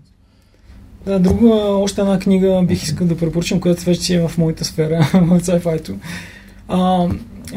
Да, 1.05 1.19
друга, 1.19 1.55
още 1.55 2.01
една 2.01 2.19
книга 2.19 2.63
бих 2.67 2.83
искал 2.83 3.07
да 3.07 3.17
препоръчам, 3.17 3.59
която 3.59 3.83
вече 3.83 4.15
е 4.15 4.27
в 4.27 4.37
моята 4.37 4.65
сфера, 4.65 5.09
в 5.13 5.39
sci-fi. 5.39 5.95
А, 6.67 7.07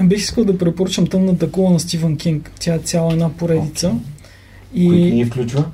бих 0.02 0.18
искал 0.18 0.44
да 0.44 0.58
препоръчам 0.58 1.06
Тъмната 1.06 1.50
кула 1.50 1.70
на 1.70 1.80
Стивън 1.80 2.16
Кинг. 2.16 2.52
Тя 2.60 2.74
е 2.74 2.78
цяла 2.78 3.12
една 3.12 3.28
поредица. 3.32 3.94
И... 4.74 4.88
Кои 4.88 5.10
книги 5.10 5.24
включва? 5.24 5.64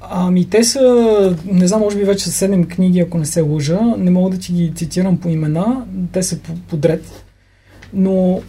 Ами 0.00 0.44
те 0.44 0.64
са, 0.64 1.36
не 1.46 1.66
знам, 1.66 1.80
може 1.80 1.96
би 1.96 2.04
вече 2.04 2.24
са 2.24 2.46
7 2.48 2.68
книги, 2.68 3.00
ако 3.00 3.18
не 3.18 3.26
се 3.26 3.40
лъжа. 3.40 3.80
Не 3.98 4.10
мога 4.10 4.30
да 4.30 4.38
ти 4.38 4.52
ги 4.52 4.72
цитирам 4.74 5.16
по 5.16 5.28
имена, 5.28 5.84
те 6.12 6.22
са 6.22 6.38
подред. 6.68 7.24
Но 7.94 8.40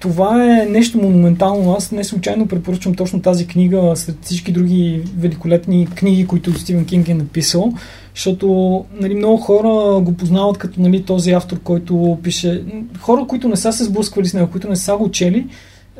това 0.00 0.44
е 0.44 0.66
нещо 0.66 0.98
монументално. 0.98 1.74
Аз 1.74 1.92
не 1.92 2.04
случайно 2.04 2.46
препоръчвам 2.46 2.94
точно 2.94 3.22
тази 3.22 3.46
книга 3.46 3.92
сред 3.94 4.16
всички 4.22 4.52
други 4.52 5.02
великолепни 5.16 5.86
книги, 5.86 6.26
които 6.26 6.58
Стивен 6.58 6.84
Кинг 6.84 7.08
е 7.08 7.14
написал, 7.14 7.72
защото 8.14 8.84
нали, 9.00 9.14
много 9.14 9.36
хора 9.36 10.00
го 10.00 10.12
познават 10.12 10.58
като 10.58 10.80
нали, 10.80 11.02
този 11.02 11.32
автор, 11.32 11.60
който 11.60 12.18
пише... 12.22 12.62
Хора, 13.00 13.26
които 13.28 13.48
не 13.48 13.56
са 13.56 13.72
се 13.72 13.84
сблъсквали 13.84 14.26
с 14.26 14.34
него, 14.34 14.50
които 14.50 14.68
не 14.68 14.76
са 14.76 14.96
го 14.96 15.10
чели, 15.10 15.46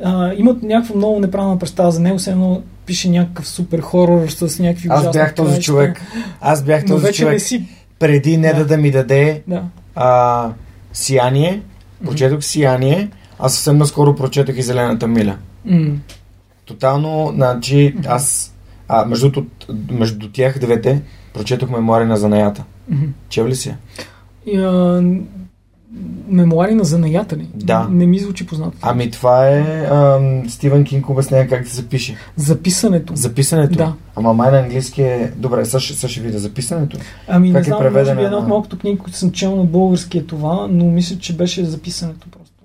а, 0.03 0.33
имат 0.37 0.63
някаква 0.63 0.95
много 0.95 1.19
неправилна 1.19 1.59
представа 1.59 1.91
за 1.91 1.99
него, 1.99 2.17
все 2.17 2.31
едно 2.31 2.61
пише 2.85 3.09
някакъв 3.09 3.47
супер 3.47 3.79
хорор 3.79 4.29
с 4.29 4.59
някакви 4.59 4.87
Аз 4.91 5.11
бях 5.11 5.35
този 5.35 5.49
краища. 5.49 5.63
човек. 5.63 6.01
Аз 6.41 6.63
бях 6.63 6.85
този 6.85 7.05
вече 7.05 7.19
човек. 7.19 7.33
Не 7.33 7.39
си... 7.39 7.67
Преди 7.99 8.37
не 8.37 8.53
да. 8.53 8.65
да 8.65 8.77
ми 8.77 8.91
даде 8.91 9.41
да. 9.47 9.63
а, 9.95 10.49
сияние, 10.93 11.61
прочетох 12.05 12.43
сияние, 12.43 13.09
аз 13.39 13.53
съвсем 13.53 13.77
наскоро 13.77 14.15
прочетох 14.15 14.57
и 14.57 14.61
Зелената 14.61 15.07
миля. 15.07 15.37
Mm. 15.67 15.95
Тотално, 16.65 17.31
значи, 17.35 17.95
аз, 18.07 18.55
а, 18.87 19.05
между, 19.05 19.43
между 19.91 20.29
тях 20.31 20.59
двете, 20.59 21.01
прочетох 21.33 21.69
мемуари 21.69 22.05
на 22.05 22.17
занаята. 22.17 22.63
Mm-hmm. 22.91 23.09
Чел 23.29 23.47
ли 23.47 23.55
си? 23.55 23.75
Uh, 24.47 25.21
мемуари 26.27 26.75
на 26.75 26.83
занаята 26.83 27.37
ли? 27.37 27.47
Да. 27.55 27.87
Не 27.91 28.05
ми 28.05 28.19
звучи 28.19 28.47
познато. 28.47 28.77
Ами 28.81 29.11
това 29.11 29.47
е 29.47 29.87
ам, 29.91 30.49
Стивен 30.49 30.83
Кинг 30.83 31.09
обяснява 31.09 31.47
как 31.47 31.63
да 31.63 31.69
се 31.69 31.89
пише. 31.89 32.15
Записането. 32.35 33.15
Записането? 33.15 33.77
Да. 33.77 33.93
Ама 34.15 34.33
май 34.33 34.51
на 34.51 34.59
английски 34.59 35.01
е... 35.01 35.31
Добре, 35.35 35.65
сега 35.65 35.79
ще, 35.79 36.07
ще 36.07 36.21
видя 36.21 36.39
записането. 36.39 36.97
Ами 37.27 37.53
как 37.53 37.59
не 37.59 37.63
знам, 37.63 37.77
е 37.77 37.81
преведена... 37.81 38.15
може 38.15 38.19
би 38.19 38.25
една 38.25 38.37
от 38.37 38.47
малкото 38.47 38.79
книги, 38.79 38.97
които 38.97 39.17
съм 39.17 39.31
чел 39.31 39.55
на 39.55 39.63
български 39.63 40.17
е 40.17 40.23
това, 40.23 40.67
но 40.69 40.85
мисля, 40.85 41.17
че 41.19 41.37
беше 41.37 41.65
записането 41.65 42.27
просто. 42.31 42.56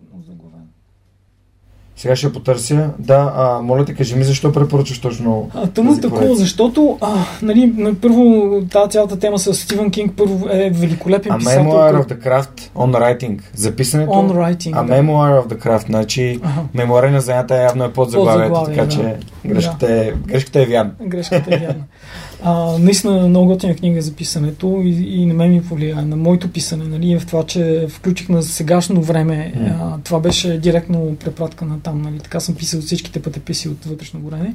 Сега 2.02 2.16
ще 2.16 2.32
потърся. 2.32 2.90
Да, 2.98 3.32
а, 3.36 3.60
моля 3.62 3.84
те, 3.84 3.94
кажи 3.94 4.16
ми 4.16 4.24
защо 4.24 4.52
препоръчаш 4.52 5.00
точно. 5.00 5.50
А, 5.54 5.66
тъмно 5.66 6.00
такова, 6.00 6.34
защото 6.34 6.98
а, 7.00 7.14
нали, 7.42 7.94
първо 8.00 8.52
тази 8.70 8.90
цялата 8.90 9.18
тема 9.18 9.38
с 9.38 9.54
Стивен 9.54 9.90
Кинг 9.90 10.12
първо 10.16 10.48
е 10.50 10.70
великолепен 10.70 11.32
а 11.32 11.38
писател. 11.38 11.62
Memoir 11.62 12.02
of 12.02 12.06
the 12.06 12.26
craft 12.26 12.70
on 12.76 12.90
writing. 12.90 13.40
Записането. 13.54 14.12
On 14.12 14.32
writing. 14.32 14.72
A 14.72 14.86
да. 14.86 14.92
memoir 14.92 15.42
of 15.42 15.46
the 15.46 15.66
craft. 15.66 15.86
Значи, 15.86 16.40
мемуари 16.74 17.10
на 17.10 17.20
занята 17.20 17.56
явно 17.56 17.84
е 17.84 17.92
под 17.92 18.10
заглавието, 18.10 18.62
така 18.64 18.84
да. 18.84 18.88
че 18.88 19.16
грешката, 19.46 19.86
да. 19.86 20.06
е, 20.06 20.12
грешката 20.26 20.60
е 20.60 20.66
вярна. 20.66 20.92
Грешката 21.06 21.54
е 21.54 21.58
вярна. 21.58 21.84
А, 22.44 22.78
наистина 22.78 23.28
много 23.28 23.46
готина 23.46 23.74
книга 23.74 24.02
за 24.02 24.12
писането 24.12 24.80
и, 24.84 24.88
и 24.90 25.26
на 25.26 25.34
мен 25.34 25.50
ми 25.50 25.62
повлия 25.62 26.02
на 26.02 26.16
моето 26.16 26.48
писане, 26.48 26.84
нали, 26.84 27.18
в 27.18 27.26
това, 27.26 27.46
че 27.46 27.86
включих 27.88 28.28
на 28.28 28.42
сегашно 28.42 29.02
време. 29.02 29.52
Mm. 29.56 29.74
А, 29.80 29.98
това 30.04 30.20
беше 30.20 30.58
директно 30.58 31.16
препратка 31.24 31.64
на 31.64 31.80
там. 31.80 32.02
Нали, 32.02 32.18
така 32.18 32.40
съм 32.40 32.54
писал 32.54 32.80
всичките 32.80 33.22
пътеписи 33.22 33.68
от 33.68 33.84
вътрешно 33.84 34.20
горене. 34.20 34.54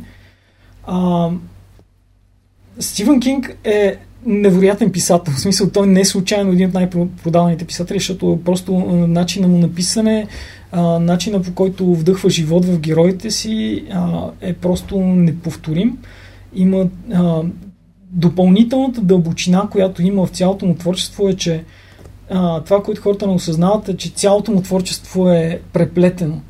А, 0.83 1.29
Стивен 2.79 3.19
Кинг 3.19 3.57
е 3.63 3.97
невероятен 4.25 4.91
писател. 4.91 5.33
В 5.33 5.39
смисъл, 5.39 5.69
той 5.69 5.87
не 5.87 5.99
е 5.99 6.05
случайно 6.05 6.51
един 6.51 6.67
от 6.67 6.73
най-продаваните 6.73 7.65
писатели, 7.65 7.99
защото 7.99 8.39
просто 8.45 8.73
начина 9.07 9.47
му 9.47 9.57
на 9.57 9.73
писане, 9.73 10.27
а, 10.71 10.99
начина 10.99 11.41
по 11.41 11.53
който 11.53 11.95
вдъхва 11.95 12.29
живот 12.29 12.65
в 12.65 12.79
героите 12.79 13.31
си 13.31 13.83
а, 13.91 14.29
е 14.41 14.53
просто 14.53 14.99
неповторим. 14.99 15.97
Има 16.55 16.87
а, 17.13 17.41
допълнителната 18.11 19.01
дълбочина, 19.01 19.67
която 19.71 20.01
има 20.01 20.25
в 20.25 20.29
цялото 20.29 20.65
му 20.65 20.75
творчество 20.75 21.29
е, 21.29 21.33
че 21.33 21.63
а, 22.29 22.61
това, 22.63 22.83
което 22.83 23.01
хората 23.01 23.27
не 23.27 23.33
осъзнават 23.33 23.89
е, 23.89 23.97
че 23.97 24.09
цялото 24.09 24.51
му 24.51 24.61
творчество 24.61 25.29
е 25.29 25.59
преплетено. 25.73 26.41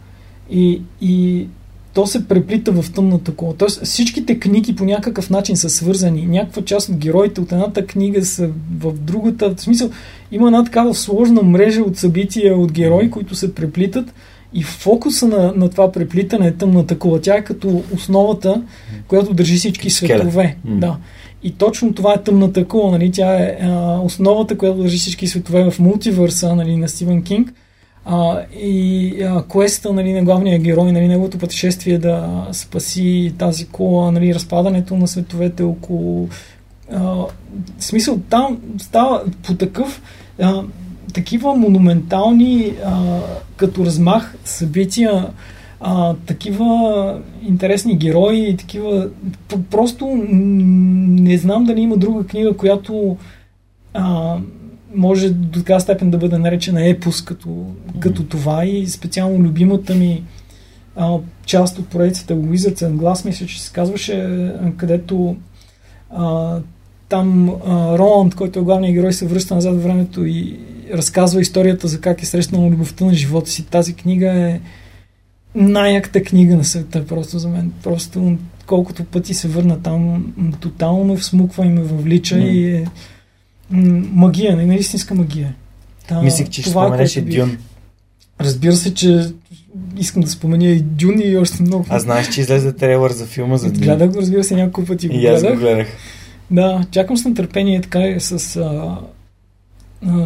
И, 0.50 0.82
и 1.02 1.48
то 1.94 2.08
се 2.08 2.28
преплита 2.28 2.72
в 2.72 2.92
тъмната 2.94 3.36
кола. 3.36 3.54
Тоест 3.58 3.86
всичките 3.86 4.40
книги 4.40 4.76
по 4.76 4.86
някакъв 4.86 5.30
начин 5.30 5.58
са 5.58 5.70
свързани. 5.70 6.26
Някаква 6.26 6.62
част 6.62 6.90
от 6.90 6.96
героите 6.96 7.42
от 7.42 7.52
едната 7.52 7.86
книга 7.86 8.26
са 8.26 8.50
в 8.80 8.94
другата. 8.94 9.56
В 9.56 9.62
смисъл, 9.62 9.90
има 10.32 10.48
една 10.48 10.64
такава 10.64 10.94
сложна 10.94 11.42
мрежа 11.44 11.82
от 11.82 11.98
събития 11.98 12.58
от 12.58 12.72
герои, 12.72 13.12
които 13.12 13.36
се 13.36 13.56
преплитат 13.56 14.14
и 14.54 14.64
фокуса 14.64 15.28
на, 15.28 15.54
на 15.56 15.70
това 15.70 15.92
преплитане 15.92 16.48
е 16.48 16.54
тъмната 16.54 17.00
кола. 17.00 17.20
Тя 17.22 17.36
е 17.36 17.44
като 17.44 17.84
основата, 17.94 18.62
която 19.08 19.34
държи 19.34 19.56
всички 19.56 19.90
светове. 19.90 20.58
Mm. 20.68 20.80
Да. 20.80 20.98
И 21.48 21.52
точно 21.52 21.94
това 21.94 22.14
е 22.14 22.24
тъмната 22.24 22.66
кула, 22.66 22.92
нали? 22.92 23.12
Тя 23.12 23.34
е 23.34 23.58
а, 23.62 24.00
основата, 24.00 24.58
която 24.58 24.82
държи 24.82 24.98
всички 24.98 25.28
светове 25.28 25.72
в 25.72 25.80
мултивърса 25.80 26.56
нали, 26.56 26.78
на 26.78 26.90
Стивен 26.90 27.24
Кинг. 27.24 27.54
А, 28.06 28.42
и 28.60 29.16
а, 29.24 29.44
квеста 29.44 29.94
нали, 29.94 30.14
на 30.14 30.24
главния 30.24 30.60
герой, 30.60 30.92
нали, 30.92 31.08
неговото 31.08 31.38
пътешествие 31.38 31.98
да 31.98 32.48
спаси 32.52 33.34
тази 33.38 33.68
кола, 33.68 34.12
нали, 34.12 34.36
разпадането 34.36 34.98
на 34.98 35.08
световете 35.08 35.64
около... 35.64 36.30
А, 36.92 37.00
в 37.00 37.28
смисъл, 37.80 38.20
там 38.30 38.58
става 38.78 39.24
по 39.44 39.56
такъв... 39.56 40.02
А, 40.42 40.64
такива 41.14 41.56
монументални 41.56 42.74
а, 42.86 43.20
като 43.58 43.86
размах 43.86 44.36
събития 44.46 45.28
а, 45.80 46.16
такива 46.26 47.22
интересни 47.48 47.98
герои 47.98 48.50
и 48.50 48.58
такива... 48.58 49.10
Просто 49.72 50.06
не 50.28 51.38
знам 51.38 51.64
дали 51.64 51.82
има 51.82 51.98
друга 51.98 52.24
книга, 52.24 52.58
която 52.58 53.18
а, 53.94 54.38
може 54.96 55.30
до 55.30 55.60
така 55.60 55.80
степен 55.80 56.12
да 56.12 56.18
бъде 56.18 56.38
наречена 56.38 56.90
епос 56.90 57.22
като, 57.22 57.48
mm-hmm. 57.48 58.00
като 58.00 58.24
това 58.24 58.66
и 58.66 58.88
специално 58.88 59.40
любимата 59.40 59.96
ми 59.96 60.24
а, 60.96 61.18
част 61.46 61.80
от 61.80 61.94
Wizards 61.94 62.82
and 62.82 62.96
Glass, 62.96 63.26
мисля, 63.26 63.46
че 63.46 63.64
се 63.64 63.74
казваше, 63.74 64.50
където 64.78 65.36
а, 66.10 66.58
там 67.10 67.50
а, 67.50 67.98
Роланд, 67.98 68.36
който 68.36 68.60
е 68.60 68.64
главният 68.64 68.96
герой, 68.96 69.14
се 69.14 69.28
връща 69.28 69.56
назад 69.56 69.76
в 69.76 69.84
времето 69.84 70.26
и 70.26 70.60
разказва 70.94 71.42
историята 71.42 71.88
за 71.88 72.02
как 72.02 72.22
е 72.22 72.26
срещнал 72.26 72.70
любовта 72.70 73.06
на 73.06 73.14
живота 73.14 73.50
си. 73.50 73.66
Тази 73.66 73.94
книга 73.94 74.32
е 74.32 74.62
най-яката 75.58 76.24
книга 76.24 76.56
на 76.56 76.64
света, 76.64 77.06
просто 77.06 77.40
за 77.40 77.50
мен. 77.50 77.72
Просто 77.84 78.38
колкото 78.66 79.04
пъти 79.04 79.34
се 79.34 79.48
върна 79.48 79.82
там, 79.82 80.34
тотално 80.60 81.18
всмуква 81.18 81.66
и 81.66 81.70
ме 81.70 81.82
въвлича 81.82 82.36
mm. 82.36 82.52
и 82.52 82.76
е 82.76 82.86
магия, 84.12 84.56
не 84.56 84.76
истинска 84.76 85.16
магия. 85.16 85.56
Та, 86.08 86.22
Мислих, 86.22 86.50
че 86.50 86.62
ще 86.62 86.72
споменеш 86.72 87.16
и 87.16 87.22
Дюн. 87.22 87.58
Разбира 88.42 88.74
се, 88.74 88.94
че 88.94 89.32
искам 89.98 90.24
да 90.24 90.30
споменя 90.30 90.68
и 90.68 90.80
Дюн 90.80 91.20
и 91.20 91.38
още 91.38 91.64
много. 91.64 91.86
А 91.90 92.00
знаеш, 92.00 92.30
че 92.30 92.42
излезе 92.42 92.74
трейлър 92.74 93.12
за 93.12 93.26
филма 93.26 93.58
за 93.58 93.72
Дюн? 93.72 93.84
Гледах 93.84 94.12
го, 94.12 94.20
разбира 94.22 94.44
се, 94.44 94.56
няколко 94.56 94.88
пъти 94.88 95.08
го 95.08 95.16
и 95.16 95.28
аз 95.28 95.44
го 95.44 95.56
гледах. 95.56 95.88
Да, 96.52 96.86
чакам 96.92 97.18
с 97.18 97.26
нетърпение 97.26 97.82
така 97.82 98.00
е 98.00 98.20
с 98.20 98.56
а, 98.56 98.98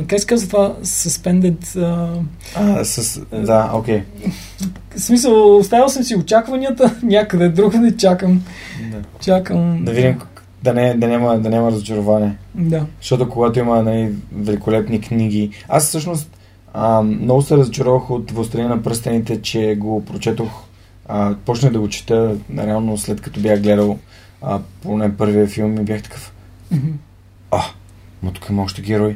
как 0.08 0.19
се 0.19 0.27
казва 0.27 0.48
това? 0.50 0.75
Suspended... 0.83 1.64
Uh, 1.64 2.22
а, 2.56 2.85
с... 2.85 3.22
Да, 3.32 3.72
окей. 3.74 4.03
Okay. 4.03 4.32
В 4.95 5.01
смисъл, 5.01 5.58
оставил 5.58 5.90
съм 5.90 6.03
си 6.03 6.16
очакванията, 6.16 6.95
някъде 7.03 7.50
другаде 7.50 7.98
чакам. 7.98 8.43
Да. 8.91 8.98
Чакам... 9.19 9.85
Да 9.85 9.91
видим 9.91 10.17
да, 10.64 10.74
не, 10.74 10.93
да, 10.93 11.08
няма, 11.08 11.40
да 11.40 11.50
няма 11.50 11.72
разочарование. 11.72 12.38
Да. 12.56 12.85
Защото 13.01 13.30
когато 13.30 13.59
има 13.59 13.83
нали, 13.83 14.14
великолепни 14.32 15.01
книги... 15.01 15.51
Аз 15.67 15.88
всъщност 15.88 16.38
а, 16.74 17.01
много 17.01 17.41
се 17.41 17.58
разочаровах 17.58 18.09
от 18.09 18.32
Въстранение 18.32 18.75
на 18.75 18.83
пръстените, 18.83 19.41
че 19.41 19.75
го 19.75 20.06
прочетох. 20.06 20.64
А, 21.08 21.35
почнах 21.45 21.72
да 21.72 21.80
го 21.80 21.90
чета, 21.90 22.35
реално 22.58 22.98
след 22.98 23.22
като 23.22 23.40
бях 23.40 23.61
гледал 23.61 24.00
а, 24.41 24.59
поне 24.82 25.17
първия 25.17 25.48
филм 25.48 25.77
и 25.77 25.83
бях 25.83 26.03
такъв... 26.03 26.33
Mm-hmm. 26.74 26.93
А, 27.51 27.61
Ма 28.24 28.32
тук 28.32 28.48
има 28.50 28.64
още 28.64 28.82
герой. 28.82 29.16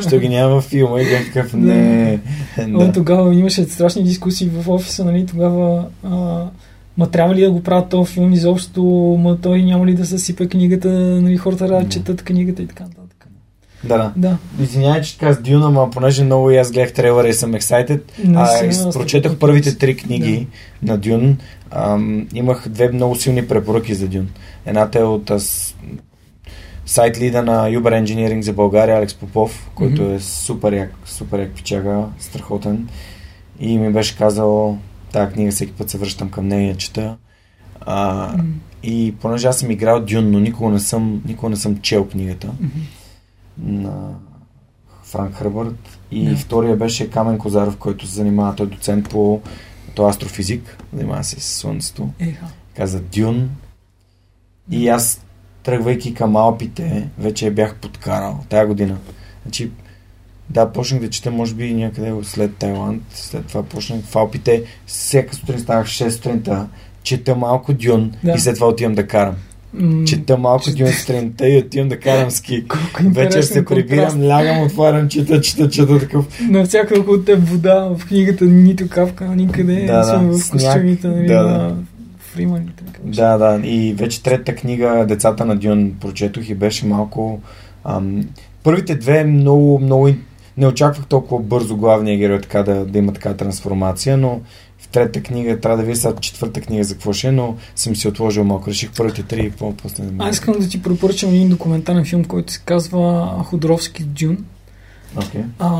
Ще 0.00 0.18
ги 0.18 0.28
няма 0.28 0.54
във 0.54 0.64
филма 0.64 1.00
и 1.00 1.04
бях 1.04 1.26
такъв, 1.26 1.52
не. 1.54 2.18
да. 2.68 2.92
тогава 2.92 3.34
имаше 3.34 3.64
страшни 3.64 4.02
дискусии 4.02 4.48
в 4.48 4.68
офиса, 4.68 5.04
нали, 5.04 5.26
тогава 5.26 5.86
а, 6.04 6.44
ма 6.96 7.10
трябва 7.10 7.34
ли 7.34 7.40
да 7.40 7.50
го 7.50 7.62
правят 7.62 7.88
този 7.88 8.12
филм 8.12 8.32
изобщо, 8.32 8.82
ма 9.20 9.38
той 9.42 9.62
няма 9.62 9.86
ли 9.86 9.94
да 9.94 10.06
съсипе 10.06 10.48
книгата, 10.48 10.88
нали, 10.90 11.36
хората 11.36 11.66
да 11.66 11.88
четат 11.88 12.22
книгата 12.22 12.62
и 12.62 12.66
така 12.66 12.84
нататък. 12.84 13.28
Да, 13.84 13.96
да. 13.98 14.12
Да. 14.16 14.36
Извинявай, 14.62 15.02
че 15.02 15.18
така 15.18 15.32
с 15.32 15.40
Дюна, 15.40 15.70
ма 15.70 15.90
понеже 15.90 16.24
много 16.24 16.50
и 16.50 16.56
аз 16.56 16.72
гледах 16.72 16.92
трейлера 16.92 17.28
и 17.28 17.34
съм. 17.34 17.50
Не 18.24 18.38
а, 18.40 18.72
съм 18.72 18.92
първите 19.38 19.78
три 19.78 19.96
книги 19.96 20.46
на 20.82 20.98
Дюн. 20.98 21.36
Ам, 21.70 22.26
имах 22.34 22.68
две 22.68 22.88
много 22.88 23.16
силни 23.16 23.48
препоръки 23.48 23.94
за 23.94 24.08
Дюн. 24.08 24.28
Едната 24.66 24.98
е 24.98 25.02
от 25.02 25.30
аз, 25.30 25.74
сайт 26.88 27.18
лида 27.18 27.42
на 27.42 27.68
Uber 27.68 28.04
Engineering 28.04 28.40
за 28.40 28.52
България, 28.52 28.96
Алекс 28.96 29.14
Попов, 29.14 29.70
който 29.74 30.02
Мгм. 30.02 30.12
е 30.14 30.20
супер 30.20 30.72
як, 30.72 30.94
супер 31.04 31.38
як 31.38 31.50
пичага, 31.50 32.04
страхотен. 32.18 32.88
И 33.60 33.78
ми 33.78 33.92
беше 33.92 34.16
казал, 34.16 34.78
тази 35.12 35.32
книга 35.32 35.50
всеки 35.50 35.72
път 35.72 35.90
се 35.90 35.98
връщам 35.98 36.30
към 36.30 36.48
нея 36.48 36.76
чета. 36.76 37.16
А, 37.80 38.32
М, 38.36 38.44
и 38.82 39.14
понеже 39.20 39.46
аз 39.48 39.58
съм 39.58 39.70
играл 39.70 40.00
Дюн, 40.00 40.30
но 40.30 40.40
никога 40.40 40.70
не 40.70 40.80
съм, 40.80 41.22
никога 41.26 41.50
не 41.50 41.56
съм 41.56 41.78
чел 41.80 42.08
книгата 42.08 42.46
мгм. 42.60 42.80
на 43.58 44.08
Франк 45.02 45.34
Хърбърт. 45.34 45.98
И 46.10 46.24
Да. 46.30 46.36
втория 46.36 46.76
беше 46.76 47.10
Камен 47.10 47.38
Козаров, 47.38 47.76
който 47.76 48.06
се 48.06 48.14
занимава, 48.14 48.54
той 48.54 48.66
е 48.66 48.70
доцент 48.70 49.08
по 49.08 49.40
той 49.94 50.06
е 50.06 50.10
астрофизик, 50.10 50.78
занимава 50.92 51.24
се 51.24 51.40
с 51.40 51.44
Слънцето. 51.44 52.08
Еха. 52.18 52.46
Каза 52.76 53.00
Дюн. 53.00 53.50
И 54.70 54.88
аз, 54.88 55.24
тръгвайки 55.62 56.14
към 56.14 56.36
Алпите, 56.36 57.08
вече 57.18 57.46
я 57.46 57.52
бях 57.52 57.74
подкарал 57.74 58.44
тая 58.48 58.66
година. 58.66 58.96
Значи, 59.42 59.70
да, 60.50 60.72
почнах 60.72 61.00
да 61.00 61.10
чета, 61.10 61.30
може 61.30 61.54
би 61.54 61.74
някъде 61.74 62.12
след 62.22 62.56
Тайланд. 62.56 63.02
След 63.14 63.46
това 63.46 63.62
почнах 63.62 64.00
в 64.04 64.16
Алпите. 64.16 64.62
Всяка 64.86 65.34
сутрин 65.34 65.58
ставах 65.58 65.86
6 65.86 66.08
сутринта. 66.08 66.66
Чета 67.02 67.34
малко 67.36 67.72
Дюн 67.72 68.12
Да. 68.24 68.32
и 68.32 68.38
след 68.38 68.54
това 68.54 68.68
отивам 68.68 68.94
да 68.94 69.06
карам. 69.06 69.34
Чета 70.06 70.36
малко 70.38 70.70
Дюн 70.70 70.88
сутринта 70.88 71.48
и 71.48 71.58
отивам 71.58 71.88
да 71.88 72.00
карам 72.00 72.30
ски. 72.30 72.64
Вечер 73.04 73.42
се 73.42 73.64
прибирам, 73.64 74.22
лягам, 74.22 74.62
отварям, 74.62 75.08
чета, 75.08 75.40
чета, 75.40 75.70
чета 75.70 75.98
такъв. 75.98 76.40
Навсякъде 76.40 77.00
около 77.00 77.18
теб 77.18 77.48
вода, 77.48 77.80
в 77.98 78.06
книгата 78.08 78.44
нито 78.44 78.88
капка, 78.88 79.24
никъде. 79.24 79.86
Да, 79.86 80.18
да, 80.18 80.18
в 80.18 80.50
костюмите 80.50 81.08
нали, 81.08 81.26
Да, 81.26 81.42
да. 81.42 81.76
Така 82.76 82.98
че. 83.12 83.20
Да, 83.20 83.38
да. 83.38 83.66
И 83.66 83.94
вече 83.94 84.22
третата 84.22 84.54
книга, 84.54 85.06
Децата 85.08 85.44
на 85.44 85.56
Дюн, 85.56 85.92
прочетох 86.00 86.48
и 86.48 86.54
беше 86.54 86.86
малко... 86.86 87.40
Ам, 87.84 88.28
първите 88.62 88.94
две 88.94 89.24
много, 89.24 89.78
много... 89.78 90.08
Не 90.56 90.66
очаквах 90.66 91.06
толкова 91.06 91.42
бързо 91.42 91.76
главния 91.76 92.18
герой 92.18 92.40
така 92.40 92.62
да, 92.62 92.86
да 92.86 92.98
има 92.98 93.12
така 93.12 93.34
трансформация, 93.34 94.16
но 94.16 94.40
в 94.78 94.88
третата 94.88 95.22
книга 95.22 95.60
трябва 95.60 95.76
да 95.76 95.82
видя 95.82 95.96
сега 95.96 96.14
четвърта 96.20 96.60
книга 96.60 96.84
за 96.84 96.94
какво 96.94 97.12
ще 97.12 97.28
е, 97.28 97.32
но 97.32 97.56
съм 97.76 97.96
си 97.96 98.08
отложил 98.08 98.44
малко. 98.44 98.70
Реших 98.70 98.90
първите 98.96 99.22
три 99.22 99.46
и 99.46 99.50
по-после 99.50 100.04
Аз 100.18 100.34
искам 100.34 100.54
да 100.58 100.68
ти 100.68 100.82
препоръчам 100.82 101.30
един 101.30 101.48
документален 101.48 102.04
филм, 102.04 102.24
който 102.24 102.52
се 102.52 102.62
казва 102.64 103.28
Ходоровски 103.44 104.04
Дюн. 104.04 104.44
Okay. 105.16 105.44
А, 105.58 105.70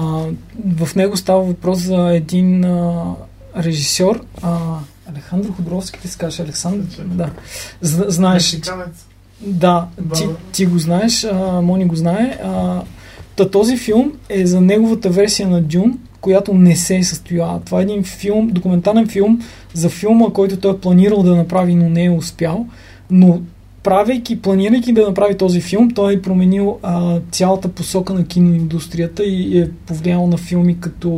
в 0.76 0.94
него 0.94 1.16
става 1.16 1.42
въпрос 1.42 1.78
за 1.78 2.12
един 2.14 2.64
а, 2.64 3.14
режисьор, 3.56 4.24
а, 4.42 4.78
Алехандро 5.12 5.52
Ходоровски, 5.52 6.00
ти 6.00 6.08
се 6.08 6.18
казваш 6.18 6.40
Александър? 6.40 6.86
Да. 7.04 7.30
Знаеш, 7.80 8.60
да, 9.40 9.86
ти, 10.14 10.24
ти 10.52 10.66
го 10.66 10.78
знаеш, 10.78 11.24
а, 11.24 11.60
Мони 11.62 11.84
го 11.84 11.96
знае. 11.96 12.38
А, 12.44 12.82
та 13.36 13.50
този 13.50 13.76
филм 13.76 14.12
е 14.28 14.46
за 14.46 14.60
неговата 14.60 15.10
версия 15.10 15.48
на 15.48 15.62
Дюн, 15.62 15.98
която 16.20 16.54
не 16.54 16.76
се 16.76 16.96
е 16.96 17.04
състояла. 17.04 17.60
Това 17.64 17.80
е 17.80 17.82
един 17.82 18.04
филм, 18.04 18.48
документален 18.48 19.08
филм 19.08 19.42
за 19.74 19.88
филма, 19.88 20.26
който 20.34 20.56
той 20.56 20.74
е 20.74 20.78
планирал 20.78 21.22
да 21.22 21.36
направи, 21.36 21.74
но 21.74 21.88
не 21.88 22.04
е 22.04 22.10
успял. 22.10 22.66
Но 23.10 23.40
правейки, 23.88 24.42
планирайки 24.42 24.92
да 24.92 25.06
направи 25.06 25.36
този 25.36 25.60
филм, 25.60 25.90
той 25.90 26.14
е 26.14 26.22
променил 26.22 26.78
а, 26.82 27.20
цялата 27.30 27.68
посока 27.68 28.14
на 28.14 28.24
киноиндустрията 28.24 29.24
и 29.24 29.58
е 29.58 29.70
повлиял 29.86 30.26
на 30.26 30.36
филми 30.36 30.80
като 30.80 31.08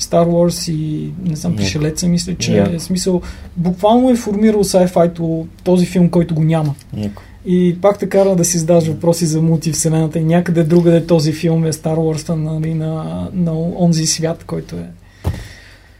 Star 0.00 0.26
Wars 0.26 0.72
и 0.72 1.12
не 1.24 1.36
знам, 1.36 1.52
Яко. 1.52 1.62
Пришелеца, 1.62 2.08
мисля, 2.08 2.34
че 2.34 2.56
Яко. 2.56 2.74
е 2.74 2.78
смисъл. 2.78 3.22
Буквално 3.56 4.10
е 4.10 4.16
формирал 4.16 4.64
sci-fi 4.64 5.44
този 5.64 5.86
филм, 5.86 6.10
който 6.10 6.34
го 6.34 6.44
няма. 6.44 6.74
Яко. 6.96 7.22
И 7.46 7.76
пак 7.82 7.98
те 7.98 8.08
кара 8.08 8.36
да 8.36 8.44
си 8.44 8.58
задаш 8.58 8.86
въпроси 8.86 9.26
за 9.26 9.42
мултивселената 9.42 10.18
и 10.18 10.24
някъде 10.24 10.62
другаде 10.62 11.06
този 11.06 11.32
филм 11.32 11.64
е 11.64 11.72
Star 11.72 11.96
Wars 11.96 12.34
нали, 12.34 12.74
на, 12.74 13.28
на 13.32 13.52
онзи 13.78 14.06
свят, 14.06 14.44
който 14.46 14.76
е. 14.76 14.86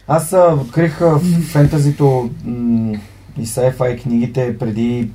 Аз 0.09 0.33
а, 0.33 0.59
открих 0.61 1.01
фентазито 1.53 2.31
м- 2.45 2.99
и 3.39 3.47
sci-fi 3.47 4.03
книгите 4.03 4.59
преди 4.59 5.09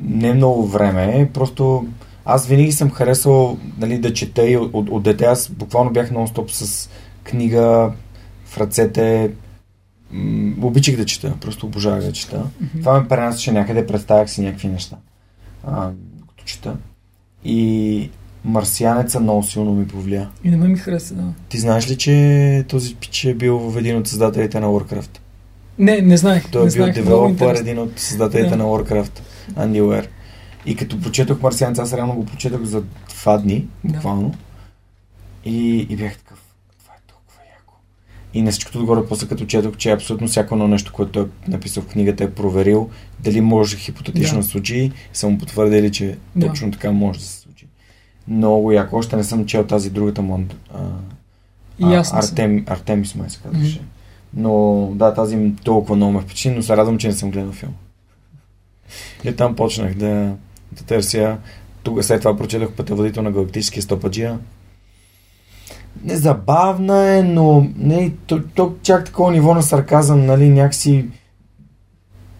не 0.00 0.34
много 0.34 0.66
време. 0.66 1.30
Просто 1.34 1.86
аз 2.24 2.46
винаги 2.46 2.72
съм 2.72 2.90
харесал 2.90 3.58
нали, 3.78 3.98
да 3.98 4.14
чета 4.14 4.50
и 4.50 4.56
от, 4.56 4.70
от, 4.74 4.88
от 4.88 5.02
дете. 5.02 5.24
Аз 5.24 5.48
буквално 5.48 5.90
бях 5.90 6.10
нон-стоп 6.10 6.50
с 6.50 6.90
книга 7.24 7.92
в 8.44 8.58
ръцете. 8.58 9.30
М- 10.10 10.66
обичах 10.66 10.96
да 10.96 11.06
чета. 11.06 11.34
Просто 11.40 11.66
обожавах 11.66 12.04
да 12.04 12.12
чета. 12.12 12.44
Това 12.80 13.00
ме 13.00 13.08
пренасяше 13.08 13.52
някъде, 13.52 13.86
представях 13.86 14.30
си 14.30 14.42
някакви 14.42 14.68
неща. 14.68 14.96
А, 15.66 15.90
като 16.28 16.44
чета. 16.44 16.76
И 17.44 18.10
Марсианеца 18.44 19.20
много 19.20 19.42
силно 19.42 19.74
ми 19.74 19.88
повлия. 19.88 20.30
И 20.44 20.50
на 20.50 20.56
мен 20.56 20.70
ми 20.70 20.78
хареса, 20.78 21.14
да. 21.14 21.22
Ти 21.48 21.58
знаеш 21.58 21.90
ли, 21.90 21.96
че 21.96 22.64
този 22.68 22.94
пич 22.94 23.24
е 23.24 23.34
бил 23.34 23.58
в 23.58 23.78
един 23.78 23.96
от 23.96 24.06
създателите 24.06 24.60
на 24.60 24.66
Warcraft? 24.66 25.18
Не, 25.78 26.00
не 26.00 26.16
знаех. 26.16 26.50
Той 26.50 26.66
е 26.66 26.70
бил 26.70 26.92
девелопър, 26.92 27.54
един 27.54 27.78
от 27.78 27.98
създателите 27.98 28.50
Да. 28.50 28.56
на 28.56 28.64
Warcraft, 28.64 29.20
Уер. 29.82 30.08
И 30.66 30.76
като 30.76 31.00
прочетох 31.00 31.42
Марсианец, 31.42 31.78
аз 31.78 31.92
реално 31.92 32.14
го 32.14 32.26
прочетох 32.26 32.62
за 32.62 32.82
два 33.08 33.38
дни, 33.38 33.66
Да. 33.84 33.92
буквално. 33.92 34.34
И, 35.44 35.86
и 35.90 35.96
бях 35.96 36.18
такъв, 36.18 36.38
това 36.78 36.94
е 36.94 37.00
толкова 37.06 37.40
яко. 37.58 37.74
И 38.34 38.42
на 38.42 38.50
всичкото 38.50 38.78
отгоре, 38.78 39.06
после 39.08 39.28
като 39.28 39.46
четох, 39.46 39.76
че 39.76 39.90
абсолютно 39.90 40.28
всяко 40.28 40.54
едно 40.54 40.68
нещо, 40.68 40.92
което 40.92 41.12
той 41.12 41.22
е 41.22 41.50
написал 41.50 41.82
в 41.82 41.86
книгата, 41.86 42.24
е 42.24 42.30
проверил 42.30 42.90
дали 43.20 43.40
може 43.40 43.76
хипотетично 43.76 44.34
Да. 44.34 44.40
да 44.40 44.44
се 44.44 44.50
случи, 44.50 44.92
са 45.12 45.28
му 45.28 45.38
потвърдили, 45.38 45.92
че 45.92 46.16
Да. 46.36 46.46
точно 46.46 46.70
така 46.70 46.92
може 46.92 47.18
да 47.18 47.24
се 47.24 47.40
случи. 47.40 47.66
Много 48.28 48.72
яко. 48.72 48.96
Още 48.96 49.16
не 49.16 49.24
съм 49.24 49.46
чел 49.46 49.66
тази 49.66 49.90
другата 49.90 50.22
му. 50.22 50.46
А, 51.82 52.04
съм. 52.04 52.18
Артем, 52.18 52.64
Артемис 52.68 53.14
май 53.14 53.30
се 53.30 53.38
казваше. 53.42 53.80
Но 54.34 54.88
да, 54.94 55.14
тази 55.14 55.52
толкова 55.64 55.96
много 55.96 56.12
ме 56.12 56.20
впечатли, 56.20 56.56
но 56.56 56.62
се 56.62 56.76
радвам, 56.76 56.98
че 56.98 57.08
не 57.08 57.12
съм 57.12 57.30
гледал 57.30 57.52
филм. 57.52 57.74
И 59.24 59.36
там 59.36 59.56
почнах 59.56 59.94
да, 59.94 60.34
да 60.72 60.82
търся. 60.86 61.36
Тук 61.82 62.04
след 62.04 62.20
това 62.20 62.36
прочетох 62.36 62.72
Пътеводител 62.72 63.22
на 63.22 63.32
галактическия 63.32 63.82
стопаджия. 63.82 64.38
Незабавна 66.04 67.06
е, 67.06 67.22
но 67.22 67.66
не, 67.76 68.12
то, 68.26 68.42
то 68.54 68.74
чак 68.82 69.04
такова 69.04 69.32
ниво 69.32 69.54
на 69.54 69.62
сарказъм, 69.62 70.26
нали, 70.26 70.48
някакси 70.48 71.06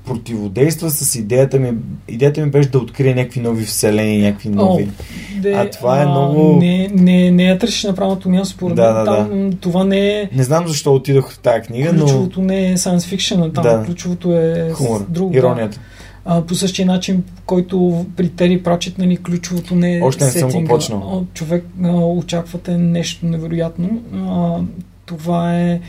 противодейства 0.08 0.90
с 0.90 1.14
идеята 1.14 1.58
ми. 1.58 1.72
Идеята 2.08 2.40
ми 2.40 2.50
беше 2.50 2.68
да 2.68 2.78
открие 2.78 3.14
някакви 3.14 3.40
нови 3.40 3.64
вселени, 3.64 4.18
някакви 4.18 4.48
нови. 4.48 4.88
Де, 5.36 5.52
А 5.52 5.70
това 5.70 6.02
е 6.02 6.06
много- 6.06 6.56
Не, 6.56 6.88
не, 6.88 7.30
не 7.30 7.44
я 7.44 7.58
търсиш 7.58 7.84
на 7.84 7.94
правилното 7.94 8.30
място, 8.30 8.54
според 8.54 8.76
Да, 8.76 8.94
мен. 8.94 9.04
да, 9.04 9.16
Там, 9.18 9.52
Това 9.52 9.84
не 9.84 10.10
е... 10.10 10.28
Не 10.32 10.42
знам 10.42 10.68
защо 10.68 10.94
отидох 10.94 11.32
в 11.32 11.38
тази 11.38 11.60
книга, 11.60 11.92
но 11.92 12.00
Ключовото 12.00 12.42
не 12.42 12.66
е 12.66 12.76
science 12.76 13.16
fiction, 13.16 13.48
а 13.48 13.52
там 13.52 13.62
Да. 13.64 13.82
ключовото 13.86 14.32
е 14.32 14.70
хумор, 14.72 15.06
друго. 15.08 15.36
иронията. 15.36 15.80
А, 16.24 16.42
по 16.42 16.54
същия 16.54 16.86
начин, 16.86 17.22
който 17.46 18.06
при 18.16 18.28
Тери 18.28 18.62
Прачет, 18.62 18.98
нали, 18.98 19.16
ключовото 19.16 19.74
не 19.74 19.96
е 19.96 20.02
Още 20.02 20.24
не 20.24 20.30
съм 20.30 20.42
го 20.42 20.50
сетинга. 20.50 20.68
почнал. 20.68 20.98
А, 21.22 21.34
Човек 21.34 21.64
а, 21.84 21.88
очаквате 21.90 22.70
нещо 22.72 23.26
невероятно. 23.26 24.00
А, 24.14 24.60
това 25.06 25.58
е 25.58 25.80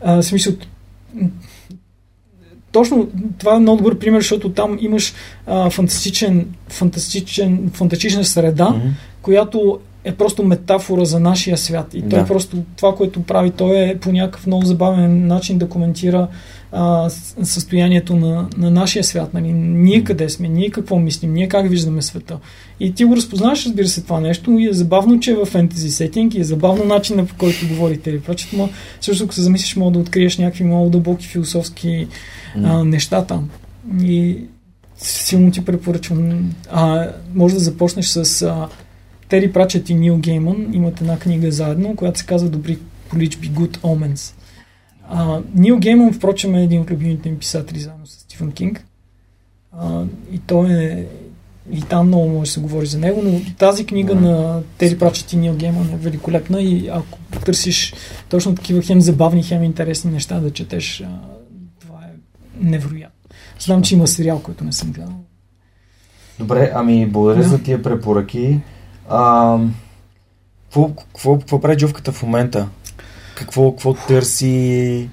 а, 0.00 0.22
смисъл 0.22 0.52
точно 2.72 3.08
това 3.38 3.56
е 3.56 3.58
много 3.58 3.76
добър 3.78 3.98
пример, 3.98 4.20
защото 4.20 4.48
там 4.48 4.78
имаш 4.80 5.14
а, 5.46 5.70
фантастичен, 5.70 6.46
фантастичен, 6.68 7.70
фантастична 7.74 8.24
среда, 8.24 8.70
Мгм. 8.70 8.88
която 9.22 9.78
е 10.04 10.12
просто 10.12 10.42
метафора 10.44 11.04
за 11.04 11.20
нашия 11.20 11.58
свят. 11.58 11.94
И 11.94 12.00
той 12.00 12.18
Да. 12.18 12.26
просто 12.26 12.56
това, 12.76 12.94
което 12.94 13.22
прави, 13.22 13.50
той 13.50 13.78
е 13.78 13.98
по 13.98 14.12
някакъв 14.12 14.46
много 14.46 14.64
забавен 14.64 15.26
начин 15.26 15.58
да 15.58 15.68
коментира 15.68 16.28
а, 16.72 17.10
състоянието 17.42 18.16
на, 18.16 18.48
на 18.56 18.70
нашия 18.70 19.04
свят. 19.04 19.34
Нали? 19.34 19.52
Ние 19.52 20.04
къде 20.04 20.28
сме, 20.28 20.48
ние 20.48 20.70
какво 20.70 20.98
мислим, 20.98 21.32
ние 21.32 21.48
как 21.48 21.70
виждаме 21.70 22.02
света. 22.02 22.38
И 22.80 22.94
ти 22.94 23.04
го 23.04 23.16
разпознаваш, 23.16 23.66
разбира 23.66 23.88
се, 23.88 24.02
това 24.02 24.20
нещо 24.20 24.50
и 24.58 24.68
е 24.68 24.72
забавно, 24.72 25.20
че 25.20 25.30
е 25.30 25.34
в 25.34 25.46
фентези 25.46 25.90
сетинг 25.90 26.34
и 26.34 26.40
е 26.40 26.44
забавно 26.44 26.84
начинът 26.84 27.28
по 27.28 27.36
който 27.36 27.68
говорите. 27.68 28.10
Или 28.10 28.20
прочет, 28.20 28.52
но 28.52 28.68
също 29.00 29.24
ако 29.24 29.34
се 29.34 29.42
замислиш, 29.42 29.76
мога 29.76 29.92
да 29.92 29.98
откриеш 29.98 30.38
някакви 30.38 30.64
много 30.64 30.90
дълбоки 30.90 31.26
философски 31.26 32.06
а, 32.56 32.84
неща 32.84 33.24
там. 33.24 33.50
И 34.02 34.38
силно 34.96 35.50
ти 35.50 35.64
препоръчвам. 35.64 36.50
А, 36.70 37.08
може 37.34 37.54
да 37.54 37.60
започнеш 37.60 38.06
с 38.06 38.42
а, 38.42 38.68
Тери 39.28 39.52
Прачет 39.52 39.90
и 39.90 39.94
Нил 39.94 40.16
Гейман. 40.16 40.66
Имат 40.72 41.00
една 41.00 41.18
книга 41.18 41.52
заедно, 41.52 41.96
която 41.96 42.18
се 42.18 42.26
казва 42.26 42.48
Добри 42.48 42.78
количби 43.10 43.50
Good 43.50 43.78
Omens. 43.78 44.34
А, 45.12 45.40
Нил 45.54 45.78
Гейман, 45.78 46.12
впрочем, 46.12 46.54
е 46.54 46.62
един 46.62 46.80
от 46.80 46.90
любимите 46.90 47.30
ми 47.30 47.38
писатели 47.38 47.78
заедно 47.78 48.06
с 48.06 48.10
Стив 48.10 48.22
Стивън 48.22 48.52
Кинг. 48.52 48.84
А, 49.72 50.04
и 50.32 50.38
той 50.38 50.72
е 50.72 51.06
и 51.72 51.82
там 51.82 52.06
много 52.06 52.28
може 52.28 52.40
да 52.40 52.52
се 52.52 52.60
говори 52.60 52.86
за 52.86 52.98
него, 52.98 53.22
но 53.24 53.40
тази 53.58 53.86
книга 53.86 54.14
mm. 54.14 54.20
на 54.20 54.62
Тери 54.78 54.98
Прачет 54.98 55.32
и 55.32 55.36
Нил 55.36 55.54
Гейман 55.54 55.90
е 55.92 55.96
великолепна 55.96 56.62
и 56.62 56.88
ако 56.88 57.18
търсиш 57.44 57.94
точно 58.28 58.54
такива 58.54 58.82
хем 58.82 59.00
забавни, 59.00 59.42
хем 59.42 59.62
интересни 59.62 60.10
неща 60.10 60.40
да 60.40 60.50
четеш, 60.50 61.00
а, 61.00 61.06
това 61.80 61.98
е 61.98 62.10
невероятно. 62.60 63.30
Знам, 63.58 63.82
че 63.82 63.94
има 63.94 64.06
сериал, 64.06 64.40
който 64.42 64.64
не 64.64 64.72
съм 64.72 64.92
гледал. 64.92 65.14
Добре, 66.38 66.72
ами 66.74 67.06
благодаря 67.06 67.42
да. 67.42 67.48
за 67.48 67.62
тия 67.62 67.82
препоръки. 67.82 68.60
А, 69.08 69.58
какво, 70.64 70.94
какво, 70.94 71.38
какво 71.38 71.60
прави 71.60 71.76
Джовката 71.76 72.12
в 72.12 72.22
момента? 72.22 72.68
Какво, 73.40 73.70
какво 73.72 73.94
търси? 73.94 75.08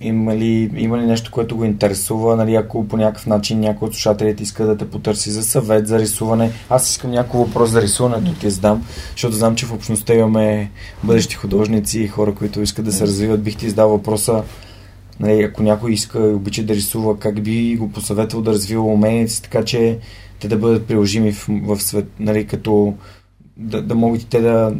Има 0.00 0.36
ли, 0.36 0.70
има 0.76 0.98
ли 0.98 1.06
нещо, 1.06 1.30
което 1.30 1.56
го 1.56 1.64
интересува? 1.64 2.36
Нали, 2.36 2.54
ако 2.54 2.88
по 2.88 2.96
някакъв 2.96 3.26
начин 3.26 3.60
някой 3.60 3.88
от 3.88 3.94
слушателите 3.94 4.42
иска 4.42 4.66
да 4.66 4.76
те 4.76 4.90
потърси 4.90 5.30
за 5.30 5.42
съвет, 5.42 5.86
за 5.88 5.98
рисуване. 5.98 6.50
Аз 6.70 6.90
искам 6.90 7.10
някой 7.10 7.40
въпрос 7.40 7.70
за 7.70 7.82
рисуването 7.82 8.32
ти 8.34 8.50
задам, 8.50 8.84
защото 9.12 9.36
знам, 9.36 9.54
че 9.54 9.66
в 9.66 9.72
общността 9.72 10.14
имаме 10.14 10.70
бъдещи 11.04 11.34
художници 11.34 12.00
и 12.00 12.08
хора, 12.08 12.34
които 12.34 12.60
искат 12.60 12.84
да 12.84 12.92
се 12.92 13.06
развиват. 13.06 13.42
Бих 13.42 13.56
ти 13.56 13.66
издал 13.66 13.88
въпроса, 13.88 14.42
нали, 15.20 15.42
ако 15.42 15.62
някой 15.62 15.92
иска 15.92 16.18
и 16.18 16.34
обича 16.34 16.62
да 16.62 16.74
рисува, 16.74 17.18
как 17.18 17.42
би 17.42 17.76
го 17.76 17.92
посъветвал 17.92 18.42
да 18.42 18.52
развива 18.52 18.82
уменията 18.82 19.42
така 19.42 19.64
че 19.64 19.98
те 20.40 20.48
да 20.48 20.56
бъдат 20.56 20.86
приложими 20.86 21.32
в, 21.32 21.46
в 21.48 21.80
свет, 21.80 22.06
нали, 22.20 22.46
като 22.46 22.94
да, 23.56 23.82
да 23.82 23.94
могат 23.94 24.28
те 24.28 24.40
да, 24.40 24.74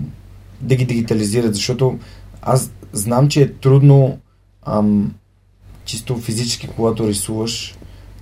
да 0.61 0.77
ги 0.77 0.85
дигитализират, 0.85 1.55
защото 1.55 1.99
аз 2.45 2.71
знам, 2.93 3.29
че 3.29 3.43
е 3.43 3.53
трудно 3.53 4.19
ам, 4.67 5.15
чисто 5.85 6.19
физически, 6.19 6.69
когато 6.77 7.09
рисуваш, 7.09 7.75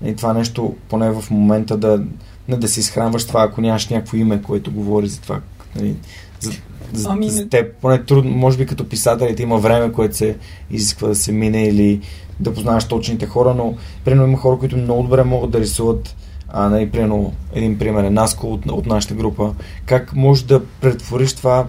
и 0.05 0.17
това 0.17 0.33
нещо, 0.33 0.77
поне 0.89 1.11
в 1.11 1.31
момента 1.31 1.77
да, 1.77 2.05
не 2.49 2.57
да 2.57 2.69
се 2.69 2.81
изхранваш 2.81 3.27
това, 3.27 3.43
ако 3.43 3.61
нямаш 3.61 3.89
някакво 3.89 4.17
име, 4.17 4.43
което 4.43 4.73
говори 4.73 5.09
за 5.09 5.21
това. 5.21 5.41
Нали, 5.77 5.97
за, 6.41 6.53
за, 6.93 7.09
ами, 7.11 7.31
за 7.31 7.49
теб, 7.49 7.75
поне 7.81 8.05
трудно, 8.05 8.31
може 8.31 8.59
би 8.59 8.67
като 8.67 8.89
писателите 8.89 9.43
има 9.43 9.59
време, 9.59 9.93
което 9.93 10.17
се 10.17 10.37
изисква 10.71 11.09
да 11.09 11.15
се 11.15 11.33
мине 11.33 11.65
или 11.65 12.01
да 12.41 12.55
познаваш 12.55 12.85
точните 12.85 13.27
хора, 13.27 13.55
но 13.55 13.75
примерно 14.05 14.29
има 14.29 14.39
хора, 14.39 14.59
които 14.59 14.77
много 14.77 15.03
добре 15.03 15.25
могат 15.25 15.51
да 15.51 15.61
рисуват 15.61 16.17
а, 16.55 16.69
нали, 16.69 16.91
примерно, 16.91 17.33
един 17.53 17.79
пример 17.79 18.05
е 18.05 18.11
Наско 18.11 18.53
от, 18.53 18.67
от 18.67 18.87
нашата 18.87 19.15
група. 19.15 19.55
Как 19.87 20.17
можеш 20.17 20.45
да 20.45 20.65
претвориш 20.65 21.33
това 21.33 21.67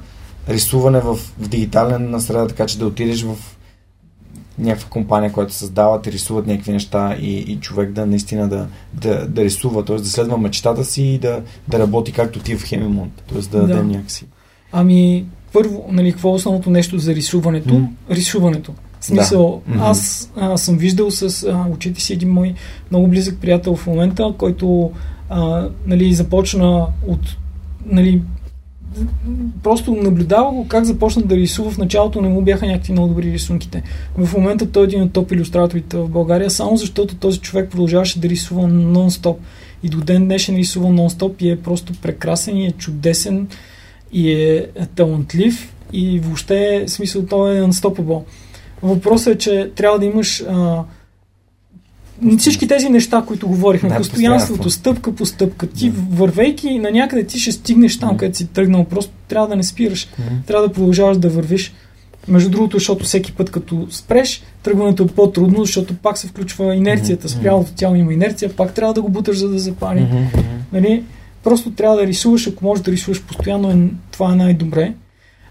рисуване 0.50 1.00
в, 1.00 1.16
в 1.16 1.48
дигитална 1.48 2.22
среда, 2.22 2.48
така 2.48 2.66
че 2.66 2.80
да 2.80 2.88
отидеш 2.88 3.24
в 3.24 3.36
някаква 4.60 4.90
компания, 4.90 5.32
която 5.32 5.54
създава, 5.54 6.02
те 6.02 6.12
рисуват 6.12 6.48
някакви 6.48 6.72
неща 6.72 7.16
и, 7.20 7.38
и 7.38 7.60
човек 7.60 7.92
да 7.92 8.06
наистина 8.06 8.50
да, 8.50 8.68
да, 8.94 9.28
да 9.28 9.44
рисува, 9.44 9.86
т.е. 9.86 9.96
да 9.96 10.06
следва 10.06 10.38
мечтата 10.38 10.86
си 10.86 11.04
и 11.04 11.18
да, 11.18 11.42
да 11.68 11.80
работи 11.80 12.12
както 12.12 12.40
ти 12.40 12.56
в 12.56 12.66
Хемимонт, 12.66 13.24
т.е. 13.30 13.42
да, 13.42 13.62
да 13.62 13.68
даде 13.68 13.84
някакси. 13.84 14.26
Ами, 14.72 15.26
първо, 15.54 15.86
нали, 15.92 16.12
какво 16.12 16.30
е 16.30 16.34
основното 16.34 16.70
нещо 16.70 16.98
за 16.98 17.16
рисуването? 17.16 17.74
Mm. 17.74 17.88
Рисуването. 18.10 18.74
В 19.00 19.06
смисъл, 19.06 19.62
да. 19.68 19.80
аз 19.80 20.32
а, 20.36 20.58
съм 20.58 20.78
виждал 20.78 21.12
с 21.12 21.44
а, 21.44 21.66
очите 21.74 22.02
си 22.02 22.14
един 22.14 22.30
мой 22.30 22.54
много 22.92 23.08
близък 23.08 23.38
приятел 23.42 23.76
в 23.76 23.88
момента, 23.88 24.34
който 24.38 24.92
а, 25.30 25.70
нали, 25.86 26.14
започна 26.14 26.88
от 27.08 27.20
нали, 27.86 28.22
просто 29.64 29.96
наблюдава 29.96 30.52
го 30.52 30.68
как 30.68 30.86
започна 30.86 31.22
да 31.22 31.36
рисува. 31.36 31.72
В 31.72 31.78
началото 31.78 32.22
не 32.22 32.30
му 32.30 32.42
бяха 32.42 32.68
някакви 32.68 32.92
много 32.92 33.08
добри 33.08 33.32
рисунките. 33.32 33.84
В 34.18 34.34
момента 34.34 34.72
той 34.72 34.84
е 34.84 34.86
един 34.86 35.04
от 35.04 35.14
топ 35.14 35.32
иллюстраторите 35.32 35.98
в 35.98 36.10
България, 36.10 36.50
само 36.50 36.78
защото 36.78 37.16
този 37.16 37.40
човек 37.40 37.70
продължаваше 37.70 38.20
да 38.20 38.30
рисува 38.30 38.62
нон-стоп. 38.62 39.36
И 39.84 39.90
до 39.90 39.98
ден 39.98 40.26
днешен 40.26 40.56
рисува 40.56 40.90
нон-стоп 40.90 41.42
и 41.42 41.50
е 41.50 41.62
просто 41.62 41.94
прекрасен 42.02 42.58
и 42.58 42.66
е 42.66 42.72
чудесен 42.72 43.48
и 44.12 44.32
е 44.32 44.68
талантлив 44.96 45.74
и 45.94 46.20
въобще, 46.20 46.84
смисъл, 46.88 47.26
той 47.26 47.58
е 47.58 47.62
unstoppable. 47.62 48.24
Въпросът 48.84 49.36
е, 49.36 49.38
че 49.38 49.72
трябва 49.76 50.00
да 50.00 50.06
имаш 50.06 50.44
а, 50.50 50.84
всички 52.38 52.68
тези 52.68 52.90
неща, 52.90 53.24
които 53.28 53.48
говорихме, 53.48 53.90
да, 53.90 53.98
постоянството, 53.98 54.70
стъпка 54.70 55.16
по 55.16 55.26
стъпка, 55.26 55.68
ти 55.68 55.90
да. 55.90 56.02
вървейки 56.12 56.80
на 56.80 56.92
някъде 56.92 57.24
ти 57.24 57.40
ще 57.40 57.52
стигнеш 57.52 58.00
там, 58.00 58.18
където 58.18 58.38
си 58.38 58.48
тръгнал, 58.48 58.84
просто 58.84 59.12
трябва 59.28 59.48
да 59.48 59.56
не 59.56 59.64
спираш, 59.64 60.06
mm. 60.08 60.48
трябва 60.48 60.68
да 60.68 60.74
продължаваш 60.74 61.18
да 61.18 61.30
вървиш. 61.30 61.74
Между 62.28 62.50
другото, 62.50 62.78
защото 62.78 63.06
всеки 63.06 63.32
път 63.32 63.52
като 63.52 63.88
спреш, 63.90 64.44
тръгването 64.64 65.04
е 65.04 65.08
по-трудно, 65.08 65.66
защото 65.66 65.94
пак 65.94 66.18
се 66.18 66.28
включва 66.28 66.76
инерцията, 66.76 67.30
спрялото 67.30 67.72
тяло 67.74 67.96
има 67.96 68.14
инерция, 68.14 68.56
пак 68.56 68.74
трябва 68.74 68.94
да 68.94 69.02
го 69.02 69.10
буташ, 69.10 69.38
за 69.38 69.50
да 69.50 69.60
запали. 69.60 70.00
Mm-hmm. 70.00 70.44
Нали? 70.74 71.04
Просто 71.44 71.72
трябва 71.72 71.98
да 71.98 72.08
рисуваш, 72.08 72.48
ако 72.48 72.66
можеш 72.66 72.84
да 72.84 72.92
рисуваш 72.92 73.22
постоянно, 73.22 73.72
е, 73.72 73.78
това 74.12 74.32
е 74.32 74.36
най-добре. 74.36 74.94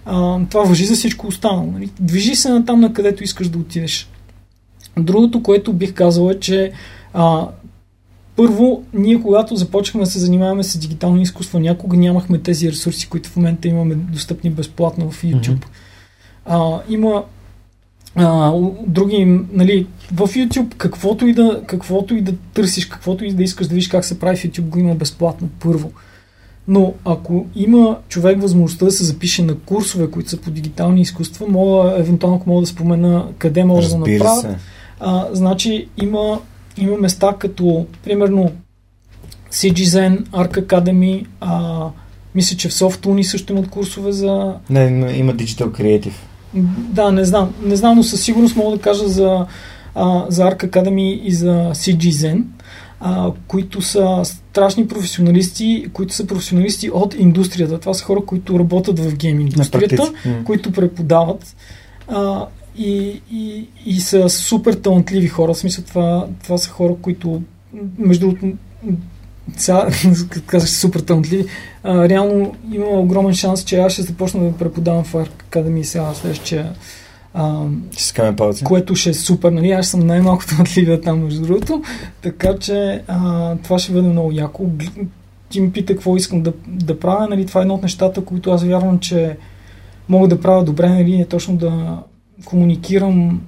А, 0.05 0.39
това 0.51 0.65
въжи 0.65 0.85
за 0.85 0.95
всичко 0.95 1.27
останало. 1.27 1.71
Нали? 1.73 1.91
Движи 2.01 2.37
се 2.37 2.49
на 2.49 2.65
там, 2.65 2.81
на 2.81 2.93
където 2.93 3.25
искаш 3.25 3.49
да 3.49 3.59
отидеш. 3.59 4.09
Другото, 4.99 5.43
което 5.43 5.73
бих 5.73 5.95
казал 5.95 6.31
е, 6.31 6.41
че 6.41 6.73
а, 7.15 7.49
първо, 8.37 8.83
ние 8.95 9.23
когато 9.23 9.57
започнахме 9.57 10.05
да 10.05 10.11
се 10.11 10.19
занимаваме 10.19 10.63
с 10.63 10.79
дигитално 10.79 11.21
изкуство, 11.21 11.59
някога 11.59 11.97
нямахме 11.97 12.39
тези 12.39 12.73
ресурси, 12.73 13.09
които 13.09 13.29
в 13.29 13.37
момента 13.37 13.69
имаме 13.69 13.95
достъпни 13.95 14.51
безплатно 14.51 15.11
в 15.11 15.23
YouTube. 15.23 15.59
Mm-hmm. 15.59 15.67
А, 16.47 16.81
има 16.89 17.25
а, 18.15 18.53
други, 18.87 19.41
нали, 19.53 19.87
в 20.13 20.29
YouTube 20.29 20.75
каквото 20.77 21.27
и, 21.27 21.33
да, 21.33 21.63
каквото 21.67 22.15
и 22.15 22.21
да 22.21 22.33
търсиш, 22.55 22.87
каквото 22.87 23.25
и 23.25 23.33
да 23.33 23.43
искаш 23.43 23.67
да 23.67 23.75
видиш 23.75 23.89
как 23.89 24.05
се 24.05 24.19
прави 24.19 24.37
в 24.37 24.43
YouTube, 24.43 24.69
го 24.69 24.79
има 24.79 24.95
безплатно, 24.95 25.49
първо. 25.61 25.93
Но 26.69 26.95
ако 27.05 27.47
има 27.55 27.99
човек 28.09 28.41
възможността 28.41 28.85
да 28.85 28.91
се 28.91 29.05
запише 29.05 29.43
на 29.43 29.55
курсове, 29.55 30.11
които 30.11 30.31
са 30.31 30.37
по 30.37 30.51
дигитални 30.51 31.01
изкуства, 31.01 31.47
мога, 31.49 31.95
евентуално 31.99 32.43
мога 32.47 32.61
да 32.61 32.67
спомена 32.67 33.27
къде 33.39 33.65
мога 33.65 33.89
да 33.89 33.99
направя. 33.99 34.41
Се. 34.41 34.57
А, 35.05 35.27
значи 35.33 35.89
има, 36.03 36.41
има 36.77 36.97
места 36.97 37.35
като, 37.39 37.87
примерно, 38.05 38.53
CGZen, 39.53 40.23
Arc 40.23 40.67
Academy, 40.67 41.27
а, 41.41 41.87
мисля, 42.35 42.57
че 42.57 42.69
в 42.69 42.73
SoftUni 42.73 43.23
също 43.23 43.53
имат 43.53 43.71
курсове 43.71 44.13
за... 44.13 44.55
Не, 44.71 45.13
има 45.17 45.35
Digital 45.35 45.67
Creative. 45.67 46.15
Да, 46.79 47.13
не 47.13 47.25
знам. 47.25 47.55
Не 47.63 47.77
знам, 47.77 47.97
но 47.97 48.03
със 48.03 48.23
сигурност 48.23 48.57
мога 48.57 48.77
да 48.77 48.83
кажа 48.83 49.09
за, 49.09 49.47
а, 49.95 50.27
за 50.29 50.43
Arc 50.43 50.67
Academy 50.67 51.21
и 51.23 51.33
за 51.33 51.71
CGZen 51.75 52.45
а, 53.05 53.33
които 53.49 53.83
са 53.83 54.21
страшни 54.25 54.89
професионалисти, 54.89 55.87
които 55.93 56.15
са 56.15 56.27
професионалисти 56.27 56.91
от 56.91 57.15
индустрията. 57.15 57.81
Това 57.81 57.95
са 57.95 58.05
хора, 58.05 58.21
които 58.27 58.59
работят 58.59 58.99
в 58.99 59.17
гейм 59.17 59.41
индустрията, 59.41 60.13
които 60.45 60.73
преподават 60.73 61.57
а, 62.09 62.47
и, 62.77 63.21
и, 63.33 63.69
и 63.87 64.01
са 64.01 64.29
супер 64.29 64.73
талантливи 64.75 65.29
хора. 65.29 65.55
В 65.55 65.59
смисъл, 65.59 65.85
това, 65.85 66.27
това 66.43 66.59
са 66.59 66.71
хора, 66.71 66.95
които 67.03 67.43
между 67.99 68.27
другото 68.27 68.57
сега, 69.57 69.89
казах 70.47 70.71
супер 70.71 71.01
талантливи, 71.01 71.47
а, 71.83 72.09
реално 72.09 72.55
има 72.73 72.87
огромен 72.87 73.35
шанс, 73.35 73.65
че 73.65 73.79
аз 73.79 73.93
ще 73.93 74.03
започна 74.03 74.45
да 74.45 74.57
преподавам 74.57 75.05
в 75.05 75.13
Academy 75.13 75.83
сега 75.83 76.15
следващия 76.15 76.73
а, 77.35 77.65
ще 77.97 78.37
палци. 78.37 78.65
Което 78.65 78.95
ще 78.95 79.11
е 79.11 79.15
супер, 79.15 79.53
нали? 79.53 79.71
Аз 79.71 79.89
съм 79.89 80.01
най-малкото 80.01 80.55
отливия 80.61 81.01
там, 81.01 81.25
между 81.25 81.43
другото. 81.43 81.83
Така 82.23 82.59
че 82.59 83.03
а, 83.09 83.57
това 83.57 83.79
ще 83.79 83.93
бъде 83.93 84.09
много 84.09 84.33
яко. 84.33 84.67
Ти 85.49 85.61
ми 85.61 85.73
пита 85.73 85.93
какво 85.93 86.17
искам 86.17 86.43
да, 86.43 86.53
да 86.67 87.01
правя, 87.01 87.29
нали? 87.29 87.47
Това 87.47 87.61
е 87.61 87.63
едно 87.63 87.75
от 87.75 87.83
нещата, 87.83 88.25
които 88.25 88.51
аз 88.51 88.65
вярвам, 88.65 88.99
че 88.99 89.37
мога 90.09 90.29
да 90.29 90.41
правя 90.41 90.65
добре, 90.65 90.89
нали? 90.89 91.21
Е 91.21 91.25
точно 91.25 91.57
да 91.57 92.03
комуникирам 92.45 93.41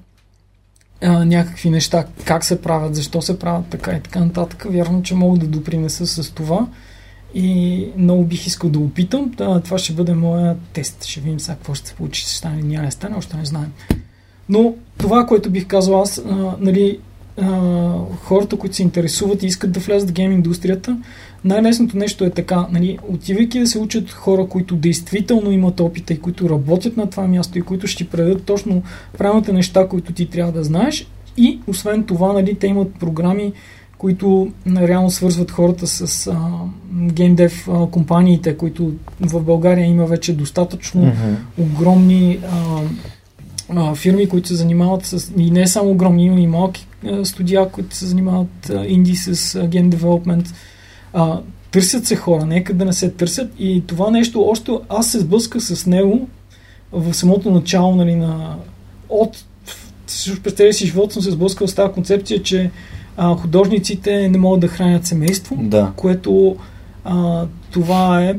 а, 1.03 1.25
някакви 1.25 1.71
неща, 1.71 2.05
как 2.25 2.45
се 2.45 2.63
правят, 2.63 2.95
защо 2.95 3.23
се 3.23 3.39
правят 3.39 3.67
така 3.67 3.93
и 3.93 4.01
така 4.01 4.21
нататък. 4.21 4.67
Вярвам, 4.71 5.03
че 5.03 5.15
мога 5.15 5.39
да 5.39 5.47
допринеса 5.47 6.07
с 6.07 6.31
това 6.31 6.67
и 7.35 7.89
много 7.97 8.25
бих 8.25 8.47
искал 8.47 8.71
да 8.71 8.79
опитам. 8.79 9.33
Това 9.65 9.79
ще 9.79 9.93
бъде 9.93 10.15
моя 10.15 10.57
тест. 10.73 11.05
Ще 11.05 11.21
видим 11.21 11.41
сега 11.41 11.55
какво 11.55 11.75
ще 11.75 11.89
се 11.89 11.95
получи, 11.95 12.21
ще 12.21 12.31
стане, 12.31 12.63
няма 12.63 12.87
да 12.87 12.91
стане, 12.91 13.17
още 13.17 13.37
не 13.37 13.45
знаем. 13.45 13.73
Но 14.49 14.75
това, 14.99 15.27
което 15.27 15.51
бих 15.51 15.67
казал 15.67 16.03
аз, 16.03 16.19
а, 16.19 16.57
нали, 16.61 16.99
а, 17.43 17.93
хората, 18.23 18.57
които 18.59 18.77
се 18.77 18.83
интересуват 18.83 19.43
и 19.43 19.47
искат 19.47 19.73
да 19.73 19.81
влязат 19.81 20.11
в 20.11 20.13
гейм 20.13 20.33
индустрията, 20.33 20.97
най-лесното 21.45 21.97
нещо 21.97 22.25
е 22.25 22.31
така, 22.31 22.67
нали, 22.73 22.99
отивайки 23.09 23.61
да 23.61 23.67
се 23.67 23.79
учат 23.79 24.11
хора, 24.11 24.47
които 24.47 24.77
действително 24.77 25.51
имат 25.51 25.81
опита 25.81 26.13
и 26.13 26.21
които 26.21 26.51
работят 26.51 26.97
на 26.97 27.11
това 27.11 27.27
място 27.27 27.59
и 27.59 27.63
които 27.63 27.87
ще 27.87 28.05
ти 28.05 28.11
предадат 28.11 28.45
точно 28.45 28.83
правилните 29.19 29.53
неща, 29.53 29.89
които 29.89 30.13
ти 30.13 30.27
трябва 30.27 30.53
да 30.53 30.65
знаеш. 30.65 31.07
И 31.37 31.59
освен 31.67 32.05
това, 32.05 32.33
нали, 32.33 32.55
те 32.55 32.67
имат 32.67 32.95
програми, 32.95 33.53
които 33.99 34.53
реално 34.67 35.11
свързват 35.11 35.51
хората 35.51 35.87
с 35.87 36.27
а, 36.27 36.37
геймдев 36.93 37.69
а, 37.69 37.87
компаниите, 37.87 38.57
които 38.57 38.93
в 39.21 39.43
България 39.43 39.87
има 39.87 40.07
вече 40.07 40.37
достатъчно 40.37 41.03
mm-hmm. 41.03 41.35
огромни 41.59 42.39
а, 42.51 42.81
а, 43.69 43.95
фирми, 43.95 44.29
които 44.29 44.49
се 44.49 44.55
занимават 44.55 45.05
с... 45.05 45.33
И 45.37 45.51
не 45.51 45.67
само 45.67 45.91
огромни, 45.91 46.27
има 46.27 46.41
и 46.41 46.47
малки 46.47 46.87
а, 47.07 47.25
студия, 47.25 47.69
които 47.69 47.97
се 47.97 48.07
занимават 48.07 48.71
а, 48.71 48.87
инди 48.87 49.17
с 49.17 49.55
а, 49.55 49.67
ген 49.67 49.91
девелопмент. 49.91 50.55
А, 51.15 51.41
търсят 51.71 52.07
се 52.07 52.17
хора, 52.17 52.47
нека 52.47 52.75
да 52.75 52.85
не 52.85 52.93
се 52.93 53.11
търсят. 53.11 53.53
И 53.59 53.83
това 53.87 54.11
нещо, 54.11 54.49
още 54.49 54.73
аз 54.89 55.11
се 55.11 55.19
сблъсках 55.21 55.63
с 55.63 55.87
него 55.87 56.29
в 56.93 57.15
самото 57.15 57.51
начало 57.51 57.95
нали, 57.95 58.15
на... 58.15 58.57
От 59.09 59.45
през 60.43 60.53
целия 60.53 60.73
си 60.73 60.87
живот 60.87 61.13
съм 61.13 61.23
се 61.23 61.31
сблъскал 61.31 61.69
с 61.69 61.75
тази 61.75 61.93
концепция, 61.93 62.43
че 62.43 62.71
а, 63.17 63.35
художниците 63.37 64.29
не 64.29 64.39
могат 64.39 64.61
да 64.61 64.69
хранят 64.69 65.07
семейство, 65.07 65.57
Да. 65.61 65.93
което 65.97 66.57
а, 67.05 67.47
това 67.71 68.25
е 68.25 68.37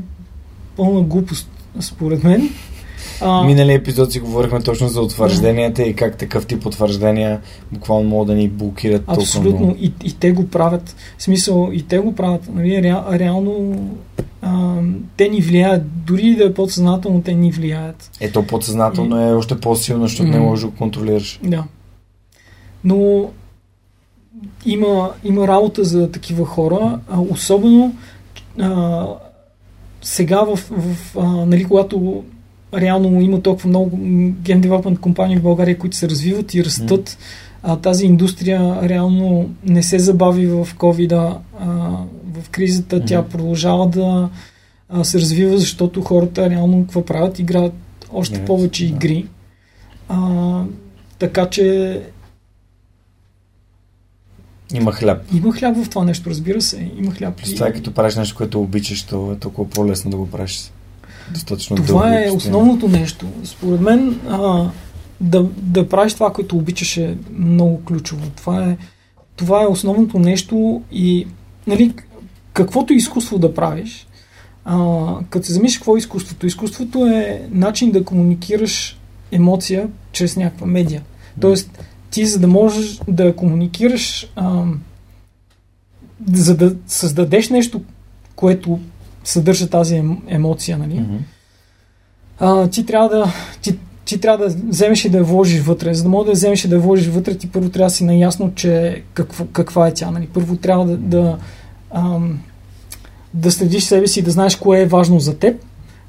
пълна 0.76 1.02
глупост, 1.02 1.50
според 1.80 2.24
мен. 2.24 2.50
А, 3.22 3.44
Миналия 3.44 3.76
епизод 3.76 4.12
си 4.12 4.20
говорихме 4.20 4.62
точно 4.62 4.88
за 4.88 5.02
утвържденията 5.02 5.84
и 5.84 5.94
как 5.94 6.18
такъв 6.18 6.46
тип 6.46 6.66
утвърждения 6.66 7.42
буквално 7.72 8.10
могат 8.10 8.28
да 8.28 8.36
ни 8.36 8.50
блокират 8.50 9.06
толкова 9.06 9.22
Абсолютно. 9.22 9.76
И, 9.80 9.94
и 10.04 10.14
те 10.14 10.32
го 10.32 10.48
правят. 10.48 10.96
В 11.18 11.24
смисъл, 11.24 11.70
и 11.74 11.82
те 11.82 12.00
го 12.00 12.16
правят. 12.16 12.50
Нали, 12.54 12.84
ре, 12.84 13.20
реално 13.20 13.80
а, 14.42 14.76
те 15.18 15.30
ни 15.30 15.42
влияят. 15.42 16.06
Дори 16.06 16.28
и 16.28 16.36
да 16.36 16.44
е 16.44 16.54
подсъзнателно, 16.54 17.22
те 17.22 17.34
ни 17.34 17.52
влияят. 17.52 18.12
Ето 18.20 18.48
подсъзнателно 18.48 19.22
е 19.22 19.34
още 19.34 19.60
по-силно, 19.60 20.08
защото 20.08 20.30
не 20.30 20.40
М. 20.40 20.46
можеш 20.46 20.66
да 20.66 20.70
го 20.70 20.78
контролираш. 20.78 21.40
Да. 21.44 21.64
Но 22.84 23.30
има, 24.66 25.12
има 25.24 25.48
работа 25.48 25.84
за 25.84 26.12
такива 26.12 26.46
хора, 26.46 27.00
а, 27.10 27.20
особено 27.20 27.96
а, 28.60 29.06
сега 30.02 30.42
в, 30.42 30.56
в 30.56 31.18
а, 31.18 31.46
нали, 31.46 31.64
когато 31.64 32.24
реално 32.74 33.22
има 33.22 33.42
толкова 33.42 33.70
много 33.70 33.90
ген 34.42 34.62
девелопмент 34.62 35.00
компании 35.00 35.38
в 35.38 35.42
България, 35.42 35.78
които 35.78 35.98
се 35.98 36.10
развиват 36.10 36.54
и 36.54 36.66
растат, 36.66 37.18
а, 37.64 37.76
тази 37.76 38.06
индустрия 38.06 38.90
реално 38.90 39.50
не 39.66 39.84
се 39.84 40.00
забави 40.00 40.48
в 40.48 40.68
covid 40.78 41.12
а, 41.60 41.68
в 42.42 42.50
кризата, 42.50 43.06
тя 43.06 43.20
Мгм. 43.22 43.30
продължава 43.30 43.88
да 43.90 44.30
а, 44.90 45.04
се 45.04 45.20
развива, 45.20 45.58
защото 45.58 46.02
хората 46.02 46.50
реално 46.50 46.84
какво 46.84 47.06
правят? 47.06 47.40
Играят 47.40 47.74
още 48.14 48.34
Играят, 48.34 48.48
повече 48.48 48.84
да. 48.88 48.90
игри. 48.96 49.26
А, 50.10 50.64
така 51.20 51.50
че 51.50 52.02
Има 54.74 54.92
хляб. 54.92 55.24
има 55.34 55.54
хляб 55.54 55.84
в 55.84 55.90
това 55.90 56.06
нещо, 56.06 56.30
разбира 56.30 56.62
се. 56.62 56.92
Има 56.98 57.12
хляб. 57.12 57.42
Е 57.62 57.74
като 57.74 57.94
правиш 57.94 58.16
нещо, 58.16 58.36
което 58.36 58.62
обичаш, 58.62 59.04
то 59.04 59.32
е 59.32 59.36
толкова 59.36 59.70
по-лесно 59.70 60.12
да 60.12 60.18
го 60.18 60.30
правиш. 60.30 60.72
Достатъчно 61.32 61.76
Това 61.76 62.24
е 62.24 62.32
основното 62.32 62.88
нещо. 62.88 63.26
Според 63.44 63.82
мен 63.82 64.20
а, 64.30 64.70
да, 65.22 65.44
да 65.58 65.90
правиш 65.90 66.14
това, 66.14 66.34
което 66.34 66.58
обичаш 66.58 66.98
е 66.98 67.18
много 67.38 67.84
ключово. 67.86 68.30
Това 68.36 68.64
е, 68.64 68.78
това 69.36 69.64
е 69.64 69.68
основното 69.68 70.20
нещо 70.20 70.82
и 70.92 71.28
нали, 71.68 71.94
каквото 72.54 72.94
изкуство 72.94 73.40
да 73.40 73.54
правиш, 73.54 74.08
а, 74.66 75.06
като 75.30 75.46
се 75.46 75.54
замислиш 75.54 75.78
какво 75.78 75.96
е 75.96 76.00
изкуството, 76.00 76.48
изкуството 76.48 77.06
е 77.06 77.48
начин 77.52 77.92
да 77.92 78.06
комуникираш 78.06 79.00
емоция 79.32 79.88
чрез 80.12 80.38
някаква 80.38 80.68
медия. 80.68 81.04
Тоест, 81.42 81.80
ти 82.12 82.26
за 82.26 82.40
да 82.40 82.48
можеш 82.48 83.00
да 83.08 83.36
комуникираш, 83.36 84.32
а, 84.36 84.64
за 86.34 86.58
да 86.58 86.76
създадеш 86.88 87.50
нещо, 87.50 87.82
което 88.36 88.80
съдържа 89.26 89.70
тази 89.70 89.96
ем- 89.96 90.22
емоция, 90.28 90.78
нали? 90.78 91.00
Мгм. 91.00 91.16
а, 92.40 92.68
ти 92.68 92.86
трябва 92.86 93.10
да 93.10 93.34
ти, 93.62 93.78
ти 94.06 94.20
трябва 94.20 94.50
да 94.50 94.56
вземеш 94.68 95.06
и 95.06 95.10
да 95.10 95.18
я 95.18 95.24
вложиш 95.24 95.62
вътре. 95.62 95.94
За 95.94 96.04
да 96.04 96.10
можеш 96.10 96.26
да 96.26 96.32
я 96.32 96.36
вземеш 96.36 96.66
и 96.66 96.68
да 96.68 96.76
я 96.76 96.82
вложиш 96.82 97.08
вътре, 97.08 97.38
ти 97.38 97.52
първо 97.52 97.70
трябва 97.70 97.90
да 97.90 97.96
си 97.96 98.04
наясно, 98.04 98.52
че 98.56 99.04
какво, 99.14 99.46
каква 99.46 99.88
е 99.88 99.94
тя. 99.94 100.12
Нали? 100.12 100.28
Първо 100.34 100.56
трябва 100.56 100.86
да, 100.86 100.98
да, 100.98 101.38
ам, 101.92 102.40
да 103.34 103.52
следиш 103.52 103.84
себе 103.84 104.08
си 104.08 104.20
и 104.20 104.24
да 104.24 104.32
знаеш 104.32 104.56
кое 104.56 104.82
е 104.82 104.86
важно 104.86 105.20
за 105.20 105.38
теб, 105.38 105.62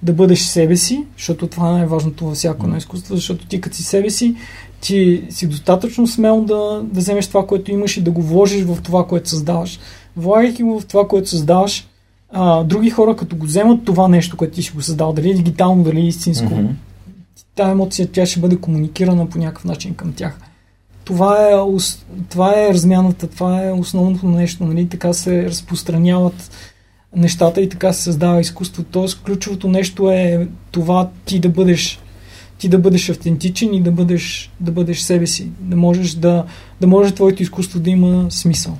да 0.02 0.12
бъдеш 0.12 0.40
себе 0.40 0.76
си, 0.76 1.04
защото 1.16 1.46
това 1.46 1.68
е 1.68 1.72
най-важното 1.72 2.24
във 2.24 2.34
всяко 2.34 2.66
едно 2.66 2.76
изкуство, 2.76 3.14
защото 3.14 3.46
ти 3.46 3.60
като 3.60 3.76
си 3.76 3.82
себе 3.82 4.10
си, 4.10 4.36
ти 4.80 5.24
си 5.30 5.46
достатъчно 5.46 6.06
смел 6.06 6.40
да, 6.40 6.82
да 6.84 7.00
вземеш 7.00 7.26
това, 7.26 7.46
което 7.46 7.70
имаш 7.70 7.96
и 7.96 8.02
да 8.02 8.10
го 8.10 8.22
вложиш 8.22 8.64
в 8.64 8.82
това, 8.82 9.06
което 9.06 9.28
създаваш. 9.28 9.78
Влагайки 10.16 10.62
го 10.62 10.80
в 10.80 10.86
това, 10.86 11.08
което 11.08 11.28
създаваш, 11.28 11.88
а, 12.32 12.64
други 12.64 12.90
хора, 12.90 13.16
като 13.16 13.36
го 13.36 13.46
вземат 13.46 13.84
това 13.84 14.08
нещо, 14.08 14.36
което 14.36 14.54
ти 14.54 14.62
си 14.62 14.72
го 14.72 14.82
създал, 14.82 15.12
дали 15.12 15.30
е 15.30 15.34
дигитално, 15.34 15.84
дали 15.84 16.00
е 16.00 16.06
истинско, 16.06 16.54
Мгм. 16.54 16.66
тази 17.54 17.70
емоция, 17.70 18.08
тя 18.12 18.26
ще 18.26 18.40
бъде 18.40 18.56
комуникирана 18.56 19.28
по 19.28 19.38
някакъв 19.38 19.64
начин 19.64 19.94
към 19.94 20.12
тях. 20.12 20.38
Това 21.04 21.48
е, 21.48 21.52
това 22.28 22.54
е 22.56 22.68
размяната, 22.74 23.26
това 23.26 23.64
е 23.64 23.72
основното 23.72 24.28
нещо, 24.28 24.64
нали? 24.64 24.88
така 24.88 25.12
се 25.12 25.44
разпространяват 25.44 26.50
нещата 27.16 27.60
и 27.60 27.68
така 27.68 27.92
се 27.92 28.02
създава 28.02 28.40
изкуство. 28.40 28.82
Тоест, 28.82 29.22
ключовото 29.22 29.68
нещо 29.68 30.10
е 30.10 30.48
това 30.70 31.10
ти 31.24 31.40
да 31.40 31.48
бъдеш 31.48 32.00
ти 32.58 32.68
да 32.68 32.78
бъдеш 32.78 33.08
автентичен 33.08 33.74
и 33.74 33.82
да 33.82 33.90
бъдеш, 33.90 34.50
да 34.60 34.72
бъдеш 34.72 35.00
себе 35.00 35.26
си. 35.26 35.50
Да 35.60 35.76
можеш 35.76 36.14
да, 36.14 36.44
да 36.80 36.86
може 36.86 37.14
твоето 37.14 37.42
изкуство 37.42 37.80
да 37.80 37.90
има 37.90 38.26
смисъл. 38.30 38.78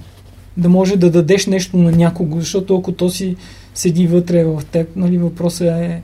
Да 0.57 0.69
може 0.69 0.97
да 0.97 1.11
дадеш 1.11 1.47
нещо 1.47 1.77
на 1.77 1.93
някого, 1.93 2.41
защото 2.41 2.77
ако 2.77 2.93
то 2.93 3.11
си 3.11 3.37
седи 3.75 4.07
вътре 4.07 4.45
в 4.45 4.63
теб, 4.73 4.97
нали, 4.97 5.19
въпросът 5.19 5.69
е 5.69 6.03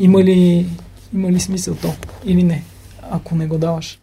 има 0.00 0.24
ли, 0.24 0.66
има 1.14 1.32
ли 1.32 1.40
смисъл 1.40 1.74
то 1.74 1.94
или 2.24 2.42
не, 2.42 2.62
ако 3.10 3.34
не 3.34 3.46
го 3.46 3.58
даваш. 3.58 3.98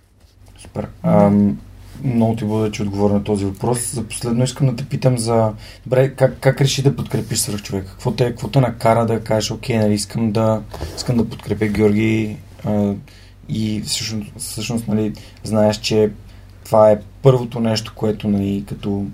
Супер. 0.57 0.87
Ам, 1.03 1.57
много 2.03 2.35
ти 2.35 2.45
благодаря, 2.45 2.71
че 2.71 2.83
отговоря 2.83 3.13
на 3.13 3.23
този 3.23 3.45
въпрос. 3.45 3.93
За 3.93 4.03
последно 4.03 4.43
искам 4.43 4.67
да 4.67 4.75
те 4.75 4.85
питам 4.85 5.17
за... 5.17 5.53
Добре, 5.85 6.09
как, 6.09 6.37
как 6.39 6.61
реши 6.61 6.83
да 6.83 6.95
подкрепиш 6.95 7.39
свръх 7.39 7.61
човек? 7.61 7.85
Какво 7.85 8.11
те, 8.11 8.25
какво 8.25 8.47
те 8.47 8.59
накара 8.59 9.05
да 9.05 9.23
кажеш, 9.23 9.51
окей, 9.51 9.77
нали, 9.77 9.93
искам 9.93 10.31
да, 10.31 10.61
искам 10.97 11.17
да 11.17 11.29
подкрепя 11.29 11.67
Георги 11.67 12.37
а, 12.65 12.93
и 13.49 13.81
всъщност, 13.85 14.31
всъщност 14.37 14.87
нали, 14.87 15.13
знаеш, 15.43 15.77
че 15.77 16.11
това 16.65 16.91
е 16.91 16.99
първото 17.21 17.59
нещо, 17.59 17.93
което 17.95 18.27
нали, 18.27 18.63
като, 18.67 19.05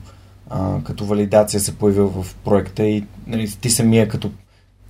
а, 0.49 0.83
като 0.83 1.05
валидация 1.05 1.59
се 1.59 1.75
появи 1.75 1.99
в 1.99 2.25
проекта 2.43 2.83
и 2.83 3.03
нали, 3.27 3.51
ти 3.61 3.69
самия 3.69 4.07
като 4.07 4.31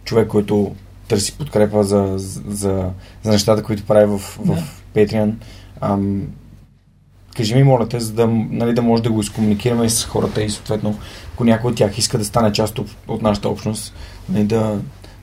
човек, 0.03 0.27
който 0.27 0.76
търси 1.08 1.38
подкрепа 1.38 1.84
за, 1.84 2.14
за, 2.48 2.90
за 3.24 3.32
нещата, 3.32 3.64
които 3.64 3.84
прави 3.84 4.06
в, 4.06 4.18
в 4.18 4.45
Да. 4.45 4.64
Patreon. 4.95 5.34
Ам, 5.82 6.27
кажи 7.38 7.56
ми, 7.56 7.64
моля 7.64 7.90
те, 7.90 8.00
за 8.00 8.14
да, 8.14 8.27
нали, 8.27 8.74
да 8.74 8.82
може 8.82 9.03
да 9.03 9.11
го 9.11 9.22
изкомуникираме 9.22 9.86
и 9.86 9.90
с 9.90 10.06
хората 10.06 10.44
и 10.44 10.50
съответно, 10.50 11.00
ако 11.34 11.44
някой 11.44 11.72
от 11.72 11.77
тях 11.77 11.98
иска 11.98 12.18
да 12.18 12.26
стане 12.26 12.52
част 12.52 12.80
от, 12.80 12.95
от 13.08 13.22
нашата 13.22 13.50
общност, 13.50 13.94
нали, 14.30 14.44
да, 14.44 14.80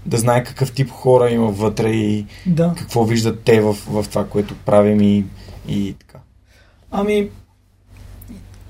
да 0.07 0.17
знае 0.17 0.45
какъв 0.45 0.73
тип 0.73 0.91
хора 0.91 1.31
има 1.31 1.51
вътре 1.51 1.91
и 1.91 2.27
Да. 2.47 2.75
какво 2.77 3.05
виждат 3.05 3.41
те 3.41 3.61
в, 3.61 3.73
в 3.73 4.05
това, 4.09 4.27
което 4.27 4.55
правим 4.55 5.01
и, 5.01 5.25
и. 5.69 5.95
Ами, 6.97 7.29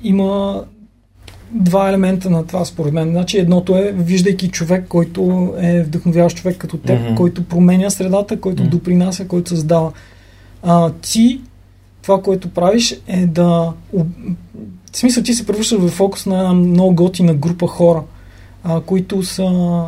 има 0.03 0.62
два 1.51 1.89
елемента 1.89 2.31
на 2.31 2.47
това, 2.47 2.65
според 2.65 2.93
мен. 2.93 3.11
Значи, 3.11 3.39
едното 3.39 3.77
е, 3.77 3.93
виждайки 3.93 4.49
човек, 4.49 4.85
който 4.89 5.55
е 5.59 5.83
вдъхновяващ 5.83 6.36
човек 6.36 6.59
като 6.59 6.77
теб, 6.77 7.01
Мгм. 7.01 7.15
който 7.15 7.44
променя 7.44 7.91
средата, 7.91 8.41
който 8.41 8.62
Мгм. 8.62 8.70
допринася, 8.70 9.28
който 9.28 9.49
създава. 9.49 9.93
А, 10.62 10.91
ти, 10.91 11.41
това, 12.03 12.23
което 12.23 12.51
правиш, 12.51 12.97
е 13.07 13.27
да. 13.27 13.73
В 14.93 14.97
смисъл, 14.97 15.23
ти 15.23 15.35
се 15.35 15.47
превръщаш 15.47 15.78
в 15.78 15.89
фокус 15.89 16.27
на 16.27 16.39
една 16.39 16.53
много 16.53 16.94
готина 16.94 17.35
група 17.35 17.67
хора, 17.67 18.03
а, 18.65 18.81
които 18.81 19.23
са 19.23 19.83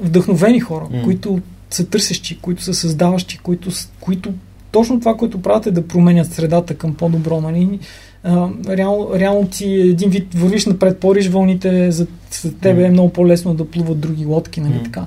вдъхновени 0.00 0.60
хора, 0.60 0.88
М. 0.90 1.02
които 1.04 1.40
са 1.70 1.86
търсещи, 1.86 2.38
които 2.38 2.62
са 2.62 2.74
създаващи, 2.74 3.38
които, 3.38 3.70
които 4.00 4.32
точно 4.70 5.00
това, 5.00 5.16
което 5.16 5.42
правят 5.42 5.66
е 5.66 5.70
да 5.70 5.88
променят 5.88 6.32
средата 6.32 6.74
към 6.74 6.94
по-добро. 6.94 7.40
Нали? 7.40 7.78
А, 8.22 8.48
реално, 8.68 9.10
реално 9.14 9.48
ти 9.48 9.74
един 9.74 10.10
вид 10.10 10.34
вървиш 10.34 10.66
напред, 10.66 10.98
пориш 10.98 11.28
вълните, 11.28 11.92
за, 11.92 12.06
за 12.42 12.54
тебе 12.54 12.84
е 12.84 12.90
много 12.90 13.12
по-лесно 13.12 13.54
да 13.54 13.70
плуват 13.70 14.00
други 14.00 14.26
лодки, 14.26 14.60
нали 14.60 14.82
така. 14.84 15.06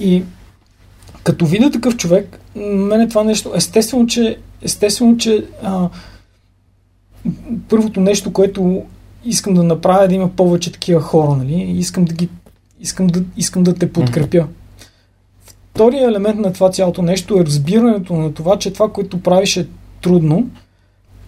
И 0.00 0.22
като 1.22 1.46
видя 1.46 1.70
такъв 1.70 1.96
човек, 1.96 2.40
мене 2.56 3.08
това 3.08 3.24
нещо, 3.24 3.52
естествено, 3.54 4.06
че, 4.06 4.36
естествено, 4.62 5.16
че 5.16 5.44
а, 5.62 5.88
първото 7.68 8.00
нещо, 8.00 8.32
което 8.32 8.82
искам 9.24 9.54
да 9.54 9.62
направя 9.62 10.04
е 10.04 10.08
да 10.08 10.14
има 10.14 10.28
повече 10.28 10.72
такива 10.72 11.00
хора, 11.00 11.36
нали? 11.36 11.54
Искам 11.54 12.04
да 12.04 12.14
ги 12.14 12.28
искам 12.80 13.06
да, 13.06 13.22
искам 13.36 13.62
да 13.62 13.74
те 13.74 13.92
подкрепя. 13.92 14.46
Втория 15.74 16.08
елемент 16.08 16.38
на 16.38 16.52
това 16.52 16.70
цялото 16.70 17.02
нещо 17.02 17.40
е 17.40 17.44
разбирането 17.44 18.14
на 18.14 18.34
това, 18.34 18.58
че 18.58 18.72
това, 18.72 18.88
което 18.88 19.22
правиш 19.22 19.56
е 19.56 19.66
трудно, 20.02 20.46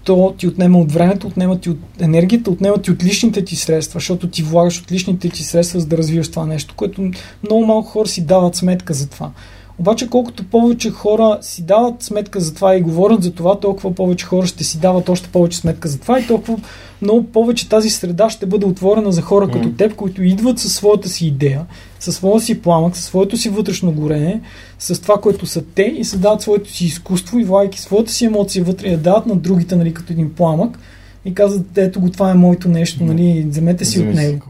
то 0.05 0.35
ти 0.39 0.47
отнема 0.49 0.79
от 0.79 0.93
времето, 0.93 1.27
отнема 1.27 1.61
ти 1.61 1.71
от 1.71 1.79
енергията, 2.01 2.51
отнема 2.51 2.79
ти 2.79 2.91
от 2.91 3.05
личните 3.05 3.45
ти 3.45 3.57
средства, 3.57 4.01
защото 4.01 4.29
ти 4.29 4.43
влагаш 4.43 4.81
от 4.81 4.93
личните 4.93 5.29
ти 5.29 5.43
средства, 5.43 5.81
за 5.81 5.87
да 5.87 5.99
развиваш 5.99 6.31
това 6.31 6.47
нещо, 6.47 6.75
което 6.77 7.11
много 7.43 7.67
малко 7.67 7.89
хора 7.89 8.09
си 8.09 8.27
дават 8.27 8.57
сметка 8.57 8.95
за 8.95 9.09
това. 9.09 9.31
Обаче 9.79 10.11
колкото 10.11 10.45
повече 10.45 10.91
хора 10.91 11.39
си 11.41 11.63
дават 11.63 12.03
сметка 12.03 12.41
за 12.41 12.55
това 12.55 12.77
и 12.77 12.81
говорят 12.81 13.23
за 13.23 13.33
това, 13.33 13.61
толкова 13.61 13.95
повече 13.95 14.27
хора 14.27 14.47
ще 14.47 14.65
си 14.65 14.79
дават 14.79 15.09
още 15.09 15.29
повече 15.29 15.59
сметка 15.59 15.89
за 15.89 16.01
това 16.01 16.21
и 16.21 16.27
толкова 16.27 16.59
много 17.03 17.25
повече 17.25 17.69
тази 17.69 17.91
среда 17.91 18.31
ще 18.31 18.47
бъде 18.47 18.67
отворена 18.67 19.13
за 19.13 19.23
хора 19.23 19.49
mm. 19.49 19.53
като 19.53 19.73
теб, 19.73 19.95
които 19.95 20.23
идват 20.23 20.59
със 20.59 20.75
своята 20.75 21.09
си 21.09 21.27
идея, 21.27 21.67
със 22.03 22.17
своя 22.17 22.41
си 22.41 22.63
пламък, 22.63 22.97
със 22.97 23.05
своето 23.05 23.37
си 23.37 23.49
вътрешно 23.49 23.93
горене, 23.93 24.41
с 24.79 25.03
това, 25.03 25.21
което 25.21 25.47
са 25.47 25.65
те 25.75 25.83
и 25.83 26.05
създават 26.05 26.43
своето 26.43 26.71
си 26.71 26.85
изкуство 26.85 27.39
и 27.39 27.45
влагайки 27.45 27.81
своята 27.81 28.13
си 28.13 28.25
емоция 28.25 28.65
вътре 28.65 28.89
я 28.89 28.99
дават 28.99 29.27
на 29.27 29.37
другите, 29.37 29.77
нали, 29.77 29.95
като 29.95 30.13
един 30.13 30.35
пламък 30.35 30.79
и 31.25 31.35
казват, 31.35 31.79
ето 31.79 32.01
го, 32.01 32.11
това 32.11 32.31
е 32.31 32.35
моето 32.35 32.69
нещо, 32.69 33.05
нали, 33.05 33.47
вземете 33.49 33.85
си 33.85 34.01
от 34.01 34.15
него. 34.15 34.47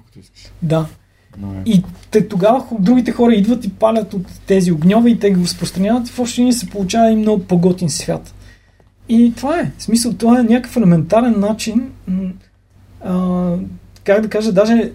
Да. 0.62 0.86
No, 1.40 1.64
и 1.64 1.82
те, 2.10 2.28
тогава 2.28 2.64
другите 2.78 3.12
хора 3.12 3.34
идват 3.34 3.64
и 3.64 3.70
палят 3.70 4.14
от 4.14 4.26
тези 4.46 4.72
огньове 4.72 5.10
и 5.10 5.18
те 5.18 5.30
ги 5.30 5.40
разпространяват 5.40 6.08
и 6.08 6.12
в 6.12 6.18
общи 6.18 6.40
линии 6.40 6.52
се 6.52 6.70
получава 6.70 7.10
и 7.10 7.16
много 7.16 7.44
по-готин 7.44 7.90
свят. 7.90 8.34
И 9.08 9.32
това 9.36 9.60
е. 9.60 9.70
В 9.78 9.82
смисъл, 9.82 10.12
това 10.12 10.40
е 10.40 10.42
някакъв 10.42 10.76
елементарен 10.76 11.40
начин, 11.40 11.90
а, 13.04 13.54
как 14.04 14.20
да 14.20 14.28
кажа, 14.28 14.52
даже 14.52 14.92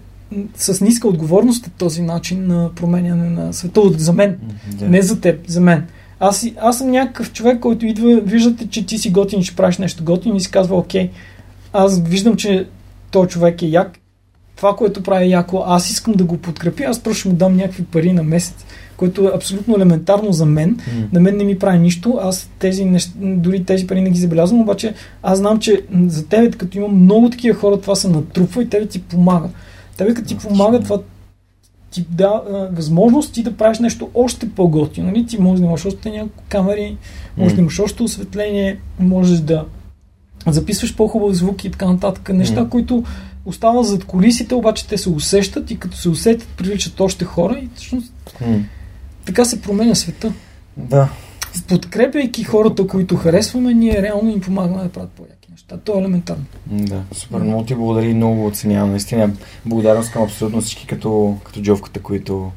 с 0.56 0.80
ниска 0.80 1.08
отговорност 1.08 1.66
е 1.66 1.70
този 1.70 2.02
начин 2.02 2.46
на 2.46 2.70
променяне 2.74 3.30
на 3.30 3.52
света 3.52 3.80
за 3.96 4.12
мен. 4.12 4.38
Yeah. 4.70 4.88
Не 4.88 5.02
за 5.02 5.20
теб, 5.20 5.40
за 5.46 5.60
мен. 5.60 5.86
Аз, 6.20 6.46
аз 6.60 6.78
съм 6.78 6.90
някакъв 6.90 7.32
човек, 7.32 7.60
който 7.60 7.86
идва, 7.86 8.20
виждате, 8.20 8.68
че 8.68 8.86
ти 8.86 8.98
си 8.98 9.10
готин, 9.10 9.42
ще 9.42 9.56
правиш 9.56 9.78
нещо 9.78 10.04
готин 10.04 10.36
и 10.36 10.40
си 10.40 10.50
казва, 10.50 10.76
окей, 10.76 11.10
аз 11.72 12.00
виждам, 12.00 12.36
че 12.36 12.66
този 13.10 13.28
човек 13.28 13.62
е 13.62 13.66
як, 13.66 13.98
това, 14.56 14.76
което 14.76 15.02
прави 15.02 15.30
яко, 15.30 15.62
аз 15.66 15.90
искам 15.90 16.14
да 16.14 16.24
го 16.24 16.36
подкрепя, 16.36 16.84
аз 16.84 17.00
просто 17.00 17.20
ще 17.20 17.28
му 17.28 17.34
дам 17.34 17.56
някакви 17.56 17.84
пари 17.84 18.12
на 18.12 18.22
месец, 18.22 18.64
което 18.96 19.24
е 19.24 19.32
абсолютно 19.34 19.76
елементарно 19.76 20.32
за 20.32 20.46
мен. 20.46 20.76
Mm. 20.76 21.12
На 21.12 21.20
мен 21.20 21.36
не 21.36 21.44
ми 21.44 21.58
прави 21.58 21.78
нищо, 21.78 22.18
аз 22.22 22.50
тези 22.58 22.84
неща, 22.84 23.12
дори 23.16 23.64
тези 23.64 23.86
пари 23.86 24.00
не 24.00 24.10
ги 24.10 24.20
забелязвам, 24.20 24.60
обаче 24.60 24.94
аз 25.22 25.38
знам, 25.38 25.58
че 25.58 25.82
за 26.06 26.26
тебе, 26.26 26.50
като 26.50 26.78
има 26.78 26.88
много 26.88 27.30
такива 27.30 27.58
хора, 27.58 27.80
това 27.80 27.94
се 27.94 28.08
натрупва 28.08 28.62
и 28.62 28.68
тебе 28.68 28.86
ти 28.86 29.02
помага. 29.02 29.48
Тебе 29.98 30.14
като 30.14 30.28
ти 30.28 30.38
помага, 30.38 30.80
това 30.80 30.98
ти 31.90 32.06
да 32.10 32.42
възможност 32.72 33.32
ти 33.32 33.42
да 33.42 33.56
правиш 33.56 33.78
нещо 33.78 34.10
още 34.14 34.50
по-готино. 34.50 35.06
Нали? 35.06 35.26
Ти 35.26 35.40
можеш 35.40 35.60
да 35.60 35.66
имаш 35.66 35.86
още 35.86 36.10
няколко 36.10 36.44
камери, 36.48 36.96
можеш 37.36 37.52
mm. 37.52 37.56
да 37.56 37.60
имаш 37.60 37.78
още 37.78 38.02
осветление, 38.02 38.80
можеш 38.98 39.38
да 39.38 39.64
записваш 40.46 40.96
по-хубав 40.96 41.34
звук 41.34 41.64
и 41.64 41.70
така 41.70 41.86
нататък. 41.86 42.28
Неща, 42.28 42.60
mm. 42.60 42.68
които 42.68 43.04
остават 43.44 43.86
зад 43.86 44.04
колисите, 44.04 44.54
обаче 44.54 44.86
те 44.86 44.98
се 44.98 45.10
усещат 45.10 45.70
и 45.70 45.78
като 45.78 45.96
се 45.96 46.08
усетят, 46.08 46.48
привличат 46.48 47.00
още 47.00 47.24
хора 47.24 47.58
и 47.62 47.68
всъщност 47.74 48.12
mm. 48.42 48.62
така 49.24 49.44
се 49.44 49.62
променя 49.62 49.94
света. 49.94 50.32
Да. 50.76 51.08
Подкрепяйки 51.68 52.44
хората, 52.44 52.86
които 52.86 53.16
харесваме, 53.16 53.74
ние 53.74 54.02
реално 54.02 54.30
им 54.30 54.40
помагаме 54.40 54.82
да 54.82 54.88
правят 54.88 55.10
по-яки 55.10 55.37
неща. 55.58 55.76
То 55.84 55.94
е 55.96 56.00
елементарно. 56.00 56.44
Да, 56.66 57.02
супер. 57.12 57.38
Много 57.38 57.64
ти 57.64 57.74
благодаря 57.74 58.06
и 58.06 58.14
много 58.14 58.46
оценявам. 58.46 58.90
Наистина, 58.90 59.30
благодарност 59.66 60.12
към 60.12 60.22
абсолютно 60.22 60.60
всички 60.60 60.86
като, 60.86 61.36
като 61.44 61.60
джовката, 61.60 62.00
които 62.00 62.50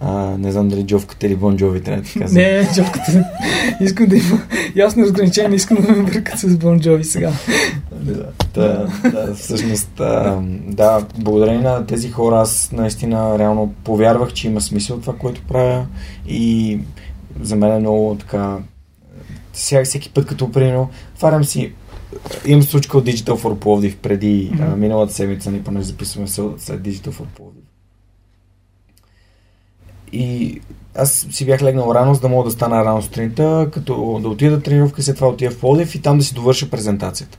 а, 0.00 0.12
не 0.38 0.52
знам 0.52 0.68
дали 0.68 0.86
джовката 0.86 1.26
или 1.26 1.36
Бон 1.36 1.56
Джови 1.56 1.82
трябва 1.82 2.02
да 2.02 2.08
ти 2.08 2.18
казвам. 2.18 2.42
Не, 2.42 2.68
джовката. 2.74 3.24
искам 3.80 4.06
да 4.06 4.16
има 4.16 4.42
ясно 4.76 5.02
разграничение, 5.02 5.56
искам 5.56 5.76
да 5.76 5.92
ме 5.92 6.02
бъркат 6.02 6.38
с 6.38 6.56
Бон 6.56 6.80
Джови 6.80 7.04
сега. 7.04 7.32
да, 7.92 8.26
да, 8.54 8.88
да, 9.10 9.34
всъщност, 9.34 10.00
а, 10.00 10.40
да, 10.66 11.06
благодарение 11.18 11.62
на 11.62 11.86
тези 11.86 12.10
хора 12.10 12.40
аз 12.40 12.72
наистина 12.72 13.38
реално 13.38 13.74
повярвах, 13.84 14.32
че 14.32 14.46
има 14.46 14.60
смисъл 14.60 15.00
това, 15.00 15.16
което 15.16 15.42
правя 15.42 15.86
и 16.26 16.78
за 17.40 17.56
мен 17.56 17.72
е 17.72 17.78
много 17.78 18.16
така 18.20 18.58
сега 19.52 19.84
всеки 19.84 20.10
път 20.10 20.26
като 20.26 20.52
примерно 20.52 20.90
отварям 21.14 21.44
си 21.44 21.72
имам 22.46 22.62
случка 22.62 22.98
от 22.98 23.06
Digital 23.06 23.36
for 23.36 23.54
Plovdiv 23.54 23.96
преди 23.96 24.50
mm-hmm. 24.50 24.72
а, 24.72 24.76
миналата 24.76 25.12
седмица 25.12 25.50
ни 25.50 25.62
поне 25.62 25.82
записваме 25.82 26.28
след 26.28 26.80
Digital 26.82 27.10
for 27.10 27.24
Plovdiv 27.38 27.62
и 30.12 30.60
аз 30.94 31.26
си 31.30 31.46
бях 31.46 31.62
легнал 31.62 31.94
рано, 31.94 32.14
за 32.14 32.20
да 32.20 32.28
мога 32.28 32.44
да 32.44 32.50
стана 32.50 32.84
рано 32.84 33.02
сутринта, 33.02 33.68
като 33.72 34.18
да 34.22 34.28
отида 34.28 34.56
да 34.56 34.62
тренировка, 34.62 35.02
след 35.02 35.16
това 35.16 35.28
отида 35.28 35.50
в 35.50 35.60
Плодив 35.60 35.94
и 35.94 36.02
там 36.02 36.18
да 36.18 36.24
си 36.24 36.34
довърша 36.34 36.70
презентацията. 36.70 37.38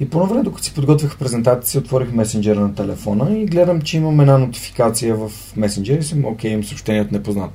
И 0.00 0.10
по 0.10 0.26
време, 0.26 0.42
докато 0.42 0.64
си 0.64 0.74
подготвях 0.74 1.18
презентацията 1.18 1.68
си, 1.68 1.78
отворих 1.78 2.12
месенджера 2.12 2.60
на 2.60 2.74
телефона 2.74 3.38
и 3.38 3.46
гледам, 3.46 3.82
че 3.82 3.96
имам 3.96 4.20
една 4.20 4.38
нотификация 4.38 5.16
в 5.16 5.32
месенджера 5.56 5.98
и 5.98 6.02
съм, 6.02 6.24
окей, 6.24 6.50
имам 6.50 6.64
съобщение 6.64 7.02
от 7.02 7.12
непознат. 7.12 7.50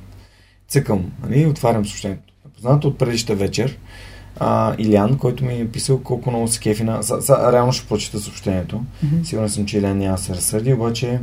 Цъкам, 0.68 1.12
нали, 1.24 1.46
отварям 1.46 1.86
съобщението. 1.86 2.34
Непознат 2.46 2.86
от 2.86 2.98
предишта 2.98 3.36
вечер. 3.36 3.78
А, 4.40 4.76
Илян, 4.78 5.18
който 5.18 5.46
ми 5.46 5.54
е 5.54 5.68
писал 5.68 6.00
колко 6.04 6.30
много 6.30 6.48
се 6.48 6.60
кефи 6.60 6.84
на... 6.84 7.02
За, 7.02 7.16
за, 7.20 7.52
реално 7.52 7.72
ще 7.72 7.88
прочета 7.88 8.20
съобщението. 8.20 8.76
Mm-hmm. 9.06 9.24
Сигурен 9.24 9.50
съм, 9.50 9.66
че 9.66 9.78
Илян 9.78 9.98
няма 9.98 10.18
се 10.18 10.36
разсърди, 10.36 10.74
обаче 10.74 11.20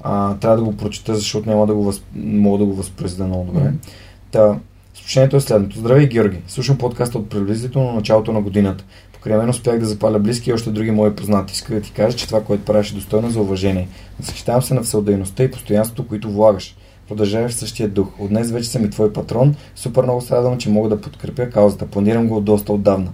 а, 0.00 0.34
трябва 0.34 0.56
да 0.56 0.62
го 0.62 0.76
прочета, 0.76 1.14
защото 1.14 1.48
няма 1.48 1.66
да 1.66 1.74
го 1.74 1.84
въз... 1.84 2.02
мога 2.14 2.58
да 2.58 2.64
го 2.64 2.74
възпроизведа 2.74 3.28
много 3.28 3.44
добре. 3.44 3.60
Mm-hmm. 3.60 3.88
Та, 4.30 4.58
съобщението 4.94 5.36
е 5.36 5.40
следното. 5.40 5.78
Здравей, 5.78 6.06
Георги! 6.06 6.38
Слушам 6.48 6.78
подкаста 6.78 7.18
от 7.18 7.30
приблизително 7.30 7.92
началото 7.92 8.32
на 8.32 8.40
годината. 8.40 8.84
Покрай 9.12 9.38
мен 9.38 9.50
успях 9.50 9.78
да 9.78 9.86
запаля 9.86 10.18
близки 10.18 10.50
и 10.50 10.52
още 10.52 10.70
други 10.70 10.90
мои 10.90 11.16
познати. 11.16 11.54
Иска 11.54 11.74
да 11.74 11.80
ти 11.80 11.92
кажа, 11.92 12.16
че 12.16 12.26
това, 12.26 12.44
което 12.44 12.64
правиш 12.64 12.90
е 12.90 12.94
достойно 12.94 13.30
за 13.30 13.40
уважение. 13.40 13.88
Защитавам 14.20 14.62
се 14.62 14.74
на 14.74 14.82
всеотдайността 14.82 15.44
и 15.44 15.50
постоянството, 15.50 16.08
които 16.08 16.30
влагаш. 16.30 16.75
Продължавай 17.08 17.48
в 17.48 17.54
същия 17.54 17.88
дух. 17.88 18.08
От 18.20 18.28
днес 18.28 18.50
вече 18.50 18.68
съм 18.68 18.84
и 18.84 18.90
твой 18.90 19.12
патрон. 19.12 19.54
Супер 19.74 20.02
много 20.02 20.20
се 20.20 20.34
радвам, 20.34 20.58
че 20.58 20.70
мога 20.70 20.88
да 20.88 21.00
подкрепя 21.00 21.50
каузата. 21.50 21.86
Планирам 21.86 22.28
го 22.28 22.40
доста 22.40 22.72
отдавна. 22.72 23.12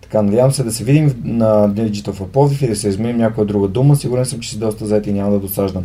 Така, 0.00 0.22
надявам 0.22 0.52
се 0.52 0.64
да 0.64 0.72
се 0.72 0.84
видим 0.84 1.14
на 1.24 1.70
Digital 1.70 2.10
for 2.10 2.26
Positive 2.26 2.64
и 2.64 2.68
да 2.68 2.76
се 2.76 2.88
изменим 2.88 3.16
някоя 3.16 3.46
друга 3.46 3.68
дума. 3.68 3.96
Сигурен 3.96 4.24
съм, 4.24 4.40
че 4.40 4.50
си 4.50 4.58
доста 4.58 4.86
заед 4.86 5.06
и 5.06 5.12
няма 5.12 5.30
да 5.30 5.38
досаждам. 5.38 5.84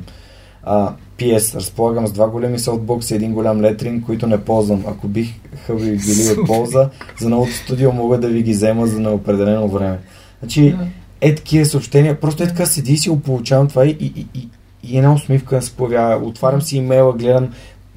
А, 0.63 0.93
PS. 1.17 1.55
Разполагам 1.55 2.07
с 2.07 2.11
два 2.11 2.29
големи 2.29 2.59
софтбокса 2.59 3.13
и 3.13 3.17
един 3.17 3.33
голям 3.33 3.61
летрин, 3.61 4.01
които 4.01 4.27
не 4.27 4.37
ползвам. 4.37 4.83
Ако 4.87 5.07
бих 5.07 5.33
ви 5.69 5.97
били 5.97 6.39
от 6.39 6.47
полза, 6.47 6.89
за 7.19 7.29
новото 7.29 7.53
студио 7.53 7.91
мога 7.91 8.19
да 8.19 8.27
ви 8.27 8.43
ги 8.43 8.51
взема 8.51 8.87
за 8.87 8.99
неопределено 8.99 9.67
време. 9.67 9.99
Значи, 10.39 10.75
е 11.21 11.35
такива 11.35 11.65
съобщения, 11.65 12.19
просто 12.19 12.43
е 12.43 12.47
така 12.47 12.65
седи 12.65 12.93
и 12.93 12.97
си 12.97 13.09
го 13.09 13.19
получавам 13.19 13.67
това 13.67 13.85
и, 13.85 13.89
и, 13.99 14.27
и, 14.33 14.49
и 14.83 14.97
една 14.97 15.13
усмивка 15.13 15.61
се 15.61 15.75
появява. 15.75 16.25
Отварям 16.25 16.61
си 16.61 16.77
имейла, 16.77 17.13
гледам 17.13 17.49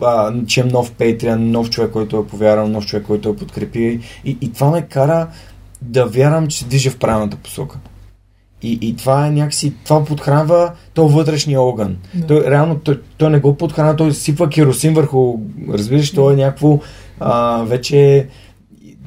а, 0.03 0.33
че 0.47 0.61
е 0.61 0.65
нов 0.65 0.93
Patreon, 0.93 1.37
нов 1.37 1.71
човек, 1.71 1.91
който 1.91 2.17
е 2.19 2.27
повярвал, 2.27 2.69
нов 2.69 2.87
човек, 2.87 3.07
който 3.07 3.29
е 3.29 3.37
подкрепи. 3.37 4.01
И, 4.25 4.39
и 4.41 4.53
това 4.53 4.71
ме 4.71 4.83
кара 4.83 5.29
да 5.83 6.07
вярвам, 6.07 6.47
че 6.47 6.59
се 6.59 6.65
движа 6.65 6.91
в 6.91 6.99
правилната 6.99 7.37
посока. 7.37 7.79
И, 8.63 8.79
и 8.83 8.97
това 8.97 9.27
е 9.27 9.31
някакси, 9.31 9.73
това 9.85 10.05
подхранва 10.05 10.73
то 10.95 11.09
вътрешния 11.09 11.61
огън. 11.61 11.97
Да. 12.15 12.27
Той, 12.27 12.51
реално, 12.51 12.79
той, 12.79 13.01
той 13.17 13.31
не 13.31 13.39
го 13.39 13.57
подхранва, 13.57 13.97
той 13.97 14.13
сипва 14.13 14.49
керосин 14.49 14.95
върху, 14.95 15.39
разбираш, 15.73 16.13
то 16.13 16.31
е 16.31 16.37
някакво 16.37 16.81
а, 17.21 17.63
вече 17.63 18.29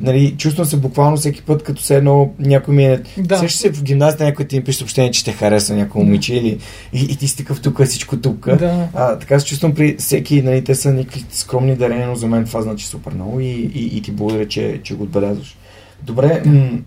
нали, 0.02 0.36
чувствам 0.38 0.66
се 0.66 0.78
буквално 0.78 1.18
всеки 1.18 1.42
път, 1.42 1.64
като 1.64 1.82
се 1.82 1.96
едно 1.96 2.34
някой 2.40 2.76
ми 2.76 2.86
е... 2.86 3.02
Да. 3.18 3.38
Сещаш 3.38 3.62
се 3.62 3.72
в 3.72 3.84
гимназията 3.84 4.24
някой 4.24 4.46
ти 4.46 4.56
ми 4.56 4.64
пише 4.64 4.78
съобщение, 4.78 5.12
че 5.12 5.26
те 5.26 5.32
харесва 5.32 5.76
някой 5.76 6.04
момиче 6.04 6.34
да. 6.34 6.40
или 6.40 6.60
и, 6.94 7.04
и 7.04 7.16
ти 7.16 7.28
си 7.28 7.38
такъв 7.38 7.62
тук, 7.62 7.84
всичко 7.84 8.18
тук. 8.18 8.50
Да. 8.56 8.88
А, 8.94 9.20
така 9.20 9.40
се 9.40 9.46
чувствам 9.46 9.74
при 9.74 9.96
всеки, 10.00 10.42
нали, 10.42 10.64
те 10.64 10.76
са 10.76 10.94
някакви 10.94 11.26
скромни 11.32 11.76
дарения, 11.76 12.08
но 12.08 12.16
за 12.16 12.28
мен 12.28 12.46
това 12.46 12.62
значи 12.62 12.86
супер 12.86 13.12
много 13.14 13.40
и, 13.40 13.46
и, 13.46 13.98
и 13.98 14.02
ти 14.02 14.12
благодаря, 14.12 14.48
че, 14.48 14.80
че 14.84 14.96
го 14.96 15.04
отбелязваш. 15.04 15.58
Добре, 16.04 16.42
да. 16.46 16.50
м- 16.50 16.80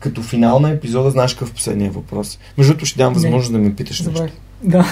като 0.00 0.22
финал 0.22 0.60
на 0.60 0.70
епизода, 0.70 1.10
знаеш 1.10 1.34
какъв 1.34 1.52
последния 1.52 1.90
въпрос. 1.90 2.38
Между 2.58 2.72
другото 2.72 2.86
ще 2.86 2.98
дам 2.98 3.14
възможност 3.14 3.52
Не. 3.52 3.58
да 3.58 3.64
ме 3.64 3.74
питаш 3.74 4.02
Добре. 4.02 4.20
нещо. 4.20 4.36
Да. 4.64 4.86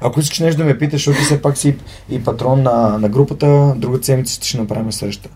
Ако 0.00 0.20
искаш 0.20 0.38
нещо 0.38 0.58
да 0.58 0.64
ме 0.64 0.78
питаш, 0.78 1.00
защото 1.00 1.24
все 1.24 1.42
пак 1.42 1.58
си 1.58 1.74
и 2.10 2.24
патрон 2.24 2.62
на, 2.62 2.98
на 2.98 3.08
групата, 3.08 3.74
друга 3.76 3.98
седмица 4.02 4.44
ще 4.44 4.58
направим 4.58 4.92
среща. 4.92 5.28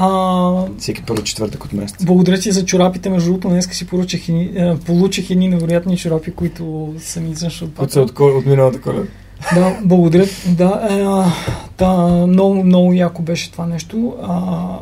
А... 0.00 0.66
Всеки 0.78 1.02
първо 1.02 1.22
четвъртък 1.22 1.64
от 1.64 1.72
месец. 1.72 2.04
Благодаря 2.04 2.38
ти 2.38 2.52
за 2.52 2.64
чорапите. 2.64 3.10
Между 3.10 3.30
другото, 3.30 3.48
днес 3.48 3.68
си 3.70 3.86
получих, 3.86 4.28
е, 4.28 4.76
получих 4.86 5.30
едни 5.30 5.48
невероятни 5.48 5.96
чорапи, 5.96 6.30
които 6.30 6.94
са 6.98 7.20
ми 7.20 7.34
от 7.62 7.74
Които 7.76 7.92
са 7.92 8.00
от, 8.00 8.20
от 8.20 8.46
миналата 8.46 8.80
коледа. 8.80 9.06
Да, 9.54 9.78
благодаря. 9.84 10.26
Да, 10.46 10.88
е, 10.90 11.04
да, 11.78 11.96
много, 12.26 12.64
много 12.64 12.92
яко 12.92 13.22
беше 13.22 13.52
това 13.52 13.66
нещо. 13.66 14.16
А, 14.22 14.78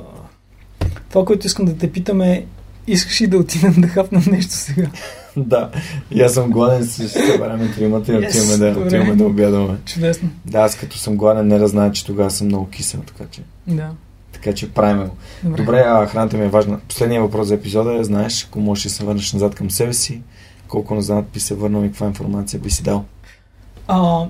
това, 1.11 1.25
което 1.25 1.47
искам 1.47 1.65
да 1.65 1.77
те 1.77 1.93
питам 1.93 2.21
е 2.21 2.47
искаш 2.87 3.21
и 3.21 3.27
да 3.27 3.39
отидем 3.39 3.75
да 3.79 3.89
хапнем 3.89 4.23
нещо 4.31 4.53
сега. 4.53 4.91
да, 5.37 5.71
и 6.11 6.23
аз 6.23 6.33
съм 6.33 6.51
гладен, 6.51 6.87
ще 6.87 7.09
се 7.09 7.09
съберем 7.09 7.73
тримата 7.75 8.13
и 8.13 8.17
отиваме, 8.17 8.57
да, 8.57 8.81
отиваме 8.81 9.17
да 9.17 9.25
обядваме. 9.25 9.77
Чудесно. 9.87 10.29
Да, 10.45 10.59
аз 10.59 10.75
като 10.77 10.99
съм 10.99 11.17
гладен, 11.17 11.49
не 11.49 11.59
да 11.59 11.69
знае, 11.69 11.93
че 11.93 12.07
тогава 12.07 12.31
съм 12.31 12.47
много 12.47 12.69
кисел, 12.69 13.01
така 13.07 13.25
че. 13.31 13.43
Да. 13.67 13.91
Така 14.37 14.55
че 14.55 14.73
правим 14.73 15.07
го. 15.07 15.17
Добре. 15.43 15.63
Добре, 15.63 15.85
а 15.87 16.07
храната 16.07 16.37
ми 16.37 16.45
е 16.45 16.49
важна. 16.49 16.81
Последният 16.89 17.25
въпрос 17.25 17.49
за 17.49 17.55
епизода 17.55 18.01
е, 18.01 18.05
знаеш, 18.05 18.45
ако 18.45 18.61
можеш 18.61 18.85
да 18.85 18.91
се 18.91 19.05
върнеш 19.05 19.33
назад 19.33 19.55
към 19.55 19.71
себе 19.71 19.93
си, 19.93 20.23
колко 20.69 20.95
назад 20.95 21.25
би 21.35 21.41
се 21.41 21.55
върнал 21.55 21.85
и 21.85 21.89
каква 21.89 22.07
информация 22.07 22.61
би 22.61 22.71
си 22.71 22.83
дал? 22.83 23.05
А, 23.89 24.27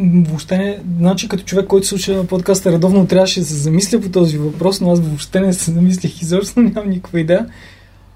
въобще 0.00 0.58
не, 0.58 0.80
значи 0.98 1.28
като 1.28 1.44
човек, 1.44 1.66
който 1.66 1.86
слуша 1.86 2.26
подкаста 2.26 2.72
редовно, 2.72 3.06
трябваше 3.06 3.40
да 3.40 3.46
се 3.46 3.54
замисля 3.54 4.00
по 4.00 4.08
този 4.08 4.38
въпрос, 4.38 4.80
но 4.80 4.92
аз 4.92 5.00
въобще 5.00 5.40
не 5.40 5.52
се 5.52 5.72
замислих 5.72 6.22
изобщо, 6.22 6.60
нямам 6.62 6.90
никаква 6.90 7.20
идея. 7.20 7.46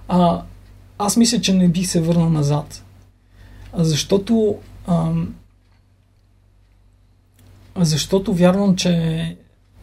А, 0.09 0.43
аз 0.99 1.17
мисля, 1.17 1.41
че 1.41 1.53
не 1.53 1.69
бих 1.69 1.86
се 1.86 2.01
върнал 2.01 2.31
назад. 2.31 2.85
Защото 3.75 4.55
ам, 4.86 5.35
защото 7.77 8.35
вярвам, 8.35 8.77
че 8.77 9.36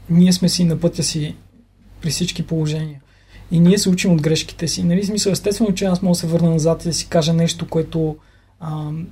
ние 0.09 0.33
сме 0.33 0.49
си 0.49 0.63
на 0.63 0.79
пътя 0.79 1.03
си 1.03 1.35
при 2.01 2.09
всички 2.09 2.43
положения. 2.43 3.01
И 3.51 3.59
ние 3.59 3.77
се 3.77 3.89
учим 3.89 4.13
от 4.13 4.21
грешките 4.21 4.67
си. 4.67 4.83
Нали, 4.83 5.05
смисъл, 5.05 5.31
естествено, 5.31 5.73
че 5.73 5.85
аз 5.85 6.01
мога 6.01 6.13
да 6.13 6.19
се 6.19 6.27
върна 6.27 6.49
назад 6.49 6.85
и 6.85 6.87
да 6.87 6.93
си 6.93 7.07
кажа 7.07 7.33
нещо, 7.33 7.67
което 7.67 8.15
ам, 8.59 9.07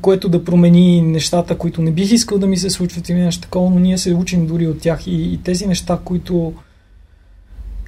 което 0.00 0.28
да 0.28 0.44
промени 0.44 1.02
нещата, 1.02 1.58
които 1.58 1.82
не 1.82 1.92
бих 1.92 2.12
искал 2.12 2.38
да 2.38 2.46
ми 2.46 2.56
се 2.56 2.70
случват 2.70 3.08
или 3.08 3.18
нещо 3.18 3.42
такова, 3.42 3.70
но 3.70 3.78
ние 3.78 3.98
се 3.98 4.14
учим 4.14 4.46
дори 4.46 4.66
от 4.66 4.80
тях. 4.80 5.06
И, 5.06 5.32
и 5.32 5.38
тези 5.42 5.66
неща, 5.66 5.98
които 6.04 6.54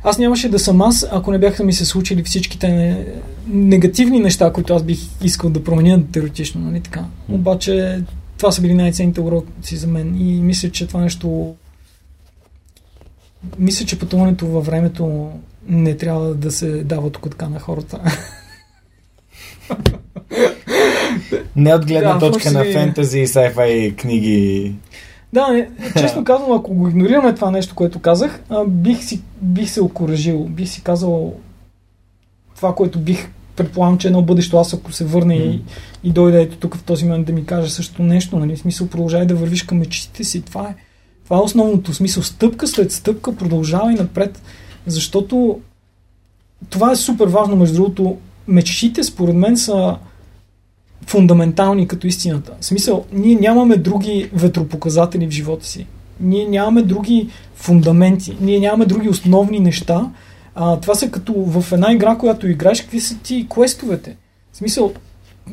аз 0.05 0.19
нямаше 0.19 0.49
да 0.49 0.59
съм 0.59 0.83
аз, 0.83 1.07
ако 1.11 1.31
не 1.31 1.39
бяха 1.39 1.65
ми 1.65 1.73
се 1.73 1.85
случили 1.85 2.23
всичките 2.23 2.97
негативни 3.47 4.19
неща, 4.19 4.53
които 4.53 4.75
аз 4.75 4.83
бих 4.83 4.99
искал 5.25 5.51
да 5.51 5.65
променя 5.65 6.03
теоретично, 6.13 6.61
нали 6.61 6.81
така. 6.81 7.05
Обаче 7.29 8.03
това 8.39 8.53
са 8.53 8.63
били 8.63 8.75
най-ценните 8.75 9.21
уроци 9.21 9.77
за 9.77 9.87
мен 9.87 10.21
и 10.21 10.43
мисля, 10.43 10.71
че 10.71 10.87
това 10.87 11.01
нещо 11.01 11.55
мисля, 13.59 13.87
че 13.87 13.99
пътуването 13.99 14.47
във 14.47 14.67
времето 14.67 15.31
не 15.69 15.97
трябва 15.97 16.35
да 16.35 16.51
се 16.51 16.85
дава 16.85 17.11
тук 17.11 17.31
така 17.31 17.49
на 17.49 17.61
хората. 17.61 18.01
Не 21.57 21.75
от 21.75 21.87
гледна 21.87 22.15
да, 22.15 22.33
точка 22.33 22.51
на 22.51 22.65
фентази 22.65 23.19
и 23.21 23.27
sci-fi 23.27 23.97
книги. 23.97 24.75
Да, 25.33 25.53
не, 25.53 25.71
честно 25.97 26.25
казвам, 26.25 26.53
ако 26.53 26.75
го 26.75 26.89
игнорираме 26.89 27.35
това 27.35 27.51
нещо, 27.51 27.75
което 27.75 27.99
казах, 27.99 28.41
а, 28.49 28.65
бих, 28.65 29.05
си, 29.05 29.23
бих 29.41 29.71
се 29.71 29.83
окоръжил, 29.83 30.45
бих 30.45 30.69
си 30.69 30.83
казал 30.83 31.35
това, 32.57 32.75
което 32.75 32.99
бих 32.99 33.29
предполагам, 33.57 33.99
че 33.99 34.09
едно 34.09 34.23
бъдещо 34.23 34.57
аз, 34.57 34.75
ако 34.75 34.93
се 34.93 35.05
върне 35.05 35.35
mm. 35.35 35.51
и, 35.51 35.63
и 36.05 36.11
дойде 36.11 36.43
ето 36.43 36.57
тук 36.57 36.77
в 36.77 36.83
този 36.83 37.05
момент 37.05 37.27
да 37.27 37.33
ми 37.33 37.47
каже 37.47 37.71
също 37.73 38.03
нещо, 38.03 38.39
нали, 38.39 38.57
в 38.57 38.59
смисъл 38.59 38.87
продължай 38.87 39.27
да 39.27 39.35
вървиш 39.35 39.63
към 39.63 39.79
мечтите 39.79 40.25
си, 40.25 40.43
това 40.43 40.69
е, 40.69 40.75
това 41.25 41.37
е 41.37 41.41
основното, 41.41 41.93
в 41.93 41.97
смисъл 41.97 42.23
стъпка 42.23 42.67
след 42.67 42.93
стъпка 42.93 43.37
продължавай 43.37 43.95
напред, 43.95 44.43
защото 44.87 45.61
това 46.71 46.93
е 46.93 46.97
супер 46.97 47.27
важно, 47.27 47.57
между 47.57 47.75
другото, 47.75 48.17
мечтите 48.49 49.05
според 49.05 49.35
мен 49.35 49.57
са 49.57 49.97
фундаментални 51.07 51.89
като 51.89 52.07
истината. 52.07 52.53
В 52.61 52.65
смисъл, 52.65 53.05
ние 53.13 53.35
нямаме 53.35 53.77
други 53.77 54.31
ветропоказатели 54.33 55.27
в 55.27 55.31
живота 55.31 55.67
си. 55.67 55.87
Ние 56.21 56.49
нямаме 56.49 56.83
други 56.83 57.29
фундаменти, 57.55 58.37
ние 58.41 58.61
нямаме 58.61 58.87
други 58.87 59.09
основни 59.09 59.61
неща. 59.61 60.11
А, 60.59 60.81
това 60.81 60.95
са 60.95 61.11
като 61.11 61.33
в 61.35 61.73
една 61.73 61.93
игра, 61.93 62.17
която 62.17 62.49
играеш, 62.49 62.81
какви 62.81 63.01
са 63.01 63.19
ти 63.19 63.47
квестовете. 63.55 64.17
В 64.53 64.57
смисъл, 64.57 64.93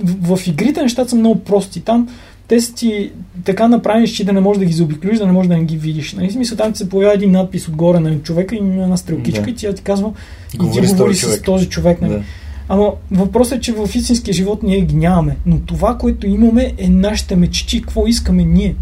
в, 0.04 0.38
в 0.38 0.48
игрите 0.48 0.82
нещата 0.82 1.10
са 1.10 1.16
много 1.16 1.40
прости. 1.40 1.82
Там 1.82 2.08
те 2.48 2.62
са 2.62 2.74
ти 2.74 3.12
така 3.44 3.68
направени, 3.68 4.08
че 4.08 4.26
да 4.26 4.34
не 4.34 4.40
можеш 4.40 4.60
да 4.60 4.66
ги 4.66 4.74
заобиклюш, 4.74 5.18
да 5.18 5.26
не 5.26 5.32
можеш 5.32 5.48
да 5.48 5.58
не 5.58 5.64
ги 5.64 5.78
видиш. 5.78 6.14
Нали? 6.14 6.32
Смисъл, 6.32 6.58
там 6.58 6.76
се 6.76 6.90
появява 6.90 7.14
един 7.14 7.32
надпис 7.32 7.68
отгоре 7.68 8.00
на 8.00 8.20
човека 8.20 8.56
и 8.56 8.58
има 8.58 8.84
една 8.84 8.98
стрелкичка 8.98 9.44
да. 9.44 9.50
и 9.50 9.56
тя 9.56 9.74
ти 9.74 9.82
казва, 9.82 10.14
и 10.48 10.52
ти 10.52 10.58
говори 10.58 11.16
с 11.16 11.42
този 11.42 11.70
човек. 11.70 12.02
Нали? 12.02 12.14
Да. 12.14 12.24
Ама 12.70 12.92
въпросът 13.12 13.58
е, 13.58 13.62
че 13.62 13.74
в 13.74 13.90
истинския 13.96 14.34
живот 14.34 14.64
ние 14.64 14.82
ги 14.82 14.96
нямаме. 14.96 15.38
Но 15.46 15.60
това, 15.60 15.98
което 15.98 16.28
имаме 16.28 16.74
е 16.78 16.90
нашите 16.90 17.36
мечти, 17.36 17.82
какво 17.82 18.08
искаме 18.08 18.44
ние. 18.44 18.76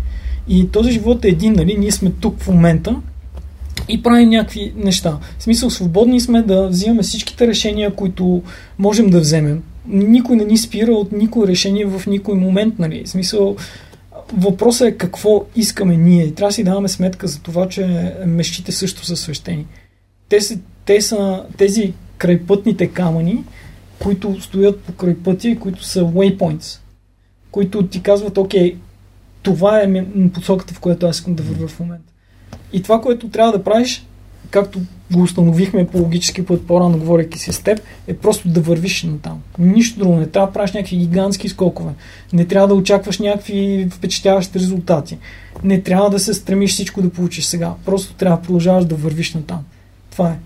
И 0.47 0.67
този 0.67 0.91
живот 0.91 1.25
е 1.25 1.27
един, 1.27 1.53
нали? 1.53 1.75
Ние 1.79 1.91
сме 1.91 2.11
тук 2.11 2.39
в 2.39 2.47
момента 2.47 2.95
и 3.87 4.03
правим 4.03 4.29
някакви 4.29 4.73
неща. 4.75 5.19
В 5.37 5.43
смисъл, 5.43 5.69
свободни 5.69 6.21
сме 6.21 6.41
да 6.41 6.67
взимаме 6.67 7.03
всичките 7.03 7.47
решения, 7.47 7.95
които 7.95 8.43
можем 8.79 9.09
да 9.09 9.19
вземем. 9.19 9.63
Никой 9.87 10.35
не 10.35 10.45
ни 10.45 10.57
спира 10.57 10.91
от 10.91 11.11
никое 11.11 11.47
решение 11.47 11.85
в 11.85 12.07
никой 12.07 12.35
момент, 12.35 12.79
нали? 12.79 13.03
В 13.05 13.09
смисъл, 13.09 13.55
въпросът 14.33 14.87
е 14.87 14.97
какво 14.97 15.45
искаме 15.55 15.97
ние. 15.97 16.31
Трябва 16.33 16.49
да 16.49 16.53
си 16.53 16.63
даваме 16.63 16.87
сметка 16.87 17.27
за 17.27 17.39
това, 17.39 17.69
че 17.69 18.13
мещите 18.25 18.71
също 18.71 19.05
са 19.05 19.15
свещени. 19.15 19.65
Те 20.29 20.41
са, 20.41 20.59
те 20.85 21.01
са 21.01 21.43
тези 21.57 21.93
крайпътните 22.17 22.87
камъни, 22.87 23.43
които 23.99 24.41
стоят 24.41 24.79
покрай 24.79 25.15
пътя 25.15 25.55
които 25.59 25.83
са 25.83 25.99
waypoints, 25.99 26.79
които 27.51 27.87
ти 27.87 28.01
казват, 28.03 28.37
окей, 28.37 28.75
това 29.41 29.81
е 29.81 30.05
посоката, 30.33 30.73
в 30.73 30.79
която 30.79 31.05
аз 31.05 31.15
искам 31.15 31.33
да 31.33 31.43
вървя 31.43 31.67
в 31.67 31.79
момента. 31.79 32.13
И 32.73 32.83
това, 32.83 33.01
което 33.01 33.29
трябва 33.29 33.51
да 33.51 33.63
правиш, 33.63 34.05
както 34.49 34.79
го 35.11 35.21
установихме 35.21 35.87
по 35.87 35.97
логически 35.97 36.45
път 36.45 36.67
по-рано, 36.67 36.97
говоряки 36.97 37.39
си 37.39 37.53
с 37.53 37.59
теб, 37.59 37.81
е 38.07 38.13
просто 38.13 38.49
да 38.49 38.61
вървиш 38.61 39.03
на 39.03 39.19
там. 39.19 39.41
Нищо 39.59 39.99
друго. 39.99 40.15
Не 40.15 40.27
трябва 40.27 40.47
да 40.47 40.53
правиш 40.53 40.71
някакви 40.71 40.97
гигантски 40.97 41.49
скокове. 41.49 41.91
Не 42.33 42.45
трябва 42.45 42.67
да 42.67 42.73
очакваш 42.73 43.19
някакви 43.19 43.87
впечатляващи 43.91 44.59
резултати. 44.59 45.17
Не 45.63 45.81
трябва 45.81 46.09
да 46.09 46.19
се 46.19 46.33
стремиш 46.33 46.71
всичко 46.71 47.01
да 47.01 47.09
получиш 47.09 47.45
сега. 47.45 47.73
Просто 47.85 48.13
трябва 48.13 48.37
да 48.37 48.43
продължаваш 48.43 48.85
да 48.85 48.95
вървиш 48.95 49.33
на 49.33 49.41
там. 49.41 49.59
Това 50.11 50.29
е. 50.29 50.37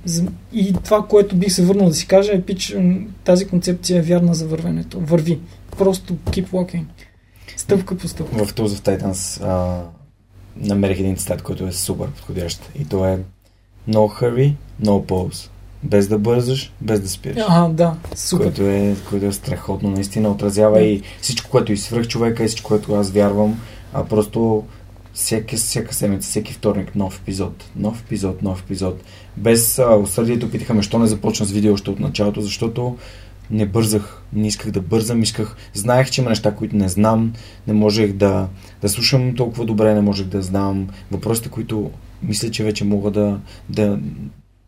И 0.53 0.73
това, 0.83 1.05
което 1.09 1.35
бих 1.35 1.51
се 1.51 1.65
върнал 1.65 1.87
да 1.87 1.95
си 1.95 2.07
кажа 2.07 2.31
е, 2.33 2.41
пич, 2.41 2.75
тази 3.23 3.47
концепция 3.47 3.99
е 3.99 4.01
вярна 4.01 4.33
за 4.33 4.47
вървенето. 4.47 4.99
Върви. 4.99 5.39
Просто 5.77 6.13
keep 6.13 6.49
walking. 6.49 6.83
Стъпка 7.57 7.97
по 7.97 8.07
стъпка. 8.07 8.45
В 8.45 8.53
Tools 8.53 8.67
of 8.67 8.99
Titans 8.99 9.43
а, 9.43 9.83
намерих 10.57 10.99
един 10.99 11.15
цитат, 11.15 11.41
който 11.41 11.67
е 11.67 11.71
супер 11.71 12.07
подходящ. 12.07 12.69
И 12.79 12.85
то 12.85 13.05
е 13.05 13.19
No 13.89 14.07
hurry, 14.09 14.53
no 14.83 15.05
pause. 15.05 15.49
Без 15.83 16.07
да 16.07 16.19
бързаш, 16.19 16.71
без 16.81 17.01
да 17.01 17.09
спираш. 17.09 17.43
А, 17.47 17.67
да, 17.69 17.95
супер. 18.15 18.45
Което 18.45 18.61
е, 18.61 18.95
което 19.09 19.25
е 19.25 19.31
страхотно. 19.31 19.91
Наистина 19.91 20.29
отразява 20.29 20.77
да. 20.77 20.83
и 20.83 21.01
всичко, 21.21 21.49
което 21.49 21.71
и 21.71 21.77
свръх 21.77 22.07
човека, 22.07 22.43
и 22.43 22.47
всичко, 22.47 22.67
което 22.67 22.93
аз 22.93 23.11
вярвам. 23.11 23.61
А 23.93 24.03
просто 24.03 24.63
всяка, 25.13 25.55
всяка 25.55 25.93
седмица, 25.93 26.29
всеки 26.29 26.53
вторник 26.53 26.95
нов 26.95 27.19
епизод, 27.19 27.65
нов 27.75 28.01
епизод, 28.01 28.41
нов 28.41 28.61
епизод. 28.61 29.03
Без 29.37 29.79
а, 29.79 29.95
усърдието 29.95 30.51
питаха 30.51 30.73
ме, 30.73 30.81
що 30.81 30.99
не 30.99 31.07
започна 31.07 31.45
с 31.45 31.51
видео 31.51 31.73
още 31.73 31.89
от 31.89 31.99
началото, 31.99 32.41
защото 32.41 32.97
не 33.51 33.65
бързах, 33.65 34.23
не 34.33 34.47
исках 34.47 34.71
да 34.71 34.81
бързам, 34.81 35.23
исках, 35.23 35.55
знаех, 35.73 36.09
че 36.09 36.21
има 36.21 36.29
неща, 36.29 36.55
които 36.55 36.75
не 36.75 36.89
знам, 36.89 37.33
не 37.67 37.73
можех 37.73 38.13
да, 38.13 38.47
да 38.81 38.89
слушам 38.89 39.35
толкова 39.35 39.65
добре, 39.65 39.93
не 39.93 40.01
можех 40.01 40.27
да 40.27 40.41
знам 40.41 40.87
въпросите, 41.11 41.49
които 41.49 41.91
мисля, 42.23 42.51
че 42.51 42.63
вече 42.63 42.83
мога 42.85 43.11
да, 43.11 43.39
да, 43.69 43.99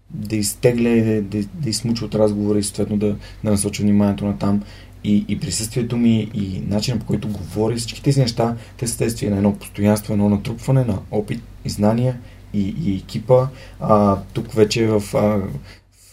да 0.10 0.36
изтегля 0.36 0.90
и 0.90 1.02
да, 1.02 1.22
да, 1.22 1.44
да 1.54 1.70
измуча 1.70 2.06
от 2.06 2.16
разговора 2.16 2.60
и 2.60 2.64
съответно 2.64 2.98
да, 2.98 3.16
да 3.44 3.52
насоча 3.52 3.84
вниманието 3.84 4.26
на 4.26 4.38
там 4.38 4.64
и, 5.04 5.26
и 5.28 5.40
присъствието 5.40 5.98
ми 5.98 6.30
и 6.34 6.62
начинът 6.68 7.00
по 7.00 7.06
който 7.06 7.28
говоря, 7.28 7.76
всички 7.76 8.04
тези 8.04 8.22
неща, 8.22 8.56
те 8.78 8.88
са 8.88 8.96
следствие 8.96 9.30
на 9.30 9.38
едно 9.38 9.56
постоянство, 9.56 10.14
едно 10.14 10.30
натрупване 10.30 10.84
на 10.84 11.00
опит 11.12 11.42
и 11.66 11.70
знания 11.70 12.18
и, 12.54 12.76
и 12.84 12.96
екипа. 12.96 13.48
А, 13.80 14.18
тук 14.34 14.54
вече 14.54 14.88
в 14.88 15.04
а, 15.16 15.42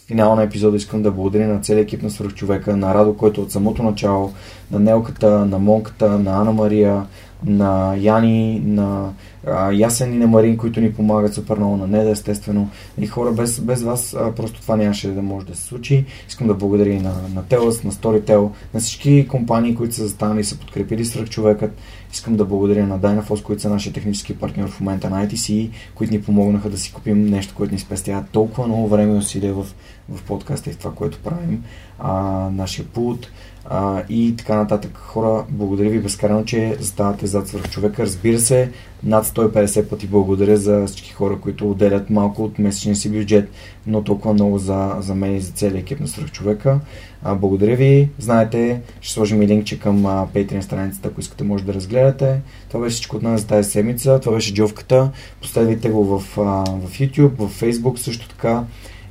финал 0.07 0.35
на 0.35 0.43
епизода 0.43 0.77
искам 0.77 1.01
да 1.01 1.11
благодаря 1.11 1.47
на 1.47 1.61
целия 1.61 1.81
екип 1.81 2.03
на 2.03 2.09
Свърхчовека, 2.09 2.77
на 2.77 2.93
Радо, 2.93 3.17
който 3.17 3.41
от 3.41 3.51
самото 3.51 3.83
начало, 3.83 4.33
на 4.71 4.79
Нелката, 4.79 5.45
на 5.45 5.59
Монката, 5.59 6.19
на 6.19 6.41
Ана 6.41 6.51
Мария, 6.51 7.05
на 7.45 7.95
Яни, 7.95 8.61
на 8.65 9.13
а, 9.47 9.71
Ясен 9.71 10.13
и 10.13 10.17
на 10.17 10.27
Марин, 10.27 10.57
които 10.57 10.81
ни 10.81 10.93
помагат 10.93 11.33
супер 11.33 11.57
много, 11.57 11.77
на 11.77 11.87
Неда, 11.87 12.09
естествено. 12.09 12.69
И 12.97 13.07
хора, 13.07 13.31
без, 13.31 13.59
без 13.59 13.83
вас 13.83 14.15
а, 14.19 14.31
просто 14.35 14.61
това 14.61 14.75
нямаше 14.75 15.07
да 15.07 15.21
може 15.21 15.45
да 15.45 15.55
се 15.55 15.63
случи. 15.63 16.05
Искам 16.29 16.47
да 16.47 16.53
благодаря 16.53 16.89
и 16.89 16.99
на, 16.99 17.13
на 17.35 17.43
Телас, 17.43 17.83
на 17.83 17.91
Storytel, 17.91 18.49
на 18.73 18.79
всички 18.79 19.27
компании, 19.27 19.75
които 19.75 19.95
са 19.95 20.03
застанали 20.03 20.39
и 20.39 20.43
са 20.43 20.57
подкрепили 20.57 21.05
човекът. 21.29 21.77
Искам 22.13 22.35
да 22.35 22.45
благодаря 22.45 22.87
на 22.87 22.99
Dynaforce, 22.99 23.43
които 23.43 23.61
са 23.61 23.69
нашия 23.69 23.93
технически 23.93 24.37
партньор 24.37 24.69
в 24.69 24.79
момента 24.79 25.09
на 25.09 25.27
ITC, 25.27 25.69
които 25.95 26.13
ни 26.13 26.21
помогнаха 26.21 26.69
да 26.69 26.77
си 26.77 26.93
купим 26.93 27.25
нещо, 27.25 27.53
което 27.57 27.73
ни 27.73 27.79
спестява 27.79 28.25
толкова 28.31 28.67
много 28.67 28.87
време 28.87 29.13
и 29.13 29.17
усилия 29.17 29.53
в, 29.53 29.65
в 30.09 30.23
подкаста 30.23 30.69
и 30.69 30.73
в 30.73 30.77
това, 30.77 30.91
което 30.91 31.19
правим. 31.19 31.63
А, 31.99 32.13
нашия 32.49 32.85
пулт, 32.85 33.27
а, 33.69 34.03
и 34.09 34.35
така 34.37 34.55
нататък. 34.55 34.97
Хора, 34.97 35.45
благодаря 35.49 35.89
ви 35.89 35.99
безкрайно, 35.99 36.45
че 36.45 36.75
заставате 36.79 37.27
зад 37.27 37.47
свърх 37.47 37.69
човека. 37.69 38.03
Разбира 38.03 38.39
се, 38.39 38.71
над 39.03 39.25
150 39.25 39.89
пъти 39.89 40.07
благодаря 40.07 40.57
за 40.57 40.85
всички 40.85 41.13
хора, 41.13 41.39
които 41.41 41.71
отделят 41.71 42.09
малко 42.09 42.43
от 42.43 42.59
месечния 42.59 42.95
си 42.95 43.09
бюджет, 43.09 43.49
но 43.87 44.03
толкова 44.03 44.33
много 44.33 44.57
за, 44.57 44.95
за 44.99 45.15
мен 45.15 45.35
и 45.35 45.41
за 45.41 45.51
целия 45.51 45.79
екип 45.79 45.99
на 45.99 46.07
свърх 46.07 46.31
човека. 46.31 46.79
А, 47.23 47.35
благодаря 47.35 47.75
ви. 47.75 48.09
Знаете, 48.19 48.81
ще 49.01 49.13
сложим 49.13 49.41
и 49.41 49.47
линкче 49.47 49.79
към 49.79 50.05
а, 50.05 50.27
Patreon 50.33 50.61
страницата, 50.61 51.07
ако 51.07 51.19
искате 51.19 51.43
може 51.43 51.63
да 51.63 51.73
разгледате. 51.73 52.41
Това 52.67 52.83
беше 52.83 52.93
всичко 52.93 53.15
от 53.15 53.23
нас 53.23 53.41
за 53.41 53.47
тази 53.47 53.71
седмица. 53.71 54.19
Това 54.19 54.35
беше 54.35 54.53
джовката. 54.53 55.11
Последвайте 55.41 55.89
го 55.89 56.19
в, 56.19 56.37
а, 56.37 56.41
в 56.87 56.99
YouTube, 56.99 57.37
в 57.37 57.61
Facebook 57.61 57.97
също 57.97 58.29
така. 58.29 58.63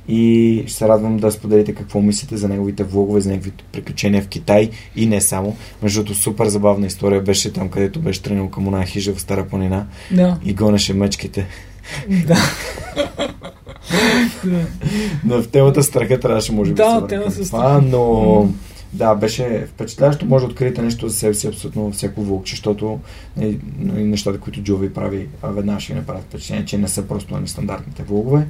И 0.07 0.63
ще 0.67 0.77
се 0.77 0.87
радвам 0.87 1.17
да 1.17 1.31
споделите 1.31 1.75
какво 1.75 2.01
мислите 2.01 2.37
за 2.37 2.47
неговите 2.47 2.83
влогове, 2.83 3.21
за 3.21 3.29
неговите 3.29 3.63
приключения 3.71 4.21
в 4.21 4.27
Китай 4.27 4.69
и 4.95 5.05
не 5.05 5.21
само. 5.21 5.55
Между 5.83 6.03
другото, 6.03 6.19
супер 6.19 6.47
забавна 6.47 6.87
история 6.87 7.21
беше 7.21 7.53
там, 7.53 7.69
където 7.69 7.99
беше 7.99 8.21
тръгнал 8.21 8.49
към 8.49 8.65
една 8.65 8.85
хижа 8.85 9.13
в 9.13 9.21
Стара 9.21 9.47
планина 9.47 9.85
Да. 10.11 10.37
и 10.45 10.53
гонеше 10.53 10.93
мечките. 10.93 11.47
Да. 12.27 12.37
Но 15.25 15.41
в 15.41 15.47
темата 15.47 15.83
страха 15.83 16.19
трябваше, 16.19 16.51
може 16.51 16.71
би, 16.71 16.75
Да, 16.75 17.07
тема 17.07 17.31
с 17.31 17.47
това, 17.47 17.81
но 17.81 18.47
да, 18.93 19.15
беше 19.15 19.67
впечатляващо. 19.67 20.25
Може 20.25 20.45
да 20.45 20.51
откриете 20.51 20.81
нещо 20.81 21.09
за 21.09 21.15
себе 21.15 21.33
си 21.33 21.47
абсолютно 21.47 21.83
във 21.83 21.93
всяко 21.93 22.21
влогче, 22.21 22.51
защото 22.51 22.99
нали, 23.37 23.59
нали, 23.79 24.03
нещата, 24.03 24.39
които 24.39 24.61
Джови 24.61 24.93
прави, 24.93 25.27
а, 25.41 25.47
веднага 25.47 25.79
ще 25.79 25.93
ви 25.93 25.99
направят 25.99 26.23
впечатление, 26.23 26.65
че 26.65 26.77
не 26.77 26.87
са 26.87 27.07
просто 27.07 27.39
нестандартните 27.39 28.03
влогове. 28.03 28.47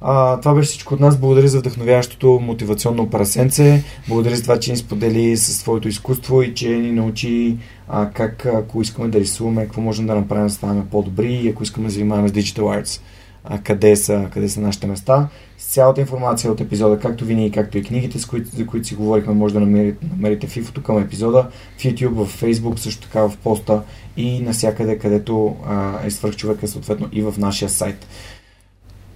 А, 0.00 0.40
това 0.40 0.54
беше 0.54 0.68
всичко 0.68 0.94
от 0.94 1.00
нас. 1.00 1.18
Благодаря 1.18 1.48
за 1.48 1.58
вдъхновяващото 1.58 2.40
мотивационно 2.42 3.10
прасенце. 3.10 3.84
Благодаря 4.08 4.36
за 4.36 4.42
това, 4.42 4.60
че 4.60 4.70
ни 4.70 4.76
сподели 4.76 5.36
със 5.36 5.56
своето 5.56 5.88
изкуство 5.88 6.42
и 6.42 6.54
че 6.54 6.68
ни 6.68 6.92
научи 6.92 7.56
а, 7.88 8.10
как, 8.10 8.46
ако 8.46 8.82
искаме 8.82 9.08
да 9.08 9.20
рисуваме, 9.20 9.64
какво 9.64 9.80
можем 9.80 10.06
да 10.06 10.14
направим, 10.14 10.46
да 10.46 10.52
ставаме 10.52 10.86
по-добри 10.90 11.32
и 11.32 11.48
ако 11.48 11.62
искаме 11.62 11.86
да 11.86 11.92
занимаваме 11.92 12.28
с 12.28 12.32
Digital 12.32 12.60
Arts, 12.60 13.00
а, 13.44 13.58
къде, 13.58 13.96
са, 13.96 14.28
къде 14.32 14.48
са 14.48 14.60
нашите 14.60 14.86
места. 14.86 15.28
С 15.58 15.72
цялата 15.72 16.00
информация 16.00 16.52
от 16.52 16.60
епизода, 16.60 16.98
както 16.98 17.24
винаги, 17.24 17.50
както 17.50 17.78
и 17.78 17.82
книгите, 17.82 18.18
с 18.18 18.26
които, 18.26 18.56
за 18.56 18.66
които 18.66 18.86
си 18.86 18.94
говорихме, 18.94 19.34
може 19.34 19.54
да 19.54 19.60
намерите, 19.60 20.06
намерите 20.10 20.46
в 20.46 20.56
инфото 20.56 20.82
към 20.82 20.98
епизода, 20.98 21.46
в 21.78 21.82
YouTube, 21.82 22.24
в 22.24 22.40
Facebook, 22.42 22.78
също 22.78 23.02
така 23.02 23.28
в 23.28 23.36
поста 23.36 23.82
и 24.16 24.40
навсякъде, 24.40 24.98
където 24.98 25.56
а, 25.66 26.06
е 26.06 26.10
свърхчовека, 26.10 26.68
съответно 26.68 27.08
и 27.12 27.22
в 27.22 27.34
нашия 27.38 27.68
сайт. 27.68 28.06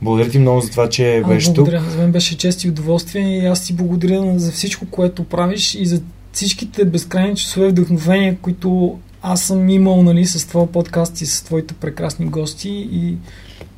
Благодаря 0.02 0.30
ти 0.30 0.38
много 0.38 0.60
за 0.60 0.70
това, 0.70 0.88
че 0.88 1.16
Ами, 1.24 1.34
беше 1.34 1.46
тук. 1.46 1.54
благодаря. 1.54 1.90
За 1.90 1.98
мен 1.98 2.12
беше 2.12 2.38
чест 2.38 2.64
и 2.64 2.68
удоволствие 2.68 3.38
и 3.38 3.46
аз 3.46 3.64
ти 3.64 3.72
благодаря 3.72 4.38
за 4.38 4.52
всичко, 4.52 4.86
което 4.90 5.24
правиш 5.24 5.74
и 5.74 5.86
за 5.86 6.02
всичките 6.32 6.84
безкрайни 6.84 7.36
часове 7.36 7.68
вдъхновения, 7.68 8.36
които 8.42 8.98
аз 9.22 9.42
съм 9.42 9.68
имал 9.68 10.02
нали, 10.02 10.26
с 10.26 10.46
твоя 10.46 10.66
подкаст 10.66 11.20
и 11.20 11.26
с 11.26 11.42
твоите 11.42 11.74
прекрасни 11.74 12.26
гости 12.26 12.88
и 12.92 13.16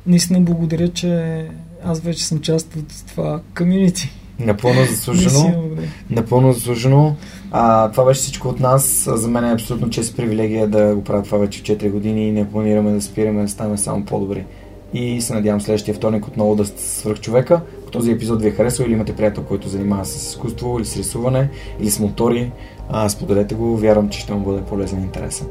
наистина 0.07 0.41
благодаря, 0.41 0.87
че 0.87 1.45
аз 1.83 1.99
вече 1.99 2.25
съм 2.25 2.39
част 2.39 2.75
от 2.75 3.05
това 3.07 3.41
комьюнити. 3.57 4.09
Напълно 4.39 4.85
заслужено. 4.89 5.51
Благодаря. 5.51 5.87
Напълно 6.09 6.53
заслужено. 6.53 7.15
А, 7.51 7.91
това 7.91 8.05
беше 8.05 8.19
всичко 8.19 8.47
от 8.47 8.59
нас. 8.59 9.09
За 9.13 9.27
мен 9.27 9.45
е 9.45 9.53
абсолютно 9.53 9.89
чест 9.89 10.11
и 10.11 10.15
привилегия 10.15 10.67
да 10.67 10.95
го 10.95 11.03
правя 11.03 11.23
това 11.23 11.37
вече 11.37 11.59
в 11.59 11.63
4 11.63 11.91
години 11.91 12.27
и 12.27 12.31
не 12.31 12.49
планираме 12.49 12.91
да 12.91 13.01
спираме, 13.01 13.41
да 13.41 13.49
ставаме 13.49 13.77
само 13.77 14.05
по-добри. 14.05 14.45
И 14.93 15.21
се 15.21 15.33
надявам 15.33 15.61
следващия 15.61 15.95
вторник 15.95 16.27
отново 16.27 16.55
да 16.55 16.65
сте 16.65 16.81
свърх 16.81 17.19
човека. 17.19 17.61
Ако 17.81 17.91
този 17.91 18.11
епизод 18.11 18.41
ви 18.41 18.47
е 18.47 18.51
харесал 18.51 18.83
или 18.83 18.93
имате 18.93 19.15
приятел, 19.15 19.43
който 19.43 19.69
занимава 19.69 20.05
с 20.05 20.15
изкуство 20.15 20.79
или 20.79 20.85
с 20.85 20.97
рисуване 20.97 21.49
или 21.79 21.89
с 21.89 21.99
мотори, 21.99 22.51
а, 22.89 23.09
споделете 23.09 23.55
го. 23.55 23.77
Вярвам, 23.77 24.09
че 24.09 24.19
ще 24.19 24.33
му 24.33 24.39
бъде 24.39 24.61
полезен 24.61 24.99
и 24.99 25.03
интересен. 25.03 25.47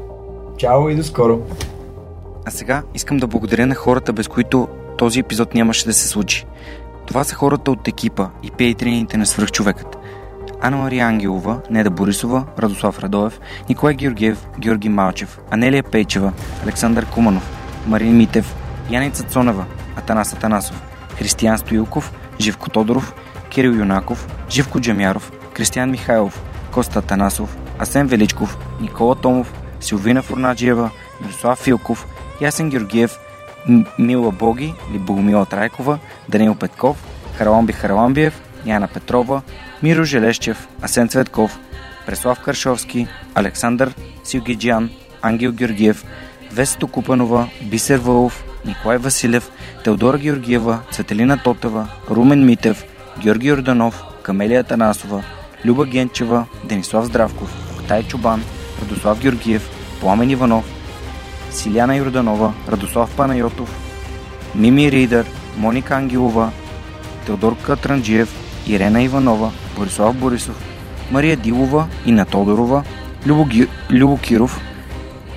Чао 0.57 0.89
и 0.89 0.95
до 0.95 1.03
скоро! 1.03 1.41
А 2.45 2.51
сега 2.51 2.83
искам 2.95 3.17
да 3.17 3.27
благодаря 3.27 3.65
на 3.65 3.75
хората, 3.75 4.13
без 4.13 4.27
които 4.27 4.67
този 4.97 5.19
епизод 5.19 5.53
нямаше 5.53 5.85
да 5.85 5.93
се 5.93 6.07
случи. 6.07 6.45
Това 7.07 7.23
са 7.23 7.35
хората 7.35 7.71
от 7.71 7.87
екипа 7.87 8.27
и 8.43 8.51
пейтрините 8.51 9.17
на 9.17 9.25
свръхчовекът. 9.25 9.97
Анна 10.61 10.77
Мария 10.77 11.05
Ангелова, 11.05 11.61
Неда 11.69 11.89
Борисова, 11.89 12.45
Радослав 12.59 12.99
Радоев, 12.99 13.39
Николай 13.69 13.95
Георгиев, 13.95 14.47
Георги 14.59 14.89
Малчев, 14.89 15.39
Анелия 15.51 15.83
Пейчева, 15.83 16.33
Александър 16.63 17.05
Куманов, 17.05 17.51
Марин 17.87 18.17
Митев, 18.17 18.55
Яница 18.89 19.23
Цонева, 19.23 19.65
Атанас 19.95 20.33
Атанасов, 20.33 20.81
Християн 21.17 21.57
Стоилков, 21.57 22.13
Живко 22.39 22.69
Тодоров, 22.69 23.13
Кирил 23.49 23.73
Юнаков, 23.73 24.27
Живко 24.49 24.79
Джамяров, 24.79 25.31
Кристиян 25.53 25.91
Михайлов, 25.91 26.41
Коста 26.71 26.99
Атанасов, 26.99 27.57
Асен 27.79 28.07
Величков, 28.07 28.57
Никола 28.81 29.15
Томов, 29.15 29.53
Силвина 29.79 30.21
Фурнаджиева, 30.21 30.91
Мирослав 31.21 31.59
Филков, 31.59 32.07
Ясен 32.41 32.69
Георгиев, 32.69 33.19
Мила 33.97 34.31
Боги 34.31 34.73
или 34.89 34.97
Богомила 34.97 35.45
Трайкова, 35.45 35.99
Данил 36.29 36.55
Петков, 36.55 36.97
Хараламби 37.37 37.73
Хараламбиев, 37.73 38.41
Яна 38.65 38.87
Петрова, 38.87 39.41
Миро 39.83 40.03
Желещев, 40.03 40.67
Асен 40.81 41.09
Цветков, 41.09 41.59
Преслав 42.05 42.39
Каршовски, 42.39 43.07
Александър 43.35 43.93
Силгиджиан, 44.23 44.89
Ангел 45.21 45.51
Георгиев, 45.51 46.05
Весто 46.51 46.87
Купанова, 46.87 47.49
Бисер 47.61 47.99
Вълов, 47.99 48.43
Николай 48.67 48.97
Василев, 48.97 49.51
Теодора 49.83 50.17
Георгиева, 50.17 50.79
Цветелина 50.91 51.37
Тотева, 51.43 51.87
Румен 52.09 52.45
Митев, 52.45 52.83
Георги 53.19 53.51
Орданов, 53.51 54.03
Камелия 54.23 54.63
Танасова, 54.63 55.23
Люба 55.65 55.85
Генчева, 55.85 56.45
Денислав 56.63 57.05
Здравков, 57.05 57.49
Тай 57.87 58.03
Чубан, 58.03 58.43
Радослав 58.81 59.19
Георгиев, 59.19 59.69
Пламен 60.01 60.29
Иванов, 60.29 60.65
Силяна 61.51 61.95
Йорданова, 61.95 62.53
Радослав 62.69 63.15
Панайотов, 63.15 63.69
Мими 64.55 64.91
Ридър, 64.91 65.25
Моника 65.57 65.95
Ангелова, 65.95 66.51
Теодор 67.25 67.57
Катранджиев, 67.57 68.29
Ирена 68.67 69.01
Иванова, 69.01 69.51
Борислав 69.75 70.15
Борисов, 70.15 70.63
Мария 71.11 71.37
Дилова, 71.37 71.87
Ина 72.05 72.25
Тодорова, 72.25 72.83
Любо, 73.27 73.45
Ги... 73.45 73.67
Любо 73.91 74.17
Киров, 74.17 74.61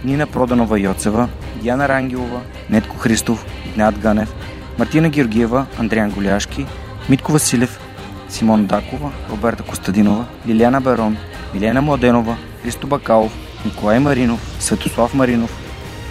Нина 0.04 0.26
Проданова 0.26 0.78
Йоцева, 0.78 1.28
Диана 1.60 1.88
Рангелова, 1.88 2.40
Нетко 2.70 2.96
Христов, 2.98 3.44
Игнат 3.66 3.98
Ганев, 3.98 4.34
Мартина 4.78 5.08
Георгиева, 5.08 5.66
Андриан 5.78 6.10
Голяшки, 6.10 6.66
Митко 7.08 7.32
Василев, 7.32 7.80
Симон 8.28 8.66
Дакова, 8.66 9.12
Роберта 9.30 9.62
Костадинова, 9.62 10.26
Лиляна 10.46 10.80
Барон, 10.80 11.16
Милена 11.54 11.82
Младенова, 11.82 12.36
Христо 12.62 12.86
Бакалов, 12.86 13.32
Николай 13.64 13.98
Маринов, 13.98 14.40
Светослав 14.60 15.14
Маринов, 15.14 15.50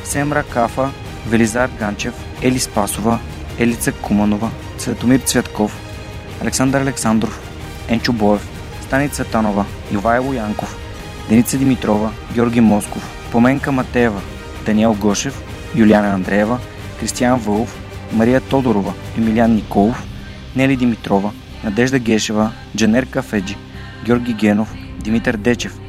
Семра 0.03 0.43
Кафа, 0.43 0.89
Велизар 1.27 1.69
Ганчев, 1.79 2.13
Ели 2.41 2.59
Спасова, 2.59 3.19
Елица 3.59 3.91
Куманова, 3.91 4.49
Цветомир 4.77 5.19
Цветков, 5.19 5.71
Александър 6.41 6.81
Александров, 6.81 7.41
Енчо 7.87 8.13
Боев, 8.13 8.49
Стани 8.81 9.09
Цветанова, 9.09 9.65
Ивайло 9.91 10.33
Янков, 10.33 10.77
Деница 11.29 11.57
Димитрова, 11.57 12.11
Георги 12.33 12.61
Москов, 12.61 13.09
Поменка 13.31 13.71
Матеева, 13.71 14.21
Даниел 14.65 14.93
Гошев, 14.93 15.43
Юлиана 15.75 16.13
Андреева, 16.13 16.59
Кристиян 16.99 17.39
Вълов, 17.39 17.79
Мария 18.13 18.41
Тодорова, 18.41 18.93
Емилиан 19.17 19.55
Николов, 19.55 20.03
Нели 20.55 20.75
Димитрова, 20.75 21.31
Надежда 21.63 21.99
Гешева, 21.99 22.51
Джанер 22.77 23.05
Кафеджи, 23.05 23.55
Георги 24.05 24.33
Генов, 24.33 24.73
Димитър 24.99 25.37
Дечев, 25.37 25.79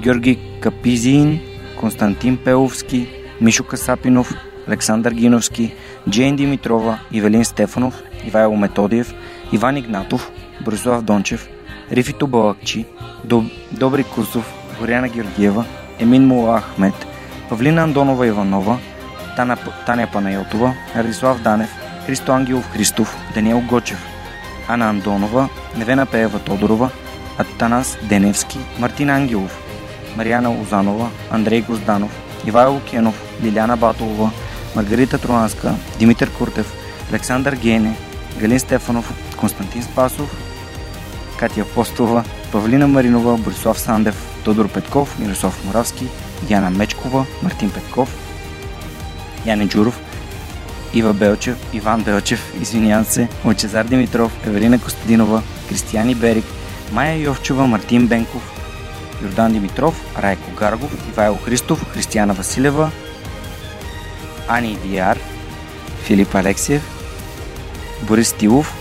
Георги 0.00 0.38
Капизин, 0.60 1.40
Константин 1.80 2.36
Пеловски, 2.36 3.08
Мишо 3.40 3.64
Касапинов, 3.64 4.34
Александър 4.68 5.12
Гиновски, 5.12 5.74
Джейн 6.10 6.36
Димитрова, 6.36 6.98
Ивелин 7.12 7.44
Стефанов, 7.44 8.02
Ивайло 8.26 8.56
Методиев, 8.56 9.14
Иван 9.52 9.76
Игнатов, 9.76 10.30
Борислав 10.64 11.02
Дончев, 11.02 11.48
Рифито 11.92 12.26
Балакчи, 12.26 12.84
Доб... 13.24 13.44
Добри 13.72 14.04
Курсов, 14.04 14.52
Горяна 14.78 15.08
Георгиева, 15.08 15.64
Емин 15.98 16.26
Мула 16.26 16.60
Ахмет, 16.60 17.06
Павлина 17.50 17.82
Андонова 17.82 18.26
Иванова, 18.26 18.78
Тана... 19.36 19.56
Таня 19.86 20.06
Панайотова, 20.12 20.74
Радислав 20.96 21.42
Данев, 21.42 21.70
Христо 22.06 22.32
Ангелов 22.32 22.70
Христов, 22.72 23.16
Даниел 23.34 23.60
Гочев, 23.60 24.06
Ана 24.68 24.88
Андонова, 24.88 25.48
Невена 25.76 26.06
Пеева 26.06 26.38
Тодорова, 26.38 26.90
Атанас 27.38 27.98
Деневски, 28.02 28.58
Мартин 28.78 29.10
Ангелов, 29.10 29.62
Марияна 30.16 30.48
Лозанова, 30.48 31.10
Андрей 31.30 31.60
Гозданов, 31.60 32.10
Ивайло 32.46 32.80
Кенов, 32.80 33.22
Лиляна 33.42 33.76
Батолова, 33.76 34.30
Маргарита 34.76 35.18
Троанска, 35.18 35.74
Димитър 35.98 36.30
Куртев, 36.30 36.74
Александър 37.10 37.54
Гене, 37.54 37.96
Галин 38.38 38.60
Стефанов, 38.60 39.36
Константин 39.36 39.82
Спасов, 39.82 40.36
Катя 41.38 41.60
Апостолова, 41.60 42.24
Павлина 42.52 42.88
Маринова, 42.88 43.36
Борислав 43.36 43.80
Сандев, 43.80 44.42
Тодор 44.44 44.68
Петков, 44.68 45.18
Мирослав 45.18 45.64
Моравски, 45.66 46.06
Яна 46.48 46.70
Мечкова, 46.70 47.26
Мартин 47.42 47.70
Петков, 47.70 48.08
Яне 49.46 49.68
Джуров, 49.68 50.00
Ива 50.94 51.12
Белчев, 51.12 51.56
Иван 51.72 52.02
Белчев, 52.02 52.54
извинявам 52.60 53.04
се, 53.04 53.28
Лъчезар 53.44 53.84
Димитров, 53.84 54.46
Евелина 54.46 54.80
Костадинова, 54.80 55.42
Кристияни 55.68 56.14
Берик, 56.14 56.44
Майя 56.92 57.16
Йовчева, 57.16 57.66
Мартин 57.66 58.06
Бенков, 58.06 58.42
Йордан 59.22 59.52
Димитров, 59.52 60.18
Райко 60.22 60.50
Гаргов, 60.58 61.08
Ивайло 61.08 61.36
Христов, 61.36 61.92
Християна 61.92 62.34
Василева, 62.34 62.90
Ани 64.48 64.76
Диар, 64.76 65.18
Филип 66.02 66.34
Алексиев, 66.34 66.82
Борис 68.02 68.32
Тилов, 68.32 68.74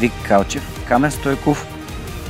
Вик 0.00 0.12
Калчев, 0.28 0.62
Камен 0.88 1.10
Стойков 1.10 1.66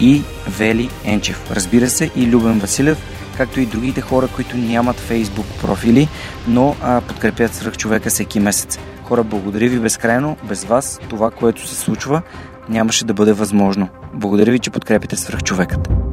и 0.01 0.23
Вели 0.59 0.91
Енчев. 1.05 1.51
Разбира 1.51 1.91
се 1.91 2.11
и 2.17 2.27
Любен 2.27 2.59
Василев, 2.59 2.99
както 3.37 3.61
и 3.61 3.67
другите 3.67 4.01
хора, 4.01 4.29
които 4.35 4.57
нямат 4.57 4.97
фейсбук 4.97 5.47
профили, 5.61 6.09
но 6.49 6.77
а, 6.83 7.01
подкрепят 7.01 7.55
свръх 7.55 7.77
човека 7.77 8.11
всеки 8.11 8.41
месец. 8.41 8.79
Хора, 9.05 9.25
благодаря 9.25 9.69
ви 9.69 9.79
безкрайно. 9.79 10.37
Без 10.49 10.65
вас 10.65 11.01
това, 11.09 11.31
което 11.31 11.69
се 11.69 11.75
случва, 11.75 12.23
нямаше 12.69 13.05
да 13.05 13.15
бъде 13.15 13.33
възможно. 13.33 13.89
Благодаря 14.15 14.53
ви, 14.53 14.59
че 14.59 14.71
подкрепите 14.71 15.17
свръхчовекът. 15.17 16.06